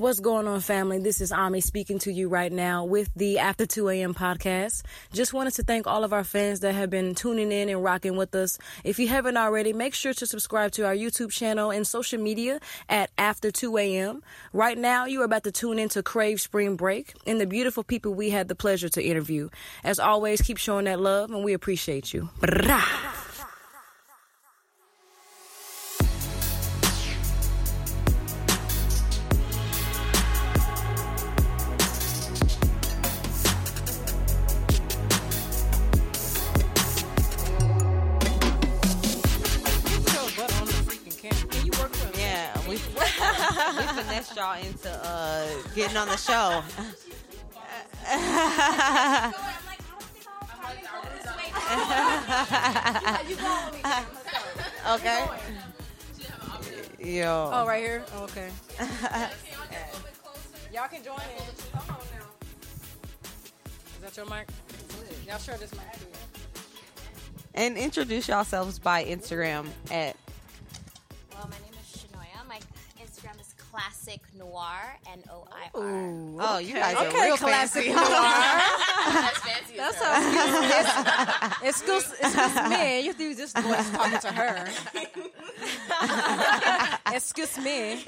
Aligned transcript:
What's 0.00 0.18
going 0.18 0.48
on, 0.48 0.60
family? 0.60 0.98
This 0.98 1.20
is 1.20 1.30
Ami 1.30 1.60
speaking 1.60 1.98
to 1.98 2.10
you 2.10 2.30
right 2.30 2.50
now 2.50 2.86
with 2.86 3.10
the 3.16 3.38
After 3.38 3.66
2 3.66 3.90
a.m. 3.90 4.14
podcast. 4.14 4.80
Just 5.12 5.34
wanted 5.34 5.52
to 5.56 5.62
thank 5.62 5.86
all 5.86 6.04
of 6.04 6.14
our 6.14 6.24
fans 6.24 6.60
that 6.60 6.74
have 6.74 6.88
been 6.88 7.14
tuning 7.14 7.52
in 7.52 7.68
and 7.68 7.84
rocking 7.84 8.16
with 8.16 8.34
us. 8.34 8.56
If 8.82 8.98
you 8.98 9.08
haven't 9.08 9.36
already, 9.36 9.74
make 9.74 9.92
sure 9.92 10.14
to 10.14 10.26
subscribe 10.26 10.72
to 10.72 10.86
our 10.86 10.94
YouTube 10.94 11.30
channel 11.32 11.70
and 11.70 11.86
social 11.86 12.18
media 12.18 12.60
at 12.88 13.10
After 13.18 13.50
2 13.50 13.76
a.m. 13.76 14.22
Right 14.54 14.78
now, 14.78 15.04
you 15.04 15.20
are 15.20 15.26
about 15.26 15.44
to 15.44 15.52
tune 15.52 15.78
in 15.78 15.90
to 15.90 16.02
Crave 16.02 16.40
Spring 16.40 16.76
Break 16.76 17.12
and 17.26 17.38
the 17.38 17.46
beautiful 17.46 17.84
people 17.84 18.14
we 18.14 18.30
had 18.30 18.48
the 18.48 18.54
pleasure 18.54 18.88
to 18.88 19.02
interview. 19.02 19.50
As 19.84 19.98
always, 19.98 20.40
keep 20.40 20.56
showing 20.56 20.86
that 20.86 20.98
love, 20.98 21.30
and 21.30 21.44
we 21.44 21.52
appreciate 21.52 22.14
you. 22.14 22.30
Brah. 22.40 23.29
On 46.00 46.08
the 46.08 46.16
show. 46.16 46.62
okay. 54.94 55.26
Yo. 56.98 57.50
Oh, 57.52 57.66
right 57.66 57.82
here? 57.82 58.02
Oh, 58.14 58.24
okay. 58.24 58.48
Y'all 60.72 60.88
can 60.88 61.04
join 61.04 61.20
in. 61.36 61.44
Come 61.72 61.82
on 61.90 61.96
now. 62.14 62.26
Is 63.66 64.00
that 64.02 64.16
your 64.16 64.24
mic? 64.26 64.48
Y'all 65.28 65.38
share 65.38 65.58
this 65.58 65.72
mic. 65.72 65.82
And 67.54 67.76
introduce 67.76 68.26
yourselves 68.26 68.78
by 68.78 69.04
Instagram 69.04 69.66
at 69.90 70.16
classic 73.70 74.20
noir, 74.36 74.98
N 75.12 75.22
O 75.30 75.46
I 75.52 75.70
R. 75.74 75.80
Oh, 76.40 76.58
you 76.58 76.74
guys 76.74 76.96
are 76.96 77.06
Okay, 77.06 77.24
real 77.26 77.36
classic 77.36 77.84
fancy. 77.84 77.94
That's 79.20 79.38
fancy. 79.38 79.76
That's 79.76 79.96
how 80.02 81.66
excuse, 81.68 82.12
excuse 82.20 82.68
me. 82.68 83.00
You 83.00 83.12
think 83.12 83.36
this 83.36 83.52
boy's 83.52 83.90
talking 83.90 84.18
to 84.18 84.32
her. 84.32 84.68
excuse 87.14 87.58
me. 87.58 88.04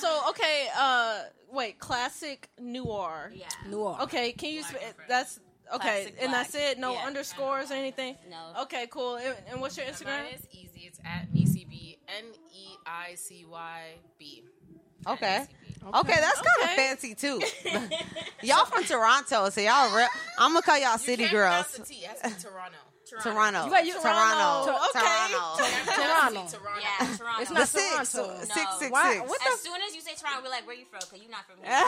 So 0.00 0.20
okay, 0.30 0.68
uh, 0.76 1.22
wait, 1.52 1.78
classic 1.78 2.48
noir. 2.60 3.32
Yeah. 3.34 3.46
Noir. 3.68 3.98
Okay, 4.02 4.32
can 4.32 4.50
you? 4.50 4.62
Sp- 4.66 4.96
that's 5.08 5.40
okay, 5.74 5.80
Classic 6.04 6.16
and 6.20 6.32
that's 6.32 6.54
it. 6.54 6.78
No 6.78 6.92
Yeah. 6.94 7.06
underscores 7.06 7.70
or 7.70 7.74
anything. 7.74 8.16
No. 8.30 8.62
Okay, 8.62 8.86
cool. 8.90 9.16
And, 9.16 9.34
and 9.50 9.60
what's 9.60 9.76
your 9.76 9.86
Instagram? 9.86 10.24
Mine 10.24 10.34
is 10.34 10.46
easy. 10.52 10.80
It's 10.86 10.98
at 11.04 11.32
NeicyB. 11.32 11.98
N 12.08 12.24
E 12.54 12.76
I 12.86 13.14
C 13.14 13.44
Y 13.48 13.82
B. 14.18 14.44
Okay. 15.06 15.46
Okay, 15.94 16.14
that's 16.16 16.40
kind 16.40 16.46
of 16.62 16.64
Okay. 16.64 16.76
fancy 16.76 17.14
too. 17.14 17.40
y'all 18.42 18.64
from 18.64 18.84
Toronto, 18.84 19.50
so 19.50 19.60
y'all. 19.60 19.94
Re- 19.94 20.06
I'm 20.38 20.52
gonna 20.52 20.62
call 20.62 20.78
y'all 20.78 20.96
city 20.98 21.24
you 21.24 21.28
can't 21.28 21.32
girls. 21.38 21.66
pronounce 21.66 21.88
the 21.88 21.94
T. 21.94 22.00
It 22.00 22.06
has 22.06 22.20
to 22.20 22.28
be 22.28 22.34
Toronto. 23.04 23.30
Toronto. 23.30 23.64
You 23.64 23.70
got- 23.70 23.86
you- 23.86 24.00
Toronto. 24.00 24.48
Toronto. 24.64 24.72
Okay. 24.88 25.00
Toronto. 25.00 25.60
Toronto. 25.84 26.42
Toronto. 26.48 26.80
Yeah, 26.80 27.16
Toronto. 27.16 27.40
It's 27.42 27.48
The 27.50 27.54
not 27.54 27.68
six. 27.68 28.12
Toronto. 28.12 28.40
Six, 28.44 28.56
No. 28.56 28.78
six, 28.78 28.90
Why- 28.90 29.12
six. 29.14 29.28
what 29.30 29.40
as 29.46 29.60
soon 29.60 29.80
as 29.82 29.94
you 29.94 30.00
say 30.00 30.14
Toronto, 30.14 30.40
we're 30.42 30.50
like, 30.50 30.66
where 30.66 30.76
you 30.76 30.86
from? 30.90 31.00
Because 31.00 31.20
you're 31.22 31.30
not 31.30 31.44
from 31.46 31.56
here. 31.60 31.68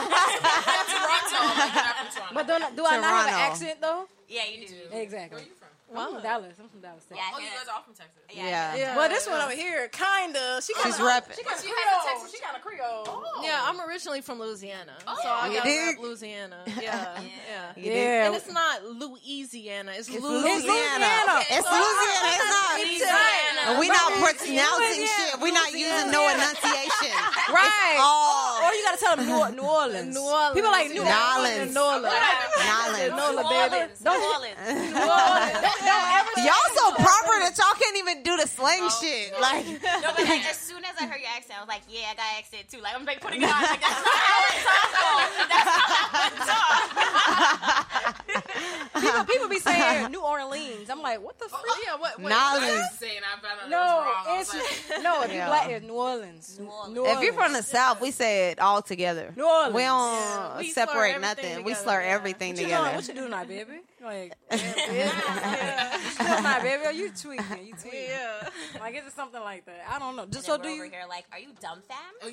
Toronto. 0.92 1.38
Like, 1.56 1.74
you're 1.74 1.88
not 1.88 1.96
from 1.96 2.08
Toronto. 2.14 2.34
But 2.34 2.46
don't, 2.46 2.76
do 2.76 2.84
I 2.86 2.96
not 2.98 3.04
have 3.04 3.28
an 3.28 3.34
accent 3.34 3.80
though? 3.80 4.06
yeah, 4.28 4.44
you 4.44 4.68
do. 4.68 4.74
Exactly. 4.92 5.36
Where 5.36 5.44
are 5.44 5.48
you 5.48 5.54
from? 5.58 5.65
I'm 5.94 6.12
from 6.14 6.22
Dallas. 6.22 6.54
I'm 6.60 6.68
from 6.68 6.80
Dallas. 6.80 7.04
Yeah, 7.10 7.18
Oh, 7.32 7.38
you 7.38 7.46
guys 7.46 7.68
are 7.68 7.76
all 7.76 7.82
from 7.82 7.94
Texas. 7.94 8.18
Yeah. 8.34 8.74
Yeah. 8.74 8.96
Well, 8.96 9.08
this 9.08 9.26
one 9.28 9.40
over 9.40 9.52
here, 9.54 9.86
kinda. 9.88 10.60
She 10.60 10.74
She's 10.74 10.82
kinda, 10.82 10.98
repping. 10.98 11.36
She 11.36 11.44
got 11.44 11.60
She 11.62 11.68
Creole. 11.70 12.02
Texas- 12.04 12.32
She 12.34 12.40
got 12.42 12.56
a 12.56 12.60
Creole. 12.60 13.04
Oh. 13.06 13.40
Yeah, 13.44 13.62
I'm 13.64 13.80
originally 13.80 14.20
from 14.20 14.40
Louisiana, 14.40 14.92
so 14.98 15.04
oh. 15.06 15.22
I 15.42 15.48
You 15.48 15.54
got 15.54 15.64
dig? 15.64 15.86
rep 15.96 16.02
Louisiana. 16.02 16.58
Yeah, 16.66 17.20
yeah. 17.22 17.72
You 17.76 17.82
dig? 17.84 17.94
Yeah. 17.96 18.26
And 18.26 18.34
it's 18.34 18.50
not 18.50 18.82
Louisiana. 18.84 19.92
It's, 19.94 20.08
It's 20.08 20.18
Louisiana. 20.20 20.42
Louisiana. 20.42 21.38
Okay. 21.38 21.54
It's 21.54 21.68
Louisiana. 21.70 22.28
It's 22.34 22.50
not. 22.50 22.74
Louisiana. 22.82 23.60
And 23.70 23.78
we 23.78 23.88
not 23.88 24.10
Right. 24.10 24.36
pronouncing 24.36 24.56
Louisiana. 24.58 25.30
shit. 25.30 25.40
We 25.40 25.50
not 25.52 25.70
using 25.72 26.10
no 26.10 26.28
enunciation. 26.28 27.14
Right. 27.46 27.96
all- 28.00 28.58
Or 28.66 28.74
you 28.74 28.82
gotta 28.82 28.98
tell 28.98 29.16
them 29.16 29.26
New, 29.26 29.62
New 29.62 29.68
Orleans. 29.68 30.14
New 30.14 30.20
Orleans. 30.22 30.54
People 30.54 30.70
like 30.72 30.88
New 30.88 30.94
New 31.04 31.06
Orleans. 31.06 31.36
Orleans. 31.36 31.74
New 31.74 31.80
Orleans. 31.80 32.14
New 32.56 33.22
Orleans. 33.22 34.00
New 34.02 34.10
Orleans. 34.10 34.90
New 34.90 35.06
Orleans. 35.06 35.75
Don't, 35.78 35.88
don't 35.88 36.12
ever 36.16 36.30
Y'all 36.40 36.70
so 36.74 36.86
proper 36.94 37.34
that 37.42 37.54
y'all 37.56 37.76
can't 37.78 37.96
even 37.96 38.22
do 38.22 38.36
the 38.36 38.46
slang 38.48 38.84
oh, 38.84 39.00
shit. 39.00 39.32
Like, 39.40 39.66
No, 39.66 40.12
but 40.16 40.24
like, 40.24 40.44
as 40.50 40.58
soon 40.58 40.84
as 40.84 40.94
I 41.00 41.06
heard 41.06 41.20
your 41.20 41.30
accent, 41.34 41.58
I 41.58 41.62
was 41.62 41.68
like, 41.68 41.82
yeah, 41.88 42.12
I 42.12 42.14
got 42.14 42.26
accent 42.38 42.68
too. 42.68 42.80
Like, 42.80 42.94
I'm 42.94 43.04
like 43.04 43.20
putting 43.20 43.42
it 43.42 43.50
on. 43.50 43.62
Like, 43.62 43.80
that's 43.84 44.04
not 44.04 44.16
how 44.16 44.40
I 44.40 44.52
talk, 44.64 44.88
though. 44.96 45.22
That's 45.50 45.66
not 45.66 45.84
how 45.90 46.16
I 46.16 46.30
talk. 46.46 48.22
people, 49.00 49.24
people 49.24 49.48
be 49.48 49.58
saying 49.58 50.10
New 50.10 50.22
Orleans. 50.22 50.88
I'm 50.90 51.02
like, 51.02 51.22
what 51.22 51.38
the 51.38 51.46
oh, 51.46 51.48
frick? 51.48 51.62
Oh, 51.66 51.82
yeah, 51.86 51.96
what? 51.96 52.20
what 52.20 52.32
I 52.32 52.58
Nolans. 52.58 52.98
saying 52.98 53.20
I 53.24 53.68
No, 53.68 53.76
that 53.78 53.96
was 53.96 54.04
wrong. 54.06 54.24
I 54.26 54.38
was 54.38 54.54
it's 54.54 54.90
like, 54.90 55.02
no. 55.02 55.22
If 55.22 55.30
you 55.32 55.36
Yeah. 55.38 55.46
black, 55.48 55.70
it's 55.70 55.86
New 55.86 55.92
Orleans. 55.94 56.58
New 56.60 56.66
Orleans. 56.66 56.94
New 56.94 57.06
if 57.06 57.20
you're 57.22 57.32
from 57.34 57.52
the 57.52 57.62
South, 57.62 58.00
we 58.00 58.10
say 58.10 58.50
it 58.50 58.58
all 58.60 58.82
together. 58.82 59.32
New 59.36 59.44
Orleans. 59.44 59.74
We 59.74 59.82
don't 59.82 60.12
Yeah, 60.12 60.58
we 60.58 60.70
separate 60.70 61.14
everything 61.14 61.20
nothing. 61.52 61.64
We 61.64 61.74
slur 61.74 62.00
yeah. 62.02 62.08
everything 62.14 62.52
What 62.54 62.62
together. 62.62 62.84
doing? 62.84 62.94
What 62.96 63.08
you 63.08 63.14
doing 63.14 63.26
tonight, 63.30 63.48
baby? 63.48 63.80
Like, 64.04 64.34
yeah, 64.52 64.92
yeah. 64.92 65.96
You 65.98 66.10
still 66.10 66.62
baby? 66.62 66.84
Are 66.84 66.92
you 66.92 67.10
tweaking? 67.10 67.66
You 67.66 67.74
tweaking? 67.74 68.04
Yeah. 68.08 68.48
Like, 68.78 68.94
is 68.94 69.06
it 69.06 69.12
something 69.14 69.40
like 69.40 69.64
that? 69.66 69.84
I 69.90 69.98
don't 69.98 70.14
know. 70.16 70.26
Just 70.26 70.36
And 70.38 70.44
so 70.46 70.56
do 70.58 70.64
we're 70.68 70.74
you? 70.74 70.82
over 70.84 70.90
here 70.94 71.04
like, 71.08 71.24
are 71.32 71.38
you 71.40 71.48
dumb 71.60 71.80
fam? 71.88 71.96
oh, 72.22 72.26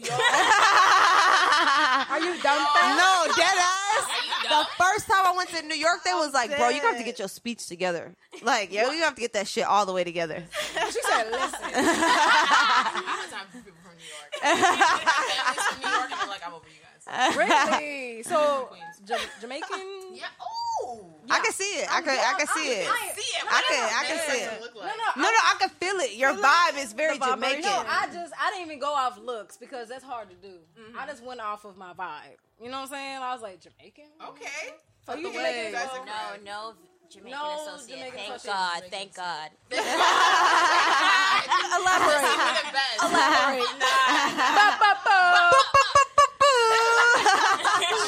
Are 2.10 2.20
you 2.20 2.34
done? 2.44 2.66
fam? 2.76 2.98
no, 2.98 3.26
dead 3.36 3.58
ass. 3.58 4.06
The 4.50 4.68
first 4.84 5.08
time 5.08 5.26
I 5.26 5.34
went 5.36 5.50
to 5.50 5.62
New 5.66 5.76
York, 5.76 5.93
they 6.04 6.14
was 6.14 6.34
like, 6.34 6.56
"Bro, 6.58 6.70
you 6.70 6.82
have 6.82 6.98
to 6.98 7.04
get 7.04 7.20
your 7.20 7.28
speech 7.28 7.68
together. 7.68 8.16
Like, 8.42 8.72
yo, 8.74 8.92
you 8.92 9.02
have 9.02 9.16
to 9.16 9.22
get 9.22 9.34
that 9.34 9.48
shit 9.48 9.66
all 9.66 9.86
the 9.86 9.94
way 9.94 10.04
together." 10.04 10.44
She 10.92 11.02
said, 11.02 11.32
"Listen." 11.32 11.60
I 11.64 13.20
have 13.22 13.32
time 13.32 13.48
for 13.52 13.58
people 13.60 13.80
from 13.84 13.96
New 13.98 14.08
York. 14.10 14.30
Families 14.44 15.66
from 15.68 15.82
New 15.82 15.90
York 15.90 16.12
and 16.12 16.22
be 16.22 16.28
like, 16.28 16.48
I'm 16.48 16.54
over 16.54 16.66
you 16.68 16.82
guys. 16.82 17.36
really? 17.38 18.24
So, 18.24 18.70
Queens. 18.72 18.84
Ja- 19.08 19.18
Jamaican? 19.42 19.80
Yeah. 20.14 20.26
Oh. 20.42 21.10
I 21.30 21.40
can 21.40 21.52
see 21.54 21.64
it. 21.82 21.88
I 21.92 22.02
can. 22.02 22.10
I 22.18 22.34
can 22.38 22.48
see 22.48 22.68
it. 22.72 22.86
See 23.16 23.22
it. 23.22 23.44
I 23.50 23.62
can. 23.70 23.90
I 23.94 24.04
can 24.08 24.20
see 24.30 24.42
it. 24.44 24.62
look 24.62 24.76
No, 24.76 24.82
like? 24.82 24.92
no. 25.16 25.22
No, 25.24 25.30
no, 25.30 25.38
I 25.44 25.56
can 25.60 25.70
feel 25.70 25.96
it. 26.00 26.16
Your 26.16 26.34
vibe 26.34 26.78
is 26.84 26.94
very 26.94 27.18
The. 27.18 27.26
Jamaican. 27.26 27.62
No, 27.62 27.84
I 27.88 28.08
just 28.14 28.34
I 28.40 28.50
didn't 28.52 28.66
even 28.68 28.80
go 28.80 28.94
off 28.94 29.18
looks 29.20 29.58
because 29.58 29.88
that's 29.90 30.04
hard 30.04 30.30
to 30.30 30.36
do. 30.36 30.56
Mm-hmm. 30.80 30.98
I 31.00 31.06
just 31.08 31.24
went 31.24 31.40
off 31.42 31.66
of 31.66 31.78
my 31.78 31.94
vibe. 31.94 32.38
You 32.62 32.70
know 32.70 32.78
what 32.82 32.84
I'm 32.84 32.88
saying? 32.90 33.18
I 33.22 33.34
was 33.34 33.42
like 33.42 33.60
Jamaican. 33.62 34.06
Okay. 34.30 34.74
So 35.06 35.16
you 35.16 35.24
the 35.24 35.30
Jamaican? 35.30 35.44
way. 35.44 35.72
That's 35.74 35.94
No, 36.06 36.36
no 36.46 36.74
Jamaican 37.10 37.32
No 37.40 37.44
associate. 37.68 37.98
Jamaican 37.98 38.18
thank 38.18 38.36
associate. 38.36 38.54
God. 38.54 38.82
Thank 38.90 39.14
God. 39.16 39.50
Elaborate. 41.78 42.24
Even 42.24 42.72
best. 42.72 43.04
Elaborate. 43.04 43.68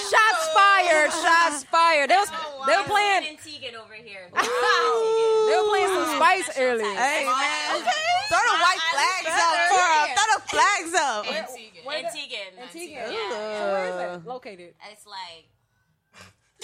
Shots 0.10 0.44
fired. 0.54 1.12
Shots 1.24 1.64
fired. 1.66 2.10
They 2.10 2.16
was 2.18 2.30
they 2.68 2.76
were 2.78 2.84
playing 2.88 3.38
Antiguan 3.38 3.76
over 3.76 3.94
here. 3.94 4.30
they 4.34 5.56
were 5.58 5.70
playing 5.70 5.88
some 5.90 6.08
spice 6.16 6.50
earlier. 6.58 6.86
Hey 6.96 7.26
man, 7.26 7.82
throw 8.30 8.40
the 8.40 8.58
white 8.64 8.84
flags 8.92 9.36
up 9.36 9.58
for 9.70 9.84
her. 9.84 10.06
Throw 10.16 10.28
the 10.36 10.42
flags 10.50 10.94
up. 10.96 11.26
Antigua. 11.28 11.92
Antiguan. 11.94 12.52
Antigua. 12.64 13.04
Yeah. 13.12 13.60
So 13.60 13.64
where 13.74 13.86
is 13.90 13.96
that 13.96 14.28
located? 14.28 14.74
It's 14.92 15.06
like 15.06 15.46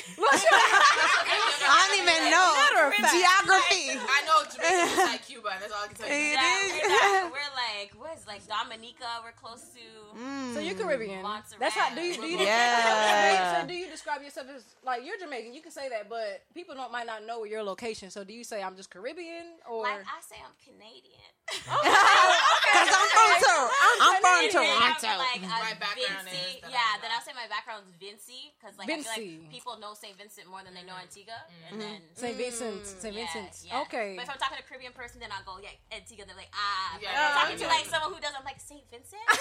I 0.22 1.78
don't 1.88 1.98
even 2.02 2.32
know 2.32 2.52
geography. 3.00 4.00
I 4.02 4.20
know 4.26 4.44
Jamaica 4.50 4.92
is 4.92 4.98
like 4.98 5.26
Cuba. 5.26 5.52
That's 5.60 5.72
all 5.72 5.84
I 5.84 5.88
can 5.88 5.96
tell 5.96 6.08
you. 6.10 6.16
It 6.16 6.36
yeah, 6.36 7.26
is. 7.26 7.32
we're, 7.32 7.54
like 7.56 7.92
what 7.98 8.18
is 8.18 8.28
like 8.28 8.46
Dominica. 8.48 9.06
We're 9.24 9.32
close 9.32 9.70
to. 9.76 9.86
Mm. 10.18 10.54
So 10.54 10.60
you're 10.60 10.76
Caribbean. 10.76 11.22
Montserrat. 11.24 11.60
That's 11.60 11.76
how. 11.76 11.94
Do 11.94 12.02
you? 12.02 12.16
Do 12.16 12.28
you? 12.28 12.40
Yeah. 12.40 13.62
So 13.62 13.68
do 13.68 13.74
you 13.74 13.88
describe 13.88 14.22
yourself 14.22 14.48
as 14.56 14.64
like 14.84 15.06
you're 15.06 15.18
Jamaican? 15.18 15.54
You 15.54 15.62
can 15.62 15.72
say 15.72 15.90
that, 15.90 16.10
but 16.10 16.44
people 16.54 16.76
don't 16.76 16.92
might 16.92 17.06
not 17.06 17.26
know 17.26 17.44
your 17.44 17.64
location. 17.64 18.10
So 18.10 18.24
do 18.24 18.34
you 18.34 18.44
say 18.44 18.64
I'm 18.64 18.76
just 18.76 18.90
Caribbean 18.90 19.62
or? 19.70 19.84
Like 19.84 20.02
I 20.02 20.22
say, 20.22 20.36
I'm 20.42 20.56
Canadian. 20.58 21.32
Cause 21.52 22.90
I'm 22.90 23.08
from 23.12 23.32
Toronto. 23.44 23.56
I'm 24.02 24.22
from 24.22 24.42
And 24.42 24.50
then 24.50 24.78
I'm 24.82 24.96
Toronto. 24.98 25.20
Like, 25.22 25.44
uh, 25.44 25.62
My 25.62 25.76
background 25.78 26.26
Vincy. 26.26 26.58
is 26.58 26.62
that 26.62 26.72
yeah, 26.72 26.96
I'm 26.96 27.02
then 27.02 27.12
I'll 27.14 27.22
say 27.22 27.30
my 27.42 27.50
background 27.50 27.90
is 27.90 27.98
Vincy 27.98 28.54
because 28.54 28.78
like 28.78 28.86
I 28.86 29.02
feel 29.02 29.10
like 29.10 29.50
people 29.50 29.74
know 29.82 29.98
Saint 29.98 30.14
Vincent 30.14 30.46
more 30.46 30.62
than 30.62 30.78
they 30.78 30.86
know 30.86 30.94
mm-hmm. 30.94 31.10
Antigua, 31.10 31.42
and 31.74 31.82
mm-hmm. 31.82 32.06
then. 32.06 32.06
St. 32.14 32.38
Vincent. 32.38 32.86
St. 32.86 33.02
Mm, 33.02 33.18
yeah, 33.18 33.26
Vincent. 33.26 33.66
yeah. 33.66 33.82
Okay. 33.82 34.14
But 34.14 34.30
if 34.30 34.30
I'm 34.30 34.38
talking 34.38 34.62
to 34.62 34.64
a 34.64 34.68
Caribbean 34.70 34.94
person, 34.94 35.18
then 35.18 35.34
I'll 35.34 35.42
go, 35.42 35.58
yeah, 35.58 35.74
Antigua. 35.90 36.30
They're 36.30 36.38
like, 36.38 36.54
ah. 36.54 37.02
But 37.02 37.10
if 37.10 37.18
I'm 37.18 37.34
talking 37.42 37.58
to 37.66 37.68
like 37.74 37.90
someone 37.90 38.14
who 38.14 38.22
doesn't, 38.22 38.38
I'm 38.38 38.46
like, 38.46 38.62
St. 38.62 38.86
Vincent? 38.94 39.26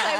Say 0.00 0.16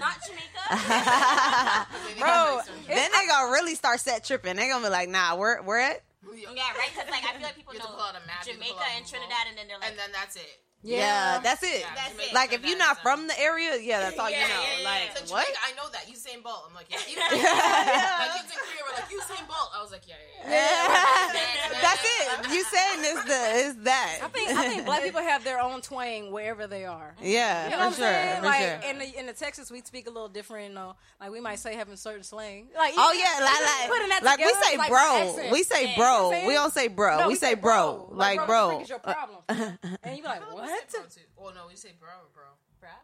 Not 0.00 0.16
Jamaica. 0.24 0.64
Bro, 2.24 2.64
Then 2.88 2.96
then 2.96 3.10
they 3.12 3.24
gonna 3.28 3.52
really 3.52 3.76
start 3.76 4.00
set 4.00 4.24
tripping. 4.24 4.56
They 4.56 4.68
gonna 4.68 4.86
be 4.86 4.90
like, 4.90 5.12
nah, 5.12 5.36
we're 5.36 5.60
we're 5.60 5.84
at 5.84 6.00
yeah, 6.32 6.72
right. 6.74 6.88
Because 6.88 7.10
like 7.12 7.22
I 7.22 7.36
feel 7.36 7.44
like 7.44 7.56
people 7.56 7.74
You 7.74 7.80
know 7.80 7.92
pull 7.92 8.00
out 8.00 8.16
a 8.16 8.24
map, 8.26 8.48
you 8.48 8.56
have 8.56 8.60
to 8.60 8.64
Jamaica 8.64 8.86
and 8.96 9.04
Trinidad, 9.06 9.44
and 9.48 9.58
then 9.58 9.68
they're 9.68 9.78
like, 9.78 9.90
and 9.92 9.98
then 9.98 10.10
that's 10.10 10.36
it. 10.36 10.64
Yeah, 10.84 11.40
that's 11.42 11.62
it. 11.62 11.80
Yeah, 11.80 11.86
That's 11.96 12.10
Jamaica, 12.12 12.30
it. 12.30 12.34
Like 12.34 12.52
if 12.52 12.66
you're 12.66 12.78
not 12.78 13.00
from 13.02 13.26
the 13.26 13.38
area, 13.40 13.78
yeah, 13.80 14.00
that's 14.00 14.18
all 14.18 14.28
you 14.30 14.36
know. 14.36 14.42
yeah, 14.46 14.78
yeah. 14.78 14.84
Like 14.84 15.02
It's 15.10 15.20
in 15.22 15.28
what? 15.34 15.46
Jamaica, 15.46 15.60
I 15.64 15.70
know 15.76 15.88
that. 15.90 16.04
Usain 16.06 16.42
Bolt. 16.44 16.64
I'm 16.68 16.74
like, 16.74 16.86
yeah. 16.90 16.98
Even 17.10 17.22
like 17.32 18.32
kids 18.36 18.52
in 18.52 18.58
Korea 18.60 18.82
were 18.84 18.94
like, 18.94 19.08
Usain 19.10 19.46
Bolt. 19.48 19.70
I 19.74 19.82
was 19.82 19.90
like, 19.90 20.02
yeah, 20.06 20.14
yeah, 20.44 20.50
yeah. 20.50 21.80
that's 21.82 22.04
it. 22.04 22.52
You 22.54 22.64
saying 22.64 23.00
is 23.00 23.24
the 23.24 23.40
is 23.68 23.76
that? 23.84 24.18
I 24.22 24.28
think 24.28 24.50
I 24.50 24.68
think 24.68 24.84
black 24.84 25.02
people 25.08 25.20
have 25.22 25.42
their 25.44 25.60
own 25.60 25.80
twang 25.80 26.30
wherever 26.30 26.66
they 26.66 26.84
are. 26.84 27.14
yeah, 27.22 27.64
You 27.64 27.70
know 27.70 27.76
for 27.76 27.78
what 27.78 27.86
I'm 27.86 27.92
sure, 27.92 28.04
saying? 28.06 28.40
for 28.40 28.46
like 28.46 28.60
sure. 28.82 28.90
in 28.90 28.98
the 28.98 29.18
in 29.20 29.26
the 29.26 29.32
Texas, 29.32 29.70
we 29.70 29.80
speak 29.80 30.06
a 30.06 30.10
little 30.10 30.28
different. 30.28 30.68
You 30.68 30.74
know, 30.74 30.96
like 31.20 31.30
we 31.30 31.40
might 31.40 31.58
say 31.58 31.74
having 31.74 31.96
certain 31.96 32.22
slang. 32.22 32.68
Like 32.76 32.92
Oh 32.96 33.12
yeah, 33.12 33.44
like 33.44 33.60
like, 33.60 33.88
putting 33.90 34.08
that 34.10 34.22
like 34.22 34.38
we 34.38 34.52
say 34.62 34.76
like 34.76 34.90
bro, 34.90 35.50
we 35.50 35.62
say 35.62 35.94
bro, 35.96 36.30
You 36.30 36.30
know 36.30 36.30
what 36.30 36.34
I'm 36.34 36.46
we 36.46 36.52
saying? 36.52 36.54
don't 36.54 36.72
say 36.74 36.88
bro, 36.88 37.28
we 37.28 37.34
say 37.36 37.54
bro, 37.54 38.08
like 38.12 38.46
bro, 38.46 38.80
is 38.80 38.88
your 38.88 38.98
problem? 38.98 39.40
and 39.48 40.16
you 40.16 40.22
be 40.22 40.28
like, 40.28 40.42
I 40.42 40.73
what? 40.74 40.90
thought 40.90 41.00
bro, 41.00 41.10
too. 41.10 41.28
Oh 41.38 41.50
no, 41.54 41.66
we 41.68 41.76
say 41.76 41.92
bro 41.98 42.10
or 42.10 42.30
bro. 42.34 42.50
Bruh? 42.82 43.02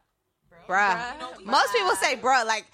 Bro? 0.51 0.59
bruh. 0.69 1.15
You 1.15 1.19
know, 1.21 1.31
we- 1.39 1.45
Most 1.45 1.73
people 1.73 1.95
say 1.97 2.17
bruh, 2.17 2.45
like 2.47 2.67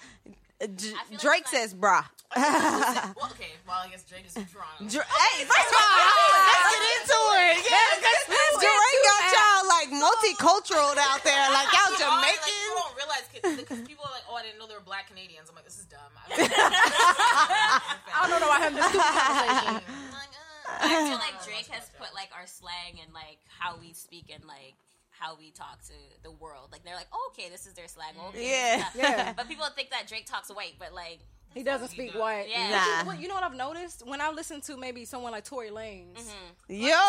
uh, 0.61 0.67
J- 0.67 0.93
I 0.93 1.05
like 1.11 1.19
Drake 1.21 1.41
it's 1.45 1.51
says 1.51 1.73
bruh. 1.73 2.03
well, 2.35 3.31
okay. 3.31 3.55
Well, 3.63 3.79
I 3.85 3.87
guess 3.87 4.03
Drake 4.03 4.27
is 4.27 4.33
from 4.35 4.43
Toronto. 4.51 4.83
Dr- 4.83 5.07
hey, 5.07 5.45
first 5.47 5.69
of 5.71 5.79
all, 5.79 5.95
let's 6.43 6.67
get 6.75 6.83
into 6.99 7.19
it. 7.39 7.55
Yeah, 7.63 7.87
because 8.03 8.59
Drake 8.59 8.99
got 9.07 9.23
y'all 9.31 9.63
like 9.71 9.89
multicultural 9.95 10.91
out 11.07 11.23
there, 11.23 11.39
like 11.55 11.71
y'all 11.71 11.87
People 11.95 12.03
are, 12.03 12.19
like, 12.19 12.35
Jamaican. 12.35 12.51
people 12.51 12.83
don't 12.83 12.95
realize 12.99 13.25
because 13.31 13.79
people 13.87 14.03
are 14.03 14.11
like, 14.11 14.27
oh, 14.27 14.35
I 14.35 14.43
didn't 14.43 14.59
know 14.59 14.67
they 14.67 14.75
were 14.75 14.83
black 14.83 15.07
Canadians. 15.07 15.47
I'm 15.47 15.55
like, 15.55 15.63
this 15.63 15.79
is 15.79 15.85
dumb. 15.87 16.11
I 16.19 16.35
I 18.11 18.27
don't 18.27 18.41
know 18.41 18.49
why 18.51 18.59
I'm 18.59 18.75
having 18.75 18.81
this 18.81 18.91
stupid 18.91 19.07
conversation. 19.07 19.87
I'm 19.87 20.11
like, 20.11 20.33
uh, 20.35 20.83
I 20.83 21.07
feel 21.07 21.21
like 21.23 21.37
Drake 21.47 21.69
has 21.71 21.87
put 21.95 22.11
like 22.11 22.29
our 22.35 22.43
slang 22.43 22.99
and 22.99 23.13
like 23.15 23.39
how 23.47 23.77
we 23.79 23.93
speak 23.93 24.27
and 24.35 24.43
like 24.43 24.75
how 25.19 25.35
we 25.37 25.51
talk 25.51 25.81
to 25.87 25.93
the 26.23 26.31
world. 26.31 26.69
Like 26.71 26.83
they're 26.83 26.95
like, 26.95 27.07
oh, 27.13 27.31
okay, 27.33 27.49
this 27.49 27.65
is 27.65 27.73
their 27.73 27.87
slang. 27.87 28.13
Okay, 28.29 28.49
Yeah. 28.49 28.77
this 28.77 28.95
is 28.95 29.01
that. 29.01 29.17
Yeah. 29.17 29.33
But 29.35 29.47
people 29.47 29.65
think 29.75 29.89
that 29.91 30.07
Drake 30.07 30.25
talks 30.25 30.49
white, 30.49 30.75
but 30.79 30.93
like, 30.93 31.19
He 31.53 31.63
doesn't 31.63 31.87
speak 31.89 32.13
white. 32.13 32.45
Yeah. 32.49 32.69
Nah. 32.69 33.03
But 33.09 33.15
you, 33.17 33.23
you 33.23 33.27
know 33.29 33.33
what 33.35 33.43
I've 33.43 33.55
noticed 33.55 34.03
when 34.05 34.21
I 34.21 34.29
listen 34.31 34.61
to 34.61 34.77
maybe 34.77 35.05
someone 35.05 35.31
like 35.31 35.43
Tory 35.43 35.69
Lanez. 35.69 36.13
Mm-hmm. 36.13 36.69
Yo, 36.69 36.85
yo, 36.85 37.01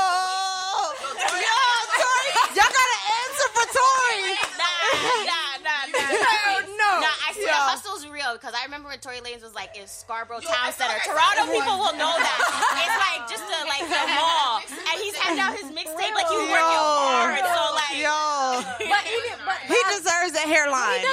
Tory, 2.01 2.29
y'all 2.57 2.73
got 2.73 2.89
to 2.89 3.01
answer 3.13 3.49
for 3.53 3.67
Tory. 3.69 4.33
nah, 4.57 5.29
nah, 5.29 5.53
nah, 5.63 5.83
nah. 5.93 6.65
no, 6.81 6.91
Nah, 7.05 7.29
I 7.29 7.33
see 7.37 7.45
Yo. 7.45 7.53
the 7.53 7.61
hustle's 7.69 8.09
real 8.09 8.33
because 8.41 8.55
I 8.57 8.65
remember 8.65 8.89
when 8.89 8.99
Tory 9.05 9.21
Lanez 9.21 9.43
was 9.45 9.53
like 9.55 9.77
in 9.77 9.87
Scarborough 9.87 10.41
Town 10.41 10.73
Center. 10.73 10.97
Toronto 11.05 11.45
people 11.53 11.77
will 11.77 11.93
know 12.01 12.17
that. 12.17 12.39
It's 12.81 12.99
like 13.05 13.29
just 13.29 13.45
a 13.45 13.59
like 13.69 13.85
the 13.85 14.01
mall, 14.17 14.65
and 14.65 14.97
he's 14.97 15.15
handing 15.21 15.45
out 15.45 15.53
his 15.53 15.69
mixtape 15.69 16.15
like 16.17 16.25
he's 16.33 16.49
working 16.49 16.81
hard. 16.81 17.45
So 17.45 17.63
like, 17.77 18.01
yo, 18.01 18.65
But 18.89 19.05
even 19.13 19.37
but 19.45 19.61
he 19.69 19.77
deserves 19.93 20.33
a 20.41 20.45
hairline. 20.49 21.05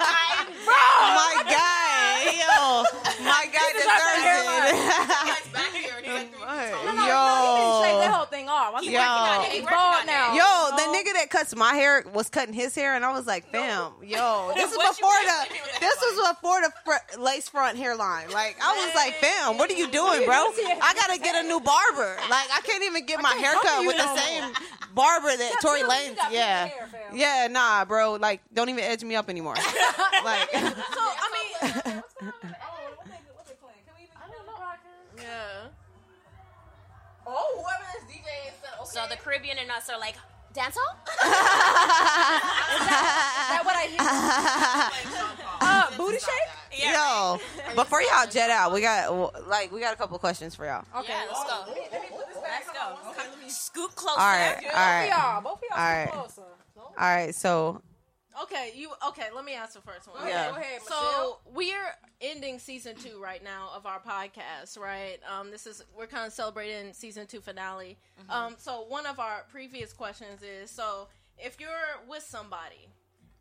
I'm, 0.00 0.46
My 1.18 1.34
guy, 1.48 2.38
yo, 2.38 2.84
my 3.24 3.44
guy 3.50 3.68
deserves 3.74 4.24
it. 4.24 4.76
Guy's 5.26 5.48
back 5.52 5.72
here 5.72 5.94
and 5.98 6.06
he's 6.06 6.40
like 6.40 6.72
three 6.74 6.86
no, 6.86 7.06
no, 7.06 7.34
he 7.42 7.50
didn't 7.58 7.82
shave 7.82 7.98
Yo, 7.98 8.12
whole 8.12 8.26
thing 8.26 8.48
off. 8.48 8.74
I 8.74 8.80
He 8.80 8.86
think 8.86 8.98
working 8.98 9.08
on 9.08 9.44
it. 9.44 9.48
he's 9.48 9.54
He 9.54 9.60
working 9.62 9.78
bald 9.78 9.94
on 9.94 10.02
it. 10.02 10.06
now. 10.06 10.26
yo, 10.34 10.38
the 10.38 10.57
nigga 10.98 11.12
that 11.14 11.30
cuts 11.30 11.54
my 11.54 11.74
hair 11.74 12.04
was 12.12 12.28
cutting 12.28 12.54
his 12.54 12.74
hair, 12.74 12.94
and 12.94 13.04
I 13.04 13.12
was 13.12 13.26
like, 13.26 13.50
fam, 13.50 13.92
yo, 14.02 14.52
this 14.56 14.70
is 14.70 14.76
before 14.76 15.10
the, 15.24 15.46
this 15.80 15.96
was 16.00 16.34
before 16.34 16.60
the 16.60 16.72
fr- 16.84 17.20
lace 17.20 17.48
front 17.48 17.78
hairline. 17.78 18.30
Like, 18.30 18.56
I 18.62 18.84
was 18.86 18.94
like, 18.94 19.14
fam, 19.14 19.58
what 19.58 19.70
are 19.70 19.74
you 19.74 19.88
doing, 19.90 20.24
bro? 20.24 20.34
I 20.36 20.94
gotta 20.94 21.18
get 21.20 21.44
a 21.44 21.48
new 21.48 21.60
barber. 21.60 22.16
Like, 22.28 22.48
I 22.52 22.60
can't 22.64 22.82
even 22.84 23.06
get 23.06 23.20
my 23.22 23.34
hair 23.34 23.52
talk 23.54 23.62
to 23.62 23.68
cut 23.68 23.80
you 23.82 23.88
with 23.88 23.96
the 23.96 24.16
same 24.16 24.52
barber 24.94 25.36
that 25.36 25.52
Tory 25.62 25.80
You 25.80 25.88
Lanez. 25.88 26.16
Yeah, 26.30 26.64
pink 26.68 26.76
hair, 26.78 26.86
fam. 26.88 27.16
yeah, 27.16 27.48
nah, 27.50 27.84
bro. 27.84 28.14
Like, 28.14 28.40
don't 28.52 28.68
even 28.68 28.84
edge 28.84 29.04
me 29.04 29.14
up 29.16 29.28
anymore. 29.30 29.54
like, 30.24 30.50
So 30.52 30.60
I 30.60 31.30
mean, 31.62 32.02
yeah. 35.16 35.66
Oh, 37.26 37.60
whoever 37.62 37.84
this 37.92 38.04
DJ 38.16 38.48
is 38.48 38.54
okay. 38.64 38.84
so 38.84 39.06
the 39.10 39.16
Caribbean 39.16 39.58
and 39.58 39.70
us 39.70 39.90
are 39.90 39.98
like 39.98 40.16
dancehall. 40.54 40.92
Is 41.22 41.28
that 43.50 43.62
what 43.64 43.76
I 43.76 43.86
hear? 43.90 43.98
Uh, 45.60 45.90
booty 45.96 46.18
shake? 46.18 46.84
yo, 46.92 47.38
before 47.74 48.00
y'all 48.00 48.26
jet 48.30 48.48
out, 48.48 48.72
we 48.72 48.80
got 48.80 49.10
like 49.48 49.72
we 49.72 49.80
got 49.80 49.92
a 49.92 49.96
couple 49.96 50.16
questions 50.18 50.54
for 50.54 50.64
y'all. 50.64 50.84
Okay, 50.96 51.12
Yeah, 51.12 51.24
let's 51.28 51.44
go. 51.44 51.64
Let's 52.42 52.70
go. 52.70 53.48
Scoot 53.48 53.94
closer. 53.96 54.20
All 54.20 54.26
right, 54.26 54.56
all 54.72 54.72
Both 54.72 55.02
of 55.02 55.08
y'all, 55.08 55.40
both 55.42 55.58
of 55.58 55.62
y'all 55.68 55.78
All 55.78 55.84
sit 55.84 56.04
right. 56.04 56.10
closer. 56.12 56.42
all 56.76 56.92
right. 56.98 57.34
So, 57.34 57.82
Okay, 58.42 58.72
you 58.74 58.90
okay? 59.08 59.26
Let 59.34 59.44
me 59.44 59.54
ask 59.54 59.74
the 59.74 59.80
first 59.80 60.08
one. 60.08 60.26
Yeah. 60.26 60.50
Go 60.50 60.56
ahead, 60.56 60.82
So 60.82 61.38
we're 61.52 61.94
ending 62.20 62.58
season 62.58 62.94
two 62.96 63.20
right 63.22 63.42
now 63.42 63.70
of 63.74 63.86
our 63.86 64.00
podcast, 64.00 64.78
right? 64.78 65.18
Um, 65.28 65.50
this 65.50 65.66
is 65.66 65.84
we're 65.96 66.06
kind 66.06 66.26
of 66.26 66.32
celebrating 66.32 66.92
season 66.92 67.26
two 67.26 67.40
finale. 67.40 67.98
Um, 68.30 68.54
so 68.58 68.84
one 68.88 69.06
of 69.06 69.18
our 69.18 69.44
previous 69.50 69.92
questions 69.92 70.42
is: 70.42 70.70
so 70.70 71.08
if 71.38 71.58
you're 71.60 71.68
with 72.08 72.22
somebody 72.22 72.88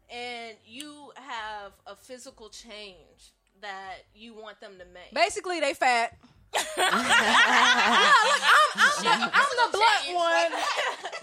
and 0.10 0.56
you 0.66 1.12
have 1.16 1.74
a 1.86 1.96
physical 1.96 2.50
change 2.50 3.34
that 3.62 3.98
you 4.16 4.34
want 4.34 4.60
them 4.62 4.74
to 4.80 4.86
make, 4.86 5.14
Basically, 5.14 5.60
they 5.60 5.74
fat. 5.74 6.18
I'm 6.56 6.64
the 9.72 9.78
blunt 9.78 10.16
one. 10.16 10.52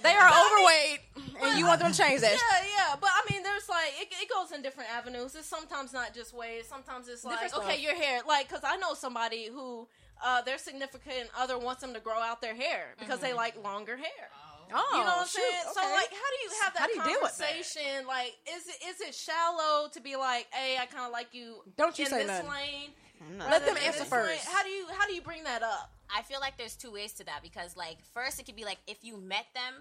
They 0.02 0.14
are 0.14 0.28
overweight, 0.28 1.00
and 1.42 1.58
you 1.58 1.66
want 1.66 1.80
them 1.80 1.90
to 1.92 1.98
change 1.98 2.20
that. 2.20 2.32
Yeah, 2.32 2.66
yeah, 2.76 2.94
but 3.00 3.10
I 3.10 3.22
mean, 3.32 3.42
there's 3.42 3.68
like 3.68 3.92
it, 4.00 4.08
it 4.22 4.28
goes 4.28 4.52
in 4.52 4.62
different 4.62 4.90
avenues. 4.90 5.34
It's 5.34 5.48
sometimes 5.48 5.92
not 5.92 6.14
just 6.14 6.32
weight. 6.34 6.66
Sometimes 6.66 7.08
it's 7.08 7.24
like 7.24 7.40
Different 7.40 7.64
okay, 7.64 7.74
stuff. 7.78 7.82
your 7.82 7.94
hair. 7.96 8.20
Like, 8.26 8.48
cause 8.50 8.60
I 8.64 8.76
know 8.76 8.94
somebody 8.94 9.48
who 9.52 9.88
uh, 10.24 10.42
their 10.42 10.58
significant 10.58 11.28
other 11.38 11.58
wants 11.58 11.80
them 11.80 11.94
to 11.94 12.00
grow 12.00 12.18
out 12.18 12.40
their 12.42 12.54
hair 12.54 12.94
because 12.98 13.20
they 13.20 13.32
like 13.32 13.56
longer 13.62 13.96
hair. 13.96 14.28
Oh, 14.72 14.82
You 14.92 14.98
know 15.00 15.04
what 15.04 15.18
I'm 15.20 15.26
shoot, 15.26 15.40
saying? 15.40 15.62
So 15.74 15.80
okay. 15.80 15.92
like, 15.92 16.08
how 16.10 16.16
do 16.16 16.38
you 16.42 16.50
have 16.62 16.72
that 16.74 16.80
How 16.80 16.86
do 16.86 16.92
you 16.94 17.02
deal 17.04 17.18
with 17.22 17.36
that? 17.38 17.46
conversation? 17.48 18.06
Like, 18.06 18.34
is 18.56 18.66
it 18.66 18.76
is 18.88 19.00
it 19.08 19.14
shallow 19.14 19.88
to 19.92 20.00
be 20.00 20.16
like, 20.16 20.46
hey, 20.52 20.76
I 20.80 20.86
kind 20.86 21.04
of 21.06 21.12
like 21.12 21.28
you 21.32 21.56
Don't 21.76 21.98
you 21.98 22.04
in 22.06 22.10
say 22.10 22.18
this 22.26 22.28
nothing. 22.28 22.48
lane? 22.50 22.90
No. 23.38 23.46
Let 23.46 23.66
them 23.66 23.76
answer 23.76 24.00
this 24.00 24.12
lane? 24.12 24.26
first. 24.26 24.48
How 24.48 24.62
do 24.62 24.68
you 24.68 24.86
how 24.98 25.06
do 25.06 25.14
you 25.14 25.20
bring 25.20 25.44
that 25.44 25.62
up? 25.62 25.92
I 26.14 26.22
feel 26.22 26.40
like 26.40 26.56
there's 26.56 26.76
two 26.76 26.92
ways 26.92 27.12
to 27.14 27.24
that 27.24 27.42
because, 27.42 27.76
like, 27.76 27.98
first 28.12 28.38
it 28.38 28.46
could 28.46 28.56
be 28.56 28.64
like 28.64 28.78
if 28.86 28.98
you 29.02 29.16
met 29.16 29.46
them 29.54 29.74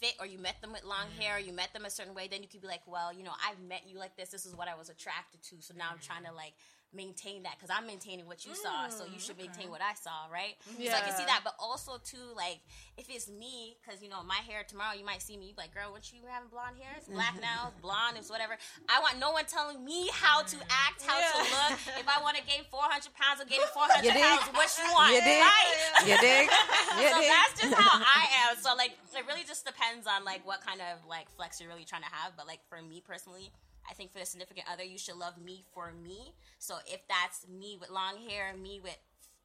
fit 0.00 0.14
or 0.20 0.26
you 0.26 0.38
met 0.38 0.60
them 0.60 0.72
with 0.72 0.84
long 0.84 1.06
mm-hmm. 1.12 1.20
hair 1.22 1.36
or 1.36 1.40
you 1.40 1.52
met 1.52 1.72
them 1.72 1.84
a 1.84 1.90
certain 1.90 2.14
way, 2.14 2.28
then 2.28 2.42
you 2.42 2.48
could 2.48 2.60
be 2.60 2.68
like, 2.68 2.82
well, 2.86 3.12
you 3.12 3.24
know, 3.24 3.32
I've 3.46 3.60
met 3.68 3.82
you 3.86 3.98
like 3.98 4.16
this. 4.16 4.30
This 4.30 4.46
is 4.46 4.54
what 4.54 4.68
I 4.68 4.74
was 4.74 4.88
attracted 4.88 5.42
to. 5.42 5.56
So 5.60 5.74
now 5.76 5.88
I'm 5.90 5.98
trying 5.98 6.24
to 6.24 6.32
like 6.32 6.54
maintain 6.94 7.42
that 7.44 7.60
because 7.60 7.68
I'm 7.68 7.86
maintaining 7.86 8.26
what 8.26 8.46
you 8.46 8.54
saw. 8.54 8.88
So 8.88 9.04
you 9.04 9.20
mm, 9.20 9.24
should 9.24 9.36
maintain 9.36 9.68
what 9.68 9.84
I 9.84 9.92
saw, 9.92 10.24
right? 10.32 10.56
So 10.64 10.88
I 10.88 11.04
can 11.04 11.12
see 11.12 11.28
that. 11.28 11.44
But 11.44 11.54
also 11.60 12.00
too, 12.00 12.32
like, 12.36 12.60
if 12.96 13.12
it's 13.12 13.28
me, 13.28 13.76
because 13.80 14.02
you 14.02 14.08
know 14.08 14.24
my 14.24 14.40
hair 14.48 14.64
tomorrow, 14.64 14.96
you 14.96 15.04
might 15.04 15.20
see 15.20 15.36
me 15.36 15.52
like, 15.56 15.74
girl, 15.74 15.92
when 15.92 16.00
you 16.08 16.24
having 16.24 16.48
blonde 16.48 16.80
hair, 16.80 16.96
it's 16.96 17.08
black 17.08 17.36
now, 17.44 17.68
it's 17.68 17.80
blonde, 17.84 18.16
it's 18.16 18.30
whatever. 18.32 18.56
I 18.88 19.00
want 19.04 19.20
no 19.20 19.32
one 19.32 19.44
telling 19.44 19.84
me 19.84 20.08
how 20.12 20.42
to 20.42 20.56
mm. 20.56 20.72
act, 20.72 21.04
how 21.04 21.20
to 21.20 21.38
look. 21.44 21.76
If 22.00 22.08
I 22.08 22.20
want 22.24 22.40
to 22.40 22.44
gain 22.48 22.64
400 22.72 23.12
pounds, 23.12 23.44
I'll 23.44 23.48
gain 23.48 23.60
400 23.60 24.04
You 24.04 24.12
dig? 24.16 24.24
pounds. 24.24 24.48
What 24.56 24.68
you 24.80 24.88
want, 24.96 25.12
You 25.12 25.20
dig? 25.20 25.44
right? 25.44 25.76
You 26.08 26.16
dig? 26.18 26.46
You 26.98 27.08
so 27.12 27.20
dig? 27.20 27.30
that's 27.30 27.54
just 27.60 27.74
how 27.76 28.00
I 28.00 28.26
am. 28.48 28.56
So 28.58 28.74
like, 28.74 28.96
it 29.12 29.24
really 29.28 29.44
just 29.44 29.68
depends 29.68 30.08
on 30.08 30.24
like 30.24 30.44
what 30.48 30.64
kind 30.64 30.80
of 30.80 31.04
like 31.06 31.28
flex 31.36 31.60
you're 31.60 31.68
really 31.68 31.84
trying 31.84 32.02
to 32.02 32.10
have. 32.10 32.32
But 32.36 32.48
like 32.48 32.60
for 32.68 32.80
me 32.80 33.02
personally, 33.04 33.52
I 33.90 33.94
think 33.94 34.12
for 34.12 34.18
the 34.20 34.26
significant 34.26 34.66
other, 34.70 34.84
you 34.84 34.98
should 34.98 35.16
love 35.16 35.40
me 35.40 35.64
for 35.72 35.92
me. 35.92 36.34
So 36.58 36.76
if 36.86 37.00
that's 37.08 37.48
me 37.48 37.76
with 37.80 37.88
long 37.90 38.20
hair, 38.28 38.52
me 38.54 38.80
with 38.84 38.96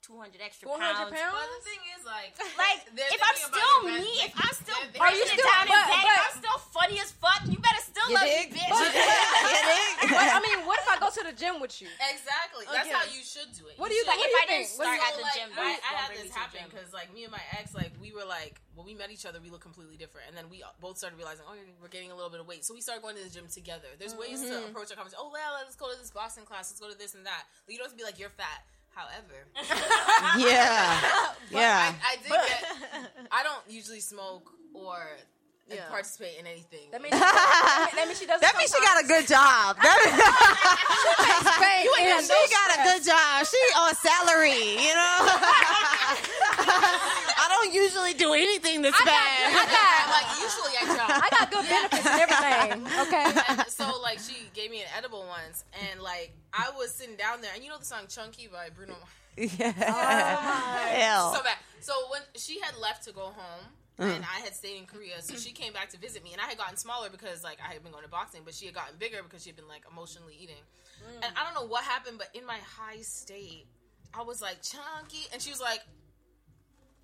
200 0.03 0.35
extra 0.43 0.67
400 0.67 0.83
pounds. 0.83 1.15
pounds? 1.15 1.31
But 1.31 1.47
the 1.47 1.63
thing 1.63 1.79
is, 1.95 2.03
like, 2.03 2.35
Like, 2.59 2.79
if 2.91 3.21
I'm 3.23 3.39
still 3.39 3.75
me, 3.87 4.03
if 4.27 4.33
I'm 4.35 4.51
still 4.51 4.75
they're- 4.91 4.91
you 4.91 4.99
breaking 4.99 5.31
still- 5.31 5.47
it 5.47 5.47
down 5.47 5.67
but- 5.71 5.87
bed, 5.87 6.03
but- 6.03 6.11
if 6.11 6.27
I'm 6.27 6.37
still 6.43 6.59
funny 6.75 6.99
as 6.99 7.11
fuck, 7.23 7.39
you 7.47 7.55
better 7.55 7.79
still 7.87 8.09
You 8.11 8.15
love 8.19 8.27
dig? 8.27 8.51
me, 8.51 8.59
bitch. 8.59 8.67
You 8.67 8.91
dig? 8.91 8.99
You 8.99 9.61
dig? 9.63 9.92
But 10.09 10.27
I 10.33 10.39
mean, 10.45 10.65
what 10.65 10.79
if 10.79 10.87
I 10.89 10.97
go 10.99 11.09
to 11.09 11.23
the 11.23 11.35
gym 11.35 11.61
with 11.61 11.79
you? 11.81 11.87
Exactly. 11.99 12.65
That's 12.67 12.87
Okay. 12.87 12.95
how 12.95 13.05
you 13.07 13.21
should 13.23 13.51
do 13.55 13.67
it. 13.71 13.77
What 13.77 13.89
do 13.89 13.95
you 13.95 14.03
should- 14.03 14.13
think? 14.15 14.25
if 14.25 14.31
What 14.33 14.43
I 14.43 14.45
do 14.45 14.51
didn't 14.53 14.67
think? 14.67 14.79
What 14.79 14.85
do 14.85 14.93
start 14.93 14.99
you- 14.99 15.07
at 15.07 15.13
the 15.15 15.23
like, 15.23 15.37
gym, 15.37 15.49
I, 15.53 15.61
right? 15.61 15.79
I 15.83 15.91
had 15.95 16.09
this 16.11 16.23
me 16.23 16.27
to 16.27 16.33
the 16.33 16.39
happen 16.39 16.61
because 16.69 16.89
like 16.93 17.09
me 17.13 17.21
and 17.23 17.31
my 17.31 17.43
ex, 17.59 17.73
like 17.73 17.93
we 18.01 18.11
were 18.11 18.25
like 18.27 18.61
when 18.75 18.85
we 18.85 18.93
met 18.93 19.11
each 19.11 19.25
other, 19.25 19.39
we 19.39 19.49
looked 19.53 19.63
completely 19.67 19.97
different, 19.97 20.27
and 20.27 20.35
then 20.37 20.49
we 20.49 20.63
both 20.81 20.97
started 20.97 21.15
realizing, 21.17 21.45
oh, 21.47 21.53
we're 21.81 21.93
getting 21.93 22.09
a 22.09 22.17
little 22.17 22.31
bit 22.33 22.39
of 22.41 22.47
weight, 22.47 22.65
so 22.65 22.73
we 22.73 22.81
started 22.81 23.01
going 23.05 23.15
to 23.15 23.23
the 23.23 23.29
gym 23.29 23.45
together. 23.47 23.87
There's 23.99 24.15
ways 24.15 24.41
to 24.41 24.47
mm-hmm. 24.49 24.69
approach 24.73 24.89
a 24.89 24.95
conversation. 24.97 25.21
Oh, 25.21 25.29
well, 25.31 25.61
let's 25.61 25.75
go 25.77 25.91
to 25.91 25.97
this 25.99 26.09
boxing 26.09 26.45
class. 26.45 26.71
Let's 26.73 26.81
go 26.81 26.89
to 26.89 26.97
this 26.97 27.13
and 27.13 27.25
that. 27.25 27.43
You 27.69 27.77
don't 27.77 27.85
have 27.87 27.93
to 27.93 27.97
be 27.97 28.03
like 28.03 28.17
you're 28.19 28.33
fat. 28.33 28.65
However, 28.93 29.49
Yeah. 30.37 31.01
But 31.51 31.59
Yeah. 31.59 31.93
I, 31.97 32.13
I 32.13 32.15
did 32.21 32.29
get. 32.29 33.27
I 33.31 33.41
don't 33.43 33.61
usually 33.67 33.99
smoke 33.99 34.51
or 34.73 35.01
and 35.73 35.81
Yeah. 35.81 35.89
participate 35.89 36.37
in 36.39 36.45
anything. 36.45 36.85
That 36.93 37.01
means, 37.01 37.17
that 37.17 38.05
means 38.05 38.19
she 38.19 38.25
doesn't. 38.29 38.41
That 38.45 38.53
means 38.57 38.69
she 38.69 38.77
got 38.81 39.01
a 39.03 39.07
good 39.09 39.25
job. 39.35 39.77
That 39.81 39.97
Spain. 41.57 41.89
means 41.97 42.29
she 42.29 42.41
got 42.53 42.69
a 42.77 42.79
good 42.85 43.01
job. 43.03 43.41
She 43.49 43.57
on 43.81 43.91
salary, 43.97 44.85
you 44.85 44.93
know. 44.93 45.17
I 47.35 47.45
don't 47.49 47.73
usually 47.73 48.13
do 48.13 48.33
anything 48.33 48.81
that's 48.81 48.95
I 48.99 49.05
bad. 49.05 49.53
got, 49.53 50.05
I'm 50.05 50.11
like, 50.17 50.29
usually 50.39 50.73
I 50.77 50.83
jump. 50.95 51.09
I 51.09 51.29
got 51.29 51.51
good 51.51 51.65
benefits 51.67 52.05
and 52.05 52.21
everything. 52.21 52.87
Okay. 53.07 53.25
And 53.49 53.67
so 53.69 53.99
like 54.01 54.19
she 54.19 54.35
gave 54.53 54.69
me 54.71 54.81
an 54.81 54.87
edible 54.97 55.25
once, 55.27 55.65
and 55.89 56.01
like 56.01 56.33
I 56.53 56.69
was 56.77 56.91
sitting 56.93 57.15
down 57.15 57.41
there, 57.41 57.51
and 57.55 57.63
you 57.63 57.69
know 57.69 57.77
the 57.77 57.85
song 57.85 58.05
"Chunky" 58.07 58.47
by 58.47 58.69
Bruno. 58.69 58.95
Yeah. 59.35 59.73
Oh, 59.81 60.93
Hell. 60.93 61.33
So 61.35 61.43
bad. 61.43 61.57
So 61.79 61.93
when 62.11 62.21
she 62.35 62.59
had 62.59 62.75
left 62.77 63.03
to 63.05 63.11
go 63.11 63.21
home. 63.35 63.65
Mm. 63.99 64.15
And 64.15 64.25
I 64.25 64.39
had 64.43 64.55
stayed 64.55 64.79
in 64.79 64.85
Korea, 64.85 65.21
so 65.21 65.35
she 65.35 65.51
came 65.51 65.71
back 65.71 65.89
to 65.91 65.99
visit 65.99 66.23
me, 66.23 66.31
and 66.33 66.41
I 66.41 66.45
had 66.45 66.57
gotten 66.57 66.77
smaller 66.77 67.09
because 67.11 67.43
like 67.43 67.59
I 67.61 67.73
had 67.73 67.83
been 67.83 67.91
going 67.91 68.03
to 68.03 68.09
boxing, 68.09 68.41
but 68.43 68.53
she 68.53 68.65
had 68.65 68.73
gotten 68.73 68.97
bigger 68.97 69.21
because 69.21 69.43
she 69.43 69.49
had 69.49 69.55
been 69.55 69.67
like 69.67 69.83
emotionally 69.91 70.35
eating. 70.39 70.63
Mm. 71.03 71.25
And 71.25 71.33
I 71.37 71.43
don't 71.43 71.53
know 71.53 71.69
what 71.69 71.83
happened, 71.83 72.17
but 72.17 72.29
in 72.33 72.45
my 72.45 72.57
high 72.57 73.01
state, 73.01 73.67
I 74.13 74.23
was 74.23 74.41
like 74.41 74.61
chunky, 74.63 75.27
and 75.31 75.41
she 75.41 75.51
was 75.51 75.61
like, 75.61 75.81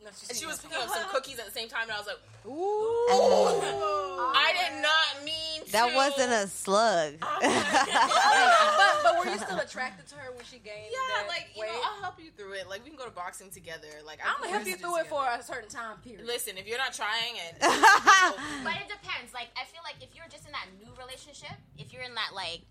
and 0.05 0.37
she 0.37 0.45
was 0.45 0.59
picking 0.59 0.77
up 0.77 0.89
some 0.89 1.09
cookies 1.09 1.39
at 1.39 1.45
the 1.45 1.51
same 1.51 1.67
time, 1.67 1.83
and 1.83 1.91
I 1.91 1.97
was 1.97 2.07
like, 2.07 2.19
"Ooh, 2.47 4.31
I 4.33 4.53
did 4.55 4.79
oh. 4.79 4.81
not 4.81 5.25
mean 5.25 5.61
That 5.71 5.89
to. 5.89 5.95
wasn't 5.95 6.31
a 6.31 6.47
slug. 6.47 7.13
Oh 7.21 7.39
but 8.79 8.93
but 9.03 9.13
were 9.19 9.31
you 9.31 9.37
still 9.39 9.59
attracted 9.59 10.07
to 10.07 10.15
her 10.15 10.31
when 10.31 10.45
she 10.45 10.57
gained 10.59 10.89
Yeah, 10.91 10.97
that 11.19 11.27
like 11.27 11.49
you 11.55 11.61
weight? 11.61 11.71
know, 11.71 11.81
I'll 11.85 12.01
help 12.01 12.19
you 12.23 12.31
through 12.31 12.53
it. 12.53 12.69
Like 12.69 12.83
we 12.83 12.89
can 12.89 12.97
go 12.97 13.05
to 13.05 13.11
boxing 13.11 13.49
together. 13.49 13.87
Like 14.05 14.19
I'm 14.23 14.39
gonna 14.41 14.53
help 14.53 14.67
you 14.67 14.75
through 14.77 14.97
it 14.99 15.07
for 15.07 15.25
a 15.27 15.43
certain 15.43 15.69
time 15.69 15.97
period. 16.03 16.25
Listen, 16.25 16.57
if 16.57 16.67
you're 16.67 16.77
not 16.79 16.93
trying 16.93 17.35
it, 17.49 17.59
But 17.61 18.75
it 18.79 18.87
depends. 18.87 19.33
Like, 19.33 19.49
I 19.59 19.65
feel 19.65 19.81
like 19.83 19.95
if 20.01 20.15
you're 20.15 20.27
just 20.31 20.45
in 20.45 20.51
that 20.53 20.67
new 20.79 20.91
relationship, 20.99 21.53
if 21.77 21.91
you're 21.93 22.03
in 22.03 22.15
that 22.15 22.31
like. 22.33 22.61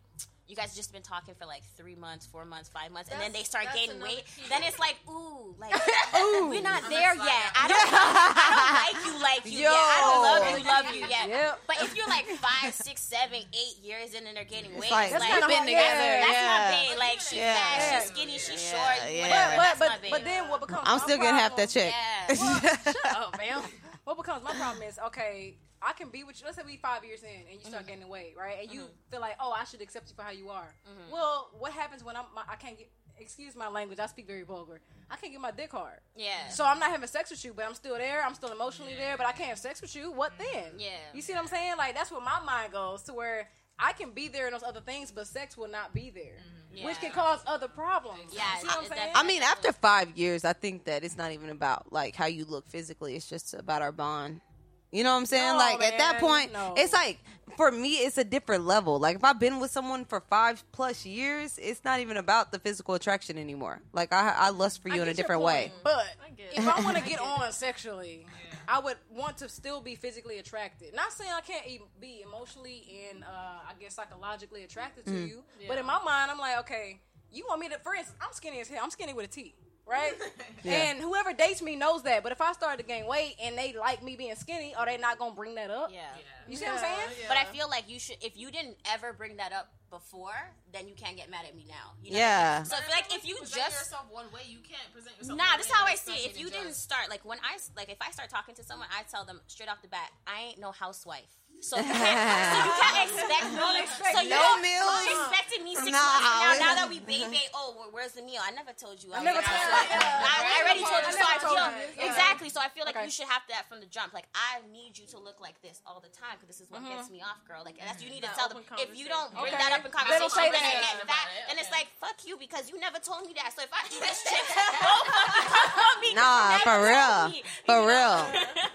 You 0.49 0.57
guys 0.57 0.75
just 0.75 0.95
been 0.95 1.03
talking 1.03 1.35
for 1.39 1.45
like 1.45 1.63
three 1.77 1.95
months, 1.95 2.25
four 2.27 2.47
months, 2.47 2.71
five 2.71 2.91
months, 2.91 3.11
and 3.13 3.21
then 3.21 3.33
they 3.35 3.43
start 3.43 3.67
gaining 3.75 4.01
weight. 4.01 4.25
key. 4.35 4.49
Then 4.49 4.63
it's 4.65 4.79
like, 4.79 4.97
ooh, 5.07 5.55
like 5.61 5.75
ooh, 6.17 6.49
we're 6.49 6.63
not 6.63 6.83
there 6.89 7.15
yet. 7.15 7.47
I 7.53 7.69
don't, 7.69 7.89
I 7.93 8.49
don't 8.57 8.73
like 8.89 8.97
you, 9.05 9.23
like 9.23 9.45
you. 9.45 9.65
Yo. 9.65 9.71
Yeah, 9.71 9.77
I 9.77 10.01
don't 10.01 10.23
love 10.25 10.59
you, 10.59 10.65
love 10.65 10.87
you. 10.97 11.07
Yeah. 11.07 11.27
Yep. 11.27 11.61
But 11.67 11.83
if 11.83 11.95
you're 11.95 12.09
like 12.09 12.25
five, 12.41 12.73
six, 12.73 13.03
seven, 13.03 13.41
eight 13.53 13.77
years 13.85 14.15
in 14.15 14.27
and 14.27 14.35
they're 14.35 14.45
gaining 14.49 14.73
weight, 14.81 14.91
like- 14.91 15.13
it's 15.13 15.21
That's 15.21 15.25
like, 15.25 15.33
kinda 15.37 15.49
been 15.49 15.67
together. 15.69 15.85
yeah, 15.85 16.21
That's 16.25 16.33
yeah. 16.33 16.49
not 16.49 16.89
big. 16.89 16.99
Like 16.99 17.21
she's 17.21 17.33
Yeah. 17.39 17.55
fat, 17.55 17.77
Yeah. 17.79 18.01
she's 18.01 18.09
skinny, 18.09 18.39
she's 18.39 18.73
Yeah, 18.73 18.73
short. 18.73 19.13
yeah. 19.13 19.23
Whatever. 19.29 19.53
But 19.53 19.63
That's 19.69 19.79
but 19.79 19.89
not 19.93 20.01
big. 20.03 20.11
but 20.13 20.25
then 20.25 20.49
what 20.49 20.61
becomes? 20.65 20.83
I'm 20.89 20.97
my 20.99 21.05
still 21.05 21.19
getting 21.19 21.35
half 21.37 21.53
problem- 21.57 21.69
that 21.69 21.77
check. 21.77 21.93
Yeah. 21.93 22.37
Well, 22.41 22.95
shut 22.97 23.17
up, 23.21 23.37
man. 23.37 23.61
What 24.05 24.17
becomes 24.17 24.43
my 24.45 24.55
problem 24.57 24.83
is 24.89 24.99
okay. 25.13 25.57
I 25.83 25.93
can 25.93 26.09
be 26.09 26.25
with 26.25 26.41
you. 26.41 26.47
Let's 26.47 26.57
say 26.57 26.63
we 26.67 26.77
five 26.77 27.05
years 27.05 27.23
in 27.23 27.29
and 27.51 27.59
you 27.59 27.61
start 27.61 27.85
Mm-hmm. 27.85 27.93
gaining 27.93 28.09
weight, 28.09 28.35
right? 28.37 28.57
And 28.63 28.73
you 28.73 28.81
mm-hmm. 28.83 29.11
feel 29.11 29.21
like, 29.21 29.37
oh, 29.41 29.53
I 29.53 29.65
should 29.65 29.81
accept 29.81 30.09
you 30.09 30.15
for 30.15 30.23
how 30.23 30.31
you 30.31 30.49
are. 30.51 30.75
Mm-hmm. 30.89 31.13
Well, 31.13 31.51
what 31.59 31.73
happens 31.73 32.03
when 32.05 32.17
I'm? 32.17 32.25
My, 32.35 32.43
I 32.51 32.57
can't 32.57 32.79
get. 32.79 32.89
Excuse 33.21 33.57
my 33.57 33.67
language. 33.69 33.99
I 33.99 34.07
speak 34.07 34.29
very 34.29 34.43
vulgar. 34.45 34.81
I 35.11 35.17
can't 35.17 35.33
get 35.33 35.41
my 35.41 35.51
dick 35.51 35.73
hard. 35.73 35.99
Yeah. 36.15 36.51
So 36.51 36.65
I'm 36.65 36.79
not 36.79 36.93
having 36.93 37.09
sex 37.09 37.31
with 37.31 37.45
you, 37.45 37.53
but 37.53 37.65
I'm 37.67 37.75
still 37.75 37.97
there. 37.97 38.25
I'm 38.25 38.35
still 38.35 38.53
emotionally 38.53 38.95
there, 38.95 39.17
but 39.17 39.27
I 39.27 39.33
can't 39.33 39.49
have 39.49 39.59
sex 39.59 39.83
with 39.83 39.97
you. 39.97 40.13
What 40.13 40.33
mm-hmm. 40.39 40.45
then? 40.53 40.73
Yeah. 40.79 40.91
You 41.13 41.21
see 41.21 41.33
what 41.33 41.43
I'm 41.43 41.49
saying? 41.49 41.75
Like 41.77 41.97
that's 41.97 42.13
where 42.13 42.21
my 42.21 42.39
mind 42.47 42.73
goes 42.73 43.03
to 43.05 43.15
where 43.15 43.49
I 43.79 43.93
can 43.93 44.11
be 44.11 44.29
there 44.29 44.47
in 44.47 44.53
those 44.53 44.63
other 44.63 44.81
things, 44.81 45.11
but 45.11 45.27
sex 45.27 45.57
will 45.57 45.69
not 45.69 45.95
be 45.95 46.11
there, 46.11 46.39
which 46.85 46.97
Yeah. 46.97 47.01
can 47.01 47.13
cause 47.13 47.41
other 47.47 47.69
problems. 47.69 48.33
Yeah, 48.33 48.43
You 48.55 48.61
see 48.61 48.67
what 48.67 48.79
I'm 48.79 48.87
saying? 48.87 49.13
I 49.15 49.23
mean, 49.23 49.43
after 49.43 49.73
five 49.73 50.17
years, 50.17 50.45
I 50.45 50.53
think 50.53 50.85
that 50.85 51.05
it's 51.05 51.17
not 51.17 51.33
even 51.33 51.51
about 51.51 51.93
like 51.93 52.15
how 52.17 52.27
you 52.27 52.45
look 52.45 52.69
physically. 52.69 53.15
It's 53.17 53.29
just 53.29 53.55
about 53.55 53.83
our 53.83 53.93
bond. 53.93 54.41
You 54.91 55.05
know 55.05 55.13
what 55.13 55.19
I'm 55.19 55.27
saying? 55.27 55.53
No, 55.53 55.59
like 55.59 55.83
at 55.83 55.99
that 55.99 56.19
point, 56.19 56.53
no. 56.53 56.75
it's 56.77 56.93
like 56.93 57.19
for 57.57 57.71
me, 57.71 57.97
it's 57.97 58.19
a 58.19 58.25
different 58.25 58.65
level. 58.65 58.99
Like 58.99 59.17
if 59.17 59.25
I've 59.25 59.39
been 59.41 59.61
with 59.61 59.71
someone 59.71 60.05
for 60.05 60.21
five 60.21 60.63
plus 60.73 61.05
years, 61.05 61.59
it's 61.61 61.85
not 61.85 62.01
even 62.01 62.17
about 62.17 62.53
the 62.53 62.59
physical 62.59 62.95
attraction 62.95 63.37
anymore. 63.37 63.81
Like 63.93 64.13
I, 64.13 64.35
I 64.37 64.51
lust 64.51 64.83
for 64.83 64.91
I 64.91 64.95
you 64.95 65.03
in 65.03 65.09
a 65.09 65.15
different 65.15 65.43
way. 65.43 65.73
But 65.83 66.07
get 66.37 66.53
if 66.53 66.59
it. 66.67 66.79
I 66.79 66.81
want 66.83 66.97
to 66.97 67.03
get 67.03 67.21
on 67.21 67.53
sexually, 67.53 68.27
I 68.67 68.79
would 68.79 68.97
want 69.11 69.39
to 69.39 69.49
still 69.49 69.81
be 69.81 69.95
physically 69.95 70.39
attracted. 70.39 70.95
Not 70.95 71.13
saying 71.13 71.31
I 71.35 71.41
can't 71.41 71.67
e- 71.67 71.81
be 72.01 72.23
emotionally 72.27 73.09
and 73.11 73.25
uh, 73.25 73.27
I 73.27 73.73
guess 73.79 73.95
psychologically 73.95 74.65
attracted 74.65 75.07
to 75.07 75.15
you, 75.15 75.43
but 75.67 75.79
in 75.79 75.87
my 75.87 75.99
mind, 76.05 76.31
I'm 76.31 76.39
like, 76.39 76.59
okay, 76.61 77.01
you 77.33 77.45
want 77.49 77.61
me 77.61 77.69
to? 77.69 77.79
For 77.81 77.95
instance, 77.95 78.17
I'm 78.23 78.33
skinny 78.33 78.61
as 78.61 78.69
hell. 78.69 78.81
I'm 78.83 78.91
skinny 78.91 79.13
with 79.13 79.27
a 79.27 79.29
T. 79.29 79.55
Right, 79.89 80.13
and 80.65 80.99
whoever 80.99 81.33
dates 81.33 81.63
me 81.63 81.75
knows 81.75 82.03
that. 82.03 82.23
But 82.23 82.33
if 82.33 82.41
I 82.41 82.53
start 82.53 82.79
to 82.79 82.85
gain 82.85 83.07
weight 83.07 83.37
and 83.43 83.57
they 83.57 83.75
like 83.79 84.03
me 84.03 84.17
being 84.17 84.35
skinny, 84.35 84.75
are 84.75 84.85
they 84.85 84.99
not 84.99 85.19
gonna 85.19 85.35
bring 85.35 85.55
that 85.55 85.71
up? 85.71 85.91
Yeah. 85.93 86.01
You 86.47 86.57
see 86.57 86.67
what 86.67 86.75
I'm 86.75 86.81
saying? 86.81 87.09
But 87.27 87.37
I 87.39 87.45
feel 87.45 87.69
like 87.69 87.89
you 87.89 87.99
should. 87.99 88.17
If 88.21 88.37
you 88.37 88.51
didn't 88.51 88.77
ever 88.93 89.13
bring 89.13 89.37
that 89.39 89.53
up 89.53 89.73
before, 89.91 90.37
then 90.73 90.89
you 90.89 90.95
can't 90.95 91.17
get 91.17 91.31
mad 91.31 91.45
at 91.47 91.57
me 91.57 91.65
now. 91.69 91.93
You 92.03 92.13
know? 92.13 92.19
Yeah. 92.19 92.63
So 92.63 92.77
I 92.77 92.81
feel 92.81 92.95
like 92.95 93.13
if 93.15 93.27
you 93.27 93.37
present 93.37 93.57
just 93.65 93.79
yourself 93.91 94.07
one 94.11 94.27
way, 94.33 94.43
you 94.49 94.59
can't 94.61 94.93
present 94.93 95.17
yourself. 95.19 95.39
Nah, 95.39 95.57
this 95.57 95.67
is 95.67 95.73
how 95.73 95.87
I 95.87 95.95
see 95.95 96.13
it. 96.13 96.31
If 96.31 96.41
you 96.41 96.51
didn't 96.51 96.69
just- 96.69 96.83
start, 96.83 97.09
like 97.11 97.25
when 97.25 97.39
I 97.41 97.59
like, 97.77 97.89
if 97.89 97.99
I 98.01 98.11
start 98.11 98.31
talking 98.31 98.55
to 98.57 98.65
someone, 98.65 98.89
I 98.91 99.03
tell 99.05 99.25
them 99.25 99.41
straight 99.47 99.69
off 99.69 99.83
the 99.83 99.89
bat, 99.89 100.11
I 100.27 100.51
ain't 100.51 100.61
no 100.61 100.73
housewife. 100.73 101.39
So 101.61 101.75
you 101.75 101.83
can't, 101.83 101.91
so 101.91 102.59
you 102.63 102.71
can't 102.79 103.03
expect 103.11 103.45
me. 103.51 103.59
expect 103.83 104.15
so 104.15 104.21
you 104.23 104.31
no 104.31 104.39
don't, 104.39 104.63
meals. 104.63 104.95
you 105.11 105.11
expected 105.11 105.61
me 105.67 105.75
six 105.75 105.91
Nah. 105.91 105.99
months 105.99 106.23
from 106.23 106.39
now. 106.39 106.55
Now 106.55 106.75
that 106.79 106.87
we 106.87 107.03
baby, 107.03 107.43
oh, 107.51 107.75
well, 107.75 107.91
where's 107.91 108.15
the 108.15 108.23
meal? 108.23 108.39
I 108.39 108.55
never 108.55 108.71
told 108.71 109.03
you. 109.03 109.11
I, 109.11 109.27
never 109.27 109.43
told 109.43 109.59
housewife. 109.59 109.91
you. 109.91 109.99
Yeah. 109.99 110.23
I, 110.23 110.39
I 110.39 110.55
already 110.63 110.85
told 110.87 111.03
you. 111.03 111.19
So 111.19 111.27
I 111.27 111.39
told 111.43 111.59
feel 111.59 111.67
you. 111.67 111.99
Yeah. 111.99 112.07
exactly. 112.15 112.49
So 112.55 112.63
I 112.63 112.71
feel 112.71 112.87
like 112.87 112.95
Okay. 112.95 113.11
you 113.11 113.11
should 113.11 113.27
have 113.27 113.43
that 113.51 113.67
from 113.67 113.83
the 113.83 113.91
jump. 113.91 114.15
Like 114.15 114.31
I 114.39 114.63
need 114.71 114.95
you 115.03 115.11
to 115.11 115.19
look 115.19 115.43
like 115.43 115.59
this 115.59 115.83
all 115.83 115.99
the 115.99 116.15
time 116.15 116.39
because 116.39 116.47
this 116.47 116.63
is 116.63 116.71
what 116.71 116.87
gets 116.87 117.11
mm-hmm. 117.11 117.27
me 117.27 117.27
off, 117.27 117.43
girl. 117.43 117.67
Like 117.67 117.75
that's 117.83 117.99
you 118.07 118.11
need 118.15 118.23
to 118.23 118.31
tell 118.39 118.47
them. 118.47 118.63
If 118.79 118.95
you 118.95 119.11
don't 119.11 119.35
bring 119.35 119.51
Okay. 119.51 119.59
that 119.59 119.75
up 119.75 119.78
in 119.85 119.91
They 120.09 120.19
don't 120.19 120.33
say 120.33 120.51
then 120.51 120.53
that. 120.53 120.63
I 120.63 121.07
that, 121.07 121.27
it, 121.31 121.45
then 121.49 121.59
it's 121.59 121.71
like 121.71 121.87
fuck 122.01 122.17
you 122.27 122.37
because 122.37 122.71
you 122.71 122.79
never 122.81 122.99
told 122.99 123.27
me 123.27 123.33
that. 123.35 123.53
So 123.55 123.63
if 123.63 123.71
I 123.73 123.87
do 123.89 123.99
this 124.01 124.23
shit, 124.23 124.43
don't 124.83 125.07
fucking 125.07 125.51
come 125.53 125.79
on 125.79 126.01
me. 126.01 126.09
'cause 126.15 126.15
you 126.15 126.15
Nah, 126.15 126.59
for 126.65 126.79
real, 126.85 127.43
for 127.67 127.79
real, 127.93 128.19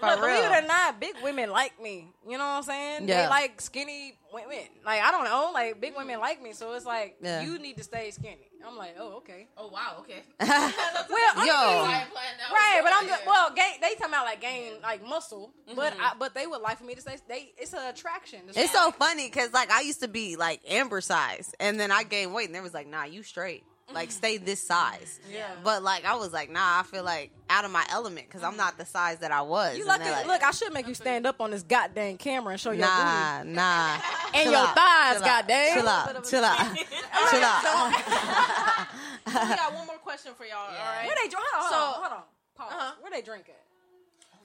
But 0.00 0.20
believe 0.20 0.42
real. 0.42 0.52
it 0.52 0.64
or 0.64 0.66
not, 0.66 1.00
big 1.00 1.14
women 1.22 1.50
like 1.50 1.80
me. 1.80 2.08
You 2.28 2.38
know 2.38 2.44
what 2.44 2.56
I'm 2.58 2.62
saying? 2.64 3.06
They 3.06 3.12
Yeah. 3.12 3.28
like 3.28 3.60
skinny 3.60 4.16
women. 4.34 4.64
Like 4.84 5.00
I 5.02 5.10
don't 5.10 5.24
know, 5.24 5.50
like 5.54 5.80
big 5.80 5.94
women 5.96 6.20
like 6.20 6.42
me. 6.42 6.52
So 6.52 6.72
it's 6.74 6.84
like 6.86 7.16
Yeah. 7.22 7.42
you 7.42 7.58
need 7.58 7.76
to 7.78 7.84
stay 7.84 8.10
skinny. 8.10 8.50
I'm 8.66 8.76
like, 8.76 8.96
oh 8.98 9.18
okay. 9.18 9.46
Oh 9.56 9.68
wow, 9.68 9.96
okay. 10.00 10.22
Well, 10.40 11.32
I 11.36 11.44
Yo. 11.46 11.82
mean, 11.82 11.94
I 11.94 12.04
planned 12.10 12.40
out. 12.46 12.52
right, 12.52 12.80
but 12.82 12.92
I'm 12.94 13.06
just, 13.06 13.26
well, 13.26 13.50
gain, 13.54 13.80
they 13.80 13.90
talking 13.94 14.06
about 14.08 14.24
like 14.24 14.40
gain 14.40 14.72
like 14.82 15.06
muscle, 15.06 15.52
but 15.76 15.92
Mm-hmm. 15.92 16.02
I, 16.02 16.12
but 16.18 16.34
they 16.34 16.46
would 16.46 16.60
like 16.62 16.78
for 16.78 16.84
me 16.84 16.94
to 16.94 17.00
say 17.00 17.16
they 17.28 17.52
it's 17.58 17.72
an 17.72 17.86
attraction. 17.88 18.40
It's 18.54 18.72
so 18.72 18.90
funny 18.92 19.26
because 19.28 19.52
like 19.52 19.70
I 19.70 19.82
used 19.82 20.00
to 20.00 20.08
be 20.08 20.36
like 20.36 20.60
Amber 20.68 21.00
size, 21.00 21.54
and 21.60 21.78
then 21.78 21.90
I 21.92 22.02
gained 22.02 22.34
weight, 22.34 22.46
and 22.46 22.54
they 22.54 22.60
was 22.60 22.74
like, 22.74 22.86
"Nah, 22.86 23.04
you 23.04 23.22
straight. 23.22 23.64
Like 23.92 24.10
stay 24.10 24.38
this 24.38 24.66
size." 24.66 25.20
Yeah. 25.30 25.46
But 25.62 25.82
like 25.82 26.04
I 26.04 26.14
was 26.16 26.32
like, 26.32 26.50
"Nah, 26.50 26.80
I 26.80 26.82
feel 26.84 27.04
like 27.04 27.30
out 27.50 27.64
of 27.64 27.70
my 27.70 27.84
element 27.90 28.26
because 28.26 28.42
I'm 28.42 28.56
not 28.56 28.78
the 28.78 28.86
size 28.86 29.18
that 29.18 29.30
I 29.30 29.42
was." 29.42 29.74
You 29.76 29.82
And 29.82 29.88
lucky. 29.88 30.10
like, 30.10 30.26
Look, 30.26 30.42
I 30.42 30.50
should 30.52 30.72
make 30.72 30.88
you 30.88 30.94
stand 30.94 31.26
up 31.26 31.40
on 31.40 31.50
this 31.50 31.62
goddamn 31.62 32.16
camera 32.16 32.52
and 32.52 32.60
show 32.60 32.70
your 32.70 32.86
booty. 32.86 32.98
Nah, 33.04 33.42
nah. 33.44 33.96
And 34.34 34.42
Chill 34.44 34.52
your 34.52 34.60
out, 34.66 34.74
thighs, 34.74 35.14
chill 35.16 35.24
goddamn. 35.26 35.74
Chill 35.78 35.88
out, 35.88 36.24
chill 36.24 36.44
out, 36.44 36.76
chill 37.30 37.44
out. 37.44 38.86
we 39.26 39.32
got 39.32 39.74
one 39.74 39.86
more 39.86 39.98
question 39.98 40.32
for 40.36 40.44
y'all. 40.44 40.58
All 40.58 40.72
right. 40.72 41.06
Where 41.06 41.14
they 41.22 41.28
drink? 41.28 41.44
Hold 41.52 41.64
on, 41.64 41.70
So- 41.70 42.00
hold 42.00 42.12
on. 42.12 42.22
Pause. 42.56 42.72
Uh-huh. 42.72 42.92
Where 43.00 43.10
they 43.12 43.22
drinking? 43.22 43.54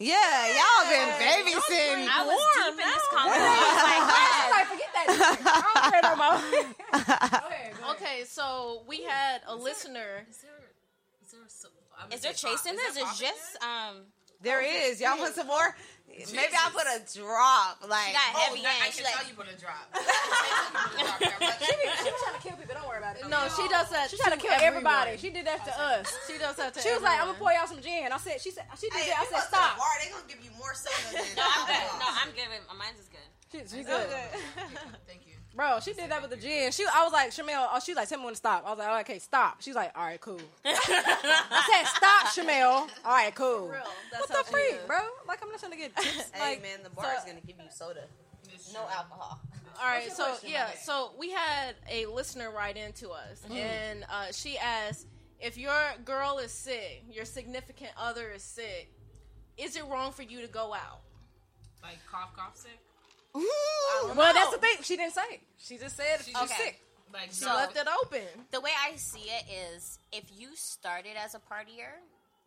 Yeah, 0.01 0.15
y'all 0.47 0.87
been 0.87 1.09
babysitting. 1.19 2.07
I 2.07 2.23
was 2.23 2.39
deep 2.55 2.71
in 2.71 2.77
this 2.77 2.87
She's 2.87 3.11
conversation. 3.11 4.47
like, 4.55 4.67
forget 4.71 4.89
that. 4.95 5.05
shit. 5.11 5.43
I 5.43 7.27
don't 7.35 7.48
care 8.25 8.35
no 8.37 8.43
more. 8.43 8.83
Go 8.83 8.83
ahead, 8.83 8.83
go 8.83 8.83
ahead. 8.83 8.83
Okay, 8.83 8.83
so 8.83 8.83
we 8.87 9.03
had 9.03 9.41
a 9.47 9.55
listener. 9.55 10.25
Is 10.29 10.37
there, 10.43 10.51
is 11.23 11.31
there, 11.31 11.41
so, 11.47 11.67
I 11.99 12.05
would 12.05 12.13
Is 12.13 12.21
there 12.21 12.33
say 12.33 12.47
pop- 12.47 12.57
chase 12.57 12.65
in 12.71 12.75
is 12.75 12.81
this? 12.81 12.95
there 12.95 13.03
It's 13.03 13.19
pop 13.19 13.21
in 13.21 13.27
just 13.27 13.63
um. 13.63 13.95
There 14.41 14.63
is. 14.63 15.01
Y'all 15.01 15.19
want 15.19 15.35
some 15.35 15.47
more? 15.47 15.75
Maybe 16.07 16.55
I'll 16.55 16.71
put 16.71 16.87
a 16.87 17.03
drop. 17.11 17.83
Like, 17.83 18.07
She 18.07 18.13
got 18.15 18.31
Oh, 18.33 18.39
heavy 18.39 18.63
that, 18.63 18.71
I 18.71 18.87
hands. 18.87 18.95
can 18.95 19.03
She 19.03 19.03
tell 19.03 19.19
like 19.19 19.27
you 19.27 19.35
put 19.35 19.51
a 19.51 19.57
drop. 19.59 19.83
I 19.93 19.99
can 19.99 21.11
tell 21.19 21.27
you 21.27 21.27
put 21.27 21.27
a 21.27 21.43
drop. 21.43 21.59
She 21.59 21.75
be, 21.75 21.85
she 21.99 22.07
be 22.07 22.15
trying 22.23 22.35
to 22.39 22.43
kill 22.47 22.55
people. 22.55 22.71
Don't 22.79 22.87
worry 22.87 23.03
about 23.03 23.19
it. 23.19 23.27
No, 23.27 23.39
she 23.51 23.67
does 23.67 23.91
that. 23.91 24.07
She 24.09 24.15
trying 24.15 24.39
to 24.39 24.41
kill 24.41 24.55
everybody. 24.55 25.19
She 25.19 25.27
did 25.29 25.43
that 25.43 25.67
to 25.67 25.73
us. 25.75 26.07
She 26.23 26.39
does 26.39 26.55
that 26.55 26.71
to 26.73 26.79
She 26.79 26.87
was 26.95 27.03
like, 27.03 27.19
"I'm 27.19 27.27
gonna 27.35 27.37
pour 27.37 27.51
y'all 27.51 27.67
some 27.67 27.83
gin." 27.83 28.07
I 28.15 28.17
said, 28.17 28.39
"She 28.39 28.49
said 28.55 28.63
she 28.79 28.87
did 28.89 28.95
Hey, 29.03 29.11
that." 29.11 29.27
I 29.27 29.27
said, 29.27 29.43
you 29.43 29.43
go 29.43 29.43
to 29.43 29.51
the 29.51 29.59
"Stop." 29.59 29.75
Bar, 29.75 29.95
they 29.99 30.07
gonna 30.09 30.23
give 30.31 30.39
you 30.39 30.51
more 30.55 30.71
soda 30.71 30.95
than 31.11 31.19
no, 31.35 31.43
I'm 31.43 31.67
good. 31.67 31.99
No, 31.99 32.07
I'm 32.07 32.31
good. 32.31 32.47
Mine's 32.79 32.99
is 33.03 33.11
good. 33.11 33.27
She, 33.51 33.57
she 33.67 33.83
good, 33.83 34.07
Thank 35.09 35.27
you. 35.27 35.28
Bro. 35.55 35.79
She 35.81 35.93
did 35.93 36.09
that 36.11 36.21
with 36.21 36.31
the 36.31 36.37
gin. 36.37 36.71
She, 36.71 36.85
I 36.85 37.03
was 37.03 37.13
like, 37.13 37.31
"Shamel," 37.31 37.67
oh, 37.71 37.79
she 37.83 37.91
was 37.91 37.97
like, 37.97 38.09
"Tell 38.09 38.19
me 38.19 38.25
when 38.25 38.33
to 38.33 38.37
stop." 38.37 38.63
I 38.65 38.69
was 38.69 38.79
like, 38.79 38.87
"Oh, 38.89 38.99
"Okay, 39.01 39.19
stop." 39.19 39.61
She's 39.61 39.75
like, 39.75 39.91
"All 39.95 40.03
right, 40.03 40.19
cool." 40.21 40.39
I 40.65 41.67
said, 41.71 41.87
"Stop, 41.95 42.27
Shamel." 42.27 42.89
All 43.05 43.11
right, 43.11 43.33
cool. 43.35 43.67
real. 43.67 43.81
That's 44.11 44.29
What 44.29 44.45
the 44.45 44.51
freak, 44.51 44.73
is. 44.75 44.87
bro? 44.87 44.99
Like 45.27 45.39
I'm 45.43 45.49
not 45.49 45.59
trying 45.59 45.71
to 45.73 45.77
get 45.77 45.95
tips. 45.95 46.31
Hey 46.33 46.51
like, 46.55 46.61
man, 46.61 46.79
the 46.83 46.89
bar 46.89 47.13
is 47.17 47.23
gonna 47.23 47.41
give 47.41 47.57
you 47.57 47.69
soda, 47.69 48.03
no 48.73 48.81
alcohol. 48.81 49.39
All 49.81 49.85
right, 49.85 50.11
so 50.11 50.35
yeah, 50.45 50.65
my 50.67 50.75
so 50.75 51.11
we 51.17 51.29
had 51.31 51.75
a 51.89 52.05
listener 52.07 52.51
write 52.51 52.75
into 52.77 53.09
us, 53.11 53.41
and 53.49 54.05
uh, 54.11 54.31
she 54.31 54.57
asked 54.57 55.07
if 55.39 55.57
your 55.57 55.73
girl 56.03 56.37
is 56.39 56.51
sick, 56.51 57.03
your 57.09 57.23
significant 57.25 57.91
other 57.97 58.29
is 58.29 58.43
sick, 58.43 58.91
is 59.57 59.77
it 59.77 59.85
wrong 59.85 60.11
for 60.11 60.23
you 60.23 60.41
to 60.41 60.47
go 60.47 60.73
out? 60.73 60.99
Like 61.81 61.97
cough, 62.11 62.35
cough 62.35 62.57
sick. 62.57 62.77
Well, 63.33 64.33
that's 64.33 64.51
the 64.51 64.57
thing. 64.57 64.77
She 64.83 64.95
didn't 64.97 65.13
say. 65.13 65.41
She 65.57 65.77
just 65.77 65.95
said 65.97 66.19
she's 66.23 66.33
just- 66.33 66.55
sick. 66.57 66.81
Like 67.11 67.31
She 67.33 67.43
no. 67.43 67.55
left 67.55 67.75
it 67.75 67.87
open. 68.03 68.21
The 68.51 68.61
way 68.61 68.69
I 68.87 68.95
see 68.95 69.25
it 69.31 69.43
is, 69.75 69.97
if 70.11 70.25
you 70.31 70.55
started 70.55 71.13
as 71.17 71.33
a 71.33 71.39
partier, 71.39 71.89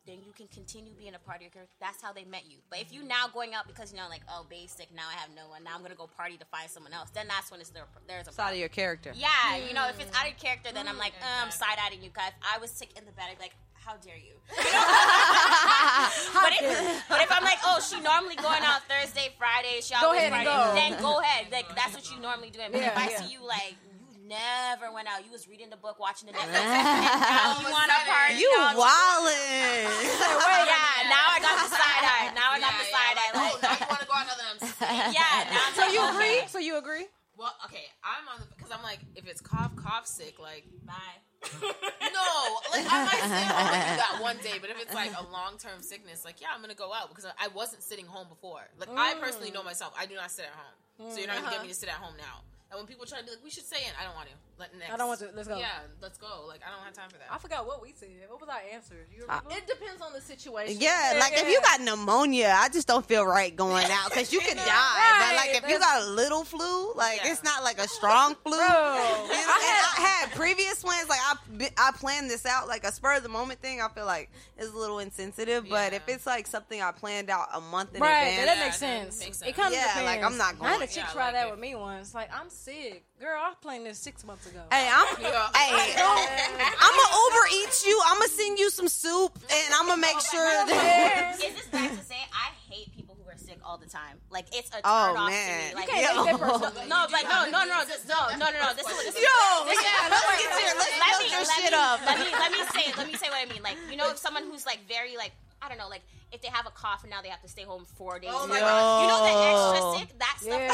then 0.07 0.19
you 0.25 0.33
can 0.33 0.47
continue 0.49 0.93
being 0.95 1.15
a 1.17 1.19
partier. 1.19 1.53
'cause 1.53 1.67
That's 1.81 2.01
how 2.01 2.13
they 2.13 2.25
met 2.25 2.47
you. 2.47 2.59
But 2.71 2.79
if 2.79 2.93
you 2.93 3.03
now 3.03 3.27
going 3.27 3.55
out 3.55 3.67
because 3.67 3.91
you 3.93 3.99
know, 3.99 4.09
like, 4.09 4.23
oh, 4.29 4.47
basic, 4.49 4.93
now 4.93 5.09
I 5.09 5.15
have 5.15 5.31
no 5.31 5.49
one. 5.49 5.65
Now 5.65 5.75
I'm 5.75 5.83
gonna 5.83 5.97
go 5.97 6.07
party 6.07 6.37
to 6.39 6.45
find 6.45 6.71
someone 6.71 6.93
else. 6.93 7.11
Then 7.11 7.27
that's 7.27 7.51
when 7.51 7.61
it's 7.61 7.71
there. 7.71 7.87
There's 8.07 8.27
a 8.29 8.31
It's 8.31 8.39
out 8.39 8.53
of 8.53 8.59
your 8.59 8.69
character. 8.69 9.13
Yeah, 9.17 9.57
you 9.57 9.75
know, 9.75 9.89
if 9.89 9.99
it's 9.99 10.17
out 10.17 10.29
of 10.31 10.37
character, 10.39 10.71
then 10.73 10.87
I'm 10.87 10.99
like, 10.99 11.15
uh, 11.21 11.43
I'm 11.45 11.51
side 11.51 11.79
eyeing 11.81 12.01
you 12.03 12.11
guys. 12.11 12.31
I 12.55 12.59
was 12.59 12.71
sick 12.71 12.91
in 12.97 13.05
the 13.05 13.11
bed. 13.13 13.25
I'd 13.31 13.39
be 13.39 13.43
like, 13.43 13.57
how 13.85 13.97
dare 13.99 14.17
you? 14.17 14.35
but, 14.55 16.53
if, 16.55 17.05
but 17.09 17.21
if 17.23 17.31
I'm 17.33 17.43
like, 17.45 17.59
oh, 17.67 17.81
she 17.83 18.01
normally 18.01 18.37
going 18.37 18.63
out 18.63 18.83
Thursday, 18.89 19.31
Friday, 19.39 19.81
she 19.83 19.95
Go 19.99 20.07
always 20.15 20.23
ahead 20.23 20.33
and 20.33 20.47
Friday, 20.47 20.71
go. 20.71 20.75
then 20.75 20.91
go 21.03 21.21
ahead. 21.21 21.51
Like 21.51 21.69
that's 21.75 21.95
what 21.95 22.07
you 22.11 22.19
normally 22.21 22.51
do. 22.51 22.61
But 22.71 22.81
if 22.81 22.97
I 22.97 23.11
yeah. 23.11 23.21
see 23.23 23.33
you 23.33 23.43
like 23.47 23.75
you 23.83 24.23
never 24.29 24.93
went 24.95 25.09
out, 25.09 25.25
you 25.27 25.33
was 25.33 25.49
reading 25.49 25.71
the 25.71 25.77
book, 25.77 25.99
watching 25.99 26.27
the 26.31 26.35
Netflix, 26.39 26.63
now 26.63 27.59
you 27.59 27.67
want 27.71 27.91
to 27.91 27.99
party. 28.07 28.39
You 28.39 28.51
now 28.55 28.79
wildin'. 28.79 29.91
Yeah, 29.91 31.11
now 31.11 31.27
I 31.35 31.39
got 31.43 31.57
the 31.67 31.71
side 31.75 32.05
eye. 32.07 32.31
Now 32.35 32.55
I 32.55 32.59
got 32.63 32.75
the 32.79 32.87
side 32.87 33.17
eye. 33.19 33.31
Oh, 33.35 33.59
like, 33.59 33.63
Like, 33.63 33.63
oh, 33.63 33.67
now 33.67 33.75
you 33.79 33.87
want 33.91 34.01
to 34.01 34.07
go 34.07 34.15
out 34.15 34.27
another? 34.31 34.47
I'm 34.83 35.13
yeah, 35.13 35.51
now 35.51 35.63
I'm 35.67 35.75
So 35.75 35.83
like, 35.83 35.93
you 35.93 36.01
okay, 36.01 36.15
agree? 36.39 36.49
So 36.49 36.59
you 36.59 36.79
agree? 36.79 37.07
Well, 37.37 37.55
okay, 37.67 37.85
I'm 38.05 38.29
on 38.29 38.41
the 38.41 38.47
because 38.55 38.71
I'm 38.71 38.83
like, 38.83 39.01
if 39.17 39.27
it's 39.27 39.41
cough, 39.41 39.75
cough 39.77 40.07
sick, 40.07 40.39
like 40.39 40.65
Bye. 40.87 40.95
no, 41.63 42.29
like 42.71 42.87
I 42.91 43.05
might 43.05 43.23
stay 43.23 43.47
home 43.51 43.75
and 43.75 43.83
do 43.91 43.97
that 43.97 44.19
one 44.21 44.37
day, 44.39 44.59
but 44.61 44.71
if 44.71 44.81
it's 44.81 44.95
like 44.95 45.13
a 45.19 45.25
long 45.33 45.59
term 45.59 45.83
sickness, 45.83 46.25
like 46.25 46.41
yeah, 46.41 46.49
I'm 46.55 46.61
gonna 46.61 46.75
go 46.75 46.93
out 46.93 47.09
because 47.09 47.27
I 47.27 47.49
wasn't 47.49 47.83
sitting 47.83 48.07
home 48.07 48.29
before. 48.29 48.63
Like 48.79 48.91
I 48.97 49.15
personally 49.21 49.51
know 49.51 49.63
mm. 49.63 49.67
myself, 49.67 49.95
I 49.99 50.07
do 50.07 50.15
not 50.15 50.31
sit 50.31 50.47
at 50.47 50.53
home, 50.53 51.11
so 51.13 51.19
you're 51.19 51.27
not 51.27 51.37
gonna 51.37 51.49
get 51.49 51.55
uh-huh. 51.57 51.63
me 51.65 51.69
to 51.69 51.75
sit 51.75 51.89
at 51.89 51.97
home 51.97 52.15
now. 52.17 52.43
And 52.73 52.79
when 52.81 52.87
people 52.87 53.05
try 53.05 53.19
to 53.19 53.25
be 53.25 53.31
like, 53.33 53.45
we 53.45 53.51
should 53.51 53.67
say 53.67 53.77
it, 53.77 53.93
I 54.01 54.05
don't 54.05 54.15
want 54.17 54.29
to. 54.29 54.35
Let 54.59 54.73
next. 54.79 54.93
I 54.93 54.97
don't 54.97 55.09
want 55.09 55.21
to. 55.21 55.29
Let's 55.35 55.47
go. 55.49 55.59
Yeah, 55.59 55.69
let's 56.01 56.17
go. 56.17 56.45
Like 56.49 56.61
I 56.67 56.71
don't 56.75 56.83
have 56.85 56.95
time 56.95 57.11
for 57.11 57.19
that. 57.19 57.27
I 57.31 57.37
forgot 57.37 57.67
what 57.67 57.83
we 57.83 57.93
said. 57.95 58.09
What 58.29 58.41
was 58.41 58.49
our 58.49 58.61
answer? 58.73 58.95
You 59.15 59.27
Uh. 59.29 59.41
It 59.51 59.67
depends 59.67 60.01
on 60.01 60.13
the 60.15 60.21
situation. 60.23 60.79
Yeah, 60.81 61.13
Yeah, 61.15 61.21
like 61.21 61.33
if 61.35 61.49
you 61.49 61.61
got 61.61 61.81
pneumonia, 61.83 62.55
I 62.57 62.69
just 62.71 62.87
don't 62.89 63.05
feel 63.05 63.27
right 63.27 63.55
going 63.55 63.85
out 63.91 64.09
because 64.11 64.33
you 64.33 64.41
could 64.41 64.57
die. 64.57 65.27
But 65.29 65.37
like 65.37 65.63
if 65.63 65.69
you 65.69 65.79
got 65.79 66.03
a 66.03 66.07
little 66.07 66.45
flu, 66.45 66.95
like 66.95 67.21
Yeah. 67.25 67.33
it's 67.33 67.43
not 67.45 67.63
like 67.63 67.79
a 67.79 67.89
strong 67.89 68.35
flu. 68.45 68.57
Bro, 68.57 68.59
You 68.59 68.65
I 68.65 69.27
know, 69.27 69.29
and 69.29 69.33
had- 69.37 69.99
I 69.99 70.01
had 70.27 70.31
previous 70.33 70.83
ones. 70.85 71.09
Like 71.11 71.21
I, 71.21 71.69
I 71.79 71.91
planned 71.93 72.31
this 72.31 72.47
out 72.47 72.69
like 72.69 72.85
a 72.85 72.93
spur 72.93 73.17
of 73.17 73.23
the 73.23 73.29
moment 73.29 73.61
thing. 73.61 73.81
I 73.83 73.89
feel 73.89 74.07
like 74.07 74.31
it's 74.57 74.73
a 74.73 74.77
little 74.79 75.01
insensitive. 75.01 75.69
But 75.69 75.93
if 75.93 76.03
it's 76.09 76.27
like 76.27 76.47
something 76.47 76.81
I 76.81 76.93
planned 76.93 77.29
out 77.31 77.49
a 77.53 77.61
month 77.61 77.95
in 77.97 78.01
Right, 78.03 78.39
advance, 78.39 78.47
that 78.47 78.57
Yeah, 78.59 78.65
makes 78.65 78.79
sense. 78.79 79.19
makes 79.21 79.37
It 79.43 79.45
sense. 79.47 79.57
kind 79.57 79.69
of 79.69 79.81
Yeah, 79.81 79.87
depends. 79.89 80.05
like, 80.07 80.23
I'm 80.23 80.37
not 80.39 80.55
I 80.61 80.65
had 80.69 80.75
a 80.77 80.79
going. 80.79 80.89
chick 80.89 80.97
Yeah, 80.99 81.13
try 81.13 81.25
like 81.25 81.35
that 81.35 81.47
it- 81.49 81.51
with 81.51 81.61
me 81.61 81.75
once. 81.75 82.15
Like 82.15 82.31
I'm 82.33 82.49
sick, 82.63 83.03
girl. 83.19 83.35
I 83.43 83.49
was 83.51 83.59
playing 83.61 83.83
this 83.85 83.99
six 83.99 84.25
months 84.25 84.47
ago. 84.47 84.63
hey, 84.71 84.87
I'm, 84.87 85.07
Yeah. 85.23 85.51
hey, 85.55 85.99
I'm 85.99 86.95
gonna 86.95 87.19
Uber 87.27 87.45
eat 87.59 87.75
you. 87.87 88.01
I'm 88.07 88.19
gonna 88.19 88.29
send 88.31 88.59
you 88.59 88.71
some 88.71 88.87
soup, 88.89 89.35
and 89.43 89.75
I'm 89.75 89.87
gonna 89.87 90.01
make 90.01 90.15
oh, 90.15 90.31
sure 90.31 90.55
that. 90.71 91.35
Is 91.43 91.55
this 91.55 91.67
bad 91.69 91.91
to 91.91 92.05
say? 92.05 92.23
I 92.31 92.55
hate 92.71 92.95
people 92.95 93.17
who 93.19 93.29
are 93.29 93.37
sick 93.37 93.59
all 93.67 93.79
the 93.79 93.89
time. 93.91 94.19
Like 94.31 94.47
it's 94.55 94.71
a 94.71 94.79
oh, 94.85 94.87
turn 94.87 95.17
Oh, 95.19 95.27
off 95.27 95.31
man. 95.31 95.43
to 95.43 95.55
me. 95.59 95.71
You 95.71 95.77
Like, 95.77 95.89
can't 95.91 96.31
Yo. 96.31 96.39
person. 96.39 96.73
No, 96.89 97.07
like 97.11 97.27
no, 97.27 97.51
no, 97.51 97.61
no, 97.67 97.83
this, 97.85 98.07
no, 98.07 98.31
no, 98.39 98.47
no, 98.47 98.59
no. 98.63 98.71
This 98.79 98.87
is 98.87 98.95
what 98.95 99.05
this 99.11 99.17
is. 99.19 99.27
Yo, 99.27 99.39
this 99.67 99.79
is- 99.79 99.85
yeah, 99.85 100.07
let's 100.07 100.23
get 100.39 100.51
your 100.63 100.75
let's 100.79 100.95
let 101.03 101.15
me, 101.19 101.27
your 101.35 101.43
let 101.43 101.57
shit 101.59 101.73
me, 101.75 101.83
up. 101.83 101.99
Let 102.07 102.17
me 102.23 102.31
let 102.31 102.51
me 102.55 102.61
say 102.71 102.83
it. 102.91 102.95
let 102.97 103.07
me 103.11 103.15
say 103.19 103.27
what 103.29 103.43
I 103.43 103.47
mean. 103.51 103.63
Like 103.63 103.77
you 103.91 103.97
know, 103.97 104.11
if 104.11 104.19
someone 104.19 104.45
who's 104.47 104.67
like 104.67 104.79
very 104.87 105.17
like 105.19 105.33
I 105.63 105.69
don't 105.69 105.79
know, 105.79 105.89
like 105.89 106.03
if 106.33 106.41
they 106.43 106.49
have 106.49 106.67
a 106.67 106.71
cough 106.71 107.03
and 107.05 107.11
now 107.11 107.23
they 107.23 107.29
have 107.29 107.43
to 107.43 107.49
stay 107.49 107.63
home 107.63 107.85
four 107.97 108.19
days. 108.19 108.31
Oh 108.33 108.47
my 108.47 108.59
Yo. 108.59 108.65
God. 108.67 109.03
You 109.03 109.09
know 109.09 109.21
the 109.23 109.35
extra 109.49 109.81
sick 109.99 110.19
that 110.19 110.37
stuff. 110.41 110.61
Yeah. 110.61 110.73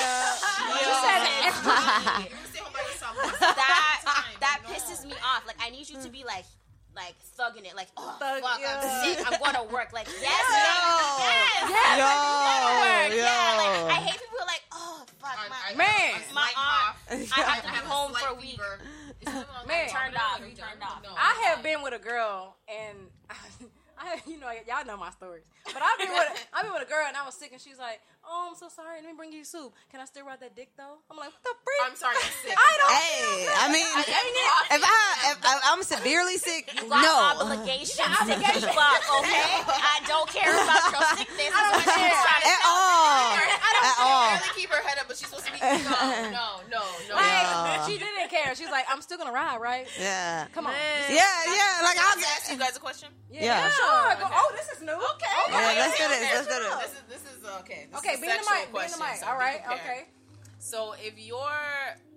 You 0.79 0.93
said 1.05 1.21
extra. 1.45 1.77
You 2.33 2.47
stay 2.49 2.61
home 2.63 2.73
that 3.41 4.35
that 4.41 4.59
no. 4.65 4.69
pisses 4.75 5.05
me 5.05 5.13
off. 5.25 5.47
Like 5.47 5.57
I 5.61 5.71
need 5.71 5.89
you 5.89 6.01
to 6.01 6.09
be 6.11 6.25
like 6.25 6.45
like 6.97 7.15
thugging 7.39 7.65
it. 7.69 7.77
Like 7.77 7.89
oh 7.97 8.17
Thug- 8.19 8.43
fuck, 8.43 8.61
yeah. 8.61 8.81
I'm 8.83 9.05
sick. 9.17 9.25
I'm 9.31 9.39
going 9.39 9.55
to 9.55 9.73
work. 9.75 9.93
Like 9.93 10.07
yes, 10.21 10.45
Yo. 10.51 11.69
yes, 11.69 11.99
Yo, 11.99 12.09
Work. 12.09 13.11
yo. 13.13 13.25
Yeah, 13.25 13.55
like 13.59 13.93
I 13.93 14.01
hate 14.09 14.19
people 14.21 14.47
like 14.47 14.63
oh 14.73 15.05
fuck 15.19 15.37
I- 15.39 15.49
my 15.49 15.57
I- 15.73 15.77
Man. 15.77 15.87
a 16.31 16.35
my 16.35 16.51
slight 16.51 16.57
aunt. 16.57 16.97
cough. 17.09 17.39
I 17.39 17.51
have 17.51 17.65
to 17.65 17.71
be 17.73 17.77
home 17.89 18.13
for 18.15 18.29
a 18.29 18.35
week. 18.35 18.51
fever. 18.53 18.79
Is 19.21 19.27
something 19.33 19.43
wrong? 19.55 19.67
Man. 19.69 19.89
Turned 19.89 20.17
off. 20.17 20.39
Turned 20.41 20.83
off. 20.83 21.03
No. 21.03 21.11
I 21.17 21.49
have 21.49 21.63
been 21.63 21.83
with 21.83 21.95
a 21.95 21.99
girl 21.99 22.57
and 22.69 22.99
I, 23.31 23.35
you 24.27 24.39
know, 24.39 24.51
y'all 24.67 24.85
know 24.87 24.97
my 24.97 25.11
stories. 25.11 25.45
But 25.65 25.83
I've 25.83 25.99
been 25.99 26.11
with 26.11 26.47
I've 26.53 26.65
been 26.65 26.73
with 26.73 26.83
a 26.83 26.91
girl 26.91 27.05
and 27.07 27.17
I 27.17 27.25
was 27.25 27.35
sick 27.35 27.51
and 27.53 27.61
she's 27.61 27.79
like, 27.79 28.01
"Oh, 28.29 28.49
I'm 28.53 28.57
so 28.57 28.69
sorry. 28.69 29.01
Let 29.01 29.09
me 29.11 29.17
bring 29.17 29.33
you 29.33 29.45
soup. 29.45 29.73
Can 29.91 30.01
I 30.01 30.05
still 30.05 30.25
ride 30.25 30.41
that 30.41 30.55
dick 30.55 30.71
though?" 30.77 31.01
I'm 31.11 31.17
like, 31.17 31.33
"What 31.33 31.43
the 31.43 31.55
freak?" 31.65 31.83
I'm 31.89 31.97
sorry, 31.97 32.17
I'm 32.21 32.33
sick. 32.45 32.55
I 32.69 32.73
don't. 32.79 32.93
Hey, 32.93 33.49
I 33.49 33.67
mean, 33.73 33.89
if 33.99 34.83
I 34.85 35.01
if 35.33 35.39
I, 35.43 35.53
I'm 35.73 35.83
severely 35.83 36.37
sick, 36.37 36.69
You 36.77 36.89
got 36.89 37.03
no. 37.03 37.17
obligations 37.43 37.97
to 37.99 38.35
keep 38.37 38.69
okay? 38.69 39.49
I 39.65 39.99
don't 40.07 40.29
care 40.29 40.53
about 40.53 40.85
your 40.93 41.05
sickness. 41.17 41.53
I 41.53 41.61
don't 41.73 41.85
care. 41.85 42.23
At 42.49 42.61
all, 42.69 43.33
I 43.33 43.71
don't 43.73 43.87
at 43.89 43.97
all. 44.05 44.29
barely 44.37 44.53
keep 44.57 44.71
her 44.71 44.83
head 44.87 44.99
up, 45.01 45.09
but 45.09 45.17
she's 45.17 45.29
supposed 45.29 45.47
to 45.47 45.53
be. 45.53 45.59
No, 45.61 45.69
no, 46.39 46.47
no, 46.71 46.83
no. 47.09 47.15
Like, 47.17 47.25
Yeah. 47.25 47.87
she 47.87 47.99
didn't 47.99 48.29
care. 48.31 48.55
She's 48.55 48.71
like, 48.71 48.85
"I'm 48.89 49.01
still 49.03 49.19
gonna 49.19 49.33
ride, 49.33 49.61
right?" 49.61 49.87
Yeah, 49.99 50.47
Come 50.53 50.67
on. 50.67 50.75
yeah, 51.09 51.17
yeah. 51.17 51.83
Like 51.83 51.97
I'll 51.99 52.17
I'll 52.19 52.25
ask 52.35 52.51
you 52.51 52.59
guys 52.59 52.77
a 52.77 52.81
question. 52.81 53.09
Yeah, 53.31 53.45
Yeah. 53.45 53.71
sure. 53.71 54.17
Go, 54.19 54.27
oh, 54.33 54.53
this 54.57 54.69
is 54.77 54.83
new. 54.83 54.93
Okay. 54.93 55.35
Oh, 55.37 55.47
yeah, 55.51 55.79
let's 55.79 55.97
do 55.99 56.09
this. 56.09 56.23
Let's 56.35 56.47
do 56.49 56.55
This 56.59 56.75
this. 56.75 56.93
is 56.93 57.03
this 57.09 57.23
is 57.37 57.45
okay. 57.61 57.87
This 57.93 57.99
Okay, 58.19 58.27
be 58.27 58.33
in 58.33 58.39
the 58.39 58.51
mic. 58.51 58.73
Be 58.73 58.85
in 58.85 58.91
the 58.91 58.99
mic. 58.99 59.17
so 59.17 59.27
All 59.27 59.39
right. 59.39 59.61
Okay. 59.73 60.05
So 60.59 60.95
if 60.99 61.19
your 61.19 61.49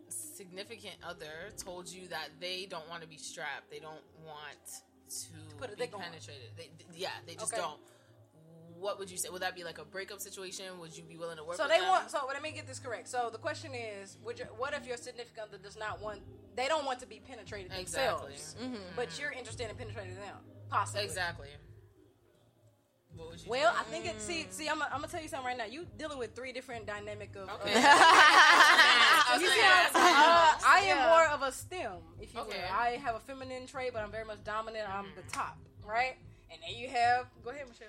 significant 0.10 0.96
other 1.08 1.52
told 1.58 1.88
you 1.88 2.08
that 2.08 2.30
they 2.40 2.68
don't 2.70 2.88
want 2.90 3.02
to 3.04 3.08
be 3.08 3.18
strapped, 3.18 3.70
they 3.70 3.80
don't 3.80 4.04
want 4.26 4.58
to 4.66 5.58
Put 5.60 5.74
a 5.74 5.76
be 5.76 5.88
penetrated. 5.88 6.52
They, 6.56 6.70
th- 6.78 6.90
yeah, 6.96 7.10
they 7.28 7.36
just 7.36 7.54
Okay. 7.54 7.62
don't. 7.62 7.80
What 8.80 8.98
would 8.98 9.12
you 9.12 9.18
say? 9.18 9.30
Would 9.30 9.44
that 9.44 9.56
be 9.56 9.64
like 9.64 9.78
a 9.78 9.86
breakup 9.86 10.20
situation? 10.22 10.80
Would 10.80 10.98
you 10.98 11.04
be 11.04 11.18
willing 11.18 11.38
to 11.38 11.44
work? 11.44 11.58
So 11.58 11.64
with 11.64 11.72
they 11.72 11.80
them? 11.80 11.90
want. 11.90 12.10
So 12.10 12.20
let 12.28 12.42
me 12.42 12.52
get 12.52 12.66
this 12.66 12.80
correct. 12.80 13.08
So 13.10 13.30
the 13.32 13.38
question 13.38 13.74
is, 13.76 14.18
would 14.24 14.40
you, 14.40 14.46
what 14.58 14.74
if 14.74 14.88
your 14.88 14.98
significant 14.98 15.50
other 15.50 15.58
does 15.60 15.78
not 15.78 16.02
want? 16.02 16.22
They 16.56 16.68
don't 16.68 16.86
want 16.86 17.00
to 17.02 17.08
be 17.08 17.20
penetrated 17.20 17.72
Exactly. 17.78 18.32
themselves, 18.32 18.56
but 18.96 19.10
mm-hmm. 19.10 19.22
you're 19.22 19.32
interested 19.32 19.70
in 19.70 19.76
penetrating 19.76 20.16
them, 20.16 20.38
possibly. 20.70 21.04
Exactly. 21.04 21.50
What 23.16 23.30
would 23.32 23.42
you 23.44 23.50
Well, 23.50 23.72
do? 23.74 23.80
I 23.80 23.84
think 23.84 24.06
it. 24.06 24.22
See, 24.22 24.48
see, 24.50 24.68
I'm, 24.70 24.80
gonna- 24.80 24.90
I'm 24.94 25.02
gonna 25.02 25.12
tell 25.12 25.22
you 25.22 25.28
something 25.28 25.46
right 25.46 25.58
now. 25.58 25.66
You 25.66 25.86
dealing 25.98 26.18
with 26.18 26.34
three 26.36 26.52
different 26.54 26.86
dynamic 26.88 27.36
of. 27.36 27.50
Okay. 27.50 27.74
Uh, 27.76 27.82
I 27.84 29.38
you 29.40 29.48
see, 29.50 29.60
how- 29.60 29.90
uh, 29.94 30.54
I 30.66 30.80
am 30.88 31.10
more 31.10 31.28
of 31.28 31.42
a 31.42 31.52
stem, 31.52 31.94
if 32.20 32.34
you 32.34 32.40
Okay. 32.42 32.58
will. 32.58 32.76
I 32.78 32.90
have 33.04 33.16
a 33.16 33.20
feminine 33.20 33.68
trait, 33.68 33.92
but 33.94 34.02
I'm 34.04 34.12
very 34.12 34.26
much 34.26 34.44
dominant. 34.44 34.88
I'm 34.90 35.08
the 35.16 35.24
top, 35.32 35.58
right? 35.86 36.16
And 36.52 36.60
then 36.62 36.76
you 36.78 36.88
have. 36.90 37.28
Go 37.44 37.52
ahead, 37.52 37.66
Michelle. 37.68 37.88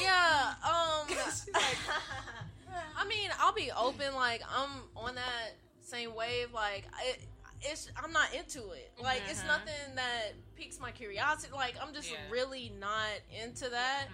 Yeah. 0.00 0.54
Um. 0.62 1.06
I 2.96 3.06
mean, 3.08 3.30
I'll 3.40 3.54
be 3.54 3.70
open. 3.76 4.14
Like 4.14 4.42
I'm 4.54 4.70
on 4.96 5.14
that 5.14 5.54
same 5.80 6.14
wave. 6.14 6.52
Like 6.52 6.84
it, 7.08 7.20
it's 7.62 7.90
I'm 8.02 8.12
not 8.12 8.32
into 8.34 8.70
it. 8.72 8.92
Like 9.02 9.22
it's 9.28 9.44
nothing 9.46 9.94
that 9.96 10.32
piques 10.56 10.78
my 10.78 10.90
curiosity. 10.90 11.52
Like 11.54 11.74
I'm 11.82 11.94
just 11.94 12.10
Yeah. 12.10 12.18
really 12.30 12.72
not 12.78 13.08
into 13.42 13.68
that. 13.70 14.08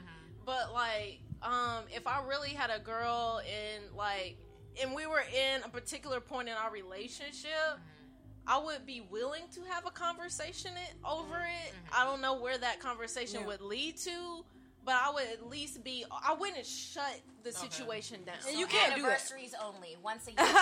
But 0.44 0.72
like, 0.72 1.20
um, 1.42 1.84
if 1.94 2.06
I 2.06 2.22
really 2.26 2.50
had 2.50 2.70
a 2.70 2.78
girl 2.78 3.40
in 3.44 3.94
like, 3.96 4.36
and 4.82 4.94
we 4.94 5.06
were 5.06 5.20
in 5.22 5.62
a 5.62 5.68
particular 5.68 6.20
point 6.20 6.48
in 6.48 6.54
our 6.54 6.70
relationship. 6.70 7.78
I 8.46 8.58
would 8.58 8.84
be 8.84 9.00
willing 9.00 9.44
to 9.54 9.62
have 9.70 9.86
a 9.86 9.90
conversation 9.90 10.72
it, 10.72 10.94
over 11.02 11.36
it. 11.36 11.74
I 11.96 12.04
don't 12.04 12.20
know 12.20 12.40
where 12.42 12.58
that 12.58 12.78
conversation 12.78 13.40
Yeah. 13.40 13.46
would 13.46 13.62
lead 13.62 13.96
to, 13.98 14.44
but 14.84 14.94
I 14.94 15.10
would 15.12 15.24
at 15.32 15.48
least 15.48 15.82
be. 15.84 16.04
I 16.10 16.34
wouldn't 16.34 16.66
shut 16.66 17.20
the 17.42 17.52
situation 17.52 18.20
down. 18.24 18.36
And 18.48 18.58
you 18.58 18.66
can't 18.66 18.94
do 18.94 19.02
that. 19.02 19.08
Anniversaries 19.10 19.54
only 19.62 19.96
once 20.02 20.26
a 20.26 20.30
year. 20.30 20.36
That 20.38 20.52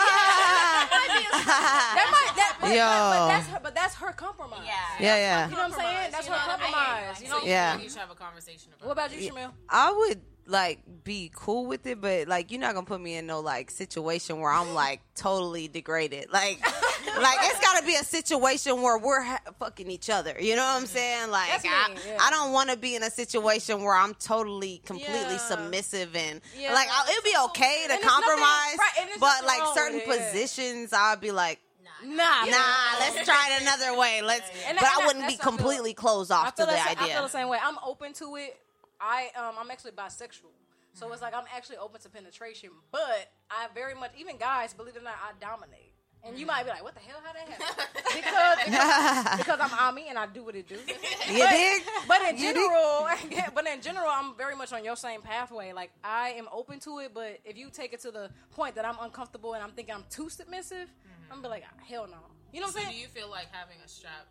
might. 2.11 2.32
That, 2.37 2.56
but, 2.61 2.70
Yo. 2.70 2.87
but, 2.87 3.18
but 3.18 3.28
that's 3.28 3.46
her. 3.48 3.61
But 3.62 3.74
that's 3.74 3.94
her 3.96 4.12
compromise. 4.12 4.61
yeah. 4.64 4.72
Yeah, 5.00 5.16
yeah. 5.16 5.48
You 5.48 5.54
know 5.56 5.62
what 5.62 5.72
I'm 5.72 5.78
saying? 5.78 6.11
That's 6.12 6.26
her 6.26 6.35
Compromise, 6.35 6.70
you 6.72 6.72
know, 6.72 6.76
I 6.76 6.78
you. 6.78 7.12
compromise. 7.12 7.22
You 7.22 7.28
know. 7.28 7.40
Yeah. 7.44 7.78
You 7.78 7.88
should 7.90 7.98
have 7.98 8.11
a 8.11 8.14
conversation 8.14 8.72
about. 8.74 8.87
What 8.87 8.92
about 8.92 9.12
you, 9.20 9.30
Shamil? 9.30 9.50
I 9.68 9.92
would 9.92 10.20
like 10.46 10.81
be 11.05 11.31
cool 11.35 11.66
with 11.66 11.87
it, 11.87 12.00
but 12.00 12.28
like 12.28 12.50
you're 12.50 12.61
not 12.61 12.74
gonna 12.74 12.87
put 12.87 13.00
me 13.00 13.16
in 13.16 13.26
no 13.26 13.40
like 13.40 13.70
situation 13.70 14.40
where 14.40 14.50
I'm 14.52 14.74
like 14.74 15.00
totally 15.14 15.68
degraded. 15.68 16.26
Like, 16.33 16.61
like 17.20 17.38
it's 17.42 17.61
gotta 17.61 17.87
be 17.87 17.94
a 17.94 18.05
situation 18.05 18.83
where 18.83 18.98
we're 18.98 19.22
ha- 19.22 19.40
fucking 19.59 19.90
each 19.90 20.11
other. 20.11 20.35
You 20.40 20.57
know 20.57 20.62
what 20.64 20.81
I'm 20.81 20.87
saying? 20.87 21.31
Like, 21.31 21.50
That's 21.50 21.64
me, 21.64 21.70
I, 21.70 21.96
yeah. 22.07 22.18
I 22.20 22.31
don't 22.31 22.52
want 22.52 22.70
to 22.70 22.76
be 22.76 22.94
in 22.96 23.02
a 23.02 23.11
situation 23.11 23.83
where 23.83 23.94
I'm 23.94 24.14
totally, 24.14 24.83
completely 24.85 25.14
Yeah. 25.14 25.37
submissive 25.38 26.14
and 26.16 26.40
Yeah. 26.59 26.72
like 26.74 26.88
I, 26.90 27.11
it'd 27.12 27.24
be 27.24 27.35
okay 27.46 27.85
to 27.88 27.92
And 27.94 28.02
nothing- 28.02 28.09
compromise, 28.09 28.78
right, 28.78 28.92
and 29.00 29.11
but 29.20 29.26
nothing 29.42 29.46
like 29.46 29.61
wrong 29.61 29.74
certain 29.76 29.94
with 29.94 30.09
it, 30.09 30.20
yeah. 30.20 30.31
positions, 30.31 30.92
I'd 30.92 31.20
be 31.20 31.31
like. 31.31 31.61
Nah, 32.05 32.14
Nah, 32.46 32.98
let's 32.98 33.24
try 33.24 33.50
it 33.57 33.62
another 33.62 33.96
way. 33.96 34.22
Let's, 34.22 34.50
And 34.66 34.76
but 34.76 34.83
that- 34.83 34.98
I 35.00 35.07
wouldn't 35.07 35.20
that's 35.24 35.35
be 35.35 35.38
what 35.38 35.46
I 35.46 35.50
feel. 35.50 35.57
completely 35.57 35.94
closed 35.94 36.33
off 36.33 36.52
to 36.57 36.62
feel, 36.62 36.66
the 36.66 36.72
the, 36.72 36.78
sa- 36.78 36.85
I 36.88 36.90
idea. 37.05 37.14
feel 37.14 37.22
the 37.22 37.28
same 37.28 37.48
way. 37.48 37.59
I'm 37.62 37.76
open 37.87 38.12
to 38.14 38.35
it. 38.37 38.59
I 39.02 39.30
um 39.36 39.56
I'm 39.58 39.70
actually 39.70 39.90
bisexual. 39.92 40.54
So 40.94 41.10
it's 41.12 41.22
like 41.22 41.34
I'm 41.34 41.44
actually 41.56 41.78
open 41.78 42.00
to 42.02 42.08
penetration, 42.08 42.70
but 42.92 43.30
I 43.50 43.66
very 43.74 43.94
much 43.94 44.12
even 44.18 44.36
guys, 44.36 44.72
believe 44.74 44.94
it 44.94 45.00
or 45.00 45.04
not, 45.04 45.14
I 45.22 45.32
dominate. 45.40 45.88
And 46.24 46.38
you 46.38 46.46
might 46.46 46.62
be 46.62 46.70
like, 46.70 46.84
"What 46.84 46.94
the 46.94 47.00
hell? 47.00 47.18
How 47.24 47.32
that 47.32 47.48
happen?" 47.48 47.86
because, 48.14 48.58
because 48.64 49.38
because 49.38 49.58
I'm 49.60 49.72
Ami 49.88 50.06
and 50.08 50.16
I 50.16 50.26
do 50.26 50.44
what 50.44 50.54
it 50.54 50.68
do. 50.68 50.76
You 50.76 51.48
dig? 51.48 51.82
But 52.06 52.22
in 52.28 52.36
You 52.36 52.52
dig? 52.52 52.54
general, 52.54 53.08
but 53.56 53.66
in 53.66 53.80
general, 53.80 54.06
I'm 54.08 54.36
very 54.36 54.54
much 54.54 54.72
on 54.72 54.84
your 54.84 54.94
same 54.94 55.20
pathway. 55.22 55.72
Like 55.72 55.90
I 56.04 56.30
am 56.38 56.46
open 56.52 56.78
to 56.80 57.00
it, 57.00 57.10
but 57.12 57.40
if 57.44 57.56
you 57.56 57.70
take 57.70 57.92
it 57.92 58.00
to 58.02 58.12
the 58.12 58.30
point 58.52 58.76
that 58.76 58.84
I'm 58.84 58.96
uncomfortable 59.00 59.54
and 59.54 59.64
I'm 59.64 59.72
thinking 59.72 59.94
I'm 59.96 60.04
too 60.10 60.28
submissive, 60.30 60.88
I'm 61.28 61.38
gonna 61.42 61.42
be 61.42 61.48
like, 61.48 61.64
hell 61.88 62.06
no. 62.06 62.18
You 62.52 62.60
know 62.60 62.66
what 62.66 62.74
So 62.74 62.80
I'm 62.80 62.84
saying? 62.84 62.96
do 62.96 63.00
you 63.00 63.08
feel 63.08 63.28
like 63.30 63.48
having 63.50 63.78
a 63.84 63.88
strap 63.88 64.28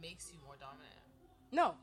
makes 0.00 0.30
you 0.32 0.38
more 0.46 0.54
dominant? 0.58 0.94
no, 1.52 1.74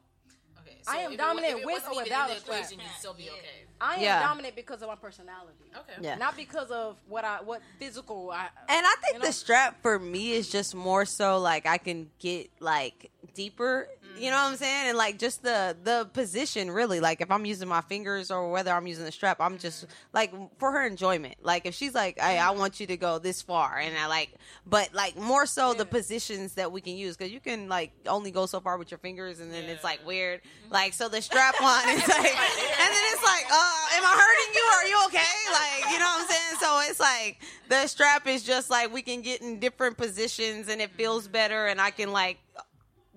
Okay, 0.65 0.78
I 0.88 0.97
am 0.97 1.15
dominant 1.15 1.60
it 1.60 1.65
with 1.65 1.84
or 1.88 1.95
without 2.04 2.30
a 2.30 2.34
the 2.36 2.39
strap. 2.39 2.58
equation, 2.60 2.80
you'd 2.80 2.89
still 2.97 3.13
be 3.13 3.30
okay. 3.30 3.65
I 3.82 3.95
am 3.95 4.02
Yeah. 4.02 4.21
dominant 4.21 4.56
because 4.56 4.82
of 4.82 4.88
my 4.88 4.95
personality. 4.95 5.71
Okay. 5.76 5.93
Yeah. 6.02 6.15
Not 6.15 6.36
because 6.38 6.71
of 6.71 6.95
what 7.08 7.26
I 7.26 7.41
what 7.41 7.62
physical 7.80 8.32
I. 8.32 8.47
And 8.69 8.86
I 8.86 8.95
think 9.02 9.13
You 9.15 9.19
know? 9.19 9.26
the 9.26 9.34
strap 9.34 9.82
for 9.82 9.99
me 9.99 10.32
is 10.32 10.49
just 10.49 10.73
more 10.76 11.06
so 11.06 11.39
like 11.39 11.65
I 11.65 11.78
can 11.78 12.10
get 12.19 12.49
like 12.60 13.12
deeper. 13.34 13.89
You 14.19 14.30
know 14.30 14.38
what 14.38 14.52
I'm 14.52 14.58
saying? 14.58 14.89
And 14.89 14.97
like 14.97 15.17
just 15.17 15.41
the 15.41 15.76
the 15.84 16.08
position 16.13 16.69
really. 16.69 16.99
Like 16.99 17.21
if 17.21 17.32
I'm 17.32 17.45
using 17.45 17.67
my 17.67 17.82
fingers 17.82 18.30
or 18.30 18.52
whether 18.52 18.71
I'm 18.71 18.86
using 18.86 19.06
the 19.06 19.12
strap, 19.12 19.38
I'm 19.39 19.58
just 19.58 19.86
like 20.13 20.32
for 20.60 20.71
her 20.71 20.86
enjoyment. 20.86 21.36
Like 21.41 21.65
if 21.65 21.73
she's 21.73 21.95
like, 21.95 22.19
"Hey, 22.19 22.38
I 22.38 22.52
want 22.52 22.80
you 22.80 22.88
to 22.88 22.97
go 22.97 23.17
this 23.17 23.41
far," 23.41 23.80
and 23.80 23.97
I 23.97 24.08
like, 24.08 24.30
but 24.67 24.93
like 24.93 25.17
more 25.17 25.45
so 25.45 25.73
the 25.73 25.86
positions 25.86 26.54
that 26.54 26.71
we 26.71 26.80
can 26.80 26.95
use 26.95 27.17
because 27.17 27.34
you 27.34 27.39
can 27.39 27.67
like 27.67 27.91
only 28.08 28.30
go 28.30 28.45
so 28.45 28.60
far 28.60 28.78
with 28.78 28.91
your 28.91 28.99
fingers, 28.99 29.39
and 29.39 29.52
then 29.52 29.65
it's 29.65 29.84
like 29.84 30.06
weird. 30.06 30.41
Like 30.69 30.93
so 30.93 31.10
the 31.10 31.21
strap 31.21 31.56
on 31.62 31.89
is 31.89 32.08
like, 32.08 32.17
and 32.17 32.91
then 32.93 33.04
it's 33.13 33.23
like, 33.23 33.45
uh, 33.52 33.95
am 33.97 34.04
I 34.06 34.13
hurting 34.13 34.54
you? 34.56 34.63
Are 34.76 34.88
you 34.88 35.06
okay? 35.08 35.34
Like 35.52 35.91
you 35.91 35.99
know 35.99 36.06
what 36.06 36.21
I'm 36.21 36.28
saying? 36.28 36.58
So 36.60 36.80
it's 36.91 36.99
like 36.99 37.41
the 37.67 37.88
strap 37.88 38.28
is 38.28 38.43
just 38.43 38.69
like 38.69 38.93
we 38.93 39.02
can 39.02 39.21
get 39.21 39.41
in 39.41 39.60
different 39.60 39.97
positions 39.97 40.67
and 40.67 40.82
it 40.82 40.91
feels 40.91 41.28
better, 41.28 41.65
and 41.65 41.82
I 41.82 41.89
can 41.89 42.12
like 42.12 42.38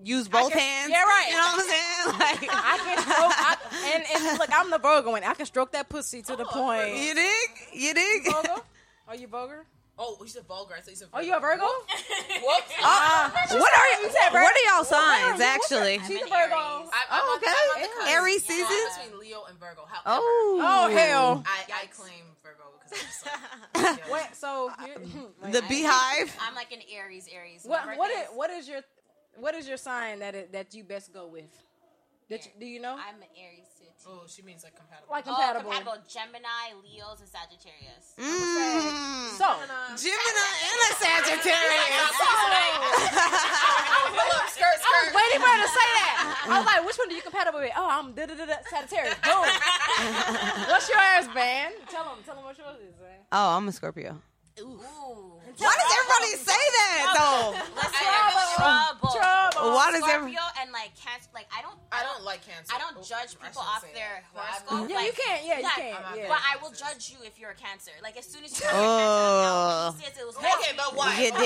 use 0.02 0.28
both 0.28 0.50
can- 0.52 0.60
hands. 0.60 0.90
yeah, 0.90 1.02
right. 1.02 1.26
You 1.28 1.36
know 1.36 1.42
what 1.42 1.54
I'm 1.54 1.68
saying? 1.68 1.82
Like 2.06 2.48
I 2.52 2.78
can 2.78 2.98
stroke, 3.02 3.32
I, 3.34 3.56
and, 3.94 4.04
and 4.30 4.38
look, 4.38 4.50
I'm 4.52 4.70
the 4.70 4.78
Virgo 4.78 5.10
one. 5.10 5.24
I 5.24 5.34
can 5.34 5.44
stroke 5.46 5.72
that 5.72 5.88
pussy 5.88 6.22
to 6.22 6.36
the 6.36 6.44
point. 6.44 6.94
you 6.96 7.14
dig? 7.14 7.48
You 7.72 7.94
dig? 7.94 8.24
Virgo? 8.24 8.62
Are 9.08 9.16
you 9.16 9.26
vulgar? 9.26 9.64
Oh, 9.98 10.16
you 10.20 10.28
said 10.28 10.44
vulgar. 10.46 10.74
I 10.76 10.80
thought 10.82 10.90
you 10.90 10.96
said. 10.96 11.08
Are 11.12 11.22
you 11.22 11.34
a 11.34 11.40
Virgo? 11.40 11.64
Whoops. 11.64 12.72
Uh, 12.82 13.30
what 13.30 13.52
are 13.52 14.02
you? 14.02 14.08
What 14.08 14.54
are 14.54 14.74
y'all 14.76 14.84
signs 14.84 15.40
actually? 15.40 15.98
She's 16.06 16.20
a 16.20 16.24
an 16.24 16.28
Virgo. 16.28 16.36
Aries. 16.36 16.90
I, 16.92 17.04
I'm 17.10 17.22
on 17.22 17.40
the- 17.40 17.48
I'm 17.48 17.82
on 17.82 18.04
the. 18.06 18.10
Aries 18.12 18.44
Yeah, 18.48 18.54
season. 18.56 19.04
between 19.04 19.20
Leo 19.20 19.44
and 19.48 19.58
Virgo. 19.58 19.86
However, 19.88 20.04
Oh, 20.06 20.60
Oh 20.62 20.94
hell! 20.94 21.42
I, 21.46 21.82
I 21.82 21.86
claim 21.86 22.24
Virgo 22.42 22.64
because 22.78 23.24
I'm 23.24 23.82
just 23.82 24.00
like. 24.00 24.10
Wait, 24.12 24.36
so 24.36 24.70
you- 24.84 25.32
wait, 25.42 25.52
The 25.52 25.62
beehive. 25.62 26.36
I'm 26.40 26.54
like 26.54 26.72
an 26.72 26.80
Aries, 26.92 27.26
Aries. 27.34 27.62
what 27.64 27.86
My 27.86 27.96
what 27.96 28.08
birthday 28.10 28.20
is 28.32 28.36
what 28.36 28.50
is 28.50 28.68
your 28.68 28.80
what 29.40 29.54
is 29.54 29.68
your 29.68 29.76
sign 29.76 30.20
that 30.20 30.34
it, 30.34 30.52
that 30.52 30.74
you 30.74 30.84
best 30.84 31.12
go 31.12 31.26
with? 31.26 31.44
That 32.28 32.44
you, 32.44 32.50
do 32.58 32.66
you 32.66 32.80
know? 32.80 32.96
I'm 32.98 33.22
an 33.22 33.28
Aries 33.38 33.68
too. 33.78 33.84
too. 34.02 34.10
Oh, 34.10 34.24
she 34.26 34.42
means 34.42 34.64
like 34.64 34.74
compatible. 34.74 35.06
Like 35.10 35.24
Oh, 35.28 35.34
compatible. 35.34 35.70
compatible. 35.70 35.98
Gemini, 36.10 36.74
Leos, 36.82 37.20
and 37.22 37.28
Sagittarius. 37.30 38.14
Mm. 38.18 39.30
So 39.38 39.46
Gemini 39.94 40.50
and 40.66 40.78
a 40.82 40.90
Sagittarius. 40.98 42.18
skirt, 44.50 44.78
I 44.82 44.90
was 45.06 45.14
waiting 45.14 45.38
for 45.40 45.46
her 45.52 45.60
to 45.62 45.68
say 45.70 45.88
that. 46.02 46.14
I 46.48 46.50
was 46.58 46.66
like, 46.66 46.82
which 46.86 46.96
one 46.98 47.10
are 47.10 47.14
you 47.14 47.22
compatible 47.22 47.60
with? 47.60 47.70
Oh, 47.76 47.88
I'm 47.90 48.12
da 48.12 48.26
da 48.26 48.34
da 48.34 48.46
da 48.46 48.54
Sagittarius. 48.70 49.14
Boom. 49.22 49.46
What's 50.66 50.88
yours, 50.88 51.28
man? 51.34 51.72
Tell 51.90 52.04
them. 52.10 52.18
Tell 52.24 52.34
them 52.34 52.44
what 52.44 52.58
yours 52.58 52.78
is, 52.82 52.96
man. 52.98 53.20
Oh, 53.30 53.56
I'm 53.56 53.68
a 53.68 53.72
Scorpio. 53.72 54.20
Ooh. 54.60 54.80
Why 55.58 55.72
does 55.76 55.90
everybody 55.96 56.32
say 56.44 56.62
that 56.76 57.00
though? 57.16 57.56
Trouble. 58.56 59.08
Trouble. 59.12 59.72
Why 59.72 59.90
does 59.92 60.04
every- 60.08 60.32
Scorpio 60.36 60.60
and 60.60 60.72
like 60.72 60.92
Cancer, 60.96 61.28
like 61.34 61.48
I 61.52 61.62
don't, 61.62 61.76
I 61.92 62.02
don't 62.04 62.24
like 62.24 62.44
cancer. 62.44 62.72
I 62.74 62.78
don't 62.78 62.96
Oh, 62.96 63.02
judge 63.04 63.36
people 63.40 63.60
off 63.62 63.82
their 63.92 64.24
that. 64.24 64.32
But 64.32 64.44
I'm 64.48 64.62
horoscope. 64.68 64.90
Yeah, 64.90 65.04
you 65.04 65.12
can't. 65.16 65.42
Yeah, 65.44 65.58
you 65.64 65.70
can. 65.76 65.96
I'm 65.96 66.28
But 66.28 66.40
I 66.44 66.54
will 66.62 66.72
judge 66.72 67.12
you 67.12 67.18
if 67.24 67.38
you're 67.40 67.50
a 67.52 67.58
Cancer. 67.58 67.92
Like 68.02 68.16
as 68.16 68.24
soon 68.26 68.44
as 68.44 68.52
you 68.58 68.66
Oh. 68.72 69.92
oh. 69.92 69.96
it 70.00 70.26
was 70.26 70.36
Okay, 70.36 70.72
but 70.76 70.92
why? 70.96 71.12
You 71.20 71.32
did? 71.32 71.40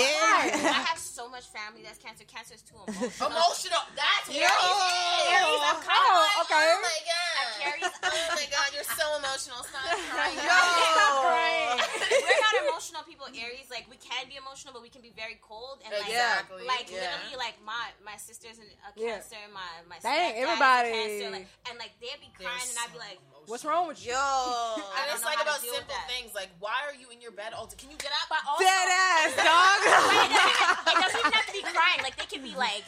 I 0.67 0.83
have 0.91 0.99
so 0.99 1.29
much 1.29 1.47
family 1.51 1.83
that's 1.83 1.99
Cancer. 1.99 2.25
Cancer 2.27 2.55
is 2.55 2.63
too 2.63 2.77
emotional. 2.83 3.31
Emotional. 3.31 3.83
That's 3.95 4.27
Yo. 4.31 4.43
Aries, 4.47 5.63
I'm 5.71 5.79
kind 5.83 6.03
of 6.03 6.11
Oh, 6.11 6.23
like, 6.23 6.35
oh, 6.39 6.47
okay. 6.47 6.67
Oh 6.71 6.83
my 6.83 6.99
god. 7.07 7.47
Aries. 7.67 7.91
Oh 8.03 8.35
my 8.35 8.47
god, 8.51 8.69
you're 8.75 8.91
so 8.97 9.07
emotional. 9.19 9.61
Stop 9.67 9.87
crying. 10.15 10.39
We're 12.11 12.43
not 12.43 12.55
emotional 12.67 13.03
people, 13.07 13.27
Aries. 13.31 13.69
Like 13.71 13.87
we 13.91 13.97
can 14.01 14.25
be 14.29 14.37
emotional, 14.41 14.73
but 14.73 14.83
we 14.83 14.89
can 14.89 15.05
be 15.05 15.13
very 15.15 15.37
cold 15.45 15.79
and 15.85 15.93
like, 15.93 16.09
Exactly, 16.09 16.65
like 16.67 16.89
yeah. 16.89 17.05
literally, 17.05 17.37
like 17.37 17.57
my 17.65 17.93
my 18.05 18.17
sister's 18.17 18.57
in 18.59 18.67
a 18.67 18.91
Yeah. 18.97 19.21
cancer, 19.21 19.37
my 19.53 19.69
my 19.89 19.99
Dang, 20.01 20.33
stepdad 20.33 20.37
a 20.37 20.41
everybody. 20.41 20.91
cancer, 20.93 21.29
like, 21.31 21.47
and 21.69 21.75
like 21.79 21.93
they'd 22.01 22.19
be 22.21 22.33
They're 22.41 22.49
crying, 22.49 22.69
and 22.69 22.79
I'd 22.81 22.93
be 22.93 23.01
like, 23.01 23.19
emotional. 23.21 23.49
What's 23.51 23.65
wrong 23.65 23.85
with 23.89 24.01
you? 24.05 24.13
Yo. 24.13 24.19
And 25.01 25.05
don't 25.07 25.17
it's 25.17 25.25
like 25.25 25.37
how 25.41 25.47
about 25.49 25.61
simple 25.61 26.01
things 26.09 26.33
like 26.35 26.51
why 26.59 26.77
are 26.89 26.97
you 26.97 27.09
in 27.13 27.21
your 27.21 27.33
bed 27.33 27.53
all 27.53 27.67
day? 27.69 27.77
Can 27.79 27.91
you 27.93 27.99
get 28.01 28.13
up? 28.17 28.27
but 28.33 28.41
also, 28.49 28.65
Dead 28.65 28.89
ass, 28.89 29.33
dog. 29.37 29.81
it 29.85 30.97
doesn't 31.01 31.21
even 31.21 31.33
have 31.33 31.47
to 31.47 31.53
be 31.53 31.63
crying. 31.77 32.01
Like 32.03 32.17
they 32.17 32.27
can 32.29 32.43
be 32.43 32.55
like. 32.57 32.85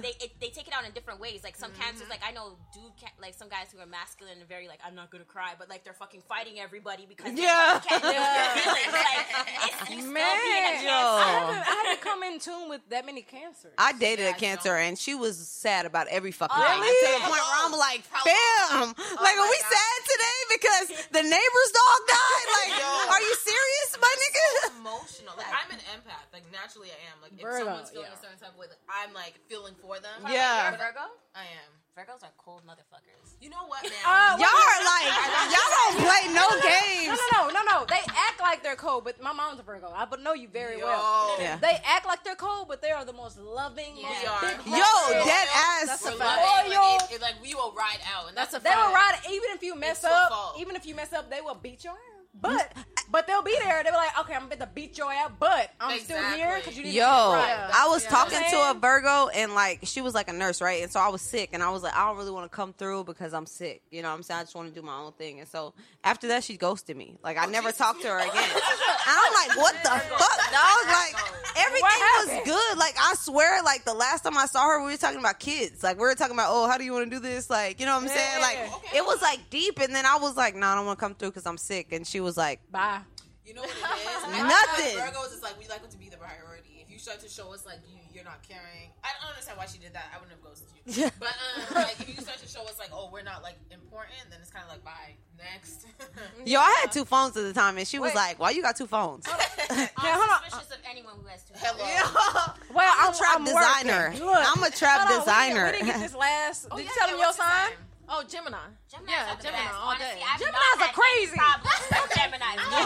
They 0.00 0.14
it, 0.24 0.32
they 0.40 0.48
take 0.48 0.66
it 0.68 0.74
out 0.74 0.86
in 0.86 0.92
different 0.92 1.20
ways. 1.20 1.42
Like 1.44 1.56
some 1.56 1.70
mm-hmm. 1.70 1.82
cancers, 1.82 2.08
like 2.08 2.20
I 2.26 2.32
know, 2.32 2.56
dude, 2.72 2.92
ca- 3.00 3.12
like 3.20 3.34
some 3.34 3.48
guys 3.48 3.68
who 3.72 3.80
are 3.80 3.86
masculine 3.86 4.38
and 4.38 4.48
very 4.48 4.68
like 4.68 4.80
I'm 4.86 4.94
not 4.94 5.10
gonna 5.10 5.24
cry, 5.24 5.52
but 5.58 5.68
like 5.68 5.84
they're 5.84 5.92
fucking 5.92 6.22
fighting 6.28 6.58
everybody 6.60 7.06
because 7.08 7.32
Yeah. 7.34 7.78
fucking 7.78 7.88
can't 7.88 8.02
deal 8.02 8.24
feelings. 8.62 8.92
Like 8.92 9.48
it's 9.68 9.90
you 9.90 9.96
being 9.96 10.08
a 10.08 10.12
Man. 10.12 10.84
Yo. 10.84 10.90
I 10.92 11.28
haven't, 11.28 11.62
I 11.68 11.74
haven't 11.84 12.00
come 12.00 12.22
in 12.22 12.38
tune 12.38 12.68
with 12.68 12.80
that 12.90 13.04
many 13.06 13.22
cancers. 13.22 13.72
I 13.78 13.92
dated 13.92 14.24
Yeah, 14.26 14.36
a 14.36 14.38
cancer 14.38 14.74
don't. 14.76 14.88
and 14.88 14.98
she 14.98 15.14
was 15.14 15.36
sad 15.36 15.86
about 15.86 16.08
every 16.08 16.32
fucking 16.32 16.56
Oh, 16.56 16.62
thing. 16.64 16.80
really? 16.80 17.06
To 17.06 17.18
the 17.18 17.24
point 17.28 17.42
where 17.42 17.58
I'm 17.66 17.72
like, 17.76 18.02
fam, 18.04 18.94
oh, 18.96 19.16
like, 19.20 19.36
are 19.36 19.50
we 19.50 19.60
God. 19.60 19.72
sad 19.72 19.98
today 20.08 20.38
because 20.56 20.86
the 21.12 21.22
neighbor's 21.22 21.70
dog 21.72 22.00
died? 22.08 22.46
Like, 22.62 22.72
Yo. 22.80 22.88
are 23.12 23.20
you 23.22 23.34
serious, 23.36 23.88
my 24.00 24.14
nigga? 24.16 24.78
emotional. 24.82 25.34
Like 25.36 25.46
I'm 25.48 25.70
an 25.70 25.82
empath. 25.94 26.26
Like 26.32 26.44
naturally 26.52 26.90
I 26.90 26.98
am. 27.14 27.22
Like 27.22 27.32
if 27.32 27.40
Virgo, 27.40 27.64
someone's 27.64 27.90
feeling 27.90 28.10
yeah. 28.10 28.18
a 28.18 28.22
certain 28.22 28.38
type 28.38 28.52
of 28.52 28.58
way, 28.58 28.66
like, 28.68 28.82
I'm 28.90 29.14
like 29.14 29.38
feeling 29.48 29.74
for 29.82 29.98
them. 29.98 30.22
Yeah. 30.30 30.70
You're 30.70 30.78
Virgo. 30.78 31.10
I 31.34 31.42
am. 31.58 31.70
Virgos 31.92 32.22
are 32.24 32.32
cold 32.38 32.62
motherfuckers. 32.64 33.34
You 33.40 33.50
know 33.50 33.66
what, 33.68 33.82
man? 33.82 33.92
Uh, 34.06 34.36
Y'all 34.40 34.48
are 34.48 34.82
like, 34.86 35.12
y'all 35.52 35.72
don't 35.76 35.98
play 36.00 36.24
no 36.32 36.40
No, 36.48 36.60
games. 36.64 37.18
no, 37.34 37.48
no, 37.48 37.48
no, 37.52 37.60
no. 37.68 37.80
No. 37.80 37.84
They 37.88 38.00
act 38.28 38.40
like 38.40 38.62
they're 38.62 38.76
cold, 38.76 39.04
but 39.04 39.20
my 39.22 39.32
mom's 39.32 39.58
a 39.60 39.62
Virgo. 39.62 39.92
I 39.94 40.04
but 40.06 40.22
know 40.22 40.32
you 40.34 40.46
very 40.48 40.78
Yo. 40.78 40.86
well. 40.86 41.36
Yeah. 41.40 41.56
They 41.56 41.76
act 41.84 42.06
like 42.06 42.22
they're 42.24 42.34
cold, 42.36 42.68
but 42.68 42.80
they 42.80 42.90
are 42.92 43.04
the 43.04 43.12
most 43.12 43.38
loving, 43.38 43.96
Yeah. 43.96 44.08
most 44.08 44.20
We 44.22 44.26
are. 44.28 44.40
big 44.40 44.66
Yo, 44.66 44.72
hearted. 44.72 45.24
dead 45.26 45.48
That's 45.88 46.06
ass. 46.06 46.14
a 46.14 46.16
fact. 46.16 46.18
loving, 46.20 46.70
Loyal. 46.72 46.92
like, 46.96 47.10
it, 47.10 47.14
it, 47.16 47.20
like 47.22 47.34
we 47.42 47.54
will 47.54 47.72
ride 47.76 48.00
out, 48.14 48.28
and 48.28 48.36
that's, 48.36 48.52
That's 48.52 48.64
a 48.64 48.68
a 48.68 48.70
they 48.70 48.76
will 48.76 48.92
ride 48.94 49.18
even 49.30 49.50
if 49.50 49.62
you 49.62 49.74
mess 49.74 49.98
It's 49.98 50.04
up. 50.04 50.54
Even 50.58 50.76
if 50.76 50.86
you 50.86 50.94
mess 50.94 51.12
up, 51.12 51.28
they 51.30 51.40
will 51.42 51.54
beat 51.56 51.82
your 51.84 51.92
ass. 51.94 51.98
But 52.34 52.72
but 53.12 53.26
they'll 53.26 53.42
be 53.42 53.54
there. 53.60 53.82
They'll 53.84 53.92
be 53.92 53.96
like, 53.98 54.18
okay, 54.20 54.34
I'm 54.34 54.46
about 54.46 54.58
to 54.60 54.68
beat 54.74 54.96
your 54.98 55.12
ass, 55.12 55.30
but 55.38 55.70
I'm 55.78 56.00
still 56.00 56.22
here 56.34 56.56
because 56.58 56.76
you 56.76 56.84
need 56.84 56.94
Yo, 56.94 57.02
to 57.02 57.46
get. 57.46 57.70
I 57.74 57.86
was 57.88 58.02
Yeah. 58.04 58.10
talking 58.10 58.38
to 58.50 58.56
a 58.70 58.74
Virgo 58.80 59.28
and 59.28 59.54
like 59.54 59.80
she 59.84 60.00
was 60.00 60.14
like 60.14 60.28
a 60.28 60.32
nurse, 60.32 60.60
right? 60.62 60.82
And 60.82 60.90
so 60.90 60.98
I 60.98 61.08
was 61.08 61.20
sick 61.22 61.50
and 61.52 61.62
I 61.62 61.68
was 61.70 61.82
like, 61.82 61.94
I 61.94 62.06
don't 62.08 62.16
really 62.16 62.30
want 62.30 62.50
to 62.50 62.56
come 62.56 62.72
through 62.72 63.04
because 63.04 63.34
I'm 63.34 63.46
sick. 63.46 63.82
You 63.90 64.02
know 64.02 64.08
what 64.08 64.16
I'm 64.16 64.22
saying? 64.22 64.40
I 64.40 64.42
just 64.44 64.54
want 64.54 64.74
to 64.74 64.74
do 64.80 64.84
my 64.84 64.96
own 64.96 65.12
thing. 65.12 65.40
And 65.40 65.48
so 65.48 65.74
after 66.02 66.28
that, 66.28 66.42
she 66.42 66.56
ghosted 66.56 66.96
me. 66.96 67.18
Like 67.22 67.36
I 67.36 67.46
never 67.46 67.70
talked 67.70 68.00
to 68.02 68.08
her 68.08 68.18
again. 68.30 68.32
and 68.34 68.62
I'm 69.06 69.32
like, 69.46 69.56
what 69.58 69.74
the 69.82 69.90
fuck, 69.90 70.50
dog? 70.50 70.86
Like 70.88 71.14
everything 71.56 71.82
was 72.26 72.40
good. 72.46 72.78
Like 72.78 72.94
I 72.98 73.14
swear, 73.18 73.62
like 73.62 73.84
the 73.84 73.94
last 73.94 74.24
time 74.24 74.38
I 74.38 74.46
saw 74.46 74.66
her, 74.68 74.84
we 74.84 74.92
were 74.92 74.96
talking 74.96 75.20
about 75.20 75.38
kids. 75.38 75.82
Like 75.82 75.96
we 75.98 76.02
were 76.04 76.14
talking 76.14 76.34
about, 76.34 76.48
oh, 76.50 76.66
how 76.66 76.78
do 76.78 76.84
you 76.84 76.92
want 76.92 77.10
to 77.10 77.16
do 77.16 77.20
this? 77.20 77.50
Like 77.50 77.78
you 77.78 77.86
know 77.86 77.94
what 77.94 78.02
I'm 78.04 78.08
saying? 78.08 78.40
Like 78.40 78.56
Yeah. 78.92 79.00
it 79.00 79.04
was 79.04 79.20
like 79.20 79.38
deep. 79.50 79.78
And 79.80 79.94
then 79.94 80.06
I 80.06 80.16
was 80.16 80.36
like, 80.36 80.54
no, 80.54 80.60
nah, 80.60 80.72
I 80.72 80.74
don't 80.76 80.86
want 80.86 80.98
to 80.98 81.04
come 81.04 81.14
through 81.14 81.28
because 81.30 81.46
I'm 81.46 81.58
sick. 81.58 81.92
And 81.92 82.06
she 82.06 82.20
was 82.20 82.36
like, 82.36 82.60
Bye. 82.70 83.00
You 83.44 83.54
know 83.54 83.62
what 83.62 83.70
it 83.70 83.76
is? 83.76 84.22
Nothing. 84.38 84.98
Virgos 85.02 85.34
is 85.34 85.42
like 85.42 85.58
we 85.58 85.66
like 85.68 85.82
it 85.82 85.90
to 85.90 85.98
be 85.98 86.08
the 86.08 86.16
priority. 86.16 86.78
If 86.80 86.90
you 86.90 86.98
start 86.98 87.20
to 87.20 87.28
show 87.28 87.52
us 87.52 87.66
like 87.66 87.78
you, 87.90 87.98
you're 88.14 88.24
not 88.24 88.42
caring, 88.46 88.94
I 89.02 89.08
don't 89.18 89.30
understand 89.30 89.58
why 89.58 89.66
she 89.66 89.78
did 89.78 89.92
that. 89.94 90.06
I 90.14 90.20
wouldn't 90.22 90.38
have 90.38 90.44
ghosted 90.44 90.68
you. 90.86 91.10
But 91.18 91.34
um, 91.34 91.74
like 91.82 91.98
if 92.00 92.08
you 92.08 92.22
start 92.22 92.38
to 92.38 92.46
show 92.46 92.62
us 92.62 92.78
like, 92.78 92.90
oh, 92.92 93.10
we're 93.12 93.22
not 93.26 93.42
like 93.42 93.58
important, 93.70 94.18
then 94.30 94.38
it's 94.40 94.50
kind 94.50 94.64
of 94.64 94.70
like 94.70 94.84
bye 94.84 95.18
next. 95.36 95.86
yo, 96.46 96.60
I 96.60 96.78
had 96.82 96.92
two 96.92 97.04
phones 97.04 97.36
at 97.36 97.42
the 97.42 97.52
time, 97.52 97.78
and 97.78 97.86
she 97.86 97.98
was 97.98 98.14
like, 98.14 98.38
why 98.38 98.50
you 98.50 98.62
got 98.62 98.76
two 98.76 98.86
phones? 98.86 99.26
Yeah, 99.26 99.88
I'm 99.96 100.18
hold 100.18 100.30
on. 100.30 100.50
suspicious 100.50 100.70
of 100.70 100.78
anyone 100.88 101.14
who 101.20 101.26
has 101.26 101.42
two. 101.42 101.54
Hello. 101.56 102.54
Well, 102.74 102.92
I'm 102.98 103.06
a 103.06 103.10
I'm, 103.10 103.14
trap 103.18 103.36
I'm 103.38 103.44
designer. 103.44 104.14
Look, 104.24 104.38
I'm 104.38 104.62
a 104.62 104.70
trap 104.70 105.00
hold 105.08 105.10
on, 105.10 105.10
we 105.10 105.10
didn't- 105.10 105.24
designer. 105.24 105.66
We 105.66 105.72
didn't, 105.72 105.86
get 105.86 106.00
this 106.00 106.14
last. 106.14 106.68
Oh, 106.70 106.76
did 106.76 106.84
you 106.84 106.90
yeah, 106.94 106.98
tell 106.98 107.08
yeah, 107.08 107.12
them 107.12 107.18
your 107.18 107.26
what's 107.28 107.38
your 107.38 107.46
sign? 107.48 107.72
Sign? 108.12 108.20
Oh, 108.20 108.28
Gemini. 108.28 108.58
Gemini's 108.92 109.08
Yeah, 109.08 109.32
are 109.32 109.36
the 109.36 109.42
Gemini 109.42 109.64
best. 109.64 109.74
all 109.80 109.88
Honestly, 109.88 110.20
day. 110.20 110.20
I've 110.28 110.40
Geminis 110.40 110.52
not 110.52 110.76
are 110.76 110.84
had 110.84 110.92
crazy. 110.92 111.32
any 111.32 111.40
Problems 111.40 111.80
with 111.88 112.12
Gemini. 112.12 112.52
No, 112.72 112.78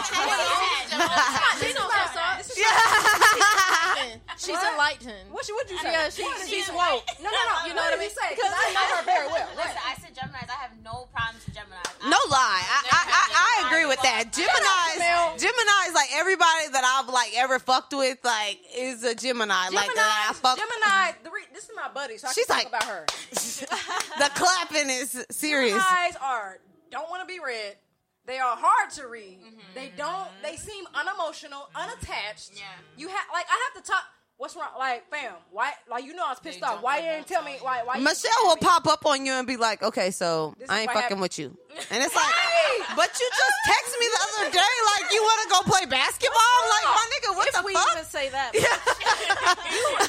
She's 1.59 1.75
also 1.77 2.19
She's 4.37 4.55
enlightened. 4.71 5.31
What 5.31 5.47
you? 5.47 5.55
What 5.55 5.69
you 5.69 5.77
say? 5.79 5.91
Yeah, 5.91 6.09
she, 6.09 6.23
she's 6.47 6.69
woke. 6.69 7.03
No, 7.21 7.29
no, 7.29 7.31
no. 7.31 7.67
You 7.67 7.73
know 7.73 7.81
what 7.81 7.93
I 7.93 7.97
mean? 7.99 8.09
Because 8.09 8.51
I 8.53 8.71
know 8.73 8.95
her 8.97 9.03
very 9.03 9.27
well. 9.27 9.49
Listen, 9.55 9.77
I 9.83 9.95
said 9.99 10.13
Gemini's. 10.15 10.47
I 10.49 10.53
have 10.61 10.71
no 10.83 11.07
problems 11.13 11.43
with 11.45 11.55
Gemini's. 11.55 11.83
No 12.05 12.17
lie, 12.29 12.61
I, 12.63 12.79
I, 12.91 13.63
I 13.63 13.67
agree 13.67 13.85
with 13.85 13.99
that. 14.03 14.31
Gemini's, 14.31 15.41
Gemini's 15.41 15.93
like 15.95 16.09
everybody 16.15 16.69
that 16.71 16.83
I've 16.85 17.11
like 17.11 17.31
ever 17.35 17.59
fucked 17.59 17.93
with, 17.93 18.19
like 18.23 18.59
is 18.75 19.03
a 19.03 19.15
Gemini. 19.15 19.69
like 19.73 19.89
that 19.95 20.27
I 20.29 20.33
Gemini, 20.33 20.41
fuck. 20.41 20.57
Gemini, 20.57 21.17
the 21.23 21.31
re- 21.31 21.49
this 21.53 21.63
is 21.65 21.71
my 21.75 21.89
buddy, 21.89 22.17
so 22.17 22.27
I 22.27 22.31
She's 22.33 22.45
can 22.45 22.63
talk 22.63 22.71
like- 22.71 22.83
about 22.83 22.89
her. 22.89 23.05
The 24.17 24.29
clapping 24.35 24.89
is 24.89 25.16
serious. 25.31 25.77
Geminis 25.83 26.21
are 26.21 26.57
don't 26.91 27.09
want 27.09 27.27
to 27.27 27.33
be 27.33 27.39
read. 27.43 27.75
They 28.25 28.39
are 28.39 28.57
hard 28.57 28.89
to 28.95 29.07
read. 29.07 29.39
They 29.73 29.91
don't. 29.97 30.27
They 30.43 30.57
seem 30.57 30.83
unemotional, 30.93 31.69
unattached. 31.75 32.51
Yeah. 32.55 32.63
You 32.97 33.07
have 33.07 33.25
like 33.33 33.45
I 33.49 33.69
have 33.73 33.83
to 33.83 33.89
talk. 33.91 34.03
What's 34.37 34.55
wrong? 34.55 34.69
Like, 34.77 35.09
fam, 35.09 35.33
why? 35.49 35.71
Like, 35.89 36.05
you 36.05 36.13
know, 36.13 36.23
I 36.23 36.29
was 36.29 36.39
pissed 36.39 36.59
They 36.61 36.65
off. 36.67 36.83
Why 36.83 36.97
you 36.97 37.09
didn't 37.09 37.25
tell 37.25 37.41
me? 37.41 37.57
Why? 37.59 37.81
Why? 37.83 37.97
Michelle 37.97 38.29
will 38.43 38.53
me? 38.57 38.61
pop 38.61 38.85
up 38.85 39.03
on 39.07 39.25
you 39.25 39.31
and 39.33 39.47
be 39.47 39.57
like, 39.57 39.81
"Okay, 39.81 40.11
so 40.11 40.53
This 40.59 40.69
I 40.69 40.81
ain't 40.81 40.89
fucking 40.91 41.01
happened. 41.01 41.21
with 41.21 41.39
you," 41.39 41.57
and 41.89 42.03
it's 42.03 42.13
like, 42.13 42.35
"But 42.95 43.09
you 43.19 43.25
just 43.33 43.57
texted 43.65 43.97
me 43.99 44.05
the 44.13 44.21
other 44.21 44.51
day, 44.51 44.73
like 44.93 45.11
you 45.11 45.23
want 45.23 45.41
to 45.41 45.49
go 45.49 45.71
play 45.71 45.85
basketball." 45.87 46.57
Like, 46.69 46.85
my 46.85 47.09
nigga, 47.17 47.35
what 47.35 47.47
if 47.47 47.55
the 47.55 47.63
we 47.65 47.73
fuck? 47.73 47.87
even 47.93 48.05
say 48.05 48.29
that. 48.29 48.51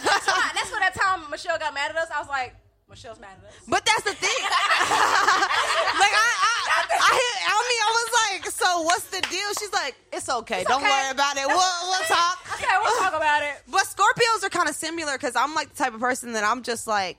That's 0.05 0.27
why. 0.27 0.51
That's 0.55 0.71
what 0.73 0.81
that 0.81 0.95
time 0.95 1.31
Michelle 1.31 1.59
got 1.59 1.73
mad 1.73 1.91
at 1.93 1.97
us. 1.97 2.09
I 2.15 2.21
was 2.21 2.29
like, 2.29 2.55
Michelle's 2.89 3.21
mad 3.21 3.37
at 3.39 3.49
us. 3.49 3.55
But 3.69 3.85
that's 3.85 4.03
the 4.03 4.15
thing. 4.15 4.31
like 4.43 6.15
I, 6.17 6.29
I, 6.41 6.81
I, 6.89 7.13
I 7.47 7.59
mean, 7.69 7.83
I 7.85 7.91
was 7.93 8.11
like, 8.25 8.51
"So 8.51 8.83
what's 8.83 9.05
the 9.09 9.21
deal?" 9.29 9.49
She's 9.59 9.73
like, 9.73 9.95
"It's 10.13 10.29
okay. 10.29 10.65
Don't 10.65 10.83
okay. 10.83 10.91
worry 10.91 11.11
about 11.11 11.37
it. 11.37 11.47
We'll, 11.47 11.57
we'll 11.57 12.09
talk." 12.09 12.39
Okay, 12.59 12.67
we'll 12.83 12.99
talk 12.99 13.15
about 13.15 13.45
it. 13.45 13.55
But 13.71 13.83
Scorpios 13.85 14.43
are 14.43 14.49
kind 14.49 14.69
of 14.69 14.75
similar 14.75 15.13
because 15.13 15.37
I'm 15.37 15.55
like 15.55 15.69
the 15.71 15.77
type 15.85 15.95
of 15.95 16.01
person 16.01 16.33
that 16.33 16.43
I'm 16.43 16.65
just 16.65 16.89
like, 16.89 17.17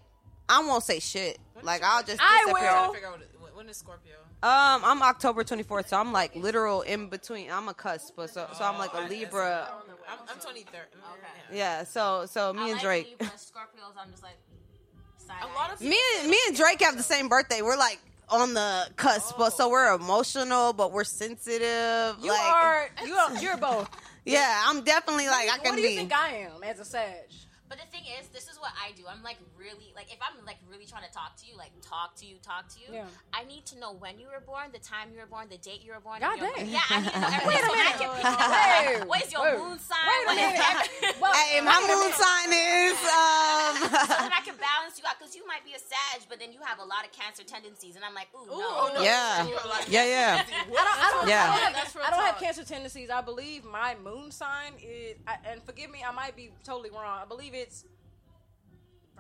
I 0.50 0.60
won't 0.60 0.84
say 0.84 1.00
shit. 1.00 1.40
Like 1.64 1.82
I'll 1.82 2.04
just 2.04 2.20
I 2.22 2.44
disappear. 2.46 2.54
will. 2.54 2.70
Trying 2.70 2.88
to 2.88 2.94
figure 2.94 3.08
out 3.08 3.20
what 3.40 3.56
when 3.56 3.70
is 3.70 3.78
Scorpio? 3.78 4.16
Um, 4.42 4.82
I'm 4.86 5.02
October 5.02 5.44
24th, 5.44 5.90
so 5.90 5.98
I'm 5.98 6.12
like 6.12 6.36
literal 6.36 6.82
in 6.82 7.08
between. 7.08 7.52
I'm 7.52 7.68
a 7.70 7.74
cusp, 7.74 8.16
but 8.16 8.30
so 8.30 8.48
so 8.58 8.64
I'm 8.66 8.78
like 8.78 8.94
a 8.94 9.02
Libra. 9.08 9.70
I'm, 10.10 10.18
I'm 10.30 10.38
23rd. 10.38 10.66
Okay. 10.66 11.58
Yeah, 11.58 11.84
so 11.84 12.26
so 12.26 12.54
me 12.54 12.60
I 12.60 12.64
and 12.64 12.74
like 12.74 12.82
Drake. 12.82 13.08
Libra, 13.20 13.28
Scorpios. 13.38 13.96
I'm 14.02 14.12
just 14.12 14.24
like 14.24 14.38
side 15.30 15.44
A 15.44 15.56
lot 15.58 15.74
of 15.74 15.82
Me 15.82 15.98
and 16.20 16.30
me 16.30 16.38
and 16.48 16.56
Drake 16.56 16.82
have 16.82 16.98
the 16.98 17.04
same 17.04 17.30
birthday. 17.30 17.62
We're 17.62 17.78
like 17.78 18.00
on 18.30 18.54
the 18.54 18.88
cusp, 18.96 19.38
but 19.38 19.52
so 19.52 19.70
we're 19.70 19.94
emotional, 19.94 20.74
but 20.74 20.92
we're 20.92 21.04
sensitive. 21.04 22.16
You 22.22 22.30
like, 22.32 22.42
are. 22.42 22.90
You 23.06 23.14
are. 23.16 23.36
You're 23.42 23.58
both. 23.58 23.90
Yeah, 24.26 24.64
I'm 24.68 24.84
definitely 24.84 25.28
like 25.28 25.50
I 25.50 25.58
what 25.58 25.64
can 25.64 25.76
do 25.76 25.82
you 25.82 25.90
be. 25.90 25.96
think 25.96 26.14
I 26.14 26.30
am 26.50 26.64
as 26.64 26.80
a 26.80 26.86
Sag? 26.86 27.16
But 27.70 27.78
the 27.78 27.86
thing 27.94 28.02
is, 28.18 28.28
this 28.34 28.50
is 28.50 28.58
what 28.58 28.74
I 28.82 28.92
do. 28.98 29.06
I'm 29.06 29.22
like 29.22 29.38
really 29.54 29.94
like 29.96 30.10
if 30.12 30.18
I'm 30.26 30.42
like 30.46 30.58
really 30.66 30.90
trying 30.90 31.06
to 31.06 31.14
talk 31.14 31.38
to 31.38 31.46
you, 31.46 31.54
like 31.56 31.70
talk 31.86 32.16
to 32.18 32.26
you, 32.26 32.42
talk 32.42 32.66
to 32.74 32.78
you. 32.82 32.90
Yeah. 32.98 33.06
I 33.32 33.46
need 33.46 33.64
to 33.70 33.78
know 33.78 33.94
when 33.94 34.18
you 34.18 34.26
were 34.34 34.42
born, 34.42 34.74
the 34.74 34.82
time 34.82 35.14
you 35.14 35.22
were 35.22 35.30
born, 35.30 35.48
the 35.54 35.62
date 35.62 35.86
you 35.86 35.94
were 35.94 36.02
born. 36.02 36.20
God 36.20 36.34
and 36.34 36.42
your- 36.42 36.54
dang. 36.58 36.66
Yeah, 36.74 36.82
I 36.90 36.98
need 37.00 37.14
to 37.14 37.20
know 37.22 37.30
everything. 37.38 37.48
Wait 37.48 37.62
a 37.62 37.70
so 37.70 37.70
I 37.70 37.78
minute. 37.78 38.00
can 38.02 38.10
pick 38.18 38.26
up, 38.26 38.40
Wait. 38.50 39.00
like, 39.00 39.10
what 39.10 39.20
is 39.22 39.30
your 39.32 39.44
Wait. 39.46 39.60
moon 39.62 39.78
sign? 39.78 40.08
Wait 40.10 40.26
a 40.26 40.34
minute. 40.34 40.90
Well, 41.22 41.34
Hey, 41.34 41.60
my 41.62 41.78
moon 41.84 42.10
sign 42.16 42.50
is 42.50 42.98
um. 43.06 43.76
so 44.10 44.16
then 44.18 44.34
I 44.34 44.42
can 44.46 44.56
balance 44.58 44.98
you 44.98 45.04
out 45.06 45.20
because 45.20 45.36
you 45.36 45.46
might 45.46 45.64
be 45.66 45.74
a 45.78 45.80
Sag, 45.80 46.26
but 46.30 46.40
then 46.40 46.52
you 46.54 46.60
have 46.64 46.80
a 46.80 46.84
lot 46.86 47.06
of 47.06 47.12
Cancer 47.12 47.44
tendencies, 47.44 47.96
and 47.96 48.04
I'm 48.06 48.14
like, 48.16 48.28
ooh, 48.34 48.48
no. 48.48 48.90
no. 48.96 49.02
yeah, 49.02 49.46
yeah, 49.90 50.06
yeah. 50.06 50.42
I 50.42 50.54
don't, 50.58 50.74
I 50.74 51.10
don't, 51.14 51.28
Yeah. 51.28 51.52
I 51.54 51.60
don't, 51.60 51.76
have, 51.76 51.98
I 52.06 52.10
don't 52.10 52.26
have 52.26 52.38
cancer 52.40 52.64
tendencies. 52.64 53.10
I 53.10 53.22
believe 53.22 53.66
my 53.66 53.96
moon 54.04 54.32
sign 54.32 54.74
is, 54.82 55.18
I, 55.28 55.36
and 55.52 55.62
forgive 55.64 55.92
me, 55.92 56.00
I 56.08 56.12
might 56.12 56.36
be 56.36 56.52
totally 56.64 56.90
wrong. 56.90 57.20
I 57.22 57.26
believe 57.28 57.54
it's 57.60 57.86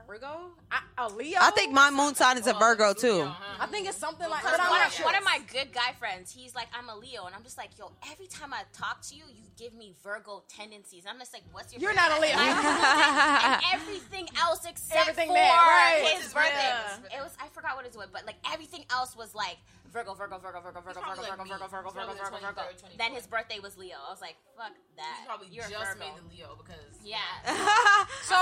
Virgo, 0.10 0.50
I, 0.72 0.82
a 0.98 1.08
Leo. 1.08 1.38
I 1.40 1.52
think 1.52 1.72
my 1.72 1.92
moon 1.92 2.16
sign 2.16 2.40
is 2.40 2.48
a 2.48 2.56
oh, 2.56 2.58
Virgo 2.58 2.94
too. 2.94 3.30
I 3.60 3.68
think 3.68 3.88
it's 3.88 3.98
something 3.98 4.28
like. 4.28 4.42
Because 4.42 4.58
But 4.58 4.64
I'm 4.66 4.72
one, 4.72 4.80
not 4.80 4.88
of, 4.88 4.94
sure. 4.94 5.06
one 5.06 5.16
of 5.16 5.24
my 5.24 5.40
good 5.54 5.72
guy 5.72 5.94
friends, 6.00 6.32
he's 6.32 6.56
like, 6.56 6.68
I'm 6.74 6.90
a 6.90 6.96
Leo, 6.96 7.26
and 7.26 7.36
I'm 7.36 7.44
just 7.44 7.60
like, 7.60 7.70
yo, 7.78 7.92
every 8.12 8.26
time 8.26 8.52
I 8.52 8.64
talk 8.74 9.02
to 9.10 9.16
you, 9.16 9.22
you 9.28 9.44
give 9.56 9.76
me 9.76 9.94
Virgo 10.04 10.42
tendencies. 10.50 11.04
I'm 11.08 11.20
just 11.20 11.32
like, 11.32 11.44
what's 11.52 11.72
your? 11.72 11.82
You're 11.82 11.94
not 11.94 12.18
a 12.18 12.22
Leo. 12.22 12.32
and 12.34 13.62
everything 13.72 14.30
else 14.42 14.66
except 14.68 15.02
Everything 15.02 15.28
for 15.28 15.36
there, 15.36 15.52
right. 15.52 16.18
his 16.18 16.34
birthday. 16.34 16.58
Yeah. 16.58 17.20
It 17.20 17.22
was 17.22 17.38
I 17.40 17.48
forgot 17.50 17.76
what 17.76 17.86
it 17.86 17.96
was, 17.96 18.08
but 18.12 18.26
like 18.26 18.38
everything 18.52 18.86
else 18.90 19.16
was 19.16 19.36
like 19.36 19.58
Virgo, 19.92 20.14
Virgo, 20.14 20.38
Virgo, 20.38 20.62
Virgo, 20.62 20.82
Virgo, 20.82 21.02
Virgo, 21.02 21.22
Virgo, 21.24 21.44
Virgo. 21.44 21.44
Virgo, 21.44 21.68
Virgo, 21.70 21.90
Virgo, 22.14 22.38
Virgo. 22.40 22.62
Then 22.98 23.12
his 23.12 23.26
birthday 23.28 23.60
was 23.60 23.78
Leo. 23.78 23.98
I 24.08 24.12
was 24.12 24.22
like, 24.22 24.36
fuck 24.56 24.74
that. 24.98 25.18
You 25.22 25.26
probably 25.28 25.48
You're 25.52 25.66
just 25.70 25.98
Virgo. 25.98 26.00
made 26.00 26.14
the 26.16 26.36
Leo 26.36 26.56
because 26.58 27.00
Yeah. 27.04 27.18
so. 28.24 28.38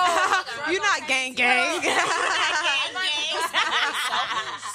You're 0.72 0.82
not 0.82 1.08
gang 1.08 1.34
gang. 1.34 1.82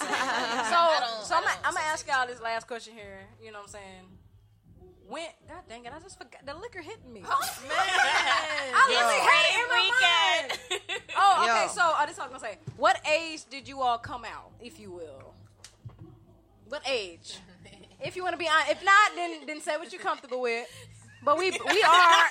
So, 0.03 0.79
don't- 1.01 1.25
so 1.25 1.35
I 1.35 1.39
I'm, 1.39 1.45
I'm 1.65 1.75
gonna 1.75 1.87
ask 1.87 2.07
y'all 2.09 2.27
this 2.27 2.41
last 2.41 2.67
question 2.67 2.95
here. 2.95 3.27
You 3.43 3.53
know 3.53 3.59
what 3.59 3.67
I'm 3.69 3.73
saying? 3.73 4.05
When, 5.09 5.27
God 5.49 5.63
dang 5.69 5.85
it, 5.85 5.93
I 5.95 6.01
just 6.01 6.17
forgot. 6.17 6.45
The 6.47 6.55
liquor 6.55 6.81
hitting 6.81 7.13
me. 7.13 7.23
I 7.29 8.87
literally 8.89 9.21
had 9.21 9.45
it 9.49 9.55
in 9.61 9.69
my 9.69 9.91
mind. 10.01 11.03
Oh, 11.17 11.45
okay. 11.45 11.63
Yo. 11.67 11.73
So 11.73 11.83
uh, 11.83 12.07
this 12.07 12.15
is 12.15 12.19
what 12.19 12.25
I'm 12.27 12.31
gonna 12.33 12.41
say. 12.41 12.59
What 12.77 13.01
age 13.07 13.45
did 13.51 13.69
you 13.69 13.81
all 13.83 13.99
come 13.99 14.25
out, 14.25 14.51
if 14.61 14.81
you 14.81 14.91
will? 14.91 15.32
What 16.73 16.89
age? 16.89 17.37
If 18.01 18.17
you 18.17 18.23
want 18.23 18.33
to 18.33 18.39
be 18.39 18.49
honest, 18.49 18.71
if 18.71 18.83
not, 18.83 19.15
then 19.15 19.45
then 19.47 19.61
say 19.61 19.77
what 19.77 19.93
you're 19.93 20.01
comfortable 20.01 20.41
with. 20.41 20.67
But 21.23 21.37
we 21.37 21.51
we 21.51 21.83
are. 21.85 22.25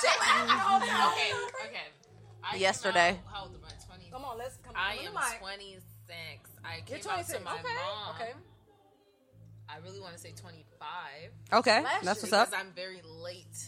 okay, 0.00 1.30
okay. 1.66 1.88
I 2.42 2.52
came 2.52 2.60
Yesterday. 2.62 3.10
out- 3.10 3.32
how 3.34 3.42
old 3.42 3.54
am 3.54 3.60
I? 3.68 3.72
20. 3.86 4.10
Come 4.10 4.24
on, 4.24 4.38
let's 4.38 4.56
come. 4.64 4.72
I 4.74 4.96
come 4.96 5.08
am 5.08 5.12
to 5.12 5.18
the 5.20 5.30
mic. 5.30 5.40
26. 5.40 6.50
I 6.64 6.76
You're 6.76 6.84
came 6.86 6.96
out 6.96 7.02
26. 7.28 7.38
to 7.38 7.44
my 7.44 7.52
okay. 7.52 7.62
mom. 7.84 8.14
Okay. 8.16 8.32
I 9.68 9.76
really 9.84 10.00
want 10.00 10.14
to 10.14 10.18
say 10.18 10.32
25 10.32 11.30
Okay, 11.52 11.82
Last 11.82 12.04
that's 12.04 12.22
year. 12.24 12.30
what's 12.30 12.32
up. 12.32 12.48
because 12.50 12.64
I'm 12.64 12.72
very 12.72 13.02
late. 13.04 13.58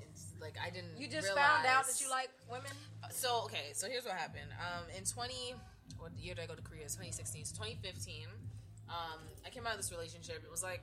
It's 0.00 0.32
like 0.40 0.56
I 0.64 0.70
didn't. 0.70 0.96
You 0.98 1.08
just 1.08 1.28
found 1.28 1.66
out 1.66 1.84
that 1.86 2.00
you 2.00 2.08
like 2.08 2.30
women. 2.50 2.72
So 3.10 3.42
okay, 3.44 3.72
so 3.74 3.86
here's 3.86 4.06
what 4.06 4.14
happened. 4.16 4.48
Um, 4.58 4.84
in 4.96 5.04
20, 5.04 5.54
what 5.98 6.12
year 6.18 6.34
did 6.34 6.44
I 6.44 6.46
go 6.46 6.54
to 6.54 6.62
Korea? 6.62 6.84
It's 6.84 6.94
2016. 6.94 7.44
So 7.44 7.54
2015, 7.62 8.26
um, 8.88 9.20
I 9.44 9.50
came 9.50 9.66
out 9.66 9.72
of 9.72 9.80
this 9.80 9.90
relationship. 9.90 10.42
It 10.44 10.50
was 10.50 10.62
like 10.62 10.82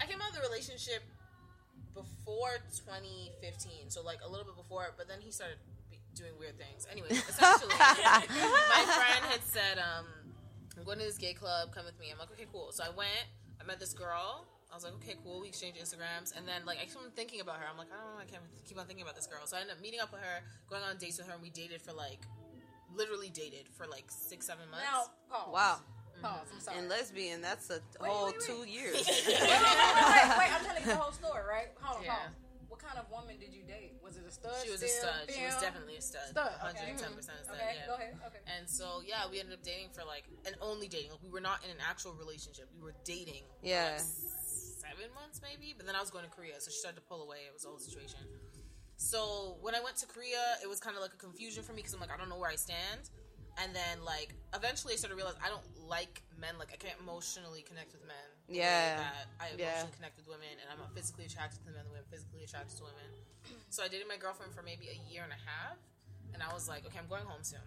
I 0.00 0.06
came 0.06 0.20
out 0.20 0.30
of 0.30 0.36
the 0.36 0.42
relationship 0.42 1.02
before 1.94 2.56
2015, 2.86 3.90
so 3.90 4.02
like 4.02 4.18
a 4.24 4.28
little 4.30 4.44
bit 4.44 4.56
before. 4.56 4.94
But 4.96 5.08
then 5.08 5.20
he 5.20 5.30
started 5.30 5.58
be- 5.90 6.00
doing 6.14 6.32
weird 6.38 6.56
things. 6.58 6.86
Anyway, 6.90 7.08
essentially, 7.10 7.74
my 7.78 8.84
friend 8.88 9.22
had 9.28 9.42
said, 9.44 9.78
um, 9.78 10.06
"I'm 10.76 10.84
going 10.84 10.98
to 10.98 11.04
this 11.04 11.18
gay 11.18 11.34
club. 11.34 11.72
Come 11.74 11.84
with 11.84 11.98
me." 11.98 12.08
I'm 12.12 12.18
like, 12.18 12.30
"Okay, 12.32 12.46
cool." 12.52 12.72
So 12.72 12.84
I 12.84 12.90
went. 12.90 13.28
I 13.60 13.64
met 13.66 13.78
this 13.78 13.92
girl. 13.92 14.46
I 14.70 14.76
was 14.76 14.84
like, 14.84 14.94
okay, 15.02 15.16
cool. 15.24 15.40
We 15.40 15.48
exchanged 15.48 15.80
Instagrams, 15.80 16.36
and 16.36 16.46
then 16.46 16.62
like 16.64 16.78
I 16.78 16.86
kept 16.86 16.96
on 16.96 17.10
thinking 17.16 17.40
about 17.40 17.56
her. 17.56 17.66
I'm 17.68 17.76
like, 17.76 17.90
I 17.90 17.98
don't 17.98 18.14
know, 18.14 18.22
I 18.22 18.24
can't 18.24 18.42
keep 18.64 18.78
on 18.78 18.86
thinking 18.86 19.02
about 19.02 19.16
this 19.16 19.26
girl. 19.26 19.42
So 19.44 19.56
I 19.56 19.60
ended 19.60 19.74
up 19.76 19.82
meeting 19.82 19.98
up 19.98 20.12
with 20.12 20.22
her, 20.22 20.46
going 20.70 20.82
on 20.82 20.96
dates 20.96 21.18
with 21.18 21.26
her, 21.26 21.34
and 21.34 21.42
we 21.42 21.50
dated 21.50 21.82
for 21.82 21.92
like, 21.92 22.22
literally 22.94 23.30
dated 23.30 23.66
for 23.68 23.86
like 23.86 24.04
six, 24.08 24.46
seven 24.46 24.70
months. 24.70 24.86
Now, 24.86 25.10
pause. 25.28 25.52
Wow. 25.52 25.76
Pause. 26.22 26.32
I'm 26.32 26.46
mm-hmm. 26.46 26.58
sorry. 26.60 26.78
And 26.78 26.88
lesbian, 26.88 27.40
that's 27.40 27.70
a 27.70 27.80
Wait, 28.00 28.10
whole 28.10 28.26
wait, 28.26 28.34
wait. 28.38 28.46
two 28.46 28.62
years. 28.76 28.94
wait, 29.06 29.26
wait, 29.26 29.40
wait, 29.40 30.38
wait, 30.38 30.50
I'm 30.52 30.64
telling 30.64 30.82
you 30.84 30.92
the 30.92 30.96
whole 30.96 31.12
story, 31.12 31.42
right? 31.48 31.68
Hold 31.80 31.98
on, 31.98 32.04
Yeah. 32.04 32.14
pause. 32.14 32.36
What 32.68 32.78
kind 32.78 32.98
of 33.02 33.10
woman 33.10 33.34
did 33.36 33.52
you 33.52 33.66
date? 33.66 33.98
Was 33.98 34.16
it 34.16 34.22
a 34.24 34.30
stud? 34.30 34.54
she 34.62 34.70
was 34.70 34.82
a 34.82 34.88
still, 34.88 35.10
stud. 35.10 35.34
She 35.34 35.42
was 35.42 35.58
definitely 35.58 35.96
a 35.98 36.02
stud. 36.02 36.30
Stud, 36.30 36.54
okay. 36.70 36.94
110 36.94 37.02
mm-hmm. 37.02 37.16
percent 37.18 37.38
stud. 37.42 37.58
Okay, 37.58 37.82
yeah. 37.82 37.86
go 37.90 37.94
ahead. 37.98 38.14
Okay. 38.24 38.40
And 38.46 38.64
so 38.70 39.02
yeah, 39.04 39.26
we 39.26 39.42
ended 39.42 39.58
up 39.58 39.62
dating 39.66 39.90
for 39.90 40.06
like 40.06 40.24
and 40.46 40.54
only 40.62 40.86
dating. 40.86 41.10
Like 41.10 41.22
we 41.22 41.34
were 41.34 41.42
not 41.42 41.64
in 41.66 41.70
an 41.74 41.82
actual 41.82 42.14
relationship. 42.14 42.70
We 42.72 42.80
were 42.80 42.94
dating. 43.04 43.42
for, 43.58 43.66
Yeah. 43.66 43.98
like, 43.98 44.06
seven 44.80 45.10
months 45.18 45.42
maybe. 45.42 45.74
But 45.76 45.86
then 45.86 45.98
I 45.98 46.00
was 46.00 46.14
going 46.14 46.24
to 46.24 46.30
Korea, 46.30 46.62
so 46.62 46.70
she 46.70 46.78
started 46.78 47.02
to 47.02 47.06
pull 47.10 47.26
away. 47.26 47.42
It 47.46 47.52
was 47.52 47.66
a 47.66 47.68
whole 47.68 47.82
situation. 47.82 48.22
So 48.96 49.56
when 49.64 49.74
I 49.74 49.80
went 49.80 49.96
to 50.04 50.06
Korea, 50.06 50.60
it 50.62 50.68
was 50.68 50.78
kind 50.78 50.94
of 50.94 51.02
like 51.02 51.14
a 51.14 51.20
confusion 51.20 51.64
for 51.66 51.72
me 51.72 51.82
because 51.82 51.94
I'm 51.94 52.00
like 52.00 52.12
I 52.12 52.16
don't 52.16 52.28
know 52.28 52.38
where 52.38 52.50
I 52.50 52.56
stand. 52.56 53.10
And 53.60 53.76
then 53.76 54.00
like 54.04 54.32
eventually 54.54 54.94
I 54.94 54.96
started 54.96 55.14
to 55.14 55.20
realize 55.20 55.36
I 55.44 55.48
don't 55.52 55.64
like 55.88 56.22
men. 56.40 56.56
Like 56.58 56.72
I 56.72 56.78
can't 56.80 56.96
emotionally 57.00 57.62
connect 57.62 57.92
with 57.92 58.02
men. 58.08 58.16
the 58.48 58.54
way 58.54 58.64
Yeah. 58.64 58.96
That 58.96 59.26
I 59.38 59.44
Yeah. 59.56 59.84
emotionally 59.84 59.96
connect 59.96 60.16
with 60.16 60.28
women, 60.28 60.54
and 60.60 60.66
I'm 60.72 60.78
not 60.80 60.94
physically 60.94 61.26
attracted 61.26 61.60
to 61.64 61.70
men 61.70 61.84
the 61.84 61.92
way 61.92 62.00
I'm 62.00 62.10
physically 62.10 62.42
attracted 62.44 62.76
to 62.78 62.84
women. 62.84 63.10
So 63.70 63.84
I 63.84 63.88
dated 63.88 64.08
my 64.08 64.16
girlfriend 64.16 64.52
for 64.54 64.62
maybe 64.62 64.88
a 64.90 64.98
year 65.10 65.22
and 65.22 65.32
a 65.32 65.42
half, 65.46 65.78
and 66.34 66.42
I 66.42 66.52
was 66.52 66.68
like, 66.68 66.84
okay, 66.86 66.98
I'm 66.98 67.06
going 67.06 67.24
home 67.24 67.42
soon, 67.42 67.60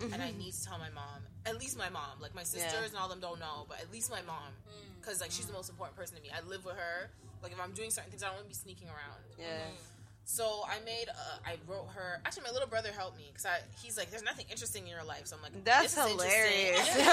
and 0.00 0.22
I 0.22 0.30
mm-hmm. 0.30 0.38
need 0.38 0.54
to 0.54 0.62
tell 0.64 0.78
my 0.78 0.90
mom, 0.90 1.26
at 1.44 1.58
least 1.58 1.76
my 1.76 1.90
mom, 1.90 2.20
like 2.20 2.34
my 2.34 2.44
sisters 2.44 2.72
Yeah. 2.72 2.86
and 2.86 2.96
all 2.96 3.08
them 3.08 3.20
don't 3.20 3.40
know, 3.40 3.66
but 3.68 3.80
at 3.80 3.90
least 3.92 4.10
my 4.10 4.22
mom, 4.22 4.54
mm. 4.64 5.00
because 5.00 5.20
like 5.20 5.30
she's 5.30 5.46
the 5.46 5.52
most 5.52 5.68
important 5.68 5.96
person 5.96 6.16
to 6.16 6.22
me. 6.22 6.30
I 6.30 6.40
live 6.46 6.64
with 6.64 6.76
her. 6.76 7.10
Like 7.42 7.52
if 7.52 7.60
I'm 7.60 7.72
doing 7.72 7.90
certain 7.90 8.10
things, 8.10 8.22
I 8.22 8.26
don't 8.28 8.36
want 8.36 8.46
to 8.46 8.54
be 8.54 8.54
sneaking 8.54 8.88
around. 8.88 9.20
Yeah. 9.38 9.68
Mm. 9.68 9.99
So 10.24 10.62
I 10.68 10.78
made, 10.84 11.08
uh, 11.08 11.38
I 11.44 11.56
wrote 11.66 11.88
her. 11.94 12.20
Actually, 12.24 12.44
my 12.44 12.50
little 12.50 12.68
brother 12.68 12.90
helped 12.96 13.16
me 13.18 13.24
because 13.28 13.46
I, 13.46 13.58
he's 13.82 13.96
like, 13.98 14.10
"There's 14.10 14.22
nothing 14.22 14.46
interesting 14.50 14.84
in 14.84 14.88
your 14.90 15.02
life." 15.04 15.26
So 15.26 15.36
I'm 15.36 15.42
like, 15.42 15.64
That's 15.64 15.94
this 15.94 16.04
is 16.04 16.10
hilarious. 16.12 16.86
This 16.86 16.96
is. 16.96 17.04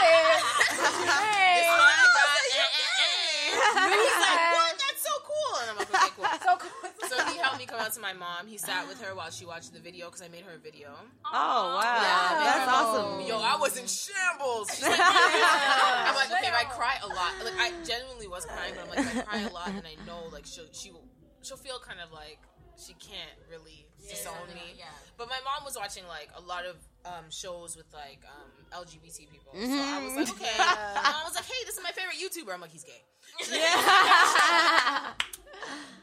hey. 0.00 1.66
My 1.68 1.92
God, 2.16 2.44
eh, 2.56 2.58
eh, 2.58 3.04
eh. 3.04 3.84
And 3.84 3.92
he's 3.94 4.16
like, 4.16 4.40
"What? 4.56 4.72
That's 4.80 5.02
so 5.04 5.14
cool!" 5.28 5.54
And 5.60 5.70
I'm 5.70 5.76
like, 5.76 5.90
"Okay, 5.92 6.12
cool." 6.16 6.24
So 6.46 6.56
cool. 6.56 7.08
So 7.08 7.24
he 7.32 7.38
helped 7.38 7.58
me 7.58 7.66
come 7.66 7.76
come 7.76 7.84
out 7.86 7.92
to 7.92 8.00
my 8.00 8.12
mom. 8.14 8.46
He 8.46 8.56
sat 8.56 8.88
with 8.88 9.00
her 9.02 9.14
while 9.14 9.30
she 9.30 9.44
watched 9.44 9.74
the 9.74 9.80
video 9.80 10.06
because 10.06 10.22
I 10.22 10.28
made 10.28 10.44
her 10.44 10.54
a 10.54 10.58
video. 10.58 10.94
Oh 11.26 11.76
wow, 11.76 11.82
Yeah, 11.82 12.44
that's 12.44 12.66
my 12.66 12.72
mom- 12.72 12.86
awesome. 13.18 13.26
Yo, 13.28 13.38
I 13.38 13.56
was 13.60 13.76
in 13.76 13.86
shambles. 13.86 14.70
She's 14.74 14.82
like, 14.88 14.98
I'm 14.98 16.14
like, 16.14 16.30
okay, 16.32 16.50
I 16.54 16.64
cry 16.64 16.96
a 17.04 17.08
lot, 17.08 17.32
like 17.44 17.54
I 17.58 17.72
genuinely 17.84 18.28
was 18.28 18.46
crying, 18.46 18.72
but 18.74 18.84
I'm 18.98 19.04
like, 19.06 19.16
I 19.16 19.20
cry 19.22 19.40
a 19.40 19.52
lot, 19.52 19.68
and 19.68 19.82
I 19.86 19.94
know 20.06 20.20
like 20.32 20.46
she'll 20.46 20.64
she 20.72 20.90
will 20.90 21.04
she'll 21.46 21.56
feel 21.56 21.78
kind 21.78 22.00
of 22.00 22.10
like 22.12 22.38
she 22.76 22.92
can't 22.94 23.38
really 23.50 23.86
disown 24.08 24.48
me. 24.52 24.74
Yeah. 24.76 24.84
But 25.16 25.28
my 25.30 25.38
mom 25.44 25.64
was 25.64 25.76
watching 25.76 26.04
like 26.08 26.28
a 26.36 26.40
lot 26.42 26.64
of 26.66 26.76
um, 27.06 27.30
shows 27.30 27.76
with 27.76 27.86
like 27.94 28.20
um, 28.28 28.50
LGBT 28.84 29.30
people, 29.30 29.52
so 29.54 29.60
I 29.62 30.02
was 30.04 30.14
like, 30.14 30.28
okay. 30.34 30.58
My 30.58 31.10
mom 31.14 31.24
was 31.24 31.34
like, 31.36 31.44
hey, 31.46 31.62
this 31.64 31.76
is 31.78 31.82
my 31.82 31.92
favorite 31.92 32.18
YouTuber. 32.18 32.52
I'm 32.52 32.60
like, 32.60 32.72
he's 32.72 32.84
gay. 32.84 33.02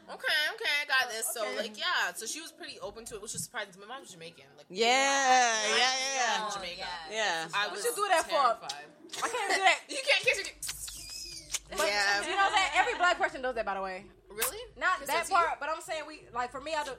Okay, 0.04 0.36
okay, 0.52 0.74
I 0.82 0.86
got 0.86 1.08
this. 1.10 1.24
So 1.32 1.46
like, 1.56 1.78
yeah. 1.78 2.12
So 2.14 2.26
she 2.26 2.40
was 2.42 2.52
pretty 2.52 2.78
open 2.80 3.04
to 3.06 3.14
it, 3.16 3.22
which 3.22 3.32
was 3.32 3.42
surprising. 3.42 3.72
'cause 3.72 3.80
My 3.80 3.86
mom's 3.86 4.10
Jamaican. 4.12 4.44
Like, 4.56 4.66
Yeah, 4.68 4.86
yeah, 4.86 5.78
yeah, 5.78 6.34
from 6.36 6.44
Oh, 6.44 6.54
Jamaica. 6.54 6.86
yeah. 7.10 7.48
I 7.54 7.66
What 7.66 7.76
was 7.76 7.84
you 7.84 7.94
do 7.96 8.04
that 8.10 8.28
for? 8.28 8.36
I 8.36 9.28
can't 9.28 9.54
do 9.54 9.60
that. 9.64 9.78
You 9.88 9.96
can't 10.06 10.22
kiss 10.22 10.36
your. 10.38 10.46
But 11.78 11.86
Yeah. 11.88 12.20
you 12.22 12.36
know 12.36 12.50
that 12.52 12.72
every 12.76 12.94
black 12.98 13.18
person 13.18 13.40
does 13.40 13.54
that, 13.54 13.64
by 13.64 13.74
the 13.74 13.80
way. 13.80 14.04
Really? 14.34 14.58
Not 14.78 14.98
Kiss 15.00 15.08
that 15.08 15.26
to 15.26 15.32
you? 15.32 15.36
part, 15.38 15.60
but 15.60 15.68
I'm 15.68 15.80
saying 15.80 16.02
we 16.08 16.22
like 16.34 16.50
for 16.50 16.60
me, 16.60 16.74
I 16.74 16.84
do. 16.84 16.90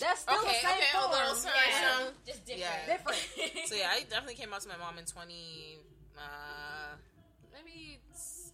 That's 0.00 0.20
still 0.20 0.38
Okay, 0.40 0.48
the 0.48 0.68
same 0.68 0.76
okay, 0.76 0.84
a 0.94 1.00
form. 1.00 1.12
little 1.12 1.34
sorry. 1.34 1.54
Yeah. 1.70 1.98
so- 1.98 2.10
Just 2.26 2.44
different. 2.44 2.60
Yeah. 2.86 2.96
Different. 2.96 3.66
So 3.68 3.74
yeah, 3.74 3.88
I 3.92 4.00
definitely 4.02 4.34
came 4.34 4.52
out 4.52 4.60
to 4.62 4.68
my 4.68 4.76
mom 4.76 4.98
in 4.98 5.04
twenty, 5.06 5.78
uh, 6.18 6.96
maybe 7.54 7.98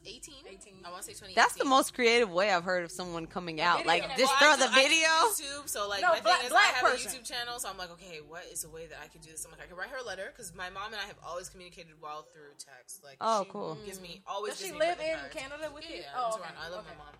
eighteen. 0.06 0.34
18. 0.46 0.74
I 0.84 0.90
want 0.90 1.02
to 1.02 1.12
say 1.12 1.18
twenty. 1.18 1.34
That's 1.34 1.54
the 1.54 1.64
most 1.64 1.94
creative 1.94 2.30
way 2.30 2.50
I've 2.50 2.62
heard 2.64 2.84
of 2.84 2.90
someone 2.92 3.26
coming 3.26 3.60
out. 3.60 3.78
Video. 3.78 3.88
Like 3.92 4.02
Well, 4.08 4.18
just 4.18 4.32
I 4.34 4.38
throw 4.38 4.52
do- 4.54 4.58
the 4.62 4.70
I 4.70 4.82
do 4.82 4.88
video. 4.88 5.08
YouTube. 5.08 5.68
So 5.68 5.88
like, 5.88 6.02
No, 6.02 6.08
my 6.12 6.20
black- 6.20 6.36
thing 6.38 6.46
is, 6.46 6.50
black 6.52 6.62
I 6.74 6.78
have 6.78 6.84
person. 6.92 7.10
a 7.10 7.14
YouTube 7.14 7.24
channel. 7.28 7.58
So 7.58 7.68
I'm 7.68 7.76
like, 7.78 7.90
okay, 7.92 8.20
what 8.26 8.44
is 8.52 8.64
a 8.64 8.68
way 8.70 8.86
that 8.86 8.98
I 9.02 9.08
can 9.08 9.20
do 9.20 9.30
this? 9.30 9.44
I'm 9.44 9.50
like, 9.50 9.62
I 9.62 9.66
can 9.66 9.76
write 9.76 9.90
her 9.90 9.98
a 9.98 10.04
letter 10.06 10.30
because 10.32 10.54
my 10.54 10.70
mom 10.70 10.92
and 10.94 11.02
I 11.02 11.06
have 11.06 11.18
always 11.26 11.48
communicated 11.48 11.94
well 12.00 12.26
through 12.32 12.54
text. 12.58 13.02
Like, 13.04 13.16
Oh, 13.20 13.44
she 13.44 13.50
cool. 13.50 13.78
Gives 13.84 14.00
me 14.00 14.22
always. 14.26 14.58
Does 14.58 14.66
she 14.66 14.72
live 14.72 15.00
in 15.00 15.18
cards. 15.18 15.34
Canada 15.34 15.70
with 15.74 15.84
Yeah, 15.88 15.96
you? 15.96 16.02
yeah, 16.02 16.14
Oh, 16.16 16.34
okay. 16.38 16.48
I 16.60 16.68
love 16.68 16.86
Okay. 16.86 16.94
my 16.98 17.04
mom. 17.04 17.14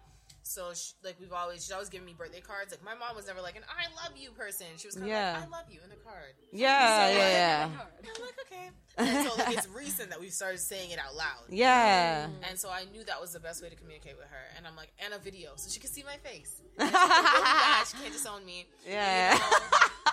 So 0.45 0.73
she, 0.75 0.93
like 1.05 1.17
we've 1.21 1.33
always 1.33 1.63
she's 1.65 1.73
always 1.73 1.89
giving 1.89 2.07
me 2.07 2.15
birthday 2.17 2.41
cards. 2.41 2.73
Like 2.73 2.85
my 2.85 2.95
mom 2.95 3.15
was 3.17 3.27
never 3.27 3.41
like 3.41 3.57
an 3.57 3.63
I 3.69 3.85
love 4.05 4.17
you 4.17 4.31
person. 4.33 4.67
She 4.77 4.89
was 4.89 4.95
kind 4.97 5.05
of 5.05 5.11
Yeah. 5.11 5.33
like 5.35 5.45
I 5.45 5.51
love 5.51 5.67
you 5.71 5.81
in 5.85 5.91
a 5.93 5.97
card. 5.97 6.35
Yeah, 6.53 7.09
yeah, 7.11 7.29
yeah, 7.29 7.69
I'm 7.71 7.79
like 8.23 8.39
okay. 8.47 8.71
And 8.99 9.27
so 9.29 9.35
like, 9.39 9.57
it's 9.57 9.69
recent 9.69 10.11
that 10.11 10.21
we've 10.21 10.33
started 10.33 10.59
saying 10.59 10.91
it 10.91 10.99
out 10.99 11.15
loud. 11.17 11.45
yeah. 11.49 12.27
Mm-hmm. 12.27 12.45
And 12.51 12.59
so 12.59 12.69
I 12.71 12.85
knew 12.93 13.05
that 13.05 13.21
was 13.21 13.33
the 13.33 13.41
best 13.41 13.63
way 13.63 13.69
to 13.71 13.77
communicate 13.77 14.17
with 14.19 14.27
her. 14.29 14.45
And 14.57 14.67
I'm 14.67 14.77
like, 14.77 14.93
and 15.03 15.15
a 15.15 15.19
video, 15.19 15.53
so 15.57 15.71
she 15.71 15.81
could 15.81 15.91
see 15.91 16.03
my 16.05 16.17
face. 16.29 16.61
Like, 16.79 16.93
really 16.93 17.43
bad, 17.43 17.87
she 17.87 17.97
can't 17.99 18.13
disown 18.13 18.45
me. 18.45 18.67
Yeah. 18.87 19.39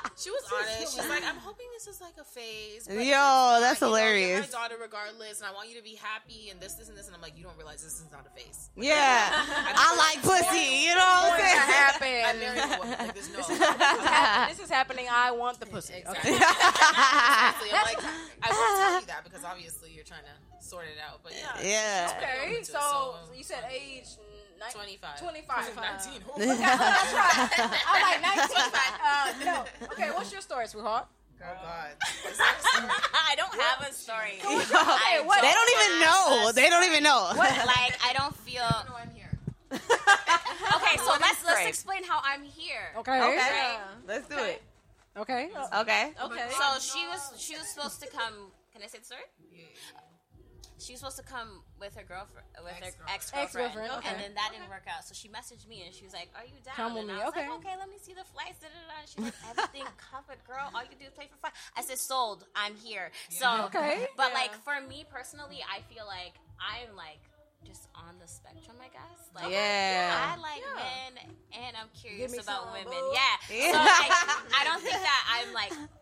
She 0.19 0.29
was 0.31 0.43
honest. 0.51 0.95
She's 0.95 1.07
like, 1.07 1.23
I'm 1.23 1.37
hoping 1.37 1.67
this 1.73 1.87
is 1.87 2.01
like 2.01 2.15
a 2.19 2.23
phase. 2.25 2.83
but 2.87 2.95
Yo, 2.95 2.99
it's 2.99 3.07
fine. 3.07 3.61
that's 3.61 3.79
You 3.81 3.87
know, 3.87 3.93
hilarious. 3.95 4.51
my 4.51 4.59
daughter, 4.59 4.75
regardless, 4.81 5.39
and 5.39 5.47
I 5.47 5.53
want 5.53 5.69
you 5.69 5.77
to 5.77 5.83
be 5.83 5.95
happy 5.95 6.49
and 6.51 6.59
this, 6.59 6.73
this, 6.73 6.89
and 6.89 6.97
this. 6.97 7.07
And 7.07 7.15
I'm 7.15 7.21
like, 7.21 7.37
you 7.37 7.43
don't 7.43 7.55
realize 7.57 7.81
this 7.83 7.99
is 8.03 8.05
not 8.11 8.27
a 8.27 8.31
phase. 8.37 8.69
Yeah. 8.75 9.31
I 9.31 9.95
like 9.95 10.19
pussy. 10.23 10.83
You 10.87 10.95
know 10.95 11.07
what 11.23 11.33
I'm 11.33 11.39
saying? 11.39 11.55
happen. 11.71 12.15
I 12.25 12.33
married 12.35 12.63
a 12.63 12.79
woman. 12.79 12.97
Like, 12.99 13.13
there's 13.15 13.31
no. 13.31 13.39
this 14.51 14.59
is 14.59 14.69
happening. 14.69 15.07
I 15.11 15.31
want 15.31 15.59
the 15.59 15.65
pussy. 15.67 15.93
Exactly. 16.03 16.31
Okay. 16.31 16.43
Honestly, 16.43 17.69
I'm 17.71 17.85
like, 17.85 18.03
I 18.43 18.49
won't 18.51 18.79
tell 18.79 18.99
you 19.01 19.07
that 19.07 19.23
because 19.23 19.43
obviously 19.43 19.91
you're 19.95 20.03
trying 20.03 20.23
to 20.27 20.65
sort 20.65 20.85
it 20.85 20.99
out. 20.99 21.19
But 21.23 21.33
yeah, 21.37 21.55
Yeah. 21.63 22.13
Okay, 22.17 22.51
open 22.53 22.63
so, 22.65 22.73
so, 22.73 23.15
um, 23.23 23.35
you 23.37 23.43
said 23.43 23.63
age 23.71 24.07
ni- 24.59 24.99
25. 24.99 25.19
25. 25.19 25.75
19. 25.75 26.23
That's 26.59 27.13
right. 27.13 27.71
I'm 27.87 28.01
like 28.03 28.21
19. 28.37 28.45
Uh, 28.99 29.33
no. 29.45 29.65
Okay, 29.93 30.09
what's 30.11 30.31
your 30.31 30.41
story, 30.41 30.67
sweetheart? 30.67 31.07
Oh 31.41 31.45
God. 31.63 31.91
Is 32.29 32.37
that 32.37 32.55
a 32.59 32.61
story? 32.67 32.91
I 33.31 33.35
don't 33.39 33.55
have 33.55 33.79
a 33.87 33.93
story. 33.93 34.35
Okay, 34.43 35.15
what? 35.25 35.39
They 35.41 35.53
don't 35.55 35.71
even 35.79 35.91
know. 36.03 36.51
They 36.51 36.69
don't 36.69 36.83
even 36.85 37.03
know. 37.03 37.31
like 37.35 37.95
I 38.03 38.11
don't 38.17 38.35
feel. 38.45 38.67
No, 38.89 38.95
I'm 38.99 39.09
here. 39.15 39.31
Okay, 39.71 40.95
so 40.97 41.11
let's 41.19 41.39
let's 41.45 41.55
great. 41.63 41.67
explain 41.69 42.03
how 42.03 42.19
I'm 42.23 42.43
here. 42.43 42.91
Okay. 42.97 43.21
Okay. 43.21 43.35
Yeah. 43.35 43.79
Let's 44.07 44.27
do 44.27 44.37
it. 44.37 44.61
Okay. 45.17 45.49
Okay. 45.79 46.11
Okay. 46.25 46.47
So 46.51 46.79
she 46.79 47.07
was 47.07 47.33
she 47.37 47.55
was 47.55 47.67
supposed 47.69 48.01
to 48.01 48.07
come. 48.09 48.51
Can 48.73 48.83
I 48.83 48.87
say 48.87 48.99
the 48.99 49.05
story? 49.05 49.23
She 50.79 50.93
was 50.93 50.99
supposed 51.01 51.17
to 51.17 51.23
come 51.27 51.61
with 51.79 51.95
her 51.95 52.03
girlfriend, 52.03 52.47
with 52.63 52.73
her 52.79 52.91
ex 53.13 53.31
Ex-girlfriend, 53.35 53.91
okay. 53.99 54.09
and 54.09 54.19
then 54.19 54.33
that 54.35 54.49
didn't 54.51 54.69
work 54.69 54.87
out. 54.87 55.03
So 55.05 55.13
she 55.13 55.27
messaged 55.27 55.67
me 55.67 55.83
and 55.85 55.93
she 55.93 56.03
was 56.05 56.13
like, 56.13 56.29
"Are 56.35 56.45
you 56.45 56.55
down?" 56.63 56.75
Come 56.75 56.93
with 56.95 57.03
and 57.07 57.13
me, 57.13 57.21
I 57.21 57.25
was 57.25 57.33
okay. 57.35 57.47
like, 57.49 57.59
"Okay, 57.59 57.75
let 57.77 57.89
me 57.89 57.97
see 58.01 58.13
the 58.13 58.23
flights." 58.23 58.59
Da, 58.63 58.67
da, 58.71 58.79
da. 58.87 58.95
And 58.99 59.07
she's 59.09 59.23
like, 59.23 59.39
"Everything 59.51 59.87
covered, 60.11 60.39
girl. 60.47 60.71
All 60.73 60.83
you 60.83 60.95
do 60.97 61.05
is 61.05 61.13
pay 61.19 61.27
for 61.27 61.37
flight." 61.43 61.53
I 61.75 61.81
said, 61.83 61.99
"Sold. 61.99 62.45
I'm 62.55 62.75
here." 62.75 63.11
So 63.29 63.67
Okay. 63.67 64.07
but 64.15 64.31
Yeah. 64.31 64.39
like 64.39 64.53
for 64.63 64.79
me 64.87 65.05
personally, 65.11 65.59
I 65.67 65.81
feel 65.93 66.07
like 66.07 66.33
I'm 66.57 66.95
like 66.95 67.21
just 67.67 67.87
on 67.93 68.15
the 68.23 68.27
spectrum, 68.27 68.77
I 68.79 68.87
guess. 68.87 69.19
Like, 69.35 69.51
Yeah. 69.51 70.15
I 70.31 70.39
like 70.39 70.63
Yeah. 70.63 70.79
men 70.79 71.35
and 71.59 71.75
I'm 71.75 71.89
curious 71.93 72.31
about 72.39 72.71
women. 72.71 72.87
boo. 72.87 73.11
Yeah. 73.11 73.35
Yeah. 73.51 73.71
So 73.73 73.77
like, 73.83 74.15
I 74.55 74.63
don't 74.63 74.81
think 74.81 74.95
that 74.95 75.23
I'm 75.27 75.53
like 75.53 75.73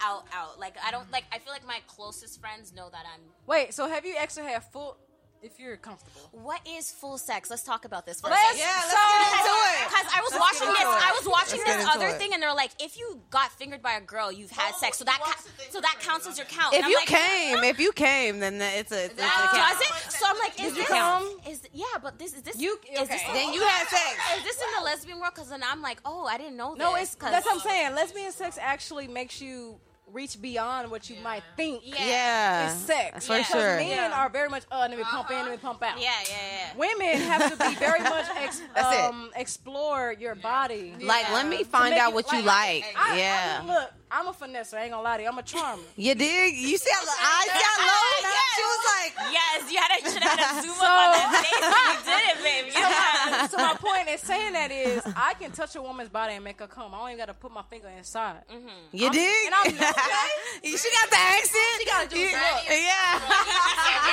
out 0.00 0.24
out. 0.32 0.58
Like 0.58 0.76
I 0.84 0.90
don't 0.90 1.10
like. 1.12 1.24
I 1.32 1.38
feel 1.38 1.52
like 1.52 1.66
my 1.66 1.80
closest 1.86 2.40
friends 2.40 2.72
know 2.74 2.88
that 2.90 3.04
I'm. 3.12 3.20
Wait, 3.46 3.74
so 3.74 3.88
have 3.88 4.04
you 4.04 4.14
actually 4.18 4.44
had 4.46 4.62
full, 4.64 4.96
if 5.42 5.58
you're 5.60 5.76
comfortable? 5.76 6.28
What 6.32 6.60
is 6.66 6.90
full 6.90 7.18
sex? 7.18 7.48
Let's 7.50 7.62
talk 7.62 7.84
about 7.84 8.06
this. 8.06 8.20
For 8.20 8.28
Let's- 8.28 8.42
a 8.54 8.58
second. 8.58 8.60
Yeah, 8.60 8.82
let's 8.86 8.92
get 8.92 9.38
into 9.38 9.54
it. 9.54 9.88
Because 9.88 10.06
I 10.16 10.20
was 10.20 10.32
Let's 10.32 10.42
watching 10.60 10.68
this, 10.74 10.80
it. 10.82 10.86
I 10.86 11.12
was 11.18 11.26
watching 11.28 11.60
Let's 11.66 11.84
this 11.84 11.94
other 11.94 12.08
it. 12.08 12.18
thing, 12.18 12.34
and 12.34 12.42
they're 12.42 12.54
like, 12.54 12.70
if 12.80 12.98
you 12.98 13.20
got 13.30 13.52
fingered 13.52 13.80
by 13.82 13.92
a 13.94 14.00
girl, 14.00 14.30
you've 14.32 14.50
had 14.50 14.72
Oh, 14.74 14.78
sex, 14.80 14.98
so 14.98 15.04
that 15.04 15.18
watched 15.20 15.36
ca- 15.46 15.70
so 15.70 15.80
that 15.80 15.96
counts 16.00 16.26
as 16.26 16.36
your 16.38 16.46
count. 16.46 16.74
If 16.74 16.82
And 16.82 16.90
you 16.90 16.96
like, 16.96 17.06
came, 17.06 17.58
if 17.64 17.78
you 17.78 17.92
came, 17.92 18.40
then 18.40 18.60
it's 18.60 18.90
a, 18.92 19.04
it's 19.06 19.14
a 19.14 19.16
Does 19.16 19.80
it? 19.80 20.12
So 20.12 20.26
I'm 20.26 20.38
like, 20.38 20.54
is 20.60 20.66
you 20.76 20.82
this 20.82 20.88
come? 20.88 21.38
is 21.48 21.62
yeah? 21.72 21.84
But 22.02 22.18
this 22.18 22.34
is 22.34 22.42
this 22.42 22.58
You- 22.60 22.78
is 22.92 23.08
this 23.08 23.22
okay. 23.22 23.32
Then 23.32 23.52
you 23.54 23.62
had 23.62 23.86
sex. 23.88 24.18
is 24.38 24.44
this 24.44 24.56
in 24.60 24.68
the 24.78 24.84
lesbian 24.84 25.18
world? 25.20 25.32
Because 25.34 25.48
then 25.50 25.62
I'm 25.62 25.80
like, 25.82 26.00
oh, 26.04 26.24
I 26.26 26.36
didn't 26.38 26.56
know 26.56 26.74
No, 26.74 26.94
this. 26.94 27.02
it's 27.04 27.14
'cause- 27.14 27.30
that's 27.30 27.46
what 27.46 27.54
I'm 27.54 27.60
saying. 27.60 27.94
Lesbian 27.94 28.32
sex 28.32 28.58
actually 28.60 29.06
makes 29.08 29.40
you 29.40 29.78
reach 30.12 30.40
beyond 30.40 30.90
what 30.90 31.08
you 31.10 31.16
might 31.22 31.42
think 31.56 31.82
Yeah. 31.84 31.96
Yeah. 32.06 32.72
is 32.72 32.78
sex. 32.80 33.26
For 33.26 33.32
Yeah. 33.34 33.38
Because 33.40 33.52
sure. 33.52 33.76
men 33.76 33.88
Yeah. 33.88 34.12
are 34.20 34.28
very 34.28 34.48
much, 34.48 34.62
uh, 34.70 34.78
let 34.80 34.90
me 34.96 35.02
pump 35.04 35.30
in, 35.30 35.36
let 35.36 35.50
me 35.50 35.56
pump 35.58 35.82
out. 35.82 36.00
Yeah, 36.00 36.10
yeah, 36.28 36.36
yeah. 36.36 36.76
Women 36.76 37.20
have 37.28 37.50
to 37.58 37.68
be 37.68 37.74
very 37.74 38.00
much 38.14 38.26
ex- 38.36 38.62
um, 38.76 39.30
explore 39.36 40.14
your 40.18 40.34
body. 40.34 40.94
Like, 41.00 41.30
let 41.32 41.46
me 41.46 41.64
find 41.64 41.94
out 41.94 42.08
you- 42.10 42.14
what 42.14 42.32
you 42.32 42.38
like, 42.42 42.84
like. 42.84 42.94
I, 42.96 43.18
yeah. 43.18 43.60
I, 43.62 43.66
look, 43.66 43.90
I'm 44.10 44.26
a 44.28 44.32
finesse. 44.32 44.72
I 44.74 44.82
ain't 44.82 44.92
gonna 44.92 45.02
lie 45.02 45.16
to 45.18 45.22
you. 45.22 45.28
I'm 45.28 45.38
a 45.38 45.42
charmer. 45.42 45.82
you 45.96 46.14
dig? 46.14 46.54
You 46.54 46.76
see 46.78 46.90
how 46.92 47.04
the 47.04 47.10
eyes 47.34 47.48
got 47.48 47.78
low? 47.86 47.94
She 48.58 48.64
was 48.64 48.84
like, 48.98 49.12
Yes, 49.30 49.70
you 49.70 49.78
had 49.78 49.88
to, 49.94 50.10
should 50.10 50.22
have 50.22 50.38
had 50.38 50.60
to 50.60 50.66
zoom 50.66 50.74
So- 50.74 50.84
up 50.84 50.90
on 50.90 51.12
that 51.14 51.30
face. 51.46 51.62
You 51.62 52.00
did 52.10 52.24
it, 52.26 52.38
baby. 52.42 52.70
Yeah. 52.74 53.46
so 53.46 53.56
my 53.58 53.74
point 53.78 54.08
in 54.08 54.18
saying 54.18 54.52
that 54.54 54.72
is, 54.72 55.02
I 55.14 55.34
can 55.34 55.52
touch 55.52 55.76
a 55.76 55.82
woman's 55.82 56.08
body 56.08 56.34
and 56.34 56.42
make 56.42 56.58
her 56.58 56.66
come. 56.66 56.92
I 56.92 56.98
don't 56.98 57.08
even 57.10 57.18
got 57.18 57.26
to 57.26 57.34
put 57.34 57.52
my 57.52 57.62
finger 57.70 57.86
inside. 57.96 58.42
Mm-hmm. 58.50 58.68
you 58.92 59.10
dig? 59.10 59.46
and 59.46 59.54
I'm 59.54 59.66
okay. 59.68 60.74
she 60.74 60.90
got 60.90 61.10
the 61.10 61.18
accent. 61.18 61.78
She 61.78 61.84
gotta 61.86 62.08
do 62.08 62.18
yeah. 62.18 62.58
it. 62.66 62.82
Yeah. 62.82 63.20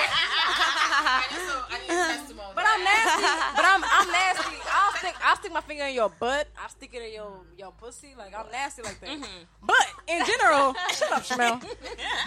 I 0.05 1.25
need, 1.31 1.41
some, 1.41 1.63
I 1.69 1.77
need 1.79 1.89
a 1.89 2.17
testimony. 2.17 2.53
But 2.55 2.65
I'm 2.67 2.83
nasty. 2.83 3.21
But 3.55 3.65
I'm 3.65 3.83
I'm 3.83 4.07
nasty. 4.11 4.57
I'll 4.71 4.93
stick 4.93 5.15
I'll 5.23 5.35
stick 5.37 5.53
my 5.53 5.61
finger 5.61 5.85
in 5.85 5.95
your 5.95 6.09
butt. 6.09 6.47
I'll 6.61 6.69
stick 6.69 6.91
it 6.93 7.01
in 7.01 7.13
your 7.13 7.31
your 7.57 7.71
pussy. 7.71 8.13
Like 8.17 8.33
I'm 8.37 8.49
nasty 8.51 8.81
like 8.83 8.99
that. 9.01 9.09
Mm-hmm. 9.09 9.43
But 9.63 9.84
in 10.07 10.25
general, 10.25 10.73
shut 10.93 11.11
up, 11.11 11.23
Shamel. 11.23 11.61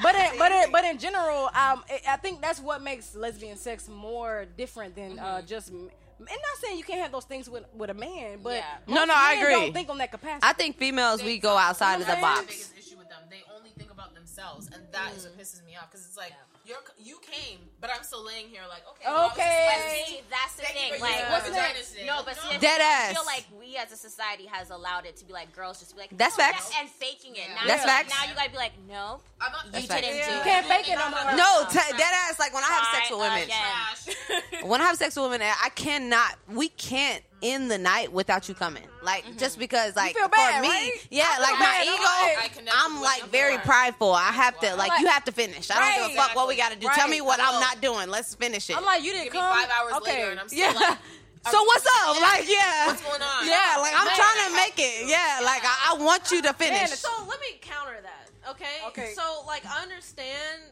But 0.02 0.14
in, 0.14 0.38
but 0.38 0.52
in, 0.52 0.70
but 0.72 0.84
in 0.84 0.98
general, 0.98 1.44
um, 1.46 1.82
I 1.88 2.00
I 2.10 2.16
think 2.16 2.40
that's 2.40 2.60
what 2.60 2.82
makes 2.82 3.14
lesbian 3.14 3.56
sex 3.56 3.88
more 3.88 4.46
different 4.56 4.94
than 4.94 5.18
uh, 5.18 5.42
just. 5.42 5.70
And 5.70 6.26
not 6.28 6.56
saying 6.60 6.76
you 6.78 6.84
can't 6.84 7.00
have 7.00 7.12
those 7.12 7.24
things 7.24 7.48
with 7.48 7.64
with 7.74 7.90
a 7.90 7.94
man, 7.94 8.38
but 8.42 8.54
Yeah. 8.56 8.64
No, 8.88 8.94
most 8.96 9.08
no, 9.08 9.14
I 9.16 9.34
agree. 9.34 9.52
Don't 9.54 9.72
think 9.72 9.88
on 9.88 9.98
that 9.98 10.10
capacity. 10.10 10.40
I 10.42 10.52
think 10.52 10.76
females 10.76 11.22
we 11.22 11.38
go 11.38 11.56
outside 11.56 12.00
of 12.00 12.06
the 12.06 12.12
Okay. 12.12 12.20
That's 12.20 12.40
the 12.40 12.42
box. 12.46 12.54
biggest 12.56 12.78
issue 12.78 12.98
with 12.98 13.08
them. 13.08 13.22
They 13.30 13.42
only 13.56 13.70
think 13.78 13.92
about 13.92 14.14
themselves, 14.14 14.68
and 14.72 14.82
that 14.92 15.12
is 15.16 15.24
what 15.24 15.38
pisses 15.38 15.64
me 15.64 15.76
off. 15.76 15.90
Because 15.90 16.04
it's 16.06 16.16
like 16.16 16.32
you're 16.68 16.84
you 17.00 17.16
came, 17.24 17.58
but 17.80 17.88
I'm 17.94 18.04
still 18.04 18.24
laying 18.24 18.48
here 18.48 18.60
like 18.68 18.82
okay. 18.92 19.04
well, 19.08 19.28
just 19.28 19.40
Okay. 19.40 19.66
But 19.72 19.80
see, 20.06 20.20
that's 20.30 20.54
the 20.56 20.62
Thank 20.62 20.76
thing. 20.76 20.92
for 20.94 21.00
Like, 21.00 21.16
using 21.16 21.32
what's 21.32 21.48
my 21.50 21.56
next? 21.56 21.92
vagina 21.96 22.04
today. 22.04 22.06
No, 22.06 22.16
but 22.24 22.34
see, 22.36 22.58
Dead 22.58 22.78
feel- 22.78 22.86
I 22.86 22.92
ass. 23.08 23.12
feel 23.16 23.24
like 23.26 23.44
we 23.58 23.76
as 23.76 23.90
a 23.92 23.96
society 23.96 24.46
has 24.46 24.68
allowed 24.70 25.06
it 25.06 25.16
to 25.16 25.24
be 25.24 25.32
like 25.32 25.48
girls 25.56 25.80
just 25.80 25.94
be 25.96 26.00
like, 26.04 26.12
That's 26.12 26.36
oh, 26.38 26.42
no, 26.44 26.52
facts. 26.52 26.70
and 26.78 26.88
faking 26.88 27.36
it. 27.36 27.48
Now, 27.56 27.64
That's 27.66 27.82
you- 27.82 27.88
facts. 27.88 28.12
Now 28.12 28.28
you 28.28 28.34
gotta 28.36 28.50
be 28.50 28.56
like, 28.60 28.72
no, 28.88 29.20
I'm 29.40 29.52
not, 29.52 29.64
you 29.72 29.88
didn't 29.88 30.12
do 30.12 30.32
you 30.36 30.42
can't 30.44 30.66
fake 30.66 30.88
it 30.92 30.98
no 31.00 31.08
more. 31.08 31.24
No, 31.34 31.64
t- 31.72 31.78
dead 31.96 32.12
ass. 32.28 32.38
Like 32.38 32.52
when 32.52 32.62
I 32.64 32.68
have 32.68 32.86
sex 32.92 33.10
with 33.10 33.20
women. 33.24 33.48
Trash. 33.48 34.62
when 34.68 34.80
I 34.80 34.84
have 34.84 34.96
sex 34.96 35.16
with 35.16 35.24
women, 35.30 35.40
I 35.42 35.70
cannot. 35.70 36.36
We 36.52 36.68
can't 36.68 37.24
end 37.42 37.70
the 37.70 37.78
night 37.78 38.12
without 38.12 38.48
you 38.48 38.54
coming. 38.54 38.84
Like 39.02 39.24
just 39.38 39.58
because, 39.58 39.94
like 39.96 40.14
feel 40.14 40.24
for 40.28 40.36
me, 40.60 40.68
right? 40.68 40.90
yeah, 41.10 41.24
I 41.26 41.34
feel 41.34 41.42
like 41.42 41.52
my 41.54 41.58
bad. 41.60 41.86
I'm 41.86 41.94
ego. 41.94 42.42
I 42.44 42.48
connect 42.48 42.76
I'm 42.78 43.00
like 43.02 43.22
very 43.30 43.54
more. 43.54 43.62
prideful. 43.62 44.12
I 44.12 44.30
have 44.32 44.58
to 44.60 44.74
like 44.76 44.88
like- 44.90 45.00
you 45.00 45.06
have 45.06 45.24
to 45.24 45.32
finish. 45.32 45.70
I 45.70 45.74
don't 45.74 45.94
give 46.08 46.16
a 46.16 46.18
Right. 46.18 46.26
fuck 46.28 46.36
what 46.36 46.48
we 46.48 46.56
got 46.56 46.72
to 46.72 46.78
do. 46.78 46.88
Tell 46.94 47.08
me 47.08 47.20
Right. 47.20 47.26
what 47.26 47.40
I'm 47.40 47.60
not 47.60 47.80
doing. 47.80 48.08
Let's 48.08 48.34
finish 48.34 48.68
it. 48.70 48.76
I'm 48.76 48.84
like 48.84 49.02
you 49.04 49.12
didn't 49.12 49.24
Give 49.24 49.34
me 49.34 49.38
come 49.40 49.52
five 49.62 49.70
hours 49.70 49.92
okay. 50.02 50.16
later, 50.18 50.30
and 50.32 50.40
I'm 50.40 50.48
still 50.52 50.58
yeah. 50.60 50.72
like, 50.72 50.98
So 51.50 51.62
what's 51.62 51.86
up? 51.86 52.20
Like, 52.20 52.48
yeah. 52.50 52.86
What's 52.88 53.02
going 53.02 53.22
on? 53.22 53.46
Yeah, 53.46 53.76
like 53.80 53.92
I'm 53.96 54.08
trying 54.16 54.48
to 54.50 54.56
make 54.56 54.74
it. 54.78 55.08
Yeah, 55.08 55.40
like 55.44 55.62
I, 55.64 55.94
I 55.94 56.02
want 56.02 56.30
you 56.32 56.42
to 56.42 56.52
finish. 56.52 56.90
So 56.90 57.08
let 57.28 57.40
me 57.40 57.58
counter 57.60 57.98
that. 58.02 58.50
Okay. 58.50 58.66
Okay. 58.88 59.12
So 59.14 59.44
like 59.46 59.64
I 59.64 59.82
understand 59.82 60.62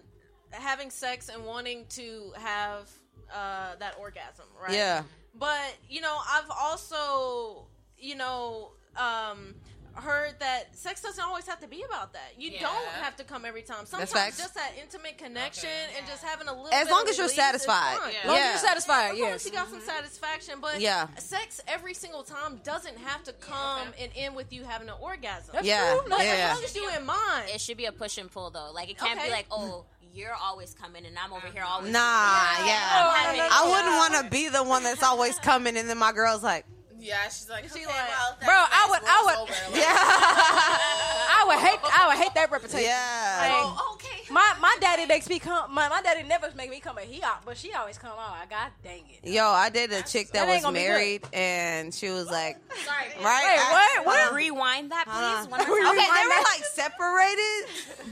having 0.50 0.90
sex 0.90 1.28
and 1.28 1.44
wanting 1.44 1.84
to 1.90 2.32
have 2.36 2.90
uh, 3.32 3.76
that 3.78 3.96
orgasm, 3.98 4.46
right? 4.60 4.72
Yeah. 4.72 5.02
But 5.38 5.76
you 5.88 6.00
know, 6.00 6.16
I've 6.32 6.50
also 6.50 7.66
you 7.98 8.14
know 8.16 8.72
um, 8.96 9.54
heard 9.94 10.34
that 10.40 10.74
sex 10.76 11.00
doesn't 11.00 11.22
always 11.24 11.46
have 11.46 11.60
to 11.60 11.66
be 11.66 11.82
about 11.82 12.12
that. 12.12 12.32
You 12.38 12.50
Yeah. 12.50 12.60
don't 12.60 12.86
have 13.02 13.16
to 13.16 13.24
come 13.24 13.44
every 13.46 13.62
time. 13.62 13.86
Sometimes 13.86 14.12
facts. 14.12 14.36
just 14.38 14.54
that 14.54 14.72
intimate 14.80 15.16
connection 15.18 15.68
Okay. 15.70 15.98
and 15.98 16.06
just 16.06 16.22
having 16.22 16.48
a 16.48 16.52
little. 16.52 16.68
As 16.72 16.86
bit 16.86 16.92
long 16.92 17.02
of 17.04 17.08
as 17.08 17.18
you're 17.18 17.28
satisfied. 17.28 17.96
fine. 17.98 18.12
Yeah. 18.12 18.28
Long 18.28 18.36
Yeah. 18.36 18.42
as 18.42 18.50
you're 18.62 18.68
satisfied, 18.68 19.04
As 19.12 19.18
long 19.20 19.28
yes. 19.30 19.34
as 19.40 19.46
you 19.46 19.52
got 19.52 19.68
some 19.70 19.80
satisfaction, 19.80 20.60
but 20.60 20.80
Yeah. 20.80 21.08
sex 21.18 21.60
every 21.66 21.94
single 21.94 22.22
time 22.24 22.58
doesn't 22.64 22.98
have 22.98 23.24
to 23.24 23.32
come 23.34 23.88
and 23.98 24.12
end 24.14 24.34
with 24.36 24.52
you 24.52 24.64
having 24.64 24.88
an 24.88 24.96
orgasm. 25.00 25.50
That's 25.54 25.66
Yeah, 25.66 25.94
true. 25.98 26.08
No, 26.08 26.16
Like, 26.16 26.26
yeah. 26.26 26.32
as 26.50 26.54
long 26.56 26.64
as 26.64 26.76
you 26.76 26.88
in 26.90 27.06
mind. 27.06 27.48
It 27.50 27.60
should 27.62 27.76
be 27.78 27.86
a 27.86 27.92
push 27.92 28.18
and 28.18 28.30
pull 28.30 28.50
though. 28.50 28.70
Like 28.72 28.90
it 28.90 28.98
can't 28.98 29.18
Okay. 29.18 29.28
be 29.28 29.32
like, 29.32 29.46
oh, 29.50 29.86
you're 30.16 30.34
always 30.42 30.74
coming 30.74 31.04
and 31.04 31.16
I'm 31.18 31.32
over 31.32 31.46
here 31.46 31.62
uh-huh. 31.62 31.76
always. 31.76 31.92
Nah, 31.92 32.56
doing 32.56 32.68
yeah. 32.68 33.48
I 33.52 33.64
wouldn't 33.68 33.96
want 33.96 34.24
to 34.24 34.30
be 34.30 34.48
the 34.48 34.62
one 34.62 34.82
that's 34.82 35.02
always 35.02 35.38
coming, 35.38 35.76
and 35.76 35.88
then 35.88 35.98
my 35.98 36.12
girl's 36.12 36.42
like, 36.42 36.64
Yeah, 37.06 37.22
she's 37.30 37.48
like, 37.48 37.64
She 37.64 37.70
okay, 37.70 37.86
like- 37.86 38.08
well, 38.08 38.36
Bro, 38.44 38.54
I 38.56 38.86
would- 38.90 39.00
Rolls 39.00 39.14
I 39.14 39.22
would- 39.26 39.38
over. 39.46 39.52
Like, 39.70 39.86
I 41.38 41.44
would 41.46 41.58
hate. 41.58 41.78
I 41.84 42.08
would 42.08 42.16
hate 42.18 42.34
that 42.34 42.50
reputation. 42.50 42.84
yeah. 42.86 43.62
Oh, 43.62 43.94
okay. 43.94 44.22
My 44.32 44.54
my 44.60 44.76
daddy 44.80 45.06
makes 45.06 45.28
me 45.28 45.38
come. 45.38 45.72
My, 45.72 45.88
my 45.88 46.02
daddy 46.02 46.24
never 46.26 46.50
make 46.56 46.68
me 46.70 46.80
come 46.80 46.98
a 46.98 47.02
he 47.02 47.22
but 47.44 47.56
she 47.56 47.72
always 47.74 47.96
come 47.98 48.10
on. 48.10 48.34
I 48.42 48.46
God 48.50 48.70
dang 48.82 49.04
it. 49.22 49.28
Yo, 49.28 49.44
I 49.46 49.70
did 49.70 49.92
a 49.92 50.02
chick 50.02 50.28
that 50.32 50.46
That 50.46 50.52
was 50.52 50.62
gonna 50.62 50.74
be 50.74 50.80
good. 50.82 50.88
married, 50.88 51.22
and 51.32 51.94
she 51.94 52.10
was 52.10 52.26
like, 52.26 52.56
Sorry. 52.84 53.06
right? 53.22 53.44
Wait, 53.46 53.62
I- 53.62 54.02
what? 54.02 54.06
What? 54.06 54.34
Rewind 54.34 54.90
that, 54.90 55.06
Hold 55.06 55.22
please. 55.22 55.44
on. 55.46 55.50
One 55.50 55.68
more 55.68 55.78
time. 55.78 55.94
Okay, 55.94 56.06
they 56.10 56.10
Rewind 56.10 56.28
were 56.34 56.42
like 56.50 56.64
separated, 56.74 57.60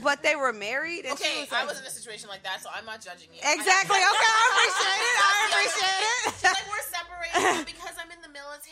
but 0.03 0.23
they 0.23 0.35
were 0.37 0.53
married. 0.53 1.03
And 1.05 1.17
she 1.19 1.25
Okay, 1.25 1.39
was 1.41 1.51
I 1.51 1.65
was 1.65 1.79
in 1.79 1.85
a 1.85 1.89
situation 1.91 2.29
like 2.29 2.43
that, 2.43 2.61
so 2.63 2.69
I'm 2.73 2.85
not 2.85 3.01
judging 3.03 3.27
you. 3.35 3.39
exactly. 3.43 3.99
Okay, 4.15 4.31
I 4.31 4.45
appreciate 4.55 5.03
it. 5.03 5.17
I 5.19 5.33
appreciate 5.51 6.05
She's 6.31 6.43
it. 6.43 6.53
like, 6.55 6.67
we're 6.71 6.87
separated 6.87 7.65
because 7.65 7.95
I'm 7.99 8.07
in 8.11 8.14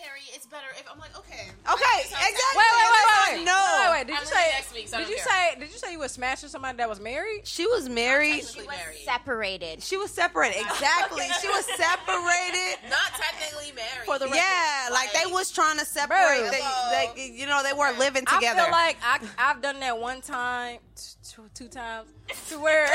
the 0.04 0.10
military. 0.10 0.22
It's 0.36 0.46
better 0.46 0.68
if 0.78 0.86
I'm 0.92 1.00
like, 1.00 1.16
okay. 1.18 1.48
Okay, 1.48 1.72
Like, 1.72 2.04
this 2.04 2.12
sounds 2.12 2.28
exactly. 2.28 2.58
Wait, 2.58 2.72
wait, 2.76 2.90
wait, 2.92 3.06
wait, 3.08 3.38
wait. 3.40 3.46
No. 3.46 3.62
Wait, 3.64 3.92
wait. 3.92 4.08
Did 4.08 4.16
I'm 4.16 4.22
you 4.22 4.28
say? 4.28 4.48
next 4.54 4.74
week, 4.74 4.88
so 4.88 4.98
did 5.00 5.10
you 5.10 5.16
care. 5.16 5.26
say? 5.54 5.60
Did 5.60 5.72
you 5.72 5.78
say 5.78 5.92
you 5.94 6.00
were 6.00 6.08
smashing 6.08 6.50
somebody 6.50 6.78
that 6.78 6.90
was 6.90 7.00
married? 7.00 7.42
She 7.48 7.66
was 7.68 7.88
married. 7.90 8.44
She 8.46 8.60
was 8.60 8.68
married. 8.68 8.98
separated. 9.06 9.84
She 9.84 9.98
was 9.98 10.12
separated. 10.12 10.62
Exactly. 10.62 11.26
She 11.42 11.48
was 11.48 11.66
separated. 11.78 12.80
Not 12.90 13.10
technically 13.16 13.72
married. 13.76 14.06
For 14.06 14.20
the 14.20 14.28
Yeah, 14.34 14.90
like 14.92 15.14
they 15.14 15.30
was 15.32 15.52
trying 15.52 15.78
to 15.80 15.86
separate. 15.86 16.42
Bro. 16.42 16.52
They, 16.52 16.62
like 16.94 17.18
you 17.18 17.46
know, 17.48 17.64
they 17.64 17.74
weren't 17.74 18.00
living 18.00 18.24
I 18.28 18.36
together. 18.36 18.62
feel 18.62 18.72
like 18.72 18.98
I 19.04 19.20
I've 19.38 19.62
done 19.62 19.80
that 19.80 20.00
one 20.00 20.22
time, 20.22 20.80
t- 20.96 21.02
two, 21.34 21.50
two 21.54 21.68
times, 21.68 22.08
to 22.50 22.60
where 22.60 22.88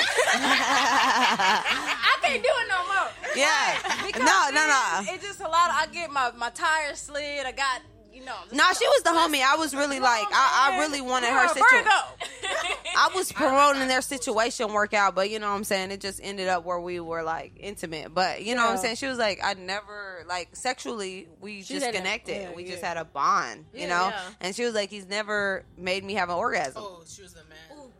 I 0.89 2.19
can't 2.23 2.43
do 2.43 2.49
it 2.49 2.69
no 2.69 2.87
more. 2.87 3.11
yeah. 3.37 3.79
Because 4.07 4.23
No, 4.23 4.49
no, 4.49 4.55
then 4.55 4.69
no. 4.69 5.01
It's 5.15 5.25
just 5.27 5.41
a 5.41 5.49
lot. 5.49 5.71
Of, 5.71 5.77
I 5.77 5.87
get 5.93 6.11
my 6.11 6.31
my 6.37 6.51
tires 6.51 6.99
slid. 6.99 7.47
I 7.47 7.53
got 7.53 7.81
you 8.13 8.25
know. 8.25 8.35
just- 8.45 8.55
No, 8.55 8.65
she 8.79 8.87
was 8.87 9.03
the 9.03 9.11
homie. 9.11 9.43
I 9.45 9.57
was 9.57 9.75
really 9.75 10.01
like, 10.01 10.27
I, 10.31 10.73
I 10.73 10.79
really 10.81 11.01
wanted 11.01 11.29
her 11.29 11.35
You're 11.37 11.45
a 11.45 11.49
situation. 11.51 11.87
I 13.01 13.11
was 13.15 13.31
promoting 13.31 13.87
their 13.87 14.01
situation 14.03 14.73
work 14.73 14.93
out, 14.93 15.15
but 15.15 15.31
you 15.31 15.39
know 15.39 15.49
what 15.51 15.57
I'm 15.57 15.63
saying? 15.63 15.93
It 15.93 16.01
just 16.01 16.19
ended 16.21 16.49
up 16.49 16.65
where 16.65 16.81
we 16.81 16.99
were 16.99 17.23
like 17.23 17.53
intimate. 17.61 18.13
But 18.13 18.43
you 18.45 18.57
know 18.57 18.65
what 18.65 18.73
I'm 18.73 18.79
saying? 18.79 18.97
She 18.97 19.07
was 19.07 19.19
like, 19.19 19.39
I 19.45 19.55
never, 19.55 20.25
like, 20.29 20.57
sexually, 20.57 21.29
we 21.41 21.63
She 21.63 21.75
just 21.75 21.87
had 21.87 21.95
a- 21.95 21.99
connected. 21.99 22.43
yeah, 22.43 22.53
we 22.57 22.65
yeah. 22.65 22.71
just 22.73 22.83
had 22.83 22.97
a 22.97 23.05
bond, 23.05 23.67
you 23.73 23.83
Yeah, 23.83 23.89
know? 23.89 24.09
yeah. 24.09 24.21
And 24.41 24.57
she 24.57 24.65
was 24.65 24.75
like, 24.75 24.91
he's 24.91 25.07
never 25.07 25.65
made 25.77 26.03
me 26.03 26.15
have 26.15 26.29
an 26.29 26.35
orgasm. 26.37 26.83
Oh, 26.85 27.03
she 27.07 27.23
was 27.23 27.35
the 27.35 27.41
man. 27.45 27.48
Ooh, 27.48 27.48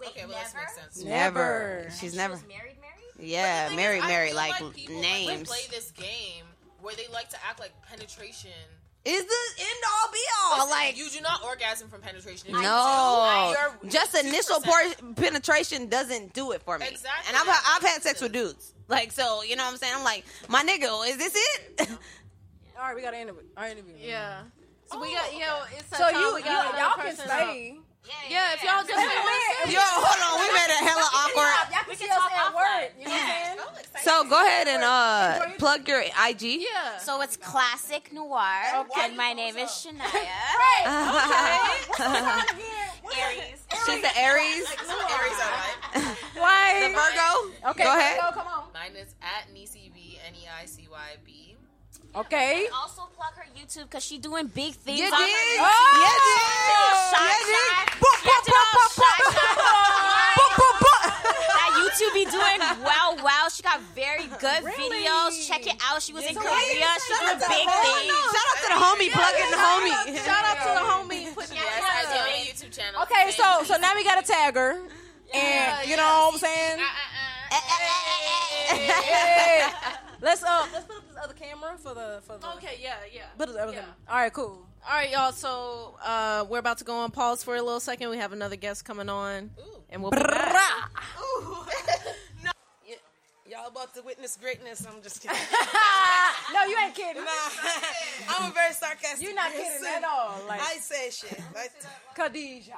wait, 0.01 0.09
okay, 0.11 0.27
well, 0.27 0.39
this 0.39 0.55
never? 0.55 0.65
makes 0.65 0.75
sense. 0.75 1.05
Never. 1.05 1.41
Never. 1.85 1.91
She's 1.99 2.11
She 2.13 2.17
never. 2.17 2.35
was 2.35 2.43
married, 2.49 2.77
married. 2.81 3.29
Yeah, 3.31 3.65
The 3.65 3.69
thing 3.71 3.77
Mary, 3.77 4.29
is, 4.29 4.37
I 4.37 4.37
like, 4.37 4.75
people 4.75 5.01
names. 5.01 5.27
Like 5.29 5.45
play 5.45 5.61
this 5.71 5.91
game 5.93 6.45
where 6.81 6.95
they 6.95 7.07
like 7.13 7.29
to 7.31 7.37
act 7.49 7.59
like 7.61 7.73
penetration. 7.89 8.51
Is 9.05 9.25
the 9.25 9.63
end 9.63 9.79
all 9.91 10.13
be 10.13 10.19
all? 10.45 10.57
Listen, 10.67 10.71
like, 10.71 10.99
you 10.99 11.09
do 11.09 11.21
not 11.23 11.43
orgasm 11.43 11.89
from 11.89 12.01
penetration. 12.01 12.51
If 12.51 12.55
no, 12.57 13.55
do, 13.83 13.89
just 13.89 14.13
2%. 14.15 14.25
initial 14.29 14.61
por- 14.61 15.15
penetration 15.15 15.89
doesn't 15.89 16.35
do 16.35 16.53
it 16.53 16.63
for 16.63 16.79
me. 16.79 16.87
Exactly. 16.89 17.25
And 17.29 17.37
I've 17.37 17.49
I've 17.49 17.83
had 17.83 18.03
sex 18.03 18.21
with 18.21 18.33
dudes, 18.33 18.75
like 18.89 19.13
so. 19.13 19.43
You 19.43 19.57
know 19.57 19.65
what 19.65 19.73
I'm 19.73 19.79
saying? 19.79 19.95
I'm 19.97 20.05
like, 20.05 20.25
my 20.49 20.63
nigga, 20.63 21.09
is 21.09 21.17
this 21.17 21.33
it? 21.35 21.89
All 22.79 22.85
right, 22.87 22.95
we 22.95 23.03
got 23.03 23.13
to 23.13 23.19
interview. 23.21 23.43
Our 23.57 23.69
interview. 23.69 23.95
Yeah. 23.99 24.43
So 24.93 25.01
we 25.01 25.09
Oh, 25.09 25.15
got 25.15 25.33
you 25.33 25.41
know 25.41 25.59
it's 25.77 25.97
So 25.99 26.09
you, 26.09 26.35
we 26.35 26.41
you 26.41 26.45
got 26.47 26.67
another 26.75 26.79
y'all 26.79 26.95
can 26.97 27.05
person 27.17 27.27
stay. 27.27 27.79
Yeah, 28.29 28.55
if 28.55 28.63
y'all 28.65 28.83
just 28.85 28.97
want 28.97 29.11
to 29.67 29.73
Yo, 29.73 29.81
hold 29.81 30.23
on, 30.25 30.41
we 30.41 30.49
made 30.53 30.71
it 30.73 30.81
hella 30.85 31.09
awkward. 31.13 31.53
Y'all 31.73 31.85
can 31.85 31.97
see 31.97 32.09
us 32.09 32.19
at 32.33 32.55
work. 32.55 32.93
You 32.99 33.05
know 33.05 33.11
what 33.13 33.21
I'm 33.21 33.29
saying? 33.29 33.59
Oh. 33.61 33.73
So 34.01 34.25
go 34.29 34.41
ahead 34.41 34.69
and 34.69 34.83
uh 34.83 35.51
plug 35.59 35.87
your 35.89 36.01
IG. 36.01 36.43
Yeah. 36.63 36.97
So 36.99 37.21
it's 37.21 37.37
classic 37.37 38.11
noir, 38.13 38.63
okay. 38.77 39.01
and 39.05 39.17
my 39.17 39.33
name 39.33 39.57
is 39.57 39.69
Shania 39.69 40.01
Aries. 43.19 43.65
She's 43.87 44.03
the 44.03 44.17
Aries, 44.19 44.67
Aries 44.69 45.41
are 45.41 45.53
like. 45.57 45.77
Like, 46.37 46.81
the 46.83 46.89
Virgo. 46.95 47.31
okay, 47.71 47.85
go 47.85 47.93
ahead. 47.97 48.21
Go, 48.21 48.31
come 48.33 48.47
on. 48.47 48.65
Mine 48.75 48.97
is 48.97 49.15
at 49.23 49.49
NeicyB 49.55 50.19
N 50.27 50.35
E 50.35 50.47
I 50.61 50.67
C 50.67 50.87
Y 50.91 51.17
B. 51.25 51.48
Okay. 52.19 52.67
Also 52.75 53.03
plug 53.15 53.31
her 53.39 53.47
YouTube 53.55 53.85
because 53.87 54.03
she 54.03 54.19
doing 54.19 54.47
big 54.51 54.75
things 54.75 54.99
You 54.99 55.07
on 55.07 55.13
her 55.15 55.19
did? 55.23 55.31
YouTube. 55.55 56.03
You 56.03 56.15
did? 56.19 56.91
Shy, 57.15 57.31
You 57.31 57.47
shy. 57.47 57.87
Boop, 58.03 58.19
boop, 58.27 58.43
Check 58.43 58.59
boop, 58.75 58.91
shy, 58.99 59.19
boop, 59.39 60.51
boop, 60.59 60.59
boop, 60.59 60.75
boop. 60.83 61.03
That 61.47 61.71
YouTube 61.79 62.13
be 62.19 62.25
doing 62.27 62.59
well, 62.83 63.15
well. 63.23 63.47
She 63.55 63.63
got 63.63 63.79
very 63.95 64.27
good 64.43 64.63
videos. 64.67 65.47
Check 65.47 65.67
it 65.71 65.79
out. 65.87 66.03
She 66.03 66.13
was 66.13 66.27
in 66.27 66.35
Korea. 66.35 66.91
She's 67.07 67.19
doing 67.23 67.39
big 67.39 67.67
things. 67.71 68.11
Shout 68.35 68.47
out 68.51 68.59
to 68.67 68.69
the 68.75 68.81
homie, 68.83 69.11
plugging 69.15 69.51
the 69.55 69.61
homie. 69.63 69.95
Shout 70.27 70.43
out 70.43 70.59
to 70.59 70.71
the 70.75 70.83
homie 70.91 71.31
putting 71.35 71.55
Yes, 71.55 71.79
it 71.79 71.87
I 71.87 72.03
do 72.11 72.19
a 72.19 72.51
YouTube 72.51 72.75
channel. 72.75 73.03
Okay, 73.07 73.31
so 73.31 73.63
so 73.63 73.79
now 73.79 73.95
we 73.95 74.03
got 74.03 74.19
to 74.19 74.27
tag 74.27 74.55
her, 74.57 74.75
and 75.33 75.89
you 75.89 75.95
know 75.97 76.03
what 76.03 76.35
I'm 76.35 76.39
saying. 76.43 76.79
Yeah. 78.75 79.97
Let's 80.21 80.43
uh 80.43 80.67
let's 80.73 80.87
put 80.87 80.97
up 80.97 81.09
this 81.09 81.17
other 81.23 81.35
camera 81.35 81.77
for 81.79 81.95
the 81.95 82.21
for 82.27 82.39
the. 82.39 82.47
Okay, 82.57 82.79
yeah, 82.83 82.95
yeah. 83.13 83.23
Put 83.37 83.51
other 83.51 83.73
Yeah. 83.73 83.81
camera. 83.81 83.95
All 84.09 84.17
right, 84.17 84.33
cool. 84.33 84.67
All 84.89 84.95
right, 84.95 85.11
y'all. 85.11 85.33
So 85.33 85.97
uh, 86.05 86.45
we're 86.49 86.59
about 86.59 86.79
to 86.79 86.85
go 86.85 86.95
on 86.97 87.11
pause 87.11 87.45
for 87.45 87.55
a 87.55 87.63
little 87.63 87.81
second. 87.81 88.11
We 88.11 88.19
have 88.19 88.33
another 88.33 88.57
guest 88.57 88.85
coming 88.85 89.09
on, 89.09 89.51
and 89.91 90.03
we'll 90.03 90.11
be 90.11 90.19
back. 90.19 90.91
Y'all 93.51 93.69
about 93.69 93.95
to 93.95 94.03
witness 94.03 94.37
greatness. 94.37 94.87
I'm 94.87 95.01
just 95.03 95.23
kidding. 95.23 95.37
no, 96.53 96.65
you 96.67 96.77
ain't 96.85 96.95
kidding. 96.95 97.23
I'm 98.29 98.51
a 98.51 98.55
very 98.55 98.75
sarcastic. 98.75 99.23
You're 99.27 99.35
not 99.35 99.53
kidding 99.53 99.65
person. 99.65 99.87
at 99.97 100.05
all. 100.05 100.35
Like 100.47 100.61
I 100.61 100.77
say 100.77 101.09
shit. 101.11 101.41
Like. 101.55 101.73
I 101.81 102.15
got 102.15 102.33
Khadija, 102.35 102.77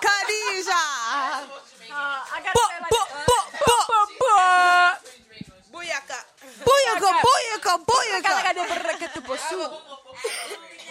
Khadija. 0.00 0.80
Uh, 1.90 2.24
I 2.32 2.40
got 2.42 2.54
Boop, 2.56 2.70
boop, 2.88 3.08
boop, 3.68 4.08
boop. 4.18 5.23
Booyaka. 5.74 6.18
Booyaka, 6.64 7.10
booyaka, 7.26 7.72
booyaka. 7.84 8.34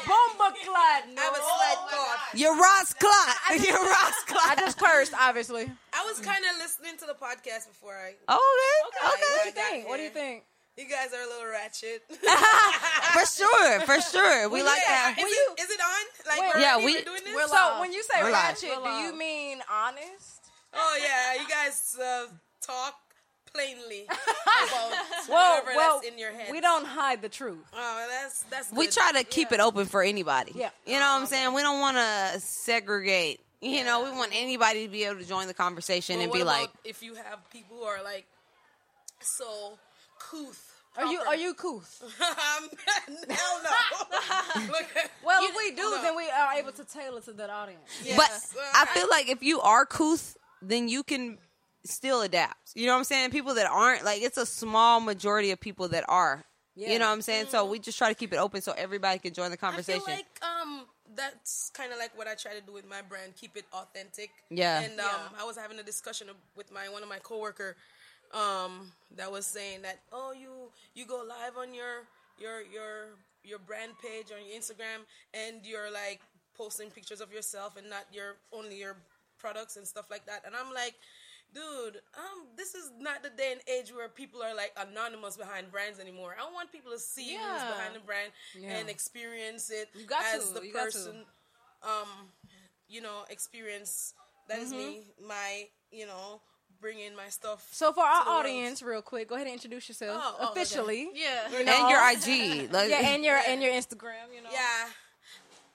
Bomba 0.03 0.51
clot. 0.65 1.03
No. 1.15 1.21
I 1.21 1.25
have 1.25 1.33
a 1.33 1.39
slight 1.39 1.81
thought. 1.89 2.19
You're 2.33 2.55
Ross 2.57 2.93
Clot. 2.93 3.35
You're 3.55 3.79
Ross 3.79 4.13
I 4.43 4.55
just 4.59 4.77
cursed, 4.83 5.13
obviously. 5.17 5.71
I 5.93 6.03
was 6.05 6.19
kind 6.19 6.43
of 6.43 6.57
listening 6.59 6.97
to 6.99 7.05
the 7.05 7.13
podcast 7.13 7.67
before 7.69 7.95
I. 7.95 8.09
Okay, 8.27 8.75
Okay. 9.07 9.23
What 9.31 9.43
do 9.43 9.47
you 9.47 9.51
think? 9.53 9.87
What 9.87 9.97
do 9.97 10.03
you 10.03 10.09
think? 10.09 10.43
You 10.75 10.89
guys 10.89 11.13
are 11.13 11.21
a 11.21 11.27
little 11.29 11.47
ratchet. 11.51 12.01
For 12.09 13.25
sure, 13.29 13.79
for 13.81 14.01
sure. 14.01 14.49
We 14.49 14.63
like 14.63 14.81
yeah. 14.81 15.13
that. 15.13 15.15
Is, 15.19 15.25
it, 15.29 15.61
is 15.61 15.69
it 15.69 15.79
on? 15.79 16.03
Like, 16.27 16.41
Wait, 16.41 16.51
we're 16.55 16.61
yeah, 16.61 16.77
we- 16.77 16.83
we're 16.95 17.01
doing 17.03 17.21
this? 17.23 17.35
we're 17.35 17.47
So 17.47 17.79
when 17.79 17.93
you 17.93 18.01
say 18.01 18.23
We're 18.23 18.31
live. 18.31 18.57
ratchet, 18.57 18.83
do 18.83 18.89
you 18.89 19.15
mean 19.15 19.61
honest? 19.71 20.41
Oh 20.73 20.97
yeah, 20.99 21.39
you 21.39 21.47
guys 21.47 21.95
uh, 22.01 22.25
talk 22.59 22.95
plainly 23.53 24.05
about 24.09 24.91
Well, 25.29 25.51
whatever 25.59 25.75
well, 25.77 25.99
that's 26.01 26.11
in 26.11 26.17
your 26.19 26.31
head. 26.31 26.51
we 26.51 26.59
don't 26.61 26.85
hide 26.85 27.21
the 27.21 27.29
truth. 27.29 27.65
Oh, 27.73 28.07
that's 28.09 28.43
that's. 28.43 28.71
We 28.71 28.87
try 28.87 29.11
to 29.13 29.23
keep 29.23 29.51
it 29.51 29.59
open 29.59 29.85
for 29.85 30.01
anybody. 30.03 30.51
Yeah. 30.55 30.69
You 30.85 30.93
know 30.93 30.99
what 31.13 31.21
I'm 31.21 31.25
saying? 31.27 31.53
We 31.53 31.61
don't 31.61 31.79
want 31.79 31.97
to 31.97 32.39
segregate. 32.39 33.39
You 33.61 33.83
know, 33.85 34.03
we 34.03 34.11
want 34.11 34.31
anybody 34.33 34.85
to 34.85 34.91
be 34.91 35.05
able 35.05 35.19
to 35.19 35.25
join 35.25 35.47
the 35.47 35.53
conversation 35.53 36.17
But 36.17 36.21
and 36.23 36.29
what 36.31 36.35
be 36.37 36.41
about 36.41 36.61
like, 36.61 36.69
if 36.83 37.01
you 37.01 37.13
have 37.15 37.39
people 37.51 37.77
who 37.77 37.83
are 37.83 38.03
like 38.03 38.25
so 39.21 39.77
couth. 40.19 40.69
Are 40.95 41.05
you 41.05 41.17
proper? 41.17 41.29
are 41.29 41.35
you 41.35 41.53
couth? 41.55 42.03
Um, 42.21 42.69
Hell 43.29 43.61
no. 43.63 44.61
Look, 44.67 44.85
Well, 45.25 45.41
you- 45.41 45.49
if 45.49 45.55
we 45.57 45.71
do, 45.71 45.81
no. 45.89 46.01
then 46.01 46.15
we 46.15 46.29
are 46.29 46.53
able 46.53 46.71
to 46.73 46.83
tailor 46.83 47.21
to 47.21 47.31
that 47.33 47.49
audience. 47.49 47.81
Yes. 48.03 48.17
but 48.17 48.59
Uh, 48.61 48.65
I 48.75 48.85
feel 48.87 49.07
like 49.09 49.27
if 49.29 49.41
you 49.41 49.59
are 49.61 49.85
couth, 49.85 50.37
then 50.61 50.89
you 50.89 51.03
can 51.03 51.37
still 51.85 52.21
adapt. 52.21 52.71
You 52.75 52.87
know 52.87 52.93
what 52.93 52.99
I'm 52.99 53.03
saying? 53.05 53.31
People 53.31 53.55
that 53.55 53.67
aren't, 53.69 54.03
like, 54.03 54.21
it's 54.21 54.37
a 54.37 54.45
small 54.45 54.99
majority 54.99 55.51
of 55.51 55.59
people 55.59 55.87
that 55.89 56.05
are. 56.07 56.45
You 56.75 56.97
know 56.97 57.05
what 57.05 57.13
I'm 57.13 57.21
saying? 57.21 57.47
So 57.49 57.65
we 57.65 57.77
just 57.77 57.97
try 57.97 58.09
to 58.09 58.15
keep 58.15 58.33
it 58.33 58.37
open 58.37 58.61
so 58.61 58.73
everybody 58.75 59.19
can 59.19 59.33
join 59.33 59.51
the 59.51 59.57
I 59.57 59.57
conversation. 59.57 60.01
feel 60.01 60.15
like 60.15 60.25
um 60.43 60.85
that's 61.15 61.69
kind 61.75 61.91
of 61.91 61.99
like 61.99 62.17
what 62.17 62.27
I 62.27 62.33
try 62.33 62.53
to 62.55 62.61
do 62.61 62.73
with 62.73 62.89
my 62.89 63.01
brand, 63.03 63.35
keep 63.35 63.55
it 63.55 63.65
authentic. 63.71 64.31
Yeah. 64.49 64.81
And 64.81 64.99
um, 64.99 65.21
I 65.39 65.43
was 65.43 65.55
having 65.55 65.77
a 65.77 65.83
discussion 65.83 66.29
with 66.55 66.71
my 66.71 66.89
one 66.89 67.03
of 67.03 67.09
my 67.09 67.19
coworker 67.19 67.75
um 68.33 68.91
that 69.15 69.31
was 69.31 69.45
saying 69.45 69.83
that 69.83 69.99
oh 70.11 70.33
you 70.33 70.49
you 70.95 71.05
go 71.05 71.17
live 71.17 71.55
on 71.55 71.75
your 71.75 72.07
your 72.39 72.61
your 72.61 73.09
your 73.43 73.59
brand 73.59 73.91
page 74.01 74.31
on 74.33 74.43
your 74.43 74.59
Instagram 74.59 75.05
and 75.35 75.57
you're 75.63 75.91
like 75.91 76.21
posting 76.57 76.89
pictures 76.89 77.21
of 77.21 77.31
yourself 77.31 77.77
and 77.77 77.87
not 77.87 78.05
your 78.11 78.37
only 78.51 78.79
your 78.79 78.95
products 79.37 79.77
and 79.77 79.85
stuff 79.85 80.09
like 80.09 80.25
that. 80.25 80.41
And 80.45 80.55
I'm 80.55 80.73
like 80.73 80.95
dude, 81.53 81.97
um, 82.17 82.47
this 82.57 82.75
is 82.75 82.91
not 82.99 83.23
the 83.23 83.29
day 83.29 83.51
and 83.53 83.61
age 83.67 83.91
where 83.93 84.09
people 84.09 84.41
are 84.41 84.55
like 84.55 84.71
anonymous 84.77 85.37
behind 85.37 85.71
brands 85.71 85.99
anymore. 85.99 86.35
I 86.39 86.51
want 86.51 86.71
people 86.71 86.91
to 86.91 86.99
see 86.99 87.35
who's 87.35 87.61
behind 87.63 87.95
the 87.95 87.99
brand 87.99 88.31
and 88.65 88.89
experience 88.89 89.69
it 89.69 89.89
You 89.93 90.05
got 90.05 90.23
as 90.33 90.49
to, 90.49 90.59
the 90.59 90.67
you 90.67 90.73
person, 90.73 91.25
um, 91.83 92.07
you 92.87 93.01
know, 93.01 93.23
experience. 93.29 94.13
That 94.49 94.59
is 94.59 94.71
me, 94.71 95.03
my, 95.25 95.67
you 95.91 96.05
know, 96.05 96.41
bringing 96.81 97.15
my 97.15 97.29
stuff. 97.29 97.65
So 97.71 97.93
for 97.93 98.03
our 98.03 98.25
the 98.25 98.29
world. 98.29 98.45
audience, 98.45 98.81
real 98.83 99.01
quick, 99.01 99.29
go 99.29 99.35
ahead 99.35 99.47
and 99.47 99.53
introduce 99.53 99.87
yourself 99.87 100.19
Oh, 100.21 100.35
oh, 100.39 100.51
okay. 100.51 100.61
officially. 100.61 101.09
Yeah. 101.15 101.49
You 101.57 101.63
know? 101.63 101.71
and 101.71 101.89
your 101.89 102.11
IG. 102.11 102.71
Like, 102.73 102.89
yeah, 102.89 103.09
and 103.13 103.23
your 103.23 103.37
and 103.47 103.61
your 103.63 103.71
Instagram. 103.71 104.35
You 104.35 104.41
know. 104.41 104.49
Yeah. 104.51 104.89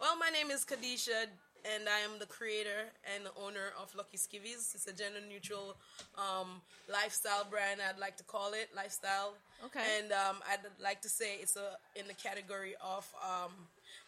Well, 0.01 0.17
my 0.19 0.29
name 0.31 0.51
is 0.51 0.65
Kadisha, 0.67 1.27
and 1.75 1.89
I 1.89 2.01
am 2.01 2.19
the 2.19 2.27
creator 2.27 2.91
and 3.15 3.25
the 3.25 3.33
owner 3.41 3.73
of 3.81 3.95
Lucky 3.95 4.17
Skivvies. 4.17 4.75
It's 4.75 4.87
a 4.87 4.93
gender 4.93 5.21
neutral 5.29 5.77
um, 6.17 6.63
lifestyle 6.91 7.45
brand. 7.49 7.81
I'd 7.83 8.01
like 8.01 8.17
to 8.19 8.25
call 8.25 8.53
it 8.53 8.69
lifestyle. 8.75 9.35
Okay. 9.67 9.81
And 9.99 10.13
um, 10.13 10.37
I'd 10.49 10.65
like 10.83 11.03
to 11.03 11.09
say 11.09 11.37
it's 11.41 11.57
a 11.57 11.77
in 11.99 12.07
the 12.07 12.15
category 12.15 12.75
of 12.81 13.07
um, 13.23 13.53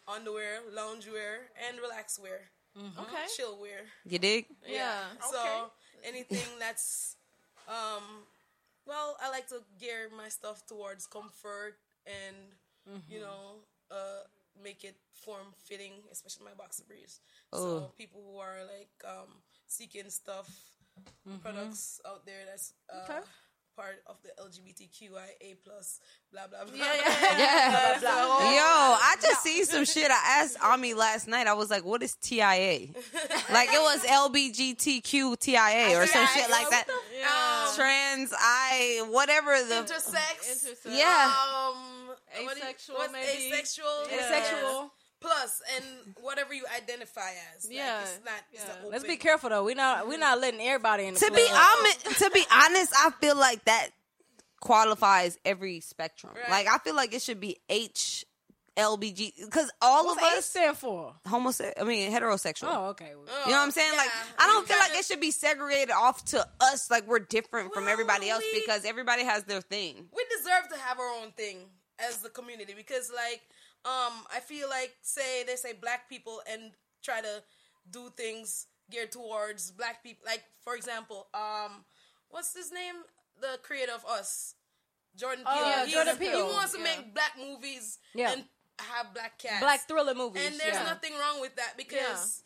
underwear, 0.08 0.61
loungewear, 0.74 1.50
and 1.68 1.78
relax 1.80 2.18
wear. 2.18 2.50
Okay. 2.76 3.26
Chill 3.36 3.58
wear. 3.61 3.82
you 4.06 4.18
dig? 4.18 4.46
Yeah. 4.66 5.02
So 5.30 5.70
anything 6.04 6.46
that's, 6.58 7.16
um, 7.68 8.24
well, 8.86 9.16
I 9.20 9.28
like 9.30 9.48
to 9.48 9.61
gear 9.80 10.08
my 10.16 10.28
stuff 10.28 10.64
towards 10.66 11.06
comfort 11.06 11.74
and 12.06 12.36
you 13.08 13.20
know, 13.20 13.62
uh, 13.90 14.22
make 14.62 14.84
it 14.84 14.96
form 15.12 15.46
fitting, 15.64 15.92
especially 16.12 16.44
my 16.44 16.54
boxer 16.56 16.84
briefs. 16.86 17.20
So 17.52 17.90
people 17.98 18.20
who 18.30 18.38
are 18.38 18.58
like 18.64 18.90
um, 19.04 19.28
seeking 19.66 20.08
stuff, 20.11 20.48
products 21.42 22.00
out 22.06 22.24
there 22.26 22.44
that's 22.48 22.72
uh, 22.92 23.04
Okay. 23.04 23.20
part 23.76 24.02
of 24.06 24.16
the 24.22 24.30
LGBTQIA 24.42 25.56
plus 25.64 26.00
blah 26.32 26.46
blah 26.48 26.64
blah. 26.64 26.74
Yeah, 26.74 26.94
yeah. 27.38 27.98
Yeah. 28.00 28.00
Yo, 28.00 28.66
I 29.00 29.16
just 29.22 29.42
see 29.42 29.64
some 29.64 29.84
shit. 29.84 30.11
I 30.11 30.40
asked 30.42 30.58
Ami 30.62 30.94
last 30.94 31.28
night. 31.28 31.46
I 31.46 31.54
was 31.54 31.70
like, 31.70 31.84
"What 31.84 32.02
is 32.02 32.14
TIA?" 32.16 32.88
like 33.52 33.68
it 33.72 33.80
was 33.80 34.04
LBGTQ 34.04 35.38
TIA 35.38 35.98
or 35.98 36.06
some 36.06 36.26
shit 36.34 36.50
like 36.50 36.68
that. 36.70 36.84
Um, 36.88 37.74
Trans, 37.76 38.32
I, 38.36 39.04
whatever 39.11 39.52
the. 39.62 39.74
intersex. 39.76 40.18
Intersex. 40.44 40.96
Yeah. 40.98 41.32
Um, 41.32 41.76
what 42.45 42.55
do 42.55 42.61
you- 42.61 42.64
Asexual, 42.66 42.97
what's 42.99 43.12
maybe. 43.12 43.53
asexual? 43.53 44.07
Asexual. 44.11 44.93
Plus, 45.20 45.61
and 45.76 45.85
whatever 46.22 46.55
you 46.55 46.64
identify 46.74 47.33
as. 47.55 47.66
Like, 47.66 47.74
Yeah, 47.76 48.01
it's 48.01 48.18
not. 48.24 48.33
It's 48.53 48.64
yeah. 48.64 48.74
not 48.83 48.91
Let's 48.91 49.05
be 49.05 49.16
careful 49.18 49.51
though. 49.51 49.64
We 49.64 49.74
not 49.74 50.09
we 50.09 50.16
not 50.16 50.41
letting 50.41 50.61
everybody 50.62 51.05
in. 51.07 51.14
The 51.14 51.20
To 51.20 51.31
be 51.31 51.45
club. 51.47 51.68
honest, 51.78 52.18
to 52.20 52.31
be 52.31 52.43
honest, 52.51 52.93
I 52.97 53.11
feel 53.20 53.37
like 53.37 53.62
that 53.66 53.91
qualifies 54.61 55.39
every 55.45 55.81
spectrum. 55.81 56.33
Right. 56.35 56.51
Like 56.51 56.68
I 56.68 56.78
feel 56.78 56.95
like 56.95 57.12
it 57.14 57.22
should 57.22 57.41
be 57.41 57.59
H, 57.68 58.24
LBG, 58.76 59.33
because 59.45 59.70
all 59.83 60.07
What's 60.07 60.22
of 60.22 60.33
A 60.33 60.37
us 60.39 60.47
stand 60.47 60.76
for? 60.78 61.14
homosexual. 61.26 61.85
I 61.87 61.89
mean 61.89 62.11
heterosexual. 62.12 62.68
Oh, 62.70 62.87
okay. 62.91 63.12
Oh, 63.14 63.20
You 63.45 63.51
know 63.53 63.59
what 63.59 63.64
I'm 63.64 63.70
saying? 63.72 63.95
Like. 63.97 64.11
I 64.39 64.47
don't 64.47 64.62
We 64.62 64.68
feel 64.68 64.78
like 64.78 64.87
kinda- 64.89 64.99
it 65.01 65.05
should 65.05 65.20
be 65.20 65.31
segregated 65.31 65.91
off 65.91 66.24
to 66.26 66.47
us, 66.61 66.91
like 66.91 67.07
we're 67.07 67.18
different 67.18 67.74
from 67.74 67.89
everybody 67.89 68.31
else 68.31 68.43
we- 68.53 68.61
because 68.61 68.85
everybody 68.85 69.24
has 69.24 69.45
their 69.45 69.61
thing. 69.61 70.09
we 70.14 70.24
deserve 70.39 70.68
to 70.70 70.78
have 70.78 70.99
our 70.99 71.09
own 71.09 71.33
thing 71.33 71.68
as 72.09 72.18
the 72.18 72.28
community 72.30 72.74
because 72.76 73.11
like 73.14 73.42
um 73.84 74.24
i 74.34 74.40
feel 74.40 74.68
like 74.68 74.94
say 75.03 75.42
they 75.46 75.57
say 75.57 75.72
black 75.72 76.09
people 76.09 76.40
and 76.51 76.72
try 77.03 77.20
to 77.20 77.42
do 77.90 78.11
things 78.16 78.66
geared 78.90 79.11
towards 79.12 79.70
black 79.70 80.03
people 80.03 80.22
like 80.26 80.42
for 80.62 80.74
example 80.74 81.28
um 81.34 81.84
what's 82.30 82.55
his 82.57 82.72
name 82.72 82.94
the 83.40 83.59
creator 83.62 83.92
of 83.94 84.05
us 84.07 84.55
jordan 85.16 85.44
peele 85.44 85.55
Oh, 85.57 85.84
yeah, 85.86 85.92
Jordan 85.92 86.16
Peele. 86.16 86.36
he 86.48 86.53
wants 86.53 86.72
to 86.72 86.78
Yeah. 86.78 86.84
make 86.84 87.14
black 87.14 87.32
movies 87.38 87.98
Yeah. 88.14 88.32
and 88.32 88.44
have 88.78 89.12
black 89.14 89.38
cats 89.38 89.61
Black 89.61 89.80
thriller 89.88 90.14
movies. 90.14 90.42
and 90.46 90.59
there's 90.59 90.76
nothing 90.84 91.12
wrong 91.18 91.40
with 91.40 91.55
that 91.57 91.76
because 91.76 92.42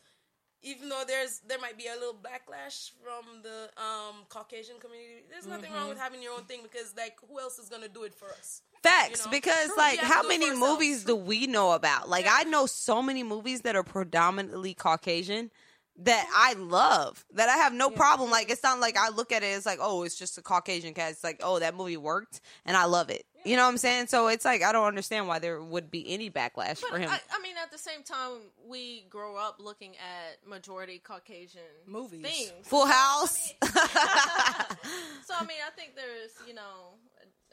even 0.65 0.89
though 0.89 1.05
there's 1.07 1.41
there 1.47 1.59
might 1.61 1.77
be 1.79 1.87
a 1.87 1.95
little 1.95 2.15
backlash 2.15 2.91
from 3.03 3.43
the 3.43 3.69
um 3.81 4.25
Caucasian 4.29 4.77
community, 4.81 5.23
there's 5.31 5.47
nothing 5.47 5.71
wrong 5.73 5.83
Mm-hmm. 5.83 5.89
with 5.91 5.99
having 5.99 6.23
your 6.23 6.33
own 6.35 6.45
thing 6.45 6.61
because 6.63 6.95
like 6.97 7.17
who 7.29 7.39
else 7.39 7.59
is 7.59 7.69
gonna 7.69 7.89
do 7.89 8.03
it 8.05 8.15
for 8.15 8.29
us? 8.31 8.63
Facts, 8.83 9.21
You 9.21 9.25
know? 9.27 9.31
because 9.31 9.67
True, 9.67 9.77
like 9.77 9.99
how 9.99 10.23
to 10.23 10.29
do 10.29 10.35
it 10.35 10.41
many 10.41 10.57
movies 10.57 11.05
do 11.05 11.15
we 11.17 11.47
know 11.47 11.73
about? 11.73 12.09
Like 12.09 12.27
I 12.29 12.45
know 12.45 12.67
so 12.67 13.03
many 13.03 13.23
movies 13.23 13.61
that 13.63 13.77
are 13.77 13.83
predominantly 13.85 14.75
Caucasian 14.75 15.51
that 15.99 16.27
I 16.35 16.55
love 16.55 17.25
that 17.35 17.49
I 17.49 17.57
have 17.59 17.73
no 17.73 17.89
problem. 17.91 18.31
Like 18.31 18.51
it's 18.51 18.63
not 18.63 18.81
like 18.81 18.97
I 18.97 19.11
look 19.11 19.31
at 19.33 19.43
it 19.43 19.47
it's 19.47 19.67
like 19.67 19.79
oh 19.81 20.03
it's 20.03 20.17
just 20.19 20.39
a 20.39 20.43
Caucasian 20.43 20.95
cat. 20.95 21.13
It's 21.13 21.23
like 21.25 21.41
oh 21.43 21.59
that 21.61 21.77
movie 21.77 21.97
worked 21.97 22.41
and 22.65 22.77
I 22.77 22.85
love 22.87 23.11
it. 23.11 23.25
You 23.45 23.57
know 23.57 23.65
what 23.65 23.69
I'm 23.71 23.77
saying? 23.79 24.07
So 24.07 24.29
it's 24.29 24.45
like 24.45 24.63
I 24.63 24.73
don't 24.73 24.87
understand 24.87 25.29
why 25.29 25.39
there 25.39 25.61
would 25.63 25.91
be 25.91 26.11
any 26.13 26.31
backlash 26.31 26.79
for 26.79 26.99
him. 26.99 27.11
I, 27.11 27.21
I 27.31 27.43
mean, 27.43 27.57
at 27.63 27.71
the 27.71 27.79
same 27.79 28.03
time, 28.03 28.39
we 28.67 29.05
grow 29.11 29.37
up 29.37 29.57
looking 29.61 29.93
at 29.97 30.49
majority 30.49 30.99
Caucasian 30.99 31.61
Movies. 31.87 32.23
things. 32.23 32.53
Full 32.63 32.87
House. 32.87 33.53
So 35.27 35.33
I 35.39 35.45
mean, 35.47 35.57
I 35.67 35.71
think 35.75 35.97
there's 35.97 36.33
you 36.47 36.55
know 36.55 36.63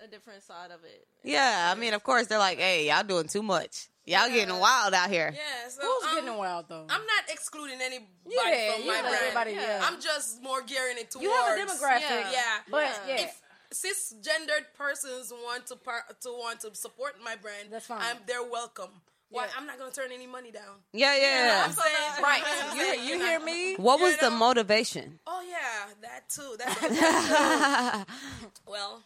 a, 0.01 0.05
a 0.05 0.07
different 0.07 0.43
side 0.43 0.71
of 0.71 0.83
it. 0.83 1.07
yeah, 1.23 1.71
I 1.73 1.79
mean 1.79 1.93
of 1.93 2.03
course 2.03 2.27
they're 2.27 2.37
like 2.37 2.57
hey 2.59 2.87
y'all 2.87 3.03
doing 3.03 3.27
too 3.27 3.41
much. 3.43 3.87
Y'all 4.05 4.27
getting 4.27 4.57
wild 4.57 4.93
out 4.93 5.09
here. 5.09 5.31
Yeah, 5.33 5.69
so 5.69 5.81
Who's 5.83 6.09
um, 6.09 6.15
getting 6.25 6.37
wild 6.37 6.65
though? 6.67 6.85
I'm 6.89 7.05
not 7.05 7.23
excluding 7.29 7.79
anybody 7.81 8.07
Yeah, 8.27 8.73
from 8.73 8.81
you 8.81 8.87
my 8.87 9.01
brand. 9.01 9.15
everybody, 9.21 9.51
yeah. 9.53 9.85
I'm 9.87 10.01
just 10.01 10.41
more 10.41 10.61
gearing 10.63 10.97
it 10.97 11.11
towards 11.11 11.23
you 11.23 11.31
have 11.31 11.57
a 11.57 11.61
demographic. 11.61 12.01
Yeah. 12.01 12.31
Yeah, 12.31 12.41
But 12.69 12.81
Yeah. 13.07 13.15
yeah. 13.15 13.21
If 13.25 13.41
cisgendered 13.73 14.65
persons 14.77 15.31
want 15.31 15.67
to 15.67 15.75
par- 15.75 16.05
to 16.21 16.29
want 16.29 16.59
to 16.61 16.75
support 16.75 17.13
my 17.23 17.35
brand, 17.35 17.69
That's 17.71 17.85
fine. 17.85 18.01
I'm 18.01 18.17
they're 18.27 18.43
welcome. 18.43 18.89
Why 19.29 19.45
Yeah. 19.45 19.51
I'm 19.57 19.65
not 19.65 19.77
gonna 19.79 19.91
turn 19.91 20.11
any 20.11 20.27
money 20.27 20.51
down. 20.51 20.83
Yeah, 20.93 21.15
yeah. 21.15 21.63
I'm 21.65 21.71
saying 21.71 22.21
right. 22.21 22.43
You, 22.75 23.15
you 23.15 23.19
hear 23.19 23.39
me? 23.39 23.75
What 23.75 23.99
was 24.01 24.13
You 24.13 24.29
the 24.29 24.31
motivation? 24.31 25.19
Oh 25.25 25.41
yeah, 25.47 25.93
that 26.01 26.27
too. 26.29 26.55
That's 26.59 26.81
well, 28.67 29.03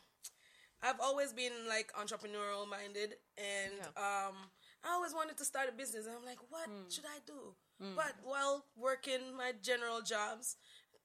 I've 0.82 1.00
always 1.00 1.32
been 1.34 1.54
like 1.68 1.92
entrepreneurial 1.94 2.68
minded, 2.70 3.16
and 3.38 3.74
um, 3.98 4.36
I 4.84 4.94
always 4.94 5.14
wanted 5.14 5.38
to 5.38 5.46
start 5.46 5.70
a 5.70 5.72
business. 5.74 6.06
And 6.08 6.16
I'm 6.18 6.26
like, 6.26 6.40
what 6.50 6.70
should 6.90 7.06
I 7.06 7.20
do? 7.26 7.56
But 7.96 8.14
while 8.24 8.66
working 8.78 9.36
my 9.38 9.52
general 9.62 10.02
jobs 10.02 10.56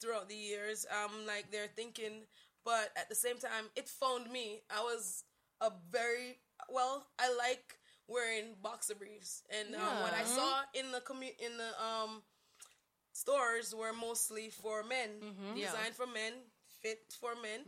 throughout 0.01 0.29
the 0.29 0.37
years, 0.37 0.87
I'm 0.91 1.27
like 1.27 1.51
they're 1.53 1.69
thinking. 1.77 2.25
But 2.65 2.91
at 2.97 3.09
the 3.09 3.15
same 3.15 3.39
time, 3.39 3.67
it 3.77 3.89
found 3.89 4.31
me. 4.31 4.61
I 4.71 4.81
was 4.83 5.25
a 5.61 5.71
very 5.91 6.39
well. 6.69 7.07
I 7.19 7.33
like 7.35 7.79
wearing 8.07 8.55
boxer 8.63 8.95
briefs, 8.95 9.43
and 9.51 9.75
um, 9.75 10.01
what 10.03 10.13
I 10.13 10.25
saw 10.25 10.63
in 10.75 10.91
the 10.93 11.01
commu- 11.01 11.39
in 11.39 11.57
the 11.57 11.71
um 11.83 12.23
stores 13.13 13.75
were 13.75 13.93
mostly 13.93 14.51
for 14.51 14.83
men, 14.85 15.11
Yeah. 15.55 15.67
designed 15.71 15.95
for 15.95 16.07
men, 16.07 16.33
fit 16.83 17.01
for 17.21 17.35
men, 17.43 17.61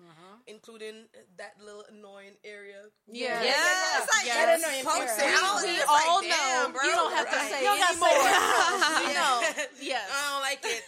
including 0.47 1.05
that 1.36 1.55
little 1.62 1.84
annoying 1.93 2.36
area. 2.45 2.80
Yeah. 3.07 3.43
Yeah, 3.43 3.53
it's 4.01 4.09
like 4.16 4.26
Yeah. 4.26 4.34
yeah. 4.34 4.47
That 4.47 4.59
annoying 4.61 4.86
area. 4.86 5.12
it. 5.12 5.26
We 5.28 5.36
all 6.09 6.22
like, 6.22 6.28
know. 6.32 6.70
bro. 6.72 6.82
You 6.82 6.90
don't 6.97 7.12
have 7.14 7.28
to 7.30 7.38
say 7.51 7.59
You 7.61 7.68
don't 7.68 7.90
anymore. 7.90 8.09
you 9.09 9.14
know. 9.14 9.34
Yes. 9.80 10.09
I 10.16 10.18
don't 10.32 10.43
like 10.49 10.62
it. 10.64 10.82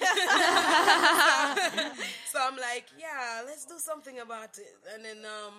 so 2.35 2.41
I'm 2.43 2.57
like, 2.57 2.87
yeah, 2.99 3.43
let's 3.47 3.65
do 3.65 3.79
something 3.79 4.19
about 4.19 4.59
it. 4.59 4.75
And 4.93 5.05
then 5.05 5.19
um, 5.23 5.55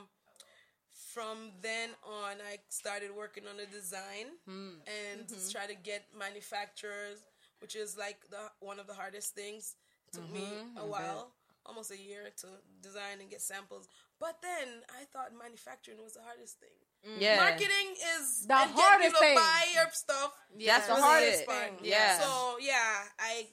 from 1.14 1.56
then 1.62 1.92
on, 2.04 2.36
I 2.52 2.58
started 2.68 3.16
working 3.16 3.44
on 3.50 3.56
the 3.56 3.66
design 3.66 4.36
hmm. 4.44 4.84
and 4.84 5.24
mm-hmm. 5.24 5.40
to 5.40 5.54
try 5.54 5.66
to 5.68 5.76
get 5.76 6.04
manufacturers, 6.12 7.24
which 7.62 7.78
is 7.78 7.98
like 7.98 8.20
the 8.30 8.52
one 8.60 8.78
of 8.78 8.88
the 8.88 8.94
hardest 8.94 9.34
things. 9.34 9.76
took 10.12 10.30
me 10.34 10.42
mm-hmm. 10.42 10.84
a 10.84 10.86
while, 10.86 11.32
almost 11.66 11.92
a 11.92 11.98
year 11.98 12.28
to 12.44 12.48
design 12.84 13.22
and 13.22 13.30
get 13.30 13.42
samples. 13.42 13.88
But 14.20 14.36
then 14.42 14.84
I 15.00 15.06
thought 15.06 15.32
manufacturing 15.32 16.04
was 16.04 16.14
the 16.14 16.24
hardest 16.28 16.60
thing. 16.60 16.76
Mm. 17.08 17.22
Yeah. 17.22 17.38
Marketing 17.38 17.96
is 18.20 18.48
The 18.48 18.56
and 18.56 18.72
hardest 18.76 19.18
thing. 19.18 19.36
buy 19.36 19.64
your 19.74 19.88
stuff. 19.92 20.34
That's 20.60 20.88
the 20.88 20.96
hardest 20.96 21.46
part. 21.46 21.80
thing. 21.80 21.88
Yeah. 21.88 22.20
So 22.20 22.58
yeah, 22.60 23.08
I 23.18 23.48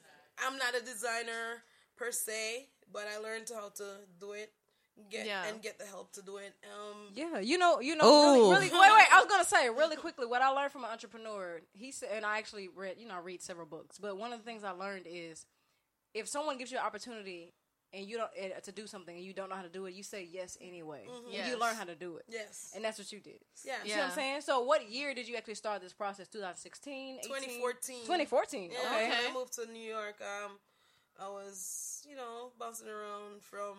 I'm 0.44 0.58
not 0.58 0.74
a 0.74 0.82
designer 0.82 1.62
per 1.96 2.10
se, 2.10 2.66
but 2.92 3.06
I 3.08 3.18
learned 3.18 3.50
how 3.54 3.68
to 3.70 3.84
do 4.20 4.32
it 4.32 4.52
get 5.10 5.24
Yeah. 5.26 5.44
and 5.46 5.62
get 5.62 5.78
the 5.78 5.86
help 5.86 6.12
to 6.12 6.22
do 6.22 6.36
it. 6.36 6.54
Um, 6.70 7.08
Yeah, 7.14 7.38
you 7.38 7.56
know, 7.56 7.80
you 7.80 7.96
know, 7.96 8.04
really, 8.04 8.40
really, 8.50 8.78
wait, 8.78 8.92
wait. 8.92 9.12
I 9.12 9.20
was 9.22 9.26
gonna 9.28 9.44
say 9.44 9.70
really 9.70 9.96
quickly 9.96 10.26
what 10.26 10.42
I 10.42 10.48
learned 10.48 10.70
from 10.72 10.84
an 10.84 10.90
entrepreneur. 10.90 11.62
He 11.72 11.90
said, 11.92 12.10
and 12.12 12.26
I 12.26 12.36
actually 12.38 12.68
read, 12.68 12.96
you 12.98 13.06
know, 13.08 13.14
I 13.14 13.20
read 13.20 13.40
several 13.42 13.66
books, 13.66 13.98
but 13.98 14.18
one 14.18 14.32
of 14.34 14.38
the 14.38 14.44
things 14.44 14.64
I 14.64 14.72
learned 14.72 15.06
is 15.08 15.46
if 16.12 16.28
someone 16.28 16.58
gives 16.58 16.70
you 16.70 16.76
an 16.78 16.84
opportunity 16.84 17.54
and 17.94 18.06
you 18.06 18.18
don't 18.18 18.30
uh, 18.38 18.60
to 18.60 18.72
do 18.72 18.86
something 18.86 19.14
and 19.16 19.24
you 19.24 19.32
don't 19.32 19.48
know 19.48 19.56
how 19.56 19.62
to 19.62 19.68
do 19.70 19.86
it, 19.86 19.94
you 19.94 20.02
say 20.02 20.28
yes 20.30 20.58
anyway, 20.60 21.06
and 21.08 21.32
Yes. 21.32 21.48
you 21.48 21.58
learn 21.58 21.74
how 21.74 21.84
to 21.84 21.94
do 21.94 22.18
it. 22.18 22.26
yes. 22.28 22.72
And 22.74 22.84
that's 22.84 22.98
what 22.98 23.10
you 23.12 23.20
did. 23.20 23.40
yeah. 23.64 23.82
You 23.84 23.90
see 23.92 23.96
what 23.96 24.04
I'm 24.08 24.10
saying? 24.12 24.40
So, 24.42 24.60
what 24.60 24.90
year 24.90 25.14
did 25.14 25.26
you 25.26 25.36
actually 25.36 25.54
start 25.54 25.80
this 25.80 25.94
process? 25.94 26.28
2016, 26.28 27.18
18? 27.20 27.22
2014. 27.30 28.02
2014. 28.04 28.70
Yeah, 28.72 28.78
Okay. 28.78 29.08
when 29.08 29.30
I 29.30 29.32
moved 29.32 29.54
to 29.54 29.66
New 29.66 29.80
York, 29.82 30.20
um, 30.20 30.58
I 31.22 31.28
was, 31.28 32.02
you 32.08 32.16
know, 32.16 32.50
bouncing 32.58 32.88
around 32.88 33.42
from 33.42 33.76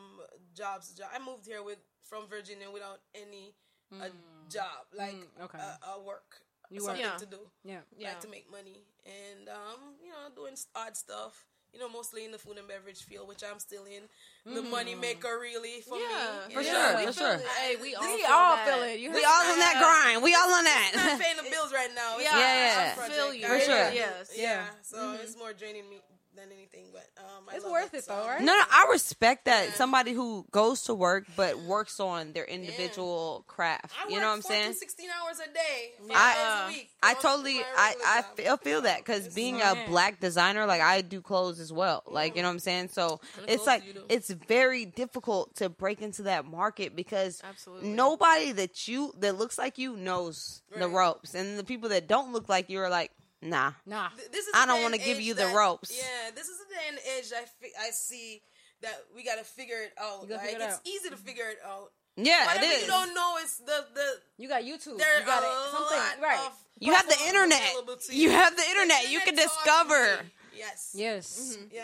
jobs 0.55 0.89
to 0.91 0.97
job. 0.97 1.09
I 1.13 1.19
moved 1.19 1.45
here 1.45 1.61
with 1.63 1.79
from 2.07 2.27
Virginia 2.29 2.67
without 2.71 2.99
any 3.15 3.53
a 4.01 4.09
job, 4.49 4.87
like 4.97 5.13
Mm, 5.13 5.43
okay. 5.45 5.59
a, 5.59 5.89
a 5.91 6.01
work, 6.01 6.41
You 6.71 6.79
something 6.81 7.03
work. 7.05 7.17
to 7.19 7.25
do, 7.27 7.39
Yeah. 7.63 7.81
Yeah. 7.97 8.09
like 8.09 8.21
to 8.21 8.27
make 8.29 8.49
money, 8.49 8.81
and 9.05 9.49
um, 9.49 9.93
you 10.01 10.09
know, 10.09 10.29
doing 10.35 10.55
odd 10.75 10.95
stuff. 10.97 11.45
You 11.73 11.79
know, 11.79 11.89
mostly 11.89 12.23
in 12.23 12.29
the 12.31 12.37
food 12.37 12.59
and 12.59 12.67
beverage 12.67 13.01
field, 13.01 13.27
which 13.27 13.41
I'm 13.43 13.57
still 13.57 13.85
in. 13.85 14.05
The 14.45 14.61
money 14.61 14.93
maker, 14.93 15.39
really, 15.41 15.81
for 15.81 15.97
Yeah, 15.97 16.45
me. 16.47 16.53
For 16.53 16.61
you 16.61 16.67
sure, 16.69 16.77
know? 16.93 16.99
for 17.01 17.05
we 17.07 17.13
sure. 17.13 17.37
feel 17.37 17.39
it. 17.41 17.47
Hey, 17.57 17.75
we 17.81 17.95
all 17.95 18.03
We 18.05 18.21
feel 18.21 18.29
all 18.29 18.55
that. 18.55 18.65
feel 18.69 18.83
it. 18.93 18.99
You 19.01 19.09
We 19.11 19.23
all 19.25 19.41
on 19.53 19.57
that 19.57 19.75
grind. 19.81 20.21
We 20.21 20.35
all 20.37 20.53
on 20.53 20.63
not 20.63 20.69
that. 20.69 21.17
paying 21.19 21.37
the 21.41 21.49
bills 21.49 21.73
right 21.73 21.89
now. 21.95 22.17
It's 22.21 22.25
Yeah, 22.25 22.37
not 22.37 22.39
Yeah, 22.45 22.93
project. 22.93 23.15
feel 23.17 23.33
you. 23.33 23.47
For 23.49 23.59
sure. 23.59 23.89
Yes. 23.89 24.31
Yeah. 24.37 24.43
Yeah. 24.43 24.65
So 24.83 25.17
it's 25.23 25.35
more 25.35 25.53
draining 25.53 25.89
me 25.89 25.97
than 26.35 26.45
anything, 26.51 26.85
but 26.91 27.07
um, 27.17 27.43
I 27.51 27.55
It's 27.55 27.63
love 27.63 27.71
worth 27.73 27.93
it, 27.93 28.05
though, 28.07 28.27
right? 28.27 28.39
No, 28.41 28.53
no, 28.57 28.63
I 28.71 28.87
respect 28.91 29.45
that. 29.45 29.75
Somebody 29.75 30.13
who 30.13 30.45
goes 30.51 30.83
to 30.83 30.93
work 30.95 31.25
but 31.35 31.59
works 31.59 31.99
on 31.99 32.33
their 32.33 32.45
individual 32.45 33.43
craft. 33.47 33.93
I 34.03 34.09
You 34.09 34.19
know 34.19 34.27
what 34.27 34.33
I'm 34.35 34.41
saying? 34.41 34.73
16 34.73 35.09
hours 35.09 35.39
a 35.39 35.53
day, 35.53 35.91
five 36.07 36.15
I- 36.15 36.33
days 36.33 36.75
a 36.75 36.77
week. 36.79 36.89
I 37.05 37.13
totally, 37.15 37.59
I, 37.77 37.95
I 38.05 38.21
feel, 38.35 38.57
feel 38.57 38.81
that 38.83 38.99
because 38.99 39.27
being 39.35 39.55
a 39.61 39.75
Man. 39.75 39.89
black 39.89 40.19
designer, 40.21 40.65
like 40.65 40.81
I 40.81 41.01
do 41.01 41.21
clothes 41.21 41.59
as 41.59 41.71
well. 41.73 42.01
Like 42.07 42.35
you 42.35 42.41
know 42.41 42.47
what 42.47 42.53
I'm 42.53 42.59
saying. 42.59 42.89
So 42.89 43.19
it's 43.47 43.67
like 43.67 43.81
do 43.81 43.87
you 43.89 43.93
do? 43.95 44.03
it's 44.09 44.29
very 44.29 44.85
difficult 44.85 45.53
to 45.57 45.67
break 45.69 46.01
into 46.01 46.23
that 46.23 46.45
market 46.45 46.95
because 46.95 47.41
Absolutely. 47.43 47.89
nobody 47.89 48.53
that 48.53 48.87
you 48.87 49.13
that 49.19 49.37
looks 49.37 49.57
like 49.57 49.77
you 49.77 49.97
knows 49.97 50.61
the 50.77 50.87
ropes, 50.87 51.35
and 51.35 51.59
the 51.59 51.63
people 51.63 51.89
that 51.89 52.07
don't 52.07 52.31
look 52.31 52.47
like 52.47 52.69
you 52.69 52.79
are 52.79 52.89
like, 52.89 53.11
nah. 53.43 53.73
Nah. 53.85 54.09
Th- 54.17 54.29
This 54.31 54.47
is 54.47 54.53
I 54.55 54.65
don't 54.65 54.81
wanna 54.81 54.97
give 54.97 55.17
age 55.17 55.23
you 55.25 55.33
the 55.33 55.47
ropes. 55.47 55.91
Yeah, 55.95 56.31
this 56.35 56.47
is 56.47 56.57
the 56.59 56.65
day 56.73 56.85
and 56.89 56.97
age 57.17 57.31
I 57.35 57.45
fi- 57.45 57.87
I 57.87 57.91
see 57.91 58.41
that 58.81 58.95
we 59.15 59.23
got 59.23 59.37
to 59.37 59.43
figure 59.45 59.81
it 59.81 59.93
out. 59.97 60.27
You 60.27 60.35
Like 60.35 60.45
figure 60.45 60.59
it 60.59 60.63
it's 60.65 60.75
out. 60.75 60.81
easy 60.87 61.09
to 61.09 61.15
figure 61.17 61.47
it 61.49 61.59
out. 61.65 61.91
Yeah, 62.15 62.45
Whatever 62.45 62.65
it 62.65 62.69
is. 62.75 62.81
you 62.81 62.87
don't 62.87 63.13
know 63.15 63.37
it's 63.41 63.57
the 63.57 63.85
the 63.93 64.07
You 64.37 64.47
got 64.49 64.63
YouTube. 64.63 64.97
there 64.97 65.19
you 65.19 65.25
got 65.25 65.41
are 65.43 65.49
it. 65.49 65.67
a 65.67 65.71
Something 65.71 65.97
lot 65.97 66.19
right. 66.21 66.39
of 66.47 66.53
You 66.79 66.93
have 66.93 67.07
the 67.07 67.17
internet. 67.27 67.61
available 67.61 67.95
to 67.97 68.15
You 68.15 68.29
have 68.31 68.55
the 68.55 68.63
internet. 68.69 69.09
You 69.09 69.19
can 69.21 69.29
internet 69.29 69.49
taught 69.49 69.65
discover. 69.65 70.23
me. 70.23 70.29
Yes. 70.55 70.91
Yes. 70.93 71.57
Yeah, 71.71 71.83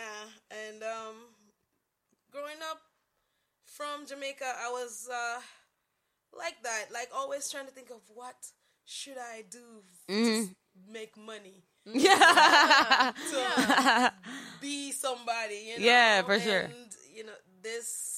and 0.51 0.83
um, 0.83 1.15
growing 2.31 2.61
up 2.69 2.79
from 3.65 4.05
Jamaica, 4.05 4.45
I 4.45 4.69
was 4.69 5.09
uh, 5.11 5.39
like 6.37 6.61
that, 6.63 6.91
like 6.93 7.09
always 7.15 7.49
trying 7.49 7.65
to 7.65 7.71
think 7.71 7.89
of 7.89 8.01
what 8.13 8.35
should 8.85 9.17
I 9.17 9.43
do 9.49 9.83
to 10.07 10.13
s- 10.43 10.49
make 10.91 11.17
money, 11.17 11.63
Yeah. 11.85 13.11
to 13.31 14.13
be 14.61 14.91
somebody. 14.91 15.73
You 15.73 15.79
know? 15.79 15.85
Yeah, 15.85 16.21
for 16.23 16.39
sure. 16.39 16.61
And 16.71 16.91
you 17.13 17.25
know 17.25 17.37
this. 17.61 18.17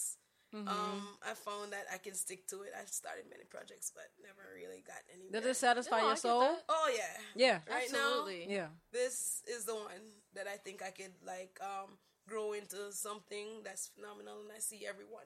Um, 0.54 1.08
I 1.24 1.32
found 1.34 1.72
that 1.72 1.86
I 1.94 1.98
can 1.98 2.14
stick 2.14 2.46
to 2.50 2.64
it. 2.64 2.74
I've 2.78 2.90
started 2.90 3.24
many 3.32 3.46
projects, 3.50 3.90
but 3.96 4.04
never 4.22 4.44
really 4.54 4.84
got 4.86 5.00
any. 5.16 5.32
Does 5.32 5.46
it 5.50 5.56
satisfy 5.56 6.02
No, 6.02 6.08
your 6.08 6.16
soul? 6.18 6.44
oh 6.68 6.92
yeah, 6.94 7.16
Yeah. 7.38 7.60
right 7.72 7.88
Absolutely. 7.88 8.54
Yeah. 8.54 8.68
this 8.92 9.44
is 9.48 9.64
the 9.64 9.76
one 9.76 10.04
that 10.36 10.48
I 10.52 10.58
think 10.58 10.84
I 10.84 10.92
could 10.92 11.14
like 11.26 11.58
um 11.64 11.96
grow 12.28 12.52
into 12.52 12.92
something 12.92 13.64
that's 13.64 13.88
phenomenal, 13.96 14.42
and 14.42 14.52
I 14.54 14.60
see 14.60 14.86
everyone 14.86 15.24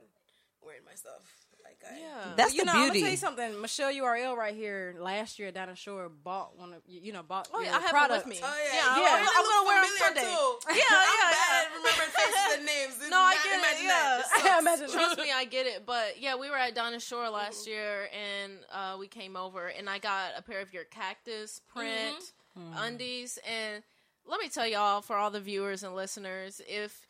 wearing 0.62 0.86
my 0.86 0.94
stuff. 0.94 1.26
Like 1.66 1.82
I, 1.92 1.98
Yeah. 2.00 2.34
That's 2.38 2.54
you 2.54 2.60
the 2.62 2.66
know, 2.66 2.74
I'm 2.74 2.88
gonna 2.90 3.00
tell 3.00 3.10
you 3.10 3.18
something. 3.18 3.60
Michelle 3.62 3.92
URL 3.92 4.38
right 4.38 4.54
here 4.54 4.96
last 5.00 5.40
year 5.40 5.52
down 5.52 5.70
the 5.70 5.76
shore 5.76 6.10
bought 6.10 6.56
one 6.60 6.74
of 6.74 6.82
you 6.86 7.02
you 7.02 7.12
know 7.12 7.24
bought 7.24 7.50
Oh, 7.52 7.60
your 7.60 7.72
yeah, 7.72 7.78
I 7.78 7.82
have 7.82 7.90
product. 7.90 8.26
with 8.28 8.36
me. 8.36 8.40
Oh 8.44 8.56
yeah, 8.72 8.74
Yeah, 8.76 8.96
You 8.98 9.04
I'm- 9.08 9.28
I'm 9.36 9.44
gonna 9.46 9.68
wear 9.68 9.84
familiar, 9.84 10.06
Sunday. 10.06 10.22
Too. 10.22 10.60
Yeah, 10.70 10.84
I'm 10.92 11.18
yeah, 11.18 11.32
bad 11.32 11.50
yeah. 11.50 11.66
at 11.66 11.76
remembering 11.76 12.10
faces 12.14 12.58
and 12.58 12.66
names. 12.74 12.94
It's 13.02 13.10
No, 13.10 13.18
I 13.20 13.34
not- 13.34 13.44
get 13.44 13.52
it. 13.52 13.58
imagine 13.58 13.86
Yeah, 13.86 13.90
that. 13.90 14.18
This 14.18 14.44
sucks. 14.44 14.62
Imagine 14.62 14.90
Trust 14.92 15.18
me, 15.18 15.32
I 15.34 15.46
get 15.46 15.66
it. 15.66 15.86
But 15.88 16.22
yeah, 16.22 16.36
we 16.36 16.50
were 16.52 16.58
at 16.58 16.76
Donna 16.76 17.00
Shore 17.00 17.30
last 17.30 17.66
year, 17.68 18.10
and 18.14 18.54
uh, 18.72 18.98
we 19.00 19.08
came 19.08 19.36
over, 19.36 19.68
and 19.68 19.90
I 19.90 19.98
got 19.98 20.32
a 20.38 20.42
pair 20.44 20.62
of 20.62 20.72
your 20.74 20.84
cactus 20.86 21.62
print 21.74 22.32
undies. 22.78 23.40
And 23.50 23.84
let 24.28 24.40
me 24.40 24.50
tell 24.50 24.68
y'all, 24.68 25.02
for 25.02 25.16
all 25.16 25.32
the 25.32 25.42
viewers 25.42 25.84
and 25.84 25.96
listeners, 25.96 26.62
if 26.68 27.08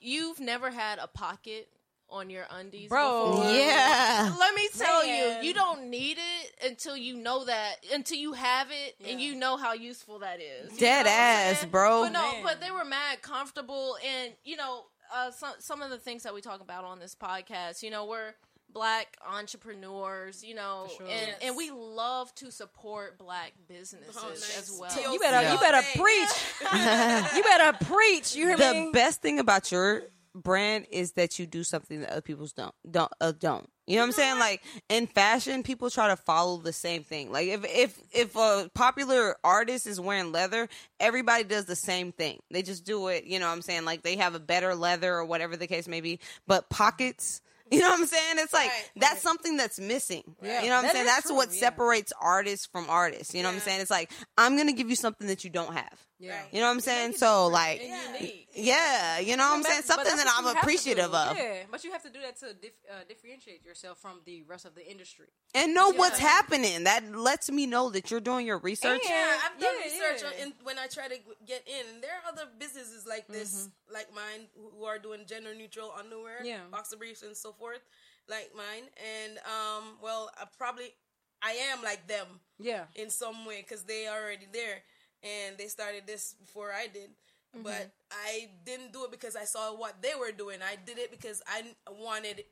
you've 0.00 0.40
never 0.40 0.70
had 0.70 0.98
a 0.98 1.06
pocket 1.08 1.68
on 2.10 2.30
your 2.30 2.46
undies, 2.50 2.88
Bro. 2.88 3.30
before, 3.32 3.52
Yeah. 3.52 4.34
Let 4.38 4.54
me 4.54 4.68
tell 4.76 5.02
Man. 5.04 5.42
you, 5.42 5.48
you 5.48 5.54
don't 5.54 5.88
need 5.90 6.16
it 6.18 6.66
until 6.70 6.96
you 6.96 7.16
know 7.16 7.44
that, 7.44 7.76
until 7.92 8.16
you 8.18 8.32
have 8.32 8.68
it, 8.70 8.96
and 9.06 9.20
you 9.20 9.34
know 9.34 9.56
how 9.56 9.72
useful 9.74 10.20
that 10.20 10.40
is. 10.40 10.72
You 10.72 10.78
Dead 10.78 11.04
know 11.06 11.12
ass, 11.12 11.64
bro. 11.66 12.04
But 12.04 12.12
no, 12.12 12.32
Man. 12.32 12.42
but 12.42 12.60
they 12.60 12.70
were 12.70 12.84
mad 12.84 13.20
comfortable, 13.22 13.96
and 14.06 14.32
you 14.44 14.56
know, 14.56 14.84
uh, 15.14 15.30
some 15.30 15.52
some 15.58 15.82
of 15.82 15.90
the 15.90 15.98
things 15.98 16.22
that 16.22 16.34
we 16.34 16.40
talk 16.40 16.60
about 16.60 16.84
on 16.84 16.98
this 16.98 17.14
podcast, 17.14 17.82
you 17.82 17.90
know, 17.90 18.06
we're 18.06 18.32
black 18.70 19.16
entrepreneurs, 19.26 20.44
you 20.44 20.54
know, 20.54 20.88
sure. 20.96 21.06
and 21.06 21.26
Yes. 21.28 21.36
and 21.42 21.56
we 21.56 21.70
love 21.70 22.34
to 22.36 22.50
support 22.52 23.18
black 23.18 23.52
businesses 23.66 24.16
Oh, 24.18 24.28
nice. 24.28 24.58
as 24.58 24.78
well. 24.78 24.90
TLC 24.90 25.12
You 25.12 25.18
better 25.18 25.50
you 25.52 25.58
better 25.58 25.82
preach. 25.96 26.28
you 27.36 27.42
better 27.42 27.84
preach. 27.84 28.34
You 28.36 28.46
hear 28.48 28.56
the 28.56 28.72
me? 28.74 28.90
best 28.92 29.22
thing 29.22 29.38
about 29.38 29.72
your 29.72 30.02
brand 30.42 30.86
is 30.90 31.12
that 31.12 31.38
you 31.38 31.46
do 31.46 31.64
something 31.64 32.00
that 32.00 32.10
other 32.10 32.20
people 32.20 32.48
don't 32.56 32.74
don't 32.90 33.12
uh, 33.20 33.32
don't. 33.38 33.68
You 33.86 33.96
know 33.96 34.02
what 34.02 34.06
I'm 34.08 34.12
saying? 34.12 34.38
Like 34.38 34.62
in 34.88 35.06
fashion, 35.06 35.62
people 35.62 35.88
try 35.90 36.08
to 36.08 36.16
follow 36.16 36.58
the 36.58 36.72
same 36.72 37.04
thing. 37.04 37.32
Like 37.32 37.48
if 37.48 37.64
if 37.64 37.98
if 38.12 38.36
a 38.36 38.70
popular 38.74 39.36
artist 39.42 39.86
is 39.86 39.98
wearing 40.00 40.30
leather, 40.32 40.68
everybody 41.00 41.44
does 41.44 41.64
the 41.64 41.76
same 41.76 42.12
thing. 42.12 42.40
They 42.50 42.62
just 42.62 42.84
do 42.84 43.08
it. 43.08 43.24
You 43.24 43.38
know 43.38 43.46
what 43.46 43.52
I'm 43.54 43.62
saying? 43.62 43.84
Like 43.84 44.02
they 44.02 44.16
have 44.16 44.34
a 44.34 44.40
better 44.40 44.74
leather 44.74 45.14
or 45.14 45.24
whatever 45.24 45.56
the 45.56 45.66
case 45.66 45.88
may 45.88 46.00
be. 46.00 46.20
But 46.46 46.68
pockets. 46.70 47.40
You 47.70 47.80
know 47.80 47.90
what 47.90 48.00
I'm 48.00 48.06
saying? 48.06 48.36
It's 48.38 48.54
like 48.54 48.70
Right. 48.70 48.90
that's 48.96 49.20
something 49.20 49.58
that's 49.58 49.78
missing. 49.78 50.22
Yeah. 50.42 50.62
You 50.62 50.70
know 50.70 50.76
what 50.76 50.86
I'm 50.86 50.90
saying? 50.90 51.04
That's 51.04 51.26
true, 51.26 51.36
what 51.36 51.52
yeah. 51.52 51.60
separates 51.60 52.14
artists 52.18 52.64
from 52.64 52.88
artists. 52.88 53.34
You 53.34 53.42
know 53.42 53.50
what 53.50 53.56
I'm 53.56 53.60
saying? 53.60 53.82
It's 53.82 53.90
like 53.90 54.10
I'm 54.38 54.56
gonna 54.56 54.72
give 54.72 54.88
you 54.88 54.96
something 54.96 55.26
that 55.26 55.44
you 55.44 55.50
don't 55.50 55.74
have. 55.74 56.07
Yeah. 56.18 56.42
You 56.52 56.60
know 56.60 56.66
what 56.66 56.72
I'm 56.74 56.80
saying? 56.80 57.12
So 57.14 57.46
like 57.48 57.80
and 57.80 58.30
yeah, 58.54 59.18
you 59.20 59.36
know 59.36 59.44
what 59.48 59.54
I'm 59.56 59.62
But- 59.62 59.70
saying? 59.70 59.82
Something 59.82 60.16
that 60.16 60.26
I'm 60.36 60.42
you 60.44 60.48
have 60.48 60.54
to 60.56 60.60
appreciative 60.60 61.14
of. 61.14 61.36
Yeah, 61.36 61.62
but 61.70 61.84
you 61.84 61.92
have 61.92 62.02
to 62.02 62.10
do 62.10 62.20
that 62.20 62.36
to 62.40 62.54
dif- 62.54 62.72
uh, 62.90 63.04
differentiate 63.08 63.64
yourself 63.64 63.98
from 63.98 64.20
the 64.24 64.42
rest 64.42 64.64
of 64.64 64.74
the 64.74 64.84
industry. 64.88 65.26
And 65.54 65.74
know 65.74 65.92
what's 65.92 66.18
happening. 66.18 66.84
That 66.84 67.14
lets 67.14 67.50
me 67.50 67.66
know 67.66 67.90
that 67.90 68.10
you're 68.10 68.20
doing 68.20 68.46
your 68.46 68.58
research. 68.58 69.00
And- 69.00 69.08
Yeah, 69.08 69.36
I've 69.44 69.60
done 69.60 69.74
Yeah, 69.78 69.84
research 69.92 70.22
yeah. 70.22 70.42
on 70.44 70.48
in, 70.48 70.52
when 70.64 70.78
I 70.78 70.86
try 70.88 71.08
to 71.08 71.14
g- 71.16 71.22
get 71.46 71.62
in. 71.68 71.94
And 71.94 72.02
there 72.02 72.10
are 72.12 72.32
other 72.32 72.44
businesses 72.58 73.06
like 73.06 73.26
this, 73.28 73.54
Mm-hmm. 73.54 73.94
like 73.94 74.12
mine, 74.14 74.48
who- 74.56 74.70
who 74.78 74.84
are 74.84 74.98
doing 74.98 75.24
gender 75.26 75.54
neutral 75.54 75.92
underwear, 75.98 76.40
Yeah. 76.44 76.60
boxer 76.70 76.96
briefs, 76.96 77.22
and 77.22 77.36
so 77.36 77.52
forth, 77.52 77.80
like 78.28 78.50
mine. 78.56 78.84
And 79.22 79.38
um, 79.38 79.98
well, 80.02 80.30
I 80.36 80.44
probably 80.58 80.94
I 81.40 81.52
am 81.70 81.84
like 81.84 82.08
them 82.08 82.26
Yeah. 82.58 82.86
in 82.96 83.10
some 83.10 83.44
way 83.46 83.62
because 83.62 83.84
they 83.84 84.08
are 84.08 84.20
already 84.20 84.48
there 84.52 84.82
and 85.22 85.56
they 85.58 85.66
started 85.66 86.02
this 86.06 86.34
before 86.44 86.72
I 86.72 86.86
did. 86.86 87.10
Mm-hmm. 87.56 87.62
But 87.62 87.90
I 88.12 88.48
didn't 88.64 88.92
do 88.92 89.04
it 89.04 89.10
because 89.10 89.34
I 89.34 89.44
saw 89.44 89.74
what 89.74 90.02
they 90.02 90.12
were 90.18 90.32
doing. 90.32 90.58
I 90.62 90.76
did 90.84 90.98
it 90.98 91.10
because 91.10 91.42
I 91.46 91.62
wanted 92.00 92.44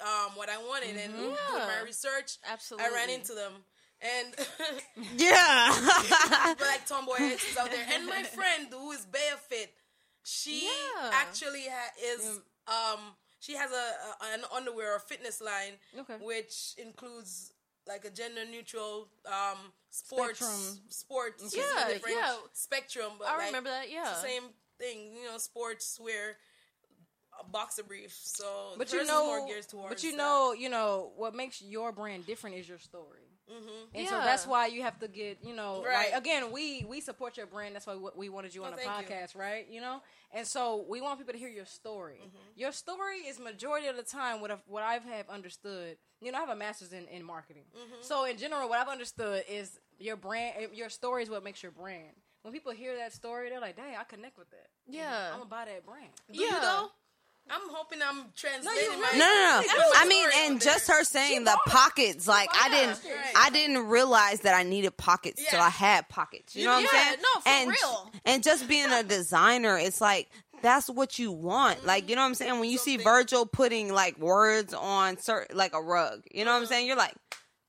um, 0.00 0.32
what 0.36 0.48
I 0.48 0.58
wanted, 0.58 0.96
and 0.96 1.12
doing 1.12 1.36
my 1.52 1.80
research, 1.84 2.38
absolutely, 2.50 2.86
I 2.90 2.94
ran 2.94 3.10
into 3.10 3.32
them. 3.34 3.52
And 4.02 4.34
Yeah. 5.16 6.54
but 6.58 6.66
like 6.66 6.86
tomboy 6.86 7.14
exes 7.20 7.56
out 7.56 7.70
there. 7.70 7.86
And 7.94 8.06
my 8.06 8.22
friend 8.38 8.66
who 8.70 8.90
is 8.92 9.06
Fit, 9.48 9.72
she 10.24 10.64
Yeah. 10.66 11.10
actually 11.14 11.64
ha- 11.68 11.92
is 12.12 12.40
um 12.68 13.00
she 13.40 13.54
has 13.54 13.70
a, 13.70 13.74
a 13.74 14.34
an 14.34 14.40
underwear 14.54 14.94
or 14.94 14.98
fitness 14.98 15.40
line, 15.40 15.74
Okay. 16.00 16.16
which 16.22 16.74
includes 16.76 17.52
like 17.86 18.04
a 18.04 18.10
gender 18.10 18.42
neutral 18.50 19.08
um 19.26 19.58
sports 19.90 20.38
Spectrum. 20.38 20.80
sports 20.88 21.42
is 21.42 21.56
Yeah, 21.56 21.98
yeah. 22.08 22.34
spectrum. 22.52 23.12
But 23.18 23.28
I 23.28 23.36
like, 23.36 23.46
remember 23.46 23.70
that. 23.70 23.90
Yeah, 23.90 24.10
it's 24.10 24.22
the 24.22 24.28
same 24.28 24.42
thing, 24.78 25.14
you 25.16 25.24
know, 25.30 25.38
sports 25.38 25.98
wear. 26.00 26.36
A 27.40 27.44
boxer 27.50 27.82
brief, 27.82 28.12
so 28.12 28.74
But 28.78 28.92
you 28.92 29.04
know, 29.04 29.26
more 29.26 29.46
towards 29.62 29.88
but 29.88 30.02
you 30.04 30.12
that. 30.12 30.16
know, 30.18 30.52
you 30.52 30.68
know 30.68 31.10
what 31.16 31.34
makes 31.34 31.60
your 31.60 31.90
brand 31.90 32.26
different 32.26 32.54
is 32.56 32.68
your 32.68 32.78
story. 32.78 33.23
And 33.94 34.08
so 34.08 34.14
that's 34.18 34.46
why 34.46 34.66
you 34.66 34.82
have 34.82 34.98
to 35.00 35.08
get, 35.08 35.38
you 35.42 35.54
know, 35.54 35.82
Right. 35.84 36.10
like 36.12 36.20
again, 36.20 36.50
we 36.50 36.84
we 36.88 37.00
support 37.00 37.36
your 37.36 37.46
brand. 37.46 37.74
That's 37.74 37.86
why 37.86 37.96
we- 38.16 38.28
wanted 38.28 38.54
you 38.54 38.64
on 38.64 38.72
Oh, 38.72 38.76
the 38.76 38.82
thank 38.82 39.08
you. 39.08 39.14
podcast, 39.14 39.36
right? 39.36 39.68
You 39.68 39.80
know, 39.80 40.02
and 40.32 40.46
so 40.46 40.84
we 40.88 41.00
want 41.00 41.18
people 41.18 41.32
to 41.32 41.38
hear 41.38 41.48
your 41.48 41.66
story. 41.66 42.20
Mm-hmm. 42.20 42.36
Your 42.56 42.72
story 42.72 43.18
is 43.18 43.38
majority 43.38 43.86
of 43.86 43.96
the 43.96 44.02
time 44.02 44.40
what 44.40 44.50
I've, 44.50 44.62
what 44.66 44.82
I 44.82 44.94
have 44.94 45.28
understood. 45.28 45.96
You 46.20 46.32
know, 46.32 46.38
I 46.38 46.40
have 46.40 46.48
a 46.48 46.56
master's 46.56 46.92
in, 46.92 47.06
in 47.08 47.22
marketing. 47.22 47.64
Mm-hmm. 47.76 48.02
So 48.02 48.24
in 48.24 48.38
general, 48.38 48.68
what 48.68 48.78
I've 48.80 48.88
understood 48.88 49.44
is 49.48 49.78
your 49.98 50.16
brand, 50.16 50.54
eh, 50.58 50.66
your 50.72 50.88
story 50.88 51.22
is 51.22 51.30
what 51.30 51.44
makes 51.44 51.62
your 51.62 51.72
brand. 51.72 52.14
When 52.42 52.52
people 52.52 52.72
hear 52.72 52.96
that 52.96 53.12
story, 53.12 53.48
they're 53.50 53.60
like, 53.60 53.76
"Dang, 53.76 53.96
I 53.96 54.04
connect 54.04 54.36
with 54.36 54.50
that. 54.50 54.68
Yeah. 54.86 55.30
I'm 55.32 55.38
gonna 55.38 55.48
buy 55.50 55.64
that 55.66 55.86
brand." 55.86 56.10
Do 56.30 56.38
you 56.38 56.46
Yeah. 56.46 56.60
though? 56.60 56.90
I'm 57.50 57.60
hoping 57.70 57.98
I'm 58.02 58.24
translating 58.34 59.00
my 59.00 59.10
No, 59.12 59.18
no, 59.18 59.62
no. 59.66 59.90
I 59.96 60.06
mean, 60.08 60.28
and 60.46 60.60
just 60.60 60.88
her 60.88 61.04
saying 61.04 61.44
the 61.44 61.58
pockets, 61.66 62.26
like 62.26 62.48
I 62.52 62.68
didn't, 62.70 63.00
Right. 63.04 63.32
I 63.36 63.50
didn't 63.50 63.86
realize 63.88 64.40
that 64.40 64.54
I 64.54 64.62
needed 64.62 64.96
pockets 64.96 65.42
till 65.50 65.60
I 65.60 65.68
had 65.68 66.08
pockets. 66.08 66.56
You 66.56 66.64
know 66.64 66.70
what 66.72 66.78
I'm 66.78 66.84
Yeah, 66.84 67.04
saying? 67.04 67.18
no, 67.20 67.40
for 67.40 67.48
and, 67.48 67.70
real. 67.70 68.12
And 68.24 68.42
just 68.42 68.66
being 68.66 68.90
a 68.90 69.02
designer, 69.02 69.76
it's 69.78 70.00
like 70.00 70.30
that's 70.62 70.88
what 70.88 71.18
you 71.18 71.32
want. 71.32 71.84
Like 71.84 72.08
you 72.08 72.16
know 72.16 72.22
what 72.22 72.28
I'm 72.28 72.34
saying? 72.34 72.58
When 72.60 72.70
you 72.70 72.78
see 72.78 72.96
Virgil 72.96 73.44
putting 73.44 73.92
like 73.92 74.18
words 74.18 74.72
on 74.72 75.18
certain, 75.18 75.56
like 75.56 75.74
a 75.74 75.82
rug, 75.82 76.22
you 76.32 76.44
know 76.44 76.52
what 76.52 76.56
I'm 76.56 76.62
mm-hmm. 76.62 76.68
saying? 76.70 76.86
You're 76.86 76.96
like. 76.96 77.14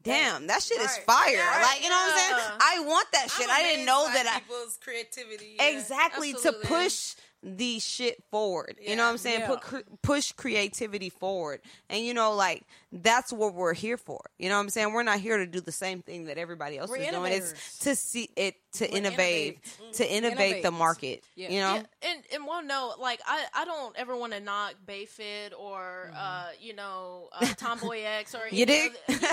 Damn, 0.04 0.46
that 0.46 0.62
shit 0.62 0.80
is 0.80 0.96
fire! 1.00 1.32
Yeah. 1.32 1.64
Like 1.64 1.84
you 1.84 1.90
know 1.90 1.96
what 1.96 2.14
I'm 2.14 2.20
saying? 2.20 2.60
I 2.62 2.80
want 2.86 3.08
that 3.14 3.32
shit. 3.32 3.50
I'm 3.50 3.56
I 3.60 3.64
didn't 3.64 3.88
know 3.88 4.06
by 4.06 4.14
that 4.14 4.28
I 4.36 4.40
people's 4.40 4.78
creativity. 4.78 5.56
yeah. 5.58 5.66
exactly 5.66 6.30
Absolutely. 6.30 6.62
to 6.62 6.68
push 6.68 7.16
the 7.44 7.80
shit 7.80 8.24
forward. 8.32 8.76
You 8.82 8.96
know 8.96 9.04
what 9.04 9.12
I'm 9.12 9.18
saying? 9.18 9.42
Yeah. 9.42 9.48
Put 9.48 9.62
cr- 9.62 9.78
push 10.02 10.32
creativity 10.32 11.10
forward, 11.10 11.62
and 11.90 12.04
you 12.04 12.14
know, 12.14 12.34
like 12.34 12.64
that's 12.92 13.32
what 13.32 13.54
we're 13.54 13.74
here 13.74 13.98
for. 13.98 14.22
You 14.40 14.50
know 14.50 14.56
what 14.56 14.62
I'm 14.62 14.70
saying? 14.70 14.94
We're 14.94 15.04
not 15.04 15.20
here 15.20 15.38
to 15.38 15.46
do 15.46 15.62
the 15.62 15.72
same 15.72 16.02
thing 16.02 16.26
that 16.26 16.38
everybody 16.38 16.78
else 16.78 16.90
We're 16.90 16.98
is 16.98 17.10
doing. 17.10 17.32
It's 17.34 17.78
to 17.80 17.96
see 17.96 18.30
it 18.36 18.56
to 18.74 18.88
We're 18.92 18.98
innovate, 18.98 19.60
to 19.94 20.12
innovate 20.12 20.64
the 20.64 20.72
market. 20.72 21.24
Yeah. 21.36 21.50
You 21.52 21.60
know? 21.62 21.76
Yeah, 21.76 22.10
and 22.10 22.24
and 22.34 22.46
one 22.48 22.68
note, 22.68 22.96
like 23.00 23.22
I, 23.26 23.46
I 23.54 23.66
don't 23.66 23.96
ever 23.98 24.16
want 24.16 24.34
to 24.34 24.40
knock 24.40 24.76
Bayfit 24.88 25.52
or 25.58 26.12
uh, 26.16 26.48
you 26.60 26.74
know 26.76 27.30
uh, 27.40 27.46
Tomboy 27.58 28.02
X 28.04 28.34
or 28.34 28.42
You 28.52 28.64
any 28.64 28.66
dig? 28.66 28.92
other- 29.08 29.20
you 29.20 29.22
know, 29.22 29.30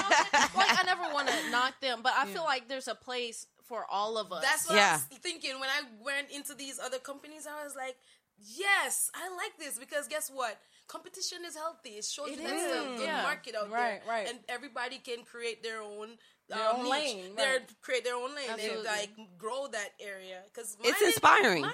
like 0.57 0.79
I 0.79 0.83
never 0.85 1.15
want 1.15 1.29
to 1.29 1.51
knock 1.51 1.81
them, 1.81 2.01
but 2.03 2.13
I 2.17 2.27
feel 2.27 2.45
like 2.45 2.69
there's 2.69 2.89
a 2.89 2.95
place 2.95 3.47
for 3.65 3.85
all 3.91 4.19
of 4.19 4.33
us. 4.33 4.43
That's 4.43 4.69
what 4.69 4.77
Yeah. 4.77 4.91
I 4.91 5.15
was 5.15 5.19
thinking 5.21 5.59
when 5.61 5.69
I 5.69 5.83
went 6.05 6.31
into 6.31 6.55
these 6.55 6.79
other 6.79 6.99
companies. 6.99 7.47
I 7.47 7.65
was 7.65 7.75
like, 7.77 7.97
yes, 8.39 9.11
I 9.15 9.29
like 9.37 9.59
this 9.59 9.79
because 9.79 10.09
guess 10.09 10.31
what? 10.33 10.59
Competition 10.89 11.39
is 11.47 11.55
healthy. 11.57 11.91
It 11.91 12.05
shows 12.05 12.29
It 12.29 12.41
you 12.41 12.47
that's 12.47 12.63
a 12.75 12.85
good 12.99 13.01
yeah. 13.07 13.23
market 13.23 13.55
out 13.55 13.71
Right, 13.71 14.03
there, 14.05 14.15
right. 14.15 14.29
and 14.29 14.39
everybody 14.49 14.99
can 14.99 15.25
create 15.25 15.63
their 15.63 15.81
own. 15.81 16.19
Their 16.49 16.59
um, 16.69 16.77
own 16.81 16.83
niche. 16.85 16.91
lane, 16.91 17.35
Their- 17.37 17.59
right. 17.61 17.81
create 17.81 18.05
their 18.05 18.17
own 18.17 18.35
lane 18.35 18.51
Absolutely. 18.51 18.77
and 18.79 18.85
like 18.85 19.11
grow 19.39 19.69
that 19.69 19.91
area 20.01 20.43
because 20.53 20.77
It's 20.83 21.01
inspiring. 21.01 21.63
Mine, 21.63 21.73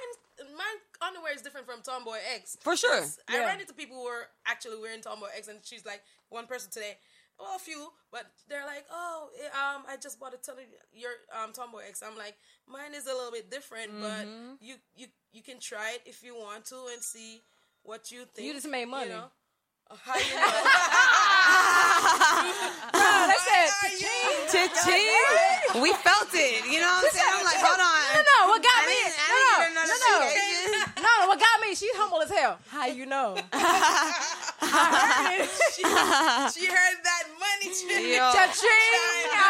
mine 0.57 0.79
underwear 1.01 1.35
is 1.35 1.43
different 1.43 1.67
from 1.67 1.81
Tomboy 1.83 2.19
X 2.37 2.57
For 2.61 2.77
sure. 2.77 3.03
I 3.29 3.39
ran 3.41 3.61
into 3.61 3.73
people 3.73 3.97
who 3.97 4.05
were 4.05 4.29
actually 4.47 4.79
wearing 4.81 5.01
Tomboy 5.01 5.29
X, 5.37 5.49
and 5.49 5.59
she's 5.65 5.85
like 5.85 6.03
one 6.29 6.47
person 6.47 6.71
today. 6.71 6.99
Well, 7.39 7.55
a 7.55 7.59
few, 7.59 7.93
but 8.11 8.27
they're 8.49 8.67
like, 8.67 8.85
"Oh, 8.91 9.29
eh, 9.39 9.47
um, 9.55 9.85
I 9.89 9.97
just 9.97 10.19
bought 10.19 10.35
a 10.35 10.39
ton 10.39 10.57
of 10.59 10.65
your 10.93 11.13
um 11.41 11.53
Tomboy 11.53 11.83
X." 11.89 12.03
I'm 12.03 12.17
like, 12.19 12.35
mine 12.67 12.95
is 12.95 13.07
a 13.07 13.15
little 13.15 13.31
bit 13.31 13.49
different, 13.51 13.93
but 14.01 14.27
Mm-hmm. 14.27 14.55
you 14.61 14.75
you 14.97 15.07
you 15.33 15.43
can 15.43 15.61
try 15.61 15.93
it 15.95 16.03
if 16.05 16.23
you 16.25 16.35
want 16.35 16.65
to 16.67 16.77
and 16.93 17.03
see 17.03 17.41
what 17.85 18.11
you 18.11 18.25
think. 18.35 18.47
You 18.47 18.55
just 18.55 18.67
made 18.69 18.87
money. 18.87 19.11
know? 19.11 19.31
Uh, 19.91 19.97
How 20.03 20.17
you 20.19 20.35
know? 20.35 20.53
they 23.31 23.41
said, 23.41 23.69
Cha-ching. 24.53 25.83
We 25.83 25.93
felt 25.93 26.29
it. 26.35 26.65
You 26.67 26.81
know 26.81 26.89
what 26.89 27.05
I'm 27.05 27.11
saying? 27.13 27.33
I'm 27.39 27.45
like, 27.45 27.57
hold 27.61 27.81
on. 27.81 28.01
No, 28.13 28.21
no, 28.21 28.39
what 28.53 28.63
got 28.63 28.83
I 28.83 28.87
me? 28.89 29.01
I 29.05 29.17
no, 29.69 29.81
no, 29.81 29.85
no, 29.85 29.97
no, 31.03 31.03
no. 31.03 31.29
What 31.29 31.39
got 31.41 31.61
me? 31.61 31.75
She's 31.75 31.93
humble 31.95 32.21
as 32.23 32.31
hell. 32.31 32.59
How 32.69 32.87
you 32.87 33.07
know? 33.07 33.37
she, 35.75 35.83
she 35.85 36.67
heard 36.69 36.99
that 37.05 37.18
Yo. 37.65 38.33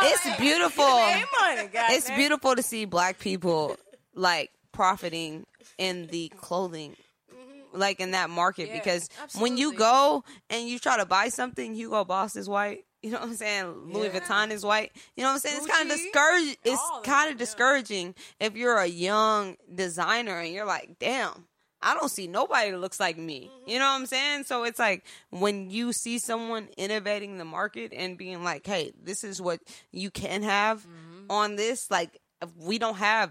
It's 0.03 0.41
beautiful. 0.41 0.85
Made 0.85 1.25
money, 1.41 1.69
guys. 1.73 1.97
it's 1.97 2.11
beautiful 2.11 2.57
to 2.57 2.63
see 2.63 2.85
black 2.85 3.19
people 3.19 3.77
like 4.15 4.51
profiting 4.73 5.45
in 5.77 6.07
the 6.07 6.29
clothing 6.37 6.97
mm-hmm. 7.33 7.79
like 7.79 8.01
in 8.01 8.13
that 8.13 8.31
market 8.31 8.69
Yeah, 8.69 8.75
because 8.75 9.09
when 9.39 9.57
you 9.57 9.73
go 9.75 10.25
and 10.51 10.69
you 10.69 10.79
try 10.79 10.97
to 10.97 11.07
buy 11.07 11.29
something 11.29 11.75
Hugo 11.75 12.05
Boss 12.05 12.37
is 12.37 12.49
white 12.49 12.85
you 13.03 13.11
know 13.11 13.19
what 13.19 13.29
I'm 13.29 13.35
saying 13.35 13.93
Louis 13.93 14.11
Yeah. 14.13 14.21
Vuitton 14.21 14.51
is 14.53 14.65
white 14.65 14.93
you 15.17 15.23
know 15.23 15.31
what 15.31 15.35
I'm 15.35 15.41
saying 15.41 15.57
it's 15.59 15.67
kind 15.67 15.91
of 15.91 15.97
Gucci, 15.97 16.03
discouraging 16.05 16.57
it's 16.65 16.83
kind 17.03 17.31
of 17.33 17.39
discouraging 17.39 18.15
if 18.41 18.57
you're 18.57 18.79
a 18.79 18.87
young 18.87 19.57
designer 19.75 20.39
and 20.39 20.53
you're 20.53 20.67
like 20.67 20.99
damn 21.01 21.48
I 21.81 21.95
don't 21.95 22.09
see 22.11 22.27
nobody 22.27 22.71
that 22.73 22.79
looks 22.79 22.99
like 22.99 23.17
me. 23.17 23.51
You 23.67 23.79
know 23.79 23.85
what 23.85 24.01
I'm 24.01 24.07
saying? 24.07 24.45
So 24.45 24.65
it's 24.65 24.79
like 24.79 25.05
when 25.31 25.71
you 25.71 25.93
see 25.93 26.19
someone 26.19 26.69
innovating 26.77 27.39
the 27.39 27.45
market 27.45 27.93
and 27.95 28.19
being 28.19 28.43
like, 28.43 28.67
"Hey, 28.67 28.93
this 29.01 29.23
is 29.23 29.41
what 29.41 29.61
you 29.93 30.11
can 30.11 30.43
have 30.43 30.87
on 31.31 31.57
this." 31.57 31.91
Like 31.91 32.21
we 32.57 32.79
don't 32.79 32.97
have 32.97 33.31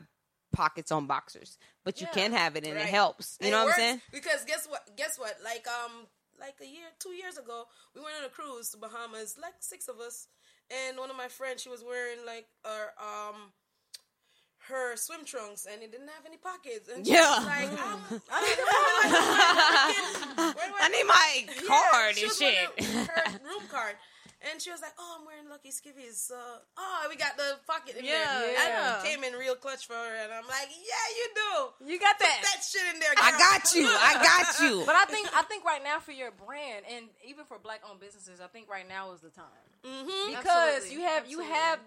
pockets 0.54 0.92
on 0.92 1.08
boxers, 1.08 1.58
but 1.84 2.00
you 2.00 2.08
Yeah. 2.08 2.14
can 2.14 2.32
have 2.34 2.56
it 2.56 2.66
and 2.66 2.78
it 2.78 2.86
helps. 2.88 3.38
You 3.40 3.48
And 3.48 3.52
know 3.52 3.66
what 3.66 3.74
I'm 3.74 3.80
saying? 3.80 4.02
Because 4.12 4.46
guess 4.46 4.66
what? 4.68 4.96
Guess 4.96 5.20
what? 5.20 5.36
Like 5.44 5.68
um, 5.68 6.08
like 6.40 6.56
a 6.62 6.66
year, 6.66 6.88
two 7.00 7.12
years 7.12 7.38
ago, 7.38 7.66
we 7.94 8.02
went 8.02 8.16
on 8.20 8.26
a 8.26 8.30
cruise 8.30 8.70
to 8.72 8.78
Bahamas. 8.78 9.38
Like 9.42 9.56
six 9.60 9.88
of 9.90 10.00
us, 10.00 10.28
and 10.72 10.98
one 10.98 11.10
of 11.10 11.18
my 11.18 11.28
friends, 11.28 11.62
she 11.64 11.70
was 11.70 11.84
wearing 11.84 12.26
like 12.26 12.48
her 12.64 12.92
um. 12.98 13.52
Her 14.70 14.96
swim 14.98 15.24
trunks 15.26 15.66
and 15.72 15.82
it 15.82 15.92
didn't 15.92 16.10
have 16.10 16.26
any 16.26 16.38
pockets. 16.38 16.90
And 16.90 17.06
she 17.06 17.14
Yeah. 17.14 17.38
was 17.38 17.46
like, 17.46 17.70
I 18.32 18.40
don't 18.44 20.38
know. 20.38 20.54
Where 20.54 20.68
do 20.68 20.74
I 20.80 20.90
need 20.90 21.08
my 21.08 21.68
card 21.68 22.16
she 22.16 22.24
and 22.26 22.34
shit. 22.34 23.08
Her 23.08 23.40
room 23.46 23.64
card. 23.72 23.96
And 24.52 24.62
she 24.62 24.70
was 24.70 24.82
like, 24.82 24.94
"Oh, 25.00 25.18
I'm 25.20 25.26
wearing 25.26 25.50
Lucky 25.50 25.70
Skivvies. 25.74 26.30
Uh, 26.32 26.36
oh, 26.78 27.06
we 27.10 27.16
got 27.18 27.36
the 27.38 27.58
pocket 27.66 27.96
in 27.98 28.06
Yeah, 28.06 28.38
there. 28.40 28.54
yeah. 28.54 29.00
I 29.02 29.06
came 29.06 29.24
in 29.24 29.34
real 29.34 29.56
clutch 29.56 29.88
for 29.88 29.94
her, 29.98 30.16
and 30.24 30.32
I'm 30.32 30.46
like, 30.46 30.70
yeah, 30.70 31.08
you 31.18 31.26
do. 31.34 31.92
You 31.94 32.00
got 32.00 32.20
that. 32.20 32.40
That 32.44 32.62
shit 32.64 32.84
in 32.94 33.00
there. 33.00 33.10
I 33.18 33.32
got 33.32 33.74
you. 33.74 33.88
I 33.90 34.14
got 34.22 34.60
you. 34.62 34.84
But 34.86 34.94
I 34.96 35.06
think 35.06 35.28
I 35.36 35.42
think 35.42 35.66
right 35.66 35.82
now 35.84 36.00
for 36.00 36.12
your 36.12 36.30
brand 36.46 36.86
and 36.88 37.06
even 37.28 37.46
for 37.46 37.58
black 37.58 37.82
owned 37.90 38.00
businesses, 38.00 38.40
I 38.40 38.46
think 38.46 38.70
right 38.70 38.88
now 38.88 39.12
is 39.14 39.22
the 39.22 39.32
time 39.32 39.46
Mm-hmm. 39.84 40.38
because 40.38 40.46
Absolutely. 40.86 40.94
you 40.94 41.02
have 41.08 41.28
you 41.28 41.40
have. 41.42 41.80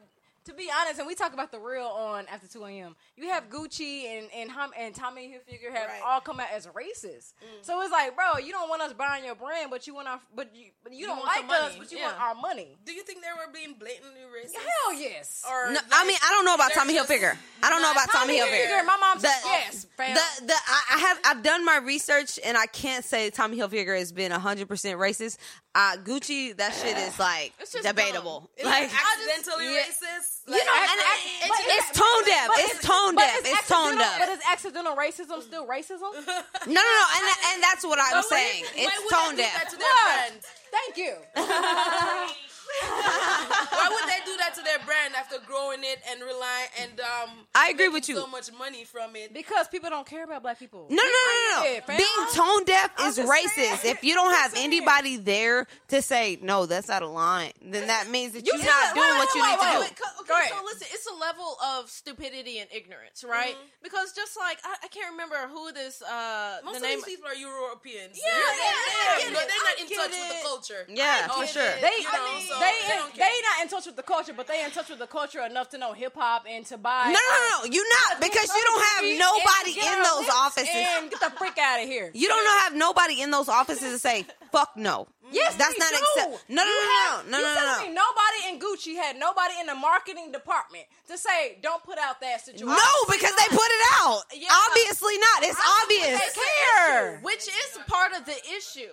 To 0.46 0.54
be 0.54 0.70
honest, 0.80 0.98
and 0.98 1.06
we 1.06 1.14
talk 1.14 1.34
about 1.34 1.52
the 1.52 1.60
real 1.60 1.84
on 1.84 2.24
after 2.32 2.48
two 2.48 2.64
a.m. 2.64 2.96
You 3.14 3.28
have 3.28 3.50
Gucci 3.50 4.04
and 4.06 4.26
and 4.34 4.50
Hum, 4.50 4.70
and 4.76 4.94
Tommy 4.94 5.28
Hilfiger 5.28 5.70
have 5.72 5.88
Right. 5.88 6.00
all 6.04 6.20
come 6.20 6.40
out 6.40 6.48
as 6.52 6.66
racist. 6.68 7.34
So 7.62 7.80
it's 7.82 7.92
like, 7.92 8.16
bro, 8.16 8.38
you 8.42 8.50
don't 8.50 8.68
want 8.70 8.80
us 8.80 8.94
buying 8.94 9.24
your 9.24 9.34
brand, 9.34 9.70
but 9.70 9.86
you 9.86 9.94
want 9.94 10.08
our, 10.08 10.18
but 10.34 10.54
you, 10.56 10.70
but 10.82 10.92
you, 10.92 11.00
You 11.00 11.06
don't 11.08 11.24
like 11.24 11.46
money, 11.46 11.66
us, 11.66 11.76
but 11.76 11.92
you 11.92 11.98
yeah. 11.98 12.06
want 12.06 12.20
our 12.20 12.34
money. 12.36 12.78
Do 12.86 12.92
you 12.92 13.02
think 13.02 13.20
they 13.20 13.28
were 13.36 13.52
being 13.52 13.74
blatantly 13.78 14.20
racist? 14.34 14.54
Hell 14.54 14.94
yes. 14.98 15.44
Or 15.48 15.66
No, 15.68 15.74
like, 15.74 15.82
I 15.92 16.06
mean, 16.06 16.16
I 16.24 16.30
don't 16.32 16.44
know 16.46 16.54
about 16.54 16.72
Tommy 16.72 16.94
Hilfiger. 16.96 17.36
I 17.62 17.68
don't 17.68 17.82
know 17.82 17.92
about 17.92 18.10
Tommy, 18.10 18.38
Tommy 18.38 18.50
Hilfiger. 18.50 18.66
Hilfiger, 18.66 18.86
my 18.86 18.96
mom 18.98 19.20
said 19.20 19.30
The- 19.42 19.48
yes, 19.48 19.86
fam. 19.96 20.14
The 20.14 20.46
the 20.46 20.54
I, 20.54 20.82
I 20.94 20.98
have 21.00 21.18
I've 21.26 21.42
done 21.42 21.64
my 21.66 21.76
research 21.78 22.38
and 22.44 22.56
I 22.56 22.64
can't 22.66 23.04
say 23.04 23.28
Tommy 23.28 23.58
Hilfiger 23.58 23.96
has 23.98 24.10
been 24.10 24.32
hundred 24.32 24.68
percent 24.68 24.98
racist. 24.98 25.36
Uh, 25.74 25.96
Gucci, 26.02 26.56
that 26.56 26.74
shit 26.74 26.96
is 26.96 27.16
like 27.18 27.52
It's 27.60 27.72
just 27.72 27.86
debatable. 27.86 28.50
Is 28.56 28.64
Like 28.64 28.84
it 28.84 28.90
accidentally 28.92 29.74
yeah. 29.74 29.82
racist? 29.82 30.29
You 30.58 30.64
know, 30.64 30.74
and, 30.74 31.00
But 31.48 31.60
and 31.60 31.68
it's 31.78 31.90
tone 31.94 32.22
deaf. 32.26 32.46
but 32.48 32.58
It's 32.58 32.80
tone 32.86 33.14
but 33.14 33.20
deaf. 33.22 33.38
is 33.38 33.46
It's 33.46 33.68
tone 33.68 33.94
accidental- 33.94 34.18
But 34.18 34.26
deaf. 34.26 34.38
is 34.38 34.42
accidental 34.50 34.94
racism 34.96 35.42
still 35.42 35.66
racism? 35.66 36.10
No, 36.66 36.80
no, 36.80 36.82
no, 36.82 37.04
and 37.16 37.24
and 37.54 37.62
that's 37.62 37.84
what 37.84 37.98
I'm 37.98 38.10
But 38.12 38.24
saying. 38.26 38.64
why 38.64 38.82
It's 38.84 38.98
would 39.04 39.10
tone 39.14 39.36
they 39.36 39.42
do 39.44 39.48
that 39.48 39.62
deaf. 39.64 39.70
to 39.70 39.76
their 39.76 39.86
What? 39.88 40.04
brand? 40.04 40.40
Thank 40.70 40.96
you. 40.96 41.14
Why 42.80 43.88
would 43.90 44.08
they 44.10 44.24
do 44.24 44.36
that 44.38 44.54
to 44.54 44.62
their 44.62 44.78
brand 44.86 45.14
after 45.16 45.36
growing 45.46 45.80
it 45.82 45.98
and 46.10 46.20
rely 46.22 46.66
and 46.80 47.00
um? 47.00 47.30
I 47.54 47.70
agree 47.70 47.88
with 47.88 48.08
you. 48.08 48.16
So 48.16 48.26
much 48.26 48.50
money 48.58 48.84
from 48.84 49.16
it. 49.16 49.32
Because 49.32 49.68
people 49.68 49.90
don't 49.90 50.06
care 50.06 50.24
about 50.24 50.42
black 50.42 50.58
people. 50.58 50.86
No, 50.88 50.96
no, 50.96 51.02
no, 51.02 51.62
no, 51.64 51.78
no. 51.78 51.96
Being 51.96 52.26
tone 52.34 52.64
deaf 52.64 52.90
I'm 52.98 53.08
is 53.10 53.18
racist. 53.18 53.48
saying. 53.54 53.78
If 53.84 54.04
you 54.04 54.14
don't 54.14 54.32
have 54.34 54.54
anybody 54.56 55.16
there 55.16 55.66
to 55.88 56.02
say 56.02 56.38
no, 56.42 56.66
that's 56.66 56.90
out 56.90 57.02
of 57.02 57.10
line, 57.10 57.52
then 57.62 57.86
that 57.88 58.08
means 58.08 58.32
that 58.32 58.46
You 58.46 58.52
you're 58.54 58.62
just- 58.64 58.68
not 58.68 58.94
doing 58.94 59.08
wait, 59.08 59.18
what 59.18 59.34
you 59.34 59.42
wait, 59.42 59.50
need 59.50 59.88
to 59.88 59.94
do. 59.94 60.04
Okay, 60.22 60.48
Go 60.50 60.56
so 60.58 60.64
listen, 60.64 60.86
it's 60.92 61.06
a 61.06 61.14
level 61.14 61.56
of 61.76 61.90
stupidity 61.90 62.58
and 62.58 62.68
ignorance, 62.72 63.24
right? 63.24 63.56
Because 63.82 64.12
just 64.12 64.36
like 64.38 64.58
I, 64.64 64.76
I 64.84 64.88
can't 64.88 65.10
remember 65.12 65.36
who 65.48 65.72
this 65.72 66.02
uh 66.02 66.58
Most 66.64 66.74
the 66.74 66.76
of 66.78 66.82
name 66.82 66.98
these 66.98 67.04
people 67.16 67.28
are 67.28 67.34
Europeans. 67.34 68.14
Yeah, 68.20 68.30
yeah, 68.30 68.38
I 68.38 68.54
yeah, 68.54 69.18
get 69.18 69.26
you 69.26 69.32
know, 69.34 69.40
it. 69.40 69.48
they're 69.48 69.66
not 69.66 69.80
in 69.80 69.86
get 69.88 69.96
touch 69.98 70.10
with 70.10 70.28
the 70.28 70.42
culture. 70.46 70.82
Yeah, 70.88 71.28
Oh, 71.30 71.40
for 71.42 71.46
sure. 71.46 71.72
They, 71.80 71.96
You 71.98 72.04
know, 72.12 72.38
so 72.46 72.59
they 72.60 72.70
they 72.70 72.92
in, 72.92 72.98
don't 72.98 73.14
they 73.14 73.34
not 73.42 73.62
in 73.62 73.68
touch 73.68 73.86
with 73.86 73.96
the 73.96 74.02
culture, 74.02 74.32
but 74.36 74.46
they 74.46 74.64
in 74.64 74.70
touch 74.70 74.88
with 74.88 74.98
the 74.98 75.06
culture 75.06 75.40
enough 75.40 75.70
to 75.70 75.78
know 75.78 75.92
hip 75.92 76.14
hop 76.14 76.44
and 76.48 76.64
to 76.66 76.78
buy. 76.78 77.06
No, 77.06 77.12
no, 77.12 77.18
no, 77.18 77.48
no. 77.58 77.72
You 77.72 77.82
not 77.82 78.20
because 78.20 78.48
you 78.48 78.62
don't 78.64 78.84
have 78.94 79.04
nobody 79.18 79.72
in 79.80 80.02
those 80.02 80.28
offices. 80.34 80.68
And 80.72 81.10
get 81.10 81.20
the 81.20 81.30
freak 81.36 81.58
out 81.58 81.82
of 81.82 81.88
here. 81.88 82.10
You 82.14 82.28
don't 82.28 82.44
know 82.44 82.58
have 82.60 82.74
nobody 82.74 83.20
in 83.20 83.30
those 83.30 83.48
offices 83.48 83.92
to 83.92 83.98
say 83.98 84.26
fuck 84.52 84.76
no. 84.76 85.08
Yes, 85.32 85.54
that's 85.54 85.78
not 85.78 85.90
do. 85.90 85.96
accept. 85.96 86.50
No, 86.50 86.64
no, 86.64 86.70
no, 86.70 87.22
no, 87.22 87.38
no, 87.38 87.38
no, 87.38 87.54
no, 87.54 87.86
no. 87.86 88.02
nobody 88.02 88.40
in 88.50 88.58
Gucci 88.58 88.96
had 88.96 89.16
nobody 89.16 89.54
in 89.60 89.66
the 89.66 89.74
marketing 89.74 90.32
department 90.32 90.84
to 91.08 91.16
say 91.16 91.58
don't 91.62 91.82
put 91.84 91.98
out 91.98 92.20
that 92.20 92.40
situation. 92.44 92.66
No, 92.66 92.92
because 93.06 93.34
they 93.36 93.48
put 93.48 93.70
it 93.70 93.84
out. 94.02 94.22
Yeah. 94.34 94.48
Obviously 94.66 95.18
not. 95.18 95.42
It's 95.44 95.60
obvious. 95.82 96.18
They 96.18 96.40
care. 96.40 97.18
which 97.22 97.46
is 97.46 97.78
part 97.86 98.12
of 98.12 98.26
the 98.26 98.36
issue. 98.56 98.90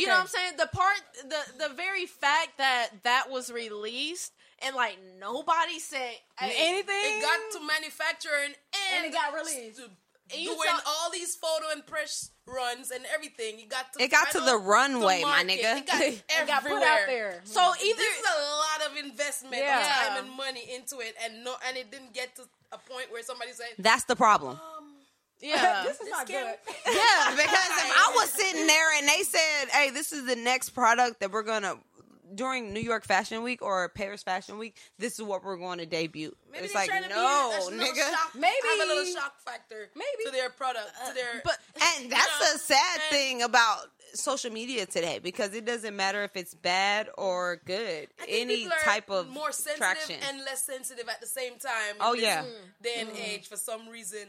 You 0.00 0.06
know 0.06 0.14
what 0.14 0.20
I'm 0.22 0.26
saying? 0.28 0.52
The 0.58 0.66
part, 0.72 0.96
the 1.28 1.68
the 1.68 1.74
very 1.74 2.06
fact 2.06 2.58
that 2.58 2.88
that 3.04 3.30
was 3.30 3.50
released 3.52 4.32
and 4.64 4.74
like 4.76 4.98
nobody 5.20 5.78
said 5.78 6.14
hey, 6.38 6.52
Anything? 6.56 6.94
It 7.18 7.22
got 7.22 7.60
to 7.60 7.66
manufacturing 7.66 8.54
and, 8.54 9.04
And 9.04 9.06
it 9.06 9.12
got 9.12 9.34
released. 9.34 9.78
to 9.78 9.84
And 10.32 10.40
you 10.40 10.54
doing 10.54 10.68
saw- 10.68 10.80
all 10.86 11.10
these 11.10 11.34
photo 11.36 11.66
and 11.72 11.86
press 11.86 12.30
runs 12.46 12.90
and 12.90 13.04
everything. 13.14 13.58
You 13.58 13.66
got 13.68 13.92
to 13.94 14.02
It 14.02 14.10
got 14.10 14.30
to 14.32 14.40
the 14.40 14.56
runway, 14.56 15.20
to 15.20 15.26
my 15.26 15.42
nigga. 15.44 15.78
It 15.78 15.86
got 15.86 16.02
It 16.02 16.46
got 16.46 16.62
put 16.62 16.82
out 16.82 17.06
there. 17.06 17.40
So 17.44 17.60
either 17.60 17.96
This 17.96 18.18
is 18.18 18.26
a 18.26 18.40
lot 18.40 18.90
of 18.90 18.96
investment 19.04 19.56
Yeah. 19.62 19.80
of 19.80 19.86
time 20.16 20.24
and 20.24 20.36
money 20.36 20.64
into 20.74 21.00
it, 21.00 21.14
and 21.24 21.44
no, 21.44 21.54
and 21.66 21.76
it 21.76 21.90
didn't 21.90 22.14
get 22.14 22.34
to 22.36 22.42
a 22.72 22.78
point 22.78 23.10
where 23.12 23.22
somebody 23.22 23.52
said, 23.52 23.68
That's 23.78 24.04
the 24.04 24.16
problem. 24.16 24.58
yeah, 25.40 25.82
this 25.86 26.00
is 26.00 26.08
not 26.10 26.26
good. 26.26 26.34
Yeah, 26.86 27.30
because 27.30 27.42
if 27.46 27.92
I 27.96 28.12
was 28.14 28.30
sitting 28.30 28.66
there 28.66 28.98
and 28.98 29.08
they 29.08 29.22
said, 29.22 29.68
"Hey, 29.70 29.90
this 29.90 30.12
is 30.12 30.26
the 30.26 30.36
next 30.36 30.70
product 30.70 31.20
that 31.20 31.30
we're 31.32 31.42
gonna." 31.42 31.76
During 32.34 32.72
New 32.72 32.80
York 32.80 33.04
Fashion 33.04 33.44
Week 33.44 33.62
or 33.62 33.88
Paris 33.90 34.24
Fashion 34.24 34.58
Week, 34.58 34.76
this 34.98 35.20
is 35.20 35.22
what 35.24 35.44
we're 35.44 35.56
going 35.58 35.78
to 35.78 35.86
debut. 35.86 36.34
Maybe 36.50 36.64
it's 36.64 36.74
like, 36.74 36.90
to 36.90 37.08
no, 37.08 37.50
that's 37.52 37.66
a 37.66 37.70
little 37.70 37.86
nigga. 37.86 38.10
shock, 38.10 38.30
Maybe- 38.34 38.54
have 38.76 38.88
a 38.88 38.92
little 38.92 39.12
shock 39.14 39.38
factor, 39.40 39.88
maybe. 39.94 40.24
to 40.24 40.30
their 40.32 40.50
product, 40.50 40.88
to 41.04 41.10
uh, 41.10 41.14
their. 41.14 41.42
but 41.44 41.58
And 42.00 42.10
that's 42.10 42.40
know, 42.40 42.52
the 42.54 42.58
sad 42.58 43.00
and- 43.02 43.16
thing 43.16 43.42
about 43.42 43.78
social 44.14 44.50
media 44.50 44.84
today 44.86 45.20
because 45.22 45.54
it 45.54 45.64
doesn't 45.64 45.94
matter 45.94 46.24
if 46.24 46.34
it's 46.36 46.54
bad 46.54 47.08
or 47.18 47.60
good. 47.66 48.08
I 48.20 48.24
think 48.24 48.50
Any 48.50 48.66
are 48.66 48.70
type 48.82 49.10
of 49.10 49.28
more 49.28 49.52
sensitive 49.52 49.78
traction. 49.78 50.16
and 50.28 50.38
less 50.40 50.64
sensitive 50.64 51.08
at 51.08 51.20
the 51.20 51.26
same 51.28 51.52
time. 51.58 51.96
Oh, 52.00 52.14
yeah. 52.14 52.42
Mm. 52.42 52.82
day 52.82 52.94
and 52.98 53.10
mm. 53.10 53.28
age 53.28 53.48
for 53.48 53.56
some 53.56 53.88
reason. 53.88 54.26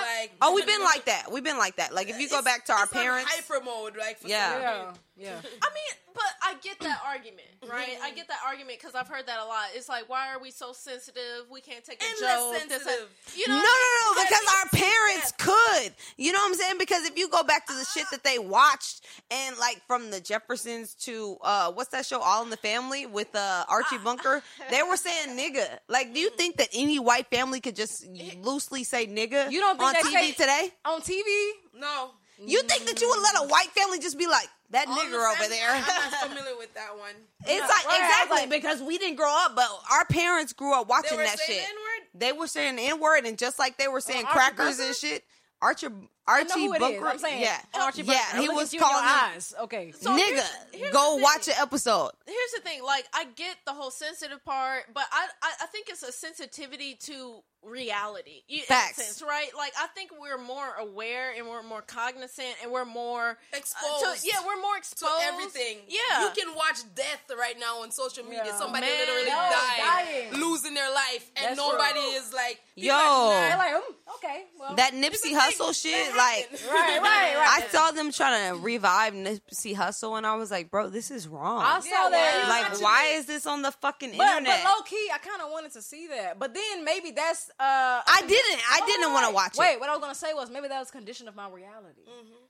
Like 0.00 0.32
oh, 0.40 0.54
we've 0.54 0.66
been 0.66 0.82
like 0.82 1.04
that. 1.06 1.30
We've 1.30 1.44
been 1.44 1.58
like 1.58 1.76
that. 1.76 1.94
Like 1.94 2.08
if 2.08 2.18
you 2.18 2.28
go 2.28 2.42
back 2.42 2.64
to 2.66 2.72
our 2.72 2.84
it's 2.84 2.96
on 2.96 3.02
parents, 3.02 3.30
hyper 3.30 3.64
mode, 3.64 3.96
like 3.96 4.18
for 4.18 4.28
Yeah. 4.28 4.92
Some 5.16 5.24
Yeah, 5.24 5.36
I 5.62 5.68
mean, 5.72 5.92
but 6.14 6.24
I 6.42 6.54
get 6.62 6.78
that 6.80 7.00
argument, 7.06 7.48
right? 7.70 7.96
I 8.02 8.10
get 8.12 8.28
that 8.28 8.38
argument 8.46 8.78
because 8.80 8.94
I've 8.94 9.08
heard 9.08 9.26
that 9.26 9.38
a 9.40 9.44
lot. 9.46 9.66
It's 9.74 9.88
like, 9.88 10.08
why 10.08 10.32
are 10.34 10.40
we 10.40 10.50
so 10.50 10.72
sensitive? 10.72 11.46
We 11.50 11.60
can't 11.60 11.84
take 11.84 12.02
a 12.02 12.04
And 12.06 12.14
joke. 12.18 12.28
less 12.28 12.60
sensitive. 12.60 12.86
that- 12.86 13.36
You 13.36 13.44
No, 13.48 13.54
know, 13.56 13.60
no, 13.62 13.64
no, 13.64 14.14
Because 14.14 14.28
because 14.28 14.54
our 14.54 14.66
it's- 14.66 14.80
parents 14.82 15.32
could. 15.38 15.92
You 16.16 16.32
know 16.32 16.38
what 16.40 16.48
I'm 16.48 16.54
saying? 16.54 16.78
Because 16.78 17.04
if 17.06 17.16
you 17.18 17.28
go 17.28 17.42
back 17.42 17.66
to 17.66 17.72
the 17.74 17.84
shit 17.84 18.06
that 18.10 18.24
they 18.24 18.38
watched 18.38 19.04
and 19.30 19.56
like 19.58 19.80
from 19.86 20.10
the 20.10 20.20
Jeffersons 20.20 20.94
to 21.06 21.36
uh 21.42 21.72
what's 21.72 21.90
that 21.90 22.06
show 22.06 22.20
All 22.20 22.42
in 22.42 22.50
the 22.50 22.56
Family 22.58 23.06
with 23.06 23.34
uh 23.34 23.64
Archie 23.68 23.98
Bunker, 23.98 24.42
they 24.70 24.82
were 24.82 24.96
saying 24.96 25.36
nigga. 25.38 25.66
Like 25.88 26.12
do 26.14 26.20
you 26.20 26.30
think 26.30 26.56
that 26.58 26.68
any 26.74 26.98
white 26.98 27.28
family 27.28 27.60
could 27.60 27.76
just 27.76 28.06
loosely 28.40 28.84
say 28.84 29.06
nigga 29.06 29.50
You 29.50 29.60
don't 29.60 29.78
think 29.78 29.88
on 29.96 30.02
TV 30.02 30.10
say- 30.12 30.32
today? 30.32 30.70
On 30.84 31.00
TV, 31.00 31.50
No. 31.74 32.10
You 32.44 32.60
think 32.62 32.86
that 32.86 33.00
you 33.00 33.08
would 33.08 33.22
let 33.22 33.36
a 33.44 33.46
white 33.46 33.70
family 33.70 34.00
just 34.00 34.18
be 34.18 34.26
like 34.26 34.48
that 34.72 34.88
All 34.88 34.94
the 34.94 35.00
nigger 35.00 35.32
over 35.32 35.48
there? 35.48 35.70
I'm 35.70 35.80
not 35.80 36.12
familiar 36.28 36.56
with 36.58 36.74
that 36.74 36.96
one. 36.98 37.10
It's 37.46 37.50
Yeah, 37.60 37.66
like 37.66 37.86
right, 37.86 38.00
exactly 38.00 38.36
like- 38.40 38.50
because 38.50 38.82
we 38.82 38.98
didn't 38.98 39.16
grow 39.16 39.32
up, 39.32 39.54
but 39.56 39.68
our 39.92 40.04
parents 40.06 40.52
grew 40.52 40.74
up 40.74 40.88
watching 40.88 41.18
that 41.18 41.38
shit. 41.38 41.56
N-word? 41.62 42.08
They 42.14 42.32
were 42.32 42.46
saying 42.46 42.76
the 42.76 42.82
N 42.82 43.00
word, 43.00 43.24
and 43.24 43.38
just 43.38 43.58
like 43.58 43.78
they 43.78 43.88
were 43.88 44.00
saying 44.00 44.24
Archie 44.26 44.32
crackers 44.38 44.76
Bunker? 44.76 44.82
and 44.84 44.96
shit, 44.96 45.24
Archie 45.62 45.86
Archie 46.26 46.66
who 46.66 46.72
it 46.72 46.76
is. 46.76 46.80
Bunker. 46.80 47.08
I'm 47.08 47.18
saying, 47.18 47.40
yeah, 47.42 47.58
Archie 47.74 48.02
yeah, 48.02 48.14
Bunker. 48.32 48.36
he 48.42 48.46
Look 48.48 48.56
was 48.56 48.68
at 48.68 48.72
you 48.74 48.78
in 48.78 48.80
your 48.82 48.90
calling 48.90 49.06
them 49.06 49.30
eyes. 49.34 49.54
Okay, 49.62 49.92
So 49.92 50.10
nigga. 50.16 50.44
here's 50.72 50.92
Go 50.92 51.16
watch 51.16 51.42
thing. 51.46 51.54
an 51.56 51.62
episode. 51.62 52.10
here's 52.26 52.52
the 52.54 52.60
thing 52.62 52.82
like 52.84 53.06
i 53.12 53.24
get 53.36 53.56
the 53.66 53.72
whole 53.72 53.90
sensitive 53.90 54.44
part 54.44 54.84
but 54.94 55.04
i 55.12 55.26
i, 55.42 55.52
I 55.62 55.66
think 55.66 55.88
it's 55.88 56.02
a 56.02 56.12
sensitivity 56.12 56.94
to 57.06 57.42
reality 57.64 58.42
you, 58.48 58.58
in 58.58 58.62
a 58.64 58.66
Facts. 58.66 58.96
sense, 58.96 59.22
right 59.22 59.50
like 59.56 59.72
i 59.78 59.86
think 59.88 60.10
we're 60.20 60.38
more 60.38 60.74
aware 60.80 61.32
and 61.36 61.46
we're 61.46 61.62
more 61.62 61.82
cognizant 61.82 62.48
and 62.62 62.72
we're 62.72 62.84
more 62.84 63.30
uh, 63.52 63.56
Exposed 63.56 64.22
to, 64.22 64.26
yeah 64.26 64.40
we're 64.44 64.60
more 64.60 64.72
to 64.74 64.78
exposed 64.78 65.22
everything. 65.24 65.78
yeah 65.88 66.22
You 66.24 66.30
can 66.36 66.54
watch 66.56 66.78
death 66.94 67.22
right 67.38 67.58
now 67.58 67.82
on 67.82 67.90
social 67.90 68.24
media. 68.24 68.42
Yeah. 68.46 68.58
Somebody 68.58 68.86
Man, 68.86 68.98
literally 68.98 69.24
no, 69.24 69.30
died, 69.30 69.78
dying. 69.78 70.40
losing 70.40 70.74
their 70.74 70.92
life, 70.92 71.30
and 71.36 71.46
That's 71.46 71.56
nobody 71.56 72.00
true. 72.00 72.10
is 72.18 72.32
like, 72.32 72.60
Yo. 72.74 73.28
they're 73.30 73.56
like, 73.56 73.74
mm, 73.74 74.14
okay, 74.16 74.44
well, 74.58 74.74
That 74.74 74.92
Nipsey 74.92 75.32
Hussle 75.34 75.72
shit, 75.80 76.08
like 76.16 76.50
right, 76.70 77.00
right, 77.00 77.36
right. 77.36 77.62
I 77.62 77.66
saw 77.70 77.90
them 77.92 78.10
trying 78.12 78.52
to 78.54 78.60
revive 78.60 79.14
Nipsey 79.14 79.74
Hussle, 79.76 80.16
and 80.18 80.26
I 80.26 80.34
was 80.36 80.50
like, 80.50 80.70
bro, 80.70 80.88
this 80.90 81.10
is 81.10 81.28
wrong. 81.28 81.62
I 81.64 81.80
saw 81.80 81.86
Yeah, 81.86 82.08
that. 82.10 82.46
like, 82.48 82.80
why 82.82 83.12
is 83.16 83.26
this 83.26 83.46
on 83.46 83.62
the 83.62 83.70
fucking 83.72 84.14
But, 84.16 84.38
internet? 84.38 84.62
but 84.64 84.70
low 84.70 84.82
key, 84.82 85.08
I 85.12 85.18
kind 85.18 85.40
of 85.42 85.50
wanted 85.50 85.72
to 85.72 85.82
see 85.82 86.06
that. 86.08 86.38
But 86.38 86.54
then 86.54 86.84
maybe 86.84 87.10
that's. 87.12 87.50
Uh 87.60 88.02
I 88.06 88.20
didn't. 88.26 88.60
I 88.70 88.76
Hold 88.78 88.86
didn't 88.88 89.04
on, 89.06 89.12
want 89.12 89.26
to 89.28 89.34
watch 89.34 89.56
Wait, 89.56 89.74
it. 89.74 89.80
what 89.80 89.88
I 89.88 89.92
was 89.92 90.00
gonna 90.00 90.14
say 90.14 90.32
was 90.34 90.50
maybe 90.50 90.68
that 90.68 90.78
was 90.80 90.90
condition 90.90 91.28
of 91.28 91.36
my 91.36 91.48
reality. 91.48 92.02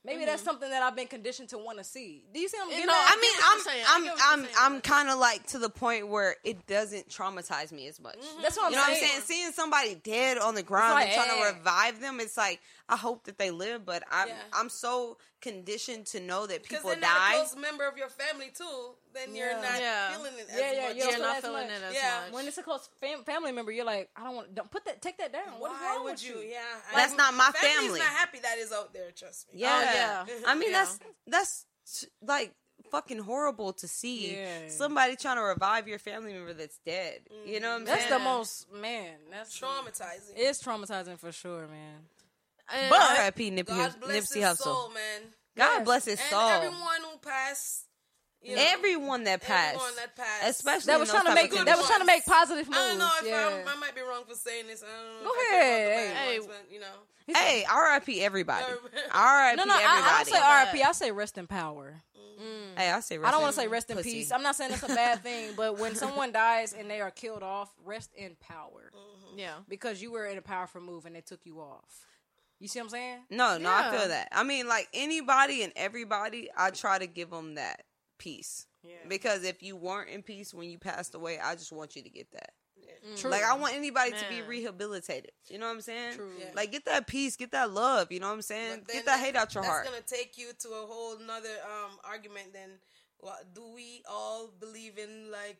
Maybe 0.05 0.25
that's 0.25 0.41
something 0.43 0.69
that 0.69 0.83
I've 0.83 0.95
been 0.95 1.07
conditioned 1.07 1.49
to 1.49 1.57
want 1.57 1.77
to 1.77 1.83
see. 1.83 2.23
Do 2.33 2.39
you 2.39 2.49
see? 2.49 2.57
what 2.57 2.65
I'm 2.65 2.69
getting 2.71 2.85
No, 2.87 2.93
at? 2.93 2.97
I 2.99 3.13
I 3.13 3.21
mean, 3.21 3.31
get 3.31 3.39
what 3.41 3.53
I'm, 3.53 3.61
saying. 3.61 3.85
I 3.87 3.95
I'm, 3.95 4.03
get 4.45 4.57
I'm. 4.65 4.73
I'm 4.75 4.81
kind 4.81 5.09
of 5.09 5.17
like 5.19 5.47
to 5.47 5.59
the 5.59 5.69
point 5.69 6.07
where 6.07 6.35
it 6.43 6.65
doesn't 6.67 7.07
traumatize 7.09 7.71
me 7.71 7.87
as 7.87 7.99
much. 8.01 8.17
that's 8.41 8.57
what 8.57 8.65
I'm 8.65 8.71
You 8.71 8.77
know 8.77 8.81
what 8.83 8.89
I'm 8.91 8.95
saying. 8.95 9.07
saying? 9.09 9.21
Seeing 9.25 9.51
somebody 9.51 9.95
dead 9.95 10.37
on 10.39 10.55
the 10.55 10.63
ground 10.63 10.95
like, 10.95 11.07
and 11.09 11.15
trying 11.15 11.39
eh. 11.41 11.49
to 11.51 11.57
revive 11.57 12.01
them, 12.01 12.19
it's 12.19 12.35
like 12.37 12.59
I 12.89 12.97
hope 12.97 13.23
that 13.25 13.37
they 13.37 13.49
live, 13.49 13.85
but 13.85 14.03
I'm 14.11 14.27
Yeah. 14.27 14.35
I'm 14.51 14.69
so 14.69 15.17
conditioned 15.41 16.05
to 16.07 16.19
know 16.19 16.45
that 16.47 16.63
people 16.63 16.89
they're 16.89 16.99
not 16.99 17.31
a 17.31 17.37
close 17.37 17.55
member 17.55 17.87
of 17.87 17.97
your 17.97 18.09
family 18.09 18.51
too. 18.55 18.95
Then 19.13 19.35
you're 19.35 19.53
not 19.61 19.79
Yeah. 19.79 20.11
feeling 20.15 20.33
it 20.37 20.49
as 20.49 20.59
Yeah, 20.59 20.71
yeah, 20.71 20.87
much. 20.87 20.95
you 20.97 21.03
don't 21.03 21.11
you're 21.11 21.19
not 21.19 21.41
feeling 21.41 21.67
much. 21.67 21.77
it 21.77 21.83
as 21.83 21.93
Yeah. 21.93 22.21
much 22.25 22.31
When 22.33 22.47
it's 22.47 22.57
a 22.57 22.63
close 22.63 22.89
fam- 22.99 23.23
family 23.23 23.51
member, 23.51 23.71
you're 23.71 23.85
like, 23.85 24.09
I 24.15 24.23
don't 24.23 24.35
want. 24.35 24.53
Don't 24.55 24.69
put 24.71 24.85
that. 24.85 25.01
Take 25.01 25.17
that 25.17 25.31
down. 25.31 25.59
What 25.59 25.71
is 25.71 25.77
Why 25.79 25.87
wrong 25.95 26.03
would 26.03 26.11
with 26.13 26.23
you? 26.25 26.39
you? 26.39 26.49
Yeah, 26.49 26.81
That's 26.93 27.13
not 27.13 27.33
my 27.33 27.51
family. 27.51 27.99
Not 27.99 28.07
happy 28.09 28.39
that 28.39 28.57
is 28.57 28.71
out 28.71 28.93
there. 28.93 29.11
Trust 29.11 29.51
me. 29.53 29.59
yeah. 29.61 30.25
Oh, 30.27 30.31
yeah. 30.31 30.39
I 30.47 30.55
mean 30.55 30.71
Yeah. 30.71 30.79
that's 30.85 30.99
that's 31.27 32.05
like 32.21 32.53
fucking 32.91 33.19
horrible 33.19 33.73
to 33.73 33.87
see 33.87 34.35
Yeah. 34.35 34.67
somebody 34.69 35.15
trying 35.15 35.37
to 35.37 35.43
revive 35.43 35.87
your 35.87 35.99
family 35.99 36.33
member 36.33 36.53
that's 36.53 36.77
dead. 36.79 37.21
You 37.45 37.59
know 37.59 37.69
what 37.69 37.75
I'm 37.77 37.85
That's 37.85 38.01
saying? 38.01 38.13
the 38.13 38.19
most 38.19 38.71
man. 38.71 39.17
That's 39.31 39.57
traumatizing. 39.59 40.33
It's 40.35 40.61
traumatizing 40.61 41.17
for 41.19 41.31
sure, 41.31 41.67
man. 41.67 42.07
And 42.73 42.89
But 42.89 42.99
I- 43.01 43.17
R.I.P. 43.19 43.51
Nipsey, 43.51 43.65
God 43.67 43.95
bless 44.01 44.31
Nipsey 44.31 44.35
his 44.41 44.43
Hussle. 44.45 44.57
soul, 44.63 44.89
man. 44.89 45.21
God 45.55 45.69
Yes. 45.77 45.85
bless 45.85 46.05
his 46.05 46.19
And 46.19 46.29
soul. 46.29 46.49
everyone 46.49 47.01
who 47.11 47.17
passed. 47.19 47.81
You 48.41 48.57
know, 48.57 48.61
Everyone 48.73 49.23
that 49.23 49.39
passed, 49.41 49.75
everyone 49.75 49.95
that 49.95 50.15
passed. 50.17 50.49
especially 50.49 50.87
That 50.87 50.99
was 50.99 51.09
trying 51.09 51.23
to 51.27 51.33
make. 51.33 51.51
of 51.53 51.57
good 51.59 51.65
That 51.67 51.77
was 51.77 51.87
trying 51.87 52.01
to 52.01 52.05
make 52.05 52.25
positive 52.25 52.67
moves. 52.67 52.77
I 52.77 52.87
don't 52.89 52.97
know 52.99 53.09
if 53.21 53.25
yeah. 53.25 53.61
I'm, 53.71 53.77
I 53.77 53.79
might 53.79 53.95
be 53.95 54.01
wrong 54.01 54.23
for 54.27 54.35
saying 54.35 54.67
this. 54.67 54.83
I 54.83 54.87
don't 54.87 55.23
know. 55.23 55.29
Go 55.29 55.31
if 55.33 55.39
I 55.39 55.43
talk 55.43 55.47
about 55.47 55.59
the 55.61 55.63
ahead. 55.63 56.13
bad 56.13 56.17
Hey. 56.27 56.39
ones, 56.39 56.51
but, 56.51 56.73
you 56.73 56.79
know. 56.81 57.39
Hey, 57.39 57.65
R.I.P. 57.71 58.21
everybody. 58.21 58.63
Everybody. 58.67 58.95
R.I.P. 59.13 59.55
no, 59.55 59.63
no, 59.63 59.73
I, 59.73 59.77
I 59.79 60.23
don't 60.25 60.33
say 60.33 60.39
R.I.P. 60.41 60.83
I 60.83 60.91
say 60.91 61.11
rest 61.11 61.37
in 61.37 61.47
power. 61.47 62.01
Mm. 62.41 62.77
hey, 62.77 62.91
I 62.91 62.99
say. 62.99 63.17
I 63.23 63.31
don't 63.31 63.41
want 63.43 63.55
to 63.55 63.61
say 63.61 63.67
rest 63.69 63.89
in 63.91 63.95
pussy. 63.95 64.11
peace. 64.11 64.31
I'm 64.33 64.43
not 64.43 64.57
saying 64.57 64.71
that's 64.71 64.83
a 64.83 64.87
bad 64.87 65.19
thing, 65.23 65.51
but 65.55 65.79
when 65.79 65.95
someone 65.95 66.33
dies 66.33 66.73
and 66.73 66.89
they 66.91 66.99
are 66.99 67.11
killed 67.11 67.43
off, 67.43 67.71
rest 67.85 68.09
in 68.17 68.35
power 68.41 68.91
mm-hmm. 68.93 69.39
yeah 69.39 69.53
because 69.69 70.01
you 70.01 70.11
were 70.11 70.25
in 70.25 70.37
a 70.37 70.41
powerful 70.41 70.81
move 70.81 71.05
and 71.05 71.15
they 71.15 71.21
took 71.21 71.39
you 71.45 71.59
off. 71.61 72.05
You 72.63 72.69
see 72.69 72.79
what 72.79 72.85
I'm 72.85 72.89
saying? 72.91 73.19
No, 73.29 73.57
no, 73.57 73.69
I 73.69 73.91
feel 73.91 74.07
that. 74.07 74.29
I 74.31 74.43
mean, 74.43 74.69
like 74.69 74.87
anybody 74.93 75.63
and 75.63 75.73
everybody, 75.75 76.49
I 76.55 76.69
try 76.69 76.97
to 76.97 77.07
give 77.07 77.29
them 77.29 77.55
that 77.55 77.83
peace. 78.17 78.67
Yeah. 78.85 78.93
Because 79.09 79.43
if 79.43 79.61
you 79.61 79.75
weren't 79.75 80.09
in 80.09 80.23
peace 80.23 80.53
when 80.53 80.69
you 80.69 80.77
passed 80.77 81.13
away, 81.13 81.39
I 81.43 81.55
just 81.55 81.73
want 81.73 81.97
you 81.97 82.03
to 82.03 82.09
get 82.09 82.31
that. 82.31 82.51
True. 83.17 83.31
Like 83.31 83.43
I 83.43 83.57
want 83.57 83.75
anybody 83.75 84.11
to 84.11 84.25
be 84.29 84.41
rehabilitated. 84.41 85.31
You 85.49 85.59
know 85.59 85.65
what 85.65 85.73
I'm 85.73 85.81
saying? 85.81 86.15
True. 86.15 86.31
Yeah. 86.39 86.51
Like 86.55 86.71
get 86.71 86.85
that 86.85 87.05
peace, 87.05 87.35
get 87.35 87.51
that 87.51 87.71
love. 87.71 88.13
You 88.13 88.21
know 88.21 88.27
what 88.27 88.35
I'm 88.35 88.41
saying? 88.41 88.83
Get 88.87 89.05
that 89.07 89.19
hate 89.19 89.35
out 89.35 89.53
your 89.53 89.63
that's 89.63 89.73
heart. 89.73 89.85
gonna 89.85 89.99
take 90.07 90.37
you 90.37 90.51
to 90.59 90.69
a 90.69 90.85
whole 90.87 91.19
nother 91.19 91.49
um, 91.65 91.97
argument. 92.05 92.53
Then, 92.53 92.69
what 93.19 93.53
do 93.53 93.61
we 93.75 94.03
all 94.09 94.51
believe 94.57 94.97
in? 94.97 95.29
Like 95.29 95.59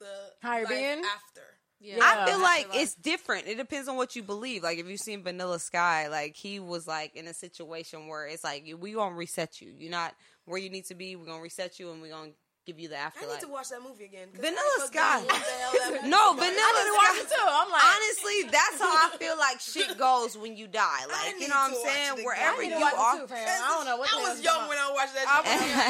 the 0.00 0.46
Higher 0.46 0.64
life 0.64 0.68
being? 0.68 1.02
after. 1.16 1.42
Yeah 1.84 1.98
I 2.02 2.26
feel 2.26 2.38
Yeah. 2.38 2.42
like 2.44 2.68
it's 2.72 2.94
different. 2.94 3.46
It 3.46 3.56
depends 3.56 3.88
on 3.88 3.96
what 3.96 4.16
you 4.16 4.22
believe. 4.22 4.62
Like 4.62 4.78
if 4.78 4.86
you've 4.88 5.00
seen 5.00 5.22
Vanilla 5.22 5.58
Sky, 5.58 6.08
like 6.08 6.34
he 6.36 6.58
was 6.60 6.86
like 6.86 7.14
in 7.14 7.26
a 7.26 7.34
situation 7.34 8.06
where 8.08 8.26
it's 8.26 8.42
like 8.44 8.64
we 8.80 8.92
gonna 8.92 9.14
reset 9.14 9.60
you. 9.60 9.72
You're 9.78 9.90
not 9.90 10.14
where 10.46 10.58
you 10.58 10.70
need 10.70 10.86
to 10.86 10.94
be. 10.94 11.14
We're 11.16 11.26
gonna 11.26 11.42
reset 11.42 11.78
you, 11.78 11.90
and 11.92 12.00
we're 12.02 12.10
gonna 12.12 12.30
give 12.66 12.80
you 12.80 12.88
the 12.88 12.96
I 12.98 13.10
need 13.20 13.40
to 13.40 13.48
watch 13.48 13.68
that 13.70 13.82
movie 13.82 14.04
again. 14.04 14.28
Vanilla 14.34 14.78
Sky. 14.86 15.20
what 15.20 15.28
the 15.28 15.34
hell 15.36 15.72
that 15.72 15.90
movie 16.02 16.08
No. 16.08 16.32
Vanilla 16.32 16.82
Watch 16.96 17.16
Sky. 17.16 17.20
it 17.20 17.28
too. 17.28 17.44
I'm 17.44 17.70
like, 17.70 17.84
Honestly, 17.84 18.38
that's 18.50 18.78
how 18.80 18.88
I 18.88 19.10
feel 19.18 19.36
like 19.38 19.60
shit 19.72 19.98
goes 19.98 20.36
when 20.38 20.56
you 20.56 20.66
die. 20.66 21.04
Like, 21.08 21.38
you 21.40 21.48
know 21.48 21.54
what 21.56 21.68
I'm 21.68 21.70
to 21.72 21.76
watch 21.76 21.86
it 21.86 21.92
saying? 22.16 22.24
Wherever 22.24 22.58
I 22.60 22.64
need 22.64 22.72
you 22.72 22.80
watch 22.80 22.94
are. 22.96 23.18
too, 23.20 23.26
fam. 23.26 23.48
I 23.62 23.68
don't 23.76 23.84
know 23.86 23.96
what 23.98 24.08
I 24.12 24.16
was 24.28 24.42
young 24.42 24.68
when 24.68 24.78
I 24.78 24.90
watched 24.92 25.14
that. 25.14 25.26
shit. 25.44 25.84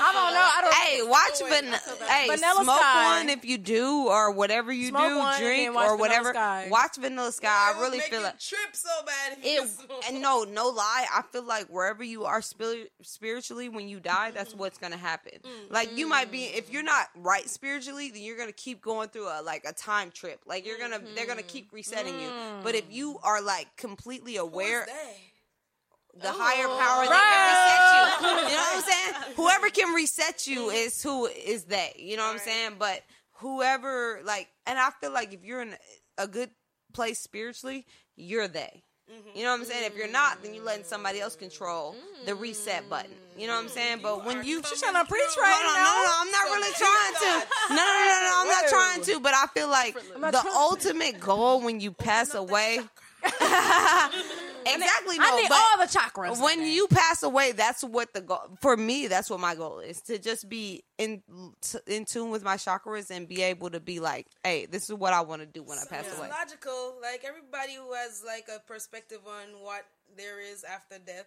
I 0.00 0.10
don't 0.12 0.32
know. 0.34 0.48
I 0.48 0.60
don't. 0.62 0.74
Hey, 0.74 1.02
watch 1.02 1.40
Wait, 1.42 1.64
Van- 1.64 2.08
hey, 2.08 2.26
Vanilla 2.28 2.62
smoke 2.64 2.78
Sky. 2.80 3.18
one 3.18 3.28
if 3.28 3.44
you 3.44 3.58
do, 3.58 4.06
or 4.08 4.30
whatever 4.32 4.72
you 4.72 4.88
Smoke 4.88 5.08
do, 5.08 5.18
one 5.18 5.40
drink 5.40 5.74
or 5.76 5.96
whatever. 5.96 6.30
Sky. 6.30 6.68
Watch 6.70 6.96
Vanilla 6.96 7.32
Sky. 7.32 7.48
I 7.74 7.80
really 7.80 8.00
feel 8.00 8.20
you 8.20 8.24
like 8.24 8.38
trip 8.38 8.70
so 8.72 8.88
bad. 9.06 9.38
it. 9.42 9.70
And 10.08 10.22
no, 10.22 10.44
no 10.44 10.68
lie. 10.68 11.06
I 11.12 11.22
feel 11.32 11.42
like 11.44 11.66
wherever 11.66 12.02
you 12.02 12.24
are 12.24 12.40
spir- 12.42 12.86
spiritually, 13.02 13.68
when 13.68 13.88
you 13.88 14.00
die, 14.00 14.30
that's 14.32 14.48
Mm-hmm. 14.50 14.58
what's 14.60 14.78
gonna 14.78 14.96
happen. 14.96 15.32
Like 15.68 15.94
you 15.98 16.08
might 16.08 16.30
be, 16.30 16.44
if 16.44 16.72
you're 16.72 16.82
not 16.82 17.06
right 17.16 17.48
spiritually, 17.48 18.10
then 18.10 18.22
you're 18.22 18.38
gonna 18.38 18.52
keep 18.52 18.80
going 18.80 19.08
through 19.08 19.26
a 19.28 19.42
like 19.42 19.64
a 19.66 19.72
time 19.72 20.10
trip. 20.10 20.40
Like 20.46 20.66
you're 20.66 20.78
gonna, 20.78 21.00
they're 21.14 21.26
gonna 21.26 21.40
Mm-hmm. 21.40 21.48
keep 21.48 21.72
resetting 21.72 22.18
you. 22.20 22.28
But 22.62 22.74
if 22.74 22.84
you 22.90 23.18
are 23.22 23.42
like 23.42 23.76
completely 23.76 24.36
aware, 24.36 24.80
Who's 24.80 24.86
they? 24.86 26.20
the 26.20 26.32
higher 26.32 26.66
power 26.66 27.04
that 27.06 28.12
can 28.20 28.28
reset 28.30 28.46
you. 28.46 28.50
You 28.50 28.56
know 28.56 28.62
what 28.62 28.76
I'm 28.76 28.82
saying? 28.82 29.32
Whoever 29.36 29.68
can 29.70 29.94
reset 29.94 30.46
you 30.46 30.70
is 30.70 31.02
who 31.02 31.26
is 31.26 31.64
they. 31.64 31.92
You 31.98 32.16
know 32.16 32.24
what 32.24 32.32
I'm 32.32 32.38
saying? 32.38 32.72
But 32.78 33.02
whoever 33.34 34.20
like, 34.24 34.48
and 34.66 34.78
I 34.78 34.90
feel 35.00 35.12
like 35.12 35.32
if 35.32 35.44
you're 35.44 35.62
in 35.62 35.76
a 36.16 36.26
good 36.26 36.50
place 36.92 37.18
spiritually, 37.20 37.86
you're 38.16 38.48
they. 38.48 38.82
Mm-hmm. 39.10 39.38
You 39.38 39.44
know 39.44 39.52
what 39.52 39.60
I'm 39.60 39.66
saying? 39.66 39.84
If 39.86 39.96
you're 39.96 40.10
not, 40.10 40.42
then 40.42 40.54
you're 40.54 40.64
letting 40.64 40.84
somebody 40.84 41.20
else 41.20 41.34
control 41.34 41.96
the 42.26 42.34
reset 42.34 42.88
button. 42.90 43.10
You 43.38 43.46
know 43.46 43.54
what 43.54 43.64
I'm 43.64 43.68
saying? 43.68 44.00
But 44.02 44.26
when 44.26 44.44
you, 44.44 44.62
She's 44.64 44.80
trying 44.82 44.94
to 44.94 45.04
preach 45.08 45.36
right 45.40 45.62
now. 45.66 45.74
no, 45.74 45.90
no, 45.94 46.04
no, 46.04 46.12
I'm 46.20 46.30
not 46.30 46.44
really 46.56 46.74
trying 46.74 47.14
to. 47.14 47.46
No, 47.70 47.76
no, 47.76 48.04
no, 48.04 48.18
no, 48.22 48.32
I'm 48.36 48.48
not 48.48 48.68
trying 48.68 49.02
to. 49.02 49.20
But 49.20 49.34
I 49.34 49.46
feel 49.54 49.68
like 49.68 49.94
the 49.94 50.44
ultimate 50.54 51.20
goal 51.20 51.60
when 51.62 51.80
you 51.80 51.92
pass 51.92 52.34
away. 52.34 52.80
exactly. 54.74 55.18
No, 55.18 55.24
I 55.26 55.40
need 55.40 55.50
all 55.50 55.78
the 55.86 55.86
chakras. 55.92 56.42
when 56.42 56.62
you 56.66 56.86
pass 56.88 57.22
away, 57.22 57.52
that's 57.52 57.82
what 57.84 58.12
the 58.14 58.20
goal 58.20 58.40
for 58.60 58.76
me. 58.76 59.06
That's 59.06 59.28
what 59.30 59.40
my 59.40 59.54
goal 59.54 59.80
is 59.80 60.00
to 60.02 60.18
just 60.18 60.48
be 60.48 60.84
in 60.98 61.22
t- 61.60 61.78
in 61.86 62.04
tune 62.04 62.30
with 62.30 62.42
my 62.42 62.56
chakras 62.56 63.10
and 63.10 63.26
be 63.28 63.42
able 63.42 63.70
to 63.70 63.80
be 63.80 64.00
like, 64.00 64.26
hey, 64.44 64.66
this 64.66 64.88
is 64.90 64.94
what 64.94 65.12
I 65.12 65.20
want 65.22 65.42
to 65.42 65.46
do 65.46 65.62
when 65.62 65.78
I 65.78 65.84
pass 65.88 66.06
It's 66.06 66.18
away. 66.18 66.28
logical. 66.28 66.96
Like 67.02 67.24
everybody 67.26 67.74
who 67.74 67.92
has 67.94 68.22
like 68.26 68.48
a 68.54 68.60
perspective 68.66 69.20
on 69.26 69.62
what 69.62 69.84
there 70.16 70.40
is 70.40 70.64
after 70.64 70.98
death 70.98 71.26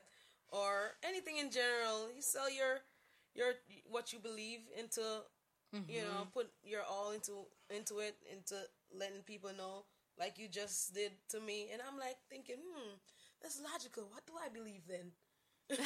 or 0.49 0.91
anything 1.03 1.37
in 1.37 1.49
general, 1.51 2.09
you 2.15 2.21
sell 2.21 2.49
your 2.51 2.79
your 3.33 3.53
what 3.89 4.11
you 4.13 4.19
believe 4.19 4.59
into 4.77 5.01
you 5.87 6.01
know, 6.01 6.27
put 6.33 6.49
your 6.65 6.81
all 6.83 7.11
into 7.11 7.31
into 7.69 7.99
it, 7.99 8.15
into 8.29 8.55
letting 8.93 9.21
people 9.21 9.51
know 9.57 9.85
like 10.19 10.37
you 10.37 10.49
just 10.49 10.93
did 10.93 11.11
to 11.29 11.39
me. 11.39 11.69
And 11.71 11.81
I'm 11.81 11.97
like 11.97 12.17
thinking, 12.29 12.57
hmm, 12.59 12.95
that's 13.41 13.59
logical. 13.61 14.03
What 14.11 14.25
do 14.27 14.33
I 14.43 14.49
believe 14.49 14.81
then? 14.87 15.11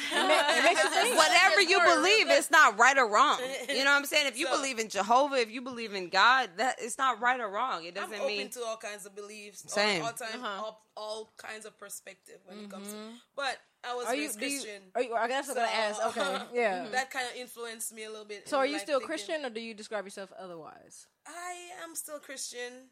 Whatever 1.16 1.60
you 1.60 1.78
believe, 1.80 2.28
it's 2.28 2.50
not 2.50 2.76
right 2.78 2.98
or 2.98 3.08
wrong. 3.08 3.38
You 3.68 3.84
know 3.84 3.92
what 3.92 3.98
I'm 3.98 4.04
saying? 4.04 4.26
If 4.26 4.36
you 4.36 4.46
So- 4.46 4.56
believe 4.56 4.78
in 4.80 4.88
Jehovah, 4.88 5.36
if 5.36 5.50
you 5.50 5.60
believe 5.62 5.94
in 5.94 6.08
God, 6.08 6.50
that 6.56 6.76
it's 6.80 6.98
not 6.98 7.20
right 7.20 7.38
or 7.38 7.48
wrong. 7.48 7.84
It 7.84 7.96
I'm 7.96 8.02
doesn't 8.10 8.16
open 8.16 8.26
mean 8.26 8.48
to 8.50 8.64
all 8.64 8.76
kinds 8.76 9.06
of 9.06 9.14
beliefs, 9.14 9.64
Same. 9.68 10.02
all, 10.02 10.08
all 10.08 10.12
time, 10.12 10.44
all, 10.44 10.86
all 10.96 11.30
kinds 11.36 11.66
of 11.66 11.78
perspective 11.78 12.38
when 12.46 12.64
it 12.64 12.70
comes 12.70 12.88
to. 12.88 12.96
Mm-hmm. 12.96 13.10
But 13.36 13.58
I 13.88 13.94
was 13.94 14.06
are 14.06 14.14
you, 14.16 14.22
raised 14.22 14.40
do 14.40 14.46
you, 14.46 14.60
Christian. 14.60 14.82
are 14.96 15.02
you? 15.02 15.14
I 15.14 15.28
guess 15.28 15.48
I'm 15.48 15.54
gonna 15.54 15.68
ask. 15.68 16.04
Okay, 16.06 16.38
yeah. 16.54 16.88
that 16.90 17.10
kind 17.12 17.26
of 17.30 17.36
influenced 17.36 17.94
me 17.94 18.04
a 18.04 18.10
little 18.10 18.24
bit. 18.24 18.48
So 18.48 18.58
are 18.58 18.66
you 18.66 18.80
still 18.80 18.98
thinking- 18.98 19.06
Christian, 19.06 19.44
or 19.44 19.50
do 19.50 19.60
you 19.60 19.72
describe 19.74 20.04
yourself 20.04 20.32
otherwise? 20.38 21.06
I 21.28 21.54
am 21.84 21.94
still 21.94 22.18
Christian. 22.18 22.90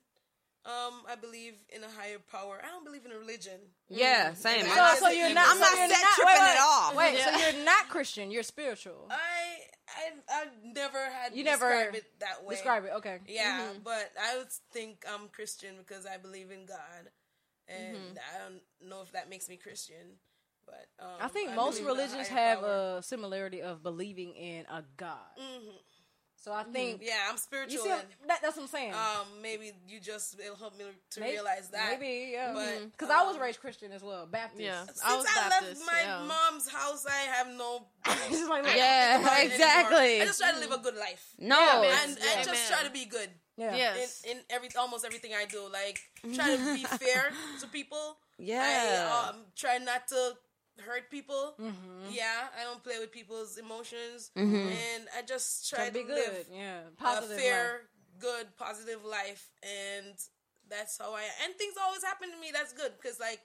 Um, 0.66 1.02
I 1.06 1.14
believe 1.14 1.54
in 1.68 1.84
a 1.84 1.88
higher 1.90 2.18
power. 2.32 2.58
I 2.64 2.68
don't 2.68 2.84
believe 2.84 3.04
in 3.04 3.12
a 3.12 3.18
religion. 3.18 3.60
yeah, 3.88 4.32
same. 4.32 4.64
So- 4.64 4.70
I'm 4.72 4.96
So, 4.96 5.04
not, 5.06 5.16
you're 5.16 5.34
not. 5.34 5.46
I'm 5.50 5.56
so 5.56 5.60
not 5.60 5.76
you're 5.76 5.88
set 5.88 6.00
not, 6.02 6.14
tripping 6.14 6.34
wait, 6.34 6.40
wait, 6.40 6.56
at 6.56 6.60
all. 6.62 6.96
Wait, 6.96 7.18
so 7.18 7.30
you're 7.56 7.64
not 7.64 7.88
Christian. 7.90 8.30
You're 8.30 8.42
spiritual. 8.42 9.08
I 9.10 9.58
I 9.88 10.12
I 10.30 10.44
never 10.64 10.98
had 11.10 11.34
You 11.34 11.44
never 11.44 11.68
described 11.68 11.96
it 11.96 12.04
that 12.20 12.44
way. 12.44 12.54
Describe 12.54 12.84
it. 12.86 12.92
Okay. 12.96 13.18
Yeah, 13.28 13.72
but 13.84 14.10
I 14.18 14.38
would 14.38 14.50
think 14.72 15.04
I'm 15.06 15.28
Christian 15.28 15.74
because 15.76 16.06
I 16.06 16.16
believe 16.16 16.50
in 16.50 16.64
God, 16.64 17.10
and 17.68 17.96
Mm-hmm. 17.96 18.16
I 18.34 18.38
don't 18.48 18.62
know 18.88 19.02
if 19.02 19.12
that 19.12 19.28
makes 19.28 19.48
me 19.50 19.56
Christian. 19.56 20.16
But 20.66 20.86
um, 20.98 21.10
I 21.20 21.28
think 21.28 21.52
most 21.54 21.74
believe 21.78 21.80
in 21.80 21.86
a 21.90 21.92
religions 21.94 22.28
have 22.28 22.60
power. 22.60 22.96
a 22.98 23.02
similarity 23.02 23.60
of 23.60 23.82
believing 23.82 24.34
in 24.34 24.64
a 24.70 24.82
God. 24.96 25.36
Mhm. 25.38 25.76
So 26.44 26.52
I 26.52 26.62
think 26.64 27.00
Yeah, 27.02 27.14
I'm 27.26 27.36
you 27.36 27.38
spiritual. 27.38 27.84
see, 27.84 27.90
and, 27.90 28.02
that, 28.28 28.42
that's 28.42 28.54
what 28.56 28.64
I'm 28.64 28.68
saying. 28.68 28.92
um, 28.92 29.40
maybe 29.40 29.72
you 29.88 29.98
just 29.98 30.38
it'll 30.38 30.56
help 30.56 30.76
me 30.78 30.84
to 31.12 31.20
Maybe- 31.20 31.32
realize 31.32 31.70
that. 31.70 31.98
Maybe, 31.98 32.32
yeah. 32.32 32.52
But, 32.52 32.92
Because 32.92 33.08
I 33.08 33.24
was 33.24 33.36
um, 33.36 33.40
raised 33.42 33.60
Christian 33.60 33.92
as 33.92 34.02
well, 34.02 34.26
Baptist. 34.26 34.60
Yeah. 34.62 34.84
Since 34.84 35.00
I 35.02 35.16
was 35.16 35.24
I 35.24 35.48
Baptist, 35.48 35.80
left 35.80 35.90
my 35.90 36.00
yeah. 36.02 36.24
mom's 36.28 36.68
house, 36.68 37.06
I 37.06 37.32
have 37.32 37.48
no. 37.48 37.86
It's 38.30 38.46
like, 38.46 38.66
Yeah, 38.76 39.40
exactly. 39.48 40.20
I 40.20 40.26
just 40.26 40.38
try 40.38 40.52
to 40.52 40.58
live 40.58 40.70
a 40.70 40.78
good 40.78 40.96
life, 40.96 41.24
No, 41.38 41.58
Yeah, 41.58 41.98
and 42.04 42.18
Yeah. 42.18 42.40
I 42.40 42.44
just 42.44 42.70
try 42.70 42.82
to 42.84 42.90
be 42.90 43.06
good 43.06 43.30
yeah. 43.56 43.74
Yes. 43.74 44.22
in, 44.28 44.36
in 44.36 44.42
every 44.50 44.68
almost 44.78 45.04
everything 45.04 45.32
I 45.32 45.46
do. 45.46 45.62
Like 45.72 45.98
try 46.34 46.56
to 46.56 46.74
be 46.74 46.84
fair 47.04 47.32
to 47.60 47.66
people. 47.68 48.18
Yeah. 48.38 49.08
I 49.10 49.28
um, 49.30 49.36
try 49.56 49.78
not 49.78 50.08
to 50.08 50.36
hurt 50.80 51.10
people. 51.10 51.54
Mm-hmm. 51.60 52.10
Yeah, 52.10 52.48
I 52.58 52.64
don't 52.64 52.82
play 52.82 52.98
with 52.98 53.12
people's 53.12 53.58
emotions, 53.58 54.30
Mm-hmm. 54.36 54.54
and 54.56 55.08
I 55.16 55.22
just 55.26 55.68
try 55.70 55.78
Try 55.78 55.86
to 55.88 55.92
be 55.94 56.02
good. 56.02 56.28
live 56.28 56.46
Yeah. 56.52 56.80
a 57.00 57.22
fair, 57.22 57.72
life. 57.72 57.80
good, 58.20 58.56
positive 58.56 59.04
life, 59.04 59.50
and 59.62 60.14
that's 60.68 60.98
how 60.98 61.14
I. 61.14 61.22
And 61.44 61.54
things 61.56 61.74
always 61.82 62.02
happen 62.02 62.30
to 62.30 62.36
me. 62.40 62.50
That's 62.52 62.72
good 62.72 62.92
because 63.00 63.20
like, 63.20 63.40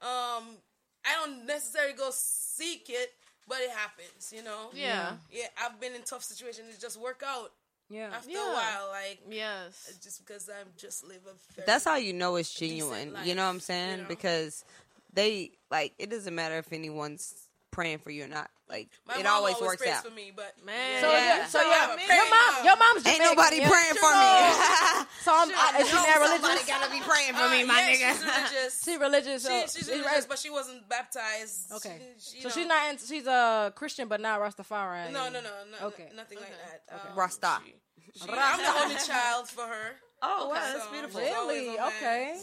um, 0.00 0.56
I 1.04 1.14
don't 1.20 1.46
necessarily 1.46 1.94
go 1.94 2.10
seek 2.12 2.86
it, 2.88 3.10
but 3.48 3.58
it 3.60 3.70
happens. 3.70 4.32
You 4.34 4.42
know. 4.42 4.70
Yeah. 4.72 5.16
Yeah, 5.30 5.46
I've 5.62 5.80
been 5.80 5.94
in 5.94 6.02
tough 6.02 6.22
situations. 6.24 6.74
It 6.74 6.80
just 6.80 6.98
work 7.00 7.22
out 7.26 7.52
Yeah. 7.90 8.10
after 8.14 8.30
Yeah. 8.30 8.50
a 8.50 8.54
while. 8.54 8.88
Like 8.90 9.20
Yes. 9.28 9.98
just 10.02 10.24
because 10.24 10.48
I'm 10.48 10.68
just 10.76 11.04
live 11.04 11.20
a. 11.26 11.34
Fair, 11.54 11.64
That's 11.66 11.84
how 11.84 11.96
you 11.96 12.12
know 12.12 12.36
it's 12.36 12.54
genuine. 12.54 13.12
life, 13.12 13.26
you 13.26 13.34
know 13.34 13.44
what 13.44 13.50
I'm 13.50 13.60
saying? 13.60 13.96
you 13.96 14.02
know? 14.02 14.08
Because 14.08 14.64
they 15.12 15.52
like 15.70 15.94
it 15.98 16.10
doesn't 16.10 16.34
matter 16.34 16.58
if 16.58 16.72
anyone's 16.72 17.34
praying 17.70 17.98
for 17.98 18.10
you 18.10 18.24
or 18.24 18.28
not. 18.28 18.50
Like 18.68 18.88
My 19.06 19.16
it 19.18 19.24
mom 19.24 19.32
always 19.34 19.60
works 19.60 19.82
prays 19.82 19.94
out. 19.94 20.04
for 20.06 20.10
me, 20.14 20.32
but 20.34 20.54
Man. 20.64 21.02
So, 21.02 21.10
Yeah. 21.10 21.36
yeah. 21.36 21.46
so 21.46 21.60
yeah, 21.60 21.74
have 21.74 21.98
a 21.98 22.02
your 22.02 22.30
mom, 22.30 22.54
mom. 22.56 22.64
your 22.64 22.76
mom's 22.76 23.06
Ain't 23.06 23.18
nobody 23.20 23.56
yeah? 23.58 23.68
praying 23.68 23.94
for 23.94 24.10
me. 24.12 25.06
So 25.22 25.30
I'm, 25.32 25.48
uh, 25.50 25.78
is 25.78 25.86
she 25.88 25.94
not 25.94 26.04
somebody 26.18 26.42
religious? 26.42 26.66
gotta 26.66 26.90
be 26.90 26.98
praying 27.00 27.32
for 27.34 27.42
Uh, 27.46 27.50
me, 27.50 27.62
my 27.64 27.96
yeah, 27.96 28.12
nigga. 28.14 28.18
She's 28.18 28.26
religious. 28.26 28.82
She 28.84 28.96
religious. 28.96 29.42
So 29.44 29.50
She, 29.50 29.60
she's 29.62 29.72
she's 29.76 29.88
religious, 29.88 30.12
raised- 30.12 30.28
but 30.28 30.38
she 30.40 30.50
wasn't 30.50 30.88
baptized. 30.88 31.70
Okay. 31.72 32.00
She, 32.18 32.36
you 32.38 32.42
so 32.42 32.48
know, 32.48 32.54
she's 32.54 32.66
not. 32.66 32.90
In, 32.90 32.98
she's 32.98 33.26
a 33.28 33.72
Christian, 33.76 34.08
but 34.08 34.20
not 34.20 34.40
Rastafari. 34.40 35.12
No, 35.12 35.28
no, 35.30 35.40
no, 35.40 35.50
no 35.80 35.86
Okay. 35.88 36.08
nothing 36.16 36.38
like 36.38 36.50
that. 36.88 36.94
Um, 37.10 37.16
Rasta. 37.16 37.58
she- 37.64 37.74
she- 38.18 38.28
I'm 38.28 38.58
the 38.58 38.80
only 38.82 38.96
child 39.06 39.48
for 39.48 39.62
her. 39.64 39.92
Oh, 40.22 40.48
wow, 40.48 40.54
that's 40.54 40.86
beautiful. 40.88 41.20
Really? 41.20 41.78
Okay. 41.78 42.36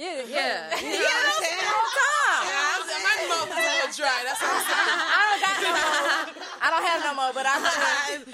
Yeah, 0.00 0.24
Yeah. 0.24 0.32
yeah. 0.32 0.80
You 0.80 0.96
know 0.96 1.04
what 1.04 1.28
I'm 1.28 1.44
saying? 1.44 1.60
Yeah, 2.40 2.72
I'm, 2.72 2.88
my 3.04 3.16
mouth 3.28 3.52
is 3.52 3.60
a 3.60 3.68
little 3.68 3.92
dry. 4.00 4.18
That's 4.24 4.40
what 4.40 4.48
I'm 4.48 4.64
saying. 4.64 4.96
I 5.12 5.20
don't 5.28 5.40
got 5.44 5.56
no 5.60 5.70
more. 5.76 6.40
I 6.60 6.66
don't 6.72 6.86
have 6.88 7.00
no 7.04 7.12
more, 7.20 7.32
but 7.36 7.44
I. 7.44 7.52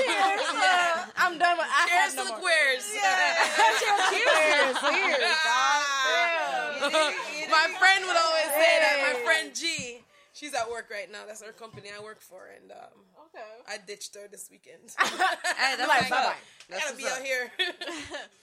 Cheers. 0.00 0.40
Yeah. 0.56 1.04
I'm 1.20 1.36
done 1.36 1.56
with. 1.60 1.68
I 1.68 1.84
Cheers 1.84 2.00
have 2.00 2.10
to 2.12 2.16
no 2.16 2.24
the 2.24 2.30
more. 2.32 2.40
queers. 2.48 2.82
Cheers. 2.88 4.72
Cheers. 4.80 5.36
my 7.52 7.66
friend 7.76 8.00
would 8.08 8.16
always 8.16 8.50
say 8.56 8.72
that. 8.80 8.96
My 9.04 9.20
friend 9.24 9.52
G, 9.54 10.00
she's 10.32 10.54
at 10.54 10.64
work 10.70 10.88
right 10.90 11.10
now. 11.12 11.24
That's 11.26 11.42
her 11.42 11.52
company 11.52 11.90
I 11.92 12.00
work 12.02 12.20
for, 12.20 12.48
and 12.56 12.72
um, 12.72 12.96
I 13.68 13.78
ditched 13.86 14.14
her 14.14 14.28
this 14.30 14.48
weekend. 14.50 14.80
Hey, 14.98 15.74
that's 15.76 15.88
Like, 15.88 16.12
up. 16.12 16.36
That's 16.68 16.84
Gotta 16.84 16.96
be 16.96 17.04
up. 17.06 17.12
out 17.12 17.22
here. 17.22 17.50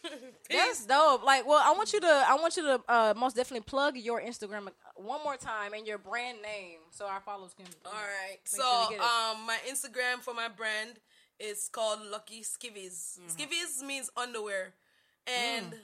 That's 0.49 0.85
dope. 0.85 1.23
Like, 1.23 1.45
well, 1.47 1.61
I 1.63 1.73
want 1.75 1.93
you 1.93 1.99
to, 2.01 2.07
I 2.07 2.35
want 2.35 2.57
you 2.57 2.63
to 2.63 2.81
uh, 2.87 3.13
most 3.17 3.35
definitely 3.35 3.65
plug 3.65 3.97
your 3.97 4.21
Instagram 4.21 4.69
one 4.95 5.19
more 5.23 5.35
time 5.37 5.73
and 5.73 5.85
your 5.85 5.97
brand 5.97 6.37
name, 6.41 6.79
so 6.91 7.05
our 7.05 7.19
followers 7.21 7.53
can. 7.55 7.65
All 7.85 7.91
right. 7.91 8.37
So, 8.45 8.87
it. 8.91 8.99
um, 8.99 9.45
my 9.45 9.57
Instagram 9.69 10.21
for 10.21 10.33
my 10.33 10.47
brand 10.47 10.99
is 11.39 11.69
called 11.71 11.99
Lucky 12.11 12.41
Skivvies. 12.41 13.19
Mm. 13.19 13.35
Skivvies 13.35 13.85
means 13.85 14.09
underwear, 14.15 14.73
and 15.27 15.75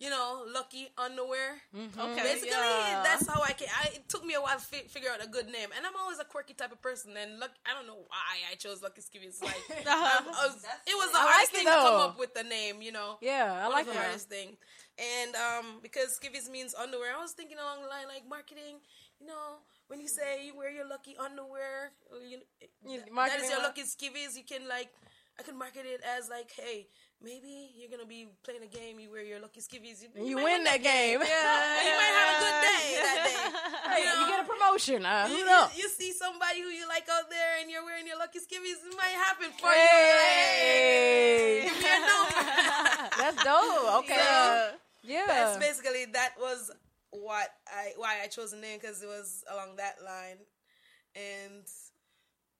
you 0.00 0.10
know, 0.10 0.44
lucky 0.52 0.88
underwear. 0.98 1.62
Mm-hmm. 1.74 2.00
Okay. 2.00 2.22
Basically, 2.22 2.50
yeah. 2.50 3.02
that's 3.04 3.26
how 3.28 3.40
I 3.42 3.52
can. 3.52 3.68
I, 3.82 3.94
it 3.94 4.08
took 4.08 4.24
me 4.24 4.34
a 4.34 4.40
while 4.40 4.58
to 4.58 4.64
fi- 4.64 4.88
figure 4.88 5.10
out 5.10 5.24
a 5.24 5.28
good 5.28 5.46
name, 5.46 5.68
and 5.76 5.86
I'm 5.86 5.94
always 6.00 6.18
a 6.18 6.24
quirky 6.24 6.54
type 6.54 6.72
of 6.72 6.82
person. 6.82 7.12
And 7.20 7.38
look, 7.38 7.50
I 7.64 7.72
don't 7.74 7.86
know 7.86 8.02
why 8.08 8.34
I 8.50 8.54
chose 8.56 8.82
Lucky 8.82 9.00
Skivvies. 9.02 9.40
Like, 9.42 9.62
um, 9.86 9.86
I 9.86 10.46
was, 10.46 10.56
it 10.86 10.96
was 10.96 11.10
the 11.12 11.18
I 11.18 11.26
hardest 11.30 11.52
like 11.54 11.62
it, 11.62 11.64
thing 11.64 11.66
to 11.66 11.88
come 11.88 12.00
up 12.00 12.18
with 12.18 12.34
the 12.34 12.42
name. 12.44 12.82
You 12.82 12.92
know, 12.92 13.18
Yeah, 13.22 13.52
I 13.62 13.64
One 13.68 13.72
like 13.72 13.80
of 13.82 13.86
the 13.88 13.92
that. 13.94 14.02
hardest 14.04 14.28
thing. 14.28 14.56
And 14.98 15.34
um, 15.34 15.66
because 15.82 16.18
skivvies 16.22 16.50
means 16.50 16.74
underwear, 16.74 17.14
I 17.16 17.20
was 17.22 17.32
thinking 17.32 17.58
along 17.58 17.82
the 17.82 17.88
line 17.88 18.06
like 18.08 18.22
marketing. 18.28 18.78
You 19.20 19.26
know, 19.28 19.62
when 19.88 20.00
you 20.00 20.08
say 20.08 20.44
you 20.46 20.56
wear 20.56 20.70
your 20.70 20.86
lucky 20.88 21.16
underwear, 21.16 21.92
or 22.10 22.18
you, 22.18 22.38
You- 22.82 22.98
that- 22.98 23.06
that 23.06 23.12
marketing 23.14 23.44
is 23.46 23.50
your 23.50 23.62
lucky 23.62 23.82
skivvies. 23.82 24.36
You 24.36 24.42
can 24.46 24.68
like, 24.68 24.90
I 25.38 25.42
could 25.42 25.54
market 25.56 25.86
it 25.86 26.00
as 26.02 26.28
like, 26.28 26.50
hey, 26.50 26.86
maybe 27.24 27.72
you're 27.76 27.88
gonna 27.90 28.06
be 28.06 28.28
playing 28.44 28.62
a 28.62 28.66
game. 28.66 29.00
You 29.00 29.10
wear 29.10 29.22
your 29.24 29.40
lucky 29.40 29.60
skivvies. 29.60 30.02
You, 30.02 30.08
You 30.24 30.36
win 30.36 30.64
that 30.64 30.82
game. 30.82 31.20
And 31.20 31.28
you 31.88 31.94
might 31.98 32.14
have 32.20 32.30
a 32.36 32.40
good 32.44 32.58
day 32.68 32.84
that 33.00 33.18
day. 33.24 33.60
You, 33.94 34.04
know? 34.06 34.20
you 34.20 34.26
get 34.26 34.40
a 34.44 34.48
promotion. 34.48 35.06
Uh, 35.06 35.26
You, 35.30 35.46
hoot 35.46 35.70
you- 35.76 35.88
see 35.88 36.12
somebody 36.12 36.60
who 36.62 36.68
you 36.68 36.88
like 36.88 37.06
out 37.08 37.30
there, 37.30 37.60
and 37.60 37.70
you're 37.70 37.84
wearing 37.84 38.06
your 38.06 38.18
lucky 38.18 38.40
skivvies. 38.40 38.82
It 38.84 38.96
might 38.96 39.14
happen 39.14 39.50
for 39.58 39.68
Hey. 39.70 41.62
you. 41.62 41.70
Like, 41.70 41.74
give 41.74 41.82
me 41.82 41.88
your 41.88 42.00
number. 42.00 43.10
That's 43.18 43.44
dope. 43.44 43.94
Okay. 44.04 44.16
So, 44.18 44.70
yeah. 45.04 45.24
that's 45.28 45.58
basically 45.58 46.06
that 46.12 46.32
was 46.40 46.70
what 47.10 47.48
I 47.68 47.92
why 47.96 48.18
I 48.22 48.26
chose 48.26 48.50
the 48.50 48.56
name 48.56 48.78
because 48.80 49.00
it 49.02 49.06
was 49.06 49.44
along 49.52 49.76
that 49.76 50.02
line, 50.04 50.38
and 51.14 51.62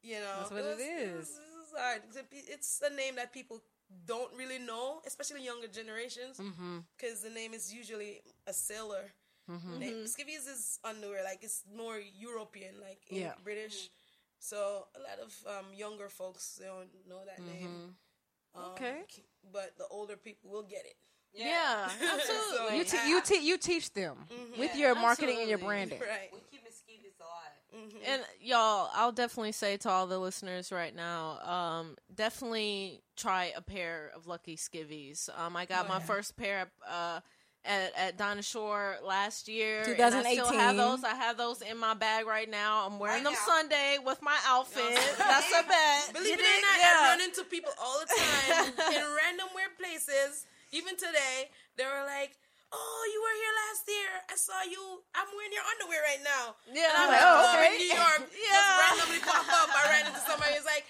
you 0.03 0.21
know 0.21 0.37
That's 0.39 0.51
what 0.53 0.61
it 0.61 0.67
was, 0.67 0.79
is. 0.79 1.29
it 1.31 1.57
was 1.59 1.73
hard. 1.77 2.03
It's 2.33 2.81
a 2.89 2.95
name 2.95 3.17
that 3.17 3.33
people 3.33 3.61
don't 4.07 4.33
really 4.37 4.59
know, 4.59 5.01
especially 5.07 5.45
younger 5.45 5.69
generations, 5.69 6.39
Mm-hmm. 6.39 6.79
because 6.97 7.21
the 7.23 7.31
name 7.31 7.53
is 7.55 7.73
usually 7.73 8.21
a 8.47 8.53
sailor. 8.53 9.13
Name. 9.79 10.05
Skivvies 10.07 10.49
is 10.49 10.79
underwear, 10.85 11.23
like 11.23 11.41
it's 11.43 11.65
more 11.77 11.99
European, 12.19 12.81
like 12.81 13.01
in 13.11 13.19
Yeah. 13.23 13.35
British. 13.45 13.91
So 14.39 14.87
a 14.97 15.01
lot 15.01 15.19
of 15.23 15.31
um, 15.47 15.67
younger 15.75 16.09
folks 16.09 16.57
they 16.59 16.67
don't 16.67 16.89
know 17.09 17.21
that 17.27 17.41
name. 17.45 17.95
Um, 18.55 18.71
Okay. 18.73 19.03
but 19.53 19.77
the 19.77 19.87
older 19.91 20.17
people 20.17 20.51
will 20.51 20.63
get 20.63 20.85
it. 20.87 20.97
Yeah, 21.35 21.91
absolutely. 22.15 22.79
You 22.79 22.85
te- 22.85 23.09
you 23.11 23.21
te- 23.21 23.47
you 23.47 23.59
teach 23.59 23.93
them 23.93 24.17
with 24.59 24.75
your 24.77 24.95
marketing 24.95 25.39
and 25.41 25.49
your 25.49 25.59
branding. 25.59 26.01
Right. 26.01 26.31
keeping 26.51 26.71
skivvies 26.73 26.74
alive. 27.75 27.93
And 28.07 28.23
y'all, 28.41 28.91
I'll 28.95 29.13
definitely 29.13 29.53
say 29.53 29.77
to 29.79 29.91
all 29.91 30.07
the 30.07 30.19
listeners 30.19 30.71
right 30.73 30.95
now, 30.95 31.39
um, 31.41 31.97
definitely 32.15 33.03
try 33.17 33.53
a 33.57 33.61
pair 33.61 34.11
of 34.15 34.27
Lucky 34.27 34.57
Skivvies. 34.57 35.29
Um, 35.39 35.57
I 35.57 35.65
got 35.67 35.89
my 35.89 36.01
first 36.01 36.37
pair 36.37 36.71
uh, 36.89 37.21
at 37.65 37.93
at 37.97 38.19
Dinah 38.19 38.43
Shore 38.43 38.97
last 39.05 39.49
year. 39.49 39.83
and 39.85 40.15
I 40.15 40.33
still 40.35 40.53
have 40.53 40.77
those. 40.77 41.03
I 41.05 41.15
have 41.15 41.37
those 41.39 41.63
in 41.63 41.79
my 41.79 41.95
bag 41.95 42.27
right 42.27 42.51
now. 42.51 42.87
I'm 42.87 42.99
wearing 42.99 43.25
Right 43.25 43.25
them 43.25 43.33
now. 43.33 43.55
Sunday 43.55 43.97
with 44.05 44.21
my 44.23 44.37
outfit. 44.47 44.99
That's 45.19 45.51
a 45.53 45.63
bet. 45.67 46.13
Believe 46.13 46.39
it 46.39 46.41
or 46.41 46.61
not, 46.61 46.79
Yeah. 46.79 46.93
I 46.95 47.09
run 47.11 47.21
into 47.23 47.45
people 47.45 47.73
all 47.83 48.01
the 48.01 48.07
time 48.07 48.67
in 48.95 49.03
random 49.17 49.49
weird 49.55 49.77
places. 49.79 50.47
Even 50.73 50.97
today, 50.97 51.51
they 51.77 51.85
were 51.85 52.05
like, 52.05 52.37
"Oh, 52.75 53.03
you 53.15 53.19
were 53.23 53.37
here 53.39 53.55
last 53.71 53.85
year. 53.87 54.11
I 54.27 54.35
saw 54.35 54.59
you. 54.67 54.83
I'm 55.15 55.31
wearing 55.39 55.55
your 55.55 55.63
underwear 55.71 56.01
right 56.03 56.23
now." 56.27 56.45
Yeah. 56.75 56.91
And 56.91 56.97
I'm 56.99 57.09
like, 57.15 57.23
oh, 57.23 57.39
"Oh, 57.39 57.55
okay." 57.55 57.71
in 57.71 57.79
New 57.87 57.93
York, 57.95 58.21
just 58.35 58.43
Yeah. 58.51 58.83
randomly 58.83 59.21
pop 59.23 59.47
up. 59.47 59.69
I 59.71 59.83
ran 59.95 60.05
into 60.11 60.23
somebody 60.27 60.53
who's 60.59 60.67
like, 60.67 60.83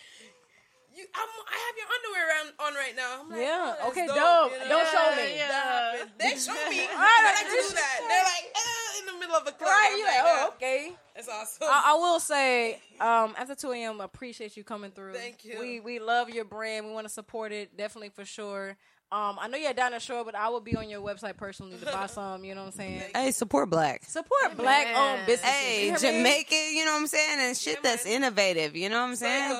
"You, 0.97 1.05
I'm, 1.15 1.31
I 1.51 1.57
have 1.69 1.75
your 1.77 1.89
underwear 1.93 2.27
on, 2.41 2.47
on 2.67 2.73
right 2.79 2.97
now." 2.97 3.13
I'm 3.21 3.29
like, 3.31 3.41
Yeah, 3.45 3.75
"Oh, 3.85 3.89
okay, 3.93 4.07
dope, 4.09 4.17
dope. 4.17 4.53
you 4.53 4.59
know? 4.65 4.69
Don't 4.81 4.89
show 4.89 5.07
me. 5.21 5.29
yeah. 5.37 5.53
Happened. 5.53 6.11
They 6.19 6.35
show 6.41 6.57
me. 6.73 6.81
I 6.97 7.17
like 7.29 7.39
to 7.45 7.51
do 7.53 7.75
that. 7.75 7.97
They're 8.09 8.29
like 8.33 8.47
eh, 8.55 8.99
in 9.01 9.05
the 9.13 9.17
middle 9.21 9.37
of 9.37 9.45
the 9.45 9.53
club. 9.53 9.69
Right, 9.69 9.95
you 9.99 10.05
like, 10.07 10.23
like, 10.23 10.25
oh, 10.27 10.49
"Ah, 10.51 10.55
okay. 10.57 10.81
That's 11.15 11.29
awesome. 11.29 11.69
I, 11.71 11.93
I 11.93 11.95
will 11.95 12.19
say, 12.19 12.81
um, 13.01 13.35
after 13.39 13.55
2 13.55 13.71
a.m., 13.71 14.01
appreciate 14.01 14.57
you 14.57 14.65
coming 14.65 14.91
through. 14.91 15.15
Thank 15.15 15.45
you. 15.45 15.61
We 15.61 15.79
we 15.79 15.99
love 16.01 16.29
your 16.31 16.45
brand. 16.45 16.87
We 16.87 16.93
want 16.93 17.07
to 17.07 17.13
support 17.13 17.53
it, 17.53 17.77
definitely 17.77 18.09
for 18.11 18.25
sure. 18.25 18.77
Um, 19.15 19.39
I 19.41 19.47
know 19.47 19.57
you're 19.57 19.73
down 19.73 19.93
the 19.93 20.01
shore, 20.01 20.25
but 20.25 20.35
I 20.35 20.49
will 20.49 20.59
be 20.61 20.75
on 20.77 20.91
your 20.91 21.01
website 21.01 21.37
personally 21.37 21.77
to 21.79 21.87
buy 21.87 22.07
some. 22.07 22.45
You 22.45 22.57
know 22.57 22.63
what 22.63 22.67
I'm 22.67 22.73
saying? 22.73 23.03
Hey, 23.15 23.31
support 23.31 23.71
black. 23.71 24.03
Support 24.05 24.57
black 24.57 24.89
owned 24.97 25.25
businesses. 25.25 25.55
Hey, 25.55 25.87
You 25.87 25.97
hear 25.97 26.13
me? 26.13 26.19
Jamaican, 26.19 26.59
you 26.73 26.85
know 26.85 26.95
what 26.95 27.01
I'm 27.03 27.07
saying? 27.07 27.39
And 27.39 27.57
shit 27.57 27.81
that's 27.81 28.07
innovative, 28.07 28.75
you 28.75 28.89
know 28.89 29.03
what 29.03 29.11
I'm 29.11 29.17
saying? 29.17 29.57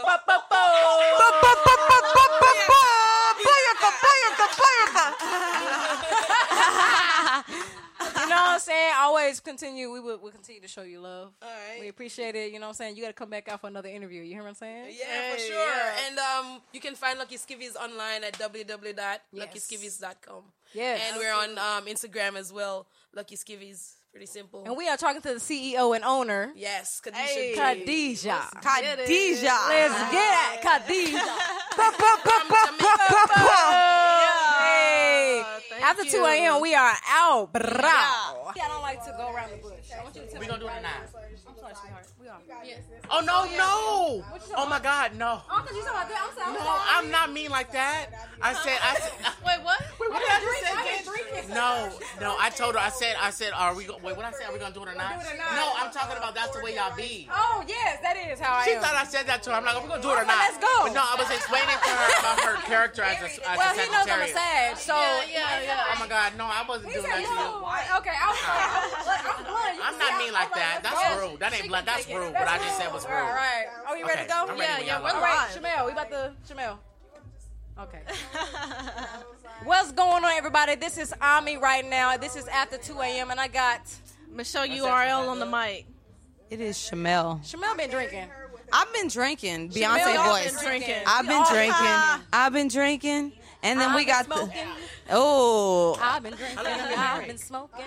You 8.25 8.31
know 8.31 8.37
what 8.37 8.55
I'm 8.55 8.61
saying? 8.61 8.93
Always 8.99 9.41
continue. 9.41 9.91
We 9.93 10.01
will 10.01 10.19
we'll 10.19 10.33
continue 10.33 10.61
to 10.63 10.69
show 10.69 10.83
you 10.83 11.01
love. 11.01 11.33
All 11.43 11.49
right. 11.49 11.81
We 11.81 11.89
appreciate 11.89 12.35
it. 12.35 12.51
You 12.53 12.59
know 12.59 12.67
what 12.67 12.71
I'm 12.71 12.75
saying? 12.75 12.97
You 12.97 13.03
got 13.03 13.09
to 13.09 13.15
come 13.15 13.29
back 13.31 13.49
out 13.49 13.61
for 13.61 13.67
another 13.67 13.89
interview. 13.91 14.23
You 14.23 14.33
hear 14.33 14.43
what 14.43 14.49
I'm 14.49 14.55
saying? 14.55 14.95
Yeah, 14.99 15.33
for 15.33 15.39
sure. 15.39 15.55
yeah. 15.55 15.93
And 16.09 16.19
um, 16.19 16.61
you 16.73 16.81
can 16.81 16.95
find 16.95 17.19
Lucky 17.19 17.37
Skivvies 17.37 17.77
online 17.77 18.25
at 18.25 18.33
www.luckyskivvies.com. 18.39 20.43
Yes. 20.73 21.01
And 21.07 21.17
we're 21.19 21.35
on 21.35 21.59
um, 21.59 21.85
Instagram 21.87 22.37
as 22.37 22.51
well, 22.53 22.87
Lucky 23.15 23.37
Skivvies. 23.37 23.97
Pretty 24.11 24.27
simple. 24.27 24.65
And 24.65 24.77
we 24.77 24.89
are 24.89 24.97
talking 24.97 25.21
to 25.23 25.35
the 25.35 25.41
CEO 25.41 25.95
and 25.97 26.05
owner, 26.05 26.53
yes, 26.55 27.01
Kadisha. 27.05 27.15
Hey. 27.15 27.53
G. 27.53 27.57
Khadijah. 27.59 28.49
Khadijah. 28.63 29.59
Let's 29.69 30.13
get 30.13 30.35
at 30.39 30.61
Khadijah. 30.63 31.19
From 31.75 32.49
Jamaica. 32.49 33.35
Hey. 33.35 33.85
thank 33.85 34.04
After 35.83 36.05
2 36.05 36.25
a.m., 36.25 36.61
we 36.61 36.75
are 36.75 36.93
out. 37.09 37.53
Bravo. 37.53 37.73
I 37.83 38.53
don't 38.69 38.83
like 38.83 39.05
to 39.05 39.15
go 39.17 39.33
around 39.33 39.51
the 39.51 39.57
bush. 39.59 39.75
I 39.99 40.03
want 40.03 40.15
you 40.17 40.23
to 40.23 40.29
tell 40.29 40.41
We 40.41 40.47
me. 40.47 40.51
gonna 40.51 40.61
do 40.61 40.69
it 40.69 40.83
now. 40.83 40.89
I'm 41.03 41.09
sorry, 41.11 41.75
sweetheart. 41.75 42.07
We 42.25 42.31
are. 42.31 42.41
Oh 43.13 43.21
no, 43.21 43.45
oh, 43.45 43.53
no! 43.53 44.57
Oh 44.57 44.65
my 44.65 44.81
God, 44.81 45.13
no! 45.13 45.43
Oh, 45.45 45.61
because 45.61 45.77
you 45.77 45.85
talking 45.85 45.93
about 45.93 46.09
that. 46.09 46.25
I'm 46.25 46.33
sorry. 46.33 46.57
No, 46.57 46.73
I'm 46.89 47.11
not 47.13 47.29
mean 47.29 47.51
like 47.53 47.69
that. 47.77 48.33
I 48.41 48.57
said, 48.57 48.81
I 48.81 48.97
said. 48.97 49.13
Wait, 49.45 49.61
what? 49.61 49.77
Wait, 50.01 50.09
what 50.09 50.25
did 50.25 50.33
I 50.33 50.41
just 50.41 51.05
say 51.05 51.21
again? 51.37 51.53
No, 51.53 51.93
no, 52.25 52.33
I 52.41 52.49
told 52.49 52.81
her. 52.81 52.81
I 52.81 52.89
said, 52.89 53.21
I 53.21 53.29
said, 53.29 53.53
are 53.53 53.77
we? 53.77 53.85
Go- 53.85 54.01
wait, 54.01 54.17
what 54.17 54.25
I 54.25 54.33
say? 54.33 54.49
Are 54.49 54.53
we 54.57 54.59
gonna 54.59 54.73
do 54.73 54.81
it 54.89 54.89
or 54.89 54.97
not? 54.97 55.21
Do 55.21 55.29
it 55.29 55.37
or 55.37 55.37
not. 55.37 55.53
No, 55.53 55.69
I'm 55.77 55.93
talking 55.93 56.17
about 56.17 56.33
that's 56.33 56.57
the 56.57 56.65
way 56.65 56.73
y'all 56.81 56.97
be. 56.97 57.29
Oh, 57.29 57.61
yes, 57.69 58.01
that 58.01 58.17
is 58.17 58.41
how 58.41 58.57
I 58.57 58.65
She 58.65 58.73
am. 58.73 58.81
thought 58.81 58.97
I 58.97 59.05
said 59.05 59.29
that 59.29 59.45
to 59.45 59.53
her. 59.53 59.61
I'm 59.61 59.65
like, 59.69 59.77
we're 59.77 59.85
we 59.85 60.01
gonna 60.01 60.09
do 60.09 60.17
it 60.17 60.25
or 60.25 60.29
not? 60.29 60.41
let's 60.49 60.57
go. 60.57 60.89
But 60.89 60.97
no, 60.97 61.05
I 61.05 61.21
was 61.21 61.29
explaining 61.29 61.77
to 61.77 61.93
her 61.93 62.09
about 62.25 62.41
her 62.41 62.57
character 62.65 63.05
as 63.05 63.21
a, 63.21 63.29
as 63.29 63.37
well, 63.61 63.69
a 63.69 63.77
he 63.77 63.85
knows 63.93 64.09
I'm 64.09 64.25
a 64.25 64.33
secretary. 64.33 64.73
sage, 64.73 64.81
so. 64.81 64.97
Yeah, 64.97 65.61
yeah, 65.61 65.77
yeah. 65.77 65.93
Oh 65.93 66.01
my 66.01 66.09
God, 66.09 66.41
no, 66.41 66.49
I 66.49 66.65
wasn't 66.65 66.89
He 66.89 66.97
doing 66.97 67.05
said, 67.05 67.21
that 67.21 67.29
to 67.29 67.37
you. 67.37 68.01
Okay, 68.01 68.17
I 68.17 68.27
was 68.33 69.07
like, 69.13 69.25
I'm 69.29 69.45
blunt. 69.53 69.77
You 69.77 69.85
I'm 69.85 69.97
not 70.01 70.13
mean 70.17 70.33
like 70.33 70.53
that. 70.57 70.81
That's 70.81 70.97
go. 70.97 71.21
rude. 71.21 71.37
That 71.45 71.53
ain't 71.53 71.69
blood. 71.69 71.85
That's 71.85 72.09
rude. 72.15 72.33
What 72.33 72.49
I 72.49 72.59
just 72.59 72.79
said 72.79 72.93
was 72.93 73.05
rude. 73.07 73.15
All 73.15 73.23
right. 73.23 73.67
Are 73.87 73.95
we 73.95 74.03
ready 74.03 74.13
Okay, 74.13 74.23
to 74.23 74.29
go? 74.29 74.47
I'm 74.49 74.59
Yeah, 74.59 74.79
when 74.79 74.87
yeah, 74.87 75.01
we're 75.01 75.09
are. 75.09 75.15
All 75.15 75.21
right, 75.21 75.49
live. 75.55 75.63
Shamel, 75.63 75.87
we 75.87 75.93
about 75.93 76.11
to 76.11 76.33
Shamel. 76.49 76.79
Okay. 77.81 78.01
What's 79.65 79.93
going 79.93 80.25
on, 80.25 80.31
everybody? 80.33 80.75
This 80.77 80.99
is 80.99 81.13
Ami 81.21 81.57
right 81.57 81.89
now. 81.89 82.17
This 82.17 82.37
is 82.37 82.47
after 82.49 82.77
2 82.79 83.01
a.m. 83.01 83.31
and 83.31 83.41
I 83.41 83.49
got 83.49 83.81
Michelle 84.31 84.67
URL 84.67 85.29
on 85.29 85.39
the 85.39 85.47
mic. 85.47 85.87
It 86.51 86.61
is 86.61 86.77
Shamel. 86.77 87.41
Shamel 87.45 87.77
been 87.77 87.91
drinking. 87.91 88.29
I've 88.73 88.93
been 88.93 89.09
drinking. 89.09 89.71
Beyonce 89.71 90.15
y'all 90.15 90.33
voice. 90.33 90.53
been 90.53 90.65
drinking. 90.65 91.03
I've 91.07 91.27
been 91.27 91.45
drinking. 91.51 92.27
I've 92.33 92.53
been 92.53 92.69
drinking. 92.69 93.33
And 93.63 93.81
then 93.81 93.91
I've 93.91 93.97
we 93.97 94.05
been 94.05 94.15
got 94.15 94.29
the. 94.29 94.51
Oh. 95.11 95.99
I've 96.01 96.23
been 96.23 96.35
drinking. 96.35 96.59
I've 96.67 97.27
been 97.27 97.39
smoking. 97.39 97.85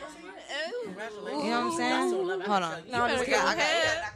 You 0.49 1.31
know 1.31 1.35
what 1.35 1.51
I'm 1.51 1.71
saying? 1.77 2.11
Hold 2.11 2.63
on. 2.63 2.81
No, 2.91 3.01
I'm 3.03 3.09
just 3.11 3.25
kidding. 3.25 3.39
I 3.39 3.55
got- 3.55 4.13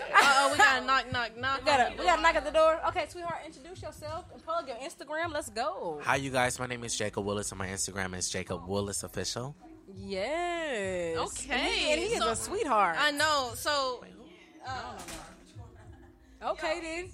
Uh 0.00 0.14
oh, 0.20 0.48
we 0.52 0.58
got 0.58 0.78
to 0.80 0.84
knock, 0.86 1.12
knock, 1.12 1.36
knock. 1.36 1.58
We 1.60 1.64
gotta, 1.66 1.92
we 1.98 2.04
gotta 2.04 2.22
knock 2.22 2.34
at 2.36 2.44
the 2.44 2.52
door. 2.52 2.78
Okay, 2.88 3.06
sweetheart, 3.08 3.40
introduce 3.44 3.82
yourself 3.82 4.24
and 4.32 4.42
plug 4.44 4.68
your 4.68 4.76
Instagram. 4.76 5.32
Let's 5.32 5.50
go. 5.50 6.00
Hi, 6.04 6.16
you 6.16 6.30
guys. 6.30 6.58
My 6.58 6.66
name 6.66 6.84
is 6.84 6.96
Jacob 6.96 7.24
Willis, 7.24 7.50
and 7.50 7.58
my 7.58 7.66
Instagram 7.66 8.16
is 8.16 8.30
Jacob 8.30 8.66
Willis 8.68 9.02
Official. 9.02 9.56
Yes. 9.96 11.18
Okay, 11.18 11.90
And 11.92 12.00
he, 12.00 12.08
he 12.08 12.12
is 12.14 12.22
so- 12.22 12.28
a 12.30 12.36
sweetheart. 12.36 12.96
I 12.98 13.10
know. 13.10 13.50
So, 13.54 14.04
okay, 16.42 16.80
then. 16.80 17.10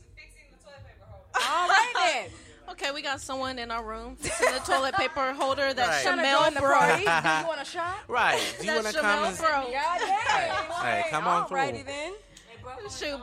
All 1.36 1.68
right, 1.68 1.92
then. 1.96 2.30
Okay, 2.70 2.90
we 2.92 3.02
got 3.02 3.20
someone 3.20 3.58
in 3.58 3.70
our 3.70 3.84
room 3.84 4.16
fixing 4.16 4.52
the 4.52 4.60
toilet 4.60 4.94
paper 4.94 5.32
holder 5.32 5.72
that 5.74 5.88
Right. 5.88 6.02
Trying 6.02 6.48
to 6.50 6.54
the 6.54 6.60
brought. 6.60 6.88
party. 6.88 7.04
Do 7.04 7.40
you 7.42 7.46
want 7.46 7.60
a 7.60 7.64
shot? 7.64 7.96
Right. 8.08 8.54
Do 8.60 8.66
you 8.66 8.72
That 8.72 8.84
want 8.84 8.94
to 8.94 9.00
come? 9.00 9.18
Shamel 9.24 9.28
And, 9.28 9.38
bro. 9.38 9.48
God 9.72 9.98
damn. 10.00 10.84
Hey, 10.84 11.04
come 11.10 11.26
on 11.26 11.48
through. 11.48 11.58
Alrighty 11.58 11.86
then. 11.86 12.12
Shoot. 12.90 13.20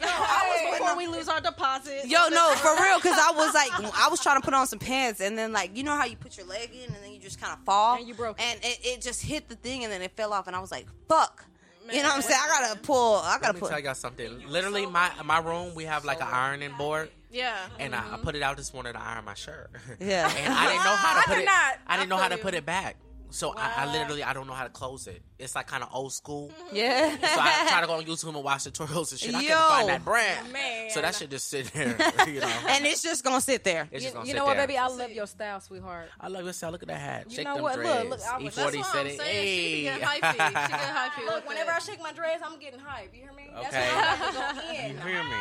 I 0.00 0.66
was 0.70 0.78
Before 0.78 0.96
we 0.96 1.06
lose 1.08 1.28
our 1.28 1.40
deposit. 1.40 2.02
Yo, 2.06 2.28
no, 2.28 2.52
for 2.54 2.80
real, 2.80 2.98
because 2.98 3.18
I 3.18 3.32
was 3.34 3.52
like, 3.52 3.70
I 3.98 4.08
was 4.08 4.20
trying 4.22 4.40
to 4.40 4.44
put 4.44 4.54
on 4.54 4.66
some 4.68 4.78
pants, 4.78 5.20
and 5.20 5.36
then 5.36 5.52
like, 5.52 5.76
you 5.76 5.82
know 5.82 5.96
how 5.96 6.04
you 6.04 6.16
put 6.16 6.36
your 6.36 6.46
leg 6.46 6.70
in, 6.72 6.84
and 6.94 7.02
then 7.02 7.12
you 7.12 7.18
just 7.18 7.40
kind 7.40 7.52
of 7.52 7.64
fall, 7.64 7.96
And 7.96 8.06
you 8.06 8.14
broke 8.14 8.38
it. 8.38 8.44
and 8.44 8.60
it, 8.64 8.78
it 8.84 9.00
just 9.02 9.22
hit 9.22 9.48
the 9.48 9.56
thing, 9.56 9.82
and 9.82 9.92
then 9.92 10.00
it 10.02 10.12
fell 10.12 10.32
off, 10.32 10.46
and 10.46 10.54
I 10.54 10.60
was 10.60 10.70
like, 10.70 10.86
fuck. 11.08 11.44
You 11.90 12.02
know 12.02 12.08
what 12.10 12.16
I'm 12.16 12.22
saying? 12.22 12.38
I 12.40 12.48
gotta 12.48 12.78
pull. 12.80 13.16
I 13.16 13.38
gotta 13.40 13.46
Let 13.46 13.54
me 13.54 13.60
pull. 13.60 13.68
tell 13.70 13.80
y'all 13.80 13.94
something. 13.94 14.46
Literally, 14.46 14.84
my 14.86 15.10
my 15.24 15.38
room, 15.40 15.74
we 15.74 15.84
have 15.84 16.04
like 16.04 16.20
an 16.20 16.28
ironing 16.30 16.72
board, 16.76 17.10
Yeah. 17.30 17.56
and 17.78 17.94
I, 17.94 17.98
I 17.98 18.02
mm-hmm. 18.02 18.22
put 18.22 18.34
it 18.34 18.42
out 18.42 18.56
this 18.56 18.72
morning 18.72 18.92
to 18.94 19.00
iron 19.02 19.24
my 19.24 19.34
shirt. 19.34 19.70
Yeah. 20.00 20.30
and 20.38 20.52
I 20.54 20.66
didn't 20.68 20.84
know 20.84 20.96
how 20.96 21.14
to 21.14 21.20
I 21.20 21.22
put 21.26 21.34
did 21.34 21.42
it. 21.42 21.46
not. 21.46 21.74
I 21.86 21.96
didn't 21.96 22.12
I 22.12 22.16
know 22.16 22.22
how 22.22 22.28
to 22.28 22.36
you. 22.36 22.42
put 22.42 22.54
it 22.54 22.64
back. 22.66 22.96
So 23.30 23.52
I, 23.54 23.84
I 23.84 23.92
literally 23.92 24.22
I 24.24 24.32
don't 24.32 24.46
know 24.46 24.54
how 24.54 24.64
to 24.64 24.70
close 24.70 25.06
it. 25.06 25.20
It's 25.38 25.54
like 25.54 25.66
kind 25.66 25.82
of 25.82 25.90
old 25.92 26.14
school. 26.14 26.48
Mm-hmm. 26.48 26.76
Yeah. 26.76 27.10
So 27.10 27.18
I 27.40 27.66
try 27.68 27.80
to 27.82 27.86
go 27.86 27.92
on 27.92 28.04
YouTube 28.04 28.34
and 28.34 28.42
watch 28.42 28.64
tutorials 28.64 29.10
and 29.10 29.20
shit. 29.20 29.34
I 29.34 29.42
Yo. 29.42 29.48
couldn't 29.48 29.68
find 29.68 29.88
that 29.90 30.02
brand. 30.04 30.50
Man. 30.50 30.88
So 30.90 31.02
that 31.02 31.14
should 31.14 31.30
just 31.30 31.48
sit 31.48 31.66
there. 31.74 31.94
You 32.26 32.40
know. 32.40 32.46
and 32.68 32.86
it's 32.86 33.02
just 33.02 33.22
gonna 33.24 33.42
sit 33.42 33.64
there. 33.64 33.82
It's 33.92 34.02
You, 34.02 34.06
just 34.06 34.14
gonna 34.14 34.26
you 34.26 34.32
sit 34.32 34.38
know 34.38 34.46
what, 34.46 34.56
there. 34.56 34.66
baby? 34.66 34.78
I 34.78 34.86
love 34.86 35.10
your 35.10 35.26
style, 35.26 35.60
sweetheart. 35.60 36.08
I 36.18 36.28
love 36.28 36.44
your 36.44 36.52
style. 36.54 36.72
Look 36.72 36.82
at 36.82 36.88
that 36.88 36.98
hat. 37.00 37.24
You 37.28 37.36
Shake 37.36 37.44
know 37.44 37.54
them 37.54 37.62
what? 37.64 37.76
Look, 37.76 37.84
dreads. 37.84 38.08
look, 38.08 38.20
I 38.26 38.38
was- 38.38 38.54
E40 38.54 38.54
That's 38.54 38.76
what 38.76 38.86
said 38.86 39.00
I'm 39.00 39.06
it. 39.06 39.18
saying. 39.18 39.46
She 39.46 39.74
be 39.76 39.82
getting 39.82 40.04
hypey. 40.04 40.30
She 40.32 40.38
getting 40.38 40.96
hypey. 40.96 41.26
Look, 41.26 41.48
whenever. 41.48 41.70
I 41.72 41.78
shake 41.80 42.02
my 42.02 42.12
dreads, 42.12 42.42
I'm 42.44 42.58
getting 42.58 42.80
hype. 42.80 43.14
You 43.14 43.20
hear 43.20 43.32
me? 43.34 43.50
That's 43.54 43.66
Okay. 43.68 43.90
I'm 43.92 44.30
about 44.36 44.54
to 44.54 44.60
go 44.62 44.72
in. 44.72 44.94
You 44.94 45.00
hear 45.02 45.22
me? 45.24 45.36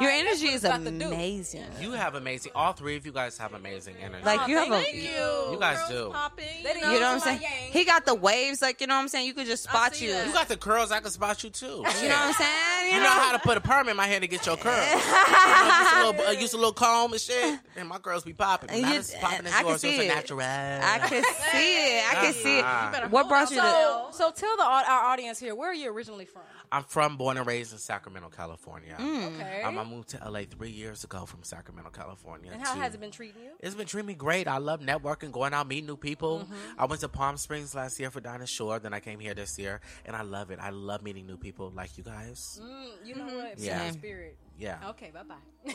Your 0.00 0.10
Like, 0.10 0.20
energy 0.20 0.44
what 0.46 0.54
is 0.54 0.64
it's 0.64 0.64
about 0.64 0.84
to 0.84 0.90
do. 0.90 1.06
amazing. 1.06 1.64
You 1.80 1.92
have 1.92 2.14
amazing. 2.14 2.52
All 2.54 2.72
three 2.72 2.96
of 2.96 3.04
you 3.06 3.12
guys 3.12 3.36
have 3.38 3.52
amazing 3.54 3.96
energy. 4.02 4.24
Like 4.24 4.48
you 4.48 4.56
have 4.56 4.70
a, 4.72 4.94
you. 4.94 5.52
You 5.52 5.56
guys 5.60 5.78
Girls 5.88 5.90
do. 5.90 6.10
Popping, 6.12 6.44
you 6.58 6.64
know? 6.80 6.92
you 6.92 7.00
know 7.00 7.06
what 7.12 7.14
I'm 7.14 7.20
saying? 7.20 7.42
yang. 7.42 7.72
He 7.72 7.84
got 7.84 8.06
the 8.06 8.14
waves, 8.14 8.62
like 8.62 8.80
you 8.80 8.86
know 8.86 8.94
what 8.94 9.00
I'm 9.02 9.08
saying. 9.08 9.26
You 9.26 9.34
could 9.34 9.46
just 9.46 9.64
spot 9.64 10.00
you. 10.00 10.12
that. 10.12 10.26
you 10.26 10.32
got 10.32 10.48
the 10.48 10.56
curls. 10.56 10.90
I 10.92 11.00
can 11.00 11.10
spot 11.10 11.44
you 11.44 11.50
too. 11.50 11.66
You 11.66 11.72
know 11.74 11.82
what 11.82 11.98
I'm 12.00 12.32
saying? 12.34 12.94
You 12.94 13.00
know 13.00 13.08
how 13.10 13.32
to 13.32 13.38
put 13.38 13.56
a 13.56 13.60
perm 13.60 13.88
in 13.88 13.96
my 13.96 14.06
hair 14.06 14.20
to 14.20 14.26
get 14.28 14.44
your 14.46 14.56
curls. 14.56 14.86
you 14.88 14.96
know, 14.96 15.02
use, 15.02 15.92
a 15.92 16.06
little, 16.06 16.26
uh, 16.26 16.30
use 16.32 16.52
a 16.52 16.56
little 16.56 16.72
comb 16.72 17.12
and 17.12 17.20
shit. 17.20 17.58
And 17.76 17.88
my 17.88 17.98
girls 17.98 18.24
be 18.24 18.32
popping. 18.32 18.70
And 18.70 18.82
Not 18.82 18.92
you- 18.92 18.98
as 19.00 19.14
popping 19.14 19.46
as 19.46 19.52
I 19.52 19.58
can 19.58 19.66
yours. 19.68 19.84
It's 19.84 19.94
see 19.94 20.00
a 20.00 20.04
it. 20.10 20.14
natural. 20.14 20.40
I 20.40 20.98
can 21.08 21.22
see 21.24 21.74
it. 21.98 22.04
I 22.10 22.14
can 22.14 22.32
see 22.34 22.58
it. 22.58 23.10
What 23.10 23.28
brought 23.28 23.50
you 23.50 23.56
to? 23.56 23.62
some- 23.62 24.12
So, 24.12 24.26
so 24.26 24.30
tell 24.30 24.56
the 24.56 24.62
our 24.64 25.04
audience 25.12 25.38
here, 25.38 25.54
where 25.54 25.70
are 25.70 25.74
you 25.74 25.90
originally 25.90 26.24
from? 26.26 26.42
I'm 26.72 26.84
from, 26.84 27.18
born 27.18 27.36
and 27.36 27.46
raised 27.46 27.72
in 27.72 27.78
Sacramento, 27.78 28.30
California. 28.34 28.96
Okay. 28.98 29.62
Um, 29.62 29.78
I 29.78 29.84
moved 29.84 30.08
to 30.10 30.28
LA 30.28 30.44
three 30.48 30.70
years 30.70 31.04
ago 31.04 31.26
from 31.26 31.42
Sacramento, 31.42 31.90
California. 31.90 32.50
and 32.50 32.62
how 32.62 32.72
to- 32.74 32.80
has 32.80 32.94
it 32.94 33.00
been 33.00 33.10
treating 33.10 33.42
you? 33.42 33.50
It's 33.60 33.74
been 33.74 33.86
treating 33.86 34.06
me 34.06 34.14
great. 34.14 34.48
I 34.48 34.56
love 34.56 34.80
networking, 34.80 35.30
going 35.32 35.52
out, 35.52 35.68
meeting 35.68 35.86
new 35.86 35.98
people. 35.98 36.40
Mm-hmm. 36.40 36.80
I 36.80 36.86
went 36.86 37.02
to 37.02 37.08
Palm 37.08 37.36
Springs 37.36 37.74
last 37.74 38.00
year 38.00 38.10
for 38.10 38.20
Dinah 38.20 38.46
Shore. 38.46 38.78
Then 38.78 38.94
I 38.94 39.00
came 39.00 39.20
here 39.20 39.34
this 39.34 39.58
year, 39.58 39.82
and 40.06 40.16
I 40.16 40.22
love 40.22 40.50
it. 40.50 40.58
I 40.60 40.70
love 40.70 41.02
meeting 41.02 41.26
new 41.26 41.36
people 41.36 41.70
like 41.76 41.98
you 41.98 42.04
guys. 42.04 42.58
Mm, 42.62 43.06
you 43.06 43.14
know 43.16 43.26
what? 43.26 43.58
Yeah. 43.58 43.84
Yeah. 43.84 43.90
Spirit. 43.90 44.36
Yeah. 44.58 44.78
Okay, 44.90 45.10
bye 45.12 45.22
bye. 45.24 45.72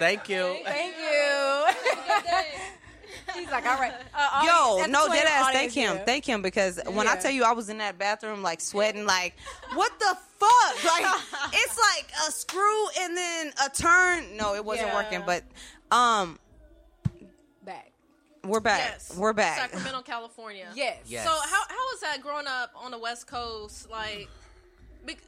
Thank 0.00 0.28
you. 0.28 0.56
Thank 0.64 0.96
you. 0.96 1.66
He's 3.34 3.50
like, 3.50 3.66
all 3.66 3.78
right. 3.78 3.92
Uh, 4.14 4.42
Yo, 4.44 4.50
audience- 4.50 4.88
no, 4.92 5.08
dead 5.08 5.26
ass. 5.26 5.44
audience 5.46 5.52
Thank 5.54 5.72
him, 5.72 5.96
here. 5.96 6.04
thank 6.06 6.24
him, 6.24 6.42
because 6.42 6.80
when 6.90 7.06
I 7.08 7.16
tell 7.16 7.30
you 7.30 7.44
I 7.44 7.52
was 7.52 7.68
in 7.68 7.78
that 7.78 7.98
bathroom 7.98 8.42
like 8.42 8.60
sweating, 8.60 9.04
like 9.06 9.34
what 9.74 9.92
the 9.98 10.16
fuck? 10.38 10.84
Like 10.84 11.20
it's 11.52 11.78
like 11.78 12.10
a 12.28 12.30
screw 12.32 12.86
and 13.00 13.16
then 13.16 13.52
a 13.64 13.70
turn. 13.70 14.36
No, 14.36 14.54
it 14.54 14.64
wasn't 14.64 14.88
Yeah. 14.88 14.94
working, 14.94 15.22
but 15.26 15.42
um, 15.96 16.38
Back. 17.64 17.90
we're 18.44 18.60
back. 18.60 18.80
Yes. 18.92 19.16
We're 19.16 19.32
back. 19.32 19.58
Sacramento, 19.58 20.02
California. 20.02 20.68
Yes. 20.74 20.98
Yes. 21.06 21.24
So 21.24 21.30
how 21.30 21.62
how 21.68 21.74
was 21.92 22.00
that 22.02 22.20
growing 22.22 22.46
up 22.46 22.72
on 22.76 22.90
the 22.90 22.98
West 22.98 23.26
Coast? 23.26 23.90
Like, 23.90 24.28
bec- 25.04 25.18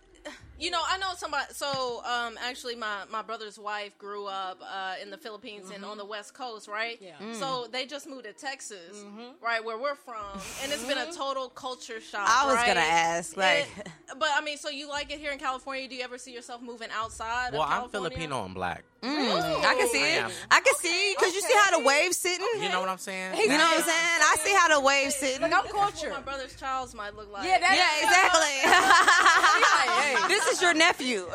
you 0.59 0.71
know, 0.71 0.81
I 0.89 0.99
know 0.99 1.13
somebody. 1.17 1.47
So 1.53 2.03
um, 2.05 2.39
actually, 2.43 2.75
my 2.77 3.05
my 3.11 3.23
brother's 3.23 3.59
wife 3.59 3.97
grew 3.99 4.27
up 4.27 4.61
uh, 4.63 4.95
in 5.03 5.11
the 5.11 5.17
Philippines 5.17 5.71
and 5.75 5.85
on 5.85 5.99
the 5.99 6.05
West 6.05 6.35
Coast, 6.35 6.69
right? 6.69 6.99
Yeah. 7.01 7.15
So 7.33 7.67
they 7.71 7.87
just 7.87 8.09
moved 8.09 8.25
to 8.25 8.33
Texas, 8.33 9.05
right 9.43 9.65
where 9.65 9.79
we're 9.79 9.95
from, 9.95 10.41
and 10.63 10.73
it's 10.73 10.85
been 10.85 10.99
a 10.99 11.13
total 11.13 11.49
culture 11.49 12.01
shock. 12.01 12.29
I 12.29 12.47
was 12.47 12.57
right? 12.57 12.67
gonna 12.69 12.81
ask, 12.81 13.37
like, 13.37 13.69
It- 13.79 13.89
but 14.19 14.29
I 14.35 14.41
mean, 14.41 14.57
so 14.59 14.69
you 14.69 14.89
like 14.89 15.13
it 15.13 15.19
here 15.19 15.33
in 15.33 15.39
California? 15.39 15.89
Do 15.89 15.95
you 15.95 16.03
ever 16.03 16.19
see 16.19 16.33
yourself 16.33 16.61
moving 16.63 16.89
outside? 16.93 17.53
Well, 17.53 17.63
of 17.63 17.69
I'm 17.69 17.79
California? 17.81 18.11
Filipino 18.11 18.45
and 18.45 18.55
black. 18.55 18.85
mm, 19.03 19.65
I 19.65 19.75
can 19.79 19.89
see 19.89 20.03
it. 20.03 20.23
am. 20.25 20.31
I 20.51 20.61
can 20.61 20.75
see 20.77 21.15
because 21.17 21.33
you 21.33 21.41
see 21.41 21.55
how 21.63 21.79
the 21.79 21.85
wave's 21.85 22.17
sitting. 22.17 22.47
You 22.61 22.69
know 22.69 22.81
what 22.81 22.89
I'm 22.89 22.99
saying? 22.99 23.37
You 23.39 23.47
know 23.49 23.55
what 23.59 23.79
I'm 23.79 23.85
saying? 23.85 24.21
I 24.27 24.37
see 24.41 24.53
how 24.55 24.69
the 24.75 24.81
wave's 24.85 25.15
sitting. 25.15 25.41
Look, 25.41 25.53
I'm 25.55 25.63
That's 25.65 26.03
what 26.03 26.11
my 26.11 26.21
brother's 26.21 26.57
child's 26.57 26.95
might 26.95 27.15
look 27.15 27.31
like. 27.33 27.47
Yeah, 27.47 27.59
that, 27.61 27.77
Yeah, 27.79 28.03
exactly. 28.03 28.55
this 30.35 30.48
is 30.51 30.61
your 30.63 30.75
nephew. 30.75 31.27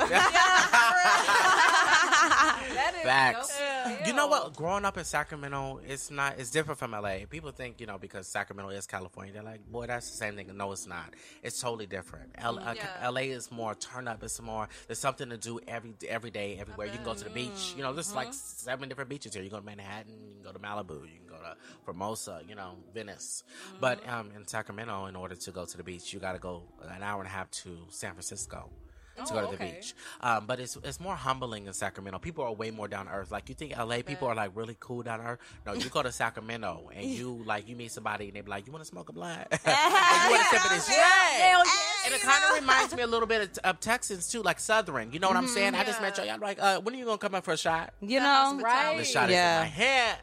that 1.73 2.94
is 2.98 3.03
Facts. 3.03 3.57
dope. 3.57 4.07
You 4.07 4.14
know 4.14 4.27
what? 4.27 4.56
Growing 4.56 4.85
up 4.85 4.98
in 4.98 5.03
Sacramento, 5.03 5.80
it's 5.88 6.10
not. 6.11 6.40
It's 6.40 6.52
different 6.52 6.80
from 6.80 6.91
LA. 6.91 7.19
People 7.30 7.52
think 7.52 7.80
you 7.81 7.88
know 7.88 7.98
because 7.98 8.27
Sacramento 8.27 8.72
is 8.72 8.88
California, 8.88 9.34
they're 9.34 9.44
like, 9.44 9.65
boy, 9.69 9.85
that's 9.88 10.10
the 10.10 10.18
same 10.18 10.35
thing. 10.35 10.49
No, 10.56 10.72
it's 10.72 10.88
not. 10.88 11.14
It's 11.41 11.60
totally 11.60 11.85
different. 11.85 12.31
L- 12.38 12.60
uh, 12.60 12.73
Yeah. 12.76 13.10
LA 13.10 13.22
is 13.22 13.52
more 13.52 13.76
turn 13.76 14.07
up. 14.07 14.23
It's 14.23 14.41
more. 14.41 14.68
There's 14.88 14.99
something 14.99 15.30
to 15.30 15.38
do 15.38 15.60
every 15.68 15.94
every 16.07 16.31
day, 16.31 16.57
everywhere. 16.60 16.88
You 16.88 16.94
can 16.94 17.03
go 17.03 17.14
to 17.14 17.23
the 17.23 17.30
beach. 17.30 17.73
You 17.76 17.84
know, 17.84 17.94
there's 17.94 18.14
like 18.15 18.34
seven 18.34 18.90
different 18.90 19.10
beaches 19.10 19.34
here. 19.34 19.44
You 19.44 19.49
go 19.49 19.60
to 19.60 19.65
Manhattan. 19.65 20.14
You 20.14 20.34
can 20.35 20.44
go 20.44 20.52
to 20.52 20.60
Malibu. 20.60 21.02
You 21.02 21.19
can 21.19 21.27
go 21.30 21.35
to 21.38 21.56
Hermosa. 21.85 22.41
You 22.48 22.56
know, 22.56 22.76
Venice. 22.94 23.44
But 23.80 24.07
um, 24.07 24.31
in 24.35 24.48
Sacramento, 24.48 25.06
in 25.07 25.15
order 25.15 25.35
to 25.35 25.52
go 25.52 25.65
to 25.65 25.77
the 25.77 25.84
beach, 25.84 26.14
you 26.14 26.19
got 26.19 26.34
to 26.34 26.40
go 26.40 26.64
an 26.90 27.03
hour 27.03 27.19
and 27.22 27.27
a 27.27 27.31
half 27.31 27.49
to 27.52 27.77
San 27.90 28.11
Francisco. 28.11 28.69
To 29.15 29.34
go 29.34 29.41
to 29.41 29.48
the 29.48 29.53
okay. 29.64 29.76
beach, 29.76 29.94
um, 30.22 30.48
but 30.48 30.60
it's 30.60 30.76
it's 30.84 30.99
more 30.99 31.15
humbling 31.15 31.68
in 31.68 31.73
Sacramento. 31.73 32.18
People 32.19 32.44
are 32.45 32.52
way 32.53 32.72
more 32.72 32.88
down 32.88 33.06
to 33.06 33.11
earth. 33.11 33.31
Like 33.31 33.48
you 33.48 33.53
think 33.56 33.77
LA 33.77 34.02
people 34.02 34.27
are 34.27 34.34
like 34.34 34.52
really 34.56 34.76
cool 34.80 35.03
down 35.03 35.19
to 35.19 35.26
earth. 35.26 35.40
No, 35.68 35.73
you 35.73 35.88
go 35.90 36.02
to 36.02 36.11
Sacramento 36.11 36.90
and 36.95 37.06
you 37.06 37.44
like 37.45 37.68
you 37.69 37.76
meet 37.76 37.91
somebody 37.91 38.26
and 38.27 38.35
they 38.35 38.41
be 38.41 38.49
like, 38.49 38.65
"You 38.65 38.72
want 38.73 38.84
to 38.84 38.88
smoke 38.90 39.10
a 39.10 39.14
blunt? 39.14 39.48
you 39.52 39.72
want 39.72 40.41
to 40.41 40.48
sip 40.49 40.65
of 40.65 40.72
this 40.72 40.88
shit?" 40.88 40.95
Hell. 40.98 41.61
And 42.06 42.14
it 42.14 42.22
kind 42.22 42.44
of 42.44 42.60
reminds 42.60 42.95
me 42.95 43.03
a 43.03 43.07
little 43.07 43.27
bit 43.27 43.41
of, 43.44 43.57
of 43.64 43.80
Texans 43.80 44.27
too, 44.30 44.41
like 44.41 44.60
Southern. 44.60 45.11
You 45.11 45.19
know 45.19 45.27
what 45.27 45.38
I'm 45.38 45.45
Mm-hmm. 45.45 45.53
saying? 45.53 45.76
I 45.76 45.84
just 45.84 46.02
met 46.02 46.18
y'all. 46.18 46.26
Y'all 46.26 46.40
like, 46.40 46.60
uh, 46.61 46.80
when 46.81 46.95
are 46.95 46.98
you 46.98 47.06
gonna 47.06 47.18
come 47.19 47.35
up 47.35 47.44
for 47.45 47.52
a 47.53 47.57
shot? 47.57 47.94
You 48.02 48.19
know, 48.19 48.60
Right. 48.64 48.98
The 48.98 49.03
shot 49.03 49.30
Yeah. 49.30 49.60
is 49.61 49.65
in 49.68 49.69
my 49.69 49.76
head. 49.85 50.18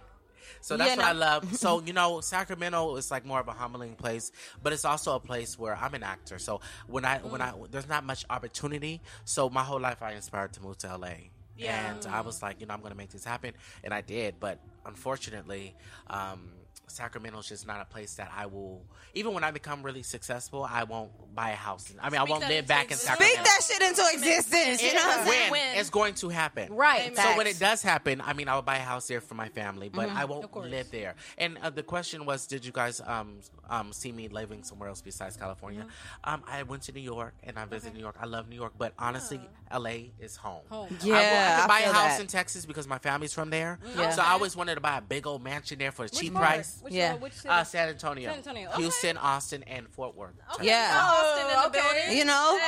So 0.60 0.76
that's 0.76 0.90
Yeah, 0.90 0.96
what 0.96 1.06
I 1.06 1.12
love. 1.12 1.56
So 1.56 1.80
you 1.86 1.92
know, 1.92 2.20
Sacramento 2.20 2.96
is 2.96 3.10
like 3.10 3.24
more 3.24 3.40
of 3.40 3.48
a 3.48 3.52
humbling 3.52 3.94
place, 3.96 4.30
but 4.62 4.72
it's 4.72 4.84
also 4.84 5.14
a 5.14 5.20
place 5.20 5.58
where 5.58 5.76
I'm 5.76 5.94
an 5.94 6.02
actor. 6.02 6.38
So 6.38 6.60
when 6.86 7.04
I 7.04 7.18
when 7.18 7.40
I 7.40 7.52
there's 7.70 7.88
not 7.88 8.04
much 8.04 8.24
opportunity. 8.30 9.00
So 9.24 9.48
my 9.50 9.62
whole 9.64 9.80
life 9.80 10.02
I 10.02 10.12
inspired 10.12 10.52
to 10.54 10.62
move 10.62 10.78
to 10.78 10.96
LA. 10.96 11.14
Yeah. 11.56 11.90
And 11.92 12.06
I 12.06 12.22
was 12.22 12.42
like, 12.42 12.60
you 12.60 12.66
know, 12.66 12.74
I'm 12.74 12.80
going 12.80 12.92
to 12.92 12.96
make 12.96 13.10
this 13.10 13.24
happen, 13.24 13.52
and 13.84 13.92
I 13.92 14.00
did. 14.00 14.36
But 14.40 14.60
unfortunately, 14.86 15.74
um, 16.08 16.50
Sacramento's 16.90 17.48
just 17.48 17.66
not 17.66 17.80
a 17.80 17.84
place 17.84 18.14
that 18.14 18.30
I 18.36 18.46
will. 18.46 18.82
Even 19.14 19.34
when 19.34 19.44
I 19.44 19.50
become 19.50 19.82
really 19.82 20.02
successful, 20.02 20.66
I 20.68 20.84
won't 20.84 21.10
buy 21.34 21.50
a 21.50 21.54
house. 21.56 21.92
I 22.00 22.10
mean, 22.10 22.20
I 22.20 22.24
won't 22.24 22.46
live 22.48 22.66
back 22.66 22.90
in. 22.90 22.96
Sacramento. 22.96 23.34
speak 23.34 23.44
that 23.44 23.60
shit 23.66 23.82
into 23.82 24.02
existence. 24.12 24.82
You 24.82 24.94
know 24.94 25.00
what 25.06 25.18
I'm 25.20 25.26
saying? 25.26 25.50
when 25.50 25.60
When. 25.60 25.78
it's 25.78 25.90
going 25.90 26.14
to 26.14 26.28
happen, 26.28 26.74
Right. 26.74 27.16
So 27.16 27.36
when 27.36 27.46
it 27.46 27.58
does 27.58 27.82
happen, 27.82 28.20
I 28.20 28.32
mean, 28.32 28.48
I 28.48 28.54
will 28.54 28.62
buy 28.62 28.76
a 28.76 28.82
house 28.82 29.06
there 29.08 29.20
for 29.20 29.34
my 29.34 29.48
family, 29.48 29.88
but 29.88 30.08
I 30.10 30.24
won't 30.24 30.54
live 30.56 30.90
there. 30.90 31.14
And 31.38 31.58
uh, 31.58 31.70
the 31.70 31.82
question 31.82 32.26
was, 32.26 32.46
did 32.46 32.64
you 32.64 32.72
guys 32.72 33.00
um 33.04 33.38
um 33.68 33.92
see 33.92 34.12
me 34.12 34.28
living 34.28 34.62
somewhere 34.62 34.88
else 34.88 35.00
besides 35.02 35.36
California? 35.36 35.86
Um, 36.24 36.42
I 36.46 36.62
went 36.64 36.82
to 36.84 36.92
New 36.92 37.00
York 37.00 37.34
and 37.44 37.58
I 37.58 37.64
visited 37.64 37.94
New 37.94 38.00
York. 38.02 38.16
I 38.20 38.26
love 38.26 38.48
New 38.48 38.56
York, 38.56 38.72
but 38.78 38.92
honestly, 38.98 39.40
L.A. 39.70 40.12
is 40.18 40.36
home. 40.36 40.62
Home. 40.70 40.88
I, 41.02 41.06
Yeah, 41.06 41.14
wa- 41.14 41.38
I 41.38 41.56
I 41.56 41.60
could 41.60 41.68
buy 41.68 41.80
feel 41.82 41.90
a 41.90 41.94
house 41.94 42.16
that. 42.16 42.20
in 42.22 42.26
Texas 42.26 42.66
because 42.66 42.86
my 42.88 42.98
family's 42.98 43.32
from 43.32 43.50
there. 43.50 43.78
Yeah. 43.96 44.10
So 44.10 44.22
I 44.22 44.32
always 44.32 44.56
wanted 44.56 44.74
to 44.76 44.80
buy 44.80 44.98
a 44.98 45.00
big 45.00 45.26
old 45.26 45.42
mansion 45.42 45.78
there 45.78 45.92
for 45.92 46.04
a 46.04 46.08
cheap 46.08 46.32
part? 46.34 46.44
price. 46.44 46.79
Which, 46.82 46.94
Yeah. 46.94 47.14
uh, 47.14 47.16
which 47.18 47.32
city? 47.34 47.48
Uh, 47.48 47.64
San 47.64 47.88
Antonio, 47.88 48.28
San 48.30 48.38
Antonio, 48.38 48.68
okay. 48.70 48.82
Houston, 48.82 49.16
Austin, 49.16 49.62
and 49.64 49.88
Fort 49.90 50.16
Worth. 50.16 50.34
Texas. 50.48 50.66
Yeah. 50.66 51.00
Austin 51.02 51.46
in 51.46 51.56
the 51.56 51.66
okay. 51.66 51.80
building. 51.80 52.18
You 52.18 52.24
know, 52.24 52.58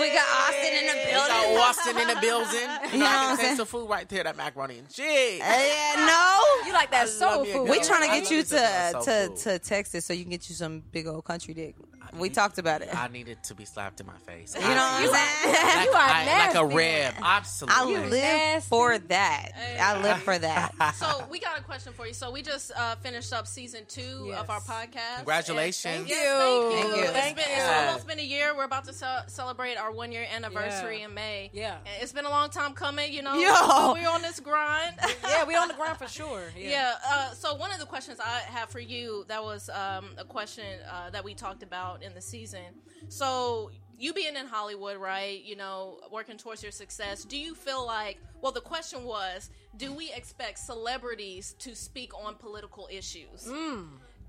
we 0.00 0.08
got 0.12 0.26
Austin 0.26 0.72
in 0.80 0.86
the 0.86 0.92
We 0.94 1.12
building. 1.12 1.28
got 1.28 1.68
Austin 1.68 1.98
in 1.98 2.08
the 2.08 2.20
building. 2.20 2.68
You 2.92 2.98
know 2.98 3.04
know, 3.04 3.06
I 3.06 3.14
can 3.26 3.36
saying? 3.36 3.48
taste 3.50 3.56
the 3.58 3.66
food 3.66 3.88
right 3.88 4.08
there, 4.08 4.24
that 4.24 4.36
macaroni 4.36 4.78
and 4.78 4.88
cheese. 4.88 5.38
Yeah, 5.38 5.94
no. 5.96 6.66
You 6.66 6.72
like 6.72 6.90
that 6.90 7.02
I 7.04 7.06
soul 7.06 7.30
love 7.38 7.42
me 7.42 7.50
a 7.50 7.54
food? 7.54 7.68
We 7.70 7.76
Yeah, 7.76 7.82
trying 7.84 8.02
to 8.02 8.20
get 8.20 8.30
you 8.30 8.38
me 8.38 8.42
to 8.44 9.00
to 9.04 9.28
to 9.42 9.58
Texas 9.58 10.04
so 10.06 10.12
you 10.12 10.22
can 10.24 10.30
get 10.30 10.48
you 10.48 10.54
some 10.54 10.80
big 10.92 11.06
old 11.06 11.24
country 11.24 11.54
dick. 11.54 11.76
We 12.18 12.28
talked 12.30 12.58
about 12.58 12.82
it. 12.82 12.94
I 12.94 13.08
needed 13.08 13.42
to 13.44 13.54
be 13.54 13.64
slapped 13.64 14.00
in 14.00 14.06
my 14.06 14.16
face. 14.26 14.54
You 14.54 14.60
know 14.60 14.68
what 14.68 14.78
I'm 14.78 15.02
saying? 15.02 15.54
Like, 15.54 15.84
You 15.86 15.92
are 15.92 15.96
I- 15.96 16.24
like 16.26 16.54
a 16.54 16.62
nasty. 16.62 16.74
rib. 16.76 17.14
I 17.22 17.84
live 17.84 18.10
nasty. 18.10 18.68
for 18.68 18.98
that. 18.98 19.48
I 19.80 20.02
live 20.02 20.18
for 20.22 20.38
that. 20.38 20.74
So 20.96 21.24
we 21.30 21.40
got 21.40 21.58
a 21.58 21.62
question 21.62 21.92
for 21.92 22.06
you. 22.06 22.14
So 22.14 22.30
we 22.30 22.42
just 22.42 22.70
uh, 22.76 22.96
finished 22.96 23.32
up 23.32 23.46
season 23.46 23.82
two 23.88 24.26
Yes. 24.28 24.40
of 24.40 24.50
our 24.50 24.60
podcast. 24.60 25.16
Congratulations. 25.16 25.84
And- 25.96 26.06
Thank 26.06 26.08
yes, 26.10 26.24
you. 26.24 26.70
Thank 26.72 26.86
you. 26.86 26.92
Thank 26.92 26.96
you. 26.96 27.02
It's 27.02 27.12
Thank 27.12 27.36
been- 27.36 27.44
you. 27.48 27.54
It's 27.56 27.68
almost 27.86 28.06
been 28.06 28.18
a 28.18 28.22
year. 28.22 28.54
We're 28.56 28.64
about 28.64 28.84
to 28.84 28.92
ce- 28.92 29.28
celebrate 29.32 29.76
our 29.76 29.90
one 29.92 30.12
year 30.12 30.26
anniversary 30.34 30.98
Yeah. 31.00 31.04
in 31.06 31.14
May. 31.14 31.50
Yeah. 31.52 31.76
And 31.86 32.02
it's 32.02 32.12
been 32.12 32.24
a 32.26 32.30
long 32.30 32.50
time 32.50 32.72
coming. 32.74 33.12
You 33.12 33.22
know, 33.22 33.34
Yo. 33.34 33.92
we're 33.94 34.08
on 34.08 34.22
this 34.22 34.38
grind. 34.40 34.94
yeah, 35.28 35.44
we're 35.44 35.58
on 35.60 35.68
the 35.68 35.74
grind 35.74 35.96
for 35.98 36.08
sure. 36.08 36.42
Yeah. 36.56 36.70
Yeah. 36.70 36.92
Uh, 37.08 37.30
so 37.34 37.54
one 37.54 37.72
of 37.72 37.78
the 37.80 37.86
questions 37.86 38.18
I 38.20 38.40
have 38.50 38.68
for 38.70 38.80
you 38.80 39.24
that 39.28 39.42
was 39.42 39.68
um, 39.70 40.06
a 40.18 40.24
question 40.24 40.64
uh, 40.90 41.10
that 41.10 41.24
we 41.24 41.34
talked 41.34 41.62
about 41.62 41.91
in 42.00 42.14
the 42.14 42.20
season. 42.22 42.80
So 43.08 43.70
you 43.98 44.12
being 44.12 44.36
in 44.36 44.46
Hollywood, 44.46 44.96
right? 44.96 45.42
You 45.44 45.56
know, 45.56 45.98
working 46.10 46.38
towards 46.38 46.62
your 46.62 46.72
success. 46.72 47.24
Do 47.24 47.36
you 47.36 47.54
feel 47.54 47.84
like? 47.84 48.18
Well, 48.40 48.52
the 48.52 48.60
question 48.60 49.04
was, 49.04 49.50
do 49.76 49.92
we 49.92 50.12
expect 50.12 50.58
celebrities 50.58 51.54
to 51.60 51.74
speak 51.76 52.12
on 52.18 52.36
political 52.36 52.88
issues? 52.90 53.46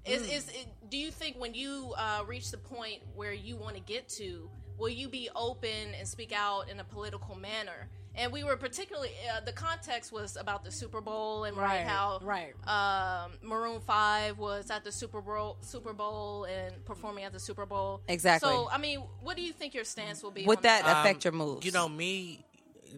Is 0.05 0.29
is 0.29 0.49
it, 0.49 0.67
do 0.89 0.97
you 0.97 1.11
think 1.11 1.37
when 1.39 1.53
you 1.53 1.93
uh, 1.97 2.23
reach 2.27 2.51
the 2.51 2.57
point 2.57 3.01
where 3.15 3.31
you 3.33 3.55
want 3.55 3.75
to 3.75 3.81
get 3.81 4.09
to, 4.09 4.49
will 4.77 4.89
you 4.89 5.07
be 5.07 5.29
open 5.33 5.93
and 5.97 6.05
speak 6.07 6.33
out 6.33 6.69
in 6.69 6.79
a 6.79 6.83
political 6.83 7.35
manner? 7.35 7.89
And 8.15 8.31
we 8.31 8.43
were 8.43 8.55
particularly 8.57 9.09
uh, 9.35 9.39
the 9.41 9.51
context 9.51 10.11
was 10.11 10.37
about 10.37 10.63
the 10.63 10.71
Super 10.71 11.01
Bowl 11.01 11.45
and 11.45 11.57
right, 11.57 11.79
Right, 11.79 11.87
how 11.87 12.19
right. 12.21 12.53
um, 12.67 13.31
Maroon 13.41 13.79
Five 13.81 14.37
was 14.37 14.69
at 14.69 14.83
the 14.83 14.91
Super 14.91 15.19
Bowl 15.21 15.57
Super 15.61 15.93
Bowl 15.93 16.43
and 16.45 16.85
performing 16.85 17.23
at 17.23 17.33
the 17.33 17.39
Super 17.39 17.65
Bowl. 17.65 18.01
Exactly. 18.07 18.49
So 18.51 18.69
I 18.71 18.77
mean, 18.77 18.99
what 19.21 19.35
do 19.35 19.41
you 19.41 19.51
think 19.51 19.73
your 19.73 19.83
stance 19.85 20.21
will 20.21 20.31
be? 20.31 20.45
Would 20.45 20.57
on 20.59 20.63
that 20.63 20.85
Um, 20.85 20.97
affect 20.97 21.23
your 21.25 21.31
moves? 21.33 21.65
You 21.65 21.71
know, 21.71 21.89
me, 21.89 22.45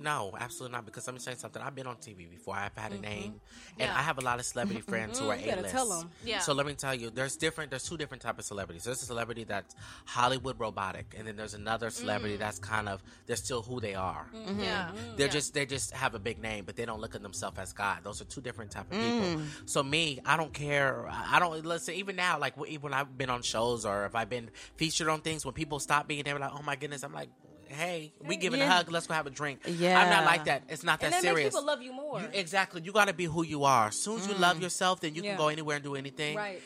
no, 0.02 0.34
absolutely 0.40 0.76
not. 0.76 0.86
Because 0.86 1.08
let 1.08 1.14
me 1.14 1.20
say 1.20 1.36
something. 1.36 1.62
I've 1.62 1.76
been 1.76 1.88
on 1.88 1.96
TV 1.98 2.30
before. 2.30 2.56
I've 2.56 2.76
had 2.76 2.92
a 2.92 2.96
mm-hmm. 2.96 3.04
name, 3.04 3.42
and 3.80 3.90
Yeah. 3.90 3.98
I 3.98 4.02
have 4.02 4.18
a 4.18 4.22
lot 4.22 4.40
of 4.40 4.46
celebrity 4.46 4.82
mm-hmm. 4.82 4.90
friends 4.90 5.20
who 5.20 5.26
mm-hmm. 5.26 5.50
are 5.50 5.54
A-list. 5.60 5.74
tell 5.74 5.92
'em. 5.94 6.10
Yeah. 6.24 6.40
So 6.40 6.54
let 6.54 6.66
me 6.66 6.74
tell 6.74 6.94
you, 6.94 7.10
there's 7.10 7.36
different. 7.36 7.70
There's 7.72 7.88
two 7.88 7.98
different 7.98 8.22
type 8.22 8.38
of 8.40 8.46
celebrities. 8.46 8.84
There's 8.84 9.02
a 9.02 9.06
celebrity 9.06 9.44
that's 9.44 9.76
Hollywood 10.06 10.60
robotic, 10.60 11.16
and 11.18 11.28
then 11.28 11.36
there's 11.36 11.54
another 11.54 11.90
celebrity 11.90 12.36
mm. 12.36 12.40
that's 12.40 12.60
kind 12.60 12.88
of 12.90 13.04
they're 13.26 13.36
still 13.36 13.62
who 13.62 13.80
they 13.80 13.96
are. 13.96 14.28
Yeah. 14.34 14.92
They're 15.18 15.28
Yeah. 15.28 15.34
just 15.34 15.54
they 15.54 15.66
just 15.66 15.92
have 15.92 16.16
a 16.16 16.20
big 16.20 16.40
name, 16.42 16.66
but 16.66 16.76
they 16.76 16.86
don't 16.86 17.02
look 17.02 17.16
at 17.16 17.22
themselves 17.22 17.58
as 17.60 17.74
God. 17.74 18.04
Those 18.04 18.22
are 18.22 18.26
two 18.26 18.42
different 18.42 18.72
type 18.72 18.92
of 18.92 18.98
Mm. 18.98 19.04
people. 19.04 19.42
So 19.66 19.84
me, 19.84 20.20
I 20.26 20.38
don't 20.38 20.54
care. 20.54 21.08
I 21.08 21.36
I 21.36 21.40
don't 21.40 21.66
listen. 21.66 21.96
Even 21.96 22.16
now, 22.16 22.40
like 22.40 22.56
when 22.58 22.74
when 22.76 22.94
I've 22.94 23.18
been 23.18 23.30
on 23.30 23.42
shows 23.42 23.86
or 23.86 24.06
if 24.06 24.16
I've 24.16 24.30
been 24.30 24.50
featured 24.78 25.10
on 25.10 25.22
things, 25.22 25.44
when 25.46 25.54
people 25.54 25.80
stop 25.80 26.08
me 26.08 26.20
and 26.20 26.26
they're 26.28 26.40
like, 26.40 26.52
"Oh 26.54 26.62
my 26.62 26.76
goodness," 26.76 27.04
I'm 27.04 27.14
like. 27.14 27.30
Hey, 27.76 28.14
we 28.24 28.38
giving 28.38 28.62
a 28.62 28.64
Yeah. 28.64 28.78
hug. 28.78 28.92
Let's 28.92 29.08
go 29.08 29.14
have 29.14 29.28
a 29.28 29.30
drink. 29.30 29.62
Yeah, 29.66 30.00
I'm 30.00 30.10
not 30.10 30.26
like 30.26 30.46
that. 30.46 30.64
It's 30.70 30.84
not 30.84 31.00
that 31.02 31.08
and 31.08 31.14
that 31.16 31.22
serious. 31.22 31.54
people 31.54 31.66
love 31.66 31.82
you 31.82 31.92
more. 31.94 32.22
You- 32.22 32.30
exactly. 32.34 32.82
You 32.82 32.92
got 32.92 33.08
to 33.08 33.14
be 33.14 33.26
who 33.26 33.44
you 33.44 33.64
are. 33.66 33.88
As 33.88 33.98
soon 33.98 34.20
as 34.20 34.28
you 34.28 34.34
mm. 34.34 34.40
love 34.40 34.62
yourself, 34.62 35.02
then 35.02 35.14
you 35.16 35.24
Yeah. 35.24 35.32
can 35.32 35.38
go 35.38 35.48
anywhere 35.50 35.76
and 35.76 35.84
do 35.84 35.96
anything. 35.96 36.36
right. 36.38 36.62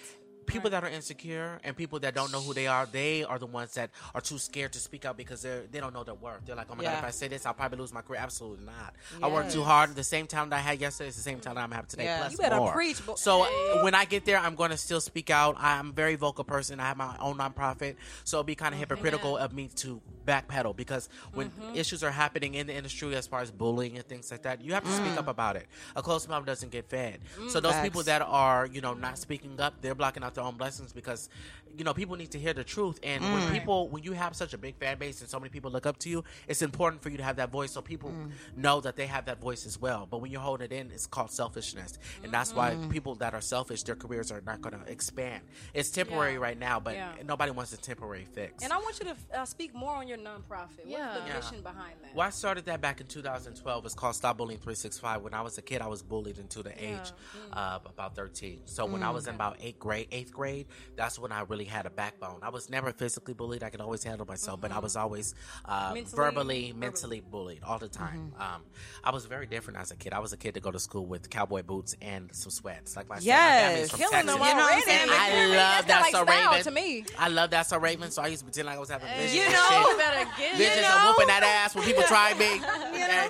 People 0.45 0.72
that 0.72 0.84
are 0.84 0.90
insecure 0.90 1.60
and 1.64 1.77
people 1.77 1.99
that 1.99 2.15
don't 2.15 2.31
know 2.31 2.41
who 2.41 2.56
they 2.56 2.65
are, 2.65 2.88
they 2.88 3.23
are 3.23 3.38
the 3.38 3.45
ones 3.45 3.76
that 3.76 3.91
are 4.15 4.22
too 4.22 4.40
scared 4.40 4.73
to 4.73 4.80
speak 4.80 5.06
out 5.06 5.15
because 5.15 5.44
they're 5.44 5.68
they 5.72 5.80
don't 5.80 5.94
know 5.94 6.03
their 6.03 6.15
worth. 6.15 6.44
They're 6.44 6.56
like, 6.56 6.65
oh 6.72 6.76
my 6.76 6.84
god, 6.86 6.98
if 6.98 7.03
I 7.03 7.11
say 7.11 7.27
this, 7.27 7.45
I'll 7.45 7.53
probably 7.53 7.77
lose 7.77 7.94
my 7.94 8.02
career. 8.02 8.19
Absolutely 8.19 8.65
not. 8.65 8.95
I 9.22 9.27
work 9.27 9.52
too 9.52 9.61
hard. 9.61 9.94
The 9.95 10.03
same 10.03 10.26
talent 10.26 10.52
I 10.52 10.57
had 10.57 10.80
yesterday 10.81 11.10
is 11.10 11.15
the 11.18 11.22
same 11.22 11.40
talent 11.40 11.60
I'm 11.60 11.69
having 11.69 11.88
today. 11.88 12.06
Yeah. 12.06 12.18
Plus 12.22 12.31
You 12.31 12.38
better 12.40 12.56
more. 12.56 12.72
preach, 12.72 13.06
bo- 13.06 13.14
So 13.14 13.45
when 13.84 13.94
I 13.94 14.06
get 14.06 14.26
there, 14.26 14.40
I'm 14.40 14.56
going 14.56 14.72
to 14.72 14.77
still 14.77 15.02
speak 15.02 15.30
out. 15.30 15.56
I'm 15.60 15.90
a 15.90 15.94
very 15.94 16.15
vocal 16.15 16.44
person. 16.44 16.80
I 16.80 16.88
have 16.88 16.98
my 16.98 17.15
own 17.19 17.38
nonprofit, 17.38 17.98
so 18.23 18.38
it'd 18.38 18.48
be 18.48 18.56
kind 18.56 18.73
of 18.73 18.80
hypocritical 18.80 19.38
of 19.38 19.53
me 19.53 19.68
to 19.76 20.02
backpedal 20.30 20.76
because 20.76 21.10
when 21.34 21.49
mm-hmm. 21.49 21.76
issues 21.76 22.03
are 22.03 22.11
happening 22.11 22.53
in 22.53 22.68
the 22.68 22.76
industry 22.76 23.15
as 23.15 23.27
far 23.27 23.41
as 23.41 23.51
bullying 23.51 23.97
and 23.97 24.06
things 24.06 24.30
like 24.31 24.43
that, 24.43 24.64
you 24.64 24.73
have 24.73 24.84
to 24.84 24.91
speak 24.91 25.14
mm. 25.14 25.18
up 25.18 25.27
about 25.27 25.56
it. 25.56 25.68
A 25.95 26.01
closed 26.01 26.30
mouth 26.30 26.45
doesn't 26.45 26.72
get 26.72 26.85
fed. 26.85 27.19
so 27.35 27.60
mm. 27.60 27.64
those 27.64 27.72
Facts. 27.73 27.88
people 27.88 28.03
that 28.03 28.22
are 28.22 28.65
you 28.65 28.81
know 28.81 28.93
not 28.93 29.18
speaking 29.18 29.60
up, 29.60 29.73
they're 29.81 29.95
blocking 29.95 30.23
out 30.23 30.35
their 30.35 30.43
own 30.43 30.57
blessings 30.57 30.93
because 30.93 31.30
you 31.78 31.84
know 31.84 31.94
people 31.94 32.16
need 32.16 32.32
to 32.32 32.40
hear 32.40 32.54
the 32.54 32.64
truth. 32.64 33.00
And 33.04 33.24
when 33.24 33.41
mm. 33.44 33.52
people, 33.52 33.90
when 33.90 34.04
you 34.04 34.14
have 34.14 34.36
such 34.36 34.54
a 34.54 34.58
big 34.58 34.76
fan 34.78 34.98
base 34.98 35.22
and 35.22 35.30
so 35.30 35.40
many 35.40 35.50
people 35.50 35.72
look 35.72 35.86
up 35.86 35.98
to 36.00 36.10
you, 36.10 36.24
it's 36.48 36.62
important 36.62 37.02
for 37.02 37.10
you 37.10 37.18
to 37.18 37.24
have 37.24 37.38
that 37.38 37.52
voice 37.52 37.72
so 37.72 37.82
people 37.82 38.10
mm. 38.10 38.32
know 38.56 38.82
that 38.82 38.96
they 38.96 39.08
have 39.08 39.26
that 39.26 39.40
voice 39.40 39.66
as 39.66 39.80
well. 39.80 40.08
But 40.10 40.22
when 40.22 40.32
you 40.32 40.40
hold 40.40 40.62
it 40.62 40.72
in, 40.72 40.91
it's 40.91 41.08
called 41.08 41.32
selfishness, 41.32 41.98
and 42.24 42.32
that's 42.34 42.54
why 42.54 42.72
mm. 42.72 42.90
people 42.90 43.16
that 43.16 43.34
are 43.34 43.41
selfish, 43.41 43.84
their 43.84 43.96
careers 43.96 44.32
are 44.32 44.41
not 44.46 44.62
going 44.62 44.78
to 44.78 44.91
expand. 44.91 45.44
It's 45.74 45.90
temporary 45.90 46.34
Yeah. 46.34 46.40
right 46.40 46.60
now, 46.60 46.80
but 46.80 46.96
Yeah. 46.96 47.14
nobody 47.26 47.52
wants 47.52 47.74
a 47.74 47.78
temporary 47.78 48.26
fix. 48.26 48.64
And 48.64 48.74
I 48.74 48.78
want 48.78 49.00
you 49.00 49.06
to 49.06 49.40
uh, 49.40 49.46
speak 49.46 49.74
more 49.74 49.96
on 49.96 50.08
your 50.08 50.18
nonprofit. 50.18 50.86
Yeah. 50.86 51.10
What's 51.10 51.22
the 51.22 51.28
Yeah. 51.28 51.36
mission 51.36 51.62
behind 51.62 51.96
that? 52.02 52.16
Well, 52.16 52.28
I 52.28 52.32
started 52.32 52.66
that 52.66 52.82
back 52.82 53.02
in 53.02 53.08
2012. 53.08 53.86
It's 53.86 53.96
called 53.96 54.16
Stop 54.16 54.38
Bullying 54.38 54.60
365. 54.60 55.22
When 55.22 55.34
I 55.34 55.41
was 55.41 55.58
a 55.58 55.62
kid, 55.62 55.82
I 55.82 55.88
was 55.88 56.02
bullied 56.02 56.38
until 56.40 56.64
the 56.64 56.84
age 56.84 57.12
of 57.54 57.86
about 57.86 58.16
13. 58.16 58.62
So 58.66 58.86
when 58.86 59.04
I 59.04 59.10
was 59.10 59.28
in 59.28 59.36
about 59.36 59.58
eighth 59.62 59.80
grade, 59.80 60.08
eighth 60.12 60.32
grade, 60.32 60.68
that's 60.96 61.20
when 61.20 61.32
I 61.32 61.41
really 61.41 61.59
had 61.65 61.86
a 61.86 61.90
backbone. 61.90 62.40
I 62.41 62.49
was 62.49 62.69
never 62.69 62.91
physically 62.91 63.34
bullied. 63.34 63.64
I 63.64 63.69
could 63.69 63.81
always 63.81 64.03
handle 64.03 64.26
myself, 64.26 64.61
but 64.61 64.72
I 64.72 64.80
was 64.80 64.95
always 64.95 65.36
uh, 65.65 65.91
Mentally- 65.94 66.15
verbally, 66.15 66.73
mentally 66.76 67.22
bullied 67.22 67.61
all 67.64 67.77
the 67.80 67.88
time. 67.88 68.34
Um, 68.40 68.61
I 69.03 69.11
was 69.11 69.26
very 69.26 69.45
different 69.45 69.80
as 69.80 69.91
a 69.91 69.95
kid. 69.95 70.14
I 70.14 70.19
was 70.19 70.34
a 70.34 70.38
kid 70.38 70.53
to 70.56 70.60
go 70.60 70.72
to 70.72 70.80
school 70.80 71.06
with 71.06 71.30
cowboy 71.30 71.64
boots 71.64 71.95
and 72.02 72.34
some 72.34 72.52
sweats. 72.52 72.95
Like 72.95 73.07
my, 73.10 73.15
my 73.15 73.22
family's 73.22 73.26
Yes. 73.26 73.90
from 73.91 73.99
Killing 73.99 74.11
Texas. 74.14 74.34
them 74.36 74.44
You 74.48 74.56
know 74.56 74.68
I'm 74.68 74.80
I 74.80 74.81
That's 74.86 75.80
love 75.80 75.88
that 75.88 76.02
like 76.02 76.11
so 76.11 76.23
style 76.26 76.52
Raven. 76.52 76.64
to 76.65 76.72
me. 76.72 77.06
I 77.18 77.27
love 77.30 77.49
that 77.52 77.68
so 77.68 77.77
Raven. 77.77 78.11
So 78.11 78.22
I 78.22 78.27
used 78.27 78.40
to 78.40 78.45
pretend 78.45 78.65
like 78.68 78.77
I 78.77 78.80
was 78.80 78.90
having 78.90 79.07
visions. 79.18 79.36
You 79.36 79.52
know, 79.52 79.68
shit. 79.69 79.88
You 79.90 79.98
better 79.98 80.30
get 80.38 80.57
Visions 80.57 80.77
it. 80.88 80.94
of 80.94 81.06
whooping 81.07 81.27
that 81.27 81.44
ass 81.44 81.76
when 81.76 81.84
people 81.86 82.03
try 82.03 82.34
me. 82.34 82.61
Okay? 82.99 83.30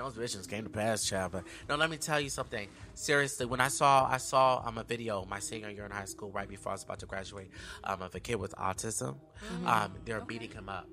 Those 0.00 0.14
visions 0.14 0.46
came 0.46 0.64
to 0.64 0.70
pass, 0.70 1.06
child. 1.06 1.32
But 1.32 1.44
no, 1.68 1.76
let 1.76 1.90
me 1.90 1.98
tell 1.98 2.18
you 2.18 2.30
something. 2.30 2.66
Seriously, 2.94 3.44
when 3.44 3.60
I 3.60 3.68
saw 3.68 4.08
I 4.10 4.16
saw 4.16 4.62
um, 4.64 4.78
a 4.78 4.82
video 4.82 5.26
my 5.28 5.38
senior 5.40 5.68
year 5.68 5.84
in 5.84 5.90
high 5.90 6.06
school, 6.06 6.30
right 6.30 6.48
before 6.48 6.72
I 6.72 6.74
was 6.76 6.84
about 6.84 7.00
to 7.00 7.06
graduate, 7.06 7.50
um, 7.84 8.00
of 8.00 8.14
a 8.14 8.20
kid 8.20 8.36
with 8.36 8.54
autism. 8.56 9.16
Um, 9.66 9.92
they're 10.06 10.22
beating 10.22 10.52
him 10.52 10.70
up. 10.70 10.88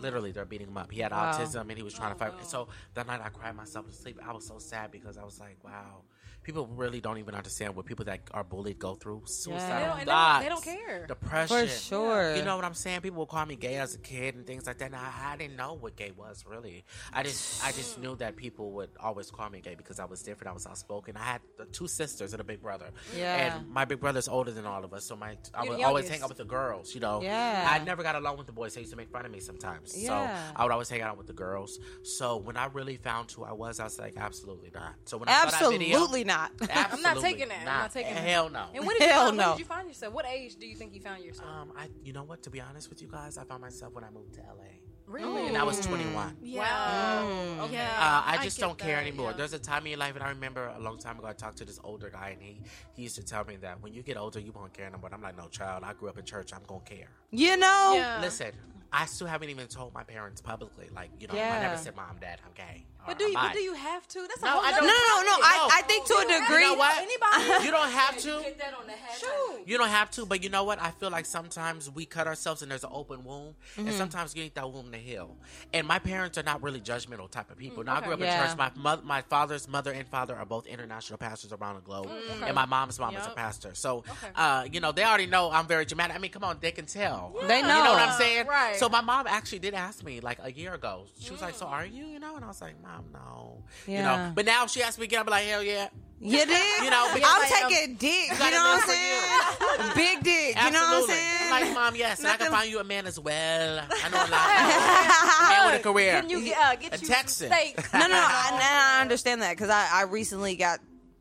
Literally, 0.00 0.32
they're 0.32 0.44
beating 0.44 0.66
him 0.66 0.76
up. 0.76 0.90
He 0.90 1.00
had 1.00 1.12
Wow. 1.12 1.30
autism 1.30 1.60
and 1.68 1.76
he 1.76 1.84
was 1.84 1.94
trying 1.94 2.12
to 2.12 2.18
fight. 2.18 2.32
So 2.46 2.66
that 2.94 3.06
night, 3.06 3.20
I 3.22 3.28
cried 3.28 3.54
myself 3.54 3.86
to 3.86 3.92
sleep. 3.92 4.18
I 4.26 4.32
was 4.32 4.44
so 4.44 4.58
sad 4.58 4.90
because 4.90 5.16
I 5.18 5.24
was 5.24 5.38
like, 5.38 5.62
wow. 5.62 6.02
People 6.48 6.66
really 6.66 6.98
don't 6.98 7.18
even 7.18 7.34
understand 7.34 7.76
what 7.76 7.84
people 7.84 8.06
that 8.06 8.20
are 8.32 8.42
bullied 8.42 8.78
go 8.78 8.94
through. 8.94 9.20
Suicidal 9.26 9.58
They 9.58 9.84
don't- 9.84 9.90
and 9.90 10.00
they 10.00 10.04
don't- 10.12 10.42
they 10.44 10.48
don't 10.48 10.64
care. 10.86 11.06
depression. 11.06 11.58
For 11.58 11.66
sure. 11.68 12.36
You 12.36 12.42
know 12.42 12.56
what 12.56 12.64
I'm 12.64 12.72
saying? 12.72 13.02
People 13.02 13.18
will 13.18 13.26
call 13.26 13.44
me 13.44 13.54
gay 13.54 13.76
as 13.76 13.94
a 13.94 13.98
kid 13.98 14.34
and 14.34 14.46
things 14.46 14.66
like 14.66 14.78
that. 14.78 14.86
And 14.86 14.96
I, 14.96 15.12
I 15.32 15.36
didn't 15.36 15.56
know 15.56 15.74
what 15.74 15.94
gay 15.96 16.10
was 16.10 16.46
really. 16.48 16.86
I 17.12 17.22
just 17.22 17.62
I 17.62 17.72
just 17.72 17.98
knew 18.00 18.16
that 18.16 18.36
people 18.36 18.72
would 18.76 18.88
always 18.98 19.30
call 19.30 19.50
me 19.50 19.60
gay 19.60 19.74
because 19.74 20.00
I 20.00 20.06
was 20.06 20.22
different. 20.22 20.48
I 20.50 20.54
was 20.54 20.66
outspoken. 20.66 21.18
I 21.18 21.24
had 21.34 21.40
two 21.72 21.86
sisters 21.86 22.32
and 22.32 22.40
a 22.40 22.44
big 22.44 22.62
brother. 22.62 22.86
Yeah. 23.14 23.56
And 23.58 23.68
my 23.68 23.84
big 23.84 24.00
brother's 24.00 24.26
older 24.26 24.50
than 24.50 24.64
all 24.64 24.82
of 24.86 24.94
us, 24.94 25.04
so 25.04 25.16
my 25.16 25.36
I 25.54 25.64
You're 25.64 25.72
would 25.72 25.80
the 25.80 25.84
always 25.84 26.04
youngest. 26.04 26.12
hang 26.12 26.22
out 26.22 26.28
with 26.30 26.38
the 26.38 26.44
girls. 26.46 26.94
You 26.94 27.00
know. 27.02 27.20
Yeah. 27.20 27.68
I 27.70 27.78
never 27.84 28.02
got 28.02 28.14
along 28.16 28.38
with 28.38 28.46
the 28.46 28.54
boys. 28.54 28.72
They 28.72 28.80
used 28.80 28.92
to 28.92 28.96
make 28.96 29.10
fun 29.10 29.26
of 29.26 29.32
me 29.32 29.40
sometimes. 29.40 29.94
Yeah. 29.94 30.08
So 30.08 30.52
I 30.56 30.62
would 30.62 30.72
always 30.72 30.88
hang 30.88 31.02
out 31.02 31.18
with 31.18 31.26
the 31.26 31.34
girls. 31.34 31.78
So 32.04 32.38
when 32.38 32.56
I 32.56 32.66
really 32.72 32.96
found 32.96 33.30
who 33.32 33.44
I 33.44 33.52
was, 33.52 33.80
I 33.80 33.84
was 33.84 33.98
like, 33.98 34.16
absolutely 34.16 34.70
not. 34.74 34.94
So 35.04 35.18
when 35.18 35.28
I 35.28 35.50
saw 35.50 35.50
that 35.68 35.70
video, 35.78 35.88
Absolutely 35.98 36.24
not. 36.24 36.37
I'm 36.92 37.02
not 37.02 37.18
taking 37.20 37.48
that. 37.48 37.60
I'm 37.60 37.64
not 37.64 37.92
taking 37.92 38.14
that. 38.14 38.24
Hell 38.24 38.48
no. 38.50 38.64
And 38.74 38.86
when 38.86 38.96
did, 38.98 39.04
you 39.04 39.08
Hell 39.12 39.24
find, 39.26 39.36
when 39.36 39.46
no. 39.46 39.52
did 39.52 39.58
you 39.60 39.64
find 39.64 39.88
yourself? 39.88 40.14
What 40.14 40.26
age 40.26 40.56
do 40.56 40.66
you 40.66 40.74
think 40.76 40.94
you 40.94 41.00
found 41.00 41.24
yourself? 41.24 41.48
Um, 41.48 41.72
I, 41.76 41.88
you 42.04 42.12
know 42.12 42.24
what? 42.24 42.42
To 42.44 42.50
be 42.50 42.60
honest 42.60 42.88
with 42.90 43.00
you 43.02 43.08
guys, 43.08 43.38
I 43.38 43.44
found 43.44 43.62
myself 43.62 43.94
when 43.94 44.04
I 44.04 44.10
moved 44.10 44.34
to 44.34 44.40
LA, 44.40 44.64
really? 45.06 45.46
and 45.48 45.56
I 45.56 45.62
was 45.64 45.80
21. 45.80 46.36
Yeah. 46.42 46.60
Wow. 46.60 47.64
Okay. 47.66 47.76
Uh, 47.78 48.22
I 48.26 48.38
just 48.42 48.58
get 48.58 48.66
don't 48.66 48.78
care 48.78 48.96
that, 48.96 49.06
anymore. 49.06 49.30
yeah. 49.30 49.36
There's 49.38 49.52
a 49.52 49.58
time 49.58 49.82
in 49.86 49.90
your 49.92 49.98
life, 49.98 50.14
and 50.14 50.22
I 50.24 50.28
remember 50.30 50.72
a 50.76 50.80
long 50.80 50.98
time 50.98 51.18
ago, 51.18 51.26
I 51.26 51.32
talked 51.32 51.58
to 51.58 51.64
this 51.64 51.80
older 51.84 52.10
guy, 52.10 52.30
and 52.30 52.42
he 52.42 52.60
he 52.94 53.02
used 53.02 53.16
to 53.16 53.24
tell 53.24 53.44
me 53.44 53.56
that 53.56 53.82
when 53.82 53.92
you 53.94 54.02
get 54.02 54.16
older, 54.16 54.38
you 54.40 54.52
won't 54.52 54.72
care 54.72 54.86
anymore. 54.86 55.06
And 55.06 55.14
I'm 55.14 55.22
like, 55.22 55.36
no, 55.36 55.48
child. 55.48 55.82
I 55.84 55.92
grew 55.94 56.08
up 56.08 56.18
in 56.18 56.24
church. 56.24 56.52
I'm 56.54 56.62
gonna 56.66 56.80
care. 56.80 57.08
You 57.30 57.56
know? 57.56 57.92
Yeah. 57.96 58.20
Listen, 58.20 58.52
I 58.90 59.04
still 59.06 59.26
haven't 59.26 59.50
even 59.50 59.66
told 59.66 59.92
my 59.92 60.02
parents 60.02 60.40
publicly. 60.40 60.88
Like, 60.94 61.10
you 61.20 61.28
know, 61.28 61.34
I 61.34 61.36
Yeah. 61.36 61.60
never 61.60 61.76
said, 61.76 61.94
"Mom, 61.94 62.16
Dad, 62.20 62.40
I'm 62.44 62.52
gay." 62.54 62.86
or 63.00 63.08
But 63.08 63.18
do 63.18 63.24
you? 63.24 63.36
"I'm 63.36 63.48
But 63.48 63.52
do 63.52 63.60
you 63.60 63.74
have 63.74 64.08
to? 64.08 64.20
That's 64.26 64.42
a 64.42 64.46
No, 64.46 64.50
whole 64.52 64.60
I 64.64 64.70
nother 64.70 64.80
No, 64.82 64.88
don't. 64.88 65.26
no, 65.26 65.32
no, 65.32 65.38
no. 65.38 65.44
I, 65.44 65.68
I 65.78 65.82
think 65.82 66.06
to 66.06 66.14
a 66.14 66.20
degree. 66.40 66.62
You 66.62 66.70
know 66.70 66.74
what? 66.74 66.96
Anybody? 66.96 67.64
You 67.66 67.70
don't 67.70 67.90
have 67.90 68.16
to. 68.18 68.40
Get 68.42 68.58
that 68.58 68.74
on 68.74 68.86
the 68.86 68.92
Shoot. 69.18 69.62
You 69.66 69.76
don't 69.78 69.88
have 69.88 70.10
to, 70.12 70.24
but 70.26 70.42
you 70.42 70.48
know 70.48 70.64
what? 70.64 70.80
I 70.80 70.90
feel 70.92 71.10
like 71.10 71.26
sometimes 71.26 71.90
we 71.90 72.06
cut 72.06 72.26
ourselves 72.26 72.62
and 72.62 72.70
there's 72.70 72.84
an 72.84 72.90
open 72.92 73.24
wound, 73.24 73.54
and 73.76 73.88
mm-hmm. 73.88 73.96
sometimes 73.96 74.34
you 74.34 74.42
need 74.44 74.54
that 74.54 74.70
wound 74.70 74.92
to 74.92 74.98
heal. 74.98 75.36
And 75.74 75.86
my 75.86 75.98
parents 75.98 76.38
are 76.38 76.42
not 76.42 76.62
really 76.62 76.80
judgmental 76.80 77.30
type 77.30 77.50
of 77.50 77.58
people. 77.58 77.84
Now 77.84 77.96
I 77.96 78.00
mm, 78.00 78.04
grew 78.04 78.14
up 78.14 78.20
Yeah. 78.20 78.42
in 78.42 78.48
church. 78.48 78.56
My 78.56 78.70
mother, 78.74 79.02
my 79.04 79.22
father's 79.22 79.68
mother 79.68 79.92
and 79.92 80.06
father 80.08 80.34
are 80.36 80.46
both 80.46 80.66
international 80.66 81.18
pastors 81.18 81.52
around 81.52 81.74
the 81.76 81.80
globe, 81.82 82.08
mm, 82.08 82.42
and 82.46 82.54
my 82.54 82.64
mom's 82.66 82.98
mom 82.98 83.16
is 83.16 83.24
a 83.24 83.28
Yup. 83.28 83.36
pastor. 83.36 83.74
So, 83.74 84.04
uh, 84.34 84.66
you 84.70 84.80
know, 84.80 84.92
they 84.92 85.04
already 85.04 85.26
know 85.26 85.50
I'm 85.50 85.66
very 85.66 85.84
dramatic. 85.84 86.16
I 86.16 86.18
mean, 86.18 86.30
come 86.30 86.44
on, 86.44 86.58
they 86.60 86.70
can 86.72 86.86
tell. 86.86 87.17
They 87.46 87.62
know. 87.62 87.68
You 87.78 87.84
know 87.84 87.92
what. 87.92 88.02
I'm 88.08 88.18
saying? 88.18 88.46
Right. 88.46 88.76
So 88.76 88.88
my 88.88 89.00
mom 89.00 89.26
actually 89.26 89.60
did 89.60 89.74
ask 89.74 90.02
me 90.04 90.20
like 90.20 90.38
a 90.42 90.52
year 90.52 90.74
ago. 90.74 91.04
She 91.20 91.30
was 91.30 91.40
like, 91.42 91.54
"So 91.54 91.66
are 91.66 91.84
you?" 91.86 92.04
You 92.06 92.18
know, 92.18 92.36
and 92.36 92.44
I 92.44 92.48
was 92.48 92.60
like, 92.60 92.74
"Mom, 92.82 93.04
no." 93.12 93.62
You 93.86 94.02
know, 94.02 94.32
but 94.34 94.44
now 94.46 94.66
she 94.66 94.82
asked 94.82 94.98
me 94.98 95.04
again. 95.04 95.20
I'm 95.20 95.26
like, 95.26 95.44
"Hell 95.44 95.62
yeah." 95.62 95.88
You 96.20 96.44
did? 96.44 96.82
You 96.82 96.90
know, 96.90 97.08
because 97.14 97.30
I'm 97.32 97.42
I 97.42 97.58
am- 97.62 97.70
taking 97.70 97.94
dick. 97.94 98.28
You 98.32 98.38
know 98.50 98.74
what 98.74 98.82
I'm 98.82 98.88
saying? 98.88 99.92
Big 99.94 100.24
dick. 100.24 100.56
You 100.64 100.70
know 100.72 100.80
what 100.80 101.02
I'm 101.04 101.16
saying? 101.16 101.50
Like, 101.50 101.74
mom, 101.74 101.94
yes, 101.96 102.18
and 102.18 102.28
I 102.28 102.36
can 102.36 102.50
find 102.50 102.68
you 102.68 102.80
a 102.80 102.84
man 102.84 103.06
as 103.06 103.20
well. 103.20 103.80
I 103.88 104.08
know 104.08 104.16
a 104.16 104.26
lot. 104.26 104.32
a 105.40 105.48
man 105.62 105.72
with 105.72 105.80
a 105.80 105.82
career. 105.84 106.20
Can 106.20 106.28
you 106.28 106.42
get, 106.44 106.58
uh, 106.58 106.74
get 106.74 106.98
A 106.98 107.00
you 107.00 107.06
Texan. 107.06 107.50
steak? 107.52 107.76
no, 107.92 108.00
no, 108.00 108.08
no. 108.08 108.14
I, 108.16 108.96
I 108.98 109.00
understand 109.02 109.42
that 109.42 109.52
because 109.56 109.70
I, 109.70 109.88
I 109.92 110.02
recently 110.04 110.56
got 110.56 110.80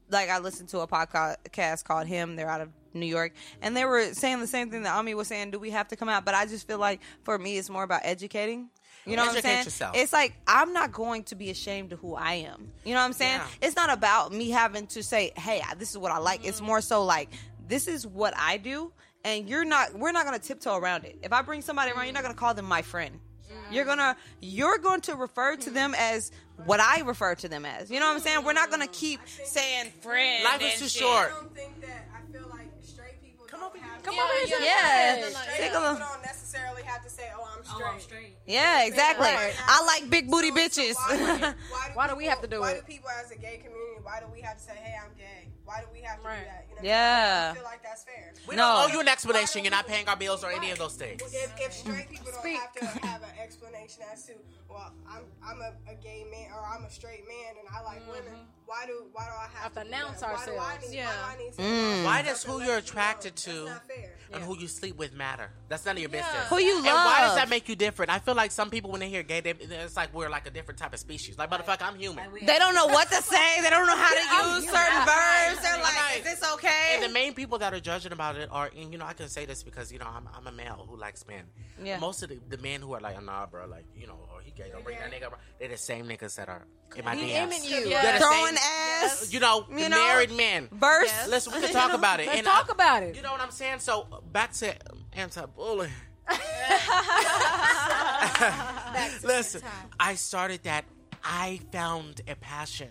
like 0.10 0.30
I 0.30 0.40
listened 0.40 0.70
to 0.70 0.80
a 0.80 0.88
podcast 0.88 1.84
called 1.84 2.08
Him. 2.08 2.36
They're 2.36 2.50
out 2.50 2.62
of 2.62 2.70
New 3.00 3.06
York, 3.06 3.34
and 3.62 3.76
they 3.76 3.86
were 3.86 4.14
saying 4.14 4.40
the 4.40 4.48
same 4.48 4.70
thing 4.70 4.84
that 4.84 4.96
Ami 4.96 5.14
was 5.14 5.28
saying. 5.28 5.52
Do 5.52 5.60
we 5.60 5.72
have 5.72 5.88
to 5.90 5.96
come 5.96 6.10
out? 6.10 6.26
But 6.26 6.34
I 6.36 6.46
just 6.46 6.68
feel 6.68 6.80
like 6.80 7.02
for 7.24 7.38
me, 7.38 7.58
it's 7.58 7.70
more 7.70 7.84
about 7.84 8.02
educating. 8.04 8.70
You 9.06 9.16
know 9.16 9.26
what 9.26 9.36
I'm 9.38 9.42
saying? 9.42 9.64
yourself. 9.64 9.96
It's 9.96 10.12
like 10.12 10.34
I'm 10.48 10.74
not 10.74 10.92
going 10.92 11.24
to 11.26 11.36
be 11.36 11.50
ashamed 11.50 11.94
of 11.94 12.00
who 12.00 12.16
I 12.16 12.34
am. 12.34 12.72
You 12.84 12.94
know 12.94 13.00
what 13.00 13.06
I'm 13.06 13.14
saying? 13.14 13.40
Yeah. 13.40 13.68
It's 13.68 13.76
not 13.76 13.90
about 13.90 14.34
me 14.34 14.50
having 14.50 14.88
to 14.88 15.04
say, 15.04 15.32
"Hey, 15.38 15.62
this 15.78 15.92
is 15.92 15.98
what 15.98 16.12
I 16.12 16.18
like." 16.18 16.46
It's 16.46 16.62
more 16.62 16.82
so 16.82 17.06
like 17.06 17.30
this 17.68 17.88
is 17.88 18.06
what 18.06 18.34
I 18.38 18.58
do, 18.58 18.92
and 19.24 19.48
you're 19.48 19.66
not. 19.66 19.98
We're 19.98 20.12
not 20.12 20.26
going 20.26 20.38
to 20.38 20.46
tiptoe 20.46 20.76
around 20.76 21.06
it. 21.06 21.18
If 21.24 21.32
I 21.32 21.42
bring 21.42 21.62
somebody 21.62 21.92
around, 21.92 22.06
you're 22.06 22.14
not 22.14 22.24
going 22.24 22.34
to 22.34 22.40
call 22.40 22.54
them 22.54 22.66
my 22.66 22.82
friend. 22.82 23.20
You're 23.72 23.86
gonna 23.86 24.16
you're 24.40 24.78
going 24.78 25.02
to 25.02 25.16
refer 25.16 25.56
to 25.58 25.70
them 25.70 25.94
as 25.98 26.32
what 26.66 26.80
I 26.80 27.02
refer 27.02 27.36
to 27.36 27.50
them 27.50 27.66
as. 27.66 27.92
You 27.92 28.00
know 28.00 28.08
what 28.08 28.16
I'm 28.16 28.20
saying? 28.22 28.46
We're 28.46 28.54
not 28.54 28.72
gonna 28.72 28.88
keep 28.88 29.20
saying 29.28 29.92
friend. 30.02 30.44
Life 30.44 30.62
is 30.62 30.80
too 30.80 30.88
shit. 30.88 31.02
short. 31.02 31.28
I 31.28 31.42
don't 31.42 31.56
think 31.56 31.82
that 31.82 32.08
I 32.14 32.32
feel 32.32 32.48
like 32.50 32.68
straight 32.82 33.22
people 33.22 33.46
Come 33.58 33.70
don't 33.72 33.76
over 33.76 33.78
here. 33.78 33.98
Come 34.04 34.16
Yeah, 34.16 34.24
over 34.24 34.34
here. 34.46 34.58
yeah, 34.62 35.16
to 35.16 35.30
Yeah. 35.32 35.34
Like, 35.34 35.48
Take 35.58 35.60
a 35.60 35.64
People 35.74 35.82
look. 35.82 36.00
don't 36.00 36.22
necessarily 36.24 36.84
have 36.84 37.04
to 37.04 37.10
say, 37.10 37.32
"Oh, 37.36 37.44
I'm 37.44 37.64
oh, 37.66 37.98
straight." 38.00 38.38
Yeah, 38.46 38.86
exactly. 38.86 39.28
Right. 39.28 39.54
I 39.68 39.84
like 39.86 40.10
big 40.10 40.30
booty 40.30 40.50
So- 40.50 40.56
bitches. 40.56 40.94
so 40.94 41.18
why, 41.18 41.88
do- 41.90 41.94
Why 41.96 42.08
do 42.08 42.16
we 42.16 42.26
have 42.26 42.42
to 42.42 42.48
do 42.48 42.60
why 42.62 42.72
it? 42.72 42.74
Why 42.76 42.80
do 42.80 42.86
people 42.86 43.10
as 43.24 43.32
a 43.32 43.36
gay 43.36 43.58
community? 43.64 44.02
Why 44.04 44.20
do 44.20 44.28
we 44.32 44.42
have 44.42 44.58
to 44.58 44.64
say, 44.64 44.76
"Hey, 44.76 44.96
I'm 45.04 45.14
gay"? 45.18 45.50
Why 45.66 45.82
do 45.82 45.88
we 45.92 46.00
have 46.02 46.22
to 46.22 46.28
Right. 46.28 46.40
do 46.40 46.46
that? 46.46 46.66
You 46.70 46.76
know, 46.76 46.82
Yeah. 46.84 47.50
I 47.52 47.56
feel 47.56 47.64
like 47.66 47.84
that's 47.84 48.04
fair. 48.06 48.34
We 48.48 48.56
No. 48.56 48.62
don't 48.62 48.90
owe 48.90 48.94
you 48.94 49.00
an 49.02 49.08
explanation. 49.10 49.66
You're 49.66 49.72
not 49.72 49.86
paying 49.88 50.08
our 50.08 50.16
bills 50.16 50.44
or 50.46 50.52
any 50.52 50.72
of 50.72 50.78
those 50.78 50.94
things. 50.94 51.22
If, 51.22 51.52
if 51.60 51.74
straight 51.74 52.10
people 52.10 52.32
don't 52.32 52.40
Speak. 52.40 52.60
have 52.62 52.74
to 52.74 52.86
have 53.06 53.22
an 53.24 53.36
explanation 53.44 54.04
as 54.14 54.24
to, 54.28 54.34
well, 54.70 54.92
I'm 55.10 55.24
I'm 55.44 55.62
a, 55.62 55.72
a 55.92 55.96
gay 55.96 56.26
man 56.30 56.50
or 56.54 56.64
I'm 56.66 56.84
a 56.84 56.90
straight 56.90 57.26
man 57.28 57.56
and 57.60 57.68
I 57.74 57.82
like 57.84 58.02
women. 58.12 58.34
Why 58.66 58.86
do 58.86 59.06
why 59.14 59.24
do 59.26 59.32
I 59.32 59.44
have, 59.54 59.64
Have 59.64 59.74
to 59.76 59.82
do 59.82 59.88
announce 59.88 60.20
that? 60.20 60.34
Why 60.34 60.46
do 60.46 60.52
I 60.52 60.56
ourselves. 60.58 60.90
need, 60.90 60.98
Yeah. 60.98 61.08
why 61.08 61.36
do 61.36 61.42
I 61.42 61.44
need 61.46 61.54
to 61.54 61.62
Mm. 61.62 62.04
Why 62.06 62.22
does 62.22 62.44
who 62.44 62.52
you're 62.52 62.60
let 62.60 62.66
you 62.68 62.72
know? 62.74 62.78
attracted 62.80 63.32
That's 63.34 63.44
to 63.46 63.66
not 63.66 63.88
fair. 63.88 64.14
and 64.34 64.44
who 64.44 64.58
you 64.58 64.68
sleep 64.68 64.98
with 64.98 65.14
matter? 65.14 65.52
That's 65.70 65.86
none 65.86 65.96
of 65.96 66.02
your 66.02 66.10
business. 66.10 66.48
Who 66.50 66.58
you 66.60 66.76
And 66.78 66.86
why 66.86 67.22
does 67.22 67.36
that 67.38 67.48
make 67.50 67.70
you 67.70 67.78
different? 67.78 68.12
I 68.12 68.20
feel 68.20 68.36
like 68.36 68.52
some 68.52 68.70
people 68.70 68.92
when 68.92 69.00
they 69.00 69.08
hear 69.10 69.24
gay, 69.24 69.40
they, 69.40 69.52
it's 69.52 69.96
like 69.96 70.14
we're 70.14 70.30
like 70.30 70.48
a 70.48 70.52
different 70.52 70.80
type 70.80 70.92
of 70.94 71.00
species. 71.00 71.38
Like 71.38 71.50
motherfucker, 71.50 71.84
I'm 71.84 71.98
human. 71.98 72.26
They 72.46 72.60
don't 72.60 72.76
know 72.76 72.88
what 72.88 73.08
to 73.10 73.22
say. 73.22 73.62
They 73.62 73.70
don't 73.70 73.88
know 73.88 73.96
how 73.96 74.14
to 74.14 74.56
use 74.60 74.66
certain 74.70 75.06
verbs. 75.06 75.62
They're 75.64 75.82
like, 75.82 75.96
Right. 75.96 76.18
"Is 76.18 76.24
this 76.40 76.54
okay?" 76.56 76.92
And 76.96 77.04
the 77.04 77.10
main 77.10 77.34
people 77.34 77.58
that 77.60 77.74
are 77.74 77.80
judging 77.80 78.12
about 78.12 78.36
it 78.36 78.50
are, 78.52 78.70
and 78.76 78.92
you 78.92 78.98
know, 78.98 79.06
I 79.06 79.14
can 79.14 79.30
say 79.30 79.46
this 79.46 79.64
because 79.64 79.92
you 79.94 80.00
know 80.00 80.08
I'm, 80.08 80.28
I'm 80.36 80.46
a 80.46 80.52
male 80.52 80.86
who 80.90 80.98
likes 80.98 81.26
men. 81.26 81.44
Yeah. 81.82 82.00
Most 82.00 82.22
of 82.24 82.30
the, 82.30 82.40
the 82.50 82.58
men 82.62 82.82
who 82.82 82.94
are 82.94 83.00
like, 83.00 83.22
nah, 83.24 83.46
bro, 83.46 83.66
like 83.68 83.86
you 83.96 84.08
know, 84.08 84.20
or 84.60 84.64
he 84.64 84.70
gay, 84.70 84.74
don't 84.74 84.84
bring 84.84 84.98
that 85.00 85.12
nigga. 85.12 85.30
Bro. 85.30 85.38
They're 85.60 85.70
the 85.70 85.78
same 85.78 86.06
niggas 86.08 86.36
that 86.36 86.50
are 86.50 86.66
in 86.96 87.06
my 87.06 87.16
He 87.16 87.32
DMs. 87.32 87.36
aiming 87.36 87.64
you. 87.64 87.90
Yeah. 87.90 88.02
They're 88.02 88.14
the 88.14 88.20
Throwing 88.20 88.56
same- 88.56 89.04
ass. 89.04 89.34
You 89.34 89.40
know, 89.40 89.66
You 89.70 89.90
know? 89.90 89.98
married 90.08 90.32
men. 90.32 90.68
Verse. 90.72 91.08
Yes. 91.08 91.28
Listen, 91.30 91.54
we 91.54 91.62
can 91.62 91.74
talk 91.74 91.94
about 91.94 92.20
it. 92.20 92.28
Let's 92.28 92.40
and 92.40 92.48
talk 92.48 92.68
I- 92.70 92.74
about 92.74 93.04
it. 93.04 93.16
You 93.16 93.22
know 93.22 93.32
what 93.32 93.42
I'm 93.42 93.52
saying? 93.52 93.80
So 93.80 94.08
back 94.32 94.54
to 94.54 94.76
anti-bullying. 95.14 95.92
Listen, 99.24 99.62
I 100.00 100.16
started 100.16 100.64
that. 100.64 100.86
I 101.24 101.60
found 101.72 102.22
a 102.28 102.36
passion, 102.36 102.90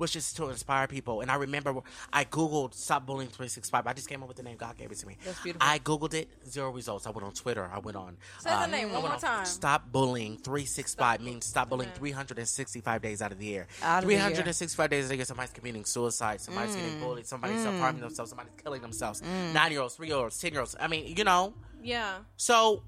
which 0.00 0.16
is 0.16 0.32
to 0.32 0.48
inspire 0.48 0.86
people. 0.86 1.20
And 1.20 1.30
I 1.30 1.34
remember 1.36 1.74
I 2.12 2.24
googled 2.24 2.74
"stop 2.74 3.06
bullying 3.06 3.28
365." 3.28 3.86
I 3.86 3.92
just 3.92 4.08
came 4.08 4.22
up 4.22 4.28
with 4.28 4.38
the 4.38 4.42
name. 4.42 4.56
God 4.56 4.76
gave 4.76 4.90
it 4.90 4.98
to 4.98 5.06
me. 5.06 5.16
That's 5.24 5.40
beautiful. 5.42 5.66
I 5.68 5.78
googled 5.78 6.14
it, 6.14 6.28
zero 6.48 6.70
results. 6.70 7.06
I 7.06 7.10
went 7.10 7.24
on 7.26 7.32
Twitter. 7.32 7.68
I 7.72 7.78
went 7.78 7.96
on. 7.96 8.16
Say 8.40 8.50
the 8.50 8.56
uh, 8.60 8.66
name 8.66 8.92
one 8.92 9.02
more 9.02 9.16
time. 9.16 9.44
Stop 9.44 9.92
bullying 9.92 10.38
365 10.38 11.20
means 11.20 11.44
stop 11.46 11.68
bullying 11.68 11.92
365 11.92 13.02
days 13.02 13.20
out 13.22 13.32
of 13.32 13.38
the 13.38 13.46
year. 13.46 13.66
Out 13.82 14.02
of 14.02 14.08
the 14.08 14.14
year. 14.14 14.20
365 14.22 14.90
days 14.90 15.10
a 15.10 15.16
year, 15.16 15.24
somebody's 15.24 15.52
committing 15.52 15.84
suicide, 15.84 16.40
somebody's 16.40 16.74
getting 16.74 16.96
Mm. 16.96 17.00
bullied, 17.00 17.26
somebody's 17.26 17.64
harming 17.64 18.00
themselves, 18.00 18.30
somebody's 18.30 18.52
killing 18.62 18.80
themselves. 18.82 19.22
Nine 19.22 19.70
year 19.72 19.82
olds, 19.82 19.94
three 19.96 20.08
year 20.08 20.16
olds, 20.16 20.38
ten 20.38 20.52
year 20.52 20.60
olds. 20.60 20.74
I 20.80 20.88
mean, 20.88 21.14
you 21.16 21.24
know. 21.24 21.52
Yeah. 21.82 22.18
So 22.36 22.82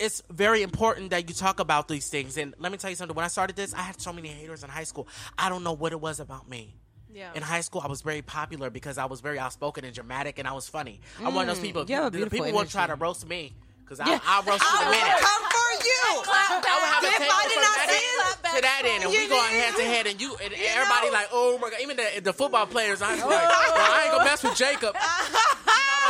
it's 0.00 0.22
very 0.30 0.62
important 0.62 1.10
that 1.10 1.28
you 1.28 1.34
talk 1.34 1.60
about 1.60 1.86
these 1.86 2.08
things. 2.08 2.36
And 2.36 2.54
let 2.58 2.72
me 2.72 2.78
tell 2.78 2.90
you 2.90 2.96
something. 2.96 3.14
When 3.14 3.24
I 3.24 3.28
started 3.28 3.54
this, 3.54 3.74
I 3.74 3.82
had 3.82 4.00
so 4.00 4.12
many 4.12 4.28
haters 4.28 4.64
in 4.64 4.70
high 4.70 4.84
school. 4.84 5.06
I 5.38 5.48
don't 5.48 5.62
know 5.62 5.74
what 5.74 5.92
it 5.92 6.00
was 6.00 6.20
about 6.20 6.48
me. 6.48 6.74
Yeah. 7.12 7.30
In 7.34 7.42
high 7.42 7.60
school, 7.60 7.82
I 7.84 7.88
was 7.88 8.02
very 8.02 8.22
popular 8.22 8.70
because 8.70 8.96
I 8.96 9.04
was 9.04 9.20
very 9.20 9.38
outspoken 9.38 9.84
and 9.84 9.94
dramatic, 9.94 10.38
and 10.38 10.46
I 10.48 10.52
was 10.52 10.68
funny. 10.68 11.00
I'm 11.18 11.34
one 11.34 11.48
of 11.48 11.54
those 11.54 11.58
mm. 11.58 11.66
people. 11.66 11.84
you 11.88 11.96
have 11.96 12.12
the 12.12 12.30
people 12.30 12.52
will 12.52 12.64
try 12.64 12.86
to 12.86 12.94
roast 12.94 13.28
me 13.28 13.52
because 13.84 13.98
I 14.00 14.20
I'll 14.24 14.42
roast 14.44 14.62
you 14.62 14.78
in 14.80 14.86
a 14.86 14.86
I 14.86 14.90
will 14.90 14.94
minute. 14.94 15.20
come 15.20 15.42
for 15.50 15.70
you. 15.84 16.22
I 16.30 16.54
would 16.54 16.90
have 16.94 17.02
a 17.02 17.18
table 17.18 17.34
I 17.34 17.42
from 17.50 17.62
that 17.62 17.90
end 17.90 18.54
to 18.54 18.62
that 18.62 18.82
end, 18.86 19.04
and 19.04 19.12
You 19.12 19.20
we 19.20 19.28
going 19.28 19.50
did. 19.50 19.60
hand 19.62 19.76
to 19.76 19.84
hand, 19.84 20.06
and 20.08 20.20
you 20.20 20.36
and 20.42 20.54
everybody 20.54 21.10
like, 21.10 21.28
oh 21.32 21.58
my 21.58 21.70
god, 21.70 21.80
even 21.82 21.96
the 21.96 22.20
the 22.22 22.32
football 22.32 22.66
players, 22.66 23.02
I 23.02 23.14
was 23.14 23.20
like, 23.26 23.28
"Bro, 23.28 23.38
I 23.42 24.02
ain't 24.04 24.12
gonna 24.12 24.24
mess 24.24 24.42
with 24.44 24.56
Jacob. 24.56 24.94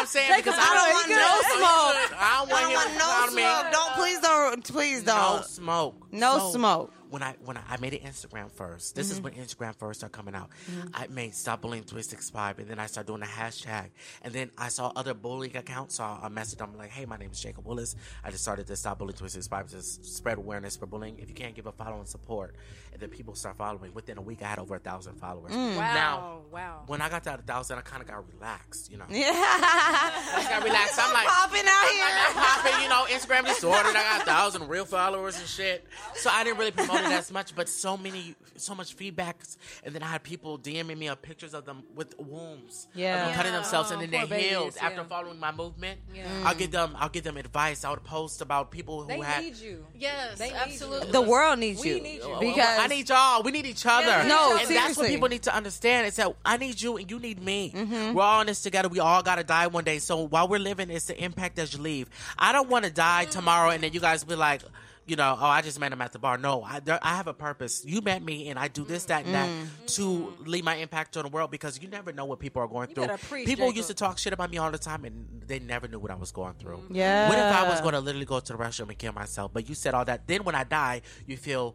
You 0.00 0.06
know 0.06 0.06
what 0.06 0.06
I'm 0.06 0.06
saying? 0.06 0.32
because 0.38 0.54
I 0.58 0.74
don't 0.74 0.92
want 0.94 1.08
no 1.08 1.30
smoke. 1.56 2.18
I 2.18 2.36
don't 2.38 2.48
want 2.50 2.60
I 2.60 2.64
don't 2.64 2.74
want 2.74 2.88
no 2.88 2.92
you 2.92 2.98
know 2.98 3.06
what 3.06 3.30
I 3.30 3.34
mean? 3.34 3.44
smoke. 3.44 3.72
Don't 3.72 3.92
please 3.94 4.20
don't 4.20 4.64
please 4.64 5.02
don't. 5.04 5.44
smoke. 5.44 6.06
No 6.12 6.50
smoke. 6.52 6.92
When 7.10 7.22
I 7.22 7.34
when 7.44 7.56
I, 7.56 7.62
I 7.70 7.76
made 7.78 7.92
an 7.94 8.00
Instagram 8.00 8.50
first. 8.50 8.94
This 8.94 9.08
Mm-hmm. 9.08 9.12
is 9.16 9.20
when 9.22 9.32
Instagram 9.34 9.74
first 9.76 10.00
started 10.00 10.14
coming 10.16 10.34
out. 10.34 10.50
I 10.94 11.06
made 11.08 11.34
stop 11.34 11.60
bullying 11.62 11.82
three 11.84 12.02
six 12.02 12.30
five, 12.30 12.58
and 12.58 12.68
then 12.68 12.78
I 12.78 12.86
started 12.86 13.08
doing 13.08 13.22
a 13.22 13.26
hashtag. 13.26 13.86
And 14.22 14.32
then 14.32 14.50
I 14.56 14.68
saw 14.68 14.92
other 14.94 15.14
bullying 15.14 15.56
accounts. 15.56 15.96
So 15.96 16.04
I 16.04 16.28
messaged 16.30 16.58
them 16.58 16.76
like, 16.76 16.90
"Hey, 16.90 17.06
my 17.06 17.16
name 17.16 17.30
is 17.32 17.40
Jacob 17.40 17.66
Willis. 17.66 17.96
I 18.24 18.30
just 18.30 18.42
started 18.42 18.66
to 18.68 18.76
stop 18.76 18.98
bullying 18.98 19.16
three 19.16 19.28
six 19.28 19.46
five 19.48 19.68
to 19.70 19.82
spread 19.82 20.38
awareness 20.38 20.76
for 20.76 20.86
bullying. 20.86 21.18
If 21.18 21.28
you 21.28 21.34
can't 21.34 21.54
give 21.54 21.66
a 21.66 21.72
follow 21.72 21.98
and 21.98 22.08
support, 22.08 22.54
and 22.92 23.00
then 23.00 23.10
people 23.10 23.34
start 23.34 23.56
following. 23.56 23.92
Within 23.94 24.18
a 24.18 24.22
week, 24.22 24.42
I 24.42 24.46
had 24.46 24.58
over 24.58 24.76
a 24.76 24.78
thousand 24.78 25.14
followers. 25.16 25.52
Mm. 25.52 25.76
Wow. 25.76 25.94
Now, 25.94 26.38
wow. 26.52 26.82
when 26.86 27.00
I 27.02 27.08
got 27.08 27.24
to 27.24 27.34
a 27.34 27.38
thousand, 27.38 27.78
I 27.78 27.82
kind 27.82 28.02
of 28.02 28.08
got 28.08 28.24
relaxed. 28.34 28.90
You 28.90 28.98
know, 28.98 29.04
Yeah. 29.08 29.30
I 29.34 30.46
got 30.48 30.62
relaxed. 30.62 30.98
I'm 31.00 31.12
like. 31.12 31.26
popping 31.26 31.60
out 31.66 31.88
here. 31.90 32.04
I'm 32.04 32.32
here. 32.32 32.42
popping, 32.42 32.82
you 32.82 32.88
know, 32.88 33.04
Instagram 33.08 33.46
disordered. 33.46 33.96
I 33.96 34.02
got 34.02 34.22
a 34.22 34.24
thousand 34.24 34.68
real 34.68 34.84
followers 34.84 35.38
and 35.38 35.46
shit. 35.48 35.86
So 36.14 36.30
I 36.32 36.44
didn't 36.44 36.58
really 36.58 36.70
promote 36.70 36.99
it 37.04 37.12
as 37.12 37.30
much, 37.32 37.54
but 37.54 37.68
so 37.68 37.96
many, 37.96 38.34
so 38.56 38.74
much 38.74 38.96
feedbacks. 38.96 39.56
And 39.84 39.94
then 39.94 40.02
I 40.02 40.06
had 40.06 40.22
people 40.22 40.58
DMing 40.58 40.98
me 40.98 41.08
of 41.08 41.20
pictures 41.22 41.54
of 41.54 41.64
them 41.64 41.82
with 41.94 42.18
wombs, 42.18 42.88
of 42.92 42.98
Yeah. 43.00 43.26
them 43.26 43.34
cutting 43.34 43.52
Yeah. 43.52 43.58
themselves, 43.60 43.90
and 43.90 43.98
Oh, 43.98 44.00
then 44.02 44.10
they 44.10 44.18
poor 44.18 44.26
babies, 44.28 44.48
healed 44.50 44.74
yeah. 44.76 44.86
after 44.86 45.04
following 45.04 45.38
my 45.38 45.52
movement. 45.52 46.00
Yeah. 46.14 46.24
I'll 46.44 46.54
give 46.54 46.70
them, 46.70 46.96
I'll 46.98 47.08
give 47.08 47.24
them 47.24 47.36
advice. 47.36 47.84
I 47.84 47.90
would 47.90 48.04
post 48.04 48.40
about 48.40 48.70
people 48.70 49.02
who 49.02 49.08
They 49.08 49.18
had. 49.20 49.42
need 49.44 49.56
you. 49.56 49.86
Yes. 49.98 50.38
They 50.38 50.46
need 50.46 50.52
you. 50.54 50.58
absolutely. 50.60 51.12
The 51.12 51.20
world 51.22 51.58
needs 51.58 51.80
We 51.82 51.88
you. 51.90 52.00
need 52.00 52.22
you. 52.22 52.36
because 52.40 52.78
I 52.78 52.86
need 52.86 53.08
y'all. 53.08 53.42
We 53.42 53.50
need 53.52 53.66
each 53.66 53.84
other. 53.86 54.06
Yeah. 54.06 54.22
No, 54.26 54.56
and 54.56 54.68
that's 54.68 54.96
what 54.96 55.08
people 55.08 55.28
need 55.28 55.42
to 55.44 55.54
understand. 55.54 56.06
Is 56.06 56.16
that 56.16 56.34
I 56.44 56.56
need 56.56 56.80
you 56.80 56.96
and 56.96 57.10
you 57.10 57.18
need 57.18 57.42
me. 57.42 57.72
Mm-hmm. 57.74 58.14
We're 58.14 58.22
all 58.22 58.40
in 58.42 58.46
this 58.48 58.62
together. 58.62 58.88
We 58.88 59.00
all 59.00 59.22
gotta 59.22 59.44
die 59.44 59.66
one 59.66 59.84
day. 59.84 59.98
So 59.98 60.18
while 60.26 60.48
we're 60.48 60.58
living, 60.58 60.90
it's 60.90 61.06
the 61.06 61.22
impact 61.22 61.58
as 61.58 61.72
you 61.74 61.80
leave. 61.80 62.08
I 62.38 62.52
don't 62.52 62.68
want 62.68 62.84
to 62.84 62.90
die 62.90 63.24
tomorrow 63.26 63.70
and 63.70 63.82
then 63.82 63.92
you 63.92 64.00
guys 64.00 64.24
be 64.24 64.34
like. 64.34 64.62
You 65.10 65.16
know, 65.16 65.36
oh, 65.40 65.44
I 65.44 65.60
just 65.60 65.80
met 65.80 65.92
him 65.92 66.00
at 66.00 66.12
the 66.12 66.20
bar. 66.20 66.38
No, 66.38 66.62
I, 66.62 66.78
there, 66.78 67.00
I 67.02 67.16
have 67.16 67.26
a 67.26 67.34
purpose. 67.34 67.84
You 67.84 68.00
met 68.00 68.22
me, 68.22 68.48
and 68.48 68.56
I 68.56 68.68
do 68.68 68.84
this, 68.84 69.06
that, 69.06 69.24
and 69.24 69.34
that 69.34 69.48
Mm-hmm. 69.48 69.86
to 69.86 70.34
leave 70.46 70.62
my 70.62 70.76
impact 70.76 71.16
on 71.16 71.24
the 71.24 71.28
world 71.30 71.50
because 71.50 71.82
you 71.82 71.88
never 71.88 72.12
know 72.12 72.24
what 72.26 72.38
people 72.38 72.62
are 72.62 72.68
going 72.68 72.88
through. 72.94 73.08
preach, 73.28 73.44
people 73.44 73.66
Jacob. 73.66 73.76
used 73.76 73.88
to 73.88 73.94
talk 73.94 74.18
shit 74.18 74.32
about 74.32 74.52
me 74.52 74.58
all 74.58 74.70
the 74.70 74.78
time, 74.78 75.04
and 75.04 75.42
they 75.48 75.58
never 75.58 75.88
knew 75.88 75.98
what 75.98 76.12
I 76.12 76.14
was 76.14 76.30
going 76.30 76.54
through. 76.60 76.80
Yeah. 76.92 77.28
What 77.28 77.38
if 77.38 77.44
I 77.44 77.68
was 77.68 77.80
going 77.80 77.94
to 77.94 78.00
literally 78.00 78.24
go 78.24 78.38
to 78.38 78.52
the 78.52 78.56
restroom 78.58 78.88
and 78.90 78.98
kill 78.98 79.12
myself? 79.12 79.52
But 79.52 79.68
you 79.68 79.74
said 79.74 79.94
all 79.94 80.04
that. 80.04 80.28
Then 80.28 80.44
when 80.44 80.54
I 80.54 80.62
die, 80.62 81.02
you 81.26 81.36
feel 81.36 81.74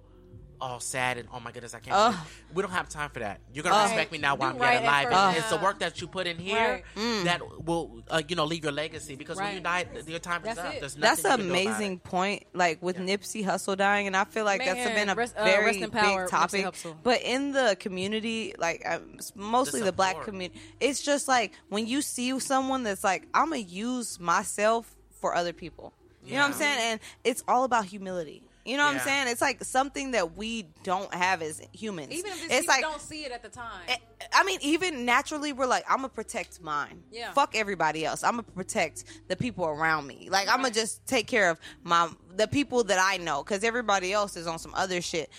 all 0.62 0.80
sad 0.80 1.18
and 1.18 1.28
oh 1.34 1.40
my 1.40 1.52
goodness, 1.52 1.74
I 1.74 1.80
can't. 1.80 1.96
Ugh. 1.96 2.12
believe- 2.14 2.56
We 2.56 2.62
don't 2.62 2.72
have 2.72 2.90
time 2.90 3.10
for 3.10 3.20
that. 3.20 3.42
You're 3.54 3.64
gonna 3.64 3.76
Ugh. 3.76 3.90
respect 3.90 4.12
me 4.12 4.18
now 4.18 4.36
while 4.36 4.52
Do 4.52 4.56
I'm 4.58 4.62
right 4.62 4.74
yet 4.74 4.84
at 4.84 4.88
alive. 4.88 5.04
first. 5.10 5.18
And 5.20 5.38
it's 5.38 5.50
the 5.50 5.58
work 5.58 5.80
that 5.80 6.02
you 6.02 6.08
put 6.08 6.28
in 6.28 6.38
here 6.38 6.84
Right. 6.96 7.24
that 7.26 7.42
will, 7.66 8.04
uh, 8.10 8.22
you 8.28 8.36
know, 8.36 8.46
leave 8.46 8.64
your 8.64 8.72
legacy. 8.72 9.16
Because 9.16 9.38
when 9.38 9.54
you 9.54 9.60
die, 9.60 9.86
your 10.08 10.20
time 10.20 10.42
is 10.46 10.56
That's 10.56 10.60
up. 10.60 10.80
There's 10.80 10.96
That's 10.96 11.24
an 11.26 11.32
you 11.32 11.38
can 11.38 11.48
do 11.48 11.52
about 11.54 11.62
amazing 11.68 12.00
point. 12.00 12.44
Like 12.54 12.82
with 12.82 12.98
Nipsey 12.98 13.44
Hussle 13.46 13.78
dying, 13.78 14.08
and 14.08 14.16
I 14.16 14.24
feel 14.26 14.46
like 14.46 14.64
that's 14.64 14.90
been 14.90 15.10
a 15.10 15.16
rest- 15.16 15.36
uh, 15.36 15.44
very 15.44 15.66
rest 15.66 15.80
in 15.80 15.92
power, 15.92 16.24
big 16.24 16.30
topic. 16.32 16.76
But 17.04 17.22
in 17.22 17.52
the 17.52 17.76
community, 17.80 18.54
like 18.58 18.84
um, 18.86 19.18
mostly 19.36 19.80
The 19.82 19.88
the, 19.88 19.92
black 19.92 20.22
community, 20.24 20.60
it's 20.80 21.02
just 21.02 21.28
like 21.28 21.54
when 21.70 21.88
you 21.88 22.02
see 22.02 22.38
someone 22.40 22.84
that's 22.84 23.04
like, 23.04 23.28
I'm 23.34 23.50
gonna 23.50 23.58
use 23.62 24.20
myself 24.20 24.96
for 25.22 25.36
other 25.36 25.54
people. 25.54 25.94
You 26.26 26.34
know 26.36 26.40
what 26.42 26.48
I'm 26.48 26.54
saying? 26.54 26.78
And 26.80 27.00
it's 27.24 27.44
all 27.48 27.66
about 27.66 27.86
humility. 27.86 28.42
You 28.66 28.78
know 28.78 28.86
what 28.86 28.96
I'm 28.96 29.02
saying? 29.02 29.28
It's 29.28 29.42
like 29.42 29.64
something 29.64 30.12
that 30.12 30.36
we 30.36 30.64
don't 30.84 31.14
have 31.14 31.44
as 31.44 31.62
humans. 31.72 32.12
Even 32.12 32.32
if 32.32 32.46
it's 32.46 32.62
people 32.62 32.74
like 32.74 32.82
don't 32.82 33.00
see 33.00 33.24
it 33.24 33.32
at 33.32 33.44
the 33.44 33.50
time. 33.50 33.82
Eh, 33.88 33.96
I 34.34 34.44
mean, 34.44 34.58
even 34.64 35.06
naturally, 35.06 35.54
we're 35.54 35.68
like, 35.68 35.86
I'm 35.88 35.98
gonna 35.98 36.10
protect 36.10 36.60
mine. 36.64 37.04
Yeah. 37.12 37.32
Fuck 37.34 37.56
everybody 37.56 38.06
else. 38.06 38.24
I'm 38.24 38.32
gonna 38.32 38.44
protect 38.44 39.04
the 39.28 39.36
people 39.36 39.66
around 39.66 40.08
me. 40.08 40.30
Like, 40.32 40.50
I'm 40.50 40.62
gonna 40.62 40.74
just 40.74 41.06
take 41.06 41.28
care 41.28 41.52
of 41.52 41.60
my 41.84 42.10
the 42.36 42.48
people 42.48 42.84
that 42.86 42.98
I 43.00 43.18
know, 43.18 43.44
because 43.44 43.64
everybody 43.64 44.12
else 44.12 44.36
is 44.36 44.48
on 44.48 44.58
some 44.58 44.74
other 44.74 45.00
shit. 45.00 45.30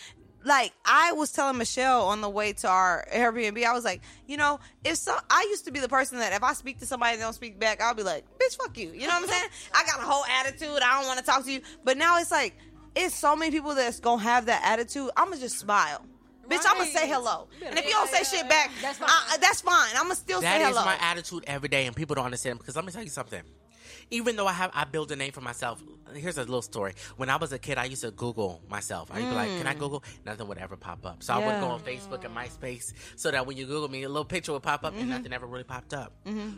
Like, 0.44 0.72
I 0.84 1.10
was 1.10 1.32
telling 1.32 1.58
Michelle 1.58 2.02
on 2.02 2.20
the 2.20 2.30
way 2.30 2.52
to 2.52 2.68
our 2.68 3.04
Airbnb, 3.12 3.64
I 3.64 3.72
was 3.72 3.84
like, 3.84 4.02
you 4.28 4.36
know, 4.36 4.60
if 4.84 4.98
so, 4.98 5.16
I 5.28 5.44
used 5.50 5.64
to 5.64 5.72
be 5.72 5.80
the 5.80 5.88
person 5.88 6.20
that 6.20 6.32
if 6.32 6.44
I 6.44 6.52
speak 6.52 6.78
to 6.78 6.86
somebody 6.86 7.14
and 7.14 7.20
they 7.20 7.24
don't 7.24 7.32
speak 7.32 7.58
back, 7.58 7.80
I'll 7.80 7.94
be 7.94 8.04
like, 8.04 8.24
bitch, 8.38 8.56
fuck 8.56 8.78
you. 8.78 8.92
You 8.92 9.08
know 9.08 9.14
what 9.14 9.24
I'm 9.24 9.28
saying? 9.28 9.50
I 9.74 9.84
got 9.84 9.98
a 9.98 10.04
whole 10.04 10.24
attitude. 10.24 10.68
I 10.84 11.00
don't 11.00 11.08
want 11.08 11.18
to 11.18 11.24
talk 11.24 11.44
to 11.44 11.50
you. 11.50 11.62
But 11.82 11.96
now 11.96 12.20
it's 12.20 12.30
like, 12.30 12.54
it's 12.97 13.14
so 13.14 13.36
many 13.36 13.51
people 13.52 13.74
that's 13.74 14.01
gonna 14.01 14.23
have 14.23 14.47
that 14.47 14.62
attitude. 14.64 15.10
I'm 15.16 15.28
gonna 15.28 15.40
just 15.40 15.59
smile. 15.59 16.05
Bitch, 16.48 16.62
I'm 16.68 16.78
gonna 16.78 16.90
say 16.90 17.09
hello. 17.09 17.48
And 17.64 17.77
if 17.78 17.85
you 17.85 17.90
don't 17.90 18.09
say 18.09 18.23
shit 18.23 18.48
back, 18.48 18.70
That's 18.81 18.98
fine. 18.98 19.09
I- 19.10 19.36
that's 19.40 19.60
fine. 19.60 19.90
I'm 19.97 20.05
gonna 20.05 20.14
still 20.14 20.40
That 20.40 20.59
say 20.60 20.62
is 20.62 20.68
hello. 20.68 20.85
my 20.85 20.97
attitude 21.01 21.43
every 21.47 21.68
day, 21.68 21.86
and 21.86 21.94
people 21.97 22.14
don't 22.14 22.24
understand 22.24 22.59
because 22.60 22.77
let 22.77 22.85
me 22.85 22.93
tell 22.93 23.02
you 23.02 23.10
something. 23.10 23.43
Even 24.10 24.36
though 24.36 24.46
I 24.46 24.52
have, 24.52 24.70
I 24.72 24.84
build 24.84 25.10
a 25.10 25.16
name 25.16 25.32
for 25.32 25.40
myself. 25.40 25.82
here's 26.14 26.38
a 26.38 26.40
little 26.42 26.62
story. 26.62 26.94
When 27.16 27.28
I 27.28 27.34
was 27.36 27.50
a 27.52 27.58
kid, 27.58 27.76
I 27.78 27.84
used 27.86 28.02
to 28.02 28.12
Google 28.12 28.62
myself. 28.70 29.10
I'd 29.12 29.28
be 29.28 29.34
like, 29.34 29.48
"Can 29.58 29.66
I 29.66 29.74
Mm. 29.74 29.78
Google?" 29.80 30.04
Nothing 30.24 30.46
would 30.46 30.58
ever 30.58 30.76
pop 30.76 31.04
up. 31.04 31.22
So 31.24 31.34
I 31.34 31.38
would 31.38 31.46
Yeah. 31.46 31.60
go 31.60 31.66
on 31.66 31.80
Facebook 31.80 32.24
and 32.24 32.34
MySpace, 32.34 32.92
so 33.16 33.32
that 33.32 33.44
when 33.44 33.56
you 33.56 33.66
Google 33.66 33.88
me, 33.88 34.04
a 34.04 34.08
little 34.08 34.24
picture 34.24 34.52
would 34.52 34.62
pop 34.62 34.84
up, 34.84 34.92
Mm-hmm. 34.92 35.00
and 35.00 35.10
nothing 35.10 35.32
ever 35.32 35.46
really 35.46 35.64
popped 35.64 35.92
up. 35.92 36.12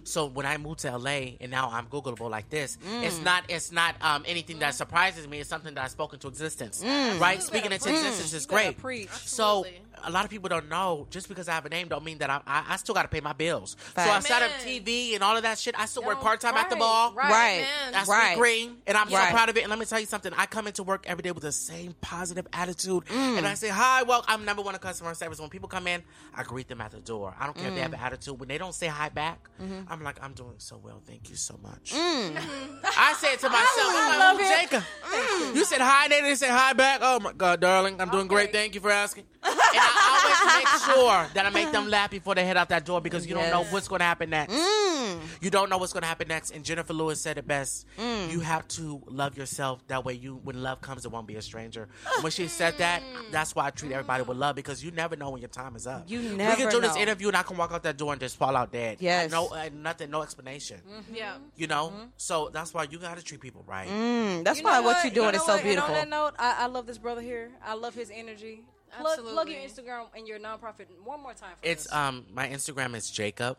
So 0.05 0.27
when 0.27 0.45
I 0.45 0.59
moved 0.59 0.81
to 0.81 0.91
LA, 0.93 1.39
and 1.41 1.51
now 1.51 1.71
I'm 1.71 1.87
Googleable 1.87 2.29
like 2.31 2.51
this, 2.51 2.77
Mm. 2.85 3.03
it's 3.05 3.19
not 3.23 3.45
it's 3.49 3.73
not 3.73 3.97
um, 4.03 4.23
anything 4.27 4.59
that 4.59 4.75
surprises 4.75 5.27
me. 5.27 5.41
It's 5.41 5.49
something 5.49 5.73
that 5.75 5.83
I 5.85 5.89
spoke 5.89 6.13
into 6.13 6.29
existence. 6.29 6.83
Right? 6.85 7.43
Speaking 7.43 7.73
into 7.73 7.89
existence 7.89 8.35
is 8.35 8.45
great. 8.45 8.77
preach. 8.77 9.09
So 9.09 9.65
Absolutely. 9.65 9.81
A 10.05 10.11
lot 10.11 10.25
of 10.25 10.31
people 10.31 10.49
don't 10.49 10.69
know. 10.69 11.07
Just 11.11 11.29
because 11.29 11.49
I 11.49 11.53
have 11.53 11.67
a 11.67 11.69
name, 11.69 11.89
don't 11.89 12.05
mean 12.05 12.19
that 12.19 12.31
I 12.31 12.41
I, 12.47 12.65
I 12.71 12.77
still 12.77 12.95
got 12.95 13.03
to 13.03 13.09
pay 13.09 13.21
my 13.21 13.33
bills. 13.33 13.77
So 13.97 14.03
outside 14.03 14.43
of 14.43 14.51
Amen. 14.63 14.83
TV 14.83 15.15
and 15.15 15.23
all 15.23 15.37
of 15.37 15.43
that 15.43 15.59
shit, 15.59 15.75
I 15.79 15.87
still 15.87 16.05
work 16.05 16.21
part 16.21 16.41
time 16.41 16.57
at 16.57 16.71
the 16.71 16.77
right, 16.77 16.81
mall. 16.81 17.13
right. 17.15 17.31
Right. 17.31 17.61
Man. 17.61 17.93
That's 17.93 18.09
Right. 18.09 18.37
green, 18.37 18.77
and 18.87 18.97
I'm 18.97 19.09
so 19.11 19.17
proud 19.31 19.49
of 19.49 19.57
it. 19.57 19.61
And 19.63 19.71
let 19.71 19.79
me 19.79 19.85
tell 19.85 20.01
you 20.01 20.07
something. 20.07 20.33
I 20.37 20.47
come 20.47 20.67
into 20.67 20.83
work 20.83 21.05
every 21.07 21.23
day 21.23 21.31
with 21.33 21.43
the 21.43 21.53
same 21.53 21.95
positive 22.01 22.47
attitude, 22.53 23.05
Mm. 23.07 23.39
and 23.39 23.47
I 23.47 23.55
say 23.55 23.69
hi. 23.69 24.03
Well, 24.03 24.25
I'm 24.29 24.45
number 24.45 24.63
one 24.63 24.75
in 24.75 24.81
customer 24.81 25.15
service. 25.15 25.41
When 25.41 25.51
people 25.51 25.69
come 25.69 25.87
in, 25.87 26.03
I 26.35 26.43
greet 26.43 26.69
them 26.69 26.81
at 26.81 26.91
the 26.93 27.01
door. 27.01 27.35
I 27.39 27.45
don't 27.47 27.57
care 27.57 27.69
if 27.69 27.75
they 27.75 27.81
have 27.81 27.91
Mm. 27.91 27.95
an 27.95 28.01
attitude. 28.01 28.39
When 28.39 28.49
they 28.49 28.59
don't 28.59 28.75
say 28.75 28.87
hi 28.87 29.09
back, 29.09 29.49
Mm-hmm. 29.61 29.93
I'm 29.93 30.03
like, 30.05 30.23
I'm 30.23 30.33
doing 30.35 30.55
so 30.59 30.81
well. 30.83 31.03
Thank 31.07 31.31
you 31.31 31.37
so 31.37 31.59
much. 31.63 31.93
Mm. 31.93 32.37
I 32.97 33.13
said 33.15 33.37
to 33.41 33.49
myself. 33.49 33.69
I'm 33.79 34.37
like, 34.37 34.41
oh, 34.41 34.59
Jacob, 34.61 34.83
Mm. 35.05 35.55
you 35.57 35.65
said 35.65 35.81
hi, 35.81 36.09
they 36.09 36.21
didn't 36.21 36.37
say 36.37 36.49
hi 36.49 36.73
back. 36.73 37.01
Oh 37.03 37.19
my 37.21 37.33
God, 37.33 37.61
darling, 37.61 38.01
I'm 38.01 38.09
doing 38.11 38.29
great. 38.29 38.53
Thank 38.53 38.75
you 38.75 38.81
for 38.81 38.91
asking. 38.91 39.25
And 39.89 39.99
I 39.99 40.21
always 40.21 40.57
make 40.57 40.69
sure 40.95 41.27
that 41.35 41.47
I 41.47 41.51
make 41.51 41.73
them 41.73 41.89
laugh 41.89 42.11
before 42.11 42.35
they 42.35 42.45
head 42.45 42.57
out 42.57 42.69
that 42.71 42.85
door 42.85 43.01
because 43.01 43.27
you 43.27 43.35
don't 43.35 43.51
know 43.51 43.65
what's 43.65 43.89
going 43.89 44.01
to 44.01 44.05
happen 44.05 44.31
next. 44.31 44.53
Mm. 44.55 45.19
You 45.41 45.51
don't 45.51 45.71
know 45.71 45.79
what's 45.79 45.93
going 45.93 46.03
to 46.03 46.09
happen 46.09 46.29
next. 46.29 46.51
And 46.51 46.65
Jenifer 46.65 46.91
Lewis 46.95 47.21
said 47.21 47.39
it 47.39 47.47
best. 47.47 47.87
You 47.99 48.41
have 48.41 48.67
to 48.69 49.01
love 49.07 49.37
yourself. 49.37 49.87
That 49.89 50.05
way, 50.05 50.15
you 50.15 50.41
when 50.45 50.63
love 50.63 50.81
comes, 50.81 51.05
it 51.05 51.11
won't 51.13 51.27
be 51.27 51.37
a 51.37 51.43
stranger. 51.43 51.89
When 52.21 52.31
she 52.33 52.49
said 52.49 52.79
that, 52.79 53.03
that's 53.31 53.55
why 53.55 53.67
I 53.67 53.71
treat 53.71 53.93
everybody 53.93 54.23
with 54.23 54.37
love 54.37 54.57
because 54.57 54.83
you 54.85 54.91
never 54.91 55.17
know 55.17 55.31
when 55.31 55.41
your 55.41 55.49
time 55.49 55.77
is 55.77 55.87
up. 55.87 56.05
You 56.09 56.21
never. 56.21 56.51
we 56.57 56.63
can 56.63 56.71
do 56.71 56.81
this 56.81 56.97
interview 56.97 57.29
and 57.29 57.37
I 57.37 57.43
can 57.43 57.57
walk 57.57 57.73
out 57.73 57.83
that 57.85 57.97
door 57.97 58.13
and 58.13 58.21
just 58.21 58.37
fall 58.37 58.57
out 58.57 58.73
dead. 58.73 58.99
Yes. 59.01 59.31
No, 59.31 59.49
uh, 59.49 59.69
nothing, 59.75 60.11
no 60.11 60.23
explanation. 60.23 60.81
Yeah. 61.13 61.37
You 61.57 61.67
know, 61.67 61.93
so 62.17 62.51
that's 62.53 62.75
why 62.75 62.85
you 62.91 62.99
got 62.99 63.17
to 63.17 63.25
treat 63.25 63.41
people 63.41 63.65
right. 63.67 63.89
Mm, 63.89 64.45
that's 64.45 64.59
You 64.59 64.65
why 64.65 64.79
know 64.81 64.83
what, 64.83 65.05
you're 65.05 65.13
doing 65.13 65.27
You 65.27 65.33
know 65.33 65.39
is 65.39 65.45
so 65.47 65.53
what? 65.53 65.61
And 65.61 65.65
beautiful. 65.69 65.95
on 65.95 66.01
that 66.01 66.09
note, 66.09 66.35
I, 66.39 66.57
I 66.61 66.67
love 66.67 66.87
this 66.87 66.99
brother 66.99 67.21
here. 67.23 67.51
I 67.65 67.75
love 67.75 67.95
his 67.95 68.11
energy. 68.15 68.63
Plug, 69.01 69.19
plug 69.21 69.49
your 69.49 69.61
Instagram 69.61 70.07
and 70.17 70.27
your 70.27 70.39
nonprofit 70.39 70.87
one 71.05 71.23
more 71.23 71.35
time. 71.35 71.55
For 71.63 71.69
It's 71.69 71.87
us. 71.87 71.93
um 71.93 72.27
my 72.33 72.49
Instagram 72.49 72.95
is 72.97 73.11
Jacob 73.11 73.57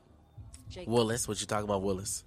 Jacob. 0.70 0.92
Willis. 0.94 1.28
What 1.28 1.40
you 1.42 1.48
talk 1.48 1.64
about 1.64 1.82
Willis 1.82 2.24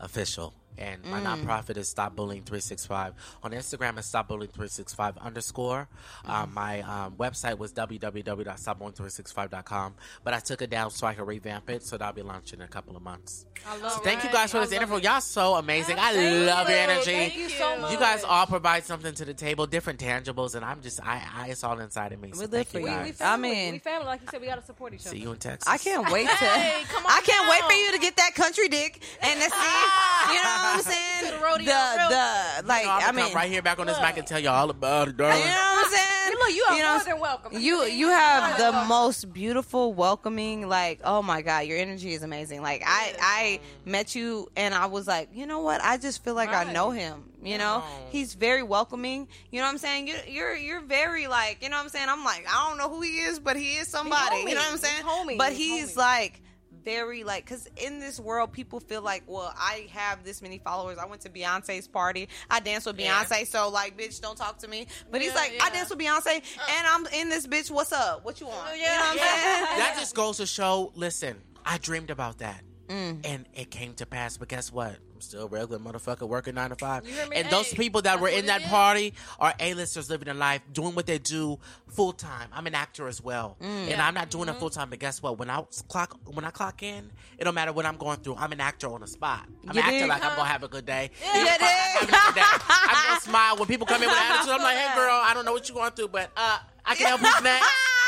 official. 0.00 0.54
And 0.78 1.04
my 1.04 1.20
nonprofit 1.20 1.76
is 1.76 1.88
Stop 1.88 2.16
Bullying 2.16 2.42
365. 2.42 3.12
On 3.42 3.50
Instagram, 3.52 3.98
it's 3.98 4.06
Stop 4.08 4.28
Bullying 4.28 4.50
365 4.50 5.18
underscore. 5.18 5.88
Um, 6.24 6.52
my 6.54 6.80
um, 6.80 7.14
website 7.16 7.58
was 7.58 7.72
www.stopbullying365.com. 7.72 9.94
But 10.24 10.34
I 10.34 10.40
took 10.40 10.62
it 10.62 10.70
down 10.70 10.90
so 10.90 11.06
I 11.06 11.14
could 11.14 11.26
revamp 11.26 11.70
it. 11.70 11.82
So 11.82 11.96
that'll 11.96 12.14
be 12.14 12.22
launching 12.22 12.60
in 12.60 12.64
a 12.64 12.68
couple 12.68 12.96
of 12.96 13.02
months. 13.02 13.46
I 13.66 13.76
love 13.78 13.92
So 13.92 14.00
it. 14.00 14.04
thank 14.04 14.24
you 14.24 14.30
guys 14.30 14.50
for 14.50 14.58
this 14.60 14.72
interview. 14.72 14.96
it. 14.96 15.04
Y'all 15.04 15.20
so 15.20 15.54
amazing. 15.54 15.98
I 15.98 16.12
Thank 16.14 16.46
love 16.48 16.68
your 16.68 16.78
energy. 16.78 17.12
Thank 17.12 17.36
you 17.36 17.48
so 17.48 17.78
much. 17.78 17.92
You 17.92 17.98
guys 17.98 18.24
all 18.24 18.46
provide 18.46 18.84
something 18.84 19.14
to 19.14 19.24
the 19.24 19.34
table, 19.34 19.66
different 19.66 20.00
tangibles, 20.00 20.54
and 20.56 20.64
I'm 20.64 20.80
just, 20.80 21.00
I, 21.04 21.22
I 21.36 21.48
it's 21.48 21.62
all 21.62 21.78
inside 21.78 22.12
of 22.12 22.20
me. 22.20 22.32
So 22.32 22.40
We 22.40 22.46
live 22.46 22.50
thank 22.50 22.68
for 22.68 22.80
you 22.80 22.86
you. 22.86 22.92
We, 22.92 22.96
guys. 23.10 23.20
we 23.20 23.26
I 23.26 23.36
mean- 23.36 23.72
we 23.74 23.78
family. 23.78 24.06
Like 24.06 24.22
you 24.22 24.28
said, 24.30 24.40
we 24.40 24.46
got 24.48 24.58
to 24.58 24.64
support 24.66 24.94
each 24.94 25.02
other. 25.06 25.10
See 25.10 25.18
you 25.22 25.30
in 25.32 25.38
Texas. 25.38 25.68
I 25.72 25.78
can't 25.78 26.10
wait 26.10 26.28
to. 26.28 26.34
Hey, 26.34 26.82
come 26.88 27.04
on 27.06 27.12
I 27.12 27.20
can't 27.24 27.48
wait 27.48 27.62
for 27.70 27.76
you 27.76 27.92
to 27.92 27.98
get 27.98 28.16
that 28.16 28.34
country 28.34 28.68
dick 28.68 29.00
and 29.22 29.40
to 29.40 29.50
see. 29.50 30.34
You 30.34 30.42
know 30.42 30.61
what 30.62 30.76
I'm 30.78 30.82
saying? 30.92 31.32
The 31.32 31.44
rodeo 31.44 31.64
The 31.64 31.96
real 31.98 32.08
the 32.08 32.66
like. 32.66 32.82
You 32.82 32.88
know, 32.88 32.92
I'm 32.94 33.02
I 33.08 33.12
mean, 33.12 33.24
come 33.26 33.34
right 33.34 33.50
here 33.50 33.62
back 33.62 33.78
on 33.78 33.86
this 33.86 34.00
mic 34.00 34.16
and 34.16 34.26
tell 34.26 34.38
you 34.40 34.48
all 34.48 34.70
about 34.70 35.08
it, 35.08 35.16
darling. 35.16 35.38
You 35.40 35.44
know 35.46 35.50
what 35.52 35.86
I'm 35.86 35.92
saying? 35.92 36.08
Look, 36.38 36.54
you 36.54 36.64
are 36.70 36.78
know, 36.78 36.94
more 36.96 37.04
than 37.04 37.20
welcome. 37.20 37.60
You 37.60 37.82
you 37.84 38.08
have 38.08 38.58
the 38.58 38.72
most 38.88 39.32
beautiful, 39.32 39.92
welcoming. 39.92 40.68
Like, 40.68 41.00
oh 41.04 41.22
my 41.22 41.42
god, 41.42 41.66
your 41.66 41.78
energy 41.78 42.12
is 42.12 42.22
amazing. 42.22 42.62
Like, 42.62 42.82
I 42.86 43.14
I 43.20 43.60
met 43.84 44.14
you 44.14 44.48
and 44.56 44.74
I 44.74 44.86
was 44.86 45.06
like, 45.06 45.28
you 45.34 45.46
know 45.46 45.60
what? 45.60 45.82
I 45.82 45.98
just 45.98 46.24
feel 46.24 46.34
like 46.34 46.50
I 46.50 46.72
know 46.72 46.90
him. 46.90 47.24
You 47.44 47.58
know, 47.58 47.82
he's 48.10 48.34
very 48.34 48.62
welcoming. 48.62 49.26
You 49.50 49.60
know 49.60 49.66
what 49.66 49.72
I'm 49.72 49.78
saying? 49.78 50.06
You're 50.08 50.24
you're 50.26 50.56
you're 50.56 50.80
very 50.80 51.26
like, 51.26 51.58
you 51.62 51.68
know 51.68 51.76
what 51.76 51.82
I'm 51.84 51.88
saying? 51.88 52.06
I'm 52.08 52.24
like, 52.24 52.46
I 52.48 52.68
don't 52.68 52.78
know 52.78 52.88
who 52.88 53.02
he 53.02 53.18
is, 53.18 53.38
but 53.40 53.56
he 53.56 53.74
is 53.74 53.88
somebody. 53.88 54.38
You 54.38 54.54
know 54.54 54.60
what 54.60 54.66
I'm 54.66 54.72
He's 54.72 54.80
saying? 54.80 55.02
homie. 55.04 55.38
But 55.38 55.52
He's 55.52 55.80
he's 55.80 55.92
homie. 55.94 55.96
like 55.96 56.40
very 56.84 57.24
like 57.24 57.44
because 57.44 57.68
in 57.76 57.98
this 58.00 58.18
world 58.20 58.52
people 58.52 58.80
feel 58.80 59.02
like 59.02 59.22
well 59.26 59.52
i 59.58 59.86
have 59.90 60.24
this 60.24 60.42
many 60.42 60.58
followers 60.58 60.98
i 60.98 61.04
went 61.06 61.20
to 61.20 61.28
beyonce's 61.30 61.86
party 61.88 62.28
i 62.50 62.60
danced 62.60 62.86
with 62.86 62.98
Yeah. 62.98 63.22
beyonce 63.24 63.46
so 63.46 63.68
like 63.68 63.96
bitch 63.98 64.20
don't 64.20 64.36
talk 64.36 64.58
to 64.58 64.68
me 64.68 64.86
but 65.10 65.20
he's 65.20 65.30
Yeah, 65.30 65.36
like 65.36 65.50
i 65.60 65.66
yeah. 65.66 65.70
danced 65.70 65.90
with 65.90 65.98
beyonce 65.98 66.36
uh. 66.38 66.76
and 66.76 66.86
i'm 66.86 67.06
in 67.20 67.28
this 67.28 67.46
bitch 67.46 67.70
what's 67.70 67.92
up 67.92 68.24
what 68.24 68.40
you 68.40 68.46
want 68.46 68.76
you 68.76 68.82
know 68.82 68.88
Yeah. 68.88 68.98
what 69.00 69.10
i'm 69.12 69.18
saying 69.18 69.78
that 69.78 69.96
just 69.98 70.14
goes 70.14 70.36
to 70.38 70.46
show. 70.46 70.92
Listen, 70.94 71.36
I 71.64 71.78
dreamed 71.78 72.10
about 72.10 72.38
that, 72.38 72.62
Mm. 72.92 73.20
and 73.24 73.46
it 73.54 73.70
came 73.70 73.94
to 73.94 74.06
pass. 74.06 74.36
But 74.36 74.48
guess 74.48 74.70
what? 74.70 74.90
I'm 75.14 75.20
still 75.20 75.44
a 75.44 75.46
regular 75.46 75.78
motherfucker 75.78 76.28
working 76.28 76.54
nine 76.56 76.70
to 76.70 76.76
five. 76.76 77.06
You 77.06 77.14
hear 77.14 77.26
me? 77.28 77.36
And 77.36 77.48
those 77.48 77.72
people 77.72 78.02
that 78.02 78.20
were 78.20 78.28
in 78.28 78.46
that 78.46 78.62
party 78.64 79.14
are 79.40 79.54
A-listers 79.60 80.10
living 80.10 80.28
a 80.28 80.34
life, 80.34 80.60
doing 80.72 80.94
what 80.94 81.06
they 81.06 81.18
do 81.18 81.58
full 81.88 82.12
time. 82.12 82.48
I'm 82.52 82.66
an 82.66 82.74
actor 82.74 83.08
as 83.08 83.22
well, 83.22 83.56
Mm. 83.62 83.92
and 83.92 84.02
I'm 84.02 84.14
not 84.14 84.30
doing 84.30 84.48
it 84.48 84.56
full 84.56 84.68
time. 84.70 84.90
But 84.90 84.98
guess 84.98 85.22
what? 85.22 85.38
When 85.38 85.48
I 85.48 85.62
clock 85.88 86.18
when 86.26 86.44
I 86.44 86.50
clock 86.50 86.82
in, 86.82 87.10
it 87.38 87.44
don't 87.44 87.54
matter 87.54 87.72
what 87.72 87.86
I'm 87.86 87.96
going 87.96 88.18
through. 88.18 88.36
I'm 88.36 88.52
an 88.52 88.60
actor 88.60 88.88
on 88.92 89.00
the 89.00 89.06
spot. 89.06 89.46
I'm 89.66 89.74
You 89.76 89.82
acting 89.82 90.08
like 90.08 90.22
I'm 90.24 90.36
gonna 90.36 90.48
have 90.48 90.62
a 90.64 90.68
good 90.68 90.84
day. 90.86 91.10
You 91.34 91.44
dig? 91.44 91.60
Have 92.02 92.02
a 92.02 92.06
good 92.06 92.34
day. 92.34 92.42
I'm 92.68 93.08
gonna 93.08 93.20
smile 93.20 93.56
when 93.56 93.68
people 93.68 93.86
come 93.86 94.02
in 94.02 94.08
with 94.08 94.18
attitude. 94.18 94.52
I'm 94.52 94.60
like, 94.62 94.76
hey 94.76 94.94
girl, 94.96 95.20
I 95.22 95.32
don't 95.34 95.44
know 95.44 95.52
what 95.52 95.68
you're 95.68 95.76
going 95.76 95.92
through, 95.92 96.08
but 96.08 96.30
uh, 96.36 96.58
I 96.84 96.94
can 96.96 97.06
help 97.06 97.20
you 97.22 97.30
next. 97.44 97.64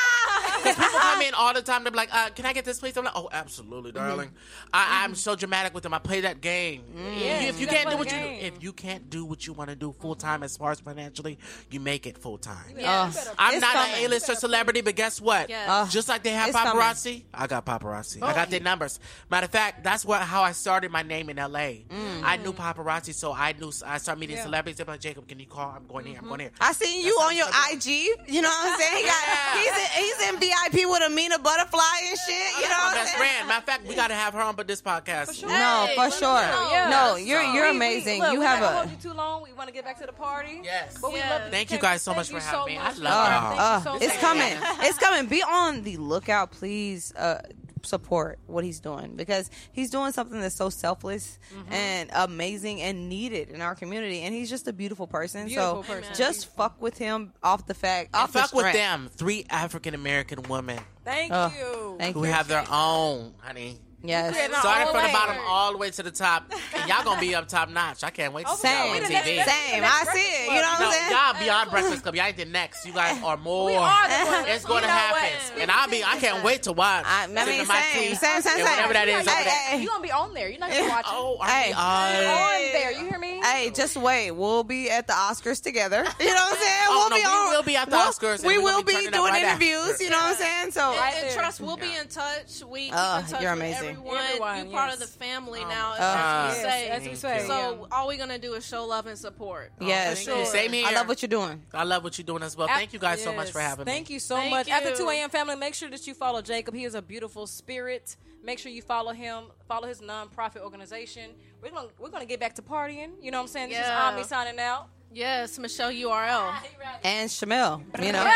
Because 0.64 0.76
people 0.76 0.98
come 1.00 1.20
in 1.22 1.34
all 1.34 1.54
the 1.54 1.62
time. 1.62 1.84
They're 1.84 1.92
like, 1.92 2.08
uh, 2.12 2.30
"Can 2.30 2.46
I 2.46 2.52
get 2.52 2.64
this, 2.64 2.80
please?" 2.80 2.96
I'm 2.96 3.04
like, 3.04 3.14
"Oh, 3.16 3.28
absolutely, 3.32 3.92
darling." 3.92 4.30
I, 4.72 5.04
I'm 5.04 5.14
so 5.14 5.36
dramatic 5.36 5.74
with 5.74 5.82
them. 5.82 5.94
I 5.94 5.98
play 5.98 6.22
that 6.22 6.40
game. 6.40 6.82
Yeah, 6.96 7.42
if 7.42 7.56
you 7.60 7.62
you 7.62 7.66
can't 7.66 7.90
do 7.90 7.96
what 7.96 8.08
the 8.08 8.14
you 8.16 8.20
game. 8.20 8.40
if 8.54 8.62
you 8.62 8.72
can't 8.72 9.08
do 9.10 9.24
what 9.24 9.46
you 9.46 9.52
want 9.52 9.70
to 9.70 9.76
do 9.76 9.92
full 10.00 10.14
time 10.14 10.42
as 10.42 10.56
far 10.56 10.70
as 10.72 10.80
financially, 10.80 11.38
you 11.70 11.80
make 11.80 12.06
it 12.06 12.18
full 12.18 12.38
time. 12.38 12.74
Uh, 12.82 13.12
I'm 13.38 13.54
It's 13.54 13.60
not 13.60 13.72
coming. 13.74 13.94
an 13.94 14.04
A-lister 14.06 14.34
celebrity, 14.34 14.80
but 14.80 14.94
guess 14.96 15.20
what? 15.20 15.48
Yes. 15.48 15.68
Uh, 15.68 15.86
Just 15.88 16.08
like 16.08 16.22
they 16.22 16.30
have 16.30 16.48
It's 16.48 16.56
coming. 16.58 16.82
paparazzi, 16.82 17.22
I 17.32 17.46
got 17.46 17.64
paparazzi. 17.66 18.22
I 18.22 18.32
got 18.34 18.50
their 18.50 18.60
numbers. 18.60 18.98
Matter 19.30 19.44
of 19.46 19.50
fact, 19.50 19.84
that's 19.84 20.04
what 20.04 20.22
how 20.22 20.42
I 20.42 20.52
started 20.52 20.90
my 20.90 21.02
name 21.02 21.30
in 21.30 21.36
LA. 21.36 21.84
I 22.22 22.36
knew 22.42 22.52
paparazzi, 22.52 23.14
so 23.14 23.32
I 23.32 23.52
knew 23.52 23.72
I 23.86 23.98
started 23.98 24.20
meeting 24.20 24.36
Yeah. 24.36 24.44
celebrities. 24.44 24.76
They're 24.78 24.86
like, 24.86 25.00
Jacob, 25.00 25.26
can 25.28 25.38
you 25.38 25.46
call? 25.46 25.70
I'm 25.76 25.86
going 25.86 26.06
here. 26.06 26.18
I'm 26.18 26.26
going 26.28 26.40
here. 26.40 26.50
I 26.60 26.72
seen 26.72 27.04
you 27.04 27.14
That's 27.18 27.30
on 27.30 27.36
your 27.36 27.46
how 27.50 27.72
IG. 27.72 27.86
You 28.28 28.42
know 28.42 28.48
what 28.48 28.72
I'm 28.72 28.80
saying? 28.80 28.96
He 29.04 29.08
got, 29.08 29.22
Yeah. 29.26 29.54
he's, 29.60 29.68
in, 29.68 30.02
he's 30.04 30.28
in 30.28 30.40
VIP 30.72 30.88
with 30.88 31.02
Amina 31.02 31.38
Buddafly 31.38 32.08
and 32.08 32.18
shit. 32.18 32.56
You 32.62 32.68
know 32.68 32.68
my 32.68 32.84
what 32.84 32.88
I'm 32.88 32.94
best 32.94 33.12
saying? 33.16 33.18
friend. 33.18 33.48
Matter 33.48 33.58
of 33.58 33.64
fact, 33.64 33.86
we 33.86 33.94
got 33.94 34.08
to 34.08 34.14
have 34.14 34.34
her 34.34 34.40
on 34.40 34.54
but 34.56 34.66
this 34.66 34.80
podcast. 34.82 35.42
No, 35.42 35.86
Hey, 35.88 35.94
for 35.96 36.10
sure. 36.10 36.20
know. 36.42 36.68
Yeah. 36.70 36.88
No, 36.90 37.16
you're 37.16 37.42
you're 37.42 37.64
We- 37.66 37.70
we- 37.70 37.76
amazing. 37.76 38.20
look, 38.20 38.32
you 38.32 38.40
we 38.40 38.44
have 38.46 38.60
not 38.60 38.66
gonna 38.66 38.76
a 38.76 38.78
hold 38.88 38.90
you 38.90 39.10
too 39.10 39.16
long. 39.16 39.42
We 39.42 39.52
want 39.52 39.68
to 39.68 39.74
get 39.74 39.84
back 39.84 39.98
to 40.00 40.06
the 40.06 40.12
party. 40.12 40.60
Yes. 40.62 40.96
But 41.00 41.12
we 41.12 41.18
Yes. 41.18 41.30
love 41.30 41.44
you 41.46 41.50
Thank 41.50 41.70
you 41.72 41.78
guys 41.78 42.02
so 42.02 42.14
much 42.14 42.28
for 42.30 42.40
having 42.40 42.60
so 42.60 42.66
me. 42.66 42.76
much 42.78 42.96
I 42.96 42.98
love 42.98 43.28
coming. 43.28 43.42
y'all. 43.42 43.54
You 43.54 43.60
Uh, 43.60 43.80
so 43.82 43.94
it's 43.96 44.06
much. 44.14 44.20
coming. 44.20 44.56
It's 44.88 44.98
coming. 44.98 45.26
Be 45.26 45.42
on 45.42 45.82
the 45.82 45.96
lookout, 45.96 46.50
please. 46.52 47.12
Uh, 47.14 47.40
support 47.84 48.38
what 48.46 48.64
he's 48.64 48.80
doing 48.80 49.14
because 49.16 49.50
he's 49.72 49.90
doing 49.90 50.12
something 50.12 50.40
that's 50.40 50.56
so 50.56 50.70
selfless 50.70 51.38
Mm-hmm. 51.54 51.72
and 51.72 52.10
amazing 52.14 52.80
and 52.82 53.08
needed 53.08 53.50
in 53.50 53.60
our 53.60 53.74
community. 53.74 54.22
And 54.22 54.34
he's 54.34 54.50
just 54.50 54.66
a 54.68 54.72
beautiful 54.72 55.06
person. 55.06 55.46
Beautiful 55.46 55.82
so 55.84 55.92
person. 55.94 56.14
just 56.16 56.54
fuck 56.56 56.80
with 56.80 56.96
him 56.98 57.32
off 57.42 57.66
the 57.66 57.74
fact. 57.74 58.14
Off 58.14 58.32
the 58.32 58.40
fuck 58.40 58.52
with 58.54 58.72
them. 58.72 59.08
Three 59.14 59.46
African 59.50 59.94
American 59.94 60.42
women 60.44 60.80
Thank 61.04 61.32
Uh, 61.32 61.50
you. 61.58 61.96
Thank 61.98 62.14
who 62.16 62.24
you. 62.24 62.32
have 62.32 62.48
their 62.48 62.64
own, 62.70 63.34
honey. 63.40 63.78
Yes. 64.04 64.32
created 64.34 64.54
our 64.54 64.60
Started 64.60 64.86
own 64.88 64.92
from 64.94 65.02
the 65.02 65.12
bottom 65.12 65.36
all 65.46 65.72
the 65.72 65.78
way 65.78 65.90
to 65.90 66.02
the 66.02 66.10
top. 66.10 66.52
And 66.76 66.88
y'all 66.88 67.04
gonna 67.04 67.20
be 67.20 67.34
up 67.34 67.48
top 67.48 67.68
notch. 67.70 68.04
I 68.04 68.10
can't 68.10 68.32
wait 68.32 68.46
to 68.46 68.54
see 68.56 68.68
y'all 68.68 68.90
on 68.90 69.00
TV. 69.02 69.44
Same. 69.44 69.82
I 69.84 70.04
see 70.12 70.18
it. 70.20 70.46
You 70.46 70.60
know 70.60 70.62
what 70.62 70.80
I'm 70.80 70.92
saying? 70.92 71.10
y'all 71.10 71.38
beyond 71.44 71.70
Breakfast 71.70 72.02
Club. 72.02 72.14
Y'all 72.14 72.26
ain't 72.26 72.36
the 72.36 72.44
next. 72.44 72.86
You 72.86 72.92
guys 72.92 73.22
are 73.22 73.36
more. 73.36 73.66
We 73.66 73.74
are 73.76 74.08
the. 74.08 74.52
It's 74.52 74.64
gonna 74.64 74.86
happen, 74.86 75.60
and 75.60 75.70
I'll 75.70 75.88
be. 75.88 76.02
I 76.04 76.18
can't 76.18 76.44
wait 76.44 76.62
to 76.64 76.72
watch. 76.72 77.04
I, 77.06 77.24
I 77.24 77.26
mean, 77.26 77.36
Sipping 77.44 77.68
my 77.68 77.80
same, 77.92 78.08
tea 78.10 78.14
same, 78.14 78.42
same, 78.42 78.60
whatever 78.64 78.92
that 78.92 79.08
is 79.08 79.14
Hey, 79.14 79.20
over 79.20 79.30
Hey, 79.30 79.44
there. 79.44 79.52
hey, 79.78 79.82
You're 79.82 79.90
gonna 79.90 80.02
be 80.02 80.12
on 80.12 80.34
there. 80.34 80.48
You're 80.48 80.60
not 80.60 80.70
gonna 80.70 80.88
watch 80.88 81.06
it. 81.06 81.12
Oh, 81.12 81.36
are 81.40 81.48
Hey. 81.48 81.68
we 81.68 81.74
on? 81.74 82.24
on 82.24 82.72
there. 82.72 82.92
You 82.92 83.06
hear 83.08 83.18
me? 83.18 83.40
Hey, 83.42 83.70
just 83.74 83.96
wait. 83.96 84.30
We'll 84.30 84.64
be 84.64 84.90
at 84.90 85.06
the 85.06 85.12
Oscars 85.12 85.62
together. 85.62 86.04
You 86.24 86.26
know 86.26 86.34
what 86.34 86.52
I'm 86.52 86.62
saying? 86.62 86.84
Oh, 86.88 87.08
we'll 87.10 87.10
no, 87.10 87.16
be 87.16 87.50
We'll 87.50 87.62
be 87.62 87.76
at 87.76 87.90
the 87.90 87.96
Oscars, 87.96 88.44
We 88.46 88.56
will 88.58 88.82
be 88.82 88.92
be 88.92 88.92
turning 89.04 89.08
up 89.08 89.30
doing 89.30 89.42
interviews. 89.42 90.00
You 90.00 90.10
know 90.10 90.16
what 90.18 90.30
I'm 90.32 90.36
saying? 90.36 90.70
So 90.72 90.90
And, 90.92 90.98
Right 91.00 91.14
and 91.16 91.28
there. 91.28 91.34
trust, 91.36 91.60
we'll 91.60 91.76
be 91.76 91.94
in 91.94 92.08
touch. 92.08 92.62
We 92.66 92.84
keep 92.86 92.92
in 92.92 92.94
oh, 92.98 93.24
touch 93.28 93.42
you're 93.42 93.54
with 93.54 93.58
amazing. 94.00 94.16
everyone. 94.18 94.24
Everyone, 94.24 94.66
you 94.66 94.72
part 94.72 94.90
yes. 94.90 94.94
of 94.94 95.00
the 95.00 95.18
family 95.18 95.60
now, 95.64 95.92
Uh, 95.92 95.96
as 95.96 96.56
we 96.56 96.62
Yes, 96.62 96.62
say. 96.62 96.88
as 96.88 97.02
we 97.08 97.14
say. 97.14 97.46
So 97.46 97.88
all 97.92 98.06
we're 98.08 98.18
gonna 98.18 98.38
do 98.38 98.54
is 98.54 98.66
show 98.66 98.84
love 98.84 99.06
and 99.06 99.18
support. 99.18 99.72
yes, 99.80 100.24
Thank 100.24 100.38
you. 100.38 100.44
Same 100.46 100.72
here. 100.72 100.86
I 100.86 100.92
love 100.92 101.08
what 101.08 101.22
you're 101.22 101.28
doing. 101.28 101.62
I 101.72 101.84
love 101.84 102.04
what 102.04 102.18
you're 102.18 102.24
doing 102.24 102.42
as 102.42 102.56
well. 102.56 102.68
Thank 102.68 102.92
you 102.92 102.98
guys 102.98 103.22
so 103.22 103.32
much 103.34 103.50
for 103.50 103.58
Yes. 103.60 103.70
having 103.70 103.84
me. 103.86 103.92
Thank 103.92 104.10
you 104.10 104.18
so 104.20 104.36
Thank 104.36 104.50
much. 104.50 104.66
you. 104.68 104.72
After 104.74 104.96
2 104.96 105.08
a.m. 105.10 105.30
family, 105.30 105.56
make 105.56 105.74
sure 105.74 105.90
that 105.90 106.06
you 106.06 106.14
follow 106.14 106.42
Jacob. 106.42 106.74
He 106.74 106.84
is 106.84 106.94
a 106.94 107.02
beautiful 107.02 107.46
spirit. 107.46 108.16
Make 108.42 108.58
sure 108.58 108.70
you 108.70 108.82
follow 108.82 109.12
him. 109.12 109.44
Follow 109.66 109.88
his 109.88 110.00
nonprofit 110.00 110.58
organization. 110.60 111.30
We're 111.62 111.70
gonna 111.70 111.88
we're 111.98 112.10
gonna 112.10 112.26
get 112.26 112.40
back 112.40 112.54
to 112.56 112.62
partying. 112.62 113.12
You 113.22 113.30
know 113.30 113.38
what 113.38 113.42
I'm 113.44 113.48
saying? 113.48 113.68
This 113.70 113.78
Yeah. 113.78 114.08
is 114.08 114.14
Ami 114.14 114.22
signing 114.24 114.58
out. 114.60 114.88
Yes, 115.12 115.58
Michelle 115.58 115.90
URL. 115.92 116.52
And 117.04 117.30
Shamel, 117.30 117.82
you 118.04 118.12
know. 118.12 118.30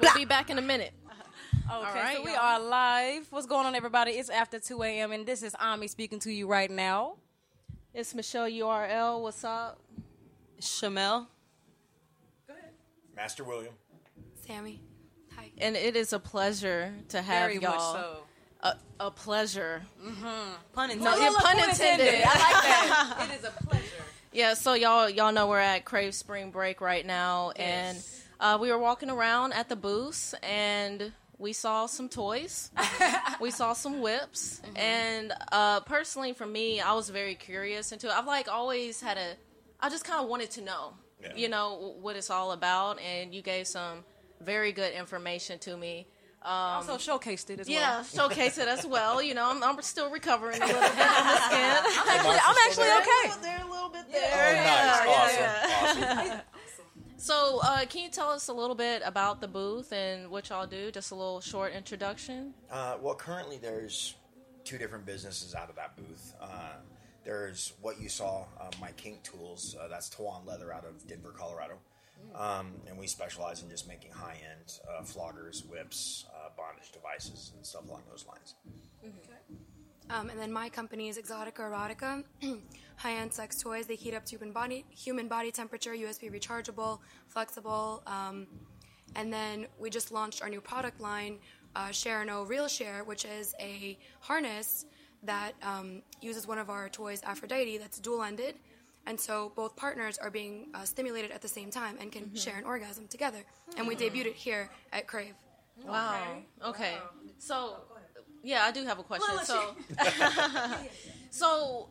We'll 0.00 0.14
be 0.14 0.24
back 0.24 0.48
in 0.50 0.58
a 0.58 0.62
minute. 0.62 0.92
Okay, 1.72 1.98
right, 1.98 2.16
so 2.18 2.22
we 2.24 2.32
y'all. 2.32 2.40
are 2.40 2.60
live. 2.60 3.26
What's 3.30 3.46
going 3.46 3.64
on, 3.64 3.74
everybody? 3.74 4.12
It's 4.12 4.28
after 4.28 4.58
2 4.60 4.82
a.m. 4.82 5.10
and 5.10 5.24
this 5.24 5.42
is 5.42 5.54
Ami 5.58 5.86
speaking 5.86 6.18
to 6.20 6.30
you 6.30 6.46
right 6.46 6.70
now. 6.70 7.14
It's 7.94 8.14
Michelle 8.14 8.46
URL. 8.46 9.22
What's 9.22 9.42
up? 9.42 9.78
Shamel. 10.60 11.26
Go 12.46 12.52
ahead. 12.52 12.72
Master 13.16 13.42
William. 13.42 13.72
Sammy. 14.46 14.82
Hi. 15.34 15.50
And 15.56 15.74
it 15.74 15.96
is 15.96 16.12
a 16.12 16.18
pleasure 16.18 16.92
to 17.08 17.22
have 17.22 17.48
Very 17.48 17.58
y'all. 17.58 17.72
much 17.72 17.80
so. 17.80 18.16
A, 18.64 18.76
a 19.06 19.10
pleasure. 19.10 19.82
Pun 20.74 20.90
intended. 20.90 21.04
No, 21.04 21.16
yeah, 21.16 21.32
pun 21.38 21.58
intended. 21.58 22.22
I 22.22 22.26
like 22.26 22.62
that. 22.62 23.28
it 23.30 23.38
is 23.38 23.44
a 23.44 23.50
pleasure. 23.64 23.82
Yeah, 24.30 24.54
so 24.54 24.74
y'all 24.74 25.08
y'all 25.08 25.32
know 25.32 25.46
we're 25.48 25.58
at 25.58 25.86
Crave 25.86 26.14
Spring 26.14 26.50
Break 26.50 26.82
right 26.82 27.04
now, 27.04 27.50
and 27.56 27.98
uh, 28.40 28.58
we 28.60 28.70
were 28.70 28.78
walking 28.78 29.08
around 29.08 29.52
at 29.54 29.68
the 29.70 29.76
booths, 29.76 30.34
and 30.42 31.12
we 31.42 31.52
saw 31.52 31.86
some 31.86 32.08
toys, 32.08 32.70
we 33.40 33.50
saw 33.50 33.72
some 33.72 34.00
whips, 34.00 34.62
and 34.76 35.32
uh, 35.50 35.80
personally, 35.80 36.32
for 36.32 36.46
me, 36.46 36.80
I 36.80 36.92
was 36.94 37.10
very 37.10 37.34
curious 37.34 37.90
into 37.92 38.06
it. 38.06 38.12
I've 38.12 38.26
like 38.26 38.48
always 38.48 39.00
had 39.00 39.18
a, 39.18 39.34
I 39.80 39.90
just 39.90 40.04
kind 40.04 40.22
of 40.22 40.28
wanted 40.30 40.52
to 40.52 40.60
know, 40.62 40.94
Yeah. 41.20 41.34
you 41.36 41.48
know, 41.48 41.96
what 42.00 42.14
it's 42.16 42.30
all 42.30 42.52
about, 42.52 43.00
and 43.00 43.34
you 43.34 43.42
gave 43.42 43.66
some 43.66 44.04
very 44.40 44.70
good 44.72 44.92
information 44.94 45.58
to 45.60 45.76
me. 45.76 46.06
Also 46.44 46.96
showcased 46.96 47.50
it 47.50 47.60
as 47.60 47.68
well. 47.68 47.76
Yeah, 47.76 47.94
well. 47.96 48.04
showcase 48.04 48.58
it 48.58 48.66
as 48.66 48.84
well. 48.84 49.22
You 49.22 49.34
know, 49.34 49.48
I'm, 49.48 49.62
I'm 49.62 49.80
still 49.82 50.10
recovering 50.10 50.60
a 50.60 50.66
little 50.66 50.80
bit 50.80 50.90
on 50.90 51.26
the 51.26 51.36
skin. 51.46 51.76
Actually, 52.08 52.38
I'm 52.46 52.56
actually 52.66 52.90
okay. 53.00 53.40
They're 53.42 53.64
a 53.64 53.70
little 53.70 53.88
bit 53.90 54.04
Oh, 54.08 54.12
there. 54.12 54.64
nice. 54.64 55.06
awesome. 55.06 56.22
Awesome. 56.24 56.40
So, 57.22 57.60
uh, 57.62 57.86
can 57.86 58.02
you 58.02 58.08
tell 58.08 58.30
us 58.30 58.48
a 58.48 58.52
little 58.52 58.74
bit 58.74 59.00
about 59.04 59.40
the 59.40 59.46
booth 59.46 59.92
and 59.92 60.28
what 60.28 60.48
y'all 60.48 60.66
do? 60.66 60.90
Just 60.90 61.12
a 61.12 61.14
little 61.14 61.40
short 61.40 61.72
introduction. 61.72 62.52
Uh, 62.68 62.96
well, 63.00 63.14
currently 63.14 63.58
there's 63.58 64.16
two 64.64 64.76
different 64.76 65.06
businesses 65.06 65.54
out 65.54 65.70
of 65.70 65.76
that 65.76 65.96
booth. 65.96 66.34
Uh, 66.40 66.72
there's 67.22 67.74
what 67.80 68.00
you 68.00 68.08
saw, 68.08 68.46
uh, 68.60 68.70
my 68.80 68.90
Kink 68.96 69.22
Tools. 69.22 69.76
Uh, 69.80 69.86
that's 69.86 70.10
Tawan 70.10 70.44
Leather 70.44 70.72
out 70.72 70.84
of 70.84 71.06
Denver, 71.06 71.30
Colorado. 71.30 71.74
Um, 72.34 72.72
and 72.88 72.98
we 72.98 73.06
specialize 73.06 73.62
in 73.62 73.70
just 73.70 73.86
making 73.86 74.10
high 74.10 74.38
end 74.50 74.80
uh, 74.90 75.02
floggers, 75.02 75.64
whips, 75.70 76.26
uh, 76.34 76.48
bondage 76.56 76.90
devices, 76.90 77.52
and 77.54 77.64
stuff 77.64 77.86
along 77.86 78.02
those 78.10 78.26
lines. 78.26 78.56
Um, 80.12 80.28
and 80.28 80.38
then 80.38 80.52
my 80.52 80.68
company 80.68 81.08
is 81.08 81.16
Exotica 81.16 81.60
Erotica, 81.60 82.22
high-end 82.96 83.32
sex 83.32 83.62
toys. 83.62 83.86
They 83.86 83.94
heat 83.94 84.12
up 84.12 84.26
to 84.26 84.30
human 84.36 84.52
body, 84.52 84.84
human 84.90 85.26
body 85.26 85.50
temperature, 85.50 85.92
USB 85.92 86.30
rechargeable, 86.30 86.98
flexible. 87.28 88.02
Um, 88.06 88.46
and 89.16 89.32
then 89.32 89.66
we 89.78 89.88
just 89.88 90.12
launched 90.12 90.42
our 90.42 90.50
new 90.50 90.60
product 90.60 91.00
line, 91.00 91.38
uh, 91.74 91.90
Share 91.92 92.24
No 92.26 92.42
Real 92.42 92.68
Share, 92.68 93.04
which 93.04 93.24
is 93.24 93.54
a 93.58 93.98
harness 94.20 94.84
that 95.22 95.52
um, 95.62 96.02
uses 96.20 96.46
one 96.46 96.58
of 96.58 96.68
our 96.68 96.90
toys, 96.90 97.22
Aphrodite, 97.24 97.78
that's 97.78 97.98
dual-ended. 97.98 98.56
And 99.06 99.18
so 99.18 99.52
both 99.56 99.74
partners 99.76 100.18
are 100.18 100.30
being 100.30 100.68
uh, 100.74 100.84
stimulated 100.84 101.30
at 101.30 101.40
the 101.40 101.48
same 101.48 101.70
time 101.70 101.96
and 101.98 102.12
can 102.12 102.34
share 102.34 102.58
an 102.58 102.64
orgasm 102.64 103.08
together. 103.08 103.44
And 103.78 103.88
we 103.88 103.96
debuted 103.96 104.26
it 104.26 104.34
here 104.34 104.68
at 104.92 105.06
Crave. 105.06 105.34
Wow. 105.86 106.36
Okay. 106.64 106.98
So, 107.38 107.76
yeah, 108.42 108.64
I 108.64 108.70
do 108.72 108.84
have 108.84 108.98
a 108.98 109.02
question. 109.02 109.34
So, 109.44 109.74
so 111.30 111.88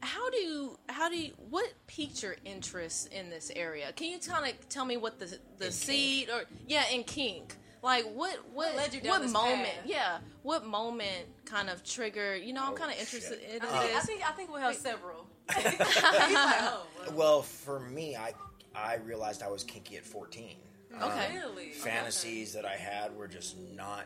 how 0.00 0.30
do 0.30 0.38
you 0.38 0.78
how 0.88 1.08
do 1.08 1.16
you 1.18 1.32
what 1.50 1.66
piqued 1.86 2.22
your 2.22 2.36
interest 2.44 3.12
in 3.12 3.30
this 3.30 3.50
area? 3.54 3.92
Can 3.94 4.10
you 4.10 4.18
kind 4.18 4.46
of 4.46 4.68
tell 4.68 4.84
me 4.84 4.96
what 4.96 5.18
the 5.18 5.38
the 5.58 5.72
seed 5.72 6.28
or 6.30 6.44
yeah 6.68 6.84
in 6.92 7.02
kink 7.04 7.54
like 7.82 8.04
what 8.14 8.38
what 8.52 8.74
led 8.76 8.94
you 8.94 9.00
down 9.00 9.10
what 9.12 9.22
this 9.22 9.32
moment 9.32 9.64
path? 9.64 9.86
yeah 9.86 10.18
what 10.42 10.64
moment 10.66 11.26
kind 11.44 11.68
of 11.68 11.82
triggered 11.84 12.42
you 12.42 12.52
know 12.52 12.62
I'm 12.64 12.72
Oh, 12.72 12.76
kind 12.76 12.92
of 12.92 12.98
interested 12.98 13.40
shit. 13.40 13.62
in 13.62 13.62
I 13.62 13.66
think, 13.80 13.96
I 13.96 14.00
think 14.00 14.28
I 14.28 14.32
think 14.32 14.50
we'll 14.50 14.60
have 14.60 14.76
several. 14.76 15.26
Oh, 15.48 16.86
well, 17.14 17.42
for 17.42 17.78
me, 17.80 18.16
I 18.16 18.32
I 18.74 18.96
realized 18.96 19.42
I 19.42 19.48
was 19.48 19.62
kinky 19.64 19.96
at 19.96 20.04
14. 20.04 20.56
Okay. 21.00 21.04
Um, 21.04 21.34
really? 21.34 21.70
fantasies 21.70 22.52
that 22.54 22.64
I 22.64 22.74
had 22.76 23.16
were 23.16 23.28
just 23.28 23.56
not 23.74 24.04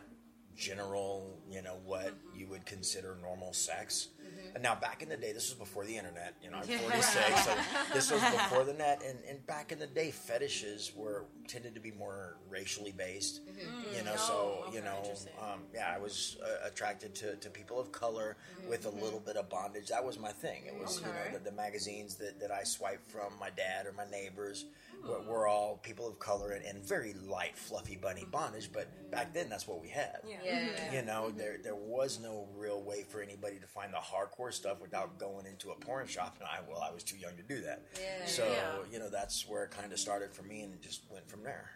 general, 0.55 1.39
you 1.49 1.61
know, 1.61 1.77
what 1.85 2.07
mm-hmm. 2.07 2.39
you 2.39 2.47
would 2.47 2.65
consider 2.65 3.17
normal 3.21 3.53
sex. 3.53 4.09
And 4.53 4.63
now, 4.63 4.75
back 4.75 5.01
in 5.01 5.09
the 5.09 5.15
day, 5.15 5.31
this 5.31 5.49
was 5.49 5.57
before 5.57 5.85
the 5.85 5.95
internet. 5.95 6.35
You 6.43 6.51
know, 6.51 6.57
I'm 6.57 6.63
46, 6.63 7.45
so 7.45 7.55
this 7.93 8.11
was 8.11 8.21
before 8.31 8.65
the 8.65 8.73
net. 8.73 9.01
And, 9.07 9.17
and 9.29 9.45
back 9.47 9.71
in 9.71 9.79
the 9.79 9.87
day, 9.87 10.11
fetishes 10.11 10.91
were 10.95 11.25
tended 11.47 11.73
to 11.75 11.81
be 11.81 11.91
more 11.91 12.37
racially 12.49 12.91
based. 12.91 13.45
Mm-hmm. 13.45 13.95
You 13.95 14.03
know, 14.03 14.13
oh, 14.15 14.65
so 14.65 14.73
you 14.73 14.81
know, 14.81 15.01
um, 15.41 15.61
yeah, 15.73 15.93
I 15.93 15.99
was 15.99 16.37
uh, 16.43 16.67
attracted 16.67 17.15
to, 17.15 17.35
to 17.37 17.49
people 17.49 17.79
of 17.79 17.91
color 17.91 18.35
with 18.69 18.85
a 18.85 18.89
little 18.89 19.19
bit 19.19 19.37
of 19.37 19.49
bondage. 19.49 19.87
That 19.87 20.03
was 20.03 20.19
my 20.19 20.31
thing. 20.31 20.63
It 20.65 20.77
was 20.77 20.99
you 20.99 21.07
know 21.07 21.37
the, 21.37 21.49
the 21.49 21.55
magazines 21.55 22.15
that, 22.15 22.39
that 22.41 22.51
I 22.51 22.63
swiped 22.63 23.09
from 23.09 23.31
my 23.39 23.49
dad 23.51 23.85
or 23.85 23.93
my 23.93 24.09
neighbors 24.11 24.65
were, 25.07 25.21
were 25.21 25.47
all 25.47 25.77
people 25.77 26.07
of 26.07 26.19
color 26.19 26.51
and, 26.51 26.65
and 26.65 26.83
very 26.83 27.13
light, 27.27 27.57
fluffy 27.57 27.95
bunny 27.95 28.25
bondage. 28.31 28.69
But 28.71 28.87
back 29.11 29.33
then, 29.33 29.49
that's 29.49 29.67
what 29.67 29.81
we 29.81 29.89
had. 29.89 30.19
Yeah. 30.27 30.91
You 30.93 31.01
know, 31.03 31.31
there 31.31 31.57
there 31.63 31.75
was 31.75 32.19
no 32.19 32.47
real 32.55 32.81
way 32.81 33.03
for 33.03 33.21
anybody 33.21 33.57
to 33.59 33.67
find 33.67 33.93
the 33.93 33.97
hardcore 33.97 34.53
stuff 34.53 34.79
without 34.81 35.17
going 35.19 35.45
into 35.45 35.71
a 35.71 35.75
porn 35.75 36.07
shop, 36.07 36.37
and 36.39 36.47
I 36.47 36.59
well, 36.69 36.81
I 36.81 36.93
was 36.93 37.03
too 37.03 37.17
young 37.17 37.35
to 37.37 37.43
do 37.43 37.61
that. 37.61 37.83
Yeah. 37.99 38.25
So 38.25 38.45
you 38.91 38.99
know, 38.99 39.09
that's 39.09 39.47
where 39.47 39.63
it 39.63 39.71
kind 39.71 39.91
of 39.91 39.99
started 39.99 40.33
for 40.33 40.43
me, 40.43 40.61
and 40.61 40.73
it 40.73 40.81
just 40.81 41.03
went 41.09 41.29
from 41.29 41.43
there. 41.43 41.71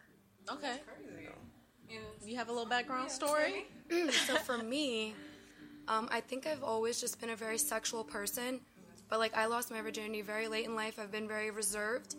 Okay. 0.52 0.80
You 2.26 2.36
have 2.36 2.50
a 2.50 2.52
little 2.52 2.68
background 2.68 3.12
story? 3.12 3.68
so 4.26 4.36
for 4.38 4.58
me, 4.58 5.14
um, 5.88 6.10
I 6.12 6.20
think 6.20 6.48
I've 6.48 6.64
always 6.64 7.00
just 7.00 7.20
been 7.20 7.30
a 7.30 7.36
very 7.36 7.58
sexual 7.58 8.04
person, 8.04 8.62
but 9.10 9.20
like 9.20 9.36
I 9.38 9.46
lost 9.46 9.70
my 9.72 9.82
virginity 9.82 10.22
very 10.22 10.48
late 10.48 10.66
in 10.66 10.76
life. 10.76 10.98
I've 11.00 11.12
been 11.12 11.28
very 11.28 11.52
reserved. 11.52 12.16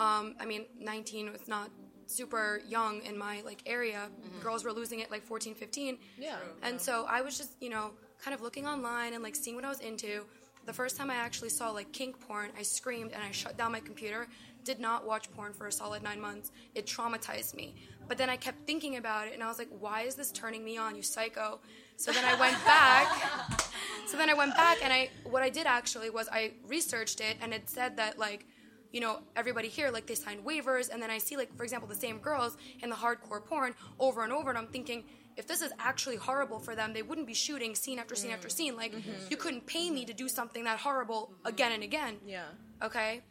Um, 0.00 0.34
I 0.40 0.46
mean, 0.46 0.64
19 0.80 1.30
was 1.30 1.46
not 1.46 1.70
super 2.06 2.62
young 2.66 3.02
in 3.02 3.16
my 3.16 3.42
like 3.44 3.62
area. 3.66 4.08
Girls 4.42 4.64
were 4.64 4.72
losing 4.72 5.00
it 5.00 5.10
like 5.10 5.22
14, 5.22 5.54
15. 5.54 5.98
Yeah. 6.18 6.36
And 6.62 6.80
so 6.80 7.04
I 7.08 7.20
was 7.20 7.36
just, 7.36 7.52
you 7.60 7.68
know, 7.68 7.90
kind 8.22 8.34
of 8.34 8.40
looking 8.40 8.66
online 8.66 9.12
and 9.12 9.22
like 9.22 9.36
seeing 9.36 9.54
what 9.56 9.64
I 9.64 9.68
was 9.68 9.80
into. 9.80 10.24
The 10.66 10.72
first 10.72 10.96
time 10.96 11.10
I 11.10 11.14
actually 11.14 11.50
saw 11.50 11.70
like 11.70 11.92
kink 11.92 12.18
porn, 12.18 12.50
I 12.58 12.62
screamed 12.62 13.12
and 13.12 13.22
I 13.22 13.30
shut 13.30 13.56
down 13.58 13.72
my 13.72 13.80
computer. 13.80 14.26
Did 14.64 14.80
not 14.80 15.06
watch 15.06 15.30
porn 15.32 15.52
for 15.52 15.66
a 15.66 15.72
solid 15.72 16.02
nine 16.02 16.20
months. 16.20 16.50
It 16.74 16.86
traumatized 16.86 17.54
me. 17.54 17.74
But 18.08 18.18
then 18.18 18.28
I 18.28 18.36
kept 18.36 18.66
thinking 18.66 18.96
about 18.96 19.28
it 19.28 19.34
and 19.34 19.42
I 19.42 19.48
was 19.48 19.58
like, 19.58 19.68
why 19.78 20.02
is 20.02 20.14
this 20.14 20.32
turning 20.32 20.64
me 20.64 20.78
on, 20.78 20.96
you 20.96 21.02
psycho? 21.02 21.60
So 21.96 22.10
then 22.10 22.24
I 22.24 22.38
went 22.40 22.62
back. 22.64 23.70
so 24.06 24.16
then 24.16 24.28
I 24.30 24.34
went 24.34 24.56
back 24.56 24.78
and 24.82 24.92
I 24.92 25.10
what 25.24 25.42
I 25.42 25.50
did 25.50 25.66
actually 25.66 26.10
was 26.10 26.28
I 26.32 26.52
researched 26.66 27.20
it 27.20 27.36
and 27.40 27.52
it 27.52 27.68
said 27.68 27.98
that 27.98 28.18
like 28.18 28.46
you 28.92 29.00
know, 29.00 29.20
everybody 29.36 29.68
here, 29.68 29.90
like, 29.90 30.06
they 30.06 30.14
signed 30.14 30.44
waivers, 30.44 30.90
and 30.90 31.00
then 31.02 31.10
I 31.10 31.18
see, 31.18 31.36
like, 31.36 31.54
for 31.56 31.62
example, 31.62 31.88
the 31.88 31.94
same 31.94 32.18
girls 32.18 32.56
in 32.82 32.90
the 32.90 32.96
hardcore 32.96 33.44
porn 33.44 33.74
over 33.98 34.24
and 34.24 34.32
over, 34.32 34.50
and 34.50 34.58
I'm 34.58 34.66
thinking, 34.66 35.04
if 35.36 35.46
this 35.46 35.62
is 35.62 35.72
actually 35.78 36.16
horrible 36.16 36.58
for 36.58 36.74
them, 36.74 36.92
they 36.92 37.02
wouldn't 37.02 37.26
be 37.26 37.34
shooting 37.34 37.74
scene 37.74 37.98
after 37.98 38.14
scene 38.14 38.32
after 38.32 38.48
mm. 38.48 38.52
scene. 38.52 38.76
Like, 38.76 38.92
mm-hmm. 38.92 39.10
you 39.30 39.36
couldn't 39.36 39.66
pay 39.66 39.90
me 39.90 40.04
to 40.04 40.12
do 40.12 40.28
something 40.28 40.64
that 40.64 40.78
horrible 40.78 41.32
mm-hmm. 41.32 41.48
again 41.48 41.72
and 41.72 41.82
again. 41.82 42.16
Yeah. 42.26 42.44
Okay? 42.82 43.22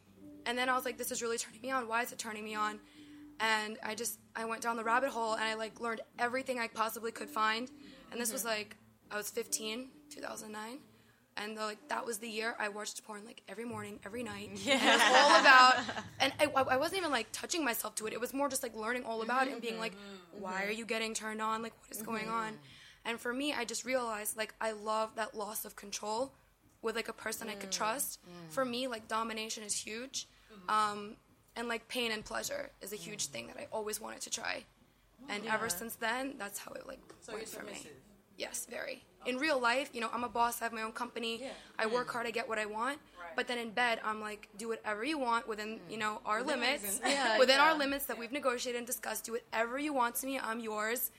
And 0.45 0.57
then 0.57 0.69
I 0.69 0.75
was 0.75 0.85
like, 0.85 0.97
this 0.97 1.11
is 1.11 1.21
really 1.21 1.37
turning 1.37 1.61
me 1.61 1.71
on. 1.71 1.87
Why 1.87 2.03
is 2.03 2.11
it 2.11 2.17
turning 2.17 2.45
me 2.45 2.55
on? 2.55 2.79
And 3.41 3.77
I 3.83 3.95
just, 3.95 4.19
I 4.35 4.45
went 4.45 4.61
down 4.61 4.77
the 4.77 4.83
rabbit 4.83 5.09
hole, 5.09 5.33
and 5.33 5.43
I, 5.43 5.55
like, 5.55 5.79
learned 5.81 6.01
everything 6.17 6.59
I 6.59 6.67
possibly 6.67 7.11
could 7.11 7.29
find. 7.29 7.69
And 8.11 8.19
this 8.19 8.31
was, 8.31 8.41
mm-hmm. 8.41 8.57
like, 8.57 8.77
I 9.11 9.17
was 9.17 9.29
15, 9.29 9.89
2009 10.09 10.79
and 11.39 11.57
the, 11.57 11.61
like 11.61 11.87
that 11.87 12.05
was 12.05 12.19
the 12.19 12.29
year 12.29 12.55
I 12.59 12.69
watched 12.69 13.03
porn 13.05 13.25
like 13.25 13.41
every 13.47 13.65
morning, 13.65 13.99
every 14.05 14.23
night. 14.23 14.51
Yeah. 14.55 14.73
And 14.73 14.83
it 14.83 14.93
was 14.93 15.15
all 15.15 15.39
about, 15.39 15.75
and 16.19 16.33
I, 16.39 16.73
I 16.73 16.77
wasn't 16.77 16.99
even 16.99 17.11
like 17.11 17.27
touching 17.31 17.63
myself 17.63 17.95
to 17.95 18.07
it. 18.07 18.13
It 18.13 18.19
was 18.19 18.33
more 18.33 18.49
just 18.49 18.61
like 18.61 18.75
learning 18.75 19.05
all 19.05 19.21
about 19.21 19.47
it 19.47 19.53
and 19.53 19.61
being 19.61 19.79
like, 19.79 19.93
mm-hmm. 19.93 20.41
why 20.41 20.65
are 20.65 20.71
you 20.71 20.85
getting 20.85 21.13
turned 21.13 21.41
on? 21.41 21.61
Like, 21.61 21.73
what 21.79 21.95
is 21.95 22.03
going 22.03 22.25
mm-hmm. 22.25 22.33
on? 22.33 22.59
And 23.05 23.19
for 23.19 23.33
me, 23.33 23.53
I 23.53 23.65
just 23.65 23.85
realized 23.85 24.37
like 24.37 24.53
I 24.59 24.71
love 24.71 25.15
that 25.15 25.35
loss 25.35 25.65
of 25.65 25.75
control 25.75 26.33
with 26.81 26.95
like 26.95 27.09
a 27.09 27.13
person 27.13 27.49
I 27.49 27.55
could 27.55 27.69
mm. 27.69 27.77
trust. 27.77 28.19
Mm. 28.25 28.51
For 28.51 28.63
me, 28.63 28.87
like 28.87 29.07
domination 29.07 29.63
is 29.63 29.73
huge, 29.75 30.27
mm-hmm. 30.53 30.69
um, 30.69 31.15
and 31.55 31.67
like 31.67 31.87
pain 31.87 32.11
and 32.11 32.23
pleasure 32.23 32.69
is 32.81 32.93
a 32.93 32.95
mm. 32.95 32.99
huge 32.99 33.27
thing 33.27 33.47
that 33.47 33.57
I 33.57 33.67
always 33.71 33.99
wanted 33.99 34.21
to 34.21 34.29
try. 34.29 34.63
And 35.27 35.45
ever 35.47 35.69
since 35.69 35.95
then, 35.95 36.35
that's 36.37 36.59
how 36.59 36.71
it 36.73 36.87
like 36.87 36.99
went 37.31 37.47
for 37.47 37.63
me. 37.63 37.87
Yes, 38.37 38.65
very. 38.69 39.03
In 39.25 39.37
real 39.37 39.59
life, 39.59 39.89
you 39.93 40.01
know, 40.01 40.09
I'm 40.13 40.23
a 40.23 40.29
boss. 40.29 40.61
I 40.61 40.65
have 40.65 40.73
my 40.73 40.81
own 40.81 40.91
company. 40.93 41.43
I 41.77 41.85
work 41.85 42.11
hard. 42.11 42.25
I 42.25 42.31
get 42.31 42.47
what 42.47 42.57
I 42.57 42.65
want. 42.65 42.99
But 43.35 43.47
then 43.47 43.57
in 43.57 43.69
bed, 43.71 43.99
I'm 44.03 44.19
like, 44.21 44.49
do 44.57 44.67
whatever 44.69 45.03
you 45.03 45.17
want 45.17 45.47
within, 45.47 45.79
you 45.89 45.97
know, 45.97 46.19
our 46.25 46.41
limits. 46.43 46.99
Yeah, 47.05 47.37
within 47.39 47.57
yeah. 47.57 47.71
our 47.71 47.77
limits 47.77 48.05
that 48.05 48.17
we've 48.17 48.31
negotiated 48.31 48.77
and 48.79 48.87
discussed. 48.87 49.25
Do 49.25 49.33
whatever 49.33 49.77
you 49.79 49.93
want 49.93 50.15
to 50.15 50.25
me. 50.25 50.39
I'm 50.39 50.59
yours. 50.59 51.11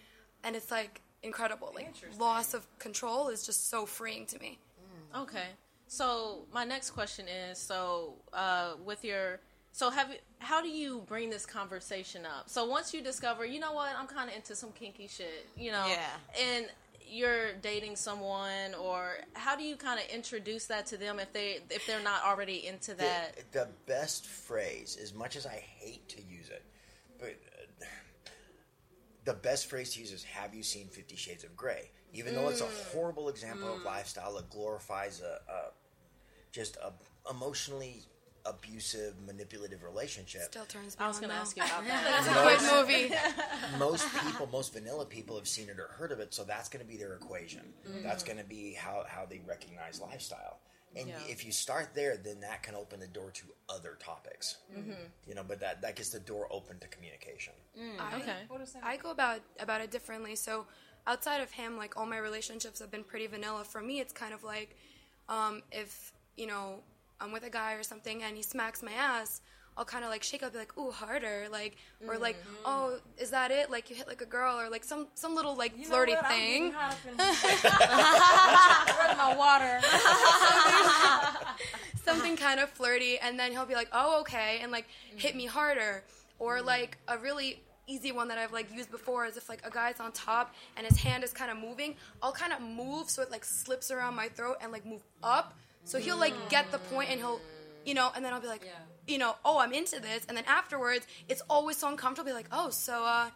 And 0.44 0.56
it's 0.56 0.70
like 0.70 1.00
incredible. 1.22 1.72
Like 1.74 1.94
loss 2.18 2.52
of 2.54 2.66
control 2.78 3.28
is 3.28 3.44
just 3.46 3.70
so 3.70 3.86
freeing 3.86 4.26
to 4.26 4.38
me. 4.38 4.58
Okay. 5.16 5.48
So 5.86 6.46
my 6.52 6.64
next 6.64 6.90
question 6.90 7.26
is: 7.28 7.58
so 7.58 8.14
uh, 8.32 8.74
with 8.84 9.04
your 9.04 9.40
So 9.72 9.90
have 9.90 10.10
you, 10.10 10.16
how 10.38 10.60
do 10.62 10.68
you 10.68 11.02
bring 11.06 11.30
this 11.30 11.46
conversation 11.46 12.24
up? 12.26 12.48
So 12.48 12.64
once 12.64 12.92
you 12.94 13.02
discover, 13.02 13.44
you 13.44 13.60
know 13.60 13.72
what, 13.72 13.92
I'm 13.98 14.06
kind 14.06 14.28
of 14.30 14.36
into 14.36 14.54
some 14.56 14.72
kinky 14.72 15.08
shit, 15.08 15.48
you 15.56 15.70
know, 15.72 15.86
Yeah. 15.88 16.44
and 16.44 16.66
you're 17.10 17.54
dating 17.54 17.96
someone, 17.96 18.74
or 18.80 19.16
how 19.34 19.56
do 19.56 19.64
you 19.64 19.76
kind 19.76 20.00
of 20.00 20.06
introduce 20.14 20.66
that 20.66 20.86
to 20.86 20.96
them 20.96 21.18
if 21.18 21.32
they 21.32 21.60
if 21.70 21.86
they're 21.86 22.02
not 22.02 22.22
already 22.24 22.66
into 22.66 22.94
that? 22.94 23.36
The, 23.52 23.60
the 23.60 23.68
best 23.86 24.26
phrase, 24.26 24.98
as 25.00 25.14
much 25.14 25.36
as 25.36 25.46
I 25.46 25.62
hate 25.78 26.08
to 26.10 26.22
use 26.22 26.48
it, 26.48 26.64
but 27.18 27.30
uh, 27.30 27.86
the 29.24 29.34
best 29.34 29.66
phrase 29.66 29.94
to 29.94 30.00
use 30.00 30.12
is 30.12 30.24
"Have 30.24 30.54
you 30.54 30.62
seen 30.62 30.88
Fifty 30.88 31.16
Shades 31.16 31.44
of 31.44 31.56
Grey?" 31.56 31.90
Even 32.12 32.34
though 32.34 32.48
it's 32.48 32.60
a 32.60 32.92
horrible 32.92 33.28
example 33.28 33.72
of 33.72 33.84
lifestyle 33.84 34.34
that 34.34 34.50
glorifies 34.50 35.20
a, 35.20 35.52
a 35.52 35.70
just 36.50 36.76
a 36.78 36.92
emotionally 37.30 38.02
abusive, 38.46 39.14
manipulative 39.26 39.82
relationship. 39.82 40.42
Still 40.42 40.64
turns 40.64 40.98
me 40.98 41.04
I 41.04 41.08
was 41.08 41.18
going 41.18 41.30
to 41.30 41.36
ask 41.36 41.56
you 41.56 41.62
about 41.62 41.84
that. 41.86 42.56
It's 42.60 42.72
movie. 42.72 43.12
most 43.78 44.06
people, 44.24 44.48
most 44.52 44.72
vanilla 44.72 45.06
people 45.06 45.36
have 45.36 45.48
seen 45.48 45.68
it 45.68 45.78
or 45.78 45.88
heard 45.88 46.12
of 46.12 46.20
it, 46.20 46.32
so 46.34 46.44
that's 46.44 46.68
going 46.68 46.84
to 46.84 46.88
be 46.90 46.96
their 46.96 47.14
equation. 47.14 47.62
Mm-hmm. 47.88 48.02
That's 48.02 48.22
going 48.22 48.38
to 48.38 48.44
be 48.44 48.72
how, 48.74 49.04
how 49.08 49.26
they 49.26 49.40
recognize 49.46 50.00
lifestyle. 50.00 50.58
And 50.96 51.06
Yeah. 51.08 51.14
if 51.28 51.46
you 51.46 51.52
start 51.52 51.90
there, 51.94 52.16
then 52.16 52.40
that 52.40 52.64
can 52.64 52.74
open 52.74 52.98
the 52.98 53.06
door 53.06 53.30
to 53.30 53.44
other 53.68 53.96
topics. 54.00 54.56
Mm-hmm. 54.76 54.90
You 55.28 55.34
know, 55.36 55.44
but 55.46 55.60
that, 55.60 55.82
that 55.82 55.94
gets 55.94 56.10
the 56.10 56.18
door 56.18 56.48
open 56.50 56.78
to 56.80 56.88
communication. 56.88 57.52
I, 58.00 58.16
Okay. 58.16 58.36
I 58.82 58.96
go 58.96 59.10
about 59.12 59.40
about 59.60 59.80
it 59.82 59.92
differently. 59.92 60.34
So 60.34 60.66
outside 61.06 61.40
of 61.42 61.52
him, 61.52 61.76
like 61.76 61.96
all 61.96 62.06
my 62.06 62.18
relationships 62.18 62.80
have 62.80 62.90
been 62.90 63.04
pretty 63.04 63.28
vanilla. 63.28 63.62
For 63.64 63.80
me, 63.80 64.00
it's 64.00 64.12
kind 64.12 64.34
of 64.34 64.42
like 64.42 64.76
um, 65.28 65.62
if 65.70 66.12
you 66.36 66.48
know 66.48 66.80
I'm 67.20 67.32
with 67.32 67.44
a 67.44 67.50
guy 67.50 67.74
or 67.74 67.82
something 67.82 68.22
and 68.22 68.36
he 68.36 68.42
smacks 68.42 68.82
my 68.82 68.92
ass. 68.92 69.40
I'll 69.76 69.84
kind 69.84 70.02
of 70.04 70.10
like 70.10 70.24
shake 70.24 70.42
up, 70.42 70.52
be 70.52 70.58
like, 70.58 70.76
"Ooh, 70.76 70.90
harder!" 70.90 71.46
Like, 71.50 71.76
or 72.06 72.18
like, 72.18 72.36
mm-hmm. 72.36 72.66
"Oh, 72.66 72.98
is 73.16 73.30
that 73.30 73.52
it?" 73.52 73.70
Like 73.70 73.88
you 73.88 73.94
hit 73.94 74.08
like 74.08 74.20
a 74.20 74.26
girl, 74.26 74.58
or 74.58 74.68
like 74.68 74.82
some 74.84 75.06
some 75.14 75.34
little 75.34 75.54
like 75.56 75.74
You 75.76 75.84
know 75.84 75.90
flirty 75.90 76.16
thing. 76.28 76.28
getting 76.28 76.72
hot 76.72 76.92
up 76.92 76.98
in 77.06 77.16
here. 77.16 77.24
Where's 78.98 79.16
my 79.16 79.36
water? 79.36 79.80
something 82.04 82.36
kind 82.36 82.60
of 82.60 82.68
flirty 82.70 83.18
and 83.18 83.38
then 83.38 83.52
he'll 83.52 83.66
be 83.66 83.74
like 83.74 83.88
oh 83.92 84.20
okay 84.20 84.60
and 84.62 84.72
like 84.72 84.86
hit 85.16 85.36
me 85.36 85.46
mm-hmm. 85.46 85.52
harder 85.52 86.02
or 86.38 86.56
mm-hmm. 86.56 86.66
like 86.66 86.98
a 87.08 87.18
really 87.18 87.62
easy 87.86 88.12
one 88.12 88.28
that 88.28 88.38
i've 88.38 88.52
like 88.52 88.72
used 88.72 88.90
before 88.90 89.26
is 89.26 89.36
if 89.36 89.48
like 89.48 89.64
a 89.66 89.70
guy's 89.70 90.00
on 90.00 90.12
top 90.12 90.54
and 90.76 90.86
his 90.86 90.98
hand 90.98 91.24
is 91.24 91.32
kind 91.32 91.50
of 91.50 91.58
moving 91.58 91.94
i'll 92.22 92.32
kind 92.32 92.52
of 92.52 92.60
move 92.60 93.10
so 93.10 93.22
it 93.22 93.30
like 93.30 93.44
slips 93.44 93.90
around 93.90 94.14
my 94.14 94.28
throat 94.28 94.56
and 94.60 94.72
like 94.72 94.86
move 94.86 95.02
up 95.22 95.54
so 95.84 95.98
he'll 95.98 96.18
like 96.18 96.34
get 96.48 96.70
the 96.72 96.78
point 96.78 97.10
and 97.10 97.20
he'll 97.20 97.40
you 97.84 97.94
know 97.94 98.10
and 98.14 98.24
then 98.24 98.32
i'll 98.32 98.40
be 98.40 98.46
like 98.46 98.66
you 99.06 99.18
know 99.18 99.34
oh 99.44 99.58
i'm 99.58 99.72
into 99.72 100.00
this 100.00 100.24
and 100.28 100.36
then 100.36 100.44
afterwards 100.46 101.06
it's 101.28 101.42
always 101.48 101.76
so 101.76 101.88
uncomfortable 101.88 102.30
be 102.30 102.34
like 102.34 102.48
oh 102.52 102.70
so 102.70 103.04
uh 103.04 103.30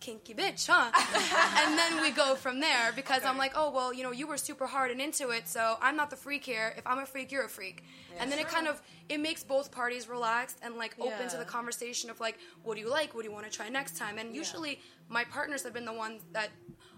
kinky 0.00 0.34
bitch, 0.34 0.66
huh? 0.68 0.90
and 1.66 1.78
then 1.78 2.00
we 2.00 2.10
go 2.10 2.34
from 2.34 2.60
there 2.60 2.92
because 2.94 3.24
I'm 3.24 3.36
like, 3.36 3.52
oh 3.56 3.70
well, 3.70 3.92
you 3.92 4.02
know, 4.02 4.12
you 4.12 4.26
were 4.26 4.36
super 4.36 4.66
hard 4.66 4.90
and 4.90 5.00
into 5.00 5.30
it, 5.30 5.48
so 5.48 5.76
I'm 5.80 5.96
not 5.96 6.10
the 6.10 6.16
freak 6.16 6.44
here. 6.44 6.74
If 6.76 6.86
I'm 6.86 6.98
a 6.98 7.06
freak, 7.06 7.32
you're 7.32 7.44
a 7.44 7.48
freak. 7.48 7.82
and 8.18 8.30
then 8.30 8.38
it 8.38 8.48
kind 8.48 8.66
of 8.66 8.80
it 9.08 9.18
makes 9.20 9.42
both 9.44 9.70
parties 9.70 10.08
relaxed 10.08 10.58
and 10.62 10.76
like 10.76 10.94
open 10.98 11.28
to 11.30 11.36
the 11.36 11.44
conversation 11.44 12.10
of 12.10 12.20
like, 12.20 12.38
what 12.62 12.74
do 12.74 12.80
you 12.80 12.90
like? 12.90 13.14
What 13.14 13.22
do 13.22 13.28
you 13.28 13.34
want 13.34 13.46
to 13.46 13.52
try 13.52 13.68
next 13.68 13.96
time? 13.96 14.18
And 14.18 14.34
usually 14.34 14.80
my 15.08 15.24
partners 15.24 15.62
have 15.64 15.72
been 15.72 15.84
the 15.84 15.92
ones 15.92 16.22
that, 16.32 16.50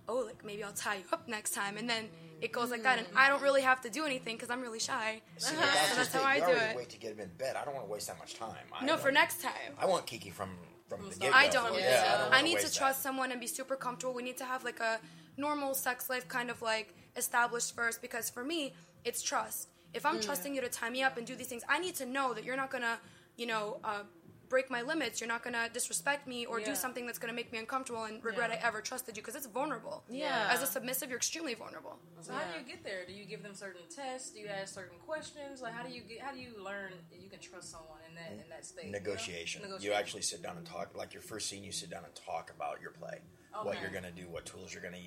oh, 0.08 0.24
like 0.26 0.44
maybe 0.44 0.62
I'll 0.62 0.72
tie 0.72 0.96
you 0.96 1.04
up 1.12 1.28
next 1.28 1.50
time, 1.54 1.76
and 1.76 1.88
then 1.88 2.08
it 2.40 2.52
goes 2.52 2.70
like 2.70 2.82
that, 2.84 2.98
and 2.98 3.06
I 3.16 3.28
don't 3.28 3.42
really 3.42 3.62
have 3.62 3.80
to 3.82 3.90
do 3.90 4.04
anything 4.04 4.36
because 4.36 4.50
I'm 4.50 4.60
really 4.60 4.78
shy. 4.80 5.20
See, 5.38 5.54
but 5.54 5.64
that's, 5.64 5.90
So 5.90 5.96
just 5.96 6.12
that's 6.12 6.24
how 6.24 6.30
it. 6.30 6.32
I 6.32 6.38
do 6.38 6.44
already 6.46 6.70
it. 6.72 6.76
wait 6.76 6.88
to 6.90 6.98
get 6.98 7.12
him 7.12 7.20
in 7.20 7.28
bed. 7.38 7.56
I 7.56 7.64
don't 7.64 7.74
want 7.74 7.86
to 7.86 7.92
waste 7.92 8.06
that 8.08 8.18
much 8.18 8.34
time. 8.34 8.54
I 8.72 8.84
No, 8.84 8.96
for 8.96 9.10
next 9.12 9.42
time. 9.42 9.52
I 9.78 9.86
want 9.86 10.06
Kiki 10.06 10.30
from 10.30 10.50
from 10.88 11.08
the 11.08 11.16
get 11.16 11.34
I 11.34 11.48
don't. 11.48 11.74
Yeah, 11.78 12.02
I, 12.16 12.18
don't 12.24 12.34
I 12.34 12.40
need 12.42 12.58
to 12.58 12.72
trust 12.72 12.98
that. 12.98 13.02
someone 13.02 13.30
and 13.32 13.40
be 13.40 13.46
super 13.46 13.76
comfortable. 13.76 14.14
We 14.14 14.22
need 14.22 14.38
to 14.38 14.44
have 14.44 14.64
like 14.64 14.80
a 14.80 14.98
normal 15.36 15.74
sex 15.74 16.10
life 16.10 16.26
kind 16.28 16.50
of 16.50 16.60
like 16.62 16.94
established 17.16 17.74
first 17.76 18.00
because 18.02 18.28
for 18.30 18.42
me, 18.44 18.74
it's 19.04 19.22
trust. 19.22 19.68
If 19.94 20.06
I'm 20.06 20.20
trusting 20.20 20.54
you 20.54 20.60
to 20.60 20.68
tie 20.68 20.90
me 20.90 21.02
up 21.02 21.16
and 21.16 21.26
do 21.26 21.34
these 21.34 21.48
things, 21.48 21.62
I 21.68 21.78
need 21.80 21.94
to 21.96 22.06
know 22.06 22.32
that 22.34 22.44
you're 22.44 22.56
not 22.56 22.70
gonna, 22.70 22.98
you 23.36 23.46
know, 23.46 23.78
uh, 23.84 24.02
break 24.50 24.68
my 24.68 24.82
limits. 24.82 25.20
You're 25.20 25.28
not 25.28 25.42
gonna 25.42 25.68
disrespect 25.72 26.26
me 26.26 26.44
or 26.44 26.58
Yeah. 26.58 26.66
do 26.66 26.74
something 26.74 27.06
that's 27.06 27.18
gonna 27.18 27.32
make 27.32 27.50
me 27.52 27.58
uncomfortable 27.58 28.04
and 28.04 28.22
regret 28.22 28.50
I 28.50 28.56
ever 28.56 28.82
trusted 28.82 29.16
you 29.16 29.22
because 29.22 29.36
it's 29.36 29.46
vulnerable. 29.46 30.04
Yeah. 30.08 30.50
As 30.52 30.60
a 30.62 30.66
submissive, 30.66 31.08
you're 31.08 31.16
extremely 31.18 31.54
vulnerable. 31.54 31.98
So 32.20 32.32
how 32.34 32.44
do 32.52 32.58
you 32.58 32.66
get 32.66 32.82
there? 32.84 33.06
Do 33.06 33.12
you 33.14 33.24
give 33.24 33.42
them 33.42 33.54
certain 33.54 33.88
tests? 33.88 34.30
Do 34.32 34.40
you 34.40 34.48
ask 34.48 34.74
certain 34.74 34.98
questions? 34.98 35.62
Like 35.62 35.72
how 35.72 35.84
do 35.84 35.92
you 35.92 36.02
get? 36.02 36.20
How 36.20 36.32
do 36.32 36.40
you 36.40 36.62
learn 36.62 36.92
you 37.12 37.30
can 37.30 37.38
trust 37.38 37.70
someone 37.70 38.00
in 38.08 38.14
that 38.16 38.32
in 38.32 38.48
that 38.50 38.66
state? 38.66 38.86
you 38.86 38.92
know? 38.92 38.98
negotiation. 38.98 39.62
You 39.80 39.92
actually 39.92 40.22
sit 40.22 40.42
down 40.42 40.56
and 40.58 40.66
talk. 40.66 40.94
Like 40.96 41.14
your 41.14 41.22
first 41.22 41.48
scene, 41.48 41.62
you 41.64 41.72
sit 41.72 41.88
down 41.88 42.04
and 42.04 42.14
talk 42.14 42.50
about 42.50 42.80
your 42.82 42.90
play, 42.90 43.20
what 43.52 43.60
Okay. 43.60 43.70
Mm-hmm. 43.76 43.82
you're 43.82 43.90
going 44.02 44.12
to 44.14 44.20
do, 44.22 44.28
what 44.28 44.44
tools 44.44 44.74
you're 44.74 44.82
going 44.82 44.94
to 44.94 45.00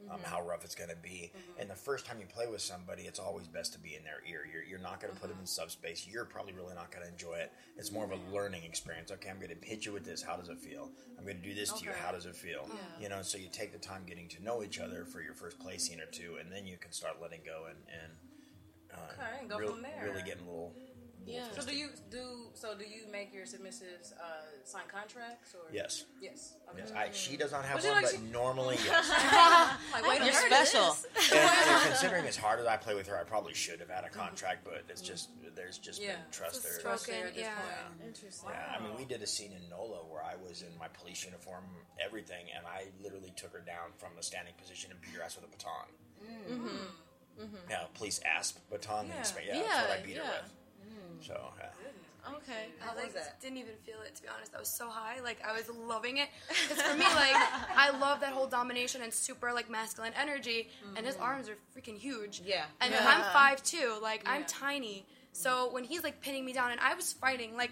use, 0.00 0.10
um, 0.10 0.20
how 0.22 0.42
rough 0.46 0.64
it's 0.64 0.74
going 0.74 0.90
to 0.90 0.96
be. 0.96 1.32
And 1.58 1.68
the 1.68 1.74
first 1.74 2.06
time 2.06 2.18
you 2.20 2.26
play 2.26 2.46
with 2.46 2.60
somebody, 2.60 3.02
it's 3.02 3.18
always 3.18 3.46
best 3.46 3.72
to 3.74 3.78
be 3.78 3.94
in 3.96 4.04
their 4.04 4.20
ear. 4.28 4.46
You're, 4.50 4.62
you're 4.62 4.78
not 4.78 5.00
going 5.00 5.12
to 5.12 5.20
put 5.20 5.28
Mm-hmm. 5.28 5.38
them 5.38 5.40
in 5.40 5.46
subspace. 5.46 6.06
You're 6.10 6.24
probably 6.24 6.52
really 6.52 6.74
not 6.74 6.90
going 6.90 7.04
to 7.04 7.10
enjoy 7.12 7.34
it. 7.34 7.52
It's 7.76 7.92
more 7.92 8.04
of 8.04 8.10
a 8.12 8.18
learning 8.32 8.64
experience. 8.64 9.10
Okay, 9.10 9.28
I'm 9.30 9.38
going 9.40 9.50
to 9.58 9.66
hit 9.66 9.84
you 9.86 9.92
with 9.92 10.04
this. 10.04 10.22
How 10.22 10.36
does 10.36 10.48
it 10.48 10.58
feel? 10.58 10.90
I'm 11.18 11.24
going 11.24 11.36
to 11.36 11.42
do 11.42 11.54
this 11.54 11.72
to 11.72 11.84
you. 11.84 11.90
How 11.92 12.12
does 12.12 12.26
it 12.26 12.36
feel? 12.36 12.68
You 13.00 13.08
know, 13.08 13.22
so 13.22 13.38
you 13.38 13.48
take 13.52 13.72
the 13.72 13.78
time 13.78 14.02
getting 14.06 14.28
to 14.28 14.42
know 14.42 14.62
each 14.62 14.78
other 14.78 15.04
for 15.04 15.20
your 15.20 15.34
first 15.34 15.58
play 15.58 15.78
scene 15.78 16.00
or 16.00 16.06
two, 16.10 16.36
and 16.40 16.50
then 16.50 16.66
you 16.66 16.76
can 16.78 16.92
start 16.92 17.16
letting 17.20 17.40
go 17.44 17.64
and. 17.68 17.78
and 18.02 18.12
uh, 18.90 18.96
Okay, 19.12 19.46
go 19.48 19.58
real- 19.58 19.72
from 19.72 19.82
there. 19.82 20.00
Really 20.04 20.22
getting 20.22 20.44
a 20.46 20.50
little. 20.50 20.74
Yeah. 21.28 21.44
So 21.56 21.66
do 21.66 21.76
you 21.76 21.88
do? 22.10 22.50
So 22.54 22.74
do 22.76 22.84
you 22.84 23.10
make 23.10 23.32
your 23.32 23.44
submissives 23.44 24.12
uh, 24.12 24.64
sign 24.64 24.82
contracts 24.90 25.54
or? 25.54 25.72
Yes. 25.72 26.04
Yes. 26.20 26.54
Okay. 26.70 26.78
Yes, 26.80 26.92
I, 26.92 27.10
she 27.12 27.36
does 27.36 27.52
not 27.52 27.64
have 27.64 27.76
But 27.82 27.84
one, 27.86 27.94
like 28.02 28.04
but 28.04 28.14
she- 28.14 28.32
normally 28.32 28.76
yes. 28.84 29.10
Like, 29.92 30.06
wait, 30.08 30.18
You're 30.24 30.34
I 30.34 30.36
heard 30.36 30.52
of 30.52 30.66
special. 30.68 30.96
and, 31.38 31.50
and 31.50 31.82
considering 31.84 32.26
as 32.26 32.36
hard 32.36 32.60
as 32.60 32.66
I 32.66 32.76
play 32.76 32.94
with 32.94 33.06
her, 33.08 33.18
I 33.18 33.24
probably 33.24 33.54
should 33.54 33.80
have 33.80 33.90
had 33.90 34.04
a 34.04 34.08
contract, 34.10 34.64
but 34.64 34.84
it's 34.88 35.02
just 35.02 35.30
there's 35.54 35.78
just 35.78 36.00
Yeah. 36.00 36.12
been 36.12 36.30
trust 36.30 36.62
there. 36.62 36.78
Trust 36.80 37.06
there 37.06 37.26
at 37.26 37.36
yeah. 37.36 37.50
Interesting. 38.04 38.50
Yeah, 38.50 38.76
I 38.78 38.82
mean, 38.82 38.92
we 38.96 39.04
did 39.04 39.22
a 39.22 39.26
scene 39.26 39.52
in 39.52 39.68
NOLA 39.68 40.06
where 40.08 40.22
I 40.22 40.34
was 40.36 40.62
in 40.62 40.68
my 40.78 40.88
police 40.88 41.24
uniform, 41.24 41.64
everything, 42.04 42.46
and 42.56 42.64
I 42.66 42.86
literally 43.02 43.32
took 43.36 43.52
her 43.52 43.60
down 43.60 43.90
from 43.98 44.10
a 44.18 44.22
standing 44.22 44.54
position 44.56 44.90
and 44.92 45.00
beat 45.00 45.12
her 45.18 45.22
ass 45.22 45.36
with 45.36 45.44
a 45.44 45.48
baton. 45.48 45.88
Yeah, 47.70 47.84
police 47.94 48.20
asp 48.26 48.58
baton. 48.70 49.06
Yeah. 49.08 49.14
Yeah, 49.14 49.54
yeah, 49.54 49.62
that's 49.62 49.88
what 49.88 49.98
I 49.98 50.02
beat 50.02 50.16
yeah. 50.16 50.22
her 50.22 50.42
with. 50.42 50.52
So, 51.20 51.52
yeah. 51.58 51.66
Okay. 52.36 52.66
I 52.82 52.94
like 52.94 53.14
didn't 53.40 53.58
even 53.58 53.72
feel 53.86 53.96
it 54.04 54.14
to 54.16 54.22
be 54.22 54.28
honest. 54.28 54.54
I 54.54 54.58
was 54.58 54.68
so 54.68 54.88
high, 54.88 55.20
like 55.20 55.38
I 55.46 55.52
was 55.52 55.68
loving 55.70 56.18
it. 56.18 56.28
Because 56.68 56.82
for 56.82 56.94
me, 56.94 57.04
like 57.04 57.34
I 57.76 57.96
love 57.98 58.20
that 58.20 58.32
whole 58.32 58.46
domination 58.46 59.02
and 59.02 59.12
super 59.12 59.52
like 59.52 59.70
masculine 59.70 60.12
energy, 60.20 60.68
and 60.96 61.06
his 61.06 61.16
arms 61.16 61.48
are 61.48 61.56
freaking 61.74 61.96
huge. 61.96 62.42
Yeah. 62.44 62.64
And 62.80 62.92
Yeah. 62.92 63.04
I'm 63.06 63.22
five 63.32 63.62
two, 63.62 63.96
like 64.02 64.22
I'm 64.26 64.42
Yeah. 64.42 64.46
tiny. 64.48 65.06
So 65.32 65.72
when 65.72 65.84
he's 65.84 66.02
like 66.02 66.20
pinning 66.20 66.44
me 66.44 66.52
down, 66.52 66.70
and 66.70 66.80
I 66.80 66.94
was 66.94 67.12
fighting, 67.12 67.56
like 67.56 67.70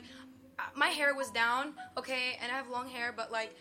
uh, 0.59 0.63
my 0.75 0.89
hair 0.89 1.15
was 1.15 1.31
down, 1.31 1.75
okay, 1.99 2.39
and 2.41 2.51
I 2.51 2.57
have 2.57 2.69
long 2.71 2.89
hair, 2.89 3.13
but 3.15 3.31
like 3.31 3.55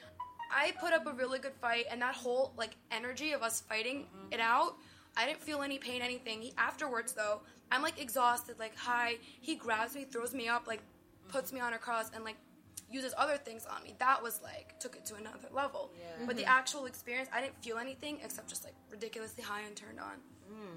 I 0.51 0.71
put 0.79 0.93
up 0.93 1.07
a 1.07 1.11
really 1.11 1.39
good 1.39 1.53
fight, 1.59 1.85
and 1.91 2.01
that 2.01 2.15
whole 2.15 2.53
like 2.57 2.71
energy 2.91 3.33
of 3.33 3.41
us 3.43 3.59
fighting 3.61 4.05
it 4.31 4.39
out, 4.39 4.75
I 5.17 5.25
didn't 5.25 5.41
feel 5.41 5.61
any 5.61 5.77
pain, 5.77 6.01
anything. 6.01 6.41
He, 6.41 6.53
afterwards, 6.57 7.13
though, 7.13 7.41
I'm 7.71 7.81
like 7.81 7.99
exhausted, 8.01 8.57
like 8.59 8.75
high. 8.75 9.17
He 9.41 9.55
grabs 9.55 9.95
me, 9.95 10.05
throws 10.05 10.33
me 10.33 10.47
up, 10.47 10.67
like 10.67 10.81
puts 11.27 11.51
me 11.51 11.59
on 11.59 11.73
a 11.73 11.77
cross, 11.77 12.11
and 12.13 12.23
like 12.23 12.37
uses 12.89 13.13
other 13.17 13.37
things 13.37 13.65
on 13.65 13.83
me. 13.83 13.95
That 13.99 14.21
was 14.21 14.41
like 14.43 14.79
took 14.79 14.95
it 14.95 15.05
to 15.07 15.15
another 15.15 15.49
level. 15.51 15.91
Yeah. 15.97 16.25
But 16.25 16.37
the 16.37 16.45
actual 16.45 16.85
experience, 16.85 17.29
I 17.33 17.41
didn't 17.41 17.61
feel 17.63 17.77
anything 17.77 18.19
except 18.23 18.47
just 18.47 18.63
like 18.63 18.75
ridiculously 18.89 19.43
high 19.43 19.61
and 19.61 19.75
turned 19.75 19.99
on. 19.99 20.15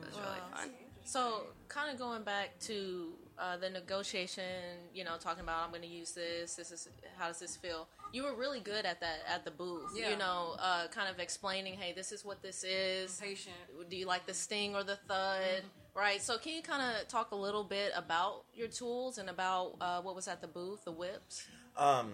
it 0.03 0.07
was 0.07 0.17
really 0.17 0.41
fun. 0.55 0.71
So, 1.05 1.47
kind 1.69 1.91
of 1.91 1.99
going 1.99 2.23
back 2.23 2.59
to 2.61 3.15
uh, 3.39 3.57
the 3.57 3.71
negotiation, 3.71 4.45
you 4.93 5.05
know, 5.05 5.17
talking 5.19 5.43
about 5.43 5.65
I'm 5.65 5.71
going 5.71 5.81
to 5.81 5.89
use 5.89 6.13
this. 6.13 6.55
This 6.55 6.71
is 6.71 6.89
how 7.17 7.29
does 7.29 7.39
this 7.39 7.57
feel? 7.57 7.89
You 8.13 8.25
were 8.25 8.35
really 8.35 8.61
good 8.61 8.85
at 8.85 9.01
that 9.01 9.21
at 9.27 9.45
the 9.45 9.51
booth. 9.51 9.93
Yeah. 9.97 10.11
You 10.11 10.19
know, 10.19 10.57
uh, 10.59 10.89
kind 10.89 11.09
of 11.09 11.19
explaining, 11.19 11.75
hey, 11.75 11.93
this 11.95 12.13
is 12.13 12.27
what 12.27 12.43
this 12.43 12.63
is. 12.63 13.19
Patient. 13.19 13.57
Do 13.89 13.97
you 13.97 14.07
like 14.07 14.27
the 14.27 14.35
sting 14.35 14.75
or 14.75 14.85
the 14.85 14.97
thud? 14.97 15.63
Right. 15.95 16.23
So, 16.23 16.39
can 16.39 16.53
you 16.55 16.63
kind 16.63 16.83
of 16.83 17.09
talk 17.09 17.33
a 17.33 17.37
little 17.37 17.65
bit 17.65 17.93
about 17.97 18.45
your 18.55 18.69
tools 18.69 19.19
and 19.19 19.29
about 19.29 19.75
uh, 19.81 20.01
what 20.01 20.15
was 20.15 20.29
at 20.29 20.41
the 20.41 20.47
booth, 20.47 20.85
the 20.85 20.93
whips? 20.93 21.47
Um, 21.77 22.13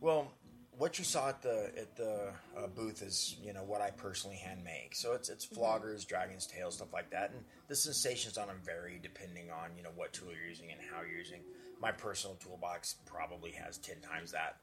well, 0.00 0.32
what 0.76 0.98
you 0.98 1.04
saw 1.04 1.28
at 1.28 1.42
the 1.42 1.70
at 1.78 1.96
the 1.96 2.32
uh, 2.56 2.66
booth 2.66 3.02
is 3.02 3.36
you 3.42 3.52
know 3.52 3.62
what 3.62 3.80
I 3.80 3.90
personally 3.90 4.36
hand 4.36 4.64
make. 4.64 4.94
So 4.94 5.12
it's 5.12 5.28
it's 5.28 5.46
floggers, 5.46 6.06
dragon's 6.06 6.46
tail, 6.46 6.70
stuff 6.70 6.92
like 6.92 7.10
that, 7.10 7.30
and 7.30 7.44
the 7.68 7.76
sensations 7.76 8.36
on 8.36 8.48
them 8.48 8.60
vary 8.64 8.98
depending 9.02 9.50
on 9.50 9.70
you 9.76 9.82
know 9.82 9.92
what 9.94 10.12
tool 10.12 10.28
you're 10.32 10.48
using 10.48 10.72
and 10.72 10.80
how 10.92 11.02
you're 11.02 11.18
using. 11.18 11.40
My 11.80 11.92
personal 11.92 12.36
toolbox 12.36 12.96
probably 13.06 13.52
has 13.52 13.78
ten 13.78 14.00
times 14.00 14.32
that, 14.32 14.56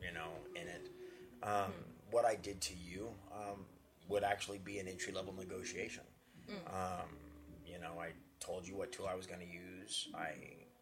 you 0.00 0.12
know, 0.14 0.30
in 0.54 0.68
it. 0.68 0.88
Um, 1.42 1.72
What 2.10 2.24
I 2.24 2.36
did 2.36 2.60
to 2.62 2.74
you 2.74 3.08
um, 3.32 3.66
would 4.08 4.22
actually 4.22 4.58
be 4.58 4.78
an 4.78 4.86
entry 4.86 5.12
level 5.12 5.34
negotiation. 5.36 6.04
Um, 6.48 7.08
you 7.10 7.23
know, 7.84 8.00
I 8.00 8.10
told 8.40 8.66
you 8.66 8.76
what 8.76 8.90
tool 8.92 9.06
I 9.10 9.14
was 9.14 9.26
going 9.26 9.40
to 9.40 9.46
use. 9.46 10.08
I 10.14 10.30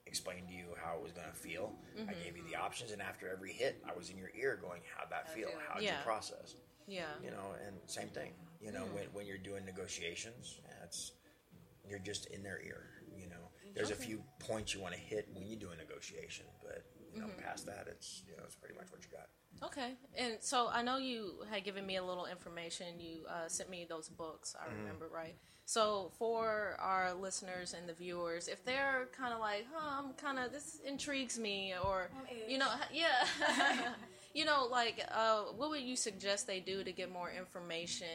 explained 0.06 0.48
to 0.48 0.54
you 0.54 0.66
how 0.82 0.96
it 0.96 1.02
was 1.02 1.12
going 1.12 1.28
to 1.28 1.34
feel. 1.36 1.72
Mm-hmm. 1.98 2.10
I 2.10 2.14
gave 2.24 2.36
you 2.36 2.42
the 2.50 2.56
options, 2.56 2.92
and 2.92 3.00
after 3.02 3.28
every 3.28 3.52
hit, 3.52 3.82
I 3.88 3.96
was 3.96 4.10
in 4.10 4.16
your 4.16 4.30
ear 4.40 4.58
going, 4.60 4.80
"How'd 4.96 5.10
that 5.10 5.28
feel? 5.34 5.48
How'd 5.68 5.82
you 5.82 5.90
process?" 6.04 6.56
Yeah. 6.88 7.12
You 7.22 7.30
know, 7.30 7.54
and 7.66 7.76
same 7.86 8.08
thing. 8.08 8.32
You 8.60 8.72
know, 8.72 8.84
when 8.94 9.04
when 9.12 9.26
you're 9.26 9.38
doing 9.38 9.64
negotiations, 9.64 10.60
it's 10.84 11.12
you're 11.88 11.98
just 11.98 12.26
in 12.26 12.42
their 12.42 12.60
ear. 12.62 12.84
You 13.16 13.28
know, 13.28 13.44
there's 13.74 13.90
a 13.90 13.94
few 13.94 14.22
points 14.38 14.74
you 14.74 14.80
want 14.80 14.94
to 14.94 15.00
hit 15.00 15.28
when 15.34 15.46
you 15.46 15.56
do 15.56 15.70
a 15.70 15.76
negotiation, 15.76 16.46
but 16.62 16.84
you 17.14 17.20
know, 17.20 17.26
Mm-hmm. 17.26 17.44
past 17.44 17.66
that, 17.66 17.86
it's 17.88 18.22
you 18.26 18.34
know, 18.36 18.42
it's 18.46 18.54
pretty 18.56 18.74
much 18.74 18.86
what 18.90 19.02
you 19.04 19.10
got. 19.10 19.28
Okay, 19.68 19.92
and 20.16 20.38
so 20.40 20.68
I 20.72 20.82
know 20.82 20.96
you 20.96 21.44
had 21.50 21.62
given 21.62 21.86
me 21.86 21.96
a 21.96 22.04
little 22.04 22.26
information. 22.26 22.98
You 22.98 23.26
uh, 23.28 23.48
sent 23.48 23.68
me 23.70 23.86
those 23.88 24.08
books. 24.08 24.56
I 24.58 24.72
remember 24.74 25.08
right. 25.12 25.36
So 25.72 26.10
for 26.18 26.76
our 26.80 27.14
listeners 27.14 27.72
and 27.72 27.88
the 27.88 27.94
viewers, 27.94 28.46
if 28.46 28.62
they're 28.62 29.08
kind 29.16 29.32
of 29.32 29.40
like, 29.40 29.64
"Huh, 29.72 30.02
I'm 30.04 30.12
kind 30.12 30.38
of 30.38 30.52
this 30.52 30.80
intrigues 30.86 31.38
me," 31.38 31.72
or 31.82 32.10
you 32.46 32.58
know, 32.58 32.68
yeah, 32.92 33.24
you 34.34 34.44
know, 34.44 34.68
like, 34.70 35.02
uh, 35.10 35.44
what 35.56 35.70
would 35.70 35.80
you 35.80 35.96
suggest 35.96 36.46
they 36.46 36.60
do 36.60 36.84
to 36.84 36.92
get 36.92 37.10
more 37.10 37.30
information 37.30 38.06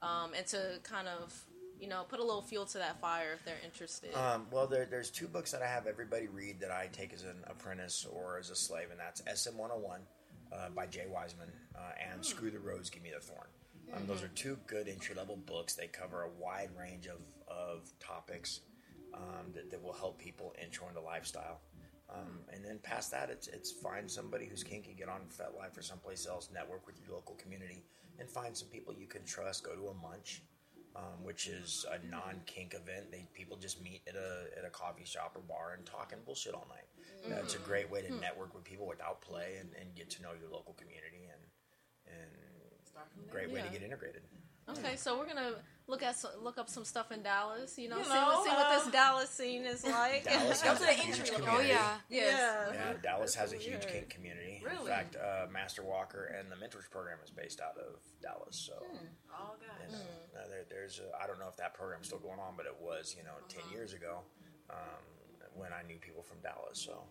um, 0.00 0.30
and 0.34 0.46
to 0.46 0.78
kind 0.82 1.06
of, 1.06 1.38
you 1.78 1.86
know, 1.86 2.04
put 2.08 2.18
a 2.18 2.24
little 2.24 2.40
fuel 2.40 2.64
to 2.64 2.78
that 2.78 2.98
fire 2.98 3.34
if 3.34 3.44
they're 3.44 3.60
interested? 3.62 4.14
Um, 4.14 4.46
well, 4.50 4.66
there, 4.66 4.86
there's 4.86 5.10
two 5.10 5.28
books 5.28 5.52
that 5.52 5.60
I 5.60 5.66
have 5.66 5.86
everybody 5.86 6.28
read 6.28 6.60
that 6.60 6.70
I 6.70 6.88
take 6.90 7.12
as 7.12 7.24
an 7.24 7.44
apprentice 7.46 8.06
or 8.10 8.38
as 8.38 8.48
a 8.48 8.56
slave, 8.56 8.86
and 8.90 8.98
that's 8.98 9.20
SM 9.20 9.54
101 9.54 10.00
uh, 10.50 10.70
by 10.74 10.86
Jay 10.86 11.04
Wiseman 11.12 11.52
uh, 11.76 12.10
and 12.10 12.24
Screw 12.24 12.50
the 12.50 12.58
Rose, 12.58 12.88
Give 12.88 13.02
Me 13.02 13.10
the 13.14 13.20
Thorn. 13.20 13.48
Um, 13.94 14.06
those 14.06 14.22
are 14.22 14.28
two 14.28 14.58
good 14.66 14.88
entry 14.88 15.14
level 15.14 15.36
books. 15.36 15.74
They 15.74 15.86
cover 15.86 16.22
a 16.22 16.28
wide 16.40 16.70
range 16.78 17.06
of, 17.06 17.20
of 17.48 17.90
topics 17.98 18.60
um, 19.14 19.52
that, 19.54 19.70
that 19.70 19.82
will 19.82 19.92
help 19.92 20.18
people 20.18 20.54
intro 20.62 20.88
into 20.88 21.00
lifestyle. 21.00 21.60
Um, 22.12 22.40
and 22.52 22.64
then 22.64 22.78
past 22.82 23.10
that, 23.12 23.30
it's, 23.30 23.46
it's 23.48 23.70
find 23.70 24.10
somebody 24.10 24.46
who's 24.46 24.64
kinky, 24.64 24.94
get 24.98 25.08
on 25.08 25.20
FetLife 25.30 25.78
or 25.78 25.82
someplace 25.82 26.26
else, 26.26 26.48
network 26.52 26.86
with 26.86 26.96
your 27.04 27.14
local 27.14 27.36
community, 27.36 27.84
and 28.18 28.28
find 28.28 28.56
some 28.56 28.68
people 28.68 28.94
you 28.98 29.06
can 29.06 29.24
trust. 29.24 29.64
Go 29.64 29.74
to 29.74 29.88
a 29.88 29.94
munch 29.94 30.42
um, 30.96 31.22
which 31.22 31.46
is 31.46 31.86
a 31.90 32.10
non-kink 32.10 32.74
event. 32.74 33.10
They 33.10 33.26
people 33.32 33.56
just 33.56 33.82
meet 33.82 34.02
at 34.08 34.14
a 34.14 34.58
at 34.58 34.64
a 34.64 34.70
coffee 34.70 35.04
shop 35.04 35.32
or 35.36 35.42
bar 35.42 35.74
and 35.76 35.86
talk 35.86 36.12
and 36.12 36.24
bullshit 36.24 36.54
all 36.54 36.66
night. 36.68 36.86
Uh, 37.30 37.40
it's 37.42 37.54
a 37.54 37.58
great 37.58 37.90
way 37.90 38.02
to 38.02 38.12
network 38.14 38.54
with 38.54 38.64
people 38.64 38.86
without 38.86 39.20
play 39.20 39.56
and, 39.60 39.68
and 39.78 39.94
get 39.94 40.08
to 40.10 40.22
know 40.22 40.30
your 40.40 40.50
local 40.50 40.74
community 40.74 41.19
great 43.30 43.50
way 43.50 43.62
to 43.62 43.68
get 43.68 43.82
integrated. 43.82 44.22
Okay, 44.68 44.94
so 44.96 45.18
we're 45.18 45.26
gonna 45.26 45.54
look 45.88 46.02
at 46.02 46.16
some, 46.16 46.30
look 46.42 46.56
up 46.56 46.68
some 46.68 46.84
stuff 46.84 47.10
in 47.10 47.22
Dallas. 47.22 47.76
You 47.76 47.88
know, 47.88 47.98
You 47.98 48.04
see, 48.04 48.10
know, 48.10 48.42
see 48.44 48.50
what 48.50 48.66
uh, 48.66 48.78
this 48.84 48.92
Dallas 48.92 49.30
scene 49.30 49.64
is 49.64 49.84
like. 49.84 50.24
Dallas 50.24 50.60
has 50.62 50.80
a 50.82 50.92
huge 50.92 51.24
community. 51.32 51.48
Oh 51.50 51.60
yeah. 51.60 51.94
yes. 52.08 52.70
Yeah, 52.74 52.92
Dallas 53.02 53.34
has 53.34 53.52
a 53.52 53.56
huge 53.56 53.86
kink 53.88 54.10
community. 54.10 54.62
In 54.64 54.86
fact, 54.86 55.16
uh, 55.16 55.46
Master 55.50 55.82
Walker 55.82 56.36
and 56.38 56.50
the 56.52 56.56
Mentors 56.56 56.86
program 56.88 57.18
is 57.24 57.30
based 57.30 57.60
out 57.60 57.76
of 57.78 57.98
Dallas. 58.22 58.56
So, 58.56 58.74
Oh 59.32 59.54
gosh. 59.58 59.90
you 59.90 59.96
know, 59.96 60.40
uh, 60.40 60.48
there, 60.48 60.64
there's 60.70 61.00
a, 61.00 61.10
I 61.20 61.26
don't 61.26 61.40
know 61.40 61.48
if 61.48 61.56
that 61.56 61.74
program's 61.74 62.06
still 62.06 62.18
going 62.20 62.38
on, 62.38 62.54
but 62.56 62.66
it 62.66 62.76
was 62.80 63.16
you 63.18 63.24
know 63.24 63.34
ten 63.48 63.64
years 63.72 63.92
ago 63.92 64.20
um, 64.70 65.02
when 65.54 65.70
I 65.72 65.82
knew 65.86 65.96
people 65.98 66.22
from 66.22 66.38
Dallas. 66.42 66.78
So 66.78 67.02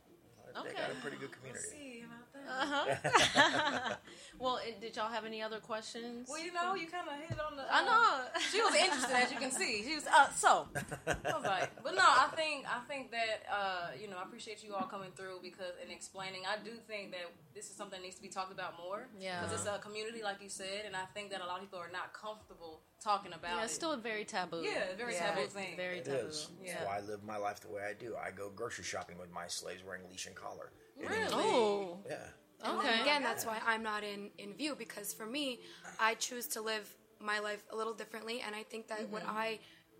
uh, 0.56 0.64
they 0.64 0.72
got 0.72 0.92
a 0.92 1.02
pretty 1.02 1.18
good 1.18 1.32
community. 1.34 1.99
Uh-huh. 2.36 3.96
well, 4.40 4.60
did 4.82 4.96
y'all 4.96 5.10
have 5.10 5.26
any 5.26 5.42
other 5.42 5.60
questions? 5.60 6.28
Well, 6.30 6.42
you 6.44 6.52
know, 6.52 6.76
you 6.76 6.88
kind 6.88 7.08
of 7.08 7.30
hit 7.30 7.40
on 7.40 7.56
the. 7.56 7.64
I 7.64 7.82
uh, 7.82 7.86
know. 7.86 8.40
she 8.52 8.62
was 8.62 8.74
interested, 8.76 9.16
as 9.16 9.32
you 9.32 9.38
can 9.38 9.52
see. 9.52 9.84
She 9.84 9.96
was 9.96 10.08
uh, 10.08 10.30
so. 10.32 10.68
I 11.08 11.34
was 11.34 11.44
like, 11.44 11.84
but 11.84 11.96
no, 11.96 12.04
I 12.04 12.30
think 12.36 12.66
I 12.68 12.80
think 12.88 13.12
that 13.12 13.46
uh, 13.52 13.88
you 14.00 14.10
know 14.10 14.18
I 14.18 14.24
appreciate 14.24 14.64
you 14.64 14.74
all 14.74 14.88
coming 14.88 15.12
through 15.16 15.40
because 15.44 15.74
and 15.82 15.92
explaining. 15.92 16.44
I 16.48 16.64
do 16.64 16.72
think 16.88 17.12
that 17.12 17.32
this 17.54 17.70
is 17.70 17.76
something 17.76 18.00
that 18.00 18.04
needs 18.04 18.16
to 18.16 18.22
be 18.22 18.30
talked 18.30 18.52
about 18.52 18.78
more. 18.78 19.08
Yeah. 19.20 19.42
because 19.42 19.54
it's 19.54 19.70
a 19.70 19.80
community, 19.80 20.24
like 20.24 20.42
you 20.42 20.50
said, 20.50 20.86
and 20.86 20.96
I 20.96 21.06
think 21.14 21.32
that 21.32 21.42
a 21.42 21.46
lot 21.46 21.58
of 21.58 21.62
people 21.62 21.80
are 21.80 21.92
not 21.92 22.14
comfortable 22.14 22.82
talking 23.00 23.34
about 23.34 23.56
Yeah, 23.56 23.62
it. 23.62 23.66
it's 23.66 23.74
still 23.74 23.92
a 23.94 23.98
very 23.98 24.26
taboo. 24.26 24.62
yeah, 24.62 24.96
very 24.98 25.14
Yeah. 25.14 25.34
taboo 25.36 25.48
thing. 25.48 25.76
Very 25.76 26.00
It 26.00 26.06
taboo. 26.06 26.28
is. 26.28 26.48
Yeah. 26.62 26.74
That's 26.74 26.86
why 26.86 26.98
I 26.98 27.02
live 27.02 27.24
my 27.24 27.38
life 27.38 27.60
the 27.62 27.70
way 27.70 27.84
I 27.84 27.94
do. 27.94 28.16
I 28.16 28.32
go 28.32 28.50
grocery 28.50 28.84
shopping 28.84 29.18
with 29.18 29.32
my 29.32 29.48
slaves 29.48 29.84
wearing 29.84 30.08
leash 30.10 30.28
and 30.28 30.36
collar. 30.36 30.72
Really? 30.98 31.18
is- 31.20 31.32
Oh, 31.34 32.00
Yeah. 32.08 32.16
Okay. 32.62 32.72
Oh, 32.78 32.82
then 32.82 33.02
again, 33.02 33.24
that's 33.24 33.46
why 33.46 33.62
I'm 33.66 33.82
not 33.82 34.04
in, 34.04 34.32
in 34.38 34.54
view 34.54 34.76
because 34.76 35.14
for 35.14 35.26
me, 35.26 35.62
I 35.98 36.16
choose 36.16 36.46
to 36.50 36.62
live 36.62 36.94
my 37.22 37.40
life 37.40 37.64
a 37.72 37.76
little 37.76 37.94
differently. 37.94 38.42
And 38.42 38.54
I 38.54 38.64
think 38.64 38.88
that 38.90 39.08
what 39.10 39.24
mm-hmm. 39.24 39.38
I 39.38 39.60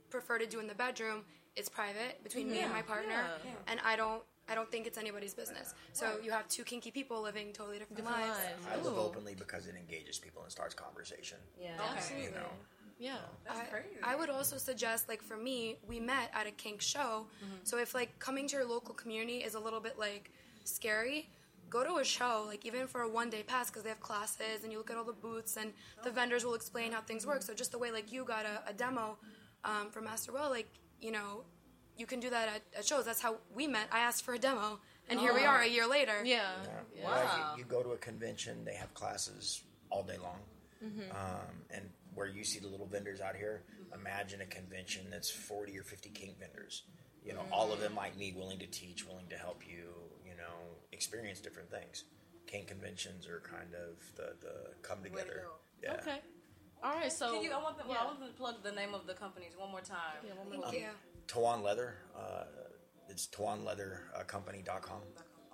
prefer 0.10 0.38
to 0.40 0.46
do 0.46 0.60
in 0.60 0.68
the 0.68 0.76
bedroom 0.76 1.24
is 1.56 1.70
private 1.70 2.22
between 2.24 2.52
me 2.52 2.60
and 2.60 2.72
my 2.72 2.82
partner. 2.82 3.14
yeah. 3.46 3.52
And 3.68 3.80
I 3.84 3.96
don't. 3.96 4.24
I 4.52 4.56
don't 4.56 4.72
think 4.72 4.88
it's 4.88 4.98
anybody's 4.98 5.36
business. 5.36 5.76
So 5.94 6.18
you 6.24 6.32
have 6.32 6.48
two 6.48 6.64
kinky 6.64 6.90
people 6.90 7.22
living 7.22 7.54
totally 7.54 7.78
different, 7.78 7.98
Different 7.98 8.20
lives. 8.20 8.40
lives. 8.40 8.66
I 8.74 8.78
live 8.78 8.98
openly 8.98 9.36
because 9.36 9.68
it 9.68 9.76
engages 9.76 10.18
people 10.18 10.42
and 10.42 10.52
starts 10.52 10.74
conversation. 10.74 11.38
Yeah, 11.62 11.76
Okay. 11.76 11.84
absolutely. 11.98 12.30
You 12.30 12.32
know. 12.34 12.50
Yeah. 13.00 13.16
That's 13.46 13.60
I, 13.60 13.64
crazy. 13.64 13.88
I 14.04 14.16
would 14.16 14.30
also 14.30 14.58
suggest, 14.58 15.08
like 15.08 15.24
for 15.24 15.38
me, 15.38 15.78
we 15.88 16.00
met 16.00 16.30
at 16.34 16.46
a 16.46 16.52
kink 16.52 16.82
show. 16.82 17.28
Mm-hmm. 17.44 17.56
So 17.64 17.80
if 17.80 17.96
like 17.96 18.20
coming 18.20 18.48
to 18.50 18.58
your 18.58 18.66
local 18.66 18.94
community 18.94 19.38
is 19.38 19.56
a 19.56 19.60
little 19.60 19.80
bit 19.80 19.98
like 19.98 20.32
scary, 20.66 21.30
go 21.70 21.84
to 21.84 21.96
a 21.98 22.04
show, 22.04 22.44
like 22.46 22.66
even 22.66 22.88
for 22.88 23.02
a 23.02 23.10
one 23.10 23.30
day 23.30 23.42
pass, 23.42 23.70
because 23.70 23.84
they 23.84 23.90
have 23.90 24.02
classes 24.02 24.64
and 24.64 24.72
you 24.72 24.78
look 24.78 24.92
at 24.92 24.98
all 24.98 25.06
the 25.06 25.14
booths 25.14 25.58
and 25.58 25.72
the 26.04 26.12
vendors 26.12 26.44
will 26.44 26.56
explain 26.56 26.92
how 26.92 27.02
things 27.02 27.26
work. 27.26 27.42
So 27.42 27.54
just 27.54 27.72
the 27.72 27.80
way 27.80 27.92
like 27.92 28.12
you 28.12 28.26
got 28.26 28.46
a, 28.46 28.70
a 28.70 28.74
demo 28.74 29.18
um, 29.64 29.90
from 29.90 30.04
Master 30.04 30.32
Well, 30.34 30.50
like 30.50 30.68
you 31.00 31.12
know, 31.12 31.44
you 31.98 32.06
can 32.06 32.20
do 32.20 32.30
that 32.30 32.50
at, 32.50 32.62
at 32.78 32.86
shows. 32.86 33.06
That's 33.06 33.22
how 33.22 33.38
we 33.56 33.68
met. 33.68 33.88
I 33.92 34.00
asked 34.00 34.26
for 34.26 34.34
a 34.34 34.40
demo, 34.40 34.80
and 35.10 35.20
here 35.20 35.34
we 35.34 35.46
are 35.46 35.62
a 35.62 35.68
year 35.68 35.88
later. 35.88 36.22
Yeah. 36.26 36.52
Yeah. 36.98 37.10
Like, 37.10 37.58
you, 37.58 37.64
you 37.64 37.70
go 37.70 37.82
to 37.82 37.92
a 37.92 37.98
convention, 37.98 38.66
they 38.66 38.76
have 38.76 38.94
classes 38.94 39.64
all 39.90 40.04
day 40.04 40.18
long. 40.22 40.40
Um, 41.12 41.66
and 41.72 41.90
where 42.20 42.28
you 42.28 42.44
see 42.44 42.60
the 42.60 42.68
little 42.68 42.86
vendors 42.86 43.22
out 43.22 43.34
here, 43.34 43.64
imagine 43.96 44.42
a 44.42 44.46
convention 44.46 45.08
that's 45.10 45.32
40 45.32 45.80
or 45.80 45.84
50 45.84 46.10
kink 46.10 46.38
vendors. 46.38 46.84
You 47.24 47.32
know, 47.34 47.46
all 47.50 47.72
of 47.72 47.80
them 47.80 47.96
like 47.96 48.18
me, 48.18 48.34
willing 48.36 48.60
to 48.60 48.68
teach, 48.68 49.08
willing 49.08 49.30
to 49.30 49.38
help 49.38 49.66
you, 49.66 49.86
you 50.26 50.36
know, 50.36 50.76
experience 50.92 51.40
different 51.40 51.72
things. 51.72 52.04
Kink 52.46 52.68
conventions 52.68 53.26
are 53.26 53.40
kind 53.40 53.74
of 53.74 53.96
the, 54.18 54.36
the 54.42 54.74
come 54.82 55.02
together. 55.02 55.46
go. 55.46 55.52
Yeah. 55.82 55.94
Okay. 55.94 56.20
All 56.84 56.92
right. 56.92 57.10
So 57.10 57.36
Can 57.36 57.44
you? 57.44 57.54
I 57.54 57.64
want 57.64 57.78
them. 57.78 57.88
Well, 57.88 57.96
yeah. 57.96 58.04
I 58.04 58.08
want 58.08 58.20
them 58.20 58.28
to 58.28 58.36
plug 58.36 58.62
the 58.64 58.74
name 58.74 58.94
of 58.94 59.08
the 59.08 59.14
companies 59.14 59.56
one 59.56 59.72
more 59.72 59.80
time. 59.80 60.18
Yeah, 60.26 60.34
one 60.34 60.50
Thank 60.50 60.66
more. 60.66 60.74
you. 60.74 60.88
Tawan 61.28 61.64
Leather, 61.64 62.00
uh, 62.18 62.44
it's 63.08 63.28
tawanleathercompany.com. 63.28 65.00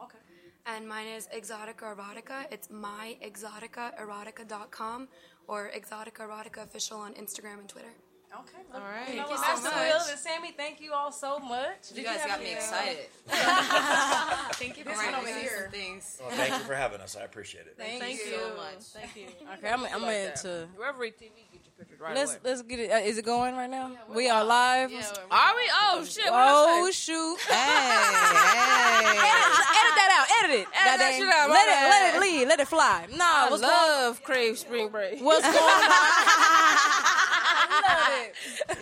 Okay. 0.04 0.18
And 0.66 0.88
mine 0.88 1.08
is 1.08 1.28
Exotica 1.28 1.96
Erotica. 1.96 2.52
It's 2.52 2.70
myexoticaerotica.com 2.70 5.08
or 5.48 5.72
Exotica 5.76 6.28
Erotica 6.28 6.64
Official 6.64 6.98
on 7.00 7.14
Instagram 7.14 7.60
and 7.60 7.70
Twitter. 7.70 7.90
Okay. 8.34 8.64
All 8.74 8.82
right. 8.82 9.08
You 9.10 9.16
know 9.16 9.28
Thank 9.28 9.30
you 9.30 9.38
so 9.38 9.42
Master 9.42 9.70
much. 9.70 9.94
Will 9.94 10.10
and 10.12 10.20
Sammy, 10.20 10.52
thank 10.52 10.82
you 10.82 10.92
all 10.94 11.12
so 11.12 11.40
much. 11.40 11.90
You 11.92 11.96
Did 11.98 12.06
guys 12.06 12.20
have 12.20 12.30
got 12.32 12.40
me 12.42 12.48
any, 12.48 12.56
uh, 12.56 12.58
excited. 12.58 13.06
Thank 14.56 14.78
you 14.78 14.84
for 14.84 14.90
having 14.92 15.14
one 15.16 15.24
me 15.26 15.32
over 15.32 15.40
here. 15.40 15.50
here. 15.50 15.70
Things. 15.72 16.18
Well, 16.20 16.32
thank 16.32 16.54
you 16.54 16.60
for 16.66 16.76
having 16.76 17.00
us. 17.00 17.16
I 17.16 17.24
appreciate 17.24 17.66
it. 17.68 17.76
Thank, 17.78 18.02
Thank 18.02 18.20
you 18.20 18.26
you. 18.26 18.38
so 18.40 18.56
much. 18.58 18.84
Thank 18.94 19.16
you. 19.16 19.28
Okay, 19.58 19.70
I'm, 19.70 19.86
I'm 19.86 20.02
Like 20.02 20.16
in 20.18 20.26
that. 20.26 20.36
to 20.38 20.68
Reverie 20.78 21.12
TV, 21.12 21.32
get 21.36 21.54
your 21.54 21.55
pictures 21.78 22.00
right 22.00 22.16
let's 22.16 22.32
away. 22.32 22.40
let's 22.44 22.62
get 22.64 22.80
it. 22.80 22.92
Uh, 22.92 22.98
is 22.98 23.18
it 23.18 23.26
going 23.26 23.56
right 23.56 23.70
now? 23.70 23.92
we 24.14 24.30
are 24.30 24.44
live. 24.44 24.92
Yeah. 24.92 25.12
Are 25.32 25.56
we? 25.56 25.70
Oh 25.82 26.06
shit! 26.08 26.26
Oh 26.28 26.90
shoot! 26.92 27.38
Hey, 27.48 29.18
hey. 29.18 29.32
edit 29.80 29.96
that 29.96 30.12
out. 30.18 30.28
Edit 30.44 30.56
it. 30.62 30.68
Edit 30.74 31.00
that 31.00 31.14
shit 31.18 31.28
out, 31.28 31.50
my 31.50 31.56
Let 31.56 31.68
it 31.68 31.90
let 31.90 32.16
it 32.16 32.20
lead. 32.22 32.48
Let 32.48 32.60
it 32.60 32.68
fly. 32.68 33.08
Nah, 33.16 33.24
I 33.24 33.48
what's 33.50 33.62
going 33.62 33.74
love 33.74 34.24
Crave 34.24 34.58
Spring 34.58 34.90
Break. 34.90 35.22
What's 35.22 35.46
going 35.46 35.58
on? 35.58 35.92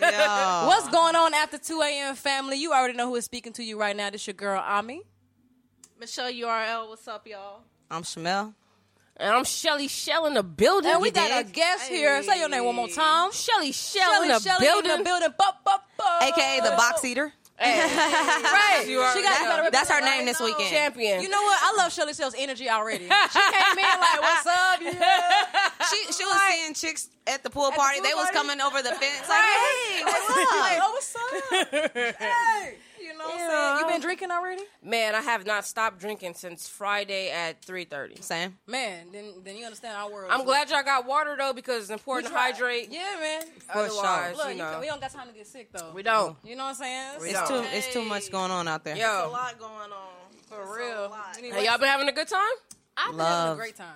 Yo. 0.00 0.66
What's 0.66 0.88
going 0.90 1.16
on 1.16 1.34
after 1.34 1.58
2 1.58 1.80
a.m. 1.82 2.14
family? 2.14 2.56
You 2.58 2.72
already 2.72 2.94
know 2.94 3.08
who 3.08 3.16
is 3.16 3.24
speaking 3.24 3.52
to 3.54 3.62
you 3.64 3.78
right 3.78 3.96
now. 3.96 4.10
This 4.10 4.26
your 4.26 4.34
girl 4.34 4.60
Ami. 4.60 5.02
Michelle 5.98 6.30
URL. 6.32 6.88
What's 6.88 7.06
up, 7.08 7.26
y'all? 7.26 7.62
I'm 7.90 8.02
Shamel. 8.02 8.54
And 9.16 9.30
I'm 9.32 9.44
Shelly 9.44 9.86
Shell 9.88 10.26
in 10.26 10.34
the 10.34 10.42
building. 10.42 10.90
And 10.90 11.00
we 11.00 11.10
got 11.12 11.30
a 11.40 11.44
dig? 11.44 11.52
guest 11.54 11.88
here. 11.88 12.20
Say 12.24 12.40
your 12.40 12.48
name 12.48 12.64
one 12.64 12.74
more 12.74 12.88
time. 12.88 13.30
Shelly 13.32 13.70
Shell 13.72 14.22
in 14.22 14.28
the 14.28 14.40
Shelly 14.40 14.66
building. 14.66 14.90
in 14.90 14.98
the 14.98 15.04
building. 15.04 15.28
Bup, 15.38 15.62
bup, 15.64 15.84
bup. 15.96 16.22
AKA 16.22 16.60
the 16.64 16.70
box 16.76 17.04
eater. 17.04 17.32
Right. 17.60 18.84
You 18.88 18.98
are- 18.98 19.14
she 19.14 19.22
got 19.22 19.38
That- 19.38 19.56
better 19.56 19.70
that's 19.70 19.88
her 19.88 19.94
represent- 19.94 20.16
name 20.18 20.26
this 20.26 20.40
I 20.40 20.44
weekend. 20.44 20.70
Champion. 20.70 21.22
You 21.22 21.28
know 21.28 21.40
what? 21.42 21.58
I 21.62 21.74
love 21.78 21.92
Shelly 21.92 22.12
Shell's 22.12 22.34
energy 22.36 22.68
already. 22.68 23.04
She 23.32 23.38
came 23.38 23.78
in 23.78 24.00
like, 24.00 24.20
"What's 24.20 24.46
up?" 24.46 24.80
Yeah. 24.82 25.46
She 25.90 26.12
she 26.12 26.24
was 26.24 26.40
seeing 26.50 26.74
chicks 26.74 27.08
at 27.28 27.42
the 27.44 27.50
pool 27.50 27.70
party. 27.70 28.00
pool 28.00 28.08
they 28.08 28.14
was 28.14 28.28
coming 28.32 28.60
over 28.60 28.82
the 28.82 28.88
fence 28.90 29.28
like, 29.28 29.44
hey, 29.44 30.02
what's 30.02 30.30
up? 30.30 30.36
Like, 30.36 30.78
oh, 30.82 30.90
what's 30.92 31.16
up? 31.16 32.16
hey, 32.18 32.74
you 33.04 33.12
know. 33.12 33.18
know 33.18 33.24
what 33.26 33.40
I'm 33.40 33.76
saying? 33.76 33.78
You 33.88 33.92
been 33.94 34.00
drinking 34.00 34.30
already? 34.30 34.62
Man, 34.82 35.14
I 35.14 35.20
have 35.20 35.46
not 35.46 35.64
stopped 35.64 35.98
drinking 36.00 36.34
since 36.34 36.68
Friday 36.68 37.30
at 37.30 37.62
three 37.64 37.84
thirty. 37.84 38.20
Same. 38.22 38.56
Man, 38.66 39.06
then 39.12 39.32
then 39.44 39.56
you 39.56 39.64
understand 39.64 39.96
our 39.96 40.10
world. 40.10 40.30
I'm 40.32 40.44
glad 40.44 40.70
y'all 40.70 40.82
got 40.82 41.06
water 41.06 41.34
though 41.38 41.52
because 41.52 41.82
it's 41.82 41.90
important 41.90 42.26
to 42.28 42.32
tried. 42.32 42.52
hydrate. 42.54 42.88
Yeah, 42.90 43.16
man. 43.20 43.42
Otherwise, 43.70 44.36
Look, 44.36 44.46
you 44.46 44.52
you 44.52 44.58
know, 44.58 44.78
we 44.80 44.86
don't 44.86 45.00
got 45.00 45.12
time 45.12 45.28
to 45.28 45.34
get 45.34 45.46
sick 45.46 45.70
though. 45.72 45.90
we 45.94 46.02
don't. 46.02 46.36
You 46.44 46.56
know 46.56 46.64
what 46.64 46.70
I'm 46.70 46.74
saying? 46.76 47.20
We 47.20 47.30
It's 47.30 47.48
don't. 47.48 47.62
too 47.62 47.68
it's 47.76 47.92
too 47.92 48.04
much 48.04 48.30
going 48.30 48.50
on 48.50 48.66
out 48.68 48.84
there. 48.84 48.96
Yo. 48.96 49.04
a 49.04 49.28
lot 49.28 49.58
going 49.58 49.72
on. 49.92 50.08
For 50.48 50.60
It's 50.62 50.76
real. 50.76 51.08
lot. 51.10 51.36
We 51.36 51.42
need 51.42 51.54
hey, 51.54 51.64
y'all 51.66 51.78
been 51.78 51.88
having 51.88 52.08
a 52.08 52.12
good 52.12 52.28
time? 52.28 52.40
I've 52.96 53.10
been 53.12 53.20
having 53.20 53.32
a 53.32 53.48
Love. 53.50 53.58
great 53.58 53.76
time. 53.76 53.86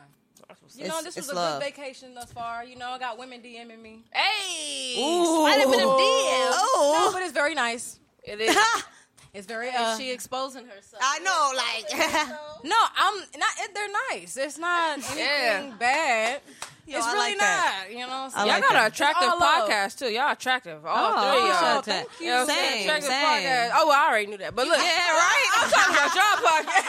You 0.74 0.84
know, 0.88 0.98
It's- 0.98 1.14
this 1.14 1.16
was 1.16 1.28
a 1.30 1.34
love. 1.34 1.60
good 1.60 1.66
vacation 1.74 2.14
thus 2.14 2.30
far. 2.32 2.64
You 2.64 2.76
know, 2.76 2.90
I 2.90 2.98
got 2.98 3.18
women 3.18 3.40
DMing 3.42 3.80
me. 3.80 4.02
Hey, 4.12 5.00
Ooh. 5.00 5.24
slide 5.24 5.60
up 5.60 5.64
in 5.66 5.70
them 5.72 5.80
DMs. 5.80 6.50
No, 6.50 6.62
Oh, 6.76 7.10
but 7.12 7.22
it's 7.22 7.32
very 7.32 7.54
nice. 7.54 7.98
It 8.22 8.40
is. 8.40 8.56
It's 9.38 9.46
very. 9.46 9.70
Hey, 9.70 9.76
Uh, 9.78 9.96
she 9.96 10.10
exposing 10.10 10.66
herself. 10.66 11.00
I 11.00 11.20
know, 11.20 11.52
like 11.54 11.86
no, 12.64 12.74
I'm 12.96 13.14
not. 13.38 13.50
It, 13.62 13.72
they're 13.72 13.86
nice. 14.10 14.36
It's 14.36 14.58
not 14.58 14.94
anything 14.98 15.18
Yeah. 15.18 15.72
bad. 15.78 16.40
Yo, 16.88 16.96
it's 16.98 17.06
I 17.06 17.12
really 17.12 17.30
like 17.30 17.38
that. 17.38 17.84
not. 17.86 17.92
You 17.92 17.98
know, 18.00 18.08
what 18.08 18.32
I'm 18.34 18.46
Y'all 18.46 18.54
like 18.56 18.62
got 18.62 18.72
that. 18.72 18.80
an 18.80 18.86
attractive 18.92 19.28
All 19.30 19.38
love. 19.38 19.68
podcast 19.68 19.98
too. 20.00 20.08
Y'all 20.10 20.32
attractive. 20.32 20.84
All 20.86 20.96
Oh, 20.96 21.12
three 21.22 21.38
of 21.38 21.54
y'all. 21.54 21.78
appreciate 21.78 21.84
thank 21.84 22.08
you. 22.18 22.26
You 22.26 22.32
know 22.32 22.40
what 22.40 22.48
I'm 22.50 22.56
saying? 22.56 22.72
Same, 22.72 22.82
Attractive 22.88 23.10
same. 23.12 23.26
podcast. 23.28 23.70
Oh, 23.78 23.86
well, 23.86 23.94
I 24.00 24.08
already 24.08 24.26
knew 24.26 24.38
that. 24.38 24.54
But 24.56 24.66
look, 24.66 24.78
yeah, 24.82 25.06
right. 25.22 25.48
I'm 25.54 25.68
talking 25.70 25.94
about 25.94 26.10
y'all 26.18 26.38
podcast. 26.42 26.82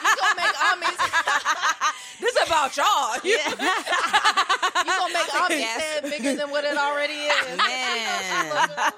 You 0.00 0.14
gonna 0.16 0.40
make 0.40 0.56
Ami's, 0.64 1.00
this 2.24 2.32
is 2.38 2.46
about 2.48 2.70
y'all. 2.78 3.18
You 4.84 4.92
gonna 4.98 5.12
make 5.14 5.34
Ami's 5.34 5.58
Yes. 5.60 5.80
head 5.82 6.02
bigger 6.04 6.34
than 6.36 6.50
what 6.50 6.64
it 6.64 6.76
already 6.76 7.12
is. 7.14 7.56
Man, 7.56 8.90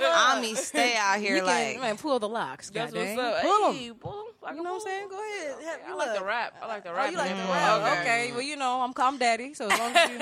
Ami, 0.36 0.54
stay 0.54 0.96
out 0.96 1.18
here 1.20 1.36
You 1.36 1.42
like 1.44 1.72
can 1.72 1.80
man, 1.80 1.96
pull 1.96 2.18
the 2.18 2.28
locks. 2.28 2.70
That's 2.70 2.92
goddamn. 2.92 3.16
what's 3.16 3.36
up. 3.36 3.42
Pull 3.42 3.68
'em. 3.68 3.74
Hey, 3.74 3.92
pull 3.98 4.12
'em. 4.12 4.26
I 4.48 4.52
You 4.54 4.62
know 4.62 4.72
what 4.74 4.76
I'm 4.76 4.80
saying? 4.86 5.08
Go 5.08 5.16
ahead. 5.16 5.64
Have- 5.64 5.80
I 5.84 5.88
you 5.90 5.96
like 5.96 6.08
look. 6.08 6.18
the 6.18 6.24
rap. 6.24 6.54
I 6.62 6.66
like 6.66 6.82
the 6.84 6.90
Oh, 6.90 6.94
rap. 6.94 7.10
you 7.10 7.16
like 7.18 7.30
the 7.30 7.42
Mm, 7.42 7.50
rap? 7.50 8.00
Okay. 8.00 8.32
Well, 8.32 8.42
you 8.42 8.56
know, 8.56 8.80
I'm 8.82 8.92
I'm 8.96 9.18
daddy, 9.18 9.54
so 9.54 9.68
as 9.68 9.78
long 9.78 9.94
as 9.94 10.10
you, 10.10 10.18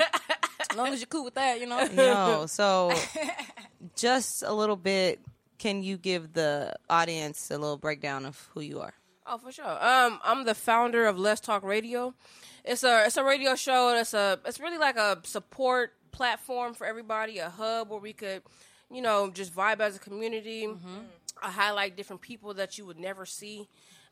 as 0.71 0.77
long 0.77 0.87
as 0.93 0.99
you're 0.99 1.07
cool 1.07 1.23
with 1.25 1.35
that, 1.35 1.59
you 1.59 1.65
know. 1.65 1.81
Yo, 1.83 2.45
so 2.47 2.93
just 3.95 4.43
a 4.43 4.53
little 4.53 4.75
bit. 4.75 5.19
Can 5.57 5.83
you 5.83 5.97
give 5.97 6.31
the 6.33 6.73
audience 6.89 7.51
a 7.51 7.57
little 7.57 7.75
breakdown 7.77 8.25
of 8.25 8.49
who 8.53 8.61
you 8.61 8.79
are? 8.79 8.93
Oh, 9.27 9.37
for 9.37 9.51
sure. 9.51 9.65
Um, 9.65 10.19
I'm 10.23 10.45
the 10.45 10.55
founder 10.55 11.05
of 11.05 11.19
Let's 11.19 11.41
Talk 11.41 11.63
Radio. 11.63 12.13
It's 12.63 12.83
a 12.83 13.05
it's 13.05 13.17
a 13.17 13.23
radio 13.23 13.55
show. 13.55 13.95
It's 13.97 14.13
a 14.13 14.39
it's 14.45 14.59
really 14.59 14.77
like 14.77 14.95
a 14.97 15.19
support 15.23 15.93
platform 16.11 16.73
for 16.73 16.85
everybody, 16.85 17.37
a 17.39 17.49
hub 17.49 17.89
where 17.89 17.99
we 17.99 18.13
could, 18.13 18.41
you 18.91 19.01
know, 19.01 19.29
just 19.29 19.55
vibe 19.55 19.79
as 19.79 19.95
a 19.95 19.99
community. 19.99 20.67
I 21.41 21.51
highlight 21.51 21.95
different 21.95 22.21
people 22.21 22.53
that 22.55 22.77
you 22.77 22.85
would 22.85 22.99
never 22.99 23.25
see. 23.25 23.67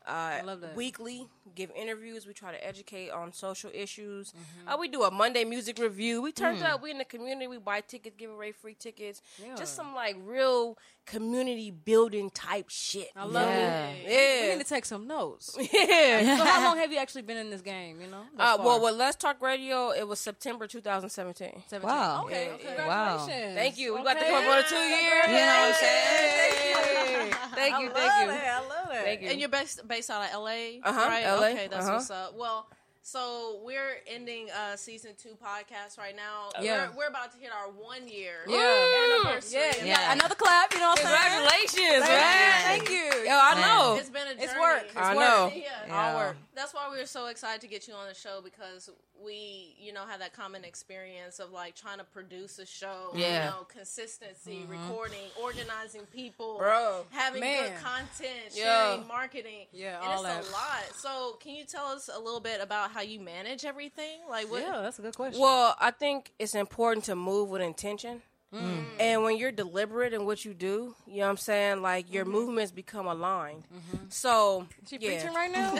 Uh, 0.06 0.40
love 0.42 0.62
that. 0.62 0.74
Weekly, 0.74 1.26
give 1.54 1.70
interviews. 1.76 2.26
We 2.26 2.32
try 2.32 2.50
to 2.50 2.66
educate 2.66 3.10
on 3.10 3.30
social 3.30 3.70
issues. 3.74 4.32
Uh, 4.66 4.76
we 4.80 4.88
do 4.88 5.02
a 5.02 5.10
Monday 5.10 5.44
music 5.44 5.78
review. 5.78 6.22
We 6.22 6.32
turned 6.32 6.62
up. 6.62 6.82
We 6.82 6.90
in 6.90 6.96
the 6.96 7.04
community. 7.04 7.46
We 7.46 7.58
buy 7.58 7.82
tickets, 7.82 8.16
give 8.16 8.30
away 8.30 8.52
free 8.52 8.72
tickets. 8.74 9.20
Just 9.58 9.74
some 9.76 9.94
like 9.94 10.16
real 10.24 10.78
community 11.10 11.70
building 11.70 12.30
type 12.30 12.66
shit. 12.68 13.08
I 13.16 13.24
love 13.24 13.48
Yeah. 13.48 13.88
it. 13.90 13.96
Yeah. 14.06 14.42
We 14.50 14.56
need 14.56 14.62
to 14.64 14.68
take 14.68 14.84
some 14.84 15.06
notes. 15.06 15.56
Yeah. 15.72 16.36
so 16.38 16.44
how 16.44 16.64
long 16.64 16.76
have 16.78 16.92
you 16.92 16.98
actually 16.98 17.22
been 17.22 17.36
in 17.36 17.50
this 17.50 17.62
game? 17.62 18.00
You 18.00 18.08
know. 18.08 18.22
Uh, 18.38 18.58
well, 18.60 18.80
with 18.82 18.94
Let's 18.96 19.16
Talk 19.16 19.40
Radio, 19.42 19.90
it 19.90 20.06
was 20.06 20.20
September 20.20 20.66
2017. 20.66 21.62
17. 21.66 21.88
Wow. 21.88 22.24
Okay. 22.26 22.50
Yeah, 22.62 22.86
Wow. 22.86 23.26
Thank 23.26 23.78
you. 23.78 23.94
We 23.96 24.02
got 24.02 24.14
to 24.14 24.20
Okay. 24.20 24.30
come 24.30 24.44
up 24.44 24.50
on 24.50 24.58
a 24.58 24.62
two 24.68 24.76
year. 24.76 25.16
You 25.26 25.32
know 25.32 25.46
what 25.46 25.68
I'm 25.68 25.74
saying? 25.74 26.04
Thank 26.38 26.58
you. 26.60 27.34
Thank 27.54 27.78
you. 27.82 27.90
I 27.90 27.92
Thank 27.92 28.08
love 28.18 28.28
you. 28.28 28.34
it. 28.34 28.48
I 28.48 28.60
love 28.60 28.90
it. 28.92 29.04
Thank 29.04 29.22
you. 29.22 29.28
And 29.30 29.40
you're 29.40 29.48
based 29.48 29.86
based 29.88 30.10
out 30.10 30.22
of 30.24 30.42
LA, 30.42 30.80
Uh-huh, 30.84 31.08
right? 31.08 31.24
LA, 31.24 31.46
Okay, 31.48 31.68
that's 31.68 31.86
uh-huh. 31.86 31.94
what's 31.96 32.10
up. 32.10 32.34
Well, 32.36 32.68
so 33.12 33.60
we're 33.64 33.96
ending 34.06 34.48
uh, 34.50 34.76
season 34.76 35.12
two 35.16 35.30
podcast 35.42 35.96
right 35.98 36.14
now. 36.14 36.50
Yeah. 36.60 36.88
We're, 36.90 36.98
we're 36.98 37.08
about 37.08 37.32
to 37.32 37.38
hit 37.38 37.50
our 37.50 37.70
one 37.70 38.06
year 38.06 38.34
Yeah. 38.46 39.16
anniversary. 39.24 39.60
Yeah, 39.60 39.72
Yeah. 39.78 39.84
yeah. 39.86 40.12
Another 40.12 40.34
clap. 40.34 40.72
You 40.74 40.80
know 40.80 40.90
what 40.90 41.00
I'm? 41.06 41.12
Congratulations, 41.42 42.04
Thank 42.04 42.08
man. 42.08 42.80
you. 42.80 42.84
Thank 42.86 42.90
you. 42.90 43.30
Yo, 43.30 43.38
I 43.40 43.60
know. 43.60 43.96
It's 43.98 44.10
been 44.10 44.26
a 44.26 44.30
journey. 44.32 44.44
It's 44.44 44.54
work. 44.58 44.82
It's 44.88 44.96
I 44.96 45.16
work. 45.16 45.24
know. 45.26 45.52
Yeah. 45.54 45.62
Yeah. 45.86 46.10
All 46.12 46.16
work. 46.18 46.36
That's 46.54 46.74
why 46.74 46.88
we 46.92 46.98
were 46.98 47.06
so 47.06 47.26
excited 47.28 47.60
to 47.62 47.68
get 47.68 47.88
you 47.88 47.94
on 47.94 48.08
the 48.08 48.14
show 48.14 48.40
because 48.42 48.90
we, 49.24 49.74
you 49.80 49.92
know, 49.92 50.04
had 50.06 50.20
that 50.20 50.32
common 50.32 50.64
experience 50.64 51.38
of 51.40 51.50
like 51.52 51.74
trying 51.74 51.98
to 51.98 52.04
produce 52.04 52.58
a 52.58 52.66
show. 52.66 53.10
Yeah. 53.14 53.44
You 53.46 53.50
know, 53.50 53.66
consistency, 53.68 54.64
recording, 54.68 55.26
organizing 55.42 56.02
people, 56.14 56.58
Bro. 56.58 57.04
having 57.10 57.40
Man. 57.40 57.64
good 57.72 57.82
content, 57.82 58.52
Yeah. 58.54 58.92
sharing, 58.92 59.06
marketing. 59.08 59.66
Yeah, 59.72 59.96
and 60.02 60.04
all 60.06 60.24
it's 60.24 60.48
that. 60.48 60.48
a 60.48 60.52
lot. 60.52 60.84
So, 60.96 61.36
can 61.40 61.54
you 61.54 61.64
tell 61.64 61.86
us 61.86 62.08
a 62.12 62.18
little 62.18 62.40
bit 62.40 62.60
about 62.60 62.90
how 62.92 62.97
you 63.02 63.20
manage 63.20 63.64
everything? 63.64 64.20
Like, 64.28 64.50
what? 64.50 64.62
Yeah, 64.62 64.80
that's 64.82 64.98
a 64.98 65.02
good 65.02 65.14
question. 65.16 65.40
Well, 65.40 65.76
I 65.80 65.90
think 65.90 66.32
it's 66.38 66.54
important 66.54 67.04
to 67.06 67.14
move 67.16 67.48
with 67.50 67.60
intention. 67.62 68.22
Mm. 68.54 68.84
And 68.98 69.22
when 69.24 69.36
you're 69.36 69.52
deliberate 69.52 70.14
in 70.14 70.24
what 70.24 70.42
you 70.44 70.54
do, 70.54 70.94
you 71.06 71.18
know 71.18 71.24
what 71.24 71.30
I'm 71.30 71.36
saying? 71.36 71.82
Like 71.82 72.10
your 72.10 72.24
Mm-hmm. 72.24 72.32
movements 72.32 72.72
become 72.72 73.06
aligned. 73.06 73.64
So, 74.08 74.66
she 74.88 74.96
yeah. 74.98 75.10
preaching 75.20 75.34
right 75.34 75.52
now? 75.52 75.74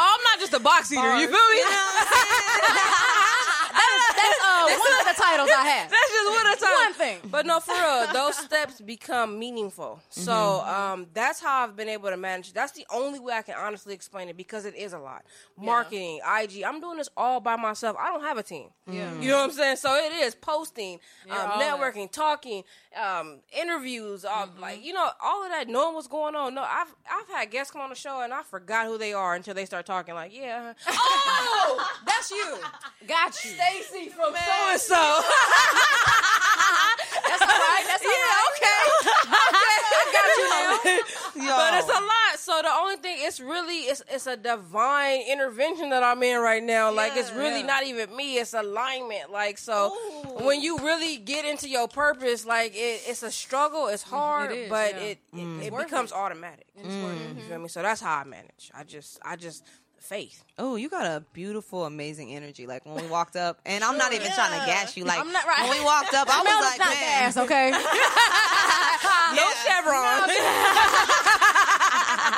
Oh, 0.00 0.16
I'm 0.16 0.22
not 0.24 0.40
just 0.40 0.52
a 0.54 0.58
box 0.60 0.90
eater. 0.92 1.16
You 1.18 1.28
feel 1.28 1.48
me? 1.54 1.62
That's 4.18 4.37
uh, 4.64 4.78
one 4.78 5.00
of 5.00 5.16
the 5.16 5.22
titles 5.22 5.50
I 5.56 5.64
have. 5.66 5.90
That's 5.90 6.10
just 6.12 6.30
one 6.30 6.46
at 6.46 6.56
a 6.56 6.60
time. 6.60 6.74
One 6.74 6.94
thing. 6.94 7.18
But 7.30 7.46
no, 7.46 7.60
for 7.60 7.72
real, 7.74 8.06
those 8.12 8.36
steps 8.36 8.80
become 8.80 9.38
meaningful. 9.38 10.00
So 10.10 10.32
Mm-hmm. 10.32 10.70
um, 11.00 11.06
that's 11.14 11.40
how 11.40 11.64
I've 11.64 11.76
been 11.76 11.88
able 11.88 12.10
to 12.10 12.16
manage. 12.16 12.52
That's 12.52 12.72
the 12.72 12.86
only 12.92 13.18
way 13.20 13.34
I 13.34 13.42
can 13.42 13.54
honestly 13.56 13.94
explain 13.94 14.28
it 14.28 14.36
because 14.36 14.64
it 14.64 14.74
is 14.74 14.92
a 14.92 14.98
lot. 14.98 15.24
Marketing, 15.56 16.20
IG. 16.40 16.62
I'm 16.64 16.80
doing 16.80 16.98
this 16.98 17.08
all 17.16 17.40
by 17.40 17.56
myself. 17.56 17.96
I 17.98 18.10
don't 18.12 18.22
have 18.22 18.38
a 18.38 18.42
team. 18.42 18.68
Yeah. 18.90 19.12
You 19.20 19.28
know 19.28 19.38
what 19.38 19.44
I'm 19.44 19.52
saying? 19.52 19.76
So 19.76 19.94
it 19.96 20.12
is 20.12 20.34
posting, 20.34 20.98
Yeah, 21.26 21.34
um, 21.44 21.50
all 21.52 21.58
that. 21.58 21.78
networking, 21.78 22.10
talking, 22.10 22.64
um, 23.00 23.40
interviews, 23.58 24.24
all, 24.24 24.46
Mm-hmm. 24.46 24.60
like 24.60 24.84
you 24.84 24.92
know, 24.92 25.08
all 25.22 25.44
of 25.44 25.50
that, 25.50 25.68
knowing 25.68 25.94
what's 25.94 26.06
going 26.08 26.34
on. 26.34 26.54
No, 26.54 26.62
I've 26.62 26.94
I've 27.10 27.28
had 27.28 27.50
guests 27.50 27.72
come 27.72 27.82
on 27.82 27.90
the 27.90 27.94
show 27.96 28.20
and 28.20 28.32
I 28.32 28.42
forgot 28.42 28.86
who 28.86 28.98
they 28.98 29.12
are 29.12 29.34
until 29.34 29.54
they 29.54 29.64
start 29.66 29.84
talking. 29.86 30.14
Like, 30.14 30.34
yeah, 30.34 30.72
Oh, 30.86 31.88
that's 32.06 32.30
you. 32.30 32.56
Got 33.06 33.34
you. 33.44 33.50
Stacy 33.50 34.08
from 34.10 34.32
so 34.48 34.56
and 34.72 34.80
so. 34.80 35.02
That's 37.28 37.42
all 37.42 37.48
right. 37.48 37.84
That's 37.86 38.04
all 38.04 38.12
Yeah, 38.12 38.32
right. 38.32 38.50
okay. 38.52 38.80
I 39.98 40.02
got 40.16 40.26
you 40.38 40.46
now. 40.48 41.44
Yo. 41.48 41.56
But 41.56 41.74
it's 41.78 41.88
a 41.88 42.00
lot. 42.00 42.38
So 42.38 42.62
the 42.62 42.70
only 42.70 42.96
thing, 42.96 43.18
it's 43.20 43.40
really, 43.40 43.80
it's 43.90 44.02
it's 44.10 44.26
a 44.26 44.36
divine 44.36 45.20
intervention 45.30 45.90
that 45.90 46.02
I'm 46.02 46.22
in 46.22 46.40
right 46.40 46.62
now. 46.62 46.90
Like 46.92 47.12
it's 47.16 47.32
really 47.32 47.60
Yeah. 47.60 47.66
not 47.66 47.84
even 47.84 48.14
me. 48.16 48.38
It's 48.38 48.54
alignment. 48.54 49.30
Like 49.30 49.58
so, 49.58 49.94
when 50.40 50.60
you 50.62 50.78
really 50.78 51.16
get 51.18 51.44
into 51.44 51.68
your 51.68 51.86
purpose, 51.88 52.46
like 52.46 52.72
it, 52.74 53.02
it's 53.06 53.22
a 53.22 53.30
struggle. 53.30 53.88
It's 53.88 54.02
mm-hmm. 54.04 54.16
hard, 54.16 54.52
is, 54.52 54.68
but 54.70 54.94
yeah. 54.94 55.00
it 55.00 55.18
it, 55.32 55.38
mm. 55.38 55.62
it 55.64 55.72
worth 55.72 55.84
becomes 55.84 56.10
it. 56.10 56.16
automatic. 56.16 56.66
You 56.76 56.90
feel 57.48 57.58
me? 57.58 57.68
So 57.68 57.82
that's 57.82 58.00
how 58.00 58.16
I 58.18 58.24
manage. 58.24 58.70
I 58.74 58.84
just 58.84 59.18
I 59.22 59.36
just 59.36 59.64
faith. 60.00 60.44
Oh, 60.58 60.76
you 60.76 60.88
got 60.88 61.06
a 61.06 61.24
beautiful, 61.32 61.84
amazing 61.84 62.34
energy. 62.34 62.66
Like 62.66 62.84
when 62.86 62.96
we 62.96 63.06
walked 63.08 63.36
up, 63.36 63.60
and 63.66 63.84
I'm 63.84 63.98
not 63.98 64.12
even 64.12 64.30
trying 64.32 64.58
to 64.58 64.66
gas 64.66 64.96
you. 64.96 65.04
Like 65.04 65.20
I'm 65.20 65.32
not 65.32 65.46
right. 65.46 65.68
when 65.68 65.78
we 65.78 65.84
walked 65.84 66.14
up, 66.14 66.28
I 66.32 66.38
was 66.38 66.44
Mel's 66.44 66.64
like, 66.64 66.78
not 66.78 66.88
man, 66.88 67.20
gas, 67.22 67.36
okay? 67.36 67.72
No 69.28 69.44
chevron. 69.62 70.30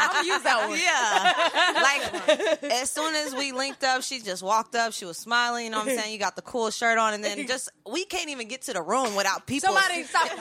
I'm 0.01 0.11
gonna 0.13 0.27
use 0.27 0.43
that 0.43 0.69
one. 0.69 0.79
Yeah. 0.79 1.81
Like 1.83 2.73
as 2.73 2.91
soon 2.91 3.15
as 3.15 3.35
we 3.35 3.53
linked 3.53 3.85
up, 3.85 4.03
she 4.03 4.21
just 4.21 4.43
walked 4.43 4.75
up. 4.75 4.93
She 4.93 5.05
was 5.05 5.17
smiling. 5.17 5.67
You 5.67 5.71
know 5.71 5.79
what 5.79 5.89
I'm 5.89 5.97
saying? 5.97 6.13
You 6.13 6.19
got 6.19 6.37
the 6.37 6.43
cool 6.43 6.71
shirt 6.71 6.99
on, 6.99 7.15
and 7.15 7.23
then 7.23 7.47
just 7.47 7.71
we 7.91 8.05
can't 8.05 8.29
even 8.31 8.49
get 8.49 8.63
to 8.63 8.73
the 8.73 8.83
room 8.83 9.15
without 9.15 9.47
people. 9.47 9.69
Somebody 9.69 10.03
stop. 10.05 10.29
Hey, 10.29 10.37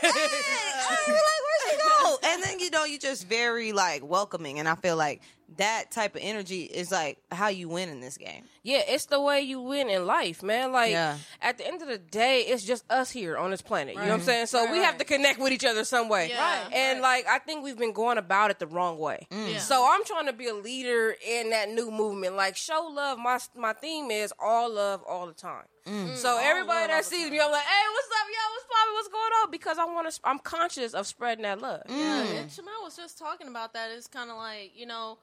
hey, 0.00 0.10
hey. 0.10 0.90
Like, 0.90 1.06
where'd 1.06 1.70
she 1.70 1.76
go? 1.76 2.18
And 2.24 2.42
then 2.42 2.58
you 2.58 2.70
know, 2.70 2.84
you 2.84 2.98
just 2.98 3.26
very 3.28 3.72
like 3.72 4.04
welcoming, 4.04 4.58
and 4.58 4.68
I 4.68 4.74
feel 4.74 4.96
like 4.96 5.22
that 5.56 5.90
type 5.90 6.14
of 6.14 6.22
energy 6.22 6.62
is 6.62 6.90
like 6.90 7.18
how 7.30 7.48
you 7.48 7.68
win 7.68 7.88
in 7.88 8.00
this 8.00 8.16
game. 8.16 8.44
Yeah, 8.62 8.82
it's 8.86 9.06
the 9.06 9.20
way 9.20 9.40
you 9.40 9.60
win 9.60 9.88
in 9.88 10.06
life, 10.06 10.42
man. 10.42 10.72
Like 10.72 10.92
Yeah. 10.92 11.18
at 11.40 11.58
the 11.58 11.66
end 11.66 11.82
of 11.82 11.88
the 11.88 11.98
day, 11.98 12.42
it's 12.42 12.64
just 12.64 12.84
us 12.90 13.10
here 13.10 13.36
on 13.36 13.50
this 13.50 13.62
planet. 13.62 13.94
You 13.94 14.00
know 14.00 14.08
what 14.08 14.14
I'm 14.14 14.22
saying? 14.22 14.46
So 14.46 14.64
Right, 14.64 14.72
we 14.72 14.78
have 14.78 14.98
to 14.98 15.04
connect 15.04 15.40
with 15.40 15.52
each 15.52 15.64
other 15.64 15.84
some 15.84 16.08
way. 16.08 16.28
Yeah. 16.28 16.64
Right, 16.64 16.72
And 16.72 17.00
like 17.00 17.26
I 17.26 17.38
think 17.38 17.64
we've 17.64 17.78
been 17.78 17.92
going 17.92 18.18
about 18.18 18.50
it 18.50 18.58
the 18.58 18.66
wrong 18.66 18.98
way. 18.98 19.26
Mm. 19.30 19.52
Yeah. 19.52 19.58
So 19.58 19.88
I'm 19.90 20.04
trying 20.04 20.26
to 20.26 20.32
be 20.32 20.46
a 20.46 20.54
leader 20.54 21.14
in 21.26 21.50
that 21.50 21.70
new 21.70 21.90
movement. 21.90 22.36
Like 22.36 22.56
show 22.56 22.88
love. 22.92 23.18
My 23.18 23.38
my 23.56 23.72
theme 23.72 24.10
is 24.10 24.32
all 24.38 24.72
love 24.72 25.02
all 25.08 25.26
the 25.26 25.34
time. 25.34 25.64
Mm. 25.86 26.16
So 26.16 26.28
mm. 26.28 26.44
everybody 26.44 26.86
that 26.88 27.04
sees 27.04 27.30
me, 27.30 27.40
I'm 27.40 27.50
like, 27.50 27.62
hey, 27.62 27.84
what's 27.92 28.08
up, 28.08 28.26
yo? 28.28 28.52
What's 28.52 28.64
poppin'? 28.64 28.94
What's 28.94 29.08
going 29.08 29.32
on? 29.42 29.50
Because 29.50 29.78
I 29.78 29.84
want 29.86 30.10
to. 30.12 30.20
I'm 30.24 30.38
conscious 30.38 30.94
of 30.94 31.06
spreading 31.06 31.42
that 31.42 31.60
love. 31.60 31.82
Yeah, 31.88 32.22
and 32.22 32.50
Shamal 32.50 32.84
was 32.84 32.96
just 32.96 33.18
talking 33.18 33.48
about 33.48 33.72
that. 33.74 33.90
It's 33.90 34.06
kind 34.06 34.30
of 34.30 34.36
like 34.36 34.72
you 34.74 34.86
know, 34.86 35.18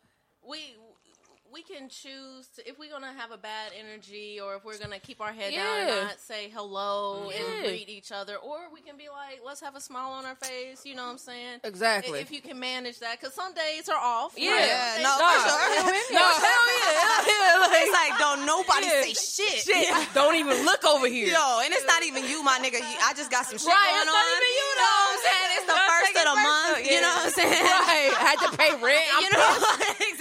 we 0.50 0.76
we 1.50 1.64
can 1.64 1.88
choose 1.88 2.46
to, 2.56 2.68
if 2.68 2.78
we're 2.78 2.92
gonna 2.92 3.14
have 3.18 3.32
a 3.32 3.38
bad 3.38 3.72
energy 3.80 4.38
or 4.38 4.56
if 4.60 4.66
we're 4.66 4.78
gonna 4.78 5.00
keep 5.00 5.22
our 5.22 5.32
head 5.32 5.54
down 5.56 5.80
and 5.80 6.08
not 6.12 6.20
say 6.20 6.50
hello 6.54 7.32
Yeah. 7.32 7.40
and 7.40 7.64
greet 7.64 7.88
each 7.88 8.12
other, 8.12 8.36
or 8.36 8.68
we 8.74 8.82
can 8.84 8.98
be 9.00 9.08
like, 9.08 9.40
let's 9.48 9.62
have 9.62 9.74
a 9.74 9.80
smile 9.80 10.12
on 10.12 10.26
our 10.26 10.36
face. 10.36 10.84
You 10.86 10.96
know 10.96 11.06
what 11.08 11.16
I'm 11.16 11.24
saying? 11.24 11.64
Exactly. 11.64 12.20
If 12.20 12.32
you 12.36 12.42
can 12.42 12.60
manage 12.60 13.00
that, 13.00 13.16
because 13.18 13.34
some 13.34 13.54
days 13.56 13.88
are 13.88 13.96
off. 13.98 14.36
Yeah. 14.36 14.52
right? 14.52 14.68
Yeah, 14.68 15.08
no, 15.08 15.14
days- 15.16 15.40
for 15.40 15.48
sure. 15.48 16.20
No, 16.20 16.26
hell 16.36 16.66
yeah, 16.68 17.00
hell 17.00 17.24
yeah. 17.32 17.64
Like, 17.64 17.80
It's 17.80 17.96
like 17.96 18.14
don't 18.20 18.44
nobody 18.46 18.86
Yeah. 18.92 19.02
say 19.08 19.14
shit. 19.16 19.64
shit. 19.64 19.88
Don't 20.14 20.36
even 20.36 20.66
look 20.66 20.84
over 20.84 21.08
here. 21.08 21.32
Yo, 21.32 21.62
and 21.64 21.72
it's 21.74 21.86
not 21.88 22.04
even 22.04 22.28
you, 22.28 22.44
my 22.44 22.60
nigga. 22.60 22.84
I 23.08 23.14
just 23.16 23.32
got 23.32 23.46
some 23.48 23.58
shit 23.58 23.68
Right, 23.72 23.88
going 23.88 24.04
it's 24.04 24.12
on. 24.12 24.20
not 24.20 24.28
even 24.36 24.52
you, 24.52 24.68
know 24.76 24.84
what 24.84 25.08
I'm 25.08 25.20
saying? 25.24 25.50
It's 25.56 25.68
the 25.72 25.78
Don't 25.80 25.90
first 25.96 26.06
take 26.12 26.18
of 26.18 26.26
the 26.28 26.38
month. 26.44 26.76
personal. 26.76 26.92
You 26.92 27.00
know 27.02 27.14
what 27.16 27.26
I'm 27.26 27.38
saying? 27.40 27.64
Right. 27.88 28.12
I 28.18 28.24
had 28.28 28.40
to 28.44 28.50
pay 28.58 28.72
rent. 28.84 29.08
I'm 29.16 29.22
you 29.24 29.30
know 29.32 29.48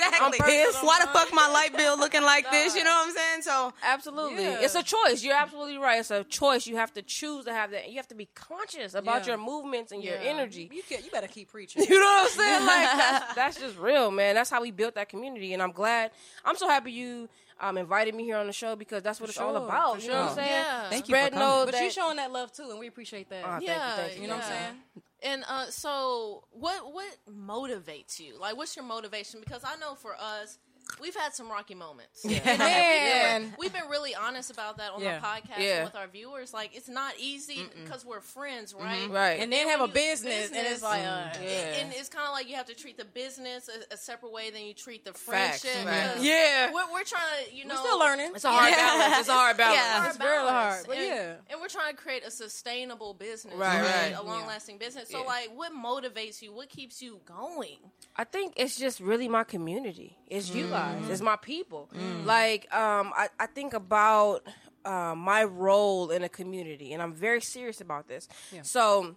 exactly. 0.06 0.38
I'm 0.40 0.46
pissed. 0.46 0.84
Why 0.84 1.00
the 1.00 1.06
fuck 1.08 1.32
my 1.32 1.48
light 1.48 1.76
bill 1.76 1.98
looking 1.98 2.22
like 2.34 2.50
this? 2.50 2.74
You 2.76 2.84
know 2.84 2.90
what 2.90 3.08
I'm 3.08 3.14
saying? 3.14 3.42
So 3.42 3.72
Absolutely. 3.82 4.44
Yeah. 4.44 4.58
It's 4.60 4.74
a 4.74 4.82
choice. 4.82 5.22
You're 5.22 5.36
absolutely 5.36 5.78
right. 5.78 6.00
It's 6.00 6.10
a 6.10 6.24
choice. 6.24 6.66
You 6.66 6.76
have 6.76 6.92
to 6.94 7.02
choose 7.02 7.44
to 7.46 7.52
have 7.52 7.70
that. 7.72 7.88
You 7.90 7.96
have 7.96 8.08
to 8.08 8.14
be 8.14 8.28
conscious 8.34 8.94
about 8.94 9.22
Yeah. 9.26 9.34
your 9.34 9.38
movements 9.38 9.92
and 9.92 10.02
your 10.02 10.16
energy. 10.16 10.70
You, 10.72 10.82
can, 10.82 11.04
you 11.04 11.10
better 11.10 11.26
keep 11.28 11.50
preaching. 11.50 11.84
You 11.88 12.00
know 12.00 12.06
what 12.06 12.24
I'm 12.24 12.36
saying? 12.38 12.66
Like 12.66 12.82
that's, 12.98 13.34
that's 13.34 13.60
just 13.60 13.78
real, 13.78 14.10
man. 14.10 14.34
That's 14.34 14.50
how 14.50 14.60
we 14.62 14.70
built 14.70 14.94
that 14.96 15.08
community, 15.08 15.52
and 15.54 15.62
I'm 15.62 15.72
glad. 15.72 16.10
I'm 16.44 16.56
so 16.56 16.68
happy 16.68 16.92
you 16.92 17.28
um, 17.60 17.78
invited 17.78 18.14
me 18.14 18.24
here 18.24 18.36
on 18.36 18.46
the 18.46 18.52
show 18.52 18.76
because 18.76 19.02
that's 19.02 19.20
what 19.20 19.28
it's 19.30 19.38
all 19.38 19.56
about. 19.56 19.96
for 19.96 20.02
You 20.02 20.08
know 20.10 20.20
what 20.22 20.30
I'm 20.30 20.36
saying? 20.36 20.50
Yeah. 20.50 20.90
Thank 20.90 21.08
you 21.08 21.14
for 21.14 21.20
Spread 21.20 21.32
coming. 21.32 21.64
But 21.66 21.72
that 21.72 21.84
you 21.84 21.90
showing 21.90 22.16
that 22.16 22.32
love 22.32 22.52
too, 22.52 22.68
and 22.70 22.78
we 22.78 22.86
appreciate 22.86 23.28
that. 23.30 23.44
Oh, 23.44 23.48
thank 23.50 23.62
you, 23.62 23.68
Yeah, 23.68 23.96
thank 23.96 24.16
you. 24.16 24.22
you 24.22 24.28
know 24.28 24.36
what 24.36 24.44
I'm 24.44 24.50
saying? 24.50 24.74
And 25.22 25.44
uh, 25.48 25.66
so, 25.70 26.44
what 26.52 26.92
what 26.92 27.16
motivates 27.28 28.20
you? 28.20 28.38
Like, 28.38 28.56
what's 28.56 28.76
your 28.76 28.84
motivation? 28.84 29.40
Because 29.40 29.62
I 29.64 29.76
know 29.76 29.94
for 29.94 30.14
us, 30.14 30.58
we've 31.00 31.14
had 31.14 31.34
some 31.34 31.50
rocky 31.50 31.74
moments. 31.74 32.24
Yeah. 32.24 32.56
Man. 32.56 33.54
We've 33.58 33.72
been 33.72 33.88
really 33.90 34.14
honest 34.14 34.50
about 34.50 34.78
that 34.78 34.92
on 34.92 35.00
Yeah. 35.02 35.18
the 35.18 35.26
podcast 35.26 35.58
Yeah. 35.58 35.84
with 35.84 35.94
our 35.94 36.06
viewers. 36.06 36.52
Like, 36.54 36.74
it's 36.74 36.88
not 36.88 37.14
easy 37.18 37.68
because 37.82 38.04
we're 38.04 38.20
friends, 38.20 38.72
mm-hmm. 38.72 38.84
right? 38.84 39.10
Right. 39.10 39.40
And 39.40 39.52
then 39.52 39.68
have 39.68 39.80
a 39.80 39.84
when 39.84 39.90
you- 39.90 39.94
business, 39.94 40.50
and 40.52 40.66
it's 40.66 40.82
like, 40.82 41.02
mm, 41.02 41.06
uh, 41.36 41.38
Yeah. 41.42 41.48
And 41.48 41.92
it's 41.92 42.08
kind 42.08 42.26
of 42.26 42.32
like 42.32 42.48
you 42.48 42.56
have 42.56 42.66
to 42.66 42.74
treat 42.74 42.96
the 42.96 43.04
business 43.04 43.68
a, 43.68 43.94
a 43.94 43.96
separate 43.96 44.32
way 44.32 44.50
than 44.50 44.62
you 44.62 44.74
treat 44.74 45.04
the 45.04 45.12
friendship. 45.12 45.70
facts. 45.70 45.84
because 45.84 46.14
mm-hmm. 46.16 46.24
Yeah. 46.24 46.72
We're, 46.72 46.92
we're 46.92 47.04
trying 47.04 47.46
to, 47.46 47.54
you 47.54 47.64
know. 47.66 47.74
we're 47.74 47.80
still 47.80 47.98
learning. 47.98 48.32
It's 48.34 48.44
a 48.44 48.50
hard 48.50 48.72
balance. 48.74 49.18
It's 49.20 49.28
a 49.28 49.32
hard 49.32 49.56
balance. 49.56 49.76
Yeah. 49.76 49.96
hard 49.98 50.08
It's 50.08 50.18
very 50.18 50.36
balance. 50.36 50.50
hard, 50.76 50.86
but 50.86 50.96
and, 50.96 51.06
yeah. 51.06 51.34
and 51.50 51.60
we're 51.60 51.68
trying 51.68 51.94
to 51.94 52.02
create 52.02 52.24
a 52.26 52.30
sustainable 52.30 53.14
business, 53.14 53.54
Right, 53.54 53.80
right. 53.82 54.14
A 54.16 54.22
long-lasting 54.22 54.78
business. 54.78 55.08
So, 55.10 55.20
Yeah. 55.20 55.26
like, 55.26 55.50
what 55.54 55.72
motivates 55.72 56.42
you? 56.42 56.52
What 56.52 56.68
keeps 56.68 57.00
you 57.02 57.20
going? 57.26 57.76
I 58.16 58.24
think 58.24 58.54
it's 58.56 58.76
just 58.76 59.00
really 59.00 59.28
my 59.28 59.44
community. 59.44 60.16
It's 60.26 60.50
you 60.50 60.66
mm. 60.66 60.75
Mm-hmm. 60.78 61.10
It's 61.12 61.22
my 61.22 61.36
people. 61.36 61.88
Mm. 61.94 62.24
Like 62.24 62.72
um, 62.74 63.12
I, 63.16 63.28
I 63.38 63.46
think 63.46 63.74
about 63.74 64.46
uh, 64.84 65.14
my 65.16 65.44
role 65.44 66.10
in 66.10 66.22
a 66.22 66.28
community, 66.28 66.92
and 66.92 67.02
I'm 67.02 67.12
very 67.12 67.40
serious 67.40 67.80
about 67.80 68.08
this. 68.08 68.28
So 68.62 69.16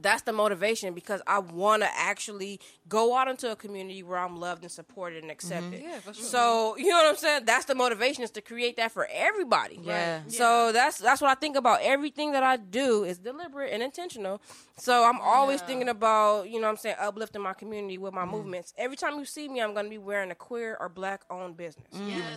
that's 0.00 0.22
the 0.22 0.32
motivation 0.32 0.94
because 0.94 1.20
I 1.26 1.40
want 1.40 1.82
to 1.82 1.88
actually 1.94 2.60
go 2.88 3.16
out 3.16 3.28
into 3.28 3.50
a 3.50 3.56
community 3.56 4.02
where 4.02 4.18
I'm 4.18 4.36
loved 4.38 4.62
and 4.62 4.70
supported 4.70 5.22
and 5.22 5.30
accepted. 5.30 5.80
Mm-hmm. 5.80 5.88
Yeah, 5.88 5.98
for 6.00 6.14
sure. 6.14 6.24
So 6.24 6.76
you 6.78 6.88
know 6.88 6.96
what 6.96 7.06
I'm 7.06 7.16
saying? 7.16 7.44
That's 7.44 7.66
the 7.66 7.74
motivation 7.74 8.24
is 8.24 8.30
to 8.32 8.40
create 8.40 8.76
that 8.76 8.92
for 8.92 9.06
everybody. 9.12 9.80
Yeah. 9.82 10.20
So 10.28 10.72
that's 10.72 10.98
that's 10.98 11.20
what 11.20 11.30
I 11.30 11.34
think 11.34 11.56
about. 11.56 11.80
Everything 11.82 12.32
that 12.32 12.42
I 12.42 12.56
do 12.56 13.04
is 13.04 13.18
deliberate 13.18 13.72
and 13.72 13.82
intentional. 13.82 14.40
So 14.78 15.04
I'm 15.04 15.20
always 15.20 15.60
thinking 15.60 15.88
about 15.88 16.48
you 16.48 16.54
know 16.60 16.66
what 16.66 16.70
I'm 16.72 16.76
saying 16.78 16.96
uplifting 16.98 17.42
my 17.42 17.52
community 17.52 17.98
with 17.98 18.14
my 18.14 18.24
movements. 18.24 18.72
Every 18.78 18.96
time 18.96 19.18
you 19.18 19.24
see 19.24 19.48
me, 19.48 19.60
I'm 19.60 19.74
going 19.74 19.84
to 19.84 19.90
be 19.90 19.98
wearing 19.98 20.30
a 20.30 20.34
queer 20.34 20.76
or 20.80 20.88
black 20.88 21.22
owned 21.30 21.56
business. 21.56 21.86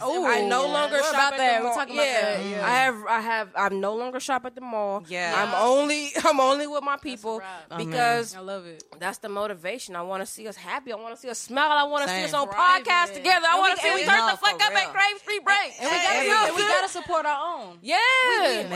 Oh, 0.02 0.26
I 0.28 0.42
no 0.42 0.64
longer 0.68 0.98
What 0.98 1.06
shop 1.06 1.14
about 1.14 1.34
at 1.34 1.38
that? 1.38 1.58
the 1.60 1.64
We're 1.64 1.70
mall. 1.70 1.76
talking 1.78 1.96
about 1.96 2.06
yeah, 2.06 2.22
that, 2.22 2.46
yeah. 2.46 2.66
I 2.66 2.70
have 2.70 3.06
I 3.08 3.20
have 3.22 3.50
I'm 3.56 3.80
no 3.80 3.96
longer 3.96 4.20
shop 4.20 4.46
at 4.46 4.56
the 4.56 4.62
mall. 4.62 5.04
Yeah. 5.08 5.34
I'm 5.36 5.64
only 5.68 6.10
I'm 6.24 6.40
only 6.40 6.68
with 6.68 6.84
my 6.84 6.98
people 6.98 7.42
wrap. 7.70 7.78
because 7.80 8.36
I 8.36 8.40
love 8.40 8.66
it. 8.66 8.84
that's 9.00 9.20
the 9.20 9.30
motivation. 9.30 9.96
I 9.96 10.02
want 10.02 10.22
to 10.22 10.26
see 10.26 10.48
us 10.48 10.56
happy. 10.56 10.92
I 10.92 10.96
want 10.96 11.16
to 11.16 11.22
see 11.22 11.30
us 11.30 11.40
smile. 11.40 11.72
I 11.72 11.84
want 11.84 12.08
to 12.08 12.14
see 12.14 12.24
us 12.24 12.34
on 12.34 12.48
Thriving. 12.50 12.86
podcast 12.86 13.14
together. 13.14 13.46
I 13.50 13.60
want 13.60 13.76
to 13.76 13.82
see 13.82 13.88
and 13.90 13.96
us 13.96 14.02
we- 14.02 14.06
turn 14.08 14.18
No, 14.20 14.32
the 14.32 14.38
fuck 14.38 14.60
for 14.60 14.66
up 14.68 14.74
at. 14.76 14.92
Grave 14.94 15.18
Street 15.20 15.44
Break. 15.44 15.74
And 15.80 15.92
we 15.92 15.98
gotta, 15.98 16.08
hey, 16.08 16.48
and 16.48 16.56
we 16.56 16.62
gotta 16.62 16.90
support 16.90 17.26
our 17.26 17.60
own. 17.60 17.78
Yeah. 17.82 17.98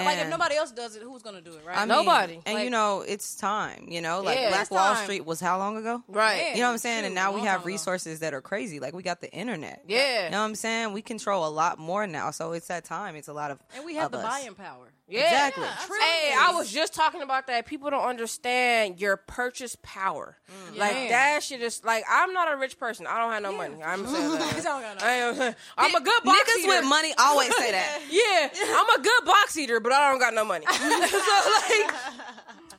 Like 0.05 0.19
if 0.19 0.29
nobody 0.29 0.55
else 0.55 0.71
does 0.71 0.95
it, 0.95 1.01
who's 1.03 1.21
gonna 1.21 1.41
do 1.41 1.53
it, 1.53 1.65
right? 1.65 1.77
I 1.77 1.81
mean, 1.81 1.89
Nobody. 1.89 2.39
And 2.45 2.55
Like- 2.55 2.63
you 2.63 2.69
know, 2.69 3.01
it's 3.01 3.35
time. 3.35 3.85
You 3.89 4.01
know, 4.01 4.21
like 4.21 4.37
Yeah, 4.37 4.49
Black 4.49 4.71
Wall. 4.71 4.95
Street 4.95 5.25
was 5.25 5.39
how 5.39 5.57
long 5.57 5.77
ago? 5.77 6.03
Right. 6.07 6.51
You 6.55 6.61
know 6.61 6.67
what 6.67 6.71
I'm 6.73 6.77
saying? 6.79 7.05
and 7.05 7.15
now 7.15 7.33
we 7.33 7.41
have 7.41 7.65
resources 7.65 8.19
that 8.19 8.33
are 8.33 8.41
crazy. 8.41 8.79
Like 8.79 8.93
we 8.93 9.03
got 9.03 9.21
the 9.21 9.31
internet. 9.31 9.83
Yeah. 9.87 10.25
You 10.25 10.31
know 10.31 10.39
what 10.39 10.45
I'm 10.45 10.55
saying? 10.55 10.93
We 10.93 11.01
control 11.01 11.47
a 11.47 11.49
lot 11.49 11.79
more 11.79 12.05
now. 12.07 12.31
So 12.31 12.53
it's 12.53 12.67
that 12.67 12.85
time. 12.85 13.15
It's 13.15 13.27
a 13.27 13.33
lot 13.33 13.51
of 13.51 13.59
And 13.75 13.85
we 13.85 13.95
have 13.95 14.11
the 14.11 14.17
us. 14.19 14.23
buying 14.25 14.55
power. 14.55 14.91
Yeah. 15.09 15.47
Exactly. 15.47 15.65
Hey, 15.65 16.33
I 16.37 16.51
was 16.55 16.71
just 16.71 16.93
talking 16.93 17.21
about 17.21 17.47
that. 17.47 17.65
People 17.65 17.89
don't 17.89 18.03
understand 18.07 19.01
your 19.01 19.17
purchase 19.17 19.75
power. 19.81 20.37
Mm. 20.71 20.77
Like 20.77 20.93
Yeah. 20.93 21.07
that 21.09 21.43
shit 21.43 21.61
is 21.61 21.83
like 21.83 22.03
I'm 22.09 22.31
not 22.33 22.51
a 22.51 22.55
rich 22.57 22.77
person. 22.77 23.07
I 23.07 23.17
don't 23.17 23.31
have 23.31 23.41
no 23.43 23.51
money. 23.51 23.81
I'm 23.83 24.05
saying 24.05 24.31
that. 24.33 24.53
He's 24.53 24.65
all 24.65 24.79
got 24.81 24.99
no- 25.01 25.05
I 25.07 25.11
am, 25.11 25.55
I'm 25.77 25.95
a 25.95 26.01
good 26.01 26.23
box 26.23 26.39
Niggas 26.39 26.59
eater. 26.59 26.67
with 26.67 26.85
money 26.85 27.13
always 27.17 27.55
say 27.57 27.71
that. 27.71 28.01
Yeah, 28.09 28.49
I'm 28.77 28.99
a 28.99 29.03
good 29.03 29.25
box 29.25 29.57
eater, 29.57 29.79
but 29.79 29.91
I 29.91 30.11
don't 30.11 30.19
got 30.19 30.33
no 30.33 30.45
money. 30.45 30.65
so 30.71 31.21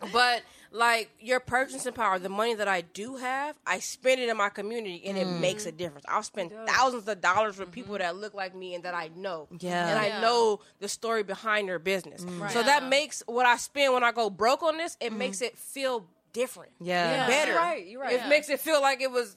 like, 0.00 0.12
but 0.12 0.42
like 0.72 1.10
your 1.20 1.40
purchasing 1.40 1.92
power, 1.92 2.18
the 2.18 2.28
money 2.28 2.54
that 2.54 2.68
I 2.68 2.82
do 2.82 3.16
have, 3.16 3.56
I 3.66 3.80
spend 3.80 4.20
it 4.20 4.28
in 4.28 4.36
my 4.36 4.48
community, 4.48 5.02
and 5.06 5.18
it 5.18 5.26
mm. 5.26 5.40
makes 5.40 5.66
a 5.66 5.72
difference. 5.72 6.04
I'll 6.08 6.22
spend 6.22 6.52
thousands 6.66 7.08
of 7.08 7.20
dollars 7.20 7.58
with 7.58 7.72
people 7.72 7.94
mm-hmm. 7.94 8.02
that 8.02 8.16
look 8.16 8.34
like 8.34 8.54
me 8.54 8.74
and 8.74 8.84
that 8.84 8.94
I 8.94 9.10
know, 9.16 9.48
Yeah. 9.58 9.88
and 9.88 9.98
I 9.98 10.20
know 10.20 10.60
the 10.78 10.88
story 10.88 11.22
behind 11.22 11.68
their 11.68 11.78
business. 11.78 12.24
Mm. 12.24 12.50
So 12.50 12.62
that 12.62 12.88
makes 12.88 13.22
what 13.26 13.46
I 13.46 13.56
spend 13.56 13.94
when 13.94 14.04
I 14.04 14.12
go 14.12 14.30
broke 14.30 14.62
on 14.62 14.76
this, 14.76 14.96
it 15.00 15.08
mm-hmm. 15.10 15.18
makes 15.18 15.42
it 15.42 15.58
feel 15.58 16.06
different, 16.32 16.72
Yeah. 16.80 17.10
Yeah. 17.10 17.26
better. 17.26 17.52
You're 17.52 17.60
right, 17.60 17.86
you're 17.86 18.00
right. 18.00 18.12
It 18.14 18.28
makes 18.28 18.48
it 18.48 18.60
feel 18.60 18.80
like 18.80 19.00
it 19.00 19.10
was. 19.10 19.36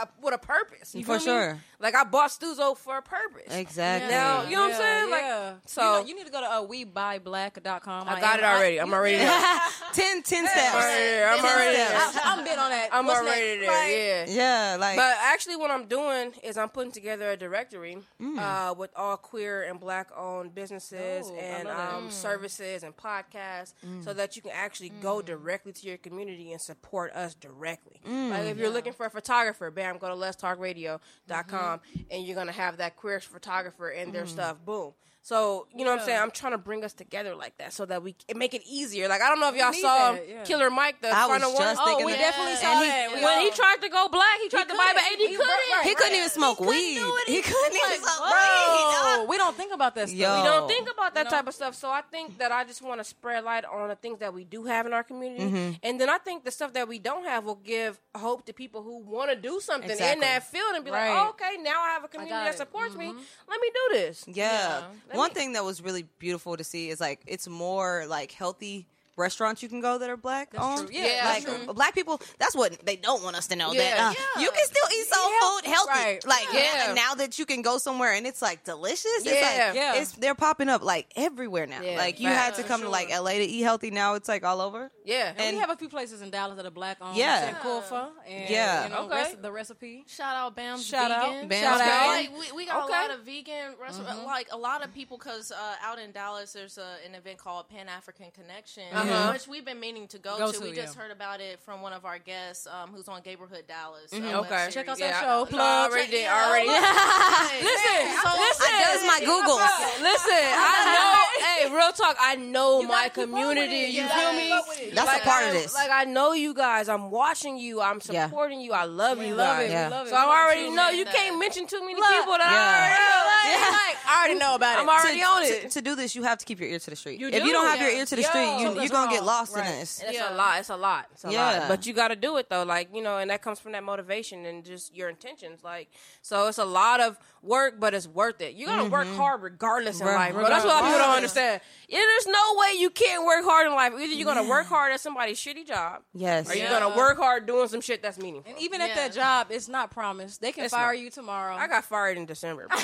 Uh, 0.00 0.06
with 0.22 0.34
a 0.34 0.38
purpose, 0.38 0.94
you 0.94 1.02
For 1.04 1.18
feel 1.18 1.34
me? 1.34 1.40
sure. 1.42 1.58
Like 1.80 1.94
I 1.94 2.04
bought 2.04 2.30
Stuzo 2.30 2.76
for 2.76 2.98
a 2.98 3.02
purpose. 3.02 3.54
Exactly. 3.54 4.10
Now 4.10 4.44
you 4.44 4.56
know 4.56 4.62
what 4.62 4.64
I'm 4.64 4.70
Yeah, 4.70 4.78
saying? 4.78 5.10
Like 5.10 5.20
yeah. 5.22 5.52
so. 5.66 5.82
you, 5.82 6.00
know, 6.02 6.06
you 6.08 6.14
need 6.16 6.26
to 6.26 6.32
go 6.32 6.40
to 6.40 6.46
uh, 6.50 6.62
webuyBlack.com. 6.66 8.08
I 8.08 8.20
got 8.20 8.38
it 8.38 8.44
already. 8.44 8.80
I'm 8.80 8.92
already 8.92 9.16
there. 9.18 9.28
ten, 9.92 10.22
ten 10.22 10.44
I'm 10.44 10.50
steps. 10.50 10.74
already 10.74 11.04
there. 11.04 11.28
I'm 11.30 11.44
already 11.44 11.76
there. 11.76 11.88
I, 11.92 12.20
I'm 12.24 12.44
been 12.44 12.58
on 12.58 12.70
that. 12.70 12.88
I'm 12.92 13.06
What's 13.06 13.20
already 13.20 13.60
next? 13.60 13.66
there. 13.66 13.70
Right? 13.70 14.28
Yeah. 14.28 14.72
Yeah, 14.72 14.76
like 14.80 14.96
But 14.96 15.14
actually, 15.22 15.56
what 15.56 15.70
I'm 15.70 15.86
doing 15.86 16.32
is 16.42 16.56
I'm 16.56 16.68
putting 16.68 16.92
together 16.92 17.30
a 17.30 17.36
directory 17.36 17.98
Mm. 18.20 18.38
uh, 18.38 18.74
with 18.74 18.90
all 18.96 19.16
queer 19.16 19.62
and 19.64 19.78
black 19.78 20.08
owned 20.16 20.54
businesses 20.54 21.26
Oh, 21.30 21.34
I 21.34 21.38
and 21.38 21.64
love 21.68 21.76
that. 21.76 21.94
um, 21.94 22.10
services 22.10 22.82
and 22.82 22.96
podcasts 22.96 23.74
Mm. 23.86 24.04
so 24.04 24.12
that 24.14 24.36
you 24.36 24.42
can 24.42 24.52
actually 24.54 24.88
go 24.88 25.20
directly 25.22 25.72
to 25.72 25.86
your 25.86 25.98
community 25.98 26.52
and 26.52 26.60
support 26.60 27.12
us 27.12 27.34
directly. 27.34 28.00
Mm. 28.08 28.30
Like 28.30 28.46
if 28.46 28.56
you're 28.58 28.70
looking 28.70 28.92
for 28.92 29.06
a 29.06 29.10
photographer, 29.10 29.70
bam, 29.92 29.98
go 29.98 30.08
to 30.08 30.14
letstalkradio.com 30.14 30.98
Mm-hmm. 31.28 32.00
and 32.10 32.24
you're 32.26 32.34
going 32.34 32.46
to 32.46 32.52
have 32.52 32.76
that 32.78 32.96
queer 32.96 33.20
photographer 33.20 33.88
and 33.88 34.12
their 34.12 34.26
stuff. 34.26 34.56
Boom. 34.64 34.92
So 35.26 35.66
you 35.74 35.84
know 35.84 35.90
what 35.90 36.02
I'm 36.02 36.06
saying? 36.06 36.22
I'm 36.22 36.30
trying 36.30 36.52
to 36.52 36.58
bring 36.58 36.84
us 36.84 36.92
together 36.92 37.34
like 37.34 37.58
that 37.58 37.72
so 37.72 37.84
that 37.86 38.00
we 38.00 38.14
it 38.28 38.36
make 38.36 38.54
it 38.54 38.62
easier. 38.64 39.08
Like 39.08 39.20
I 39.20 39.28
don't 39.28 39.40
know 39.40 39.48
if 39.48 39.56
y'all 39.56 39.72
need 39.72 39.80
saw 39.82 40.12
that, 40.12 40.22
yeah. 40.28 40.44
Killer 40.44 40.70
Mike, 40.70 41.02
the 41.02 41.08
I 41.08 41.26
was 41.26 41.42
final 41.42 41.50
just 41.58 41.78
one. 41.78 41.86
thinking 41.88 42.04
Oh, 42.04 42.06
we 42.06 42.12
that. 42.12 42.18
definitely 42.20 42.52
Yeah. 42.52 42.58
saw 42.62 42.70
And 42.70 42.84
he- 42.84 42.90
that. 42.90 43.10
We 43.16 43.24
when 43.24 43.40
he 43.40 43.50
tried 43.50 43.78
to 43.82 43.88
go 43.88 44.06
black, 44.08 44.38
he 44.40 44.48
tried 44.48 44.68
to 44.68 44.76
buy, 44.76 44.92
but 44.94 45.02
couldn't. 45.02 45.18
he, 45.18 45.26
He- 45.26 45.34
couldn't. 45.34 45.50
right, 45.50 45.80
he 45.82 45.94
couldn't 45.96 46.12
right. 46.12 46.18
even 46.18 46.30
smoke 46.30 46.60
weed. 46.60 47.02
He 47.26 47.42
couldn't 47.42 47.74
even 47.74 47.98
smoke 48.06 48.22
weed. 48.22 48.86
Oh, 49.02 49.26
we 49.28 49.36
don't 49.36 49.56
think 49.56 49.74
about 49.74 49.96
that 49.96 50.10
stuff. 50.10 50.16
Yo. 50.20 50.36
We 50.36 50.42
don't 50.48 50.68
think 50.68 50.88
about 50.92 51.14
that 51.14 51.24
You 51.26 51.30
know? 51.32 51.36
type 51.38 51.48
of 51.48 51.54
stuff. 51.54 51.74
So 51.74 51.90
I 51.90 52.02
think 52.02 52.38
that 52.38 52.52
I 52.52 52.62
just 52.62 52.80
want 52.80 53.00
to 53.00 53.04
spread 53.04 53.42
light 53.42 53.64
on 53.64 53.88
the 53.88 53.96
things 53.96 54.20
that 54.20 54.32
we 54.32 54.44
do 54.44 54.62
have 54.66 54.86
in 54.86 54.92
our 54.92 55.02
community, 55.02 55.42
Mm-hmm. 55.42 55.72
and 55.82 56.00
then 56.00 56.08
I 56.08 56.18
think 56.18 56.44
the 56.44 56.52
stuff 56.52 56.72
that 56.74 56.86
we 56.86 57.00
don't 57.00 57.24
have 57.24 57.44
will 57.44 57.56
give 57.56 57.98
hope 58.14 58.46
to 58.46 58.52
people 58.52 58.84
who 58.84 58.98
want 58.98 59.30
to 59.30 59.36
do 59.36 59.58
something 59.58 59.90
in 59.90 60.20
that 60.20 60.44
field 60.46 60.76
and 60.76 60.84
be 60.84 60.92
Right. 60.92 61.10
like, 61.10 61.26
oh, 61.26 61.30
okay, 61.30 61.56
now 61.60 61.82
I 61.82 61.88
have 61.94 62.04
a 62.04 62.08
community 62.08 62.44
that 62.46 62.56
supports 62.56 62.94
me. 62.94 63.06
Let 63.48 63.60
me 63.60 63.70
do 63.74 63.98
this. 63.98 64.24
Yeah. 64.28 64.82
One 65.16 65.30
thing 65.30 65.52
that 65.54 65.64
was 65.64 65.82
really 65.82 66.04
beautiful 66.18 66.56
to 66.56 66.64
see 66.64 66.90
is 66.90 67.00
like 67.00 67.20
it's 67.26 67.48
more 67.48 68.04
like 68.08 68.32
healthy 68.32 68.86
restaurants 69.18 69.62
you 69.62 69.68
can 69.70 69.80
go 69.80 69.96
that 69.96 70.10
are 70.10 70.16
black 70.18 70.52
owned. 70.58 70.88
true. 70.88 70.94
Yeah, 70.94 71.22
like 71.24 71.44
true. 71.44 71.72
black 71.72 71.94
people. 71.94 72.20
That's 72.38 72.54
what 72.54 72.84
they 72.84 72.96
don't 72.96 73.22
want 73.22 73.34
us 73.34 73.46
to 73.46 73.56
know. 73.56 73.72
Yeah. 73.72 73.80
that 73.96 73.98
uh, 74.10 74.14
Yeah. 74.36 74.42
you 74.42 74.50
can 74.50 74.66
still 74.66 74.88
eat 74.92 75.06
soul 75.06 75.30
food 75.40 75.64
healthy. 75.64 75.90
Right. 75.90 76.26
Like 76.26 76.46
Yeah. 76.52 76.84
now, 76.88 76.94
now 76.94 77.14
that 77.14 77.38
you 77.38 77.46
can 77.46 77.62
go 77.62 77.78
somewhere 77.78 78.12
and 78.12 78.26
it's 78.26 78.42
like 78.42 78.62
delicious. 78.64 79.06
It's 79.06 79.24
Yeah. 79.24 79.32
like 79.66 79.74
Yeah. 79.74 79.94
it's 79.94 80.12
they're 80.12 80.34
popping 80.34 80.68
up 80.68 80.82
like 80.84 81.06
everywhere 81.16 81.66
now. 81.66 81.80
Yeah, 81.80 81.96
like 81.96 82.20
you 82.20 82.28
facts. 82.28 82.58
had 82.58 82.62
to 82.62 82.68
come 82.68 82.82
to 82.82 82.90
like 82.90 83.08
LA 83.10 83.32
to 83.38 83.44
eat 83.44 83.62
healthy. 83.62 83.90
Now 83.90 84.14
it's 84.14 84.28
like 84.28 84.44
all 84.44 84.60
over. 84.60 84.90
Yeah. 85.06 85.32
And, 85.38 85.56
we 85.56 85.60
have 85.60 85.70
a 85.70 85.76
few 85.76 85.88
places 85.88 86.20
in 86.20 86.30
Dallas 86.30 86.56
that 86.56 86.66
are 86.66 86.70
black 86.70 86.98
owned. 87.00 87.16
Yeah. 87.16 87.52
Sankofa. 87.54 88.08
And, 88.28 88.50
Yeah. 88.50 88.84
You 88.84 88.90
know, 88.90 88.96
Okay. 89.04 89.14
rec- 89.22 89.40
the 89.42 89.52
recipe. 89.52 90.04
Shout 90.08 90.34
out 90.36 90.54
Bam's 90.56 90.84
Shout 90.84 91.10
out. 91.10 91.30
Vegan. 91.32 91.48
Bam's 91.48 91.62
Shout 91.62 91.80
out. 91.80 92.06
Like, 92.08 92.30
we, 92.38 92.52
we 92.52 92.66
got 92.66 92.84
Okay. 92.84 92.92
a 92.92 92.96
lot 92.96 93.10
of 93.12 93.20
vegan 93.24 93.74
restaurants. 93.80 94.24
Like 94.26 94.48
a 94.52 94.56
lot 94.58 94.84
of 94.84 94.92
people, 94.92 95.16
because 95.16 95.52
uh, 95.52 95.56
out 95.80 95.98
in 96.00 96.10
Dallas, 96.12 96.52
there's 96.52 96.76
a, 96.76 96.96
an 97.06 97.14
event 97.14 97.38
called 97.38 97.68
Pan 97.68 97.88
African 97.88 98.30
Connection, 98.32 98.82
Uh-huh. 98.92 99.30
which 99.32 99.46
we've 99.46 99.64
been 99.64 99.78
meaning 99.80 100.08
to 100.08 100.18
go, 100.18 100.36
Go 100.38 100.50
to. 100.52 100.58
to, 100.58 100.64
We 100.64 100.72
just 100.72 100.96
heard 100.96 101.12
about 101.12 101.40
it 101.40 101.60
from 101.60 101.82
one 101.82 101.92
of 101.92 102.04
our 102.04 102.18
guests, 102.18 102.66
um, 102.66 102.90
who's 102.92 103.06
on 103.08 103.22
Gayborhood 103.22 103.66
Dallas. 103.68 104.12
uh, 104.12 104.16
Okay. 104.42 104.68
Check 104.72 104.88
out 104.88 104.98
that 104.98 105.04
Yeah, 105.08 105.20
show. 105.20 105.44
I- 105.44 105.48
Plug. 105.48 105.60
I 105.60 105.84
already 105.88 106.10
did. 106.10 106.26
I 106.26 106.48
already. 106.48 106.68
Listen, 107.66 108.06
listen, 108.36 108.66
I 108.74 108.84
does 108.92 109.04
my 109.06 109.20
Google. 109.20 109.56
Listen, 110.02 110.32
I 110.34 110.78
know. 110.96 111.68
hey, 111.68 111.74
real 111.76 111.92
talk. 111.92 112.16
I 112.20 112.36
know 112.36 112.82
my 112.82 112.88
gotta 112.88 113.10
keep 113.10 113.10
up 113.10 113.16
with 113.16 113.30
community. 113.30 113.76
You 113.92 114.02
You 114.02 114.08
feel 114.08 114.32
me? 114.32 114.50
Keep 114.96 115.08
up 115.08 115.14
with 115.14 115.22
it. 115.22 115.24
That's 115.24 115.26
like, 115.26 115.26
a 115.26 115.28
part 115.28 115.44
I, 115.44 115.46
of 115.48 115.52
this. 115.54 115.74
Like 115.74 115.90
I 115.92 116.04
know 116.04 116.32
you 116.32 116.54
guys. 116.54 116.88
I'm 116.88 117.10
watching 117.10 117.56
you. 117.58 117.80
I'm 117.80 118.00
Yeah. 118.10 118.26
supporting 118.28 118.60
you. 118.60 118.72
I 118.72 118.84
love 118.84 119.18
We 119.18 119.28
you 119.28 119.34
love 119.34 119.56
guys. 119.58 119.68
it. 119.68 119.72
Yeah. 119.72 119.88
We 119.88 119.94
love 119.94 120.06
it. 120.06 120.10
So 120.10 120.16
I 120.16 120.20
We 120.22 120.26
love 120.26 120.38
already 120.38 120.70
know 120.70 120.88
you 120.90 121.04
that. 121.04 121.14
can't 121.14 121.38
mention 121.38 121.66
too 121.66 121.80
many 121.80 121.94
Look. 121.94 122.08
people 122.08 122.32
that 122.38 122.50
Yeah. 122.50 122.56
I 122.56 122.78
already 122.80 122.94
know. 123.02 123.35
Like, 123.46 123.72
like, 123.72 123.96
I 124.08 124.18
already 124.18 124.38
know 124.38 124.54
about 124.54 124.78
it. 124.78 124.82
I'm 124.82 124.88
already 124.88 125.20
to, 125.20 125.24
on 125.26 125.42
it. 125.44 125.70
To, 125.72 125.82
do 125.82 125.94
this, 125.94 126.14
you 126.14 126.22
have 126.22 126.38
to 126.38 126.44
keep 126.44 126.60
your 126.60 126.68
ear 126.68 126.78
to 126.78 126.90
the 126.90 126.96
street. 126.96 127.20
You 127.20 127.28
if 127.28 127.34
do, 127.34 127.46
you 127.46 127.52
don't 127.52 127.66
have 127.66 127.80
your 127.80 127.90
ear 127.90 128.04
to 128.04 128.16
the 128.16 128.22
Yo, 128.22 128.28
street, 128.28 128.58
you, 128.60 128.80
you're 128.80 128.88
gonna 128.88 129.10
get 129.10 129.24
lost 129.24 129.54
Right. 129.54 129.66
in 129.66 129.80
this. 129.80 130.02
It's 130.04 130.12
Yeah. 130.14 130.34
a 130.34 130.36
lot. 130.36 130.58
It's 130.60 130.70
a 130.70 130.76
lot. 130.76 131.06
It's 131.12 131.24
a 131.24 131.30
Yeah. 131.32 131.58
lot. 131.60 131.68
But 131.68 131.86
you 131.86 131.92
got 131.92 132.08
to 132.08 132.16
do 132.16 132.36
it 132.36 132.48
though. 132.50 132.62
Like 132.64 132.88
you 132.94 133.02
know, 133.02 133.18
and 133.18 133.30
that 133.30 133.42
comes 133.42 133.58
from 133.58 133.72
that 133.72 133.84
motivation 133.84 134.44
and 134.46 134.64
just 134.64 134.94
your 134.94 135.08
intentions. 135.08 135.62
Like 135.62 135.88
so, 136.22 136.46
it's 136.48 136.58
a 136.58 136.64
lot 136.64 137.00
of 137.00 137.18
work, 137.42 137.78
but 137.78 137.94
it's 137.94 138.08
worth 138.08 138.40
it. 138.40 138.54
You 138.54 138.66
got 138.66 138.76
to 138.76 138.82
mm-hmm. 138.84 138.92
work 138.92 139.08
hard 139.08 139.42
regardless 139.42 140.00
in 140.00 140.06
Right. 140.06 140.16
life, 140.16 140.32
bro. 140.34 140.48
That's 140.48 140.64
what 140.64 140.72
a 140.72 140.74
lot 140.74 140.82
of 140.82 140.88
people 140.88 140.98
don't 141.06 141.16
understand. 141.16 141.60
Yeah, 141.88 142.00
there's 142.00 142.26
no 142.26 142.54
way 142.56 142.78
you 142.78 142.90
can't 142.90 143.24
work 143.24 143.44
hard 143.44 143.66
in 143.66 143.74
life. 143.74 143.92
Either 143.92 144.04
you're 144.06 144.24
gonna 144.26 144.48
work 144.48 144.66
hard 144.66 144.92
at 144.92 145.00
somebody's 145.00 145.38
shitty 145.38 145.66
job, 145.66 146.02
Yes. 146.12 146.50
or 146.50 146.54
you're 146.54 146.64
Yeah. 146.68 146.80
gonna 146.80 146.96
work 146.96 147.18
hard 147.18 147.46
doing 147.46 147.68
some 147.68 147.80
shit 147.80 148.02
that's 148.02 148.18
meaningful. 148.18 148.50
And 148.52 148.60
even 148.60 148.80
at 148.80 148.94
that 148.94 149.12
job, 149.12 149.48
it's 149.50 149.68
not 149.68 149.90
promised. 149.90 150.40
They 150.40 150.52
can 150.52 150.64
It's 150.64 150.74
fire 150.74 150.94
not. 150.94 150.98
you 150.98 151.10
tomorrow. 151.10 151.54
I 151.54 151.68
got 151.68 151.84
fired 151.84 152.16
in 152.16 152.26
December. 152.26 152.66
bro. 152.68 152.78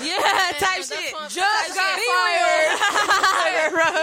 Yeah, 0.52 0.66
type 0.66 0.84
shit. 0.84 1.14
Just 1.30 1.74
got 1.74 1.98
fired. 1.98 2.78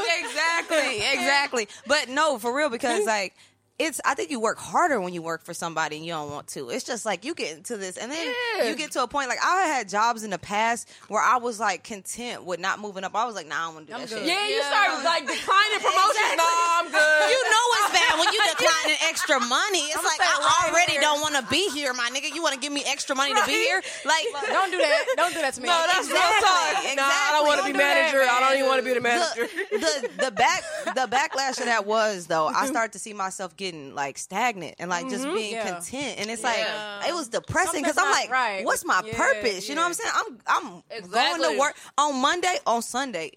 exactly, 0.19 0.97
exactly. 1.13 1.67
But 1.87 2.09
no, 2.09 2.37
for 2.39 2.55
real, 2.55 2.69
because 2.69 3.05
like 3.05 3.33
it's. 3.79 3.99
I 4.05 4.13
think 4.13 4.29
you 4.31 4.39
work 4.39 4.57
harder 4.59 4.99
when 5.01 5.13
you 5.13 5.21
work 5.21 5.43
for 5.43 5.53
somebody 5.53 5.97
and 5.97 6.05
you 6.05 6.11
don't 6.13 6.29
want 6.31 6.47
to. 6.49 6.69
It's 6.69 6.83
just 6.83 7.05
like 7.05 7.25
you 7.25 7.33
get 7.33 7.57
into 7.57 7.77
this, 7.77 7.97
and 7.97 8.11
then 8.11 8.33
Yeah. 8.57 8.69
you 8.69 8.75
get 8.75 8.91
to 8.91 9.03
a 9.03 9.07
point. 9.07 9.29
Like 9.29 9.39
I 9.43 9.61
had 9.67 9.89
jobs 9.89 10.23
in 10.23 10.29
the 10.29 10.37
past 10.37 10.89
where 11.07 11.21
I 11.21 11.37
was 11.37 11.59
like 11.59 11.83
content 11.83 12.43
with 12.45 12.59
not 12.59 12.79
moving 12.79 13.03
up. 13.03 13.15
I 13.15 13.25
was 13.25 13.35
like, 13.35 13.47
nah, 13.47 13.55
I 13.55 13.65
don't 13.65 13.73
want 13.75 13.87
to 13.87 13.93
do 13.93 13.95
I'm 13.95 14.01
that 14.05 14.09
good. 14.09 14.19
shit. 14.19 14.27
Yeah, 14.27 14.47
you 14.47 14.61
start 14.63 15.03
like 15.03 15.23
declining 15.25 15.79
promotions. 15.85 16.35
No, 16.37 16.45
I'm 16.45 16.85
good. 16.91 17.29
You 17.31 17.41
know 17.49 17.65
it's 17.79 17.93
bad 17.99 18.19
when 18.19 18.33
you 18.33 18.39
declining 18.51 18.97
extra 19.09 19.39
money. 19.39 19.83
It's 19.95 20.03
like 20.03 20.19
I 20.21 20.69
already 20.69 20.99
don't 20.99 21.21
want 21.21 21.35
to 21.35 21.45
be 21.49 21.69
here, 21.71 21.93
my 21.93 22.09
nigga. 22.13 22.33
You 22.35 22.41
want 22.43 22.53
to 22.55 22.59
give 22.59 22.73
me 22.73 22.83
extra 22.85 23.15
money 23.15 23.33
to 23.33 23.43
be 23.45 23.53
here? 23.53 23.81
Like, 24.05 24.25
don't 24.47 24.71
do 24.71 24.77
that. 24.77 25.05
Don't 25.17 25.33
do 25.33 25.41
that 25.41 25.53
to 25.55 25.61
me. 25.61 25.67
No, 25.69 25.77
that's 25.87 26.07
Exactly, 26.09 26.19
real 26.19 26.41
talk. 26.41 26.95
No, 26.97 27.03
I 27.03 27.29
don't 27.33 27.47
want 27.47 27.61
to 27.61 27.69
exactly. 27.69 27.73
be 27.73 27.77
Don't 27.79 27.79
do 27.79 27.79
that, 27.79 28.13
manager. 28.13 28.21
I 28.29 28.39
don't 28.41 28.55
even 28.57 28.67
want 28.67 28.79
to 28.79 28.85
be 28.85 28.93
the 28.93 29.01
manager. 29.01 29.47
the 29.71 30.25
the 30.25 30.31
back 30.31 30.63
the 30.95 31.07
backlash 31.07 31.59
of 31.59 31.65
that 31.65 31.85
was 31.85 32.27
though 32.27 32.47
I 32.47 32.65
started 32.67 32.93
to 32.93 32.99
see 32.99 33.13
myself 33.13 33.55
getting 33.71 33.93
like 33.95 34.17
stagnant 34.17 34.75
and 34.79 34.89
like 34.89 35.09
just 35.09 35.25
mm-hmm. 35.25 35.35
being 35.35 35.53
Yeah. 35.53 35.69
content 35.69 36.15
and 36.19 36.29
it's 36.29 36.41
Yeah. 36.43 36.99
like 36.99 37.09
it 37.09 37.13
was 37.13 37.27
depressing 37.29 37.81
because 37.81 37.97
I'm 37.97 38.11
like 38.11 38.29
right. 38.31 38.65
what's 38.65 38.85
my 38.85 39.01
Yeah, 39.05 39.15
purpose 39.17 39.69
you 39.69 39.75
know 39.75 39.81
what 39.81 39.87
I'm 39.87 39.93
saying 39.93 40.11
I'm 40.15 40.39
I'm 40.47 40.63
going 40.69 40.83
Exactly. 40.91 41.53
to 41.53 41.59
work 41.59 41.75
on 41.97 42.15
Monday 42.21 42.55
on 42.65 42.81
Sunday 42.81 43.31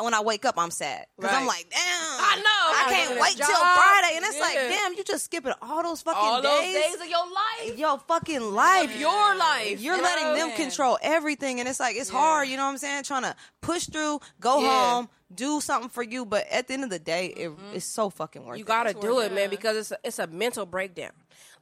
when 0.00 0.14
I 0.14 0.20
wake 0.22 0.44
up 0.46 0.54
I'm 0.56 0.70
sad 0.70 1.06
because 1.16 1.30
I'm 1.34 1.46
Right. 1.46 1.56
like 1.58 1.66
damn 1.70 1.80
I 1.82 2.36
know. 2.36 2.42
I 2.46 2.84
I 2.86 2.92
can't 2.92 3.14
know 3.16 3.20
wait 3.22 3.36
till 3.36 3.46
job. 3.46 3.56
Friday 3.76 4.16
and 4.16 4.24
it's 4.24 4.40
like 4.40 4.54
damn 4.54 4.94
you 4.94 5.04
just 5.04 5.24
skipping 5.26 5.52
all 5.62 5.82
those 5.82 6.00
fucking 6.02 6.20
All 6.22 6.40
those 6.42 6.60
days, 6.62 6.74
days 6.92 7.00
of 7.00 7.06
your 7.06 7.26
life. 7.26 7.78
your 7.78 7.98
fucking 8.08 8.40
life 8.54 8.98
Your 8.98 9.34
life. 9.36 9.80
you're 9.80 9.96
bro. 9.96 10.04
letting 10.04 10.34
them 10.38 10.48
Man. 10.48 10.56
control 10.56 10.98
everything, 11.02 11.60
and 11.60 11.68
it's 11.68 11.80
like 11.80 11.96
it's 11.96 12.08
hard. 12.10 12.48
You 12.48 12.56
know 12.56 12.64
what 12.64 12.70
I'm 12.70 12.78
saying? 12.78 13.02
Trying 13.04 13.22
to 13.22 13.34
push 13.60 13.86
through, 13.86 14.20
go 14.40 14.60
Yeah. 14.60 14.68
home, 14.94 15.08
do 15.34 15.60
something 15.60 15.90
for 15.90 16.02
you, 16.02 16.24
but 16.24 16.46
at 16.50 16.66
the 16.68 16.74
end 16.74 16.84
of 16.84 16.90
the 16.90 16.98
day, 16.98 17.26
it, 17.26 17.50
mm-hmm. 17.50 17.74
it's 17.74 17.84
so 17.86 18.10
fucking 18.10 18.44
worth 18.44 18.58
You 18.58 18.64
it. 18.64 18.68
gotta 18.68 18.92
do 18.94 19.20
it, 19.20 19.32
man, 19.32 19.48
because 19.50 19.76
it's 19.76 19.92
a, 19.92 19.98
it's 20.04 20.18
a 20.18 20.26
mental 20.26 20.66
breakdown. 20.66 21.12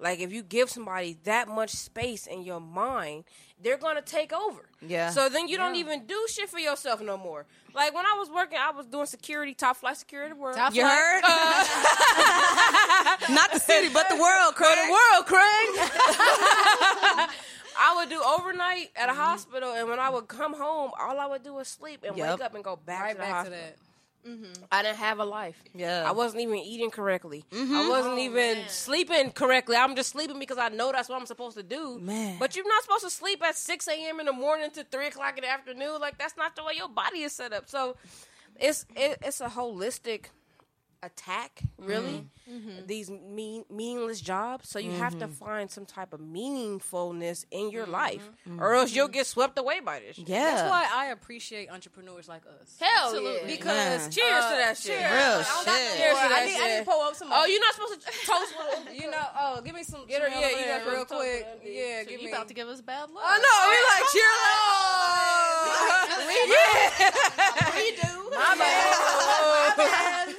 Like 0.01 0.21
if 0.21 0.33
you 0.33 0.43
give 0.43 0.71
somebody 0.71 1.19
that 1.25 1.49
much 1.49 1.71
space 1.71 2.27
in 2.27 2.43
your 2.45 2.61
mind, 2.61 3.25
they're 3.61 3.77
gonna 3.77 4.01
take 4.03 4.33
over. 4.33 4.63
Yeah. 4.81 5.11
So 5.11 5.29
then 5.29 5.49
you 5.49 5.57
don't 5.57 5.75
even 5.75 6.07
do 6.07 6.25
shit 6.31 6.49
for 6.49 6.61
yourself 6.61 7.01
no 7.03 7.17
more. 7.17 7.47
Like 7.75 7.93
when 7.95 8.07
I 8.07 8.15
was 8.19 8.31
working, 8.31 8.59
I 8.61 8.71
was 8.71 8.87
doing 8.87 9.07
security, 9.07 9.55
top 9.55 9.77
flight 9.77 9.97
security. 9.97 10.35
World. 10.35 10.57
Top 10.57 10.73
You 10.75 10.83
flight. 10.83 10.93
heard? 10.95 11.23
Not 13.35 13.51
the 13.53 13.59
city, 13.59 13.89
but 13.93 14.09
the 14.09 14.15
world, 14.17 14.55
For 14.55 14.63
Craig. 14.65 14.87
the 14.87 14.93
world, 14.93 15.27
Craig. 15.27 17.29
I 17.79 17.97
would 17.97 18.09
do 18.09 18.21
overnight 18.23 18.91
at 18.97 19.09
a 19.09 19.15
hospital, 19.15 19.73
and 19.73 19.89
when 19.89 19.99
I 20.01 20.11
would 20.11 20.27
come 20.29 20.55
home, 20.55 20.91
all 21.01 21.19
I 21.21 21.27
would 21.27 21.43
do 21.45 21.55
was 21.55 21.69
sleep 21.69 22.05
and 22.07 22.17
Yep. 22.17 22.31
wake 22.39 22.41
up 22.47 22.55
and 22.55 22.65
go 22.65 22.77
back 22.77 23.03
Right 23.03 23.09
to 23.13 23.15
the 23.15 23.21
back 23.21 23.29
to 23.31 23.35
hospital. 23.35 23.59
that. 23.59 23.77
I 24.71 24.83
didn't 24.83 24.99
have 24.99 25.21
a 25.21 25.25
life. 25.25 25.63
Yeah. 25.75 26.05
I 26.07 26.11
wasn't 26.11 26.43
even 26.43 26.57
eating 26.57 26.91
correctly. 26.91 27.45
Mm-hmm. 27.51 27.75
I 27.75 27.89
wasn't 27.89 28.15
Oh, 28.17 28.19
even 28.19 28.59
man. 28.59 28.69
sleeping 28.69 29.31
correctly. 29.31 29.75
I'm 29.77 29.97
just 29.97 30.11
sleeping 30.11 30.39
because 30.39 30.59
I 30.59 30.69
know 30.69 30.93
that's 30.93 31.09
what 31.09 31.19
I'm 31.19 31.25
supposed 31.25 31.57
to 31.57 31.63
do. 31.63 31.99
Man. 31.99 32.37
But 32.39 32.55
you're 32.55 32.69
not 32.69 32.83
supposed 32.83 33.05
to 33.05 33.11
sleep 33.11 33.43
at 33.43 33.57
6 33.57 33.89
a.m. 33.89 34.21
in 34.21 34.27
the 34.27 34.33
morning 34.35 34.71
to 34.73 34.85
3 34.85 35.07
o'clock 35.07 35.39
in 35.39 35.43
the 35.45 35.49
afternoon. 35.51 35.99
Like, 36.01 36.19
that's 36.19 36.37
not 36.37 36.57
the 36.57 36.65
way 36.65 36.75
your 36.77 36.89
body 36.91 37.21
is 37.23 37.33
set 37.33 37.55
up. 37.55 37.71
So, 37.71 37.97
it's 38.61 38.85
it, 38.97 39.17
it's 39.23 39.41
a 39.41 39.47
holistic 39.49 40.25
attack, 41.03 41.61
really. 41.79 42.25
Mm-hmm. 42.51 42.87
These 42.87 43.11
mean, 43.11 43.65
meaningless 43.71 44.21
jobs. 44.21 44.69
So, 44.69 44.79
you 44.79 44.91
have 44.93 45.19
to 45.21 45.29
find 45.29 45.71
some 45.71 45.85
type 45.87 46.13
of 46.13 46.21
meaningfulness 46.21 47.45
in 47.51 47.71
your 47.71 47.87
life, 47.87 48.29
or 48.59 48.75
else 48.75 48.93
you'll 48.95 49.09
get 49.09 49.27
swept 49.27 49.59
away 49.59 49.81
by 49.81 50.01
this. 50.01 50.19
Mm-hmm. 50.19 50.31
Yeah. 50.33 50.45
That's 50.55 50.71
why 50.71 50.89
I 50.93 51.07
appreciate 51.07 51.71
entrepreneurs 51.71 52.29
like 52.29 52.43
us. 52.47 52.77
Hell 52.81 53.07
Absolutely. 53.11 53.51
yeah. 53.51 53.57
Because 53.57 54.01
Man. 54.03 54.11
Cheers 54.11 54.45
to 54.45 54.57
that 54.57 54.77
shit. 54.77 54.87
cheers. 54.99 55.11
Real 55.13 55.21
I 55.21 55.43
don't 55.43 55.65
shit. 55.65 55.99
Cheers 55.99 56.15
to 56.19 56.29
that 56.29 56.33
I 56.33 56.45
need, 56.47 56.57
I 56.61 56.69
need 56.75 56.79
to 56.85 56.91
pull 56.91 57.01
up 57.03 57.15
some. 57.15 57.29
Oh, 57.31 57.45
you're 57.47 57.61
not 57.61 57.75
supposed 57.75 58.01
to 58.01 58.07
toast 58.27 58.55
you 59.01 59.11
know. 59.11 59.27
Oh, 59.39 59.61
give 59.65 59.75
me 59.75 59.83
some. 59.85 60.07
Get 60.07 60.23
her- 60.23 60.29
yeah, 60.29 60.51
you 60.51 60.65
got 60.67 60.87
real 60.93 61.05
quick. 61.05 61.47
Yeah, 61.65 62.03
So 62.03 62.09
give 62.11 62.21
you 62.21 62.27
me. 62.27 62.33
about 62.33 62.49
to 62.49 62.55
give 62.55 62.69
us 62.69 62.81
bad 62.81 63.11
luck. 63.11 63.23
oh 63.25 63.39
no 63.39 63.55
We 63.71 63.77
like 63.87 64.07
cheers. 64.13 64.35
Redo. 67.79 68.31
My 68.31 68.55
bad. 68.59 69.08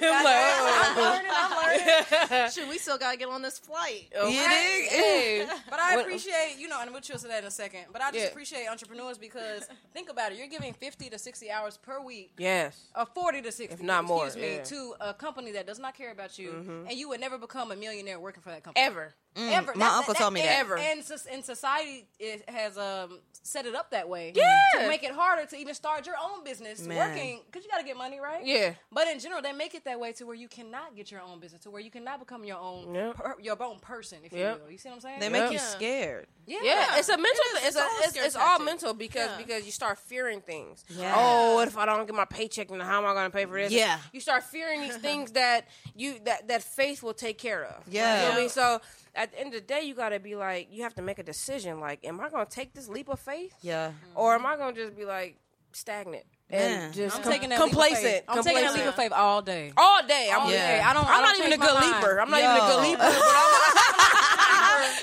I'm 0.02 0.26
oh. 0.26 0.84
I'm 0.86 0.98
learning. 0.98 1.32
I'm 1.34 2.30
learning. 2.30 2.52
Shoot, 2.52 2.70
we 2.70 2.78
still 2.78 2.98
gotta 2.98 3.18
get 3.18 3.28
on 3.30 3.42
this 3.42 3.60
flight. 3.60 4.08
You 4.14 4.30
dig? 4.30 4.90
Hey. 4.90 5.48
But 5.70 5.80
I 5.80 6.00
appreciate, 6.02 6.56
you 6.58 6.68
know, 6.68 6.80
and 6.82 6.92
we'll 6.92 7.02
choose 7.02 7.22
to 7.22 7.28
that 7.28 7.40
in 7.44 7.48
a 7.48 7.52
second. 7.52 7.86
But 7.92 8.02
I 8.02 8.12
just 8.12 8.24
Yeah. 8.24 8.32
appreciate 8.32 8.68
entrepreneurs 8.68 9.18
because 9.18 9.68
think 9.94 10.10
about 10.10 10.32
it. 10.32 10.38
You're 10.38 10.48
giving 10.48 10.74
50 10.74 11.10
to 11.10 11.18
60 11.20 11.52
hours 11.52 11.78
per 11.78 12.02
week, 12.02 12.34
Yes. 12.38 12.80
or 12.96 13.06
40 13.06 13.42
to 13.44 13.52
60, 13.52 13.74
If 13.74 13.84
not 13.84 14.04
more, 14.06 14.26
excuse 14.26 14.44
me, 14.44 14.56
yeah. 14.56 14.64
to 14.64 14.96
a 15.02 15.14
company 15.14 15.52
that 15.54 15.68
does 15.68 15.80
not 15.80 15.96
care 15.96 16.12
about 16.12 16.40
you, 16.40 16.50
mm-hmm. 16.52 16.88
and 16.88 16.94
you 16.94 17.10
would 17.10 17.20
never 17.20 17.38
become 17.38 17.72
a 17.72 17.76
millionaire 17.76 18.20
working 18.20 18.42
for 18.42 18.50
that 18.50 18.64
company. 18.64 18.86
Ever. 18.86 19.14
Ever. 19.36 19.74
my 19.76 19.88
uncle 19.88 20.14
told 20.14 20.34
me 20.34 20.42
that. 20.42 20.60
Ever. 20.60 20.78
And, 20.78 21.04
so- 21.04 21.16
and 21.32 21.44
society 21.46 22.08
it 22.20 22.50
has 22.50 22.78
um, 22.78 23.20
set 23.44 23.66
it 23.66 23.76
up 23.76 23.92
that 23.92 24.10
way. 24.10 24.34
Yeah. 24.36 24.60
To 24.82 24.88
make 24.88 25.04
it 25.04 25.12
harder 25.12 25.46
to 25.46 25.56
even 25.58 25.74
start 25.74 26.06
your 26.06 26.16
own 26.22 26.44
business 26.44 26.82
Man. 26.86 26.98
working. 26.98 27.42
Because 27.46 27.64
you 27.64 27.72
got 27.72 27.78
to 27.78 27.86
get 27.86 27.96
money, 27.96 28.20
right? 28.20 28.46
Yeah. 28.46 28.74
But 28.92 29.08
in 29.08 29.20
general, 29.20 29.42
they 29.42 29.54
make 29.54 29.76
it 29.76 29.86
that 29.86 30.00
way 30.00 30.12
to 30.14 30.26
where 30.26 30.36
you 30.36 30.48
cannot 30.50 30.96
get 30.96 31.10
your 31.12 31.22
own 31.22 31.40
business, 31.40 31.62
to 31.62 31.70
where 31.72 31.82
you 31.82 31.92
cannot 31.92 32.20
become 32.20 32.44
your 32.44 32.58
own 32.58 32.94
Yep. 32.94 33.16
per, 33.16 33.36
your 33.42 33.64
own 33.64 33.80
person, 33.80 34.18
if 34.24 34.34
Yep. 34.34 34.58
you 34.58 34.64
will. 34.66 34.72
You 34.72 34.78
see 34.78 34.90
what 34.90 34.96
I'm 34.96 35.02
saying? 35.02 35.20
They 35.22 35.30
make 35.30 35.52
you 35.52 35.60
scared. 35.60 36.28
yeah. 36.46 36.60
Yeah, 36.64 36.98
it's 36.98 37.10
a 37.10 37.18
mental. 37.18 37.30
It 37.64 37.68
is. 37.68 37.68
It's, 37.68 37.68
It's 37.68 37.78
a, 37.78 37.82
all 37.82 37.90
it's, 38.04 38.16
it's 38.18 38.36
all 38.36 38.60
mental 38.60 38.94
because 38.94 39.30
Yeah. 39.30 39.38
because 39.38 39.66
you 39.66 39.72
start 39.72 40.00
fearing 40.00 40.42
things. 40.42 40.84
Yeah. 40.90 41.14
Oh, 41.16 41.56
what 41.56 41.68
if 41.68 41.78
I 41.78 41.86
don't 41.86 42.06
get 42.06 42.16
my 42.16 42.26
paycheck? 42.26 42.68
Then 42.68 42.80
how 42.82 42.98
am 43.00 43.06
I 43.06 43.14
going 43.14 43.26
to 43.32 43.36
pay 43.36 43.46
for 43.46 43.54
this? 43.58 43.72
Yeah. 43.72 44.00
you 44.12 44.20
start 44.20 44.44
fearing 44.44 44.82
these 44.82 44.98
things 44.98 45.32
that 45.42 45.68
you 45.96 46.20
that 46.26 46.48
that 46.50 46.64
faith 46.64 47.04
will 47.04 47.14
take 47.14 47.38
care 47.38 47.64
of. 47.64 47.84
Yeah. 47.88 48.16
you 48.16 48.22
know 48.24 48.30
what 48.30 48.38
I 48.38 48.42
mean. 48.42 48.50
So 48.50 48.82
at 49.20 49.32
the 49.34 49.40
end 49.40 49.48
of 49.54 49.62
the 49.62 49.68
day, 49.68 49.82
you 49.84 49.94
got 49.94 50.10
to 50.10 50.20
be 50.20 50.36
like, 50.36 50.70
you 50.72 50.84
have 50.84 50.96
to 50.96 51.02
make 51.02 51.20
a 51.20 51.24
decision. 51.24 51.80
Like, 51.80 52.00
am 52.06 52.20
I 52.22 52.30
going 52.30 52.46
to 52.46 52.52
take 52.52 52.74
this 52.74 52.88
leap 52.88 53.10
of 53.10 53.20
faith, 53.20 53.54
Yeah. 53.62 53.92
or 54.16 54.34
am 54.34 54.46
I 54.46 54.56
going 54.56 54.74
to 54.76 54.86
just 54.86 54.96
be 54.98 55.06
like 55.06 55.36
stagnant 55.74 56.24
Man. 56.50 56.84
and 56.86 56.94
just 56.94 57.18
I'm 57.18 57.24
com- 57.24 57.32
taking 57.34 57.50
that 57.50 57.60
complacent? 57.60 58.24
I'm 58.28 58.42
taking 58.44 58.64
that 58.64 58.74
leap 58.74 58.86
of 58.86 58.96
faith 58.96 59.12
all 59.12 59.42
day. 59.42 59.74
all 59.78 60.02
day. 60.08 60.30
I'm, 60.34 60.42
All 60.42 60.52
Yeah. 60.52 60.78
day. 60.78 60.80
I 60.82 60.94
don't. 60.94 61.06
I'm 61.06 61.12
I 61.12 61.22
not 61.22 61.36
don't 61.38 61.48
even 61.48 61.62
a 61.62 61.66
good 61.66 61.76
leaper. 61.76 62.22
I'm 62.22 62.32
not 62.32 62.40
even 62.40 62.56
a 62.56 62.60
good 62.60 62.82
leaper, 62.82 62.98
but 62.98 63.22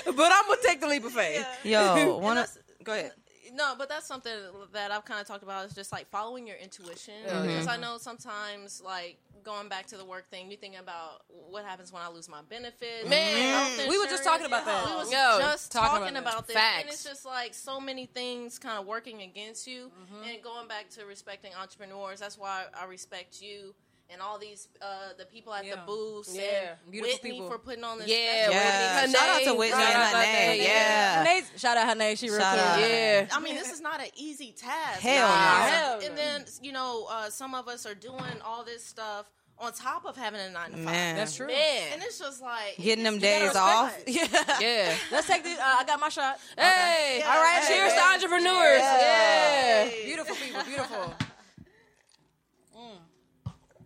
I'm, 0.07 0.15
but 0.17 0.31
I'm 0.33 0.47
gonna 0.47 0.61
take 0.63 0.81
the 0.81 0.87
leap 0.87 1.05
of 1.05 1.11
faith. 1.11 1.45
Yo, 1.63 2.17
one 2.17 2.35
that's- 2.35 2.57
go 2.83 2.93
ahead. 2.93 3.11
No, 3.57 3.73
but 3.75 3.89
that's 3.89 4.05
something 4.05 4.33
that 4.73 4.91
I've 4.91 5.03
kind 5.03 5.19
of 5.19 5.27
talked 5.27 5.41
about 5.41 5.65
is 5.65 5.73
just 5.73 5.91
like 5.91 6.07
following 6.09 6.45
your 6.45 6.57
intuition. 6.57 7.15
Mm-hmm. 7.27 7.47
Because 7.47 7.67
I 7.67 7.77
know 7.77 7.97
sometimes, 7.97 8.81
like 8.85 9.17
going 9.43 9.67
back 9.67 9.87
to 9.87 9.97
the 9.97 10.05
work 10.05 10.29
thing, 10.29 10.51
you're 10.51 10.59
thinking 10.59 10.79
about 10.79 11.23
what 11.49 11.65
happens 11.65 11.91
when 11.91 12.01
I 12.03 12.09
lose 12.09 12.29
my 12.29 12.41
benefits. 12.47 13.09
Man. 13.09 13.53
health 13.53 13.89
We 13.89 13.97
were 13.97 14.05
just 14.05 14.23
talking 14.23 14.45
about 14.45 14.65
that. 14.65 14.85
We 14.85 14.95
was 14.95 15.11
Yo, 15.11 15.39
just 15.39 15.71
talking 15.71 16.01
talking, 16.01 16.17
about 16.17 16.33
about, 16.33 16.47
this, 16.47 16.55
and 16.55 16.87
it's 16.87 17.03
just 17.03 17.25
like 17.25 17.53
so 17.53 17.79
many 17.79 18.05
things 18.05 18.59
kind 18.59 18.77
of 18.77 18.85
working 18.85 19.23
against 19.23 19.65
you. 19.65 19.87
Mm-hmm. 19.87 20.29
And 20.29 20.43
going 20.43 20.67
back 20.67 20.89
to 20.91 21.05
respecting 21.05 21.51
entrepreneurs, 21.59 22.19
that's 22.19 22.37
why 22.37 22.65
I 22.79 22.85
respect 22.85 23.41
you 23.41 23.73
and 24.09 24.21
all 24.21 24.37
these 24.39 24.67
uh, 24.81 24.85
the 25.17 25.25
people 25.25 25.53
at 25.53 25.63
the 25.65 25.75
booth 25.85 26.25
booths 26.27 26.35
Yeah. 26.35 26.41
and 26.83 26.91
Beautiful 26.91 27.13
Whitney 27.15 27.31
people. 27.31 27.49
for 27.49 27.57
putting 27.57 27.83
on 27.83 27.99
this. 27.99 28.07
Yeah, 28.07 28.45
special. 28.45 28.53
Yeah. 28.53 29.01
Whitney. 29.01 29.13
Shout 29.13 29.29
out 29.29 29.41
to 29.43 29.53
Whitney 29.53 29.71
Shout 29.83 29.93
and 29.93 29.97
out 30.03 30.11
to 30.11 30.17
Hanae. 30.17 30.47
Hanae. 30.47 30.63
Yeah. 30.63 31.25
Hanae- 31.25 31.59
shout 31.59 31.77
out 31.77 31.93
to 31.93 31.99
Hanae. 31.99 32.17
She 32.17 32.29
real 32.29 32.39
cool. 32.39 32.45
Yeah. 32.79 33.27
I 33.31 33.39
mean, 33.41 33.55
this 33.55 33.71
is 33.71 33.81
not 33.81 33.99
an 33.99 34.07
easy 34.15 34.51
task. 34.53 34.99
Hell 35.01 35.27
guys. 35.27 35.71
no. 35.71 35.75
Hell 35.77 35.99
And 36.09 36.17
then 36.17 36.45
you 36.61 36.71
know, 36.71 37.07
uh, 37.09 37.29
some 37.29 37.53
of 37.55 37.67
us 37.67 37.85
are 37.85 37.95
doing 37.95 38.41
all 38.45 38.63
this 38.63 38.85
stuff 38.85 39.29
on 39.59 39.73
top 39.73 40.05
of 40.05 40.15
having 40.15 40.39
a 40.39 40.51
nine 40.51 40.69
to 40.69 40.75
five. 40.77 40.85
Man. 40.85 41.15
That's 41.17 41.35
true. 41.35 41.47
Man. 41.47 41.93
And 41.93 42.03
it's 42.03 42.19
just 42.19 42.41
like 42.43 42.77
Getting 42.77 43.03
them 43.03 43.17
days 43.19 43.55
off. 43.55 43.93
Yeah. 44.07 44.27
Yeah. 44.61 44.95
Let's 45.11 45.27
take 45.27 45.43
the. 45.43 45.49
Uh, 45.51 45.55
I 45.79 45.83
got 45.85 45.99
my 45.99 46.09
shot. 46.09 46.39
Hey, 46.57 47.17
Yeah. 47.19 47.33
all 47.33 47.41
right. 47.41 47.63
Hey. 47.63 47.75
Cheers 47.75 47.93
to 47.93 48.01
entrepreneurs. 48.13 48.79
Yeah. 48.81 49.89
Beautiful 50.05 50.35
people. 50.35 50.63
Beautiful. 50.63 51.13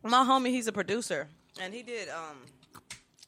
My 0.03 0.23
homie, 0.26 0.48
he's 0.49 0.68
a 0.68 0.72
producer, 0.72 1.28
and 1.60 1.73
he 1.73 1.84
did 1.84 2.10
um, 2.10 2.38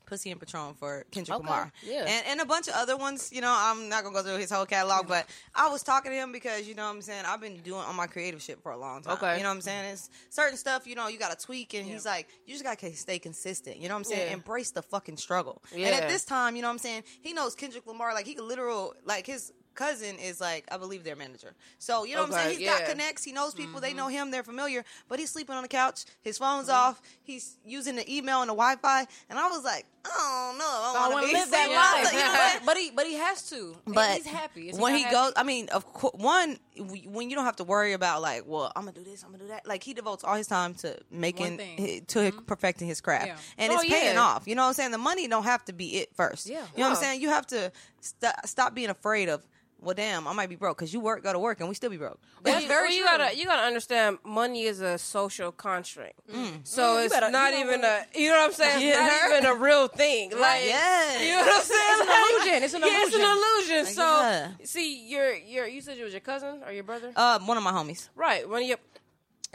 Pussy 0.05 0.31
and 0.31 0.39
Patron 0.39 0.73
for 0.73 1.05
Kendrick 1.11 1.37
Okay, 1.37 1.47
Lamar, 1.47 1.71
yeah. 1.83 2.05
and 2.07 2.25
and 2.27 2.41
a 2.41 2.45
bunch 2.45 2.67
of 2.67 2.73
other 2.75 2.97
ones. 2.97 3.31
You 3.31 3.41
know, 3.41 3.55
I'm 3.55 3.89
not 3.89 4.03
gonna 4.03 4.15
go 4.15 4.21
through 4.21 4.37
his 4.37 4.51
whole 4.51 4.65
catalog, 4.65 5.07
but 5.07 5.25
I 5.55 5.69
was 5.69 5.81
talking 5.81 6.11
to 6.11 6.17
him 6.17 6.31
because 6.31 6.67
you 6.67 6.75
know 6.75 6.83
what 6.83 6.95
I'm 6.95 7.01
saying 7.01 7.23
I've 7.25 7.39
been 7.41 7.57
doing 7.57 7.81
on 7.81 7.95
my 7.95 8.07
creative 8.07 8.41
shit 8.41 8.61
for 8.61 8.71
a 8.71 8.77
long 8.77 9.01
time. 9.01 9.13
Okay. 9.13 9.37
you 9.37 9.43
know 9.43 9.49
what 9.49 9.55
I'm 9.55 9.61
saying 9.61 9.85
it's 9.93 10.09
certain 10.29 10.57
stuff. 10.57 10.85
You 10.85 10.95
know, 10.95 11.07
you 11.07 11.17
got 11.17 11.37
to 11.37 11.45
tweak, 11.45 11.73
and 11.73 11.85
he's 11.85 12.05
like, 12.05 12.27
you 12.45 12.53
just 12.53 12.63
gotta 12.63 12.93
stay 12.95 13.17
consistent. 13.19 13.77
You 13.77 13.87
know 13.87 13.95
what 13.95 13.99
I'm 13.99 14.03
saying? 14.05 14.27
Yeah. 14.27 14.33
Embrace 14.33 14.71
the 14.71 14.81
fucking 14.81 15.17
struggle. 15.17 15.61
And 15.73 15.83
at 15.83 16.09
this 16.09 16.25
time, 16.25 16.55
you 16.55 16.61
know 16.61 16.67
what 16.67 16.73
I'm 16.73 16.79
saying 16.79 17.03
he 17.21 17.33
knows 17.33 17.55
Kendrick 17.55 17.87
Lamar 17.87 18.13
like 18.13 18.25
he 18.25 18.35
literal 18.39 18.95
like 19.05 19.25
his. 19.27 19.53
Cousin 19.75 20.17
is 20.19 20.39
like, 20.39 20.65
I 20.71 20.77
believe 20.77 21.03
their 21.03 21.15
manager. 21.15 21.53
So, 21.79 22.03
you 22.03 22.15
know 22.15 22.21
what 22.23 22.33
I'm 22.33 22.39
saying? 22.45 22.59
He's 22.59 22.67
got 22.69 22.85
connects. 22.85 23.23
He 23.23 23.31
knows 23.31 23.53
people. 23.53 23.73
Mm-hmm. 23.75 23.81
They 23.81 23.93
know 23.93 24.07
him. 24.07 24.31
They're 24.31 24.43
familiar. 24.43 24.83
But 25.09 25.19
he's 25.19 25.29
sleeping 25.31 25.55
on 25.55 25.63
the 25.63 25.67
couch. 25.69 26.05
His 26.21 26.37
phone's 26.37 26.69
off. 26.69 27.01
He's 27.23 27.57
using 27.65 27.95
the 27.95 28.11
email 28.13 28.41
and 28.41 28.49
the 28.49 28.53
Wi 28.55 28.75
Fi. 28.77 29.05
And 29.29 29.39
I 29.39 29.47
was 29.49 29.63
like, 29.63 29.85
I 30.05 30.09
don't 30.49 30.57
know. 30.57 30.65
I, 30.65 30.93
I 30.95 31.09
want 31.09 31.13
want 31.13 31.25
to 31.27 31.31
to 31.31 31.37
live 31.39 31.51
that 31.51 31.65
sleeping. 31.65 32.03
Life, 32.03 32.13
you 32.13 32.19
know 32.19 32.33
what? 32.33 32.53
but, 32.59 32.65
but 32.65 32.77
he 32.77 32.91
but 32.91 33.05
he 33.07 33.13
has 33.15 33.49
to. 33.51 33.75
And 33.85 33.95
But 33.95 34.09
he's 34.17 34.25
happy. 34.25 34.69
Is 34.69 34.77
when 34.77 34.95
he 34.95 35.03
happy? 35.03 35.13
goes, 35.13 35.33
I 35.37 35.43
mean, 35.43 35.69
of 35.69 35.85
course, 35.93 36.13
one 36.17 36.57
when 37.05 37.29
you 37.29 37.35
don't 37.37 37.45
have 37.45 37.55
to 37.57 37.63
worry 37.63 37.93
about 37.93 38.21
like, 38.21 38.43
well, 38.45 38.69
I'm 38.75 38.83
gonna 38.83 38.95
do 38.97 39.03
this, 39.05 39.23
I'm 39.23 39.31
gonna 39.31 39.43
do 39.43 39.47
that. 39.49 39.65
Like 39.65 39.81
he 39.81 39.93
devotes 39.93 40.23
all 40.25 40.35
his 40.35 40.47
time 40.47 40.73
to 40.75 40.97
making, 41.09 41.55
thing. 41.57 41.77
hi- 41.79 42.01
to 42.07 42.31
perfecting 42.45 42.87
his 42.87 42.99
craft, 42.99 43.27
Yeah. 43.27 43.37
and 43.57 43.71
Oh, 43.71 43.75
it's 43.75 43.85
paying 43.89 44.15
yeah. 44.15 44.21
off. 44.21 44.43
You 44.45 44.55
know 44.55 44.63
what 44.63 44.67
I'm 44.69 44.73
saying? 44.73 44.91
The 44.91 44.97
money 44.97 45.27
don't 45.29 45.43
have 45.45 45.63
to 45.65 45.73
be 45.73 45.95
it 45.97 46.09
first. 46.15 46.47
Yeah. 46.49 46.57
you 46.75 46.79
know 46.83 46.89
what 46.89 46.97
I'm 46.97 47.01
saying? 47.03 47.21
You 47.21 47.29
have 47.29 47.47
to 47.47 47.71
st- 48.01 48.33
stop 48.45 48.75
being 48.75 48.89
afraid 48.89 49.29
of. 49.29 49.41
Well, 49.83 49.93
damn, 49.95 50.27
I 50.27 50.33
might 50.33 50.47
be 50.49 50.55
broke 50.55 50.77
because 50.77 50.93
you 50.93 50.99
work, 51.01 51.23
go 51.23 51.33
to 51.33 51.39
work, 51.39 51.59
and 51.59 51.67
we 51.67 51.75
still 51.75 51.89
be 51.89 51.97
broke. 51.97 52.19
That's 52.41 52.61
you, 52.61 52.67
very 52.69 52.87
well, 52.87 52.93
you 52.97 53.01
true. 53.07 53.17
gotta 53.17 53.37
you 53.37 53.45
gotta 53.45 53.63
understand 53.63 54.17
money 54.23 54.63
is 54.63 54.79
a 54.79 54.97
social 54.97 55.51
construct. 55.51 56.19
So 56.63 56.97
you 56.99 57.05
it's 57.05 57.13
better- 57.13 57.29
not 57.31 57.53
even 57.53 57.83
a 57.83 58.05
you 58.15 58.29
know 58.29 58.37
what 58.37 58.45
I'm 58.45 58.53
saying? 58.53 58.87
It's 58.87 58.97
Yeah. 58.97 59.07
not 59.07 59.31
even 59.31 59.45
a 59.45 59.55
real 59.55 59.87
thing. 59.89 60.31
Like 60.31 60.63
Yes. 60.63 61.21
you 61.21 61.31
know 61.31 61.41
what 61.41 61.59
I'm 61.59 61.63
saying? 61.63 61.83
It's 61.91 62.03
an 62.03 62.09
illusion. 62.17 62.63
It's 62.63 62.73
an 62.73 62.81
yeah, 62.85 63.05
it's 63.05 63.15
an 63.15 63.21
illusion. 63.21 63.77
illusion. 63.77 63.93
So 63.93 64.03
Yeah. 64.03 64.51
see, 64.63 65.07
your 65.07 65.33
your 65.33 65.65
you're 65.65 65.67
you 65.67 65.81
said 65.81 65.97
it 65.97 66.03
was 66.03 66.13
your 66.13 66.21
cousin 66.21 66.61
or 66.65 66.71
your 66.71 66.83
brother, 66.83 67.11
Uh, 67.15 67.39
one 67.39 67.57
of 67.57 67.63
my 67.63 67.71
homies. 67.71 68.09
right? 68.15 68.47
When 68.47 68.63
you 68.63 68.77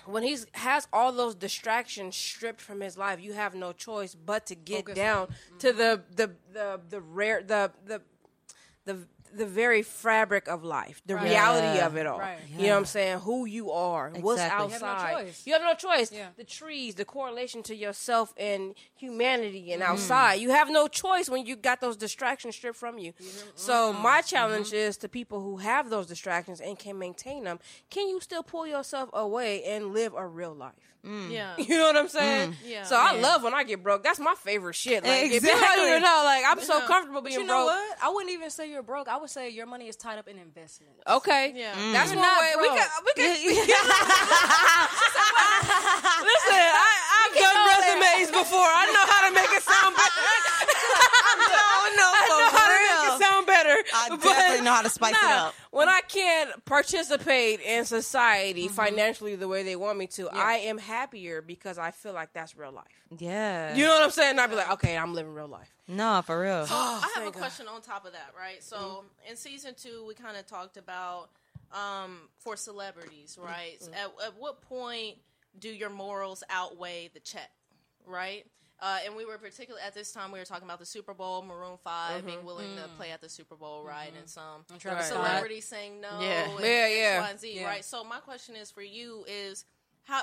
when 0.05 0.23
he's 0.23 0.47
has 0.53 0.87
all 0.93 1.11
those 1.13 1.35
distractions 1.35 2.17
stripped 2.17 2.61
from 2.61 2.81
his 2.81 2.97
life, 2.97 3.19
you 3.21 3.33
have 3.33 3.55
no 3.55 3.73
choice 3.73 4.15
but 4.15 4.47
to 4.47 4.55
get 4.55 4.81
Focus 4.81 4.95
down 4.95 5.29
to 5.59 5.73
the 5.73 6.03
the 6.15 6.31
the 6.53 6.81
the 6.89 7.01
rare 7.01 7.43
the 7.43 7.73
the 7.85 8.01
the 8.85 9.07
the 9.35 9.47
very 9.47 9.83
fabric 9.83 10.49
of 10.49 10.65
life, 10.65 11.01
the 11.07 11.15
Right. 11.17 11.25
reality 11.31 11.79
Yeah. 11.79 11.87
of 11.87 11.97
it 11.97 12.07
all. 12.07 12.19
Right. 12.19 12.39
You 12.57 12.67
know 12.69 12.73
what 12.75 12.79
I'm 12.79 12.85
saying? 12.87 13.19
Who 13.21 13.45
you 13.45 13.71
are, 13.73 14.11
what's 14.11 14.41
Exactly. 14.41 14.67
You 14.67 14.73
have 14.73 14.81
no 14.83 14.87
outside. 14.89 15.13
choice. 15.25 15.43
You 15.47 15.53
have 15.55 15.63
no 15.63 15.75
choice. 15.75 16.13
Yeah. 16.13 16.29
The 16.37 16.45
trees, 16.45 16.95
the 16.95 17.05
correlation 17.05 17.63
to 17.65 17.75
yourself 17.75 18.33
and 18.37 18.75
humanity 18.97 19.63
Mm-hmm. 19.65 19.73
and 19.75 19.83
outside. 19.83 20.35
You 20.35 20.51
have 20.51 20.69
no 20.71 20.89
choice 20.89 21.29
when 21.29 21.47
you 21.47 21.57
got 21.57 21.81
those 21.81 21.97
distractions 21.97 22.57
stripped 22.57 22.77
from 22.79 22.99
you. 22.99 23.13
So 23.55 23.93
Mm-hmm. 23.93 24.03
my 24.03 24.21
challenge 24.23 24.73
is 24.73 24.97
to 24.99 25.09
people 25.09 25.41
who 25.41 25.59
have 25.59 25.91
those 25.91 26.07
distractions 26.07 26.61
and 26.61 26.79
can 26.79 26.99
maintain 26.99 27.45
them. 27.45 27.59
Can 27.91 28.09
you 28.09 28.21
still 28.21 28.43
pull 28.43 28.67
yourself 28.67 29.11
away 29.13 29.65
and 29.65 29.93
live 29.93 30.15
a 30.15 30.27
real 30.27 30.55
life? 30.55 30.75
Yeah. 31.05 31.55
You 31.59 31.77
know 31.79 31.85
what 31.87 31.97
I'm 31.97 32.09
saying? 32.09 32.57
Yeah. 32.67 32.83
So 32.83 32.97
I 32.97 33.15
Yeah. 33.15 33.23
love 33.23 33.43
when 33.43 33.55
I 33.55 33.63
get 33.65 33.83
broke. 33.83 34.03
That's 34.03 34.19
my 34.19 34.35
favorite 34.35 34.75
shit. 34.75 35.05
Like 35.05 35.31
if 35.31 35.43
you 35.43 35.49
don't 35.49 35.89
even 35.89 36.03
know, 36.03 36.23
like 36.25 36.45
I'm 36.47 36.61
so 36.61 36.81
comfortable 36.87 37.23
But 37.23 37.29
being 37.29 37.41
you 37.41 37.47
know 37.47 37.65
broke. 37.65 37.77
what? 37.77 37.99
I 38.03 38.09
wouldn't 38.11 38.33
even 38.33 38.51
say 38.51 38.69
you're 38.71 38.83
broke. 38.83 39.09
I 39.09 39.17
would 39.19 39.31
say 39.31 39.51
your 39.51 39.67
money 39.67 39.89
is 39.89 39.97
tied 39.97 40.19
up 40.19 40.29
in 40.29 40.39
investments. 40.39 41.03
Okay. 41.07 41.53
Yeah. 41.55 41.75
Mm. 41.75 41.93
That's 41.93 42.11
You're 42.13 42.21
one 42.21 42.29
not 42.29 42.41
way 42.41 42.53
we 42.57 42.69
broke. 42.69 42.79
can 42.79 42.89
we 43.05 43.13
can 43.15 43.29
Listen, 46.19 46.63
I, 46.73 46.91
I've 47.21 47.35
done 47.37 47.59
resumes 47.69 48.31
before. 48.33 48.67
I 48.67 48.85
know 48.95 49.05
how 49.13 49.21
to 49.29 49.35
make 49.35 49.53
it 49.53 49.63
sound 49.63 49.95
better. 49.97 50.23
no, 51.97 52.03
no, 52.03 52.13
I 52.15 52.27
know 52.29 52.59
how 52.59 52.67
to 52.67 53.09
make 53.09 53.21
it 53.21 53.25
sound 53.25 53.47
better. 53.47 53.77
I 53.95 54.09
definitely 54.17 54.65
know 54.65 54.73
how 54.73 54.83
to 54.83 54.89
spice 54.91 55.15
it 55.15 55.25
up. 55.25 55.55
When 55.71 55.89
I 55.89 56.01
can't 56.09 56.65
participate 56.65 57.61
in 57.61 57.85
society 57.85 58.67
Mm-hmm. 58.67 58.75
financially 58.75 59.37
the 59.37 59.49
way 59.49 59.63
they 59.63 59.77
want 59.77 59.99
me 59.99 60.07
to, 60.09 60.29
I 60.31 60.55
am 60.55 60.79
happier 60.79 61.43
because 61.43 61.79
I 61.79 61.91
feel 61.91 62.13
like 62.13 62.33
that's 62.33 62.57
real 62.57 62.73
life. 62.73 62.85
Yeah. 63.19 63.75
You 63.75 63.85
know 63.85 63.91
what 63.93 64.03
I'm 64.05 64.11
saying? 64.11 64.39
I'd 64.39 64.51
be 64.51 64.57
like, 64.57 64.71
okay, 64.73 64.97
I'm 64.97 65.15
living 65.15 65.33
real 65.35 65.49
life. 65.49 65.73
no, 65.87 66.23
for 66.25 66.41
real. 66.41 66.67
I 66.69 67.13
have 67.15 67.23
a 67.25 67.31
God. 67.31 67.35
question 67.35 67.67
on 67.69 67.81
top 67.83 68.05
of 68.07 68.13
that, 68.13 68.33
right? 68.39 68.63
So 68.63 69.05
in 69.29 69.37
season 69.37 69.75
two, 69.77 70.05
we 70.07 70.15
kind 70.15 70.37
of 70.37 70.47
talked 70.47 70.77
about 70.77 71.29
um, 71.73 72.19
for 72.39 72.57
celebrities, 72.57 73.39
right? 73.41 73.79
At, 73.93 74.13
at 74.27 74.39
what 74.39 74.61
point 74.63 75.17
do 75.59 75.69
your 75.69 75.91
morals 75.91 76.43
outweigh 76.51 77.11
the 77.13 77.21
check, 77.21 77.51
right? 78.07 78.47
Uh, 78.81 78.99
and 79.05 79.17
we 79.17 79.25
were 79.25 79.39
particularly 79.39 79.85
at 79.85 79.93
this 79.95 80.13
time 80.13 80.31
we 80.31 80.39
were 80.39 80.45
talking 80.45 80.65
about 80.65 80.79
the 80.79 80.87
Super 80.87 81.13
Bowl, 81.15 81.43
Maroon 81.43 81.77
5 81.83 82.25
being 82.25 82.45
willing 82.45 82.77
to 82.77 82.89
play 82.97 83.11
at 83.11 83.21
the 83.21 83.29
Super 83.29 83.57
Bowl, 83.57 83.83
right? 83.85 84.13
And 84.17 84.29
some 84.29 84.65
Travis 84.79 85.07
Scott. 85.09 85.25
celebrities 85.27 85.65
saying 85.67 86.01
no, 86.01 86.21
Yeah. 86.21 86.51
and 86.51 86.61
Yeah, 86.61 86.87
yeah. 86.89 87.21
Y, 87.21 87.31
and 87.31 87.41
Z, 87.41 87.53
Yeah. 87.57 87.65
right? 87.67 87.85
So 87.85 88.05
my 88.05 88.21
question 88.21 88.55
is 88.55 88.71
for 88.71 88.83
you 88.83 89.25
is 89.27 89.65
how 90.05 90.23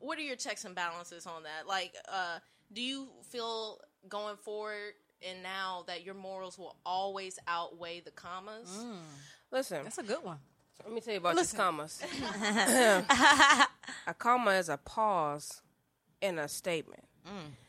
what 0.00 0.16
are 0.18 0.22
your 0.22 0.36
checks 0.36 0.64
and 0.64 0.74
balances 0.76 1.26
on 1.26 1.42
that? 1.42 1.66
Like, 1.66 1.94
uh, 2.08 2.38
do 2.72 2.82
you 2.82 3.08
feel 3.30 3.80
going 4.08 4.36
forward 4.36 4.94
and 5.28 5.42
now 5.42 5.82
that 5.88 6.04
your 6.04 6.14
morals 6.14 6.56
will 6.56 6.76
always 6.86 7.38
outweigh 7.48 7.98
the 8.00 8.12
commas? 8.12 8.68
Listen, 9.50 9.82
That's 9.82 9.98
a 9.98 10.02
good 10.04 10.22
one. 10.22 10.38
let 10.84 10.92
me 10.94 11.00
tell 11.00 11.14
you 11.14 11.18
about 11.18 11.34
these 11.36 11.52
commas. 11.52 12.00
a 14.06 14.14
comma 14.16 14.52
is 14.52 14.68
a 14.68 14.76
pause 14.76 15.62
in 16.20 16.38
a 16.38 16.46
statement. 16.48 17.04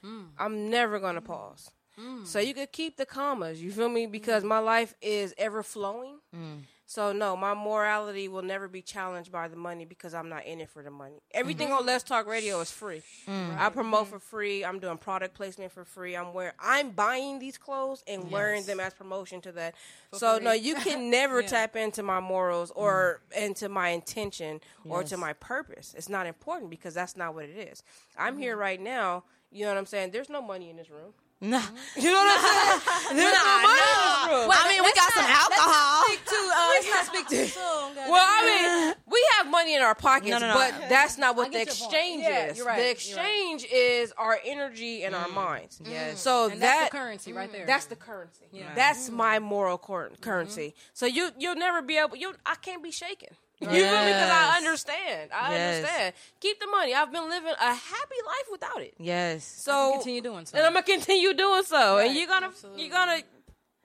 Mm. 0.06 0.26
I'm 0.38 0.70
never 0.70 1.00
gonna 1.00 1.22
pause. 1.22 1.72
Mm. 2.00 2.26
So 2.26 2.40
you 2.40 2.54
could 2.54 2.72
keep 2.72 2.98
the 2.98 3.06
commas. 3.06 3.62
You 3.62 3.72
feel 3.72 3.90
me? 3.90 4.06
Because 4.06 4.44
my 4.44 4.60
life 4.60 4.96
is 5.02 5.34
ever 5.38 5.64
flowing. 5.64 6.20
Mm. 6.36 6.62
So 6.90 7.12
no, 7.12 7.38
my 7.38 7.54
morality 7.54 8.28
will 8.28 8.42
never 8.42 8.68
be 8.68 8.82
challenged 8.82 9.32
by 9.32 9.48
the 9.48 9.56
money 9.56 9.86
because 9.86 10.16
I'm 10.16 10.28
not 10.28 10.48
in 10.48 10.60
it 10.60 10.72
for 10.72 10.82
the 10.82 10.90
money. 10.90 11.22
Everything 11.36 11.68
mm-hmm. 11.68 11.78
on 11.78 11.86
Les 11.86 12.02
Talk 12.02 12.26
Radio 12.26 12.60
is 12.62 12.72
free. 12.72 13.04
I 13.28 13.70
promote 13.70 14.08
for 14.08 14.18
free. 14.18 14.66
I'm 14.66 14.80
doing 14.80 14.98
product 14.98 15.36
placement 15.36 15.72
for 15.72 15.86
free. 15.86 16.18
I'm 16.18 16.34
wearing 16.34 16.56
I'm 16.60 16.90
buying 16.90 17.38
these 17.38 17.60
clothes 17.60 18.04
and 18.08 18.32
wearing 18.32 18.64
them 18.64 18.80
as 18.80 18.96
promotion 18.96 19.40
to 19.42 19.52
that. 19.52 19.76
so 20.14 20.40
no, 20.40 20.52
you 20.52 20.74
can 20.74 21.12
never 21.12 21.44
tap 21.44 21.76
into 21.76 22.02
my 22.02 22.20
morals 22.20 22.72
or 22.72 23.22
into 23.38 23.70
my 23.70 23.90
intention 23.90 24.60
or 24.84 25.04
to 25.04 25.16
my 25.16 25.34
purpose. 25.34 25.94
It's 25.96 26.10
not 26.10 26.26
important 26.26 26.72
because 26.72 26.96
that's 26.96 27.16
not 27.16 27.36
what 27.36 27.46
it 27.46 27.70
is. 27.72 27.84
I'm 28.18 28.36
here 28.40 28.54
mm-hmm. 28.54 28.62
right 28.62 28.82
now. 28.82 29.26
You 29.52 29.66
know 29.66 29.72
what 29.72 29.78
I'm 29.80 29.86
saying? 29.86 30.12
There's 30.12 30.30
no 30.30 30.42
money 30.42 30.70
in 30.70 30.78
this 30.78 30.90
room. 30.90 31.14
Nah. 31.42 31.62
You 31.96 32.12
know 32.12 32.18
what 32.18 32.38
I'm 32.38 32.82
saying? 32.82 33.18
There's 33.18 33.34
no 33.34 33.62
money 33.62 33.80
in 33.80 34.04
this 34.04 34.28
room. 34.28 34.52
I 34.52 34.70
mean, 34.70 34.84
we 34.84 34.92
got 34.94 35.12
some 35.14 35.26
alcohol. 35.26 36.04
Speak 36.06 36.26
to, 36.26 36.36
uh, 36.36 36.68
let's 36.70 36.90
not 36.90 37.06
speak 37.06 37.28
too 37.30 37.60
Well, 38.12 38.26
I 38.28 38.46
mean, 38.46 38.96
we 39.10 39.26
have 39.38 39.50
money 39.50 39.76
in 39.76 39.82
our 39.82 39.96
pockets, 39.96 40.30
No, 40.32 40.38
no, 40.40 40.48
no. 40.50 40.54
but 40.54 40.90
that's 40.90 41.18
not 41.18 41.36
what 41.38 41.52
the 41.52 41.60
get 41.60 41.68
your 41.68 41.76
point. 41.76 41.94
exchange 41.94 42.24
Yeah, 42.24 42.46
is. 42.48 42.58
you're 42.58 42.68
right, 42.68 42.76
The 42.78 42.82
you're 42.84 42.92
exchange 42.92 43.66
is 43.72 44.14
our 44.18 44.38
energy 44.46 45.04
and 45.04 45.16
our 45.16 45.28
mm. 45.28 45.34
minds. 45.34 45.80
Mm. 45.80 45.90
Yes. 45.92 46.14
Mm. 46.16 46.18
So 46.18 46.44
and 46.50 46.54
that 46.54 46.60
that's 46.60 46.92
the 46.92 46.98
currency 46.98 47.34
right 47.34 47.52
there. 47.52 47.66
that's 47.66 47.86
the 47.86 47.96
currency. 47.96 48.46
That's 48.76 49.10
my 49.10 49.40
moral 49.40 49.78
cur- 49.78 50.12
currency. 50.22 50.68
Mm-hmm. 50.70 50.90
So 50.94 51.06
you 51.06 51.32
you'll 51.40 51.56
never 51.56 51.82
be 51.82 51.98
able. 51.98 52.18
You 52.18 52.34
I 52.46 52.56
can't 52.56 52.84
be 52.84 52.92
shaken. 52.92 53.30
You 53.62 53.68
feel 53.68 53.78
me? 53.78 54.06
Because 54.06 54.30
I 54.32 54.54
understand. 54.58 55.32
I 55.34 55.52
Yes. 55.52 55.76
understand. 55.78 56.14
Keep 56.40 56.60
the 56.62 56.68
money. 56.68 56.94
I've 56.94 57.12
been 57.12 57.28
living 57.30 57.54
a 57.60 57.74
happy 57.74 58.16
life 58.26 58.48
without 58.52 58.82
it. 58.82 58.94
Yes. 58.98 59.44
So 59.46 59.94
continue 59.94 60.22
doing 60.22 60.46
so. 60.46 60.58
and 60.58 60.66
I'm 60.66 60.74
gonna 60.74 60.84
continue 60.86 61.34
doing 61.34 61.64
so. 61.64 61.98
Right, 61.98 62.08
and 62.08 62.16
you're 62.18 62.28
gonna 62.28 62.46
absolutely. 62.48 62.84
you're 62.84 62.92
gonna 62.92 63.22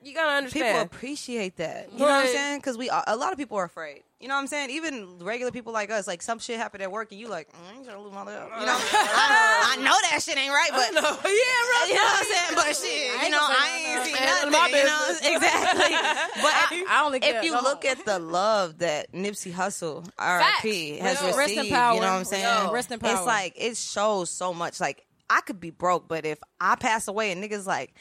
you 0.03 0.15
gotta 0.15 0.37
understand. 0.37 0.65
People 0.67 0.81
appreciate 0.83 1.57
that. 1.57 1.93
You 1.93 1.99
know 1.99 2.05
what 2.05 2.13
I'm 2.13 2.27
saying? 2.29 2.59
Because 2.59 2.77
we 2.79 2.89
a 2.89 3.17
lot 3.17 3.33
of 3.33 3.39
people 3.39 3.57
are 3.57 3.65
afraid. 3.65 4.03
You 4.25 4.29
know 4.29 4.37
what 4.37 4.41
I'm 4.41 4.47
saying? 4.47 4.71
Even 4.71 5.19
regular 5.19 5.53
people 5.53 5.75
like 5.75 5.91
us, 5.91 6.07
like 6.07 6.23
some 6.23 6.39
shit 6.39 6.57
happened 6.57 6.83
at 6.83 6.91
work, 6.91 7.13
and 7.13 7.21
you 7.21 7.29
like, 7.29 7.47
mm, 7.53 7.57
I 7.71 7.77
ain't 7.77 7.87
gonna 7.87 8.01
lose 8.01 8.15
my 8.15 8.25
job. 8.25 8.49
You 8.59 8.65
know, 8.65 8.73
I, 8.81 9.77
I 9.77 9.83
know 9.83 9.93
that 10.11 10.23
shit 10.23 10.39
ain't 10.39 10.51
right, 10.51 10.71
but 10.71 10.95
yeah, 10.95 11.01
bro. 11.03 11.29
You 11.29 11.95
know 11.95 12.01
what 12.01 12.21
I'm 12.21 12.25
saying? 12.25 12.55
But 12.55 12.75
shit, 12.75 13.23
you 13.23 13.29
know, 13.29 13.39
I 13.43 13.85
ain't 13.85 14.05
seen 14.07 14.17
Ain't 14.17 14.25
nothing. 14.25 14.51
none 14.51 14.63
my 14.63 14.69
You 14.69 14.85
know, 14.87 15.37
exactly. 15.37 15.95
But 16.41 16.53
I, 16.55 16.87
I 16.89 17.05
only 17.05 17.19
if 17.23 17.45
you 17.45 17.53
look 17.53 17.85
at 17.85 18.07
the 18.07 18.19
love 18.19 18.79
that 18.79 19.13
Nipsey 19.13 19.53
Hussle, 19.53 20.09
R.I.P., 20.19 20.97
has 21.01 21.21
Rest 21.21 21.33
in 21.35 21.39
received, 21.59 21.75
power. 21.75 21.95
you 21.97 22.01
know 22.01 22.07
what 22.07 22.13
I'm 22.15 22.25
saying? 22.25 22.65
Yo, 22.65 22.73
rest 22.73 22.93
in 22.93 23.01
power. 23.01 23.13
It's 23.13 23.27
like 23.27 23.53
it 23.59 23.77
shows 23.77 24.31
so 24.31 24.55
much. 24.55 24.81
Like 24.81 25.05
I 25.29 25.43
could 25.43 25.61
be 25.61 25.69
broke, 25.69 26.09
but 26.09 26.25
if 26.25 26.39
I 26.59 26.77
pass 26.77 27.09
away 27.09 27.31
and 27.31 27.45
niggas 27.45 27.67
like 27.67 27.95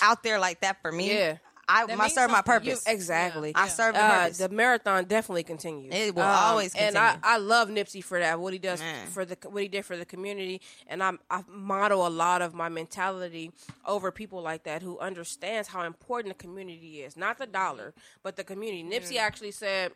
out 0.00 0.22
there 0.22 0.38
like 0.38 0.62
that 0.62 0.80
for 0.80 0.90
me, 0.90 1.12
Yeah. 1.12 1.36
I 1.68 1.84
That 1.86 1.98
I 1.98 2.02
means 2.02 2.14
serve 2.14 2.30
my 2.30 2.42
purpose. 2.42 2.84
You- 2.86 2.92
exactly. 2.92 3.52
I 3.54 3.66
serve 3.68 3.94
the 3.94 4.02
Uh, 4.04 4.22
purpose. 4.22 4.38
the 4.38 4.48
marathon 4.50 5.04
definitely 5.06 5.42
continues. 5.42 5.92
Um, 5.92 5.98
It 6.00 6.14
will 6.14 6.22
always 6.22 6.72
continue. 6.72 6.88
And 6.88 6.98
I. 6.98 7.18
I 7.22 7.38
love 7.38 7.68
Nipsey 7.68 8.02
for 8.04 8.20
that. 8.20 8.38
What 8.38 8.52
he 8.52 8.58
does 8.60 8.78
Man. 8.80 9.08
for 9.08 9.24
the 9.24 9.36
what 9.48 9.62
he 9.62 9.68
did 9.68 9.84
for 9.84 9.96
the 9.96 10.04
community, 10.04 10.60
and 10.86 11.02
I 11.02 11.14
I 11.28 11.42
model 11.48 12.06
a 12.06 12.08
lot 12.10 12.40
of 12.40 12.54
my 12.54 12.68
mentality 12.68 13.50
over 13.84 14.12
people 14.12 14.42
like 14.42 14.62
that 14.62 14.82
who 14.82 14.98
understands 15.00 15.68
how 15.68 15.82
important 15.82 16.36
the 16.38 16.42
community 16.42 17.02
is. 17.02 17.16
Not 17.16 17.38
the 17.38 17.46
dollar, 17.46 17.94
but 18.22 18.36
the 18.36 18.44
community. 18.44 18.84
Nipsey 18.84 19.16
actually 19.18 19.50
said. 19.52 19.92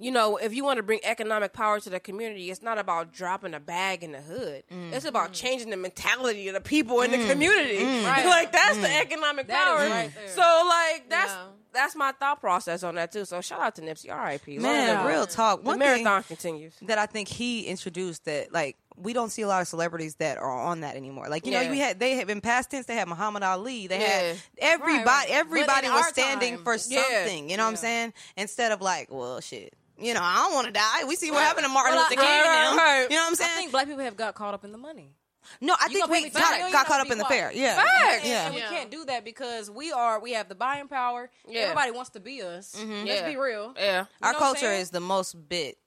You 0.00 0.12
know, 0.12 0.36
if 0.36 0.54
you 0.54 0.64
want 0.64 0.76
to 0.76 0.84
bring 0.84 1.00
economic 1.02 1.52
power 1.52 1.80
to 1.80 1.90
the 1.90 1.98
community, 1.98 2.50
it's 2.52 2.62
not 2.62 2.78
about 2.78 3.12
dropping 3.12 3.52
a 3.52 3.58
bag 3.60 4.04
in 4.04 4.12
the 4.12 4.20
hood. 4.20 4.62
Mm. 4.72 4.92
It's 4.92 5.04
about 5.04 5.30
mm. 5.30 5.34
changing 5.34 5.70
the 5.70 5.76
mentality 5.76 6.46
of 6.46 6.54
the 6.54 6.60
people 6.60 7.00
in 7.02 7.10
the 7.10 7.16
mm. 7.18 7.30
community. 7.30 7.78
Right. 8.08 8.24
Like 8.24 8.52
that's 8.52 8.78
the 8.78 8.96
economic 8.96 9.48
That 9.48 9.66
power. 9.66 9.84
is 9.84 9.90
right 9.90 10.14
there. 10.14 10.28
so 10.28 10.68
like 10.68 11.10
that's 11.10 11.32
Yeah. 11.32 11.44
that's 11.72 11.96
my 11.96 12.12
thought 12.12 12.40
process 12.40 12.82
on 12.84 12.94
that 12.94 13.10
too. 13.12 13.24
So 13.24 13.40
shout 13.40 13.60
out 13.60 13.74
to 13.76 13.82
Nipsey. 13.82 14.10
R.I.P. 14.10 14.58
Man, 14.58 14.94
Long 14.98 15.06
real 15.06 15.20
live. 15.20 15.30
talk. 15.30 15.60
The 15.62 15.66
One 15.66 15.78
thing 15.80 16.04
marathon 16.04 16.22
continues. 16.22 16.74
that 16.82 16.96
I 16.98 17.06
think 17.06 17.28
he 17.28 17.64
introduced 17.66 18.24
that 18.26 18.52
like 18.52 18.76
we 18.96 19.12
don't 19.12 19.30
see 19.30 19.42
a 19.42 19.48
lot 19.48 19.60
of 19.62 19.68
celebrities 19.68 20.14
that 20.16 20.38
are 20.38 20.50
on 20.50 20.80
that 20.80 20.96
anymore. 20.96 21.28
Like 21.28 21.44
you 21.44 21.52
Yeah. 21.52 21.64
know, 21.64 21.70
we 21.70 21.78
had 21.80 21.98
they 21.98 22.14
have 22.14 22.30
in 22.30 22.40
past 22.40 22.70
tense 22.70 22.86
they 22.86 22.94
had 22.94 23.08
Muhammad 23.08 23.42
Ali. 23.42 23.88
They 23.88 24.00
Yeah. 24.00 24.06
had 24.06 24.36
everybody. 24.58 25.04
Right, 25.04 25.06
right. 25.06 25.30
Everybody 25.30 25.88
was 25.88 26.06
standing 26.06 26.54
time, 26.56 26.64
for 26.64 26.76
yeah. 26.88 27.02
something. 27.02 27.50
You 27.50 27.56
know 27.56 27.64
what 27.64 27.70
I'm 27.70 27.76
saying? 27.76 28.12
Instead 28.36 28.70
of 28.72 28.80
like, 28.80 29.08
well, 29.10 29.40
shit. 29.40 29.74
You 30.00 30.14
know, 30.14 30.20
I 30.22 30.36
don't 30.36 30.54
want 30.54 30.66
to 30.68 30.72
die. 30.72 31.04
We 31.06 31.16
see 31.16 31.30
what 31.30 31.42
happened 31.42 31.66
to 31.66 31.72
Martin 31.72 31.94
Well, 31.96 32.06
Luther 32.10 32.20
I- 32.20 32.24
King. 32.24 32.34
right, 32.44 32.70
now. 32.70 32.76
right. 32.76 33.06
You 33.10 33.16
know 33.16 33.22
what 33.22 33.28
I'm 33.30 33.34
saying? 33.34 33.50
I 33.52 33.56
think 33.56 33.72
black 33.72 33.86
people 33.86 34.04
have 34.04 34.16
got 34.16 34.34
caught 34.34 34.54
up 34.54 34.64
in 34.64 34.72
the 34.72 34.78
money. 34.78 35.14
no, 35.60 35.74
I 35.80 35.86
You 35.86 35.94
think 35.94 36.08
we 36.08 36.22
me 36.24 36.30
got, 36.30 36.72
got 36.72 36.86
caught 36.86 37.00
up 37.00 37.10
in 37.10 37.16
the 37.18 37.24
quiet. 37.24 37.52
fair. 37.52 37.52
Yeah, 37.52 37.76
Facts. 37.82 38.26
yeah. 38.28 38.46
And 38.46 38.54
we 38.54 38.60
Yeah. 38.60 38.68
can't 38.68 38.90
do 38.90 39.04
that 39.06 39.24
because 39.24 39.70
we 39.70 39.90
are 39.92 40.20
we 40.20 40.32
have 40.32 40.48
the 40.48 40.54
buying 40.54 40.88
power. 40.88 41.30
Yeah. 41.48 41.60
Everybody 41.62 41.90
wants 41.92 42.10
to 42.10 42.20
be 42.20 42.42
us. 42.42 42.76
Let's 42.78 43.06
Yeah. 43.08 43.26
be 43.28 43.36
real. 43.36 43.72
Yeah. 43.76 43.86
Our 43.90 43.94
know 43.98 44.06
what 44.20 44.34
I'm 44.34 44.40
culture 44.40 44.72
is 44.72 44.90
the 44.90 45.00
most 45.00 45.48
bit. 45.48 45.78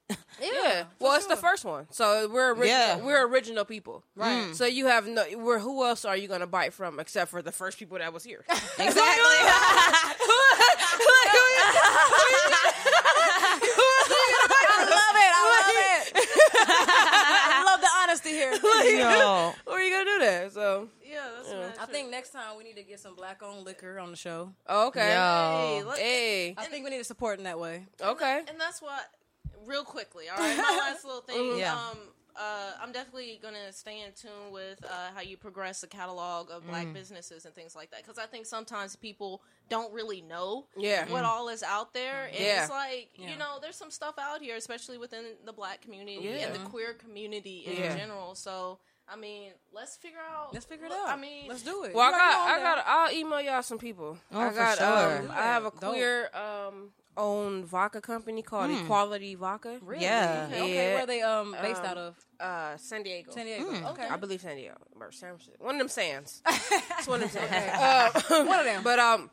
Yeah. 0.42 0.84
Well, 0.98 1.14
it's 1.16 1.26
the 1.26 1.36
first 1.36 1.64
one. 1.64 1.86
So 1.90 2.28
we're 2.28 2.50
original. 2.50 2.66
Yeah. 2.68 2.96
We're 2.96 3.26
original 3.26 3.64
people. 3.64 4.04
Right. 4.16 4.54
So 4.54 4.66
you 4.66 4.86
have 4.86 5.06
no. 5.06 5.24
We're, 5.36 5.58
who 5.60 5.84
else 5.86 6.04
are 6.04 6.16
you 6.16 6.28
going 6.28 6.40
to 6.40 6.46
bite 6.46 6.74
from 6.74 6.98
except 7.00 7.30
for 7.30 7.40
the 7.40 7.52
first 7.52 7.78
people 7.78 7.96
that 7.98 8.12
was 8.12 8.24
here? 8.24 8.44
Exactly. 8.50 8.92
I 13.54 14.86
love 14.88 15.16
it. 15.16 15.32
I 15.34 15.42
love 15.52 15.68
it. 15.70 16.28
I 17.54 17.64
love 17.66 17.80
the 17.80 17.88
honesty 18.48 18.88
here. 18.90 18.98
Yo. 19.00 19.52
Where 19.64 19.78
are 19.78 19.82
you 19.82 19.90
going 19.92 20.06
to 20.06 20.12
do 20.12 20.18
that? 20.20 20.52
So. 20.52 20.88
Yeah, 21.04 21.28
that's 21.36 21.50
mad 21.50 21.74
I 21.80 21.86
think 21.86 22.10
next 22.10 22.30
time 22.30 22.56
we 22.56 22.64
need 22.64 22.76
to 22.76 22.82
get 22.82 23.00
some 23.00 23.14
black 23.14 23.42
owned 23.42 23.64
liquor 23.64 23.98
on 23.98 24.10
the 24.10 24.16
show. 24.16 24.52
oh, 24.66 24.86
Okay. 24.88 25.12
Yo. 25.14 25.84
let's- 25.86 25.98
Hey. 26.00 26.54
I 26.56 26.64
think 26.66 26.84
we 26.84 26.90
need 26.90 26.98
to 26.98 27.04
support 27.04 27.38
in 27.38 27.44
that 27.44 27.58
way. 27.58 27.86
Okay. 28.00 28.42
and 28.48 28.58
that's 28.60 28.80
what 28.80 29.02
real 29.66 29.84
quickly 29.84 30.24
all 30.28 30.38
right 30.38 30.56
my 30.56 30.62
last 30.90 31.04
little 31.04 31.20
thing 31.20 31.56
Yeah. 31.58 31.74
um 31.74 31.96
uh, 32.36 32.72
I'm 32.80 32.92
definitely 32.92 33.38
gonna 33.42 33.72
stay 33.72 34.00
in 34.00 34.12
tune 34.12 34.50
with 34.52 34.82
uh, 34.84 35.10
how 35.14 35.20
you 35.20 35.36
progress 35.36 35.80
the 35.80 35.86
catalog 35.86 36.50
of 36.50 36.66
black 36.66 36.86
Mm. 36.86 36.94
businesses 36.94 37.44
and 37.44 37.54
things 37.54 37.76
like 37.76 37.90
that 37.90 38.02
because 38.02 38.18
I 38.18 38.26
think 38.26 38.46
sometimes 38.46 38.96
people 38.96 39.42
don't 39.68 39.92
really 39.92 40.20
know 40.22 40.66
Yeah. 40.76 41.08
what 41.08 41.24
all 41.24 41.48
is 41.48 41.62
out 41.62 41.92
there 41.94 42.26
and 42.26 42.34
Yeah. 42.38 42.62
it's 42.62 42.70
like 42.70 43.10
Yeah. 43.14 43.30
you 43.30 43.36
know 43.36 43.58
there's 43.60 43.76
some 43.76 43.90
stuff 43.90 44.14
out 44.18 44.40
here 44.40 44.56
especially 44.56 44.98
within 44.98 45.24
the 45.44 45.52
black 45.52 45.80
community 45.82 46.20
Yeah. 46.26 46.46
and 46.46 46.54
the 46.54 46.68
queer 46.68 46.94
community 46.94 47.64
in 47.66 47.76
Yeah. 47.76 47.96
general 47.96 48.34
so 48.34 48.78
I 49.08 49.16
mean 49.16 49.52
let's 49.72 49.96
figure 49.96 50.18
out 50.20 50.54
Let's 50.54 50.64
figure 50.66 50.86
it 50.86 50.90
look, 50.90 51.08
out. 51.08 51.08
I 51.08 51.20
mean 51.20 51.48
let's 51.48 51.62
do 51.62 51.84
it. 51.84 51.94
Well, 51.94 52.06
I 52.06 52.08
You 52.10 52.14
already 52.14 52.32
got, 52.32 52.50
I 52.50 52.60
got, 52.62 52.76
that. 52.76 52.84
I'll 52.88 53.12
email 53.12 53.40
y'all 53.40 53.62
some 53.62 53.78
people. 53.78 54.18
Oh, 54.32 54.40
I 54.40 54.48
for 54.50 54.56
got, 54.56 54.78
sure. 54.78 55.18
um, 55.22 55.30
I 55.30 55.42
have 55.42 55.64
a 55.66 55.70
Dope. 55.70 55.80
queer 55.92 56.30
um 56.34 56.92
owned 57.16 57.66
vodka 57.66 58.00
company 58.00 58.42
called 58.42 58.70
Equality 58.70 59.34
Vodka. 59.34 59.78
Really? 59.82 60.02
Yeah. 60.04 60.46
Okay, 60.50 60.60
okay, 60.62 60.74
Yeah. 60.74 60.94
where 60.94 61.02
are 61.02 61.06
they 61.06 61.22
um 61.22 61.56
based 61.62 61.80
Um, 61.80 61.86
out 61.86 61.96
of? 61.98 62.16
Uh, 62.40 62.76
San 62.76 63.02
Diego. 63.02 63.30
San 63.32 63.46
Diego. 63.46 63.88
Okay. 63.90 64.06
I 64.08 64.16
believe 64.16 64.40
San 64.40 64.56
Diego 64.56 64.76
or 64.98 65.12
San. 65.12 65.34
One 65.58 65.74
of 65.76 65.78
them 65.78 65.88
sands. 65.88 66.42
it's 66.48 67.06
one 67.06 67.22
of 67.22 67.32
them 67.32 67.48
sands. 67.48 68.24
Uh, 68.30 68.44
One 68.44 68.58
of 68.58 68.64
them. 68.64 68.82
But 68.82 68.98
um, 68.98 69.30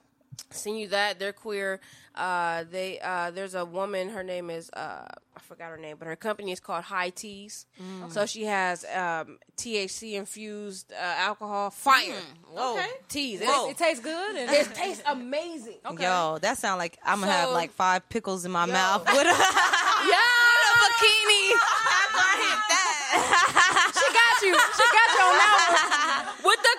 seen 0.51 0.75
you 0.75 0.87
that 0.89 1.19
they're 1.19 1.33
queer. 1.33 1.79
Uh, 2.15 2.65
they 2.69 2.99
uh, 2.99 3.31
there's 3.31 3.55
a 3.55 3.63
woman. 3.65 4.09
Her 4.09 4.23
name 4.23 4.49
is 4.49 4.69
uh, 4.71 5.05
I 5.37 5.39
forgot 5.41 5.69
her 5.69 5.77
name, 5.77 5.95
but 5.97 6.07
her 6.07 6.15
company 6.17 6.51
is 6.51 6.59
called 6.59 6.83
High 6.83 7.11
Teas. 7.11 7.65
So 8.09 8.25
she 8.25 8.43
has 8.45 8.83
um, 8.85 9.37
THC 9.57 10.13
infused 10.13 10.91
uh, 10.91 10.95
alcohol. 11.01 11.69
Fire. 11.69 12.13
Whoa. 12.51 12.73
Okay. 12.73 12.87
Teas. 13.07 13.41
Whoa. 13.43 13.69
It 13.69 13.77
tastes 13.77 14.03
good 14.03 14.35
and 14.35 14.49
It 14.51 14.73
tastes 14.75 15.03
amazing. 15.05 15.77
okay 15.85 16.03
Yo, 16.03 16.39
that 16.41 16.57
sound 16.57 16.79
like 16.79 16.97
I'm 17.05 17.19
gonna 17.21 17.31
have 17.31 17.51
like 17.51 17.71
five 17.71 18.07
pickles 18.09 18.43
in 18.43 18.51
my 18.51 18.65
mouth 18.65 19.05
with 19.05 19.13
a, 19.15 19.23
Yeah. 19.23 19.29
a 20.69 20.71
bikini. 20.81 21.43
After 21.55 22.19
I 22.19 22.35
hit 22.43 22.59
that. 22.69 23.91
she 23.95 24.07
got 24.11 24.35
you. 24.43 24.53
She 24.75 24.85
got 24.91 25.09
you 25.15 25.23
on 25.23 25.35
that 25.39 26.35
one. 26.35 26.51
With 26.51 26.61
the 26.63 26.75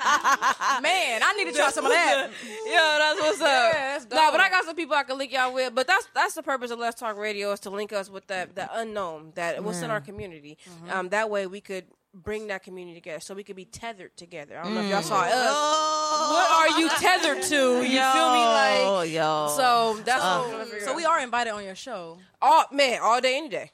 Man, 0.82 1.20
I 1.22 1.34
need 1.36 1.50
to 1.50 1.52
try 1.56 1.70
some 1.70 1.84
of 1.84 1.92
that. 1.92 2.28
Yeah, 2.66 2.96
that's 2.98 3.20
what's 3.20 3.40
up. 3.40 3.46
Yeah, 3.48 3.72
that's 3.98 4.04
No, 4.10 4.16
dope. 4.16 4.32
but 4.32 4.40
I 4.40 4.48
got 4.50 4.64
some 4.64 4.76
people 4.76 4.96
I 4.96 5.02
can 5.02 5.18
link 5.18 5.32
y'all 5.32 5.52
with. 5.52 5.74
But 5.74 5.86
that's 5.86 6.06
that's 6.14 6.34
the 6.34 6.42
purpose 6.42 6.70
of 6.70 6.78
Les 6.78 6.94
Talk 6.94 7.16
Radio 7.16 7.52
is 7.52 7.60
to 7.60 7.70
link 7.70 7.92
us 7.92 8.08
with 8.10 8.26
that 8.28 8.54
the 8.54 8.68
unknown 8.78 9.32
that 9.34 9.62
what's 9.62 9.82
in 9.82 9.90
our 9.90 10.00
community. 10.00 10.58
Mm-hmm. 10.68 10.90
Um, 10.90 11.08
that 11.10 11.30
way 11.30 11.46
we 11.46 11.60
could 11.60 11.84
bring 12.12 12.48
that 12.48 12.64
community 12.64 12.96
together, 13.00 13.20
so 13.20 13.34
we 13.34 13.44
could 13.44 13.54
be 13.56 13.64
tethered 13.64 14.16
together. 14.16 14.58
I 14.58 14.64
don't 14.64 14.74
know 14.74 14.80
if 14.82 14.90
y'all 14.90 15.00
Mm. 15.00 15.04
saw 15.04 15.20
us. 15.20 16.30
What 16.32 16.50
are 16.74 16.80
you 16.80 16.88
tethered 16.88 17.42
to? 17.44 17.56
You 17.56 17.82
feel 17.82 18.32
me? 18.32 18.44
Oh, 18.82 18.94
Like 19.04 19.10
yo. 19.12 19.52
so. 19.56 20.00
That's 20.04 20.20
So, 20.22 20.28
what 20.28 20.44
I'm 20.46 20.66
trying 20.68 20.80
to 20.80 20.84
so 20.86 20.94
we 20.94 21.04
are 21.04 21.20
invited 21.20 21.50
on 21.52 21.64
your 21.64 21.76
show. 21.76 22.18
all 22.42 22.64
man 22.72 22.98
all 23.00 23.20
day 23.20 23.36
any 23.36 23.48
day. 23.48 23.70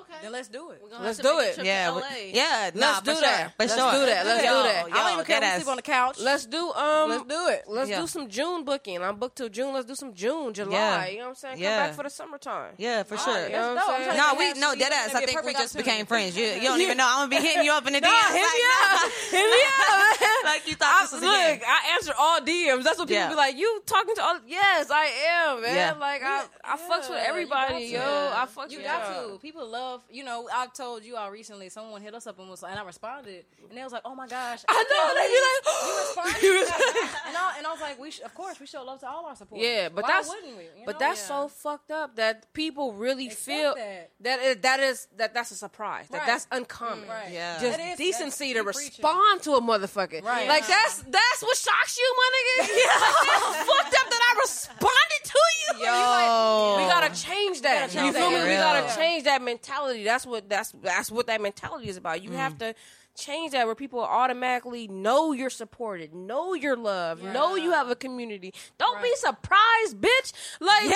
Okay 0.00 0.18
Then 0.22 0.32
let's 0.32 0.48
do 0.48 0.70
it. 0.70 0.80
We're 0.82 0.90
gonna 0.90 1.04
Let's 1.04 1.18
have 1.18 1.26
to 1.26 1.32
do 1.32 1.38
make 1.38 1.46
a 1.46 1.50
it. 1.50 1.54
trip 1.54 1.66
yeah, 1.66 1.86
to 1.90 1.94
LA. 1.96 2.02
yeah. 2.32 2.70
Let's 2.74 3.00
do 3.02 3.14
for 3.14 3.20
that. 3.20 3.38
Sure, 3.38 3.48
for 3.48 3.54
Let's 3.58 3.74
sure. 3.74 3.92
do 3.92 4.06
that. 4.06 4.26
Let's 4.26 4.44
yo, 4.44 4.50
do 4.56 4.62
that. 4.68 4.88
Yo, 4.88 4.94
I 4.94 4.98
don't 5.04 5.12
even 5.14 5.24
care. 5.24 5.40
that 5.40 5.56
We 5.56 5.62
sleep 5.62 5.70
on 5.70 5.76
the 5.76 5.82
couch. 5.82 6.18
Let's 6.20 6.46
do 6.46 6.72
um. 6.72 7.10
Let's 7.10 7.24
do 7.24 7.48
it. 7.48 7.64
Let's 7.68 7.90
Yeah. 7.90 8.00
do 8.00 8.06
some 8.06 8.28
June 8.28 8.64
booking. 8.64 9.02
I'm 9.02 9.16
booked 9.16 9.36
till 9.36 9.48
June. 9.48 9.72
Let's 9.74 9.86
do 9.86 9.94
some 9.94 10.14
June, 10.14 10.52
July. 10.54 10.72
Yeah. 10.72 11.06
You 11.06 11.18
know 11.18 11.22
what 11.24 11.28
I'm 11.30 11.34
saying? 11.36 11.54
Come 11.56 11.62
Yeah. 11.62 11.86
back 11.86 11.94
for 11.96 12.02
the 12.04 12.10
summertime. 12.10 12.74
Yeah, 12.78 13.02
for 13.02 13.16
sure. 13.16 13.46
You 13.46 13.52
know 13.52 13.74
what. 13.74 13.84
I'm 13.88 13.94
I'm 13.94 14.04
saying? 14.04 14.16
No, 14.18 14.34
we 14.38 14.44
have 14.46 14.56
no 14.58 14.74
dead 14.74 14.92
ass. 14.92 15.14
I 15.14 15.24
think 15.26 15.44
we 15.44 15.52
just 15.52 15.76
became 15.76 16.06
friends. 16.06 16.36
You, 16.36 16.46
you 16.46 16.62
don't 16.68 16.80
even 16.86 16.96
know. 16.96 17.06
I'm 17.06 17.28
gonna 17.28 17.40
be 17.40 17.46
hitting 17.46 17.64
you 17.64 17.72
up 17.72 17.86
in 17.86 17.92
the 17.92 18.00
Nah, 18.00 18.08
DMs. 18.08 18.32
hit 18.34 18.42
like, 18.42 18.54
me 18.54 18.64
up. 18.82 19.12
Hit 19.30 19.50
me 19.50 19.62
up. 19.90 20.44
like 20.44 20.68
you 20.68 20.74
thought 20.74 21.02
this 21.02 21.12
was 21.12 21.22
a 21.22 21.26
Look. 21.26 21.34
I 21.66 21.94
answer 21.94 22.12
all 22.18 22.40
DMs. 22.40 22.82
That's 22.84 22.98
what 22.98 23.08
people 23.08 23.28
be 23.28 23.34
like. 23.34 23.56
You 23.56 23.82
talking 23.86 24.14
to 24.16 24.22
all? 24.22 24.38
Yes, 24.46 24.90
I 24.90 25.04
am, 25.50 25.62
man. 25.62 25.74
Yeah. 25.74 25.92
Like 25.98 26.22
I, 26.22 26.44
I 26.64 26.76
fucks 26.76 27.08
with 27.10 27.20
everybody, 27.26 27.84
yo. 27.86 28.00
I 28.00 28.46
fucks 28.46 28.70
You 28.70 28.78
with 28.78 28.86
got 28.86 29.14
y'all. 29.14 29.32
to. 29.32 29.38
People 29.38 29.66
love, 29.68 29.83
you 30.10 30.24
know, 30.24 30.48
I 30.52 30.66
told 30.68 31.04
you 31.04 31.16
all 31.16 31.30
recently, 31.30 31.68
someone 31.68 32.02
hit 32.02 32.14
us 32.14 32.26
up 32.26 32.38
and 32.38 32.48
was 32.48 32.62
like, 32.62 32.72
and 32.72 32.80
I 32.80 32.84
responded, 32.84 33.44
and 33.68 33.76
they 33.78 33.82
was 33.82 33.92
like, 33.92 34.02
oh 34.04 34.14
my 34.14 34.26
gosh. 34.26 34.62
I 34.68 34.84
know. 34.90 35.14
They 35.14 35.28
be 35.28 35.40
like, 35.46 36.42
You 36.42 36.54
responded? 36.60 37.08
and, 37.28 37.36
I, 37.36 37.54
and 37.58 37.66
I 37.66 37.70
was 37.72 37.80
like, 37.80 37.98
we 38.00 38.10
sh- 38.10 38.20
of 38.24 38.34
course, 38.34 38.60
we 38.60 38.66
show 38.66 38.82
love 38.84 39.00
to 39.00 39.08
all 39.08 39.26
our 39.26 39.36
supporters. 39.36 39.66
Yeah, 39.66 39.88
but 39.88 40.02
Why 40.04 40.08
that's 40.10 40.28
wouldn't 40.28 40.56
we? 40.56 40.62
You 40.64 40.86
but 40.86 40.92
know? 40.94 40.98
that's 41.06 41.20
Yeah. 41.22 41.42
so 41.42 41.48
fucked 41.48 41.90
up 41.90 42.16
that 42.16 42.52
people 42.52 42.92
really 42.92 43.26
Accept 43.26 43.44
feel 43.44 43.74
that. 43.74 44.10
that 44.20 44.40
is, 44.40 44.56
that 44.62 44.80
is 44.80 45.08
that 45.16 45.34
that's 45.34 45.50
a 45.50 45.56
surprise. 45.56 46.06
That 46.08 46.18
Right. 46.18 46.26
that's 46.26 46.44
mm-hmm. 46.46 46.56
uncommon. 46.58 47.08
Right. 47.08 47.32
Yeah. 47.32 47.60
Just 47.60 47.78
That 47.78 47.92
is- 47.92 47.98
decency 47.98 48.54
to 48.54 48.62
that's- 48.62 48.74
you 48.76 48.90
preaching. 48.90 49.04
respond 49.04 49.42
to 49.42 49.52
a 49.54 49.60
motherfucker. 49.60 50.22
Right. 50.24 50.48
Like 50.48 50.66
that's 50.66 51.02
that's 51.02 51.42
what 51.42 51.56
shocks 51.56 51.98
you, 51.98 52.14
my 52.16 52.30
nigga. 52.36 52.68
Yeah. 52.84 53.64
fucked 53.64 53.94
up 53.94 54.10
that 54.10 54.20
I 54.30 54.40
responded 54.42 55.22
to 55.24 55.38
you. 55.78 55.84
Yo. 55.84 56.76
We 56.78 56.82
gotta 56.84 57.14
change 57.20 57.60
that. 57.62 57.90
gotta 57.90 57.92
change 57.92 58.06
you 58.06 58.12
feel 58.12 58.30
that. 58.30 58.44
me? 58.44 58.50
We 58.50 58.56
gotta 58.56 58.94
change 58.96 59.24
that 59.24 59.42
mentality. 59.42 59.63
That's 60.04 60.26
what 60.26 60.48
that's 60.48 60.72
that's 60.82 61.10
what 61.10 61.26
that 61.26 61.40
mentality 61.40 61.88
is 61.88 61.96
about. 61.96 62.22
You 62.22 62.30
mm-hmm. 62.30 62.38
have 62.38 62.58
to 62.58 62.74
change 63.16 63.52
that 63.52 63.66
where 63.66 63.74
people 63.74 64.00
automatically 64.00 64.88
know 64.88 65.32
you're 65.32 65.50
supported, 65.50 66.14
know 66.14 66.54
you're 66.54 66.76
loved, 66.76 67.22
know 67.22 67.54
you 67.54 67.70
have 67.72 67.88
a 67.88 67.96
community. 67.96 68.52
Don't 68.78 69.02
be 69.02 69.12
surprised, 69.16 70.00
bitch. 70.00 70.32
Like 70.60 70.84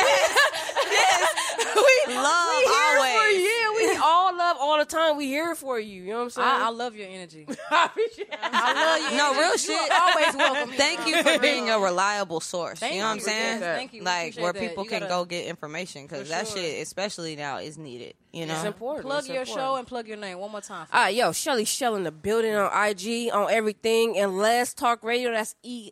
Love 2.08 2.48
we 2.56 2.64
here 2.64 2.96
for 2.96 3.06
always. 3.06 3.36
you. 3.36 3.44
Yeah, 3.44 3.70
we 3.76 3.96
all 4.02 4.36
love 4.36 4.56
all 4.60 4.77
the 4.77 4.77
time. 4.88 5.16
We 5.16 5.26
here 5.26 5.54
for 5.54 5.78
you. 5.78 6.02
You 6.02 6.10
know 6.10 6.18
what 6.18 6.24
I'm 6.24 6.30
saying? 6.30 6.48
I, 6.48 6.66
I 6.66 6.70
love 6.70 6.94
your 6.96 7.08
energy. 7.08 7.46
I 7.70 9.00
love 9.00 9.12
you. 9.12 9.16
No, 9.18 9.32
real 9.34 9.52
You 9.52 9.58
shit. 9.58 9.90
are 9.92 10.00
always 10.02 10.34
welcome. 10.36 10.70
Thank 10.76 11.06
you 11.06 11.22
for 11.22 11.38
being 11.38 11.70
a 11.70 11.78
reliable 11.78 12.40
source. 12.40 12.78
Thank 12.80 12.94
you 12.94 13.00
know 13.00 13.06
what 13.06 13.10
I'm 13.12 13.16
you. 13.18 13.22
saying? 13.22 13.60
Thank 13.60 13.92
you. 13.92 14.02
Like 14.02 14.36
where 14.36 14.52
that. 14.52 14.60
people 14.60 14.84
You 14.84 14.90
can 14.90 15.00
gotta- 15.00 15.10
go 15.10 15.24
get 15.24 15.46
information 15.46 16.02
because 16.02 16.28
that 16.28 16.48
sure. 16.48 16.58
shit, 16.58 16.82
especially 16.82 17.36
now, 17.36 17.58
is 17.58 17.78
needed. 17.78 18.14
You 18.32 18.46
know, 18.46 18.54
It's 18.54 18.64
important. 18.64 19.06
Plug 19.06 19.18
It's 19.20 19.28
your 19.28 19.38
important. 19.42 19.66
show 19.66 19.76
and 19.76 19.86
plug 19.86 20.08
your 20.08 20.16
name 20.16 20.38
one 20.38 20.50
more 20.50 20.60
time. 20.60 20.82
All 20.92 21.00
ah, 21.00 21.02
right, 21.04 21.14
yo, 21.14 21.32
Shelly 21.32 21.64
Shell 21.64 21.94
in 21.96 22.02
the 22.04 22.12
building 22.12 22.54
on 22.54 22.66
IG, 22.88 23.30
on 23.32 23.50
everything, 23.50 24.18
and 24.18 24.36
Let's 24.38 24.74
Talk 24.74 25.02
Radio. 25.02 25.30
That's 25.32 25.54
E. 25.62 25.90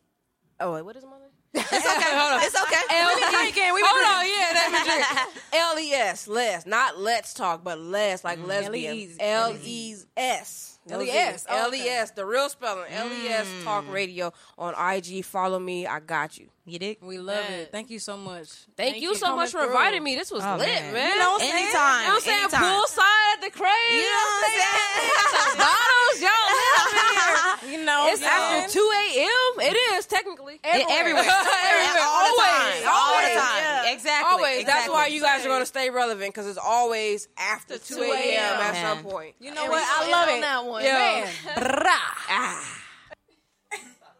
Oh, 0.61 0.75
wait, 0.75 0.83
what 0.83 0.97
is 0.97 1.05
my 1.05 1.11
name? 1.11 1.16
It's 1.57 1.73
okay. 1.73 2.13
Hold 2.19 2.33
on. 2.35 2.43
It's 2.43 2.63
okay. 2.63 2.83
L- 2.91 3.09
We 3.15 3.21
been 3.21 3.33
drinking, 3.33 3.75
we 3.75 3.81
been 3.81 3.91
Hold 3.91 4.17
on, 4.17 4.27
yeah, 4.27 4.53
let 4.55 4.73
me 4.73 4.79
drink. 4.91 5.35
L 5.55 5.79
E 5.79 5.93
S, 5.93 6.29
Les, 6.29 6.67
not 6.67 6.99
Let's 6.99 7.35
Talk, 7.35 7.65
but 7.65 7.79
Les, 7.79 8.23
like 8.25 8.39
mm, 8.39 8.47
lesbian. 8.47 8.93
L-E-S. 8.93 9.17
L 9.21 9.57
E 9.65 9.95
S. 10.17 10.73
L-E-S. 10.89 11.47
Oh, 11.49 11.57
L 11.65 11.75
E 11.75 11.81
S, 11.89 12.11
the 12.13 12.25
real 12.25 12.49
spelling. 12.49 12.85
L 12.93 13.09
E 13.09 13.29
S 13.29 13.47
mm. 13.49 13.65
Talk 13.65 13.91
Radio 13.91 14.33
on 14.57 14.73
IG. 14.95 15.25
Follow 15.25 15.59
me. 15.59 15.85
I 15.87 15.99
got 15.99 16.39
you. 16.39 16.47
You 16.65 16.79
dig? 16.79 16.99
We 17.03 17.19
love 17.19 17.45
it. 17.51 17.71
Thank 17.73 17.91
you 17.91 17.99
so 17.99 18.17
much. 18.17 18.49
Thank, 18.77 19.01
you 19.01 19.15
so 19.17 19.35
much 19.37 19.51
for 19.51 19.61
through. 19.63 19.69
inviting 19.71 20.03
me. 20.05 20.15
This 20.17 20.31
was 20.33 20.45
Oh, 20.45 20.57
lit, 20.57 20.67
man. 20.69 20.93
man. 20.93 21.11
You 21.11 21.19
know 21.19 21.31
what 21.31 21.43
I'm 21.43 21.49
saying? 21.49 21.53
Anytime, 21.65 22.01
You 22.03 22.07
know 22.07 22.15
what 22.15 22.15
I'm 22.15 22.21
saying? 22.23 22.41
anytime. 22.43 22.63
Poolside 22.63 23.35
at 23.35 23.41
the 23.43 23.51
crib. 23.51 23.71
You 23.91 24.03
know 24.03 24.27
what 24.31 24.45
I'm 24.47 24.55
saying? 24.55 25.59
Bottles, 25.59 26.23
y'all. 26.23 27.71
You 27.71 27.85
know, 27.85 28.07
It's 28.11 28.23
after 28.23 28.73
2 28.73 28.79
a.m. 28.79 29.61
It 29.61 29.77
is, 30.07 30.13
technically. 30.19 30.61
Everywhere. 30.65 31.23
Everywhere. 31.23 32.05
All 32.07 32.25
the 32.25 32.33
Always. 32.33 32.39
time. 32.39 32.89
All 32.89 33.11
the 33.11 33.17
Always. 33.19 33.35
time. 33.37 33.59
Yeah. 33.63 33.93
Exactly. 33.93 34.33
Always. 34.33 34.65
That's 34.65 34.89
why 34.89 35.07
you 35.09 35.21
guys 35.21 35.45
are 35.45 35.49
going 35.49 35.63
to 35.63 35.67
stay 35.67 35.91
relevant 35.91 36.33
because 36.35 36.47
it's 36.47 36.59
always 36.59 37.29
after 37.39 37.79
2 37.79 38.03
a.m. 38.03 38.61
at 38.61 38.75
some 38.81 39.05
point. 39.05 39.35
You 39.41 39.53
know 39.53 39.63
And 39.63 39.71
what? 39.71 39.83
I 39.83 39.97
stand 39.99 40.11
love 40.13 40.29
on 40.29 40.39
it. 40.39 40.41
that 40.41 40.65
one. 40.67 40.85
Yeah. 40.85 41.31
Brah. 41.57 42.83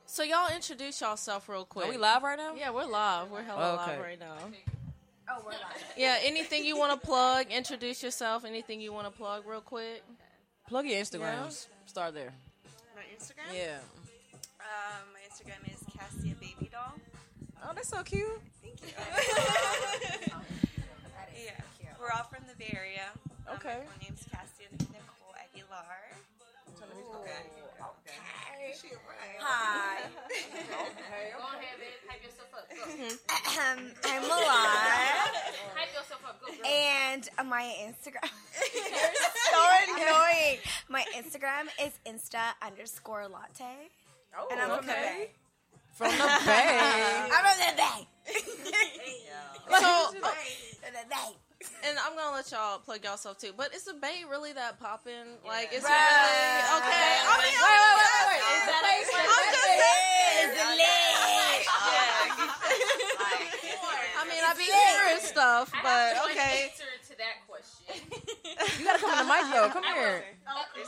So 0.07 0.23
y'all 0.23 0.49
introduce 0.55 1.01
yourself 1.03 1.49
real 1.49 1.65
quick. 1.67 1.87
Are 1.87 1.91
we 1.91 1.99
live 1.99 2.23
right 2.23 2.39
now? 2.39 2.55
Yeah, 2.57 2.71
we're 2.71 2.85
live. 2.87 3.31
We're 3.31 3.43
hella 3.43 3.75
Okay. 3.83 3.93
live 3.93 4.01
right 4.01 4.19
now. 4.21 4.37
Oh, 5.29 5.43
we're 5.45 5.51
live. 5.51 5.61
Yeah, 5.97 6.17
anything 6.23 6.65
you 6.65 6.79
want 6.79 6.99
to 6.99 7.07
plug? 7.07 7.47
Introduce 7.51 8.03
yourself. 8.03 8.45
Anything 8.47 8.81
you 8.81 8.93
want 8.95 9.07
to 9.07 9.11
plug, 9.13 9.43
real 9.47 9.61
quick? 9.61 10.03
Plug 10.69 10.87
your 10.87 10.99
Instagrams. 11.03 11.67
Start 11.85 12.15
there. 12.15 12.33
My 12.95 13.03
Instagram? 13.15 13.55
Yeah. 13.55 13.79
Um, 14.61 15.05
my 15.13 15.21
Instagram 15.29 15.71
is 15.75 15.76
Kassia 15.76 15.76
Baby 15.76 15.76
Doll. 15.76 15.76
Oh, 17.69 17.73
that's 17.75 17.89
so 17.89 18.01
cute. 18.05 18.29
Thank 18.63 18.81
you. 18.81 18.93
yeah. 21.35 21.51
We're 22.01 22.13
all 22.15 22.23
from 22.31 22.45
the 22.47 22.55
Bay 22.57 22.71
Area. 22.77 23.11
Um, 23.49 23.57
Okay. 23.57 23.83
My 23.83 23.99
name's 24.05 24.23
Kassia 24.31 24.71
Nicole 24.71 25.35
Aguilar. 25.35 26.15
Okay. 26.79 27.43
Okay. 27.83 28.19
Hi. 29.41 29.99
okay. 30.15 31.35
Go 31.35 31.43
ahead, 31.43 31.77
babe. 31.81 32.07
Hype 32.07 32.23
yourself 32.23 32.55
up. 32.55 32.71
Go. 32.71 32.77
Um, 33.57 33.91
I'm 34.05 34.23
Milan. 34.23 35.33
Hype 35.75 35.95
yourself 35.95 36.23
up. 36.25 36.41
Go, 36.41 36.47
girl. 36.53 36.67
And 36.67 37.29
my 37.49 37.75
Instagram. 37.83 38.31
You're 38.75 39.15
so 39.51 39.61
annoying. 39.97 40.59
My 40.89 41.05
Instagram 41.17 41.67
is 41.83 41.99
insta 42.07 42.55
underscore 42.63 43.27
latte. 43.29 43.91
Oh, 44.39 44.47
and 44.53 44.61
I'm 44.61 44.69
from 44.77 44.87
the 44.87 44.93
Bay. 44.93 45.31
From 45.97 46.13
the 46.13 46.29
Bay. 46.45 46.77
I'm 47.33 47.41
from 47.41 47.57
the 47.57 47.73
Bay. 47.77 47.99
So, 49.67 50.13
From 50.13 50.21
the 50.93 51.09
Bay. 51.09 51.33
and 51.89 51.97
I'm 52.05 52.15
gonna 52.15 52.37
let 52.37 52.51
y'all 52.53 52.79
plug 52.79 53.03
yourself 53.03 53.39
too. 53.39 53.53
But 53.57 53.75
is 53.75 53.85
the 53.85 53.95
Bay 53.95 54.23
really 54.29 54.53
that 54.53 54.79
popping? 54.79 55.41
Like, 55.47 55.73
it's 55.73 55.85
it 55.85 55.89
Bruh. 55.89 55.97
really 55.97 56.77
okay? 56.85 57.17
I 57.25 57.35
mean, 57.41 57.57
Wait, 57.57 57.81
wait, 57.81 57.97
wait, 57.97 58.13
wait, 58.13 58.29
wait. 58.29 58.45
I'm 58.45 58.61
Is 58.61 58.69
that 58.69 58.83
just 58.85 59.09
a- 59.09 59.25
I'm 59.25 59.49
just 59.49 59.65
saying. 59.65 59.81
It's 60.37 60.61
lit. 60.77 61.65
I 64.19 64.23
mean, 64.29 64.43
I 64.45 64.53
be 64.57 64.65
hearing 64.69 65.21
stuff, 65.25 65.73
I 65.75 65.81
but 65.83 66.17
have 66.17 66.23
one 66.25 66.31
okay. 66.33 66.71
answer 66.71 66.93
to 67.09 67.13
that 67.19 67.37
question. 67.49 67.97
You 68.79 68.85
gotta 68.85 68.99
come 68.99 69.13
in 69.13 69.19
the 69.27 69.33
mic 69.33 69.45
though. 69.53 69.69
Come 69.71 69.85
here. 69.85 70.25
Oh, 70.49 70.63
Go 70.77 70.81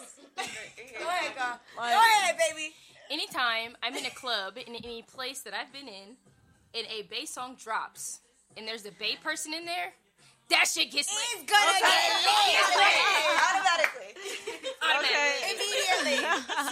ahead, 1.09 1.35
girl. 1.37 1.59
Go 1.77 1.83
ahead, 1.83 2.37
baby. 2.37 2.75
Anytime 3.11 3.77
I'm 3.83 3.95
in 3.97 4.05
a 4.07 4.11
club 4.11 4.55
in 4.59 4.75
any 4.75 5.03
place 5.03 5.41
that 5.43 5.55
I've 5.55 5.73
been 5.73 5.89
in, 5.89 6.17
and 6.75 6.87
a 6.93 7.03
Bay 7.09 7.25
song 7.25 7.57
drops, 7.63 8.21
and 8.57 8.67
there's 8.69 8.85
a 8.85 8.93
Bay 8.93 9.17
person 9.23 9.55
in 9.55 9.65
there, 9.65 9.93
that 10.51 10.67
shit 10.69 10.91
gets 10.91 11.09
lit. 11.13 11.25
It's 11.41 11.51
gonna 11.51 11.79
get 11.81 11.89
lit. 12.25 13.01
Automatically. 13.49 14.13
Automatically. 14.81 15.53
Immediately. 15.53 16.21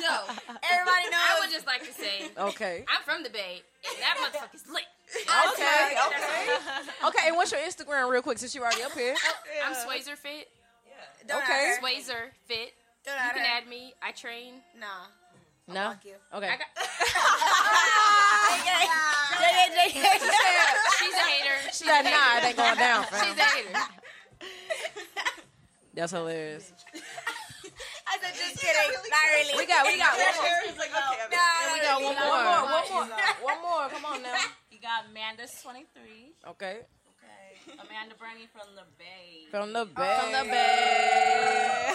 So, 0.01 0.13
Everybody 0.65 1.05
knows. 1.13 1.25
I 1.29 1.37
would 1.41 1.51
just 1.51 1.67
like 1.67 1.85
to 1.87 1.93
say, 1.93 2.31
Okay. 2.39 2.85
I'm 2.89 3.03
from 3.03 3.23
the 3.23 3.31
Bay, 3.31 3.63
and 3.89 4.03
that 4.03 4.17
motherfucker's 4.21 4.69
lit. 4.73 4.85
Okay. 5.17 5.97
Okay. 6.09 6.59
Okay. 7.07 7.29
And 7.29 7.37
what's 7.37 7.53
your 7.53 7.61
Instagram, 7.61 8.11
real 8.11 8.23
quick, 8.23 8.39
since 8.39 8.55
you're 8.55 8.65
already 8.65 8.83
up 8.83 8.93
here? 8.93 9.15
Oh, 9.25 9.35
I'm 9.67 9.75
Swayzer 9.75 10.17
Fit. 10.17 10.49
Don't 11.27 11.43
Okay. 11.43 11.75
add. 11.77 11.83
Swayzer 11.83 12.31
Fit. 12.47 12.73
Don't 13.05 13.15
You 13.15 13.31
can 13.35 13.45
add 13.47 13.69
me. 13.69 13.95
I 14.03 14.13
train. 14.13 14.55
Nah. 14.79 15.07
No. 15.69 15.91
Fuck 15.91 16.05
you. 16.05 16.15
Okay. 16.35 16.47
I 16.49 16.57
got, 16.57 16.67
she's 20.99 21.15
a 21.15 21.27
hater. 21.27 21.55
She's 21.67 21.79
She 21.79 21.85
said, 21.85 22.05
a 22.05 22.09
hater. 22.09 22.17
nah, 22.17 22.39
it 22.39 22.45
ain't 22.45 22.57
going 22.57 22.77
down, 22.79 23.05
fam. 23.05 23.25
She's 23.27 23.39
a 23.39 23.43
hater. 23.43 23.79
That's 25.95 26.13
hilarious. 26.13 26.73
I 28.07 28.19
said, 28.21 28.35
just 28.37 28.61
kidding. 28.61 28.93
Not 29.11 29.27
really. 29.35 29.55
We 29.59 29.67
got, 29.67 29.87
we 29.87 29.99
got 29.99 30.15
one 30.17 30.29
more. 30.39 30.87
Nah, 31.33 31.75
We 31.75 31.81
got 31.81 32.03
one 32.03 32.15
more. 32.15 32.31
One 32.31 32.45
more, 32.45 32.63
One 32.63 33.09
more. 33.09 33.19
One 33.43 33.61
more. 33.63 33.89
Come 33.89 34.05
on 34.05 34.23
now. 34.23 34.37
You 34.71 34.79
got 34.81 35.07
Amanda's 35.11 35.61
23. 35.63 36.35
Okay. 36.51 36.81
Amanda 37.73 38.15
Brandy 38.19 38.47
from 38.53 38.75
the 38.75 38.83
Bay. 38.99 39.47
From 39.51 39.73
the 39.73 39.85
Bay. 39.85 40.19
From 40.21 40.33
the 40.33 40.51
Bay. 40.51 41.93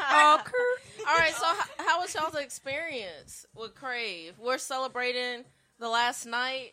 Oh, 0.00 0.40
All 1.08 1.18
right, 1.18 1.34
so 1.34 1.44
how, 1.46 1.64
how 1.86 2.00
was 2.00 2.14
y'all's 2.14 2.34
experience 2.34 3.46
with 3.54 3.74
Crave? 3.74 4.34
We're 4.38 4.58
celebrating 4.58 5.44
the 5.78 5.88
last 5.88 6.26
night. 6.26 6.72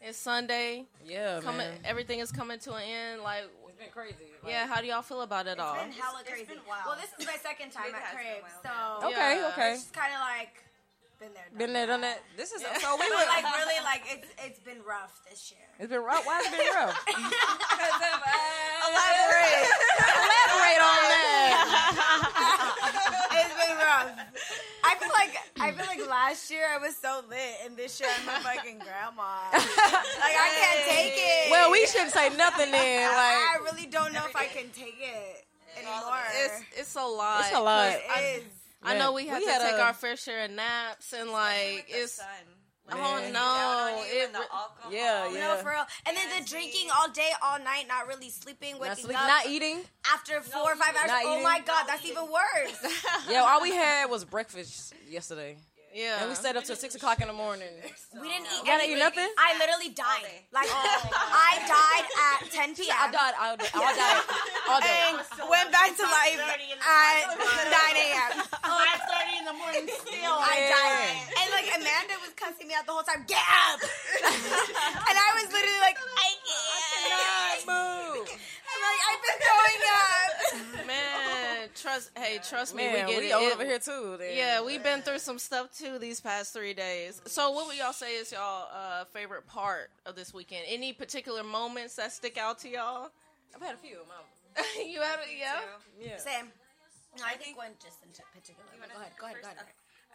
It's 0.00 0.18
Sunday. 0.18 0.84
Yeah, 1.04 1.40
Coming, 1.40 1.58
man. 1.58 1.78
everything 1.84 2.18
is 2.20 2.30
coming 2.30 2.58
to 2.60 2.74
an 2.74 2.82
end. 2.82 3.22
Like, 3.22 3.44
It's 3.68 3.78
been 3.78 3.88
crazy. 3.90 4.16
yeah, 4.46 4.66
how 4.66 4.80
do 4.80 4.86
y'all 4.86 5.00
feel 5.02 5.22
about 5.22 5.46
it 5.46 5.58
all? 5.58 5.74
It's 5.76 5.84
been 5.84 6.02
hella 6.02 6.22
crazy. 6.26 6.46
Well, 6.68 6.96
this 7.00 7.10
is 7.18 7.26
my 7.26 7.36
second 7.42 7.70
time 7.70 7.94
at 7.94 8.14
Crib, 8.14 8.44
so 8.62 9.06
Okay, 9.08 9.36
Yeah. 9.40 9.48
okay. 9.52 9.72
it's 9.74 9.90
kind 9.90 10.12
of 10.12 10.20
like 10.20 10.63
been 11.24 11.32
there. 11.34 11.48
Done 11.48 11.58
Been 11.58 11.72
there, 11.72 11.86
done 11.86 12.00
that. 12.02 12.20
This 12.36 12.52
is 12.52 12.60
so 12.60 12.96
we 13.00 13.08
were 13.08 13.24
like 13.32 13.44
really, 13.56 13.80
like 13.84 14.02
it's 14.12 14.28
it's 14.44 14.60
been 14.60 14.82
rough 14.84 15.20
this 15.28 15.52
year. 15.52 15.64
It's 15.80 15.88
been 15.90 16.02
rough. 16.04 16.24
Why 16.26 16.36
has 16.42 16.52
it 16.52 16.58
been 16.60 16.74
rough? 16.76 16.92
Because 17.74 18.00
of 18.00 18.20
uh, 18.20 18.86
Elaborate. 18.86 19.66
Elaborate 20.04 20.82
on 20.84 21.02
that. 21.12 21.54
it's 23.40 23.54
been 23.56 23.76
rough. 23.76 24.08
I 24.84 24.94
feel 25.00 25.12
like 25.16 25.32
I 25.60 25.72
feel 25.72 25.86
like 25.86 26.08
last 26.08 26.50
year 26.50 26.66
I 26.68 26.78
was 26.78 26.96
so 26.96 27.22
lit, 27.28 27.56
and 27.64 27.76
this 27.76 27.98
year 28.00 28.08
I'm 28.20 28.28
a 28.28 28.40
fucking 28.44 28.78
grandma. 28.78 29.48
like 29.52 30.36
I 30.36 30.48
can't 30.60 30.82
take 30.92 31.14
it. 31.16 31.50
Well, 31.50 31.72
we 31.72 31.86
shouldn't 31.86 32.12
say 32.12 32.28
nothing 32.36 32.70
then. 32.70 33.08
Like 33.08 33.16
I 33.16 33.58
really 33.64 33.86
don't 33.86 34.12
know 34.12 34.24
if 34.28 34.36
I 34.36 34.46
can 34.46 34.68
take 34.70 34.96
it 35.00 35.44
anymore. 35.78 36.20
It's 36.36 36.62
it's 36.76 36.94
a 36.96 37.02
lot. 37.04 37.40
It's 37.46 37.54
a 37.56 37.60
lot. 37.60 37.92
'cause 37.92 38.00
it 38.18 38.42
is. 38.42 38.44
I, 38.84 38.94
I 38.94 38.98
know 38.98 39.12
we 39.12 39.24
We 39.24 39.28
to 39.44 39.50
had 39.50 39.60
take 39.62 39.78
a- 39.78 39.82
our 39.82 39.94
fair 39.94 40.16
share 40.16 40.44
of 40.44 40.50
naps 40.50 41.12
and 41.12 41.30
like 41.30 41.86
it's. 41.88 42.20
Oh 42.92 42.96
Man. 42.96 43.32
no! 43.32 44.02
It, 44.04 44.30
yeah, 44.92 45.24
No, 45.24 45.30
yeah. 45.32 45.56
for 45.62 45.70
real. 45.70 45.86
And 46.04 46.14
then 46.14 46.26
the 46.38 46.44
drinking 46.46 46.88
all 46.94 47.08
day, 47.10 47.30
all 47.42 47.58
night, 47.58 47.86
not 47.88 48.06
really 48.06 48.28
sleeping, 48.28 48.72
Not, 48.72 48.80
waking 48.82 49.04
sleep, 49.06 49.18
up 49.18 49.26
not 49.26 49.46
eating. 49.46 49.80
after 50.12 50.42
four 50.42 50.70
or 50.72 50.76
five 50.76 50.94
hours. 50.94 51.06
Not 51.08 51.22
oh 51.24 51.32
eating. 51.32 51.42
my 51.44 51.60
god, 51.64 51.84
that's 51.86 52.04
even 52.04 52.24
worse. 52.24 52.94
Yeah, 53.30 53.40
all 53.48 53.62
we 53.62 53.70
had 53.74 54.10
was 54.10 54.26
breakfast 54.26 54.92
yesterday, 55.08 55.56
yeah. 55.94 56.20
and 56.20 56.28
we 56.28 56.34
stayed 56.34 56.56
up 56.56 56.64
till 56.64 56.76
six 56.76 56.94
o'clock 56.94 57.22
in 57.22 57.28
the 57.28 57.36
morning. 57.36 57.70
We 58.18 58.28
didn't 58.28 58.50
eat. 58.50 58.66
Y'all 58.66 58.78
didn't 58.78 58.92
eat 58.92 58.98
nothing? 58.98 59.30
I 59.38 59.54
literally 59.58 59.94
died. 59.94 60.44
Like 60.52 60.66
I 60.66 61.62
died 61.70 62.06
at 62.10 62.50
10 62.50 62.74
p.m. 62.74 62.92
I 62.98 63.06
died. 63.14 63.34
I, 63.38 63.46
I 63.54 63.90
died 63.94 64.22
all 64.68 64.80
day. 64.82 65.00
and 65.14 65.48
went 65.48 65.70
back 65.70 65.94
to 65.94 66.02
life 66.02 66.42
at 66.42 66.58
9 66.58 67.94
a.m. 67.94 68.32
5.30 68.42 69.38
in 69.38 69.44
the 69.46 69.56
morning 69.56 69.86
still. 69.86 70.34
I 70.34 70.66
died. 70.66 71.14
And 71.38 71.48
like 71.54 71.68
Amanda 71.78 72.18
was 72.20 72.34
cussing 72.34 72.66
me 72.68 72.74
out 72.74 72.86
the 72.86 72.92
whole 72.92 73.06
time. 73.06 73.24
Get 73.30 73.38
up! 73.38 73.78
and 75.08 75.16
I 75.16 75.28
was 75.38 75.46
literally 75.54 75.82
like, 75.82 75.96
I 75.96 76.28
can't. 76.42 77.62
Move. 77.64 78.26
I'm 78.28 78.80
like, 78.82 79.00
I've 79.08 79.22
been 79.22 79.38
throwing 79.40 79.82
up. 79.94 80.03
Man, 81.94 82.00
trust 82.00 82.14
trust. 82.14 82.18
Hey, 82.18 82.38
trust 82.48 82.74
me, 82.74 82.82
Man, 82.86 83.06
we 83.06 83.12
get 83.12 83.20
we 83.22 83.30
it. 83.30 83.34
old 83.34 83.52
over 83.52 83.64
here 83.64 83.78
too. 83.78 84.16
then. 84.18 84.36
Yeah, 84.36 84.62
we've 84.64 84.82
been 84.82 85.02
through 85.02 85.18
some 85.18 85.38
stuff 85.38 85.76
too 85.76 85.98
these 85.98 86.20
past 86.20 86.52
three 86.52 86.74
days. 86.74 87.20
So, 87.26 87.50
what 87.50 87.66
would 87.66 87.76
y'all 87.76 87.92
say 87.92 88.16
is 88.16 88.32
y'all 88.32 88.68
uh, 88.74 89.04
favorite 89.04 89.46
part 89.46 89.90
of 90.06 90.14
this 90.14 90.34
weekend? 90.34 90.64
Any 90.68 90.92
particular 90.92 91.42
moments 91.42 91.96
that 91.96 92.12
stick 92.12 92.38
out 92.38 92.58
to 92.60 92.68
y'all? 92.68 93.10
I've 93.54 93.62
had 93.62 93.74
a 93.74 93.78
few. 93.78 93.98
Mom. 94.08 94.24
you 94.86 95.00
had 95.00 95.18
it, 95.20 95.34
yeah. 95.38 95.60
Yeah. 96.00 96.16
Same. 96.18 96.46
No, 97.18 97.24
I 97.24 97.34
think 97.34 97.56
one 97.56 97.70
just 97.82 98.02
in 98.02 98.10
particular. 98.10 98.66
You 98.74 98.80
but 98.82 98.90
wanna 98.90 98.94
Go 98.94 99.00
ahead. 99.00 99.12
Go 99.18 99.26
ahead. 99.26 99.36
Go 99.42 99.46
ahead. 99.46 99.58
Okay. 99.62 99.74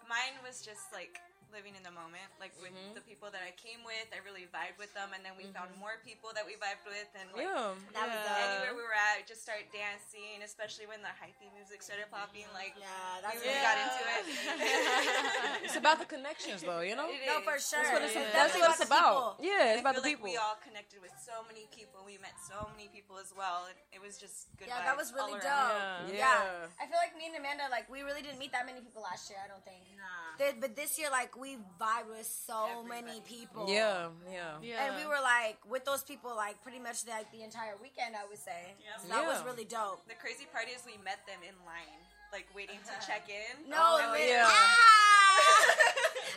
Mine 0.09 0.35
was 0.43 0.61
just 0.61 0.91
like 0.91 1.19
living 1.53 1.73
in 1.75 1.83
the 1.83 1.91
moment, 1.93 2.29
like 2.39 2.53
with 2.61 2.69
Mm-hmm. 2.69 2.93
the 2.93 3.01
people 3.01 3.27
that 3.33 3.41
I 3.41 3.51
came 3.57 3.81
with. 3.81 4.07
I 4.13 4.21
really 4.21 4.45
vibed 4.53 4.77
with 4.77 4.93
them, 4.93 5.09
and 5.17 5.25
then 5.25 5.33
we 5.35 5.49
found 5.49 5.73
more 5.81 5.97
people 6.05 6.29
that 6.37 6.45
we 6.45 6.53
vibed 6.61 6.85
with, 6.85 7.09
and 7.17 7.27
like 7.33 7.49
Yeah. 7.49 7.73
That 7.97 8.05
was 8.09 8.21
anywhere 8.29 8.73
we 8.77 8.85
were 8.85 8.93
at, 8.95 9.25
just 9.25 9.41
started 9.41 9.65
dancing, 9.73 10.45
especially 10.45 10.85
when 10.85 11.01
the 11.01 11.09
hyphy 11.17 11.49
music 11.57 11.81
started 11.81 12.07
popping. 12.13 12.45
Like 12.53 12.77
Yeah, 12.77 13.21
that's 13.25 13.41
we 13.41 13.49
really 13.49 13.57
what- 13.57 13.65
got 13.65 13.77
into 13.81 14.01
it. 14.13 14.23
It's 15.65 15.75
about 15.75 15.99
the 15.99 16.05
connections, 16.09 16.61
though. 16.63 16.81
You 16.81 16.95
know. 16.95 17.09
It 17.09 17.25
No, 17.25 17.39
is. 17.41 17.45
for 17.45 17.57
sure. 17.59 17.81
That's 17.83 17.91
what 17.93 18.03
it's, 18.05 18.15
Yeah. 18.15 18.31
that's 18.33 18.53
what 18.55 18.69
it's 18.71 18.85
about. 18.85 19.37
about 19.37 19.43
Yeah, 19.43 19.73
it's 19.75 19.81
I 19.81 19.83
about 19.83 19.95
feel 19.97 20.03
the 20.03 20.09
like 20.09 20.17
people. 20.21 20.29
we 20.31 20.37
all 20.37 20.57
connected 20.63 20.99
with 21.01 21.13
so 21.19 21.43
many 21.49 21.65
people. 21.73 22.05
We 22.05 22.17
met 22.21 22.35
so 22.47 22.69
many 22.75 22.87
people 22.89 23.17
as 23.17 23.33
well, 23.35 23.65
and 23.69 23.77
it 23.93 24.01
was 24.01 24.17
just 24.17 24.47
good. 24.57 24.67
Yeah, 24.69 24.81
that 24.85 24.95
was 24.97 25.11
really 25.13 25.37
dope. 25.41 25.45
around. 25.49 26.09
Yeah. 26.13 26.21
Yeah. 26.21 26.81
I 26.81 26.85
feel 26.87 26.97
like 27.01 27.13
me 27.17 27.27
and 27.29 27.35
Amanda, 27.37 27.67
like, 27.69 27.89
we 27.91 28.01
really 28.01 28.21
didn't 28.21 28.39
meet 28.39 28.51
that 28.53 28.65
many 28.65 28.81
people 28.81 29.01
last 29.03 29.29
year, 29.29 29.39
I 29.43 29.47
don't 29.49 29.63
think. 29.65 29.83
Nah. 29.97 30.37
but 30.61 30.75
this 30.75 30.97
year, 30.97 31.09
like, 31.11 31.35
we 31.39 31.55
vibed 31.79 32.09
with 32.11 32.27
so 32.27 32.83
many 32.87 33.21
people. 33.25 33.65
Yeah, 33.69 34.09
yeah. 34.31 34.57
Yeah. 34.61 34.85
And 34.85 34.95
we 34.95 35.05
were, 35.07 35.21
like, 35.21 35.57
with 35.69 35.85
those 35.85 36.03
people, 36.03 36.35
like, 36.35 36.61
pretty 36.61 36.79
much, 36.79 37.07
like, 37.07 37.31
the 37.31 37.41
entire 37.43 37.75
weekend, 37.81 38.15
I 38.15 38.27
would 38.29 38.37
say. 38.39 38.75
So 39.01 39.07
that 39.09 39.25
was 39.25 39.43
really 39.45 39.65
dope. 39.65 40.05
The 40.07 40.15
crazy 40.15 40.45
part 40.51 40.65
is 40.67 40.81
we 40.85 40.97
met 41.03 41.19
them 41.27 41.39
in 41.47 41.55
line, 41.65 41.99
like 42.31 42.45
waiting 42.55 42.79
to 42.85 42.95
check 43.07 43.27
in. 43.29 43.69
No, 43.69 43.97
And 44.01 44.11
li- 44.13 44.29
yeah. 44.29 44.45
Ah! 44.47 45.69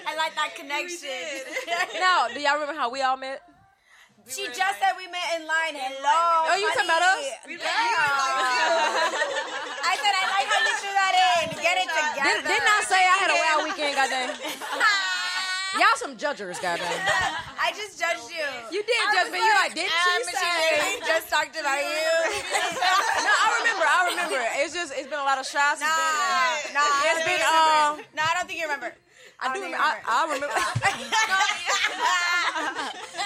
I 0.08 0.16
like 0.16 0.34
that 0.34 0.54
connection. 0.56 1.08
Now, 2.00 2.28
do 2.32 2.40
y'all 2.40 2.54
remember 2.54 2.74
how 2.78 2.90
we 2.90 3.02
all 3.02 3.16
met? 3.16 3.42
She 4.28 4.46
just 4.46 4.76
said 4.78 4.94
we 4.96 5.06
met 5.10 5.26
in 5.38 5.46
line. 5.46 5.74
Hello. 5.74 6.50
Oh, 6.50 6.56
you 6.58 6.68
talking 6.72 6.86
about 6.86 7.02
us? 7.02 7.22
Yeah. 7.48 7.58
I 9.82 9.94
said 9.98 10.14
I 10.14 10.24
like 10.30 10.46
how 10.46 10.60
you 10.62 10.74
threw 10.78 10.94
that 10.94 11.14
in. 11.42 11.58
Get 11.58 11.76
it 11.82 11.88
together. 11.90 12.42
Did, 12.42 12.46
didn't 12.46 12.70
I 12.70 12.80
say 12.86 13.00
I 13.02 13.16
had 13.18 13.30
a 13.34 13.38
wild 13.38 13.60
weekend, 13.66 13.92
goddamn? 13.98 14.30
Y'all 15.80 15.96
some 15.96 16.20
judgers, 16.20 16.60
goddamn. 16.60 16.84
I 17.56 17.72
just 17.72 17.96
judged 17.98 18.28
you. 18.28 18.44
You 18.70 18.84
did 18.84 19.00
I 19.08 19.14
judge 19.16 19.32
me. 19.32 19.40
You 19.40 19.48
like, 19.56 19.72
like, 19.72 19.80
did 19.80 19.88
um, 19.88 20.20
she 20.28 20.36
say? 20.36 21.00
just 21.08 21.32
talked 21.32 21.56
about 21.56 21.80
you. 21.80 22.12
no, 23.24 23.32
I 23.32 23.48
remember. 23.64 23.84
I 23.88 24.00
remember. 24.12 24.36
It's 24.60 24.74
just 24.76 24.92
it's 24.92 25.08
been 25.08 25.18
a 25.18 25.24
lot 25.24 25.40
of 25.40 25.46
shots. 25.48 25.80
It's 25.80 25.88
Nah, 25.88 25.96
been, 25.96 26.76
nah, 26.76 26.84
I 26.84 27.16
it's 27.16 27.24
been 27.24 27.40
remember. 27.40 28.04
um. 28.04 28.04
No, 28.12 28.20
I 28.20 28.32
don't 28.36 28.46
think 28.46 28.60
you 28.60 28.66
remember. 28.68 28.92
I 29.40 29.48
do. 29.54 29.64
Remember, 29.64 29.80
I, 29.80 29.96
I 30.04 30.28
remember. 30.28 30.52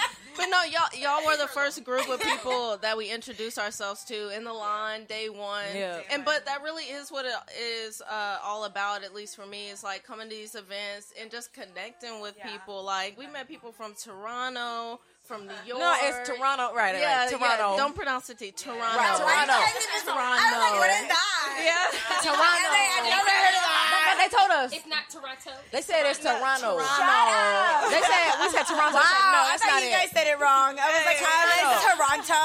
But 0.37 0.47
no, 0.49 0.63
y'all 0.63 0.99
y'all 0.99 1.25
were 1.25 1.35
the 1.37 1.47
first 1.47 1.83
group 1.83 2.07
of 2.09 2.21
people 2.21 2.77
that 2.77 2.95
we 2.95 3.09
introduced 3.09 3.57
ourselves 3.57 4.03
to 4.05 4.35
in 4.35 4.43
the 4.43 4.53
line 4.53 5.05
day 5.05 5.29
one. 5.29 5.65
Yeah. 5.75 5.99
And 6.11 6.23
but 6.23 6.45
that 6.45 6.61
really 6.63 6.83
is 6.83 7.11
what 7.11 7.25
it 7.25 7.33
is 7.59 8.01
uh, 8.01 8.37
all 8.43 8.65
about. 8.65 9.03
At 9.03 9.13
least 9.13 9.35
for 9.35 9.45
me, 9.45 9.69
is 9.69 9.83
like 9.83 10.03
coming 10.03 10.29
to 10.29 10.35
these 10.35 10.55
events 10.55 11.11
and 11.19 11.31
just 11.31 11.53
connecting 11.53 12.21
with 12.21 12.35
people. 12.43 12.83
Like 12.83 13.17
we 13.17 13.27
met 13.27 13.47
people 13.47 13.71
from 13.71 13.93
Toronto, 14.01 14.99
from 15.27 15.43
New 15.43 15.59
York. 15.67 15.79
No, 15.83 15.91
it's 15.99 16.23
Toronto, 16.23 16.71
right? 16.71 16.95
right, 16.95 17.03
Yeah, 17.03 17.27
Toronto. 17.27 17.75
yeah, 17.75 17.83
don't 17.83 17.91
pronounce 17.93 18.31
it 18.31 18.39
T. 18.39 18.55
Toronto. 18.55 18.79
Right, 18.79 19.11
Toronto. 19.19 19.59
Toronto. 20.07 20.79
What 20.79 20.87
is 20.87 21.03
that? 21.11 21.51
Yeah. 21.59 21.91
Toronto. 22.31 22.69
I 22.71 23.03
never 23.03 23.27
heard 23.27 23.55
of 23.59 23.63
that. 23.67 24.07
But 24.07 24.15
they 24.23 24.29
told 24.31 24.51
us. 24.55 24.69
It's 24.71 24.87
not 24.87 25.03
Toronto. 25.11 25.51
They 25.75 25.83
said 25.83 26.07
it's 26.07 26.23
Toronto. 26.23 26.79
up. 26.79 27.91
They 27.91 27.99
said 27.99 28.25
we 28.39 28.47
said 28.55 28.63
Toronto. 28.71 28.95
Wow, 28.95 29.03
said, 29.03 29.27
no, 29.35 29.39
I 29.43 29.51
that's 29.51 29.63
thought 29.67 29.75
not 29.77 29.83
you 29.83 29.91
it. 29.91 29.99
guys 29.99 30.09
said 30.15 30.27
it 30.31 30.37
wrong. 30.39 30.79
I 30.79 30.87
was 30.95 31.03
like, 31.03 31.19
how 31.19 31.43
is 31.59 31.75
Toronto? 31.83 32.43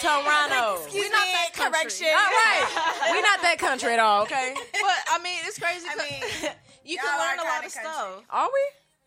Toronto. 0.00 0.82
Excuse 0.88 1.10
me, 1.12 1.32
correction. 1.54 2.08
All 2.08 2.32
right. 2.40 2.64
We're 3.12 3.22
not 3.22 3.40
that 3.42 3.56
country 3.58 3.92
at 3.92 3.98
all, 4.00 4.22
okay? 4.22 4.54
But 4.72 4.98
I 5.12 5.18
mean, 5.22 5.38
it's 5.44 5.58
crazy. 5.58 5.86
I 5.88 5.94
'cause 5.94 6.08
mean, 6.10 6.52
you 6.84 6.98
can 6.98 7.12
learn 7.18 7.38
a 7.38 7.44
lot 7.44 7.62
kinda 7.62 7.66
of 7.66 7.72
stuff. 7.72 8.22
Are 8.30 8.48
we? 8.48 8.60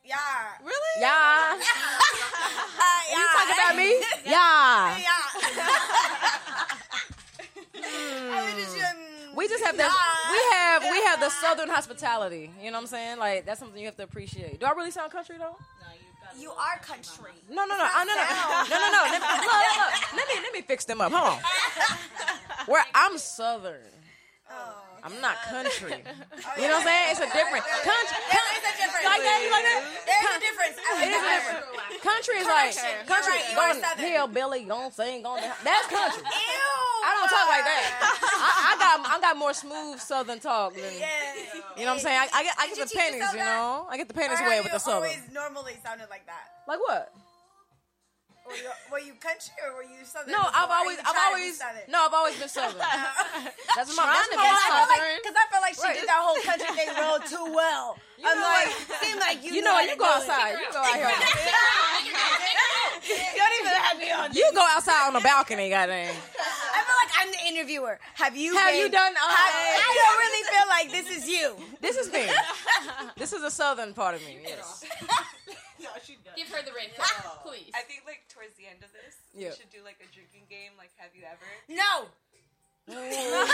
Yeah. 0.07 0.57
Really? 0.63 0.95
Yeah. 0.99 1.09
Uh, 1.09 1.57
yeah. 1.57 1.65
You 3.07 3.23
talking 3.34 3.55
about 3.55 3.75
me? 3.77 3.89
Yeah. 4.25 4.97
Yeah. 4.97 5.23
I 7.79 8.53
was 8.55 8.73
um, 8.75 9.35
We 9.35 9.47
just 9.47 9.63
have 9.63 9.77
that. 9.77 9.91
We 10.31 10.39
have 10.57 10.84
we 10.91 11.03
have 11.05 11.19
the 11.21 11.29
southern 11.29 11.69
hospitality. 11.69 12.51
You 12.61 12.71
know 12.71 12.77
what 12.77 12.81
I'm 12.81 12.88
saying? 12.88 13.19
Like 13.19 13.45
that's 13.45 13.59
something 13.59 13.79
you 13.79 13.85
have 13.85 13.95
to 13.97 14.03
appreciate. 14.03 14.59
Do 14.59 14.65
I 14.65 14.71
really 14.71 14.91
sound 14.91 15.11
country 15.11 15.38
though? 15.38 15.55
No, 15.55 16.41
you 16.41 16.51
are 16.51 16.79
country. 16.81 17.31
No, 17.49 17.65
no, 17.65 17.77
no, 17.77 17.85
uh, 17.85 18.03
no, 18.03 18.13
no, 18.13 18.23
no, 18.69 18.77
no, 18.77 18.89
no. 18.91 19.03
Let 19.07 19.21
me, 19.21 19.27
look, 19.27 19.41
look, 19.41 19.77
look. 19.77 20.13
let 20.17 20.27
me 20.27 20.34
let 20.43 20.53
me 20.53 20.61
fix 20.61 20.84
them 20.85 20.99
up. 21.01 21.11
Hold 21.13 21.34
on. 21.34 21.39
Where 22.67 22.84
I'm 22.93 23.17
southern. 23.17 23.79
I'm 25.07 25.21
not 25.23 25.39
country. 25.47 26.03
Oh, 26.38 26.61
you 26.61 26.67
know 26.69 26.77
what 26.79 26.85
I'm 26.85 26.91
saying? 26.91 27.07
It's 27.15 27.23
a 27.23 27.31
different 27.34 27.63
country. 27.65 28.17
There 28.29 28.47
is 28.59 28.63
a 28.67 28.73
difference. 28.77 29.05
Like 29.07 29.23
that? 29.25 29.39
You 29.41 29.49
like 29.51 29.65
that? 29.67 29.81
There's 30.05 30.35
a 30.38 30.41
difference. 30.43 30.75
It 30.77 31.09
is 31.15 31.23
different. 31.23 31.59
Country 32.03 32.35
is 32.39 32.47
like 32.47 32.71
Correction. 32.75 32.93
You're 32.93 33.09
country. 33.09 33.34
right, 33.39 33.51
you 33.51 33.57
are 33.57 33.67
Going 33.73 33.81
southern. 33.84 34.05
hillbilly, 34.05 34.61
gonna 34.67 34.91
sing, 34.91 35.23
gonna 35.23 35.41
that's 35.63 35.88
country. 35.88 36.23
Ew. 36.23 37.07
I 37.07 37.09
don't 37.15 37.29
talk 37.31 37.47
like 37.49 37.65
that. 37.65 37.84
I, 38.38 38.49
I 38.69 38.73
got 38.79 38.95
I 39.07 39.15
got 39.21 39.35
more 39.38 39.53
smooth 39.53 39.99
southern 39.99 40.39
talk 40.39 40.73
than 40.75 40.84
Yeah. 40.99 41.07
you 41.77 41.84
know 41.85 41.93
what 41.95 41.99
I'm 41.99 42.05
saying. 42.05 42.19
I, 42.21 42.27
I 42.34 42.43
get 42.43 42.55
I 42.59 42.67
get 42.67 42.77
you 42.77 42.84
the 42.85 42.89
teach 42.89 42.99
pennies, 42.99 43.27
you 43.34 43.39
know. 43.39 43.88
I 43.89 43.97
get 43.97 44.07
the 44.07 44.13
pennies 44.13 44.39
Or 44.41 44.45
away 44.45 44.61
with 44.61 44.71
the 44.71 44.79
southern. 44.79 45.09
always 45.09 45.23
normally 45.34 45.73
sounded 45.84 46.07
like 46.09 46.25
that? 46.27 46.45
Like 46.67 46.79
what? 46.79 47.11
Were 48.48 48.56
you, 48.56 48.72
were 48.91 49.03
you 49.03 49.14
country 49.19 49.52
or 49.60 49.76
were 49.76 49.84
you 49.84 50.07
southern? 50.07 50.32
No, 50.32 50.40
before? 50.40 50.56
I've 50.56 50.72
always 50.72 50.98
I've 51.03 51.11
tried 51.11 51.19
to 51.19 51.36
be 51.36 51.52
always 51.52 51.60
no, 51.91 51.98
I've 52.07 52.15
always 52.15 52.36
been 52.40 52.48
southern. 52.60 52.80
That's 52.80 53.91
my 53.91 54.07
that's 54.07 54.32
my 54.32 54.40
be 54.40 54.40
Because 54.40 54.48
I 54.48 54.64
feel 54.64 54.88
like, 54.88 54.95
Southern. 54.95 55.36
I 55.36 55.45
feel 55.52 55.64
like 55.68 55.76
she 55.76 55.90
did 55.99 56.07
that 56.07 56.22
whole 56.24 56.40
country 56.48 56.72
thing 56.80 56.90
real 57.03 57.19
too 57.28 57.48
well. 57.52 57.99
I'm 58.24 58.40
know 58.40 58.48
like, 58.48 58.72
what? 58.88 59.03
seemed 59.03 59.19
like 59.19 59.44
you, 59.44 59.52
You 59.60 59.61
know? 59.68 59.76
You 59.84 59.95
go 59.99 60.07
outside. 60.07 60.56
You 60.56 60.72
go 60.72 60.80
out 60.80 60.95
here. 60.95 61.11
You 63.07 63.40
don't 63.40 63.56
even 63.61 63.72
have 63.72 63.98
me 63.99 64.11
on. 64.11 64.34
You 64.34 64.52
go 64.53 64.65
outside 64.69 65.07
on 65.07 65.14
the 65.14 65.22
balcony, 65.22 65.69
goddamn. 65.69 66.10
I 66.11 66.84
feel 66.84 66.98
like 66.99 67.11
I'm 67.22 67.32
the 67.32 67.40
interviewer. 67.48 67.99
Have 68.15 68.36
you? 68.36 68.53
Have 68.56 68.72
been- 68.72 68.80
you 68.82 68.90
done, 68.90 69.14
uh, 69.14 69.19
Have- 69.19 69.56
I 69.56 69.94
don't 69.95 70.19
really 70.19 70.44
feel 70.52 70.68
like 70.68 70.91
this 70.91 71.18
is 71.18 71.30
you. 71.30 71.56
This 71.80 71.95
is 71.95 72.11
me. 72.11 72.26
This 73.18 73.32
is 73.34 73.44
a 73.44 73.52
southern 73.52 73.94
part 73.94 74.15
of 74.15 74.26
me. 74.26 74.40
Yes. 74.44 74.84
Give 76.38 76.49
her 76.49 76.62
the 76.66 76.74
ring, 76.74 76.90
please. 77.45 77.72
I 77.78 77.82
think 77.86 78.04
like 78.06 78.26
towards 78.30 78.54
the 78.58 78.66
end 78.66 78.82
of 78.82 78.90
this, 78.94 79.18
Yeah. 79.34 79.54
we 79.54 79.56
should 79.62 79.70
do 79.74 79.82
like 79.86 80.02
a 80.02 80.10
drinking 80.14 80.49
game. 80.49 80.74
Like, 80.78 80.91
have 80.98 81.14
you 81.14 81.24
ever? 81.26 81.45
No. 81.70 82.10
Just, 82.88 83.51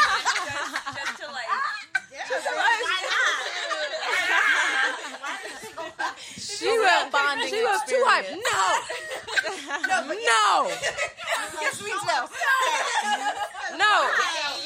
just 0.95 1.17
to 1.19 1.25
like. 1.27 1.49
She 6.37 6.69
was 6.69 7.11
bonding 7.11 7.47
She 7.49 7.61
was 7.63 7.81
too 7.87 8.01
hype. 8.05 8.29
No. 8.29 8.61
No. 10.13 10.69
Yes, 11.61 11.81
we 11.83 11.89
know. 11.91 12.23
No. 13.77 13.93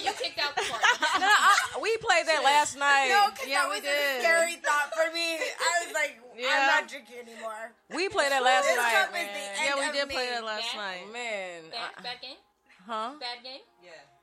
You 0.04 0.12
kicked 0.14 0.40
out 0.40 0.56
the 0.56 0.62
party. 0.68 0.86
No, 1.20 1.26
I, 1.32 1.80
we 1.82 1.98
played 1.98 2.28
that 2.28 2.44
last 2.44 2.78
night. 2.78 3.10
No, 3.10 3.32
because 3.32 3.48
Yeah, 3.50 3.64
that 3.64 3.70
we 3.70 3.76
was 3.82 3.84
did. 3.88 4.20
a 4.20 4.22
scary 4.22 4.56
thought 4.62 4.92
for 4.94 5.12
me. 5.14 5.36
I 5.42 5.72
was 5.86 5.94
like, 5.94 6.20
Yeah. 6.38 6.48
I'm 6.52 6.68
not 6.84 6.90
drinking 6.90 7.18
anymore. 7.26 7.72
We 7.96 8.10
played 8.10 8.32
that 8.32 8.44
last 8.44 8.68
This 8.68 8.78
night, 8.78 9.10
man. 9.12 9.28
the 9.34 9.64
Yeah, 9.64 9.76
we 9.80 9.88
of 9.88 9.94
did 9.96 10.08
me. 10.08 10.14
play 10.16 10.30
that 10.30 10.44
last 10.46 10.68
Yeah. 10.76 10.82
night. 10.82 11.04
Man, 11.12 11.62
Bad, 11.72 11.92
I- 11.98 12.02
bad 12.04 12.18
game? 12.22 12.38
huh? 12.86 13.12
Bad 13.20 13.42
game? 13.44 13.62
Yeah, 13.82 13.92
definitely. 13.92 14.17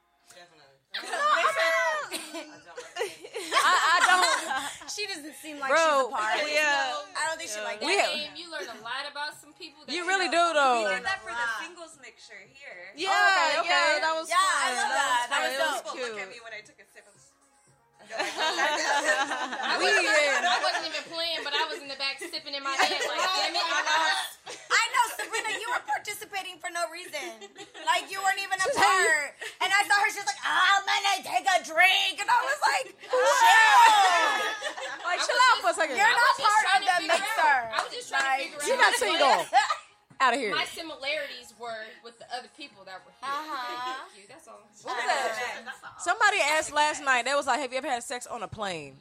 I, 3.65 3.73
I 3.75 3.97
don't. 4.07 4.31
She 4.91 5.07
doesn't 5.11 5.35
seem 5.43 5.59
like 5.59 5.71
Bro, 5.75 5.83
she's 5.83 6.07
a 6.07 6.11
part. 6.15 6.39
yeah. 6.47 6.95
I 7.19 7.27
don't 7.29 7.35
think 7.39 7.51
she 7.51 7.59
like 7.67 7.81
That 7.83 7.87
We- 7.91 7.97
game, 7.99 8.31
you 8.39 8.47
learn 8.53 8.69
a 8.71 8.79
lot 8.85 9.03
about 9.11 9.35
some 9.41 9.51
people. 9.59 9.83
That 9.87 9.91
You 9.95 10.07
really 10.07 10.29
do 10.31 10.37
know. 10.39 10.53
though. 10.55 10.85
We 10.87 10.95
did 10.95 11.03
that 11.05 11.19
for 11.27 11.33
the 11.35 11.47
singles 11.65 11.99
mixture 11.99 12.39
here. 12.55 12.93
Yeah, 12.95 13.11
oh, 13.11 13.19
okay, 13.19 13.59
okay. 13.67 13.99
yeah, 13.99 14.05
that 14.07 14.15
was 14.15 14.29
Yeah, 14.31 14.39
fun. 14.39 14.55
I 14.55 14.71
love 14.71 14.95
that. 14.95 15.27
That 15.31 15.35
fun. 15.35 15.43
was 15.43 15.51
It 15.51 15.59
dope. 15.59 15.83
People 15.95 16.07
look 16.15 16.23
at 16.23 16.31
me 16.31 16.39
when 16.47 16.55
I 16.55 16.63
took 16.63 16.79
a 16.79 16.87
sip 16.95 17.03
of. 17.11 17.15
I 18.15 19.81
wasn't, 19.81 20.05
yeah. 20.05 20.45
I 20.45 20.61
wasn't 20.61 20.93
even 20.93 21.01
playing, 21.09 21.41
but 21.41 21.57
I 21.57 21.65
was 21.73 21.81
in 21.81 21.89
the 21.89 21.97
back 21.97 22.21
sipping 22.21 22.53
in 22.53 22.61
my 22.63 22.77
head 22.77 23.01
like, 23.01 23.17
damn 23.17 23.57
it, 23.57 23.65
I 23.65 24.85
know, 24.93 25.05
Sabrina, 25.17 25.57
you 25.57 25.65
were 25.73 25.81
participating 25.89 26.61
for 26.61 26.69
no 26.69 26.85
reason. 26.93 27.49
Like, 27.89 28.13
you 28.13 28.21
weren't 28.21 28.45
even 28.45 28.61
a 28.61 28.69
part. 28.77 29.33
And 29.65 29.73
I 29.73 29.89
saw 29.89 29.97
her, 30.05 30.09
she 30.13 30.21
was 30.21 30.29
like, 30.29 30.37
ah, 30.45 30.74
I'm 30.95 31.03
gonna 31.03 31.27
take 31.27 31.47
a 31.51 31.59
drink. 31.67 32.15
And 32.23 32.29
I 32.31 32.39
was 32.47 32.61
like, 32.63 32.87
chill. 33.11 33.91
Like, 35.05 35.21
chill 35.21 35.41
out 35.51 35.59
for 35.63 35.71
a 35.71 35.75
second. 35.75 35.97
You're 35.99 36.07
not 36.07 36.35
part 36.39 36.65
of 36.75 36.83
trying 36.87 36.87
the 36.87 37.13
mixer. 37.13 37.51
out- 37.51 37.71
I 37.75 37.79
was 37.85 37.93
just 37.93 38.09
trying 38.11 38.23
to 38.23 38.45
figure 38.45 38.59
out. 38.63 38.67
You're 38.69 38.79
not 38.79 38.95
single. 38.95 39.47
Out 40.21 40.33
of 40.33 40.39
here. 40.39 40.55
My 40.55 40.65
similarities 40.65 41.53
were 41.59 41.83
with 42.05 42.17
the 42.21 42.25
other 42.33 42.47
people 42.57 42.85
that 42.87 43.03
were 43.05 43.11
here. 43.21 43.29
Uh-huh. 43.35 44.07
Thank 44.15 44.23
you. 44.23 44.29
That's 44.29 44.47
all. 44.47 44.63
What 44.85 44.95
was 44.97 45.05
that? 45.05 45.75
Somebody 45.99 46.39
asked 46.41 46.73
last 46.73 47.03
night. 47.03 47.25
They 47.25 47.35
was 47.35 47.49
like, 47.49 47.59
"Have 47.61 47.73
you 47.73 47.79
ever 47.79 47.89
had 47.89 48.05
sex 48.05 48.25
on 48.29 48.43
a 48.45 48.49
plane?" 48.49 48.95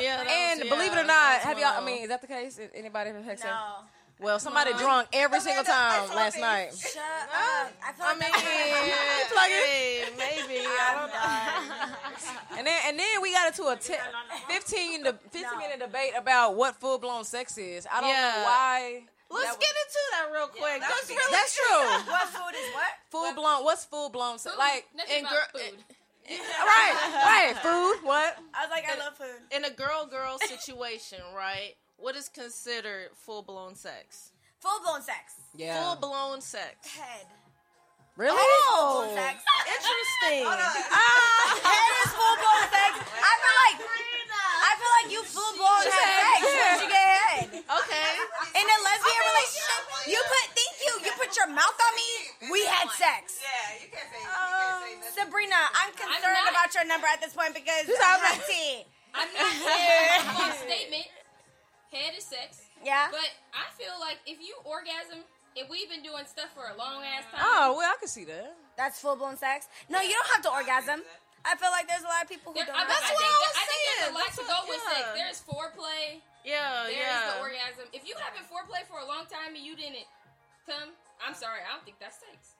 Yeah, 0.00 0.16
that 0.24 0.26
and 0.28 0.60
was- 0.60 0.68
believe 0.70 0.92
it 0.92 0.98
or 0.98 1.04
not, 1.04 1.38
have 1.40 1.54
one 1.56 1.62
y'all? 1.62 1.80
I 1.80 1.84
mean, 1.86 2.02
is 2.02 2.08
that 2.08 2.20
the 2.20 2.26
case? 2.26 2.58
Anybody 2.74 3.10
ever 3.10 3.22
had 3.22 3.38
sex? 3.38 3.48
No. 3.48 3.84
Well, 4.22 4.38
somebody 4.38 4.72
drunk 4.74 5.08
every 5.12 5.40
single 5.40 5.64
time 5.64 6.08
last 6.14 6.38
night. 6.38 6.70
Shut 6.74 6.96
up. 7.02 7.72
I 7.84 7.92
feel 7.92 8.06
I 8.06 8.12
mean, 8.14 8.30
that's 8.30 9.32
Plug 9.32 9.48
hey, 9.48 10.04
maybe. 10.16 10.60
I 10.64 10.94
don't 10.94 11.10
know. 11.10 12.58
And 12.58 12.66
then 12.66 12.80
and 12.86 12.98
then 12.98 13.22
we 13.22 13.32
got 13.32 13.48
into 13.48 13.66
a 13.68 13.76
te- 13.76 14.00
15 14.48 15.04
to 15.04 15.12
15 15.30 15.58
minute 15.58 15.80
debate 15.80 16.12
about 16.16 16.54
what 16.54 16.76
full 16.76 16.98
blown 16.98 17.24
sex 17.24 17.58
is. 17.58 17.86
I 17.92 18.00
don't 18.00 18.10
Yeah. 18.10 18.20
know 18.36 18.42
why. 18.44 19.02
Let's 19.30 19.56
get 19.56 19.70
into 19.70 20.00
that 20.12 20.28
real 20.32 20.46
quick. 20.48 20.80
That's 20.80 21.08
really 21.08 21.22
That's 21.32 21.56
true. 21.56 22.12
what 22.12 22.28
food 22.28 22.54
is 22.54 22.74
what? 22.74 22.92
Full 23.10 23.34
blown. 23.34 23.64
What's 23.64 23.84
full 23.86 24.10
blown 24.10 24.38
sex? 24.38 24.54
Like 24.58 24.86
Nothing 24.94 25.16
And 25.18 25.26
about 25.26 25.52
girl- 25.52 25.62
food. 25.62 25.78
Eh, 26.28 26.36
right, 26.38 26.94
right. 27.24 27.56
Food. 27.62 28.06
What? 28.06 28.36
I 28.54 28.62
was 28.62 28.70
like, 28.70 28.84
I 28.88 28.96
love 28.98 29.16
food. 29.16 29.40
in 29.50 29.64
a 29.64 29.70
girl 29.70 30.06
girl 30.06 30.38
situation, 30.38 31.18
right? 31.34 31.74
What 32.02 32.16
is 32.18 32.26
considered 32.28 33.14
full 33.14 33.42
blown 33.46 33.74
sex? 33.78 34.34
Full 34.58 34.82
blown 34.82 35.02
sex. 35.02 35.38
Yeah. 35.54 35.78
Full 35.78 35.96
blown 36.02 36.40
sex. 36.42 36.74
Head. 36.98 37.26
Really? 38.18 38.34
Full 38.42 39.06
blown 39.06 39.14
sex. 39.14 39.38
Interesting. 39.70 40.42
Head 40.50 41.92
is 42.02 42.10
full 42.10 42.36
blown 42.42 42.64
sex. 42.74 42.92
I 43.06 43.32
feel 43.38 43.56
like 43.62 43.78
I 43.86 44.70
feel 44.82 44.92
like 44.98 45.08
you 45.14 45.20
full 45.22 45.52
blown 45.54 45.82
have 45.86 45.94
sex 45.94 46.42
once 46.42 46.82
you 46.82 46.90
get 46.90 47.06
head. 47.22 47.48
Okay. 47.70 48.10
In 48.58 48.66
a 48.66 48.78
lesbian 48.82 49.22
relationship, 49.30 49.82
you 50.10 50.18
put 50.26 50.44
thank 50.58 50.74
you. 50.82 50.92
You 51.06 51.12
put 51.14 51.30
your 51.38 51.48
mouth 51.54 51.78
on 51.78 51.92
me. 51.94 52.10
We 52.50 52.66
had 52.66 52.90
sex. 52.98 53.38
Yeah, 53.38 53.78
you 53.78 53.86
can't 53.94 54.10
say. 54.10 54.26
Um, 54.26 54.82
Sabrina, 55.06 55.70
I'm 55.78 55.94
concerned 55.94 56.34
not- 56.34 56.50
about 56.50 56.74
your 56.74 56.82
number 56.90 57.06
at 57.06 57.22
this 57.22 57.30
point 57.32 57.54
because 57.54 57.86
She's 57.86 57.94
I'm 58.02 58.18
there. 58.26 58.42
tea. 58.50 58.82
I'm 59.14 59.30
not 59.38 59.54
saying 59.54 60.18
a 60.18 60.32
false 60.34 60.58
statement. 60.66 61.06
Head 61.92 62.16
is 62.16 62.24
sex. 62.24 62.64
Yeah. 62.82 63.08
But 63.12 63.28
I 63.52 63.68
feel 63.76 63.92
like 64.00 64.18
if 64.26 64.40
you 64.40 64.56
orgasm, 64.64 65.20
if 65.54 65.68
we've 65.68 65.88
been 65.92 66.00
doing 66.02 66.24
stuff 66.24 66.48
for 66.56 66.72
a 66.72 66.76
long 66.80 67.04
ass 67.04 67.28
time. 67.28 67.44
Oh 67.44 67.76
well, 67.76 67.86
I 67.92 67.96
can 68.00 68.08
see 68.08 68.24
that. 68.24 68.56
That's 68.80 68.98
full 68.98 69.14
blown 69.16 69.36
sex. 69.36 69.68
No, 69.92 70.00
you 70.00 70.16
don't 70.16 70.30
have 70.32 70.42
to 70.48 70.52
orgasm. 70.52 71.04
I 71.44 71.58
feel 71.58 71.68
like 71.74 71.84
there's 71.90 72.06
a 72.06 72.10
lot 72.10 72.22
of 72.24 72.30
people 72.32 72.54
who 72.54 72.62
There, 72.62 72.70
don't. 72.70 72.78
I, 72.78 72.86
have 72.86 72.90
I 72.90 73.02
sex. 73.02 73.12
think, 73.12 73.18
what 73.18 73.28
I 73.28 73.34
was 73.36 73.52
that- 73.52 73.60
I 73.60 73.64
think 73.68 73.80
there's 73.82 73.98
saying. 74.00 74.08
a 74.08 74.16
lot 74.16 74.24
That's 74.30 74.38
to 74.40 74.44
what- 74.48 74.68
with 74.72 74.82
yeah. 74.82 74.94
sex. 74.94 75.04
There's 75.18 75.40
foreplay. 75.44 76.06
Yeah, 76.42 76.86
There's 76.88 76.96
yeah. 76.96 77.34
the 77.36 77.44
orgasm. 77.44 77.86
If 77.92 78.02
you 78.08 78.14
having 78.18 78.42
foreplay 78.50 78.82
for 78.90 78.98
a 78.98 79.06
long 79.06 79.26
time 79.30 79.54
and 79.54 79.62
you 79.62 79.76
didn't 79.76 80.06
come, 80.66 80.90
I'm 81.20 81.34
sorry. 81.36 81.60
I 81.62 81.70
don't 81.76 81.84
think 81.84 82.00
that's 82.00 82.18
sex. 82.18 82.56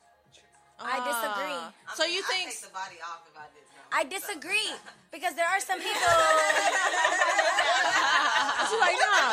I 0.82 0.98
disagree. 1.02 1.56
Ah. 1.62 1.72
So 1.94 2.02
you 2.04 2.20
think 2.26 2.50
the 2.58 2.68
body 2.74 2.98
off 3.06 3.22
if 3.30 3.38
I 3.38 3.46
didn't 3.54 3.70
know. 3.70 3.71
I 3.94 4.04
disagree 4.04 4.72
because 5.12 5.34
there 5.34 5.46
are 5.46 5.60
some 5.60 5.78
people. 5.78 5.92
She's 8.68 8.80
like, 8.80 8.96
nah. 8.96 9.32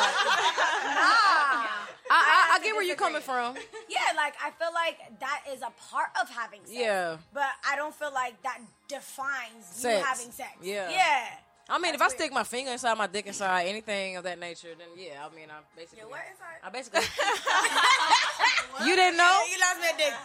nah. 0.94 1.80
I, 2.12 2.18
I, 2.18 2.56
I 2.56 2.60
get 2.62 2.74
where 2.74 2.82
you're 2.82 2.96
coming 2.96 3.22
from. 3.22 3.54
Yeah, 3.88 4.12
like 4.16 4.34
I 4.42 4.50
feel 4.50 4.72
like 4.74 4.98
that 5.20 5.44
is 5.52 5.62
a 5.62 5.70
part 5.90 6.08
of 6.20 6.28
having 6.28 6.60
sex. 6.64 6.76
Yeah. 6.76 7.16
But 7.32 7.50
I 7.68 7.76
don't 7.76 7.94
feel 7.94 8.12
like 8.12 8.42
that 8.42 8.60
defines 8.88 9.64
Sex. 9.70 9.98
you 9.98 10.04
having 10.04 10.32
sex. 10.32 10.50
Yeah. 10.62 10.90
Yeah. 10.90 11.26
I 11.70 11.78
mean, 11.78 11.94
if 11.94 12.02
I 12.02 12.08
stick 12.08 12.32
my 12.32 12.42
finger 12.42 12.72
inside 12.72 12.98
my 12.98 13.06
dick 13.06 13.26
inside 13.26 13.66
anything 13.68 14.16
of 14.16 14.24
that 14.24 14.38
nature, 14.40 14.74
then 14.76 14.88
yeah, 14.96 15.22
I 15.24 15.34
mean, 15.34 15.46
I 15.50 15.60
basically. 15.76 16.04
What 16.04 16.20
inside? 16.26 16.58
I 16.64 16.70
basically. 16.70 17.00
you 18.90 18.96
didn't 18.96 19.16
know? 19.16 19.38
You 19.46 19.58
lost 19.62 19.78
me 19.80 19.86
a 19.86 19.96
dick. 19.96 20.14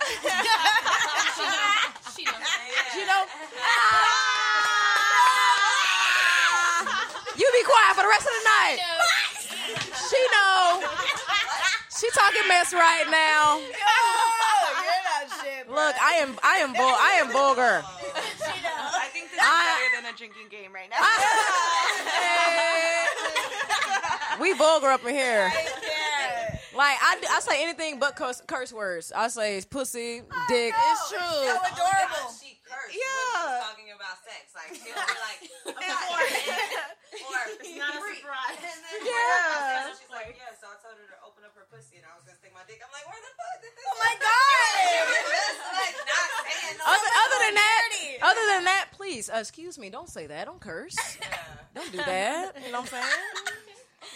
She 2.16 2.24
knows. 2.24 2.48
You 2.96 3.06
know? 3.06 3.22
You 7.36 7.44
be 7.52 7.64
quiet 7.68 7.92
for 7.96 8.04
the 8.04 8.08
rest 8.08 8.24
of 8.24 8.32
the 8.32 8.46
night. 8.48 8.80
She 10.08 10.22
know. 10.32 10.80
She 11.92 12.08
talking 12.16 12.48
mess 12.48 12.72
right 12.74 13.04
now. 13.12 13.60
you're 13.60 13.76
not 15.04 15.28
shit. 15.44 15.68
bro. 15.68 15.76
Look, 15.76 15.96
I 16.02 16.14
am, 16.24 16.38
I 16.44 16.56
am, 16.64 16.74
vul- 16.74 17.00
I 17.00 17.20
am 17.20 17.32
vulgar. 17.32 17.84
I 17.84 19.08
think 19.12 19.32
this 19.32 19.40
is 19.40 19.44
I- 19.44 19.76
better 19.76 19.92
than 20.00 20.05
a 20.05 20.05
drinking 20.16 20.48
game 20.50 20.74
right 20.74 20.90
now. 20.90 20.98
We 24.42 24.52
vulgar 24.54 24.92
up 24.92 25.00
in 25.08 25.16
here. 25.16 25.48
Like 26.76 27.00
I, 27.00 27.16
I 27.32 27.40
say 27.40 27.64
anything 27.64 28.00
but 28.04 28.20
curse, 28.20 28.44
curse 28.44 28.74
words. 28.76 29.14
I 29.16 29.32
say 29.32 29.64
pussy, 29.64 30.28
dick. 30.52 30.76
it's 30.76 31.04
true? 31.08 31.24
So 31.24 31.56
oh 31.56 31.72
adorable. 31.72 32.36
She 32.36 32.60
cursed. 32.68 32.92
Yeah. 32.92 33.08
When 33.16 33.32
she 33.32 33.48
was 33.48 33.64
talking 33.64 33.90
about 33.96 34.20
sex, 34.28 34.52
like 34.52 34.76
she'll 34.76 34.92
be 34.92 35.16
like, 35.24 35.40
or, 35.72 36.20
or 37.32 37.40
it's 37.64 37.80
not 37.80 37.96
a 37.96 38.04
surprise. 38.04 38.60
And 38.60 38.80
then 38.84 39.08
Yeah. 39.08 39.88
she's 39.96 40.12
like, 40.12 40.36
yeah. 40.36 40.52
So 40.60 40.68
I 40.68 40.76
told 40.84 41.00
her 41.00 41.08
to 41.16 41.20
open 41.24 41.48
up 41.48 41.56
her 41.56 41.64
pussy, 41.72 41.96
and 41.96 42.04
I 42.04 42.12
was 42.20 42.28
gonna 42.28 42.36
stick 42.36 42.52
my 42.52 42.68
dick. 42.68 42.84
I'm 42.84 42.92
like, 42.92 43.08
where 43.08 43.24
the 43.24 43.32
fuck 43.40 43.40
did 43.40 43.40
this? 43.40 43.45
Oh 43.88 43.96
my 44.00 44.16
god. 44.20 45.06
Just 45.30 45.62
like 45.74 45.96
not 46.06 46.30
saying 46.44 46.78
no. 46.78 46.84
Other, 46.86 47.10
other 47.24 47.38
than 47.46 47.56
that, 47.56 47.90
other 48.22 48.46
than 48.56 48.64
that, 48.66 48.86
please, 48.94 49.30
uh, 49.30 49.38
excuse 49.38 49.78
me, 49.78 49.90
don't 49.90 50.10
say 50.10 50.28
that. 50.28 50.46
Don't 50.46 50.60
curse. 50.60 50.96
Don't 51.76 51.92
do 51.92 51.98
that. 51.98 52.56
You 52.66 52.72
know 52.72 52.80
what 52.80 52.94
I'm 52.94 53.04
saying? 53.04 53.06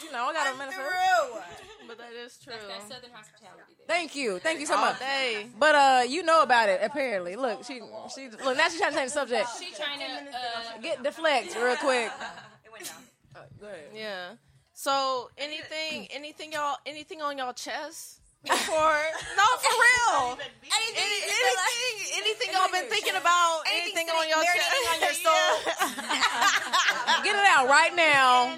You 0.04 0.12
know, 0.14 0.26
I 0.26 0.34
got 0.34 0.56
a 0.56 0.58
minute. 0.58 0.74
Through. 0.74 1.42
But 1.88 1.98
that 1.98 2.14
is 2.14 2.38
true. 2.42 2.54
That's 2.54 2.86
that 2.86 2.96
southern 2.96 3.12
hospitality. 3.12 3.64
There. 3.78 3.88
Thank 3.88 4.16
you, 4.16 4.40
thank 4.40 4.60
you 4.60 4.66
so 4.66 4.78
much. 4.78 4.98
day. 5.00 5.48
But 5.58 5.76
uh, 5.76 6.04
you 6.08 6.24
know 6.24 6.42
about 6.42 6.70
it 6.70 6.80
apparently. 6.84 7.36
Look, 7.36 7.66
she, 7.66 7.82
she, 8.16 8.30
look 8.30 8.56
now 8.56 8.70
she's 8.70 8.80
trying 8.80 8.92
to 8.92 8.98
change 8.98 9.12
the 9.12 9.20
subject. 9.20 9.50
She 9.60 9.74
trying 9.74 10.00
to. 10.00 10.06
Uh, 10.06 10.82
Get 10.82 11.04
deflect 11.04 11.56
real 11.56 11.76
quick. 11.78 12.12
It 12.66 12.72
went 12.72 12.86
down. 12.86 12.96
Uh, 13.36 13.40
go 13.60 13.68
ahead. 13.68 13.90
Yeah. 13.96 14.30
So 14.74 15.30
anything, 15.38 16.08
anything 16.12 16.54
y'all, 16.54 16.78
anything 16.86 17.22
on 17.22 17.38
y'all 17.38 17.54
chest 17.54 18.19
before? 18.44 19.02
no, 19.36 19.46
for 19.60 19.74
real. 19.86 20.38
Any, 20.70 20.90
anything, 20.96 22.24
anything 22.24 22.50
y'all 22.54 22.72
been 22.72 22.88
thinking 22.90 23.16
about? 23.16 23.62
Anything, 23.68 24.08
Anything 24.08 24.16
on 24.16 24.30
your 24.30 24.44
chest? 24.44 24.70
on 24.94 25.00
your 25.02 25.14
soul? 25.18 25.50
Get 27.24 27.36
it 27.36 27.48
out 27.50 27.68
right 27.68 27.94
now. 27.96 28.56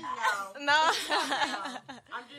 No. 0.61 0.92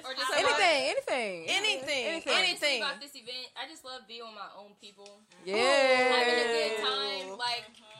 or 0.04 0.14
just 0.14 0.30
Anything, 0.36 0.94
anything, 0.94 1.46
anything, 1.48 2.04
Honestly, 2.06 2.32
anything. 2.38 2.82
about 2.82 3.00
this 3.00 3.14
event, 3.16 3.50
I 3.58 3.68
just 3.68 3.84
love 3.84 4.02
being 4.06 4.22
with 4.22 4.34
my 4.34 4.48
own 4.58 4.72
people. 4.80 5.20
Yeah. 5.44 5.56
Having 5.56 6.34
a 6.34 6.46
good 6.46 6.76
time. 6.78 7.38
Like, 7.38 7.66
mm-hmm. 7.74 7.91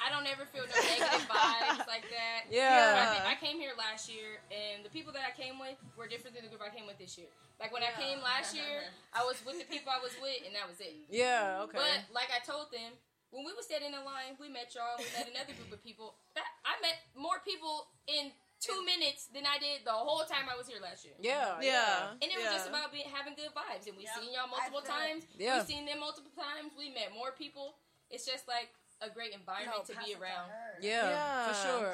I 0.00 0.08
don't 0.08 0.24
ever 0.24 0.48
feel 0.48 0.64
no 0.64 0.76
negative 0.80 1.28
vibes 1.28 1.84
like 1.84 2.08
that. 2.08 2.48
Yeah. 2.48 3.20
I, 3.20 3.32
I 3.32 3.36
came 3.36 3.60
here 3.60 3.76
last 3.76 4.08
year, 4.08 4.40
and 4.48 4.80
the 4.80 4.88
people 4.88 5.12
that 5.12 5.28
I 5.28 5.32
came 5.36 5.60
with 5.60 5.76
were 5.92 6.08
different 6.08 6.34
than 6.34 6.48
the 6.48 6.50
group 6.50 6.64
I 6.64 6.72
came 6.72 6.88
with 6.88 6.96
this 6.96 7.20
year. 7.20 7.28
Like, 7.60 7.68
when 7.68 7.84
I 7.84 7.92
came 7.92 8.24
last 8.24 8.56
year, 8.56 8.88
I 9.16 9.20
was 9.28 9.36
with 9.44 9.60
the 9.60 9.68
people 9.68 9.92
I 9.92 10.00
was 10.00 10.16
with, 10.16 10.40
and 10.48 10.56
that 10.56 10.64
was 10.64 10.80
it. 10.80 10.96
Yeah. 11.12 11.68
Okay. 11.68 11.76
But, 11.76 12.08
like 12.16 12.32
I 12.32 12.40
told 12.40 12.72
them, 12.72 12.96
when 13.30 13.44
we 13.44 13.52
were 13.52 13.62
standing 13.62 13.92
in 13.92 14.02
line, 14.02 14.40
we 14.40 14.48
met 14.48 14.72
y'all, 14.72 14.98
we 14.98 15.06
met 15.14 15.28
another 15.28 15.52
group 15.54 15.70
of 15.70 15.84
people. 15.84 16.16
That 16.34 16.48
I 16.64 16.80
met 16.80 16.98
more 17.14 17.38
people 17.44 17.92
in 18.08 18.32
two 18.58 18.80
minutes 18.84 19.28
than 19.32 19.48
I 19.48 19.56
did 19.56 19.84
the 19.88 19.94
whole 19.94 20.24
time 20.28 20.48
I 20.50 20.56
was 20.56 20.68
here 20.68 20.80
last 20.82 21.04
year. 21.04 21.16
Yeah. 21.20 21.60
Yeah. 21.60 22.16
And 22.16 22.28
it 22.28 22.36
was 22.36 22.48
yeah. 22.48 22.56
just 22.56 22.68
about 22.68 22.90
being 22.90 23.08
having 23.08 23.36
good 23.36 23.52
vibes, 23.52 23.84
and 23.84 23.94
we've 24.00 24.10
seen 24.16 24.32
y'all 24.32 24.48
multiple 24.48 24.82
times. 24.82 25.28
Yeah. 25.36 25.60
We've 25.60 25.68
seen 25.68 25.84
them 25.84 26.00
multiple 26.00 26.32
times. 26.32 26.72
We 26.74 26.88
met 26.90 27.12
more 27.12 27.32
people. 27.36 27.76
It's 28.10 28.26
just 28.26 28.48
like 28.48 28.74
a 29.02 29.08
great 29.08 29.32
environment 29.32 29.84
to 29.86 29.92
be 30.04 30.14
around. 30.14 30.52
Yeah. 30.80 31.08
Yeah. 31.08 31.48
For 31.48 31.54
sure. 31.56 31.92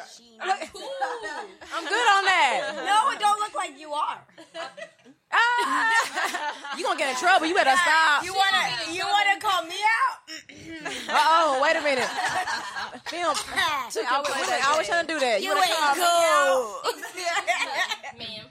Cool. 0.73 0.83
I'm 1.75 1.85
good 1.85 2.09
on 2.19 2.25
that. 2.27 2.83
No, 2.83 3.11
it 3.15 3.21
don't 3.21 3.39
look 3.39 3.55
like 3.55 3.79
you 3.79 3.93
are. 3.93 4.19
Ah. 5.33 6.77
you 6.77 6.85
gonna 6.85 6.99
get 6.99 7.11
in 7.11 7.17
trouble. 7.17 7.47
You 7.47 7.55
better 7.55 7.77
stop. 7.77 8.25
You 8.25 8.35
wanna 8.35 8.93
you 8.93 9.03
wanna 9.05 9.41
call 9.41 9.63
me 9.67 9.75
out? 9.75 10.17
Uh 11.09 11.15
oh. 11.15 11.61
Wait 11.63 11.77
a 11.77 11.83
minute. 11.83 12.09
Film. 13.07 13.35
I 13.55 13.87
was, 13.87 13.97
I 13.97 14.75
was 14.77 14.87
trying 14.87 15.07
to 15.07 15.13
do 15.15 15.21
that. 15.21 15.43
You 15.43 15.55
better 15.55 15.67
ain't 15.67 15.79
call 15.79 15.95
me 15.95 16.03
out. 16.03 16.83
cool. 16.83 18.19
Ma'am. 18.19 18.47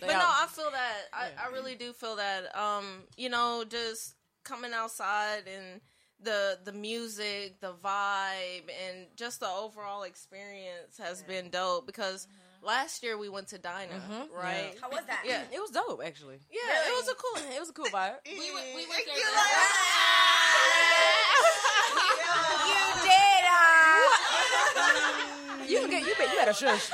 But 0.00 0.06
no, 0.06 0.20
I 0.20 0.46
feel 0.50 0.70
that. 0.70 0.96
I, 1.12 1.48
I 1.48 1.52
really 1.52 1.74
do 1.74 1.92
feel 1.92 2.16
that. 2.16 2.56
Um, 2.56 3.04
you 3.16 3.28
know, 3.28 3.64
just 3.68 4.14
coming 4.44 4.72
outside 4.72 5.42
and 5.46 5.80
the 6.22 6.58
the 6.64 6.72
music, 6.72 7.60
the 7.60 7.72
vibe, 7.72 8.68
and 8.86 9.06
just 9.16 9.40
the 9.40 9.48
overall 9.48 10.02
experience 10.02 10.98
has 10.98 11.22
been 11.22 11.48
dope. 11.50 11.86
Because 11.86 12.26
mm-hmm. 12.26 12.66
last 12.66 13.02
year 13.02 13.16
we 13.18 13.28
went 13.28 13.48
to 13.48 13.58
Dinah, 13.58 13.92
mm-hmm. 13.92 14.34
right? 14.34 14.74
How 14.80 14.88
was 14.88 15.04
that? 15.06 15.22
Yeah, 15.24 15.42
It 15.52 15.60
was 15.60 15.70
dope, 15.70 16.00
actually. 16.04 16.40
yeah, 16.50 16.88
it 16.88 16.92
was 16.92 17.08
a 17.08 17.14
cool. 17.14 17.36
It 17.54 17.60
was 17.60 17.70
a 17.70 17.72
cool 17.72 17.86
vibe. 17.86 18.14
We 18.26 18.52
went, 18.52 18.66
we 18.74 18.86
went 18.86 19.04
there. 19.06 19.16
You 19.16 19.24
did, 23.02 23.44
huh? 23.46 25.34
You 25.68 25.88
get. 25.88 26.02
You 26.06 26.14
bet. 26.16 26.28
You 26.32 26.36
better 26.38 26.52
shush. 26.52 26.90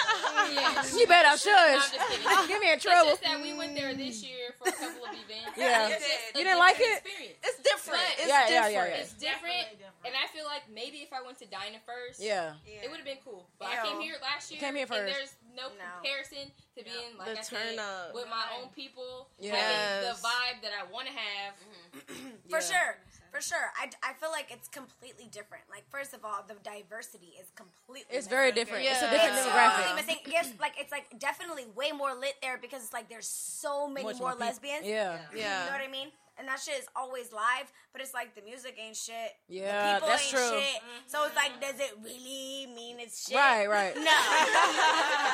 Yeah. 0.52 0.84
You 0.96 1.06
better 1.06 1.28
I'm 1.30 1.38
shush. 1.38 1.90
just 1.90 1.94
kidding. 1.94 2.48
Get 2.48 2.60
me 2.62 2.68
in 2.68 2.74
It's 2.74 2.84
trouble. 2.84 3.10
just 3.10 3.22
that 3.22 3.40
we 3.40 3.54
went 3.54 3.74
there 3.74 3.94
this 3.94 4.22
year 4.22 4.52
for 4.58 4.68
a 4.68 4.72
couple 4.72 5.04
of 5.06 5.14
events, 5.14 5.56
Yeah. 5.56 5.88
It's 5.88 6.04
just 6.04 6.36
You 6.36 6.44
didn't 6.44 6.58
like 6.58 6.76
different 6.76 7.00
it? 7.00 7.06
Experience. 7.06 7.38
It's 7.44 7.58
different. 7.64 8.02
But 8.04 8.18
It's 8.18 8.28
Yeah, 8.28 8.34
yeah, 8.34 8.50
yeah, 8.50 8.68
different. 8.68 8.94
yeah. 8.94 9.02
It's 9.02 9.14
different, 9.14 9.64
and 10.04 10.12
I 10.14 10.26
feel 10.34 10.44
like 10.44 10.62
maybe 10.68 10.98
if 11.06 11.12
I 11.12 11.22
went 11.22 11.38
to 11.40 11.46
Dinah 11.46 11.80
first, 11.86 12.20
Yeah. 12.20 12.54
it 12.66 12.90
would 12.90 12.98
have 12.98 13.06
been 13.08 13.22
cool. 13.24 13.46
But 13.58 13.68
I 13.72 13.86
came 13.86 14.00
here 14.00 14.16
last 14.20 14.50
year. 14.50 14.60
came 14.60 14.74
here 14.76 14.84
And 14.84 14.92
first. 14.92 15.08
there's 15.14 15.32
no, 15.56 15.70
comparison 16.02 16.50
to 16.76 16.80
being 16.84 17.16
like 17.16 17.32
The 17.32 17.38
I 17.38 17.42
said 17.42 17.78
up. 17.78 18.12
with 18.14 18.28
my 18.28 18.44
own 18.60 18.68
people, 18.74 19.28
Yes. 19.38 19.54
having 19.56 20.10
the 20.10 20.16
vibe 20.20 20.58
that 20.66 20.72
I 20.76 20.82
want 20.92 21.06
to 21.08 21.14
have. 21.14 21.52
Mm-hmm. 21.56 22.30
For 22.50 22.58
Yeah. 22.60 22.68
sure. 22.68 22.92
For 23.34 23.40
sure. 23.42 23.66
I, 23.74 23.90
I 24.08 24.12
feel 24.14 24.30
like 24.30 24.46
it's 24.54 24.68
completely 24.68 25.26
different. 25.26 25.64
Like, 25.68 25.82
first 25.90 26.14
of 26.14 26.24
all, 26.24 26.44
the 26.46 26.54
diversity 26.62 27.34
is 27.34 27.50
completely 27.56 28.06
It's 28.16 28.28
very 28.28 28.52
missing. 28.52 28.62
different. 28.62 28.84
It's 28.86 29.02
a 29.02 29.06
Yeah. 29.06 29.10
different 29.10 29.34
It's 29.34 29.46
demographic. 29.46 29.74
totally 29.82 29.96
missing. 30.02 30.18
Yes, 30.30 30.52
like 30.60 30.74
it's 30.78 30.92
like 30.92 31.18
definitely 31.18 31.66
way 31.74 31.90
more 31.90 32.14
lit 32.14 32.34
there 32.40 32.58
because 32.62 32.84
it's 32.84 32.92
like 32.92 33.08
there's 33.08 33.26
so 33.26 33.88
many 33.88 34.06
Much 34.06 34.18
more, 34.22 34.28
more 34.28 34.38
peop- 34.38 34.40
lesbians. 34.54 34.86
Yeah. 34.86 35.18
Yeah. 35.34 35.64
You 35.64 35.66
know 35.66 35.76
what 35.78 35.82
I 35.82 35.90
mean? 35.90 36.08
And 36.36 36.48
that 36.48 36.58
shit 36.58 36.74
is 36.80 36.86
always 36.96 37.30
live, 37.32 37.70
but 37.92 38.02
it's 38.02 38.12
like 38.12 38.34
the 38.34 38.42
music 38.42 38.74
ain't 38.74 38.96
shit. 38.96 39.38
Yeah, 39.46 39.70
the 39.70 39.94
people 39.94 40.08
that's 40.08 40.26
ain't 40.26 40.34
true. 40.34 40.58
shit. 40.58 40.82
So 41.06 41.22
it's 41.30 41.36
like, 41.38 41.60
does 41.62 41.78
it 41.78 41.94
really 42.02 42.66
mean 42.74 42.98
it's 42.98 43.22
shit? 43.28 43.36
Right, 43.38 43.70
right. 43.70 43.94
No. 43.94 44.02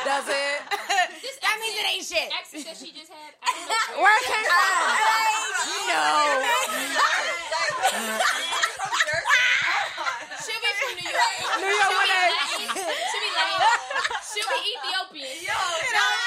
Does 0.04 0.28
it? 0.28 0.60
that 1.40 1.56
means 1.56 1.76
it 1.80 1.86
ain't 1.88 2.04
shit. 2.04 2.28
Accent 2.36 2.64
that 2.68 2.76
she 2.76 2.92
just 2.92 3.08
had, 3.08 3.32
I 3.40 3.48
don't 3.48 3.64
know 3.96 4.02
Where 4.04 4.12
it 4.12 4.24
came 4.28 4.44
from? 4.44 4.76
You 5.72 5.88
know. 5.88 7.40
She'll 10.44 10.60
be 10.60 10.72
from 10.84 10.92
New 11.00 11.08
York. 11.08 11.36
New 11.60 11.68
York 11.68 11.88
She'll 11.88 12.00
be 12.00 12.12
day. 12.12 12.28
Latin. 12.28 12.68
She'll 13.08 13.24
be 13.24 13.30
Latin. 13.40 13.64
She'll 14.20 14.50
be 14.52 14.60
Ethiopian. 14.68 15.48
Yo, 15.48 15.56
It's 15.80 15.92
a 15.92 15.96
full 15.96 15.96
circle. 15.96 16.19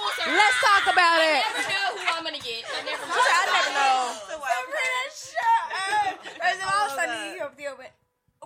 Let's 0.00 0.58
talk 0.64 0.84
about 0.92 1.18
I 1.20 1.26
it. 1.36 1.42
I 1.44 1.50
never 1.50 1.64
know 1.68 1.86
who 1.96 2.02
I'm 2.16 2.24
gonna 2.24 2.40
get. 2.42 2.62
I 2.64 2.80
never 2.84 3.04
know. 3.06 3.14
I 3.20 3.44
never 3.50 3.72
know. 3.76 3.98
First 6.40 6.60
of 6.60 6.66
all, 6.68 6.84
it's 6.88 6.96
not 6.96 7.08
an 7.08 7.32
Ethiopian. 7.32 7.74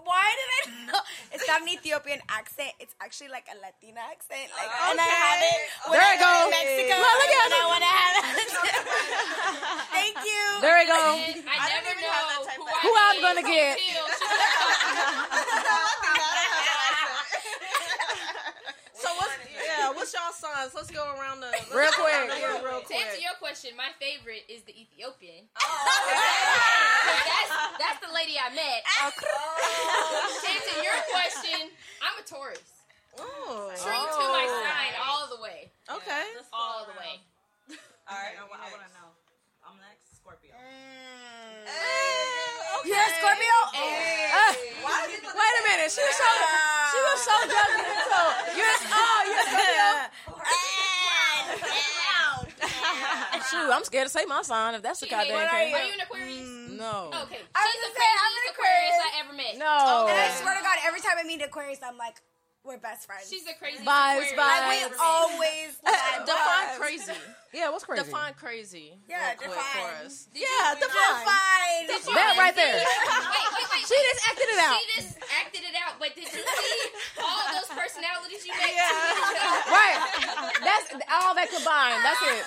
Why 0.05 0.27
did 0.37 0.49
I 0.53 0.61
know? 0.93 1.01
It's 1.33 1.47
not 1.49 1.63
an 1.63 1.69
Ethiopian 1.69 2.21
accent. 2.29 2.73
It's 2.81 2.95
actually 3.01 3.29
like 3.33 3.47
a 3.49 3.57
Latina 3.63 4.01
accent. 4.11 4.51
Like, 4.53 4.69
and 4.69 4.99
I 5.01 5.07
have 5.09 5.41
it. 5.41 5.61
when 5.89 5.97
There 5.99 6.05
I 6.05 6.15
you 6.15 6.21
go 6.21 6.29
go. 6.29 6.51
Mexico. 6.51 6.95
Look, 7.01 7.15
look 7.25 7.33
at 7.33 7.41
and 7.47 7.55
I 7.55 7.63
it. 7.63 7.71
want 7.73 7.83
to 7.87 7.93
have 7.95 8.15
it. 8.21 8.49
Thank 9.97 10.17
you. 10.27 10.45
There 10.61 10.77
you 10.83 10.89
go. 10.91 11.03
And 11.17 11.41
I, 11.49 11.67
never 11.81 12.01
know 12.05 12.45
who, 12.53 12.67
Who 12.85 12.91
I'm 12.95 13.19
gonna 13.23 13.43
get. 13.47 13.79
until 13.79 14.07
she 14.13 14.27
So 18.95 19.09
what's 19.19 19.35
yeah? 19.91 19.97
What's 19.97 20.13
y'all 20.17 20.33
signs? 20.33 20.73
Let's 20.75 20.91
go 20.91 21.05
around 21.21 21.41
the 21.41 21.53
let's 21.53 21.69
Real 21.75 21.93
quick. 21.93 22.29
the 22.29 22.41
room 22.47 22.65
real 22.65 22.81
To 22.81 22.95
answer 22.95 23.21
your 23.21 23.37
question, 23.41 23.77
my 23.77 23.91
favorite 24.01 24.45
is 24.49 24.63
the 24.65 24.73
Ethiopian. 24.73 25.45
'Cause 25.55 27.21
that's, 27.29 27.53
that's 27.79 28.01
the 28.01 28.13
lady 28.17 28.35
I 28.41 28.49
met. 28.57 28.81
To 28.85 30.47
answer 30.49 30.79
your 30.81 30.99
question, 31.13 31.69
I'm 32.01 32.17
a 32.17 32.25
Taurus. 32.25 32.65
Oh, 33.21 33.71
True 33.79 33.93
to 34.11 34.25
my 34.35 34.45
sign 34.49 34.93
all 34.99 35.29
the 35.31 35.39
way. 35.43 35.71
okay. 35.87 36.25
All 36.53 36.83
the 36.89 36.97
way. 36.99 37.21
All 38.11 38.19
right, 38.19 38.35
I, 38.37 38.43
want 38.51 38.59
to 38.85 38.91
know. 38.93 39.09
I'm 39.65 39.79
next, 39.81 40.19
Scorpio. 40.21 40.53
You're 42.85 43.01
a 43.01 43.11
Scorpio? 43.17 43.57
Uh, 43.73 44.53
wait 44.85 45.55
a 45.57 45.63
minute. 45.65 45.89
She 45.89 46.03
was 46.05 46.17
so 46.21 46.29
she 46.93 46.99
was 47.01 47.21
so 47.25 47.33
judgmental. 47.49 48.29
You're 48.59 48.77
oh 48.93 49.21
you're 49.25 49.47
Scorpio. 49.49 49.89
Shoot, 53.51 53.71
I'm 53.71 53.85
scared 53.85 54.07
to 54.07 54.13
say 54.13 54.25
my 54.27 54.43
sign 54.43 54.75
if 54.75 54.83
that's 54.83 55.01
the 55.01 55.07
goddamn 55.07 55.37
hates- 55.39 55.51
case. 55.53 55.75
Are 55.75 55.87
you 55.87 55.93
an 55.95 56.01
Aquarius? 56.01 56.49
Mm, 56.49 56.79
no. 56.79 57.11
Okay. 57.25 57.41
I 57.55 57.61
She's 57.61 57.75
was 57.75 57.81
the 57.81 57.91
gonna 57.91 57.99
say, 57.99 58.09
I'm 58.09 58.33
craziest 58.35 58.41
an 58.41 58.47
Aquarius 58.55 58.95
Aquarius. 58.95 58.99
I 59.05 59.21
ever 59.23 59.33
met. 59.35 59.53
No. 59.59 60.07
And 60.09 60.19
I 60.19 60.29
swear 60.41 60.55
to 60.57 60.63
God, 60.63 60.77
every 60.87 61.01
time 61.01 61.17
I 61.19 61.25
meet 61.25 61.41
an 61.41 61.49
Aquarius, 61.49 61.81
I'm 61.85 61.97
like, 61.99 62.17
we're 62.65 62.79
best 62.81 63.07
friends. 63.07 63.29
She's 63.29 63.45
a 63.47 63.53
crazy 63.61 63.85
Vibes, 63.85 64.33
Aquarius. 64.33 64.33
vibes. 64.33 64.67
Like, 64.67 64.91
we 64.91 64.97
always 65.01 65.71
like, 65.85 66.27
Define 66.27 66.81
crazy. 66.81 67.13
Yeah, 67.55 67.71
what's 67.71 67.87
crazy? 67.87 68.03
Define 68.03 68.35
crazy. 68.35 68.99
Yeah, 69.07 69.31
real 69.39 69.55
quick 69.55 69.55
for 69.55 69.87
define. 69.87 70.07
us. 70.11 70.27
Yeah, 70.35 70.75
define. 70.75 71.87
Did 71.87 72.03
you 72.03 72.11
That 72.19 72.35
right 72.35 72.51
there. 72.51 72.83
Wait, 72.83 72.83
wait, 72.83 73.69
wait. 73.71 73.87
She 73.87 73.95
just 73.95 74.27
acted 74.27 74.49
it 74.51 74.59
out. 74.59 74.75
She 74.75 74.87
just 74.99 75.15
acted 75.39 75.63
it 75.63 75.77
out. 75.79 75.95
But 76.03 76.19
did 76.19 76.27
you 76.27 76.43
see 76.43 76.83
all 77.23 77.47
those 77.55 77.71
personalities 77.71 78.43
you 78.43 78.51
met? 78.59 78.75
Right. 79.71 79.99
That's 80.67 80.99
all 81.15 81.39
that 81.39 81.47
combined. 81.55 82.03
That's 82.03 82.23
it. 82.27 82.43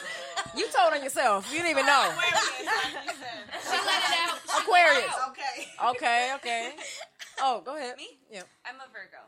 You 0.60 0.68
told 0.76 0.92
on 0.92 1.00
yourself. 1.00 1.48
You 1.56 1.64
didn't 1.64 1.72
even 1.80 1.86
know. 1.88 2.12
She 2.12 3.80
let 3.80 4.02
it 4.04 4.16
out. 4.28 4.44
She 4.44 4.60
Aquarius. 4.60 5.08
Let 5.08 5.08
it 5.08 5.24
out. 5.24 5.32
Okay. 5.32 5.56
Okay, 5.96 6.22
okay. 6.36 6.64
Oh, 7.40 7.62
go 7.64 7.78
ahead. 7.78 7.96
Me? 7.96 8.20
Yeah. 8.30 8.44
I'm 8.68 8.76
a 8.76 8.92
Virgo. 8.92 9.24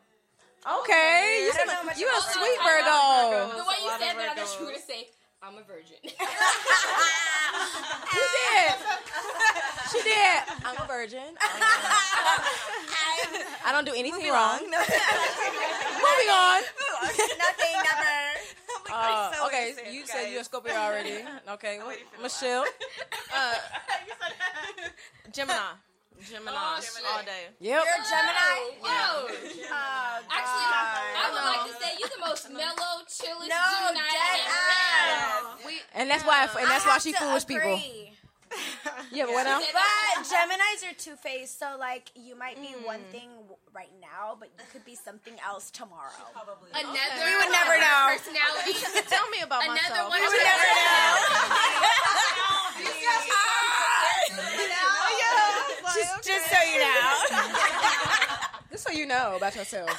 Okay. 0.65 1.45
You, 1.45 1.51
I 1.51 1.53
don't 1.55 1.67
some- 1.67 1.75
know 1.75 1.83
much 1.85 1.97
you 1.99 2.07
a 2.07 2.09
about 2.11 2.23
sweet 2.31 2.59
Virgo. 2.59 2.99
Virgo. 3.31 3.57
The 3.57 3.63
way 3.69 3.75
you 3.83 3.89
said 3.99 4.15
that, 4.19 4.27
I 4.29 4.35
thought 4.35 4.59
you 4.59 4.65
were 4.65 4.71
gonna 4.71 4.83
say, 4.83 5.07
"I'm 5.41 5.55
a 5.57 5.63
virgin." 5.63 5.97
You 8.13 8.21
did. 8.21 8.73
She 9.91 9.99
did. 10.03 10.39
I'm 10.65 10.77
a 10.81 10.85
virgin. 10.88 11.35
I 13.65 13.71
don't 13.71 13.85
do 13.85 13.93
anything 13.95 14.29
wrong. 14.29 14.59
Moving 14.61 14.75
on. 16.29 16.61
Nothing, 17.03 17.75
never. 17.83 18.17
Uh, 18.91 19.31
so 19.33 19.45
okay, 19.47 19.69
innocent, 19.71 19.93
you 19.93 20.05
said 20.05 20.29
you're 20.31 20.41
a 20.41 20.43
Scorpio 20.43 20.73
already. 20.73 21.23
Okay, 21.49 21.79
what- 21.79 21.97
Michelle. 22.21 22.65
Uh, 23.35 23.55
Gemini. 25.31 25.57
Gemini. 26.25 26.51
Oh, 26.51 26.80
shit. 26.81 27.03
all 27.07 27.23
day. 27.23 27.48
Yep. 27.59 27.80
You're 27.80 27.80
a 27.80 28.03
Gemini. 28.03 28.56
Whoa. 28.83 28.89
Oh, 28.91 30.19
Actually, 30.27 30.67
God. 30.67 30.99
I 31.15 31.25
would 31.31 31.45
like 31.48 31.64
to 31.72 31.73
say 31.80 31.89
you're 31.99 32.09
the 32.11 32.23
most 32.25 32.49
mellow, 32.51 33.03
chillest 33.07 33.48
No, 33.49 33.64
Gemini 33.64 34.03
I 34.03 34.11
dead 34.11 34.39
ever 34.43 34.65
met. 34.67 35.15
ass. 35.15 35.65
We, 35.65 35.73
And 35.95 36.09
that's 36.09 36.23
why, 36.25 36.43
and 36.43 36.67
that's 36.69 36.85
I 36.85 36.89
why 36.89 36.98
she 36.99 37.11
to 37.14 37.17
foolish 37.19 37.45
people. 37.45 37.72
agree. 37.73 38.14
Yeah, 39.11 39.25
but 39.25 39.33
what 39.33 39.45
else? 39.48 39.65
But 39.73 40.25
Gemini's 40.25 40.81
are 40.85 40.93
two 40.98 41.15
faced, 41.15 41.57
so 41.59 41.77
like 41.80 42.09
you 42.15 42.35
might 42.38 42.57
be 42.61 42.73
mm. 42.73 42.85
one 42.85 43.01
thing 43.11 43.30
right 43.73 43.89
now, 44.01 44.38
but 44.39 44.49
you 44.57 44.65
could 44.72 44.83
be 44.85 44.93
something 44.95 45.33
else 45.45 45.69
tomorrow. 45.72 46.09
Probably. 46.33 46.69
Another 46.73 47.25
We 47.25 47.35
would 47.38 47.51
never 47.53 47.77
know. 47.77 48.09
personality. 48.09 48.73
tell 49.07 49.30
me 49.30 49.41
about 49.41 49.64
Another 49.64 49.81
myself. 49.81 50.09
one. 50.09 50.19
We 50.22 50.27
would 50.27 50.43
never 50.45 50.65
know. 50.65 51.14
just, 55.99 56.27
just 56.27 56.49
so 56.49 56.57
you 56.71 56.79
know. 56.79 56.95
Just 58.71 58.85
so 58.85 58.91
you 58.91 59.07
know 59.07 59.33
about 59.35 59.55
yourself. 59.55 59.89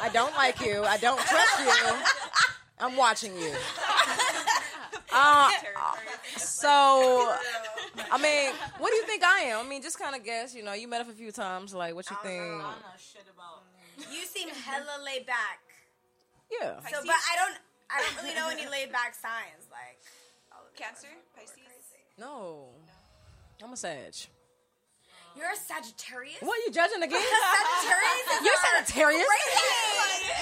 I 0.00 0.08
don't 0.12 0.32
like 0.36 0.60
you. 0.60 0.84
I 0.84 0.96
don't 0.96 1.18
trust 1.18 1.58
you. 1.58 1.96
I'm 2.78 2.96
watching 2.96 3.36
you. 3.38 3.52
Uh, 5.14 5.50
so, 6.38 7.36
I 8.10 8.16
mean, 8.16 8.54
what 8.78 8.88
do 8.88 8.96
you 8.96 9.02
think 9.04 9.22
I 9.22 9.40
am? 9.52 9.66
I 9.66 9.68
mean, 9.68 9.82
just 9.82 9.98
kind 9.98 10.16
of 10.16 10.24
guess. 10.24 10.54
You 10.54 10.64
know, 10.64 10.72
you 10.72 10.88
met 10.88 11.02
up 11.02 11.10
a 11.10 11.12
few 11.12 11.30
times. 11.30 11.74
Like, 11.74 11.94
what 11.94 12.08
you 12.08 12.16
think? 12.22 12.40
I 12.40 12.48
don't 12.48 12.60
know 12.60 12.96
shit 12.96 13.20
about 13.28 13.60
You 14.10 14.24
seem 14.24 14.48
hella 14.48 15.04
laid 15.04 15.26
back. 15.26 15.60
Yeah. 16.50 16.80
So, 16.80 17.04
but 17.04 17.12
I 17.12 17.36
don't, 17.36 17.58
I 17.90 18.00
don't 18.00 18.22
really 18.22 18.34
know 18.34 18.48
any 18.48 18.66
laid 18.70 18.90
back 18.90 19.14
signs. 19.14 19.68
Like 19.70 20.00
Cancer? 20.76 21.08
Pisces? 21.36 21.58
No. 22.18 22.68
I'm 23.62 23.72
a 23.72 23.76
Sag. 23.76 24.14
You're 25.36 25.50
a 25.50 25.56
Sagittarius. 25.56 26.40
What 26.40 26.54
are 26.58 26.64
you 26.66 26.72
judging 26.72 27.02
again? 27.02 27.20
Sagittarius? 27.22 28.44
You're 28.44 28.54
our- 28.54 28.84
Sagittarius? 28.84 29.26
Crazy. 29.26 30.32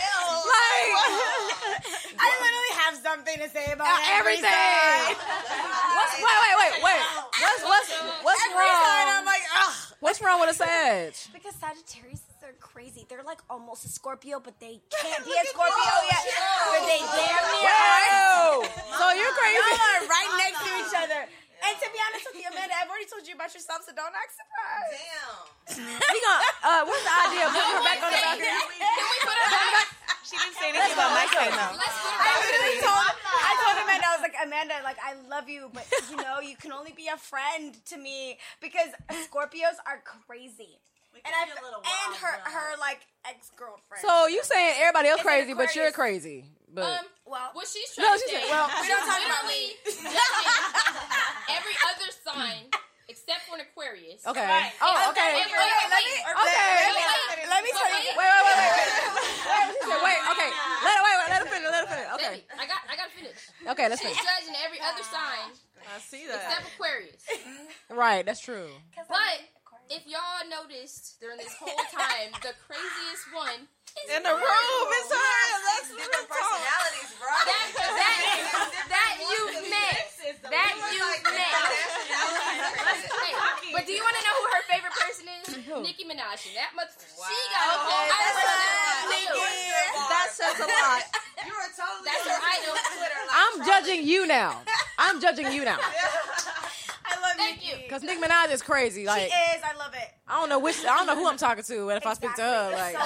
Like, 0.41 0.93
I 2.21 2.29
literally 2.41 2.75
have 2.85 2.95
something 3.01 3.37
to 3.41 3.49
say 3.49 3.73
about 3.73 3.87
Uh, 3.89 4.19
everything. 4.19 4.51
what's, 4.51 6.15
wait, 6.19 6.39
wait, 6.43 6.57
wait, 6.59 6.75
wait. 6.83 7.03
What's 7.41 7.63
what's 7.65 7.91
what's 8.23 8.41
Every 8.45 8.57
sign, 8.57 9.07
I'm 9.09 9.25
wrong? 9.25 9.25
like, 9.27 9.43
ugh. 9.57 9.75
What's 10.01 10.21
wrong 10.23 10.41
with 10.41 10.51
a 10.51 10.55
Sag? 10.55 11.15
Because 11.33 11.55
Sagittarius 11.57 12.23
are 12.43 12.53
crazy. 12.59 13.05
They're 13.09 13.23
like 13.23 13.41
almost 13.51 13.85
a 13.85 13.89
Scorpio, 13.89 14.41
but 14.41 14.59
they 14.61 14.81
can't 15.03 15.25
be 15.25 15.33
a 15.33 15.45
Scorpio 15.49 15.93
yet. 16.09 16.25
But 16.73 16.83
they 16.89 17.01
damn 17.05 17.45
near 17.53 17.69
are. 17.69 18.65
So 18.97 19.05
you're 19.13 19.35
crazy. 19.37 19.61
Y'all 19.61 19.81
are 20.01 20.09
right 20.09 20.33
next 20.41 20.59
to 20.65 20.71
each 20.81 20.95
other. 20.97 21.21
And 21.61 21.75
to 21.77 21.87
be 21.93 21.99
honest 22.01 22.25
with 22.25 22.37
you, 22.41 22.49
Amanda, 22.49 22.73
I've 22.73 22.89
already 22.89 23.09
told 23.09 23.29
you 23.29 23.37
about 23.37 23.53
yourself, 23.53 23.85
so 23.85 23.93
don't 23.93 24.15
act 24.17 24.33
surprised. 24.33 24.97
Damn. 24.97 25.93
We 25.93 26.19
gonna, 26.25 26.41
uh, 26.65 26.83
what's 26.89 27.05
the 27.05 27.15
idea 27.15 27.45
of 27.47 27.53
putting 27.53 27.75
her 27.77 27.85
back 27.85 28.01
on 28.01 28.11
the 28.11 28.21
balcony? 28.21 28.49
Can 28.81 29.07
we 29.07 29.19
put 29.21 29.37
her 29.37 29.51
back? 29.53 29.87
She 30.25 30.39
didn't 30.39 30.57
say 30.57 30.71
anything 30.71 30.95
about 30.95 31.11
my 31.11 31.27
side 31.27 31.53
though. 31.53 31.75
Let's 31.75 31.97
put 32.01 32.13
her 32.15 32.23
I 32.23 32.33
literally 32.39 32.79
told 32.81 33.07
I 33.19 33.53
told 33.67 33.77
Amanda, 33.83 34.05
I 34.07 34.13
was 34.15 34.23
like, 34.23 34.37
Amanda, 34.39 34.75
like 34.85 34.99
I 35.03 35.13
love 35.29 35.49
you, 35.49 35.71
but 35.73 35.87
you 36.11 36.17
know, 36.17 36.41
you 36.41 36.57
can 36.57 36.73
only 36.73 36.93
be 36.93 37.09
a 37.09 37.17
friend 37.17 37.75
to 37.87 37.97
me 37.99 38.39
because 38.61 38.95
Scorpios 39.27 39.77
are 39.87 40.03
crazy. 40.05 40.79
And 41.25 41.35
I 41.35 41.43
and 41.45 42.17
her 42.17 42.35
her 42.51 42.77
like 42.81 43.01
ex 43.29 43.51
girlfriend. 43.57 44.01
So 44.03 44.27
you 44.27 44.43
saying 44.45 44.75
everybody 44.81 45.09
else 45.09 45.23
crazy, 45.23 45.55
but 45.55 45.75
you're 45.75 45.93
crazy. 45.93 46.45
But 46.73 46.85
Um, 47.03 47.07
well, 47.27 47.51
what 47.53 47.67
she's 47.67 47.91
No, 47.99 48.05
trying 48.07 48.19
to 48.19 48.25
she 48.31 48.35
say, 48.37 48.47
well- 48.49 48.71
We 48.81 48.87
don't 48.87 49.03
talk 49.03 49.19
about 49.27 49.43
literally 49.43 49.75
every 51.51 51.77
other 51.91 52.09
sign 52.23 52.71
except 53.11 53.43
for 53.51 53.59
an 53.59 53.67
Aquarius. 53.67 54.23
Okay. 54.23 54.39
Right. 54.47 54.71
Oh, 54.79 54.87
And- 54.95 55.11
okay. 55.11 55.43
and- 55.43 55.51
Wait, 55.51 55.51
wait, 55.51 55.67
let 55.91 55.99
wait, 55.99 56.07
me- 56.07 56.15
wait, 56.15 56.31
okay. 56.31 56.71
Let 56.79 56.95
wait, 56.95 57.43
me- 57.43 57.51
let 57.51 57.61
me 57.67 57.71
but 57.75 57.83
tell 57.83 57.91
you- 57.91 58.15
wait. 58.15 58.23
Wait, 58.23 58.31
wait, 58.31 58.45
wait, 58.47 58.55
wait, 58.55 58.71
wait. 58.71 59.27
Wait, 59.51 59.67
she 59.75 59.83
said, 59.83 59.99
wait, 60.07 60.21
okay. 60.31 60.51
Let 60.55 60.93
her, 60.95 61.03
wait, 61.03 61.17
wait, 61.19 61.29
let 61.35 61.39
her 61.43 61.49
finish, 61.51 61.71
let 61.75 61.83
her 61.83 61.91
finish. 61.91 62.09
Okay. 62.15 62.35
Baby, 62.39 62.55
I 62.55 62.65
got, 62.71 62.81
I 62.87 62.95
got 62.95 63.07
to 63.11 63.15
finish. 63.19 63.41
Okay, 63.67 63.87
let's 63.91 63.99
finish. 64.01 64.15
She's 64.17 64.27
judging 64.31 64.55
every 64.63 64.79
other 64.79 65.03
sign. 65.03 65.51
I 65.91 65.99
see 65.99 66.23
that. 66.31 66.39
Except 66.47 66.71
Aquarius. 66.79 67.23
Right, 67.91 68.23
that's 68.25 68.41
true. 68.41 68.71
But 69.11 69.43
if 69.91 70.07
y'all 70.07 70.47
noticed 70.47 71.19
during 71.19 71.37
this 71.39 71.51
whole 71.59 71.75
time, 71.91 72.31
the 72.47 72.55
craziest 72.63 73.27
one 73.35 73.67
In 74.07 74.23
the 74.23 74.31
room, 74.31 74.87
it's 75.03 75.11
her. 75.11 75.43
That's 75.67 75.91
different 75.91 76.31
personalities, 76.31 77.11
bro. 77.19 77.27
That, 77.27 77.67
that, 77.75 78.23
that 78.87 79.13
you 79.19 79.43
met. 79.67 79.99
That 80.47 80.73
you 80.95 81.03
met. 81.27 81.59
But 83.75 83.83
do 83.87 83.93
you 83.93 84.03
want 84.07 84.15
to 84.15 84.23
know 84.23 84.35
who 84.39 84.47
her 84.55 84.63
favorite 84.71 84.95
person 84.95 85.27
is? 85.43 85.59
Nicki 85.83 86.07
Minaj. 86.07 86.39
And 86.47 86.55
That 86.55 86.71
mother, 86.79 86.95
she 86.95 87.35
got 87.51 87.67
a 87.67 87.83
whole 87.83 87.91
Okay, 87.91 88.15
other 88.15 88.31
that's 88.31 88.39
personality, 88.47 89.27
too. 89.27 89.43
That 90.07 90.29
says 90.31 90.55
a 90.55 90.69
lot. 90.71 91.03
You 91.41 91.51
are 91.57 91.73
totally 91.75 92.07
That's 92.07 92.31
her 92.31 92.39
idol. 92.39 92.79
Twitter. 92.95 93.23
I'm 93.35 93.55
judging 93.67 94.07
you 94.07 94.27
now. 94.27 94.63
I'm 94.99 95.21
judging 95.21 95.51
you 95.53 95.65
now. 95.65 95.79
I 97.41 97.51
love 97.51 97.59
Thank 97.59 97.69
you. 97.69 97.83
Because 97.85 98.03
Nicki 98.03 98.21
Minaj 98.21 98.53
is 98.53 98.63
crazy. 98.63 99.07
Like, 99.07 99.23
she 99.23 99.27
is. 99.29 99.63
I 99.65 99.77
love 99.79 99.95
it. 99.95 100.09
I 100.29 100.39
don't 100.41 100.49
know 100.49 100.59
which, 100.59 100.77
I 100.85 100.97
don't 100.97 101.07
know 101.07 101.17
who 101.17 101.27
I'm 101.29 101.37
talking 101.37 101.65
to 101.65 101.89
and 101.89 101.97
if 101.97 102.07
I 102.07 102.15
speak 102.15 102.35
to 102.37 102.43
her. 102.43 102.71
Like, 102.73 102.95
so 102.95 103.01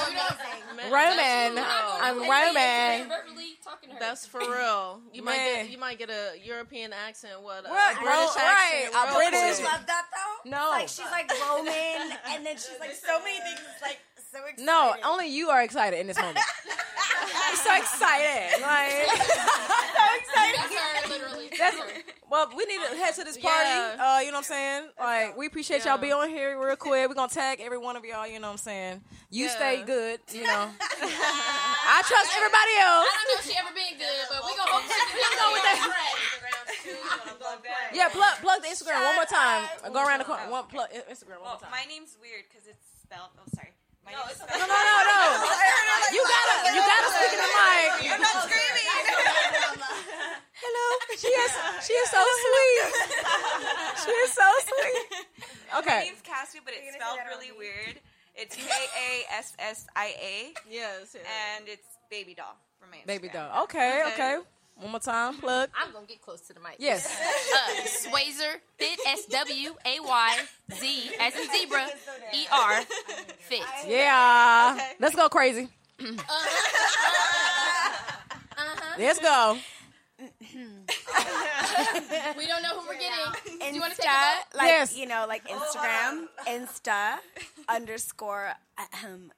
amazing. 0.72 0.92
Roman. 0.92 1.64
I'm 1.64 2.18
uh, 2.18 2.28
Roman. 2.28 3.08
Verbally 3.08 3.56
talking 3.64 3.88
to 3.90 3.94
her. 3.94 4.00
That's 4.00 4.26
for 4.26 4.40
real. 4.40 5.00
You 5.12 5.22
might 5.22 5.36
get 5.38 5.70
you 5.70 5.78
might 5.78 5.98
get 5.98 6.10
a 6.10 6.32
European 6.44 6.92
accent. 6.92 7.40
What? 7.40 7.64
A 7.66 7.70
What? 7.70 7.94
British 7.96 8.04
Bro, 8.04 8.42
accent. 8.42 8.44
right, 8.44 9.08
a 9.08 9.14
British- 9.14 9.64
love 9.64 9.86
that 9.86 10.04
though. 10.12 10.50
No. 10.50 10.68
like 10.70 10.88
she's 10.88 11.10
like 11.10 11.30
Roman, 11.48 12.12
and 12.28 12.44
then 12.44 12.56
she's 12.56 12.76
like 12.80 12.92
so 12.94 13.18
many 13.20 13.38
things. 13.40 13.60
It's 13.72 13.82
like 13.82 13.98
so 14.34 14.40
exciting. 14.44 14.66
no, 14.66 14.94
only 15.04 15.28
you 15.28 15.48
are 15.50 15.62
excited 15.62 15.98
in 16.00 16.06
this 16.06 16.18
moment. 16.18 16.38
I'm 17.46 17.56
so 17.56 17.70
excited. 17.76 18.60
Like, 18.60 18.90
so 19.06 20.04
excited. 20.18 20.58
That's 20.58 20.74
her, 20.74 21.08
literally. 21.08 21.48
That's, 21.56 21.76
well, 22.30 22.50
we 22.56 22.64
need 22.66 22.80
to 22.90 22.96
head 22.96 23.14
to 23.14 23.24
this 23.24 23.38
party. 23.38 23.68
Yeah. 23.70 23.96
Uh, 24.00 24.20
you 24.20 24.32
know 24.32 24.38
what 24.42 24.50
I'm 24.50 24.54
saying? 24.56 24.82
Like, 24.98 25.36
we 25.36 25.46
appreciate 25.46 25.84
y'all 25.84 25.94
Yeah. 25.96 26.02
being 26.02 26.12
on 26.18 26.28
here 26.28 26.58
real 26.58 26.74
quick. 26.88 27.08
We're 27.08 27.14
gonna 27.14 27.28
tag 27.32 27.60
every 27.60 27.78
one 27.78 27.94
of 27.96 28.04
y'all. 28.04 28.26
You 28.26 28.40
know 28.40 28.48
what 28.48 28.58
I'm 28.58 28.66
saying? 28.66 29.00
You 29.30 29.46
Yeah. 29.46 29.54
stay 29.56 29.82
good. 29.86 30.20
You 30.32 30.42
know. 30.44 30.66
I 30.70 32.02
trust 32.02 32.30
everybody 32.34 32.74
else. 32.82 33.06
I 33.06 33.12
don't 33.14 33.28
know 33.30 33.38
if 33.38 33.46
she 33.46 33.54
ever 33.56 33.70
been 33.74 33.94
good, 33.98 34.24
but 34.30 34.40
we 34.44 34.50
gonna 34.56 34.72
hope 34.74 34.82
she 34.82 34.98
can 34.98 35.38
go 35.38 35.52
with 35.52 35.62
that. 35.62 35.78
Yeah, 37.94 38.08
plug 38.08 38.34
plug 38.42 38.62
the 38.62 38.68
Instagram 38.68 39.04
one 39.04 39.14
more 39.14 39.24
time. 39.30 39.68
Go 39.92 40.02
around 40.04 40.18
the 40.18 40.24
corner. 40.24 40.50
One 40.50 40.66
plug 40.66 40.88
Instagram 40.90 41.38
one 41.38 41.54
Well, 41.54 41.54
more 41.54 41.60
time. 41.62 41.70
my 41.70 41.84
name's 41.88 42.16
weird 42.20 42.44
because 42.50 42.66
it's 42.66 42.82
spelled. 43.02 43.30
Oh, 43.38 43.46
sorry. 43.54 43.70
My 44.04 44.12
no, 44.12 44.20
name's 44.24 44.40
No, 44.40 44.64
no, 44.64 44.66
no, 44.68 44.96
no. 45.08 45.20
You 46.14 46.22
gotta, 46.22 46.56
you 46.76 46.80
gotta 46.84 47.08
speak 47.10 47.32
in 47.34 47.40
the 47.42 47.50
mic. 47.50 47.90
I'm 48.12 48.20
not 48.20 48.36
screaming. 48.46 48.86
Hello. 50.62 50.86
She 51.18 51.28
is, 51.28 51.52
she 51.86 51.92
is 51.94 52.08
so 52.10 52.22
sweet. 52.44 52.82
She 54.04 54.10
is 54.12 54.32
so 54.32 54.48
sweet. 54.68 55.08
Okay. 55.78 55.78
Okay. 55.78 56.00
name's 56.04 56.20
Cassie, 56.22 56.60
but 56.64 56.74
it's 56.76 56.94
spelled 56.94 57.18
really 57.28 57.50
weird. 57.56 57.98
It's 58.36 58.54
K 58.54 58.62
A 58.62 59.34
S 59.34 59.54
S 59.58 59.86
I 59.96 60.14
A, 60.20 60.52
Yes. 60.70 61.14
yes. 61.14 61.24
and 61.56 61.68
it's 61.68 61.86
baby 62.10 62.34
doll 62.34 62.56
for 62.78 62.86
my 62.86 62.98
Instagram. 62.98 63.06
Baby 63.06 63.28
doll. 63.32 63.62
Okay, 63.64 64.02
okay. 64.12 64.36
One 64.76 64.90
more 64.90 65.00
time. 65.00 65.38
Plug. 65.38 65.70
I'm 65.80 65.92
gonna 65.92 66.06
get 66.06 66.20
close 66.20 66.40
to 66.48 66.52
the 66.52 66.60
mic. 66.60 66.76
Yes. 66.78 67.06
Uh, 67.54 67.70
Swayzer 68.10 68.54
Fit 68.76 68.98
S 69.06 69.26
W 69.26 69.74
A 69.86 70.00
Y 70.00 70.38
Z 70.72 71.10
as 71.20 71.34
in 71.36 71.48
zebra 71.50 71.86
E 72.34 72.46
R 72.52 72.80
Fit. 73.38 73.62
Yeah. 73.86 74.78
Let's 74.98 75.14
go 75.14 75.28
crazy. 75.28 75.68
Uh-huh. 78.56 78.94
Let's 78.98 79.18
go. 79.20 79.58
We 82.36 82.46
don't 82.46 82.62
know 82.62 82.78
who 82.80 82.86
we're 82.88 82.94
getting. 82.98 83.58
Do 83.60 83.74
you 83.74 83.80
want 83.80 83.94
to 83.94 84.00
take 84.00 84.08
Insta, 84.10 84.54
a 84.54 84.56
like 84.56 84.66
Yes. 84.68 84.96
you 84.96 85.06
know, 85.06 85.24
like 85.28 85.46
Instagram, 85.48 86.26
Insta 86.46 87.16
underscore 87.68 88.52
ahem, 88.78 89.32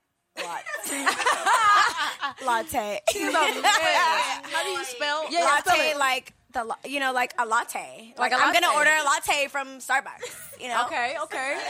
lot- 0.44 0.64
latte. 2.46 3.00
How 3.06 4.62
do 4.64 4.70
you 4.70 4.84
spell? 4.84 5.26
Yeah, 5.30 5.44
latte, 5.44 5.70
spell 5.70 5.98
like 5.98 6.32
the 6.52 6.64
la- 6.64 6.76
you 6.84 7.00
know, 7.00 7.12
like 7.12 7.34
a 7.38 7.46
latte. 7.46 8.14
Like 8.18 8.32
Like, 8.32 8.40
a 8.40 8.44
I'm 8.44 8.52
gonna 8.52 8.72
order 8.74 8.90
a 8.90 9.04
latte 9.04 9.48
from 9.48 9.78
Starbucks. 9.78 10.60
You 10.60 10.68
know. 10.68 10.84
Okay, 10.86 11.16
okay. 11.24 11.56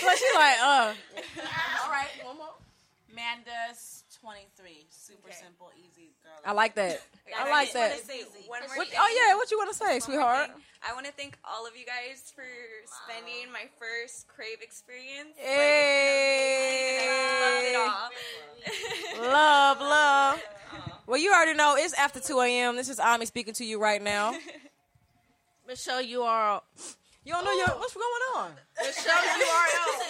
So 0.00 0.10
she's 0.16 0.34
like, 0.34 0.58
uh. 0.60 0.92
All 1.84 1.90
right, 1.90 2.08
one 2.24 2.36
more. 2.36 2.48
Manda's 3.14 4.02
23. 4.20 4.86
Super 4.90 5.30
simple, 5.32 5.70
easy 5.78 6.12
girl. 6.22 6.32
I 6.44 6.52
like 6.52 6.74
that. 6.74 7.00
I 7.38 7.48
like 7.50 7.72
that. 7.72 8.00
say 8.00 8.22
one 8.46 8.60
more 8.66 8.76
What, 8.76 8.88
oh 8.98 9.26
yeah, 9.28 9.34
what 9.36 9.50
you 9.50 9.56
want 9.58 9.70
to 9.70 9.76
say, 9.76 10.00
sweetheart? 10.00 10.50
Thing. 10.84 10.90
I 10.90 10.94
want 10.94 11.06
to 11.06 11.12
thank 11.12 11.38
all 11.44 11.66
of 11.66 11.76
you 11.76 11.84
guys 11.86 12.32
for 12.34 12.44
spending 13.04 13.52
my 13.52 13.68
first 13.78 14.28
Crave 14.28 14.62
experience. 14.62 15.36
Hey. 15.36 16.98
Loved 17.42 17.66
it 17.66 17.76
all. 17.76 18.10
Love, 19.30 19.80
love. 19.80 20.42
Well, 21.06 21.20
you 21.20 21.32
already 21.32 21.54
know 21.54 21.76
it's 21.78 21.92
after 21.94 22.18
2 22.18 22.40
a.m. 22.40 22.76
This 22.76 22.88
is 22.88 22.98
Ami 22.98 23.26
speaking 23.26 23.52
to 23.54 23.64
you 23.64 23.78
right 23.80 24.02
now. 24.02 24.34
Michelle 25.68 26.02
URL. 26.02 26.62
You 27.24 27.32
don't 27.34 27.44
know 27.44 27.52
your 27.52 27.68
oh. 27.70 27.78
what's 27.78 27.94
going 27.94 28.04
on. 28.36 28.52
Michelle 28.82 29.14
URL. 29.14 30.00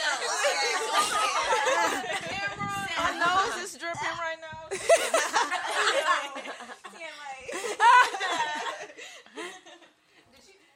Our 3.05 3.13
nose 3.19 3.57
is 3.65 3.77
dripping 3.77 4.19
right 4.21 4.39
now. 4.41 4.55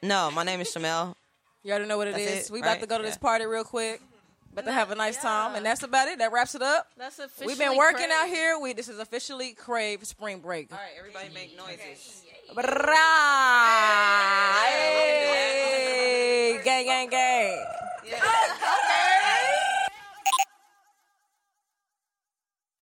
No, 0.01 0.31
my 0.31 0.43
name 0.43 0.61
is 0.61 0.73
Shamel. 0.73 1.15
You 1.63 1.71
already 1.71 1.87
know 1.87 1.97
what 1.97 2.07
it 2.07 2.15
that's 2.15 2.31
is. 2.31 2.49
It, 2.49 2.53
we 2.53 2.59
about 2.59 2.69
right? 2.69 2.81
to 2.81 2.87
go 2.87 2.97
to 2.97 3.03
this 3.03 3.17
party 3.17 3.45
real 3.45 3.63
quick. 3.63 4.01
About 4.53 4.65
to 4.65 4.71
have 4.71 4.89
a 4.91 4.95
nice 4.95 5.15
yeah. 5.15 5.21
time, 5.21 5.55
and 5.55 5.65
that's 5.65 5.83
about 5.83 6.07
it. 6.07 6.17
That 6.19 6.31
wraps 6.31 6.55
it 6.55 6.61
up. 6.61 6.87
That's 6.97 7.19
officially. 7.19 7.47
We've 7.47 7.59
been 7.59 7.77
working 7.77 8.07
crave. 8.07 8.11
out 8.11 8.27
here. 8.27 8.57
We 8.59 8.73
this 8.73 8.89
is 8.89 8.97
officially 8.97 9.53
crave 9.53 10.05
spring 10.07 10.39
break. 10.39 10.71
All 10.71 10.79
right, 10.79 10.89
everybody 10.97 11.29
make 11.33 11.55
noises. 11.55 12.23
Okay. 12.51 12.59